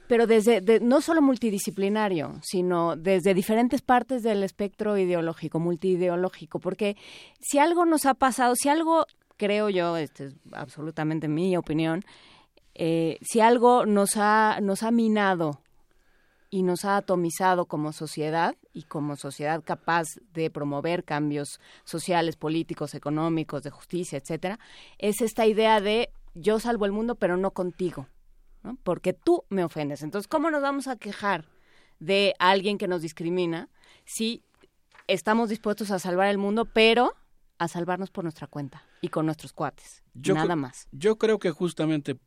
pero 0.07 0.26
desde, 0.26 0.60
no 0.81 1.00
solo 1.00 1.23
multidisciplinario, 1.23 2.39
sino 2.42 2.94
desde 2.97 3.34
diferentes 3.34 3.83
partes 3.83 4.23
del 4.23 4.44
espectro 4.44 4.97
ideológico, 4.99 5.58
multiideológico, 5.58 6.60
porque 6.60 6.97
si 7.41 7.58
algo 7.58 7.84
nos 7.84 8.07
ha 8.07 8.15
pasado, 8.15 8.55
si 8.55 8.68
algo, 8.68 9.07
creo 9.36 9.68
yo, 9.68 9.97
este 9.97 10.26
es 10.26 10.36
absolutamente 10.52 11.26
mi 11.26 11.57
opinión, 11.57 12.05
eh, 12.75 13.18
si 13.23 13.41
algo 13.41 13.86
nos 13.86 14.16
ha, 14.16 14.60
nos 14.60 14.83
ha 14.83 14.91
minado 14.91 15.60
y 16.57 16.62
nos 16.62 16.86
ha 16.86 16.97
atomizado 16.97 17.67
como 17.67 17.93
sociedad 17.93 18.57
y 18.73 18.85
como 18.85 19.17
sociedad 19.17 19.62
capaz 19.62 20.07
de 20.33 20.49
promover 20.49 21.05
cambios 21.05 21.60
sociales, 21.85 22.36
políticos, 22.36 22.94
económicos, 22.94 23.62
de 23.62 23.68
justicia, 23.68 24.17
etcétera, 24.17 24.59
es 24.97 25.20
esta 25.20 25.44
idea 25.44 25.83
de 25.83 26.09
yo 26.35 26.59
salvo 26.59 26.86
el 26.86 26.93
mundo, 26.93 27.17
pero 27.17 27.36
no 27.36 27.51
contigo, 27.51 28.09
¿no? 28.62 28.78
porque 28.85 29.12
tú 29.12 29.44
me 29.51 29.65
ofendes. 29.65 30.02
Entonces, 30.02 30.28
¿cómo 30.28 30.51
nos 30.51 30.62
vamos 30.62 30.89
a 30.89 30.97
quejar 30.97 31.44
de 31.99 32.35
alguien 32.39 32.78
que 32.78 32.89
nos 32.89 33.02
discrimina 33.02 33.68
si 34.07 34.43
estamos 35.09 35.51
dispuestos 35.51 35.91
a 35.91 35.99
salvar 35.99 36.28
el 36.28 36.39
mundo, 36.39 36.65
pero 36.65 37.12
a 37.59 37.68
salvarnos 37.68 38.10
por 38.10 38.25
nuestra 38.25 38.47
cuenta 38.47 38.83
y 39.02 39.09
con 39.10 39.26
nuestros 39.26 39.52
cuates? 39.52 40.02
Nada 40.15 40.57
más. 40.57 40.89
Yo 40.91 41.18
creo 41.18 41.39
que 41.39 41.51
justamente 41.51 42.18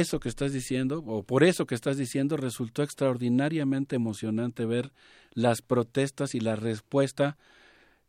eso 0.00 0.20
que 0.20 0.28
estás 0.28 0.52
diciendo, 0.52 1.02
o 1.06 1.22
por 1.22 1.44
eso 1.44 1.66
que 1.66 1.74
estás 1.74 1.96
diciendo, 1.96 2.36
resultó 2.36 2.82
extraordinariamente 2.82 3.96
emocionante 3.96 4.64
ver 4.64 4.92
las 5.32 5.60
protestas 5.60 6.34
y 6.34 6.40
la 6.40 6.56
respuesta 6.56 7.36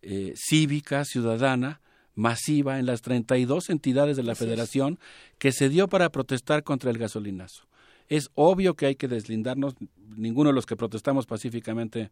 eh, 0.01 0.33
cívica, 0.35 1.03
ciudadana, 1.05 1.81
masiva 2.15 2.79
en 2.79 2.85
las 2.85 3.01
32 3.01 3.69
entidades 3.69 4.15
de 4.15 4.23
la 4.23 4.35
Federación 4.35 4.99
que 5.39 5.51
se 5.51 5.67
dio 5.67 5.87
para 5.87 6.09
protestar 6.09 6.63
contra 6.63 6.91
el 6.91 6.97
gasolinazo. 6.97 7.65
Es 8.07 8.29
obvio 8.35 8.75
que 8.75 8.85
hay 8.85 8.95
que 8.95 9.07
deslindarnos, 9.07 9.75
ninguno 10.15 10.49
de 10.49 10.55
los 10.55 10.65
que 10.65 10.75
protestamos 10.75 11.25
pacíficamente 11.25 12.11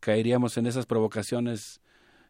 caeríamos 0.00 0.56
en 0.56 0.66
esas 0.66 0.86
provocaciones 0.86 1.80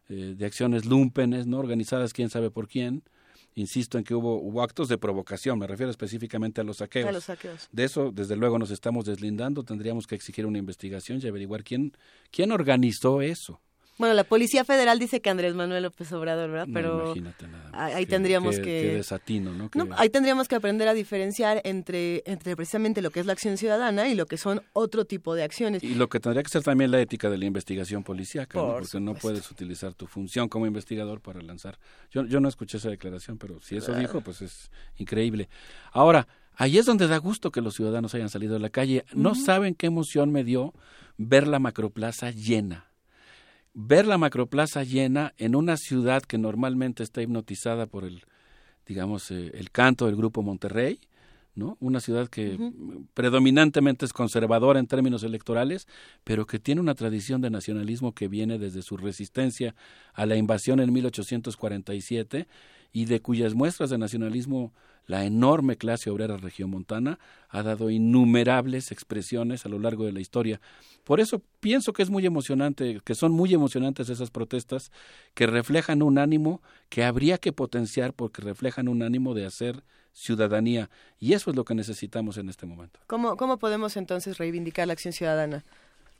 eh, 0.09 0.35
de 0.37 0.45
acciones 0.45 0.85
lumpenes, 0.85 1.47
no 1.47 1.57
organizadas 1.57 2.13
quién 2.13 2.29
sabe 2.29 2.51
por 2.51 2.67
quién, 2.67 3.03
insisto 3.55 3.97
en 3.97 4.03
que 4.03 4.15
hubo, 4.15 4.39
hubo 4.41 4.61
actos 4.61 4.87
de 4.87 4.97
provocación, 4.97 5.59
me 5.59 5.67
refiero 5.67 5.89
específicamente 5.91 6.61
a 6.61 6.63
los 6.63 6.77
saqueos. 6.77 7.09
A 7.09 7.11
los 7.11 7.25
saqueos. 7.25 7.69
De 7.71 7.83
eso, 7.83 8.11
desde 8.11 8.35
luego, 8.35 8.59
nos 8.59 8.71
estamos 8.71 9.05
deslindando, 9.05 9.63
tendríamos 9.63 10.07
que 10.07 10.15
exigir 10.15 10.45
una 10.45 10.57
investigación 10.57 11.19
y 11.21 11.27
averiguar 11.27 11.63
quién, 11.63 11.93
quién 12.31 12.51
organizó 12.51 13.21
eso. 13.21 13.61
Bueno, 13.97 14.15
la 14.15 14.23
Policía 14.23 14.65
Federal 14.65 14.97
dice 14.97 15.21
que 15.21 15.29
Andrés 15.29 15.53
Manuel 15.53 15.83
López 15.83 16.11
Obrador, 16.13 16.49
¿verdad? 16.49 16.67
Pero 16.73 17.13
ahí 17.73 18.05
tendríamos 18.07 18.57
que... 18.57 18.95
desatino, 18.95 19.53
¿no? 19.53 19.69
ahí 19.97 20.09
tendríamos 20.09 20.47
que 20.47 20.55
aprender 20.55 20.87
a 20.87 20.93
diferenciar 20.93 21.61
entre, 21.63 22.23
entre 22.25 22.55
precisamente 22.55 23.01
lo 23.01 23.11
que 23.11 23.19
es 23.19 23.27
la 23.27 23.33
acción 23.33 23.57
ciudadana 23.57 24.07
y 24.07 24.15
lo 24.15 24.25
que 24.25 24.37
son 24.37 24.61
otro 24.73 25.05
tipo 25.05 25.35
de 25.35 25.43
acciones. 25.43 25.83
Y 25.83 25.93
lo 25.93 26.09
que 26.09 26.19
tendría 26.19 26.41
que 26.41 26.49
ser 26.49 26.63
también 26.63 26.89
la 26.89 26.99
ética 26.99 27.29
de 27.29 27.37
la 27.37 27.45
investigación 27.45 28.03
policíaca, 28.03 28.57
¿no? 28.57 28.73
Porque 28.79 28.99
no 28.99 29.13
puedes 29.13 29.49
utilizar 29.51 29.93
tu 29.93 30.07
función 30.07 30.49
como 30.49 30.65
investigador 30.65 31.21
para 31.21 31.41
lanzar... 31.41 31.77
Yo, 32.09 32.25
yo 32.25 32.39
no 32.39 32.49
escuché 32.49 32.77
esa 32.77 32.89
declaración, 32.89 33.37
pero 33.37 33.61
si 33.61 33.77
eso 33.77 33.93
dijo, 33.93 34.21
pues 34.21 34.41
es 34.41 34.71
increíble. 34.97 35.49
Ahora, 35.91 36.27
ahí 36.55 36.79
es 36.79 36.87
donde 36.87 37.07
da 37.07 37.17
gusto 37.17 37.51
que 37.51 37.61
los 37.61 37.75
ciudadanos 37.75 38.15
hayan 38.15 38.29
salido 38.29 38.55
a 38.55 38.59
la 38.59 38.69
calle. 38.69 39.05
No 39.13 39.35
saben 39.35 39.75
qué 39.75 39.85
emoción 39.85 40.31
me 40.31 40.43
dio 40.43 40.73
ver 41.17 41.47
la 41.47 41.59
macroplaza 41.59 42.31
llena 42.31 42.92
ver 43.73 44.05
la 44.05 44.17
macroplaza 44.17 44.83
llena 44.83 45.33
en 45.37 45.55
una 45.55 45.77
ciudad 45.77 46.23
que 46.23 46.37
normalmente 46.37 47.03
está 47.03 47.21
hipnotizada 47.21 47.87
por 47.87 48.03
el, 48.03 48.23
digamos, 48.85 49.31
eh, 49.31 49.51
el 49.55 49.71
canto 49.71 50.05
del 50.05 50.15
grupo 50.15 50.41
Monterrey, 50.43 50.99
¿no? 51.55 51.77
Una 51.79 51.99
ciudad 51.99 52.29
que 52.29 52.57
predominantemente 53.13 54.05
es 54.05 54.13
conservadora 54.13 54.79
en 54.79 54.87
términos 54.87 55.23
electorales, 55.23 55.87
pero 56.23 56.47
que 56.47 56.59
tiene 56.59 56.81
una 56.81 56.95
tradición 56.95 57.41
de 57.41 57.51
nacionalismo 57.51 58.13
que 58.13 58.27
viene 58.27 58.57
desde 58.57 58.81
su 58.81 58.97
resistencia 58.97 59.75
a 60.13 60.25
la 60.25 60.35
invasión 60.35 60.79
en 60.79 60.91
1847 60.91 62.47
y 62.91 63.05
de 63.05 63.21
cuyas 63.21 63.53
muestras 63.53 63.91
de 63.91 63.97
nacionalismo 63.99 64.73
la 65.05 65.25
enorme 65.25 65.77
clase 65.77 66.09
obrera 66.09 66.37
regiomontana 66.37 67.19
ha 67.49 67.63
dado 67.63 67.89
innumerables 67.89 68.91
expresiones 68.91 69.65
a 69.65 69.69
lo 69.69 69.79
largo 69.79 70.05
de 70.05 70.11
la 70.11 70.19
historia. 70.19 70.61
Por 71.03 71.19
eso 71.19 71.41
pienso 71.59 71.93
que 71.93 72.03
es 72.03 72.09
muy 72.09 72.25
emocionante, 72.25 73.01
que 73.03 73.15
son 73.15 73.31
muy 73.31 73.53
emocionantes 73.53 74.09
esas 74.09 74.31
protestas 74.31 74.91
que 75.33 75.47
reflejan 75.47 76.01
un 76.01 76.17
ánimo 76.17 76.61
que 76.89 77.03
habría 77.03 77.37
que 77.37 77.51
potenciar 77.51 78.13
porque 78.13 78.41
reflejan 78.41 78.87
un 78.87 79.03
ánimo 79.03 79.33
de 79.33 79.45
hacer 79.45 79.83
ciudadanía 80.13 80.89
y 81.19 81.33
eso 81.33 81.49
es 81.49 81.55
lo 81.55 81.65
que 81.65 81.75
necesitamos 81.75 82.37
en 82.37 82.47
este 82.49 82.65
momento. 82.65 82.99
¿Cómo, 83.07 83.35
cómo 83.35 83.57
podemos 83.57 83.97
entonces 83.97 84.37
reivindicar 84.37 84.87
la 84.87 84.93
acción 84.93 85.13
ciudadana? 85.13 85.65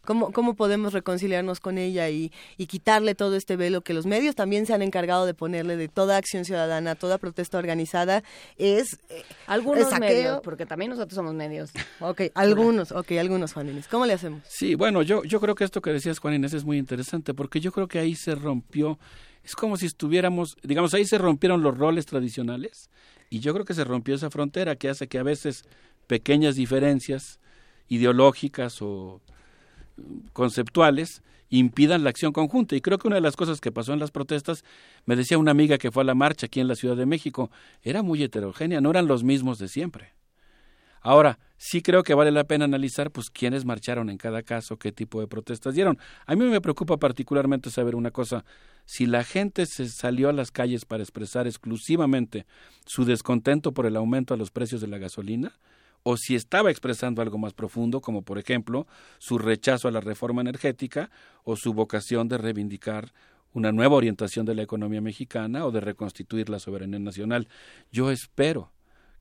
¿Cómo, 0.05 0.33
¿Cómo 0.33 0.55
podemos 0.55 0.91
reconciliarnos 0.91 1.61
con 1.61 1.77
ella 1.77 2.09
y, 2.09 2.33
y, 2.57 2.65
quitarle 2.65 3.15
todo 3.15 3.37
este 3.37 3.55
velo 3.55 3.81
que 3.81 3.93
los 3.93 4.05
medios 4.05 4.35
también 4.35 4.65
se 4.65 4.73
han 4.73 4.81
encargado 4.81 5.25
de 5.25 5.33
ponerle 5.33 5.77
de 5.77 5.87
toda 5.87 6.17
acción 6.17 6.43
ciudadana, 6.43 6.95
toda 6.95 7.17
protesta 7.17 7.57
organizada? 7.57 8.21
Es 8.57 8.99
eh, 9.09 9.23
algunos 9.47 9.97
medios, 9.99 10.41
porque 10.41 10.65
también 10.65 10.91
nosotros 10.91 11.15
somos 11.15 11.33
medios. 11.33 11.71
Ok, 12.01 12.23
algunos, 12.33 12.91
ok, 12.91 13.13
algunos, 13.13 13.53
Juan 13.53 13.69
Inés. 13.69 13.87
¿Cómo 13.87 14.05
le 14.05 14.11
hacemos? 14.11 14.41
Sí, 14.45 14.75
bueno, 14.75 15.03
yo, 15.03 15.23
yo 15.23 15.39
creo 15.39 15.55
que 15.55 15.63
esto 15.63 15.81
que 15.81 15.93
decías, 15.93 16.19
Juan 16.19 16.33
Inés, 16.33 16.53
es 16.53 16.65
muy 16.65 16.77
interesante 16.77 17.33
porque 17.33 17.61
yo 17.61 17.71
creo 17.71 17.87
que 17.87 17.99
ahí 17.99 18.15
se 18.15 18.35
rompió, 18.35 18.99
es 19.41 19.55
como 19.55 19.77
si 19.77 19.85
estuviéramos, 19.85 20.57
digamos, 20.63 20.93
ahí 20.93 21.05
se 21.05 21.17
rompieron 21.17 21.61
los 21.61 21.77
roles 21.77 22.05
tradicionales 22.05 22.89
y 23.29 23.39
yo 23.39 23.53
creo 23.53 23.63
que 23.63 23.73
se 23.73 23.85
rompió 23.85 24.15
esa 24.15 24.29
frontera 24.29 24.75
que 24.75 24.89
hace 24.89 25.07
que 25.07 25.17
a 25.17 25.23
veces 25.23 25.63
pequeñas 26.07 26.55
diferencias 26.55 27.39
ideológicas 27.87 28.81
o 28.81 29.21
conceptuales 30.33 31.23
impidan 31.49 32.03
la 32.03 32.09
acción 32.09 32.33
conjunta. 32.33 32.75
Y 32.75 32.81
creo 32.81 32.97
que 32.97 33.07
una 33.07 33.17
de 33.17 33.21
las 33.21 33.35
cosas 33.35 33.61
que 33.61 33.71
pasó 33.71 33.93
en 33.93 33.99
las 33.99 34.11
protestas, 34.11 34.63
me 35.05 35.15
decía 35.15 35.37
una 35.37 35.51
amiga 35.51 35.77
que 35.77 35.91
fue 35.91 36.03
a 36.03 36.05
la 36.05 36.15
marcha 36.15 36.47
aquí 36.47 36.59
en 36.59 36.67
la 36.67 36.75
Ciudad 36.75 36.95
de 36.95 37.05
México, 37.05 37.51
era 37.81 38.01
muy 38.01 38.23
heterogénea, 38.23 38.81
no 38.81 38.89
eran 38.89 39.07
los 39.07 39.23
mismos 39.23 39.59
de 39.59 39.67
siempre. 39.67 40.13
Ahora, 41.05 41.37
sí 41.57 41.81
creo 41.81 42.01
que 42.01 42.13
vale 42.13 42.31
la 42.31 42.45
pena 42.45 42.63
analizar 42.63 43.11
pues 43.11 43.29
quiénes 43.29 43.65
marcharon 43.65 44.09
en 44.09 44.17
cada 44.17 44.41
caso, 44.41 44.77
qué 44.77 44.93
tipo 44.93 45.19
de 45.19 45.27
protestas 45.27 45.75
dieron. 45.75 45.99
A 46.25 46.35
mí 46.35 46.45
me 46.45 46.61
preocupa 46.61 46.95
particularmente 46.95 47.69
saber 47.69 47.95
una 47.95 48.09
cosa, 48.09 48.45
si 48.85 49.05
la 49.05 49.25
gente 49.25 49.65
se 49.65 49.89
salió 49.89 50.29
a 50.29 50.33
las 50.33 50.49
calles 50.49 50.85
para 50.85 51.03
expresar 51.03 51.45
exclusivamente 51.45 52.45
su 52.85 53.03
descontento 53.03 53.73
por 53.73 53.85
el 53.85 53.97
aumento 53.97 54.33
a 54.33 54.37
los 54.37 54.49
precios 54.49 54.79
de 54.79 54.87
la 54.87 54.97
gasolina, 54.97 55.59
o 56.03 56.17
si 56.17 56.35
estaba 56.35 56.69
expresando 56.69 57.21
algo 57.21 57.37
más 57.37 57.53
profundo, 57.53 58.01
como 58.01 58.21
por 58.21 58.37
ejemplo 58.37 58.87
su 59.19 59.37
rechazo 59.37 59.87
a 59.87 59.91
la 59.91 60.01
reforma 60.01 60.41
energética 60.41 61.09
o 61.43 61.55
su 61.55 61.73
vocación 61.73 62.27
de 62.27 62.37
reivindicar 62.37 63.13
una 63.53 63.71
nueva 63.71 63.95
orientación 63.95 64.45
de 64.45 64.55
la 64.55 64.63
economía 64.63 65.01
mexicana 65.01 65.65
o 65.65 65.71
de 65.71 65.79
reconstituir 65.79 66.49
la 66.49 66.59
soberanía 66.59 66.99
nacional. 66.99 67.47
Yo 67.91 68.11
espero 68.11 68.71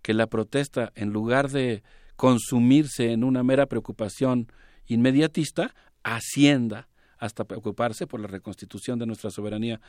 que 0.00 0.14
la 0.14 0.26
protesta, 0.26 0.92
en 0.94 1.10
lugar 1.10 1.50
de 1.50 1.82
consumirse 2.16 3.12
en 3.12 3.24
una 3.24 3.42
mera 3.42 3.66
preocupación 3.66 4.48
inmediatista, 4.86 5.74
ascienda 6.02 6.88
hasta 7.18 7.44
preocuparse 7.44 8.06
por 8.06 8.20
la 8.20 8.26
reconstitución 8.26 8.98
de 8.98 9.06
nuestra 9.06 9.30
soberanía. 9.30 9.80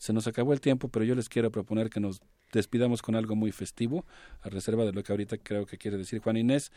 Se 0.00 0.14
nos 0.14 0.26
acabó 0.26 0.54
el 0.54 0.62
tiempo, 0.62 0.88
pero 0.88 1.04
yo 1.04 1.14
les 1.14 1.28
quiero 1.28 1.50
proponer 1.50 1.90
que 1.90 2.00
nos 2.00 2.22
despidamos 2.54 3.02
con 3.02 3.16
algo 3.16 3.36
muy 3.36 3.52
festivo, 3.52 4.06
a 4.40 4.48
reserva 4.48 4.86
de 4.86 4.92
lo 4.92 5.02
que 5.02 5.12
ahorita 5.12 5.36
creo 5.36 5.66
que 5.66 5.76
quiere 5.76 5.98
decir 5.98 6.22
Juan 6.22 6.38
Inés, 6.38 6.72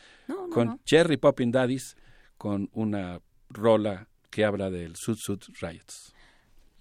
con 0.52 0.78
Cherry 0.84 1.16
Poppin' 1.16 1.50
Daddies, 1.50 1.96
con 2.36 2.68
una 2.74 3.22
rola 3.48 4.08
que 4.28 4.44
habla 4.44 4.68
del 4.68 4.96
Sud 4.96 5.16
Sud 5.16 5.40
Riots. 5.58 6.12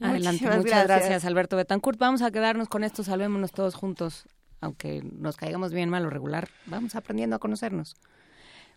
Adelante, 0.01 0.45
muchas 0.57 0.85
gracias. 0.85 1.23
Alberto 1.23 1.55
Betancourt. 1.55 1.97
Vamos 1.97 2.21
a 2.21 2.29
quedarnos 2.29 2.67
con 2.67 2.83
esto, 2.83 3.05
salvémonos 3.05 3.53
todos 3.53 3.75
juntos, 3.75 4.25
aunque 4.59 5.01
nos 5.01 5.37
caigamos 5.37 5.71
bien 5.71 5.89
mal 5.89 6.05
o 6.05 6.09
regular, 6.09 6.49
vamos 6.65 6.95
aprendiendo 6.95 7.37
a 7.37 7.39
conocernos. 7.39 7.95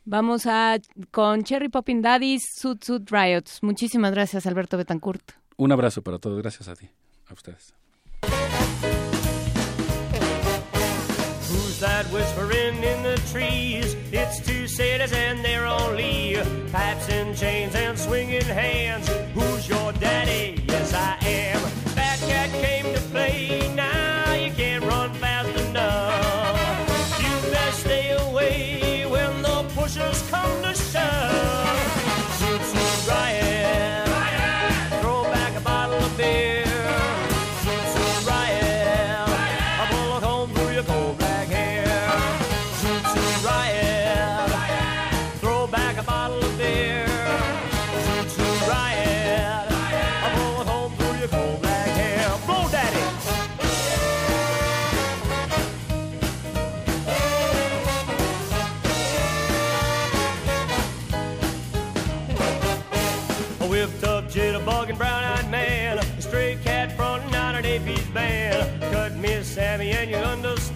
Vamos 0.04 0.46
a 0.46 0.78
con 1.10 1.42
Cherry 1.42 1.68
Poppin' 1.68 2.00
Daddies, 2.00 2.44
Sud 2.54 2.78
Sud 2.80 3.08
Riots. 3.10 3.60
Muchísimas 3.64 4.12
gracias, 4.12 4.46
Alberto 4.46 4.76
Betancourt. 4.76 5.32
Un 5.56 5.72
abrazo 5.72 6.02
para 6.02 6.20
todos, 6.20 6.38
gracias 6.38 6.68
a 6.68 6.76
ti, 6.76 6.88
a 7.28 7.32
ustedes. 7.32 7.72
Who's 11.48 11.80
that 11.80 12.06
whispering 12.06 12.82
in 12.82 13.02
the 13.02 13.20
trees? 13.32 13.94
It's 14.12 14.40
two 14.46 14.66
cities 14.66 15.12
and 15.12 15.44
they're 15.44 15.66
only 15.66 16.36
pipes 16.72 17.08
and 17.08 17.36
chains 17.36 17.74
and 17.74 17.98
swinging 17.98 18.42
hands. 18.42 19.08
Who's 19.34 19.68
your 19.68 19.92
daddy? 19.92 20.64
Yes, 20.68 20.94
I 20.94 21.16
am. 21.26 21.60
Fat 21.94 22.18
cat 22.20 22.50
came 22.50 22.94
to 22.94 23.00
play. 23.10 23.72
Now 23.74 24.15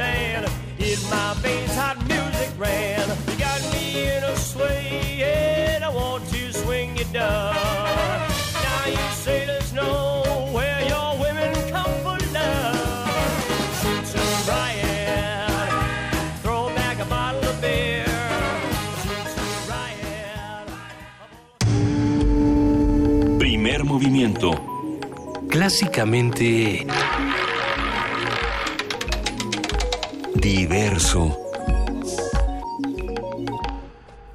understand. 0.00 0.48
In 0.78 0.98
my 1.10 1.34
veins, 1.42 1.74
hot 1.74 1.98
music 2.08 2.50
ran. 2.58 3.08
You 3.28 3.36
got 3.38 3.60
me 3.72 4.08
in 4.08 4.24
a 4.24 4.36
sway 4.36 5.22
and 5.22 5.84
I 5.84 5.88
want 5.90 6.26
to 6.30 6.52
swing 6.52 6.96
you 6.96 7.04
down. 7.12 7.54
Now 7.54 8.86
you 8.86 8.96
say 9.14 9.46
there's 9.46 9.72
nowhere 9.72 10.80
your 10.88 11.18
women 11.18 11.52
come 11.70 11.92
for 12.04 12.18
love. 12.32 13.10
Shoot 13.80 14.06
some 14.06 14.48
riot. 14.48 15.50
Throw 16.42 16.68
back 16.74 16.98
a 17.00 17.04
bottle 17.04 17.44
of 17.44 17.60
beer. 17.60 18.06
Primer 23.38 23.84
movimiento. 23.84 24.50
Clásicamente 25.48 26.86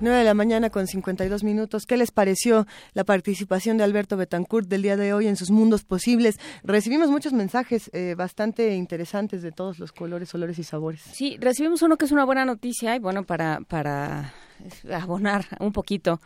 9 0.06 0.20
de 0.20 0.24
la 0.24 0.36
mañana 0.36 0.70
con 0.70 0.86
52 0.86 1.44
minutos. 1.44 1.88
¿Qué 1.88 1.98
les 1.98 2.12
pareció 2.12 2.68
la 2.94 3.04
participación 3.04 3.78
de 3.78 3.84
Alberto 3.84 4.18
Betancourt 4.18 4.68
del 4.68 4.84
día 4.84 4.98
de 4.98 5.14
hoy 5.14 5.26
en 5.26 5.36
sus 5.36 5.50
mundos 5.50 5.84
posibles? 5.84 6.38
Recibimos 6.64 7.10
muchos 7.10 7.34
mensajes 7.34 7.90
eh, 7.92 8.14
bastante 8.16 8.76
interesantes 8.76 9.42
de 9.42 9.52
todos 9.52 9.80
los 9.80 9.92
colores, 9.92 10.34
olores 10.36 10.60
y 10.60 10.64
sabores. 10.64 11.02
Sí, 11.02 11.38
recibimos 11.40 11.82
uno 11.82 11.98
que 11.98 12.06
es 12.06 12.12
una 12.12 12.24
buena 12.24 12.46
noticia 12.46 12.96
y 12.96 13.00
bueno, 13.00 13.24
para, 13.24 13.62
para 13.68 14.32
abonar 14.94 15.46
un 15.60 15.72
poquito 15.72 16.22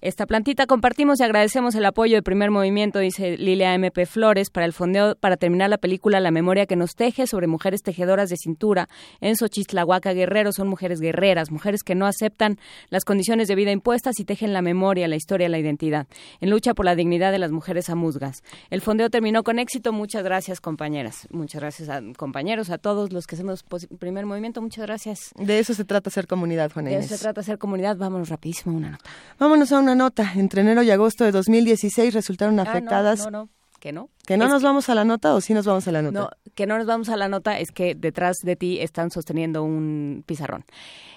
esta 0.00 0.26
plantita. 0.26 0.66
Compartimos 0.66 1.20
y 1.20 1.24
agradecemos 1.24 1.74
el 1.74 1.84
apoyo 1.84 2.16
de 2.16 2.22
primer 2.22 2.50
movimiento, 2.50 2.98
dice 2.98 3.36
Lilia 3.36 3.74
MP 3.74 4.06
Flores, 4.06 4.50
para 4.50 4.66
el 4.66 4.72
fondeo 4.72 5.14
para 5.16 5.36
terminar 5.36 5.70
la 5.70 5.78
película 5.78 6.20
La 6.20 6.30
memoria 6.30 6.66
que 6.66 6.76
nos 6.76 6.94
teje 6.94 7.26
sobre 7.26 7.46
mujeres 7.46 7.82
tejedoras 7.82 8.30
de 8.30 8.36
cintura 8.36 8.88
en 9.20 9.36
Xochitlahuaca 9.36 10.12
Guerrero. 10.12 10.52
Son 10.52 10.68
mujeres 10.68 11.00
guerreras, 11.00 11.50
mujeres 11.50 11.82
que 11.82 11.94
no 11.94 12.06
aceptan 12.06 12.58
las 12.88 13.04
condiciones 13.04 13.48
de 13.48 13.54
vida 13.54 13.70
impuestas 13.70 14.20
y 14.20 14.24
tejen 14.24 14.52
la 14.52 14.62
memoria, 14.62 15.08
la 15.08 15.16
historia, 15.16 15.48
la 15.48 15.58
identidad, 15.58 16.06
en 16.40 16.50
lucha 16.50 16.74
por 16.74 16.84
la 16.84 16.94
dignidad 16.94 17.32
de 17.32 17.38
las 17.38 17.50
mujeres 17.50 17.90
amuzgas. 17.90 18.42
El 18.70 18.80
fondeo 18.80 19.10
terminó 19.10 19.42
con 19.42 19.58
éxito. 19.58 19.92
Muchas 19.92 20.22
gracias, 20.22 20.60
compañeras. 20.60 21.26
Muchas 21.30 21.60
gracias 21.60 21.88
a 21.88 22.00
compañeros, 22.16 22.70
a 22.70 22.78
todos 22.78 23.12
los 23.12 23.26
que 23.26 23.34
hacemos 23.34 23.64
primer 23.98 24.26
movimiento. 24.26 24.62
Muchas 24.62 24.86
gracias. 24.86 25.32
De 25.36 25.58
eso 25.58 25.74
se 25.74 25.84
trata 25.84 26.10
ser 26.10 26.26
comunidad, 26.26 26.70
Juana 26.72 26.90
De 26.90 26.96
eso 26.96 27.16
se 27.16 27.18
trata 27.18 27.42
ser 27.42 27.58
comunidad. 27.58 27.96
Vámonos 27.96 28.28
rapidísimo 28.28 28.76
una 28.76 28.90
nota. 28.90 29.10
Vámonos 29.38 29.72
a 29.72 29.79
una 29.80 29.94
nota. 29.94 30.32
Entre 30.36 30.60
enero 30.60 30.82
y 30.82 30.90
agosto 30.90 31.24
de 31.24 31.32
2016 31.32 32.14
resultaron 32.14 32.58
Ah, 32.60 32.64
no, 32.64 32.70
afectadas. 32.70 33.24
no, 33.24 33.30
no, 33.30 33.48
que 33.80 33.92
no. 33.92 34.08
¿Que 34.26 34.36
no 34.36 34.44
Es 34.44 34.50
nos 34.50 34.62
vamos 34.62 34.88
a 34.88 34.94
la 34.94 35.04
nota 35.04 35.34
o 35.34 35.40
sí 35.40 35.54
nos 35.54 35.66
vamos 35.66 35.88
a 35.88 35.92
la 35.92 36.02
nota? 36.02 36.20
No, 36.20 36.30
que 36.54 36.66
no 36.66 36.78
nos 36.78 36.86
vamos 36.86 37.08
a 37.08 37.16
la 37.16 37.28
nota 37.28 37.58
es 37.58 37.70
que 37.72 37.94
detrás 37.94 38.36
de 38.44 38.54
ti 38.56 38.78
están 38.80 39.10
sosteniendo 39.10 39.62
un 39.62 40.22
pizarrón. 40.26 40.64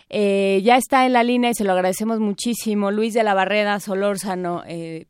Eh, 0.10 0.62
ya 0.64 0.78
está 0.78 1.06
en 1.06 1.14
la 1.14 1.24
línea 1.24 1.52
y 1.52 1.54
se 1.56 1.64
lo 1.64 1.72
agradecemos 1.74 2.20
muchísimo. 2.20 2.92
Luis 2.92 3.14
de 3.14 3.24
la 3.24 3.34
Barreda 3.34 3.80
Solórzano, 3.80 4.64
eh, 4.68 5.06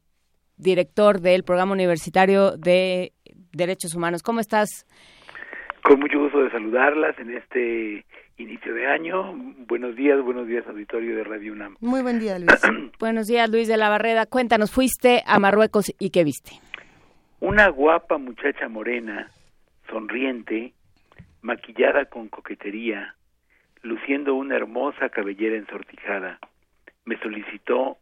director 0.58 1.20
del 1.22 1.44
programa 1.44 1.74
universitario 1.74 2.58
de 2.58 3.14
Derechos 3.52 3.96
Humanos. 3.96 4.24
¿Cómo 4.24 4.40
estás? 4.40 4.86
Con 5.84 6.00
mucho 6.00 6.20
gusto 6.20 6.40
de 6.44 6.50
saludarlas 6.52 7.18
en 7.20 7.36
este 7.36 8.06
inicio 8.38 8.74
de 8.74 8.88
año. 8.88 9.34
Buenos 9.68 9.96
días, 9.96 10.22
buenos 10.22 10.48
días 10.48 10.66
auditorio 10.68 11.16
de 11.16 11.24
Radio 11.24 11.54
UNAM. 11.54 11.76
Muy 11.80 12.02
buen 12.02 12.20
día, 12.20 12.38
Luis. 12.40 12.62
Buenos 13.00 13.28
días, 13.28 13.50
Luis 13.50 13.68
de 13.68 13.78
la 13.78 13.90
Barreda. 13.90 14.26
Cuéntanos, 14.26 14.72
fuiste 14.72 15.24
a 15.26 15.40
Marruecos 15.40 15.94
y 16.00 16.10
qué 16.10 16.24
viste. 16.24 16.52
Una 17.40 17.68
guapa 17.68 18.18
muchacha 18.18 18.70
morena, 18.70 19.30
sonriente, 19.90 20.74
maquillada 21.42 22.06
con 22.06 22.30
coquetería, 22.30 23.16
luciendo 23.82 24.34
una 24.36 24.56
hermosa 24.56 25.10
cabellera 25.10 25.58
ensortijada, 25.58 26.40
me 27.06 27.20
solicitó 27.20 27.98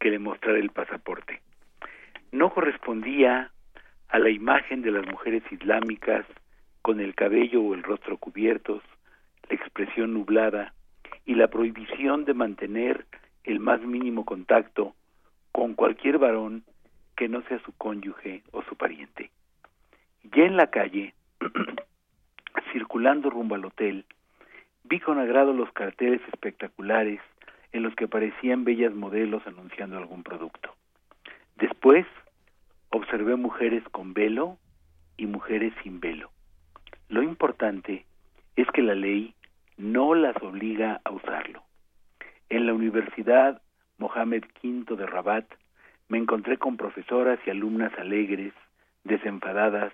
que 0.00 0.10
le 0.10 0.18
mostrara 0.18 0.58
el 0.58 0.70
pasaporte. 0.70 1.42
No 2.32 2.50
correspondía 2.50 3.50
a 4.08 4.18
la 4.18 4.30
imagen 4.30 4.82
de 4.82 4.90
las 4.90 5.06
mujeres 5.06 5.42
islámicas 5.50 6.24
con 6.82 7.00
el 7.00 7.14
cabello 7.14 7.62
o 7.62 7.74
el 7.74 7.82
rostro 7.82 8.16
cubiertos, 8.16 8.82
expresión 9.50 10.14
nublada 10.14 10.74
y 11.24 11.34
la 11.34 11.48
prohibición 11.48 12.24
de 12.24 12.34
mantener 12.34 13.06
el 13.44 13.60
más 13.60 13.80
mínimo 13.80 14.24
contacto 14.24 14.94
con 15.52 15.74
cualquier 15.74 16.18
varón 16.18 16.64
que 17.16 17.28
no 17.28 17.42
sea 17.42 17.58
su 17.64 17.72
cónyuge 17.72 18.42
o 18.52 18.62
su 18.62 18.76
pariente. 18.76 19.30
Ya 20.34 20.44
en 20.44 20.56
la 20.56 20.68
calle, 20.70 21.14
circulando 22.72 23.30
rumbo 23.30 23.54
al 23.54 23.64
hotel, 23.64 24.04
vi 24.84 25.00
con 25.00 25.18
agrado 25.18 25.52
los 25.52 25.72
carteles 25.72 26.20
espectaculares 26.32 27.20
en 27.72 27.82
los 27.82 27.94
que 27.94 28.04
aparecían 28.04 28.64
bellas 28.64 28.94
modelos 28.94 29.46
anunciando 29.46 29.98
algún 29.98 30.22
producto. 30.22 30.74
Después, 31.56 32.06
observé 32.90 33.36
mujeres 33.36 33.82
con 33.90 34.14
velo 34.14 34.58
y 35.16 35.26
mujeres 35.26 35.72
sin 35.82 36.00
velo. 36.00 36.30
Lo 37.08 37.22
importante 37.22 38.06
es 38.56 38.66
que 38.68 38.82
la 38.82 38.94
ley 38.94 39.34
no 39.78 40.14
las 40.14 40.36
obliga 40.42 41.00
a 41.04 41.10
usarlo. 41.10 41.62
En 42.50 42.66
la 42.66 42.74
Universidad 42.74 43.62
Mohamed 43.98 44.44
V 44.62 44.96
de 44.96 45.06
Rabat 45.06 45.46
me 46.08 46.18
encontré 46.18 46.56
con 46.56 46.76
profesoras 46.76 47.38
y 47.46 47.50
alumnas 47.50 47.92
alegres, 47.98 48.52
desenfadadas, 49.04 49.92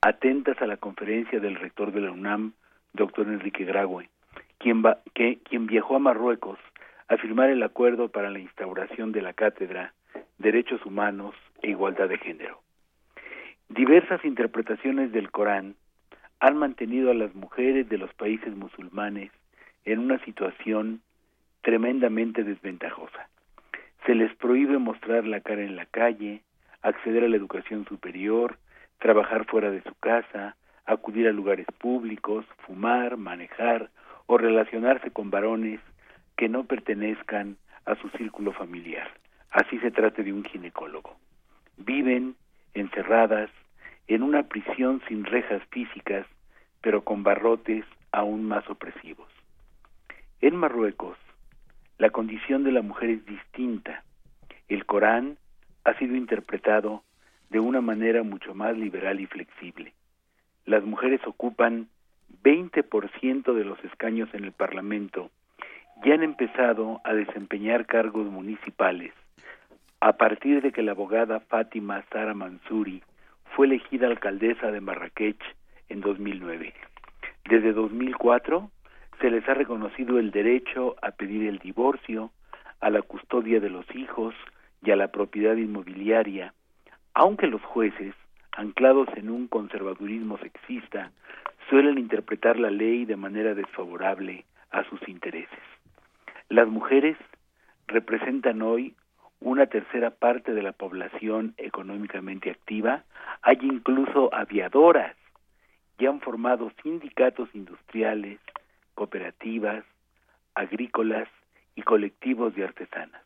atentas 0.00 0.60
a 0.60 0.66
la 0.66 0.76
conferencia 0.76 1.40
del 1.40 1.56
rector 1.56 1.92
de 1.92 2.00
la 2.00 2.12
UNAM, 2.12 2.52
doctor 2.92 3.26
Enrique 3.26 3.64
que- 5.14 5.38
quien 5.38 5.66
viajó 5.66 5.96
a 5.96 6.00
Marruecos 6.00 6.58
a 7.08 7.16
firmar 7.16 7.50
el 7.50 7.62
acuerdo 7.62 8.08
para 8.08 8.30
la 8.30 8.38
instauración 8.38 9.12
de 9.12 9.22
la 9.22 9.32
cátedra 9.32 9.94
Derechos 10.38 10.84
Humanos 10.84 11.34
e 11.62 11.70
Igualdad 11.70 12.08
de 12.08 12.18
Género. 12.18 12.60
Diversas 13.68 14.24
interpretaciones 14.24 15.12
del 15.12 15.30
Corán 15.30 15.74
han 16.40 16.56
mantenido 16.56 17.10
a 17.10 17.14
las 17.14 17.34
mujeres 17.34 17.88
de 17.88 17.98
los 17.98 18.12
países 18.14 18.54
musulmanes 18.54 19.30
en 19.84 19.98
una 19.98 20.18
situación 20.24 21.00
tremendamente 21.62 22.44
desventajosa. 22.44 23.28
Se 24.06 24.14
les 24.14 24.34
prohíbe 24.36 24.78
mostrar 24.78 25.24
la 25.24 25.40
cara 25.40 25.62
en 25.62 25.76
la 25.76 25.86
calle, 25.86 26.42
acceder 26.82 27.24
a 27.24 27.28
la 27.28 27.36
educación 27.36 27.86
superior, 27.86 28.58
trabajar 28.98 29.46
fuera 29.46 29.70
de 29.70 29.82
su 29.82 29.94
casa, 29.94 30.56
acudir 30.84 31.26
a 31.26 31.32
lugares 31.32 31.66
públicos, 31.78 32.44
fumar, 32.66 33.16
manejar 33.16 33.90
o 34.26 34.36
relacionarse 34.36 35.10
con 35.10 35.30
varones 35.30 35.80
que 36.36 36.48
no 36.48 36.64
pertenezcan 36.64 37.56
a 37.86 37.94
su 37.96 38.08
círculo 38.10 38.52
familiar. 38.52 39.08
Así 39.50 39.78
se 39.78 39.90
trate 39.90 40.22
de 40.22 40.32
un 40.32 40.44
ginecólogo. 40.44 41.16
Viven 41.76 42.34
encerradas 42.74 43.50
en 44.08 44.22
una 44.22 44.44
prisión 44.44 45.02
sin 45.08 45.24
rejas 45.24 45.62
físicas, 45.70 46.26
pero 46.80 47.02
con 47.04 47.22
barrotes 47.22 47.84
aún 48.12 48.44
más 48.44 48.68
opresivos. 48.68 49.28
En 50.40 50.56
Marruecos, 50.56 51.16
la 51.98 52.10
condición 52.10 52.64
de 52.64 52.72
la 52.72 52.82
mujer 52.82 53.10
es 53.10 53.26
distinta. 53.26 54.04
El 54.68 54.84
Corán 54.84 55.38
ha 55.84 55.94
sido 55.94 56.16
interpretado 56.16 57.02
de 57.50 57.60
una 57.60 57.80
manera 57.80 58.22
mucho 58.22 58.54
más 58.54 58.76
liberal 58.76 59.20
y 59.20 59.26
flexible. 59.26 59.94
Las 60.66 60.84
mujeres 60.84 61.20
ocupan 61.26 61.88
20% 62.42 63.54
de 63.54 63.64
los 63.64 63.82
escaños 63.84 64.28
en 64.34 64.44
el 64.44 64.52
Parlamento 64.52 65.30
y 66.02 66.10
han 66.10 66.22
empezado 66.22 67.00
a 67.04 67.14
desempeñar 67.14 67.86
cargos 67.86 68.26
municipales 68.26 69.12
a 70.00 70.14
partir 70.14 70.60
de 70.60 70.72
que 70.72 70.82
la 70.82 70.92
abogada 70.92 71.40
Fátima 71.40 72.04
Sara 72.10 72.34
Mansuri 72.34 73.02
fue 73.54 73.66
elegida 73.66 74.08
alcaldesa 74.08 74.72
de 74.72 74.80
Marrakech 74.80 75.40
en 75.88 76.00
2009. 76.00 76.74
Desde 77.48 77.72
2004 77.72 78.70
se 79.20 79.30
les 79.30 79.48
ha 79.48 79.54
reconocido 79.54 80.18
el 80.18 80.32
derecho 80.32 80.96
a 81.02 81.12
pedir 81.12 81.48
el 81.48 81.58
divorcio, 81.58 82.32
a 82.80 82.90
la 82.90 83.02
custodia 83.02 83.60
de 83.60 83.70
los 83.70 83.86
hijos 83.94 84.34
y 84.82 84.90
a 84.90 84.96
la 84.96 85.08
propiedad 85.08 85.56
inmobiliaria, 85.56 86.52
aunque 87.14 87.46
los 87.46 87.62
jueces, 87.62 88.14
anclados 88.56 89.08
en 89.16 89.30
un 89.30 89.46
conservadurismo 89.46 90.36
sexista, 90.38 91.12
suelen 91.70 91.98
interpretar 91.98 92.58
la 92.58 92.70
ley 92.70 93.04
de 93.04 93.16
manera 93.16 93.54
desfavorable 93.54 94.44
a 94.70 94.82
sus 94.84 95.00
intereses. 95.08 95.60
Las 96.48 96.68
mujeres 96.68 97.16
representan 97.86 98.62
hoy 98.62 98.94
una 99.40 99.66
tercera 99.66 100.10
parte 100.10 100.52
de 100.54 100.62
la 100.62 100.72
población 100.72 101.54
económicamente 101.56 102.50
activa, 102.50 103.04
hay 103.42 103.58
incluso 103.62 104.32
aviadoras 104.34 105.16
y 105.98 106.06
han 106.06 106.20
formado 106.20 106.72
sindicatos 106.82 107.48
industriales, 107.54 108.40
cooperativas, 108.94 109.84
agrícolas 110.54 111.28
y 111.74 111.82
colectivos 111.82 112.54
de 112.54 112.64
artesanas. 112.64 113.22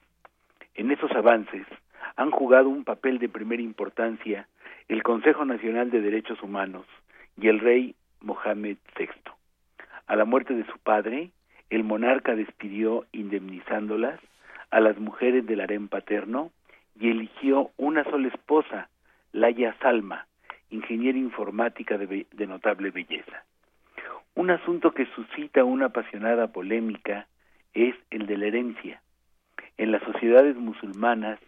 En 0.74 0.90
esos 0.90 1.10
avances 1.12 1.66
han 2.16 2.30
jugado 2.30 2.68
un 2.68 2.84
papel 2.84 3.18
de 3.18 3.28
primera 3.28 3.62
importancia 3.62 4.48
el 4.88 5.02
Consejo 5.02 5.44
Nacional 5.44 5.90
de 5.90 6.00
Derechos 6.00 6.42
Humanos 6.42 6.86
y 7.36 7.48
el 7.48 7.60
rey 7.60 7.94
Mohamed 8.20 8.78
VI. 8.98 9.08
A 10.06 10.16
la 10.16 10.24
muerte 10.24 10.54
de 10.54 10.64
su 10.64 10.78
padre, 10.78 11.30
el 11.68 11.84
monarca 11.84 12.34
despidió 12.34 13.04
indemnizándolas 13.12 14.18
a 14.70 14.80
las 14.80 14.98
mujeres 14.98 15.47
del 15.47 15.60
harén 15.60 15.88
paterno 15.88 16.50
y 16.98 17.10
eligió 17.10 17.70
una 17.76 18.05
sola 18.05 18.28
esposa, 18.28 18.88
Laya 19.32 19.74
Salma, 19.80 20.26
ingeniera 20.70 21.18
informática 21.18 21.97
de 21.97 22.47
notable 22.47 22.90
belleza. 22.90 23.44
Un 24.34 24.50
asunto 24.50 24.92
que 24.92 25.06
suscita 25.06 25.64
una 25.64 25.86
apasionada 25.86 26.48
polémica 26.48 27.26
es 27.74 27.94
el 28.10 28.26
de 28.26 28.36
la 28.36 28.47
herencia. 28.47 29.02
En 29.76 29.92
las 29.92 30.02
sociedades 30.02 30.56
musulmanas, 30.56 31.38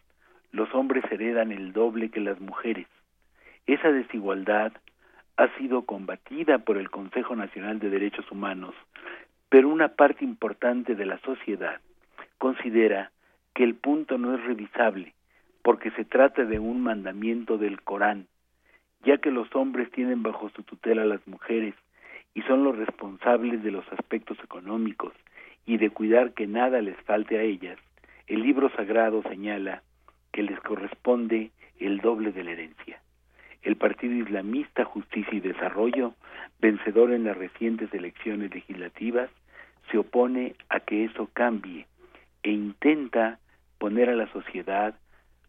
los 0.53 0.73
hombres 0.75 1.05
heredan 1.11 1.53
el 1.53 1.73
doble 1.73 2.11
que 2.11 2.21
las 2.21 2.41
mujeres. 2.41 2.87
Esa 3.67 3.93
desigualdad 3.93 4.73
ha 5.37 5.49
sido 5.59 5.83
combatida 5.83 6.59
por 6.59 6.77
el 6.77 6.91
Consejo 6.91 7.37
Nacional 7.37 7.79
de 7.79 7.91
Derechos 7.91 8.31
Humanos, 8.31 8.75
pero 9.49 9.69
una 9.69 9.89
parte 9.89 10.25
importante 10.25 10.95
de 10.95 11.07
la 11.07 11.19
sociedad 11.19 11.81
considera 12.41 13.13
que 13.55 13.65
el 13.65 13.75
punto 13.75 14.17
no 14.17 14.35
es 14.35 14.43
revisable 14.43 15.13
porque 15.63 15.91
se 15.91 16.07
trata 16.07 16.47
de 16.47 16.59
un 16.59 16.81
mandamiento 16.81 17.59
del 17.59 17.83
Corán, 17.83 18.29
ya 19.05 19.19
que 19.19 19.31
los 19.31 19.55
hombres 19.55 19.91
tienen 19.91 20.23
bajo 20.23 20.49
su 20.49 20.63
tutela 20.63 21.03
a 21.03 21.05
las 21.05 21.25
mujeres 21.29 21.75
y 22.33 22.41
son 22.43 22.65
los 22.65 22.79
responsables 22.79 23.63
de 23.63 23.71
los 23.71 23.85
aspectos 23.93 24.39
económicos 24.43 25.13
y 25.67 25.77
de 25.77 25.91
cuidar 25.91 26.33
que 26.33 26.47
nada 26.47 26.81
les 26.81 26.97
falte 27.03 27.39
a 27.39 27.43
ellas, 27.43 27.79
el 28.27 28.43
libro 28.43 28.71
sagrado 28.71 29.23
señala 29.25 29.83
que 30.33 30.43
les 30.43 30.59
corresponde 30.61 31.51
el 31.79 31.99
doble 31.99 32.33
de 32.33 32.43
la 32.43 32.53
herencia. 32.53 33.03
El 33.63 33.77
Partido 33.77 34.15
Islamista 34.15 34.87
Justicia 34.87 35.35
y 35.35 35.41
Desarrollo, 35.41 36.15
vencedor 36.59 37.13
en 37.13 37.25
las 37.25 37.37
recientes 37.37 37.93
elecciones 37.93 38.55
legislativas, 38.55 39.29
se 39.91 39.99
opone 39.99 40.55
a 40.71 40.81
que 40.81 41.05
eso 41.05 41.29
cambie 41.35 41.87
e 42.43 42.51
intenta 42.51 43.39
poner 43.79 44.11
a 44.11 44.17
la 44.17 44.31
sociedad 44.33 44.95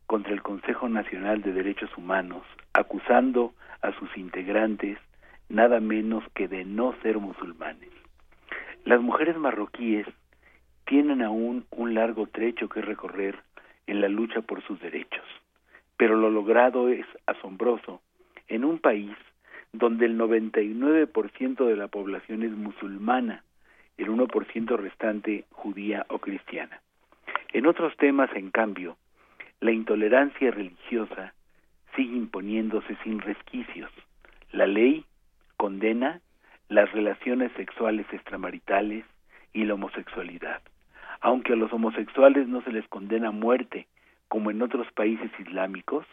contra 0.07 0.33
el 0.33 0.41
Consejo 0.41 0.89
Nacional 0.89 1.41
de 1.41 1.53
Derechos 1.53 1.89
Humanos, 1.97 2.43
acusando 2.73 3.53
a 3.81 3.91
sus 3.93 4.15
integrantes 4.17 4.97
nada 5.49 5.79
menos 5.79 6.23
que 6.33 6.47
de 6.47 6.65
no 6.65 6.95
ser 7.01 7.17
musulmanes. 7.17 7.89
Las 8.85 9.01
mujeres 9.01 9.37
marroquíes 9.37 10.07
tienen 10.85 11.21
aún 11.21 11.65
un 11.71 11.93
largo 11.93 12.27
trecho 12.27 12.67
que 12.67 12.81
recorrer 12.81 13.39
en 13.87 14.01
la 14.01 14.09
lucha 14.09 14.41
por 14.41 14.63
sus 14.63 14.79
derechos, 14.81 15.25
pero 15.97 16.15
lo 16.15 16.29
logrado 16.29 16.89
es 16.89 17.05
asombroso 17.27 18.01
en 18.47 18.65
un 18.65 18.79
país 18.79 19.15
donde 19.73 20.05
el 20.05 20.17
99% 20.17 21.65
de 21.65 21.75
la 21.75 21.87
población 21.87 22.43
es 22.43 22.51
musulmana 22.51 23.43
el 24.01 24.09
1% 24.09 24.77
restante 24.77 25.45
judía 25.51 26.05
o 26.09 26.19
cristiana. 26.19 26.81
En 27.53 27.67
otros 27.67 27.95
temas, 27.97 28.29
en 28.35 28.49
cambio, 28.49 28.97
la 29.59 29.71
intolerancia 29.71 30.49
religiosa 30.51 31.33
sigue 31.95 32.15
imponiéndose 32.15 32.97
sin 33.03 33.19
resquicios. 33.19 33.91
La 34.51 34.65
ley 34.65 35.05
condena 35.57 36.21
las 36.67 36.91
relaciones 36.91 37.51
sexuales 37.53 38.07
extramaritales 38.11 39.05
y 39.53 39.65
la 39.65 39.75
homosexualidad. 39.75 40.61
Aunque 41.19 41.53
a 41.53 41.57
los 41.57 41.71
homosexuales 41.71 42.47
no 42.47 42.61
se 42.63 42.71
les 42.71 42.87
condena 42.87 43.27
a 43.27 43.31
muerte, 43.31 43.87
como 44.27 44.49
en 44.49 44.61
otros 44.61 44.91
países 44.93 45.29
islámicos, 45.37 46.05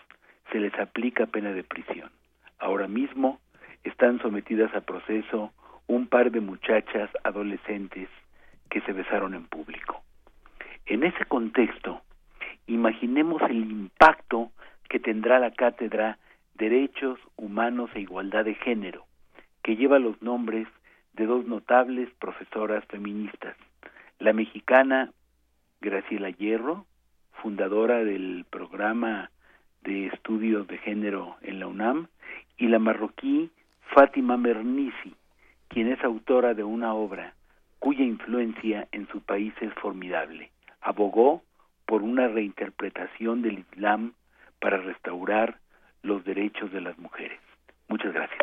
se 0.53 0.61
les 0.61 0.75
aplica 0.75 1.27
pena 1.27 1.53
de 1.53 1.65
prisión. 1.65 2.11
Ahora 2.59 2.89
mismo 2.89 3.41
están 3.85 4.21
sometidas 4.21 4.75
a 4.75 4.81
proceso 4.83 5.53
un 5.89 6.07
par 6.07 6.31
de 6.31 6.41
muchachas 6.41 7.11
adolescentes 7.25 8.09
que 8.71 8.81
se 8.83 8.93
besaron 8.93 9.35
en 9.35 9.47
público. 9.47 10.03
En 10.87 11.03
ese 11.03 11.25
contexto, 11.25 12.03
imaginemos 12.67 13.43
el 13.43 13.71
impacto 13.71 14.53
que 14.89 15.01
tendrá 15.01 15.39
la 15.39 15.51
cátedra 15.51 16.19
Derechos 16.55 17.19
Humanos 17.37 17.91
e 17.95 18.01
Igualdad 18.01 18.45
de 18.45 18.55
Género, 18.55 19.07
que 19.63 19.77
lleva 19.77 19.99
los 19.99 20.21
nombres 20.23 20.69
de 21.15 21.27
dos 21.27 21.47
notables 21.47 22.09
profesoras 22.19 22.85
feministas, 22.87 23.57
la 24.19 24.33
mexicana 24.33 25.13
Graciela 25.81 26.31
Hierro, 26.31 26.85
fundadora 27.43 28.05
del 28.05 28.45
programa 28.51 29.31
de 29.83 30.07
estudios 30.07 30.67
de 30.67 30.79
género 30.79 31.37
en 31.41 31.61
la 31.61 31.67
UNAM, 31.67 32.09
y 32.57 32.67
la 32.67 32.79
marroquí 32.79 33.51
Fátima 33.95 34.37
Mernissi, 34.37 35.15
quien 35.69 35.93
es 35.93 36.03
autora 36.03 36.55
de 36.55 36.65
una 36.65 36.95
obra 36.95 37.35
cuya 37.79 38.05
influencia 38.05 38.89
en 38.93 39.07
su 39.09 39.21
país 39.21 39.55
es 39.61 39.73
formidable. 39.75 40.51
Abogó 40.81 41.43
por 41.87 42.03
una 42.03 42.29
reinterpretación 42.29 43.43
del 43.43 43.61
Islam 43.61 44.15
para 44.61 44.79
restaurar 44.79 45.59
los 46.03 46.25
derechos 46.25 46.73
de 46.73 46.81
las 46.81 46.99
mujeres. 46.99 47.39
Muchas 47.89 48.13
gracias. 48.13 48.39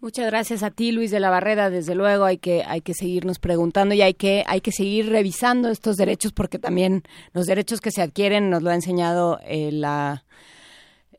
Muchas 0.00 0.26
gracias 0.26 0.62
a 0.62 0.70
ti, 0.70 0.92
Luis 0.92 1.10
de 1.10 1.20
la 1.20 1.28
Barrera. 1.28 1.68
Desde 1.68 1.94
luego 1.94 2.24
hay 2.24 2.38
que 2.38 2.62
hay 2.66 2.80
que 2.80 2.94
seguirnos 2.94 3.38
preguntando 3.38 3.94
y 3.94 4.00
hay 4.00 4.14
que 4.14 4.44
hay 4.46 4.62
que 4.62 4.72
seguir 4.72 5.10
revisando 5.10 5.68
estos 5.68 5.98
derechos 5.98 6.32
porque 6.32 6.58
también 6.58 7.02
los 7.34 7.46
derechos 7.46 7.82
que 7.82 7.90
se 7.90 8.00
adquieren 8.00 8.48
nos 8.48 8.62
lo 8.62 8.70
ha 8.70 8.74
enseñado 8.74 9.38
eh, 9.44 9.70
la 9.72 10.24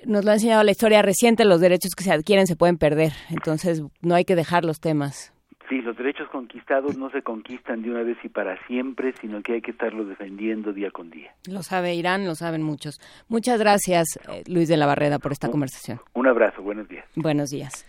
nos 0.05 0.25
lo 0.25 0.31
ha 0.31 0.35
enseñado 0.35 0.63
la 0.63 0.71
historia 0.71 1.01
reciente. 1.01 1.45
Los 1.45 1.61
derechos 1.61 1.95
que 1.95 2.03
se 2.03 2.11
adquieren 2.11 2.47
se 2.47 2.55
pueden 2.55 2.77
perder, 2.77 3.11
entonces 3.29 3.83
no 4.01 4.15
hay 4.15 4.25
que 4.25 4.35
dejar 4.35 4.65
los 4.65 4.79
temas. 4.79 5.33
Sí, 5.69 5.81
los 5.81 5.95
derechos 5.95 6.27
conquistados 6.29 6.97
no 6.97 7.09
se 7.11 7.21
conquistan 7.21 7.81
de 7.81 7.91
una 7.91 8.03
vez 8.03 8.17
y 8.23 8.27
para 8.27 8.57
siempre, 8.67 9.13
sino 9.21 9.41
que 9.41 9.53
hay 9.53 9.61
que 9.61 9.71
estarlos 9.71 10.09
defendiendo 10.09 10.73
día 10.73 10.91
con 10.91 11.09
día. 11.09 11.33
Lo 11.49 11.63
sabe 11.63 11.95
Irán, 11.95 12.25
lo 12.25 12.35
saben 12.35 12.61
muchos. 12.61 12.99
Muchas 13.29 13.57
gracias, 13.57 14.19
eh, 14.29 14.43
Luis 14.47 14.67
de 14.67 14.75
la 14.75 14.85
Barrera, 14.85 15.17
por 15.17 15.31
esta 15.31 15.49
conversación. 15.49 16.01
Un 16.13 16.27
abrazo, 16.27 16.61
buenos 16.61 16.89
días. 16.89 17.05
Buenos 17.15 17.51
días. 17.51 17.85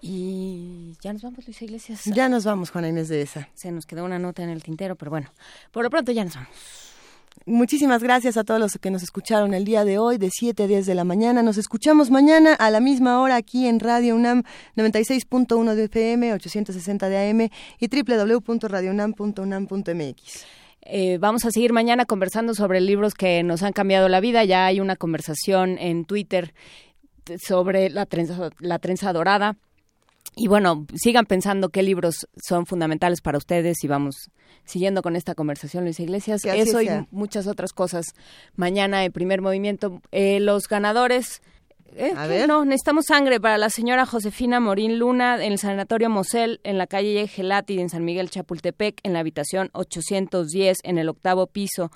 Y 0.00 0.96
ya 1.02 1.12
nos 1.12 1.22
vamos, 1.22 1.44
Luis 1.46 1.60
Iglesias. 1.60 2.04
Ya 2.04 2.28
nos 2.28 2.44
vamos, 2.44 2.70
Juana 2.70 2.88
Inés 2.88 3.08
de 3.08 3.22
esa. 3.22 3.48
Se 3.54 3.72
nos 3.72 3.86
quedó 3.86 4.04
una 4.04 4.20
nota 4.20 4.44
en 4.44 4.50
el 4.50 4.62
tintero, 4.62 4.94
pero 4.94 5.10
bueno, 5.10 5.30
por 5.72 5.82
lo 5.82 5.90
pronto 5.90 6.12
ya 6.12 6.22
nos 6.22 6.36
vamos. 6.36 6.89
Muchísimas 7.46 8.02
gracias 8.02 8.36
a 8.36 8.44
todos 8.44 8.60
los 8.60 8.76
que 8.78 8.90
nos 8.90 9.02
escucharon 9.02 9.54
el 9.54 9.64
día 9.64 9.84
de 9.84 9.98
hoy, 9.98 10.18
de 10.18 10.28
7 10.30 10.62
a 10.62 10.66
10 10.66 10.84
de 10.86 10.94
la 10.94 11.04
mañana. 11.04 11.42
Nos 11.42 11.56
escuchamos 11.56 12.10
mañana 12.10 12.52
a 12.54 12.70
la 12.70 12.80
misma 12.80 13.20
hora 13.20 13.36
aquí 13.36 13.66
en 13.66 13.80
Radio 13.80 14.14
UNAM 14.14 14.42
96.1 14.76 15.74
de 15.74 15.84
FM, 15.84 16.34
860 16.34 17.08
de 17.08 17.30
AM 17.30 17.48
y 17.78 17.88
www.radiounam.unam.mx. 17.88 20.44
Eh, 20.82 21.18
vamos 21.18 21.44
a 21.44 21.50
seguir 21.50 21.72
mañana 21.72 22.04
conversando 22.04 22.54
sobre 22.54 22.80
libros 22.80 23.14
que 23.14 23.42
nos 23.42 23.62
han 23.62 23.72
cambiado 23.72 24.08
la 24.08 24.20
vida. 24.20 24.44
Ya 24.44 24.66
hay 24.66 24.80
una 24.80 24.96
conversación 24.96 25.78
en 25.78 26.04
Twitter 26.04 26.54
sobre 27.42 27.90
la 27.90 28.06
trenza, 28.06 28.50
la 28.58 28.78
trenza 28.78 29.12
dorada. 29.12 29.56
Y 30.36 30.46
bueno, 30.48 30.86
sigan 30.94 31.26
pensando 31.26 31.70
qué 31.70 31.82
libros 31.82 32.28
son 32.42 32.64
fundamentales 32.64 33.20
para 33.20 33.36
ustedes 33.36 33.82
y 33.82 33.88
vamos 33.88 34.30
siguiendo 34.64 35.02
con 35.02 35.16
esta 35.16 35.34
conversación, 35.34 35.84
Luis 35.84 35.98
Iglesias. 36.00 36.44
Eso 36.44 36.80
y 36.80 36.88
muchas 37.10 37.46
otras 37.46 37.72
cosas 37.72 38.06
mañana 38.56 39.04
en 39.04 39.12
primer 39.12 39.42
movimiento. 39.42 40.00
Eh, 40.12 40.38
los 40.40 40.68
ganadores. 40.68 41.42
eh, 41.96 42.12
A 42.16 42.26
ver. 42.28 42.46
No, 42.48 42.64
necesitamos 42.64 43.06
sangre 43.06 43.40
para 43.40 43.58
la 43.58 43.68
señora 43.70 44.06
Josefina 44.06 44.60
Morín 44.60 44.98
Luna 44.98 45.44
en 45.44 45.52
el 45.52 45.58
Sanatorio 45.58 46.08
Mosel, 46.08 46.60
en 46.62 46.78
la 46.78 46.86
calle 46.86 47.26
Gelati, 47.26 47.80
en 47.80 47.88
San 47.90 48.04
Miguel 48.04 48.30
Chapultepec, 48.30 49.00
en 49.02 49.12
la 49.14 49.18
habitación 49.20 49.70
810, 49.72 50.78
en 50.84 50.98
el 50.98 51.08
octavo 51.08 51.48
piso. 51.48 51.90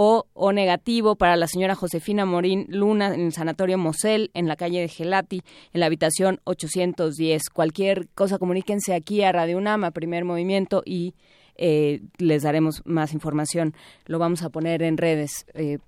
O, 0.00 0.26
o 0.32 0.52
negativo 0.52 1.16
para 1.16 1.34
la 1.34 1.48
señora 1.48 1.74
Josefina 1.74 2.24
Morín 2.24 2.66
Luna 2.68 3.12
en 3.12 3.20
el 3.20 3.32
Sanatorio 3.32 3.78
Mosel, 3.78 4.30
en 4.32 4.46
la 4.46 4.54
calle 4.54 4.80
de 4.80 4.86
Gelati, 4.86 5.42
en 5.72 5.80
la 5.80 5.86
habitación 5.86 6.38
810. 6.44 7.50
Cualquier 7.50 8.08
cosa, 8.10 8.38
comuníquense 8.38 8.94
aquí 8.94 9.24
a 9.24 9.32
Radio 9.32 9.58
UNAM, 9.58 9.82
a 9.82 9.90
Primer 9.90 10.24
Movimiento, 10.24 10.84
y 10.86 11.14
eh, 11.56 12.02
les 12.18 12.44
daremos 12.44 12.80
más 12.84 13.12
información. 13.12 13.74
Lo 14.06 14.20
vamos 14.20 14.44
a 14.44 14.50
poner 14.50 14.84
en 14.84 14.98
redes. 14.98 15.46
eh, 15.54 15.78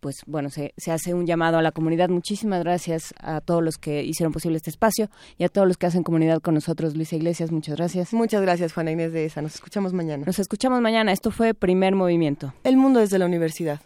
pues 0.00 0.22
bueno, 0.26 0.50
se, 0.50 0.74
se 0.76 0.90
hace 0.90 1.14
un 1.14 1.26
llamado 1.26 1.58
a 1.58 1.62
la 1.62 1.72
comunidad. 1.72 2.08
Muchísimas 2.08 2.62
gracias 2.64 3.14
a 3.20 3.40
todos 3.40 3.62
los 3.62 3.78
que 3.78 4.02
hicieron 4.02 4.32
posible 4.32 4.56
este 4.56 4.70
espacio 4.70 5.10
y 5.38 5.44
a 5.44 5.48
todos 5.48 5.68
los 5.68 5.76
que 5.76 5.86
hacen 5.86 6.02
comunidad 6.02 6.40
con 6.40 6.54
nosotros. 6.54 6.96
Luisa 6.96 7.16
Iglesias, 7.16 7.52
muchas 7.52 7.76
gracias. 7.76 8.12
Muchas 8.12 8.42
gracias, 8.42 8.72
Juana 8.72 8.90
Inés 8.90 9.12
de 9.12 9.26
esa. 9.26 9.42
Nos 9.42 9.54
escuchamos 9.54 9.92
mañana. 9.92 10.24
Nos 10.26 10.38
escuchamos 10.38 10.80
mañana. 10.80 11.12
Esto 11.12 11.30
fue 11.30 11.54
Primer 11.54 11.94
Movimiento. 11.94 12.54
El 12.64 12.76
mundo 12.76 13.00
desde 13.00 13.18
la 13.18 13.26
universidad. 13.26 13.80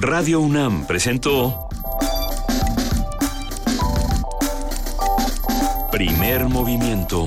Radio 0.00 0.40
UNAM 0.40 0.86
presentó 0.86 1.68
Primer 5.90 6.48
Movimiento. 6.48 7.26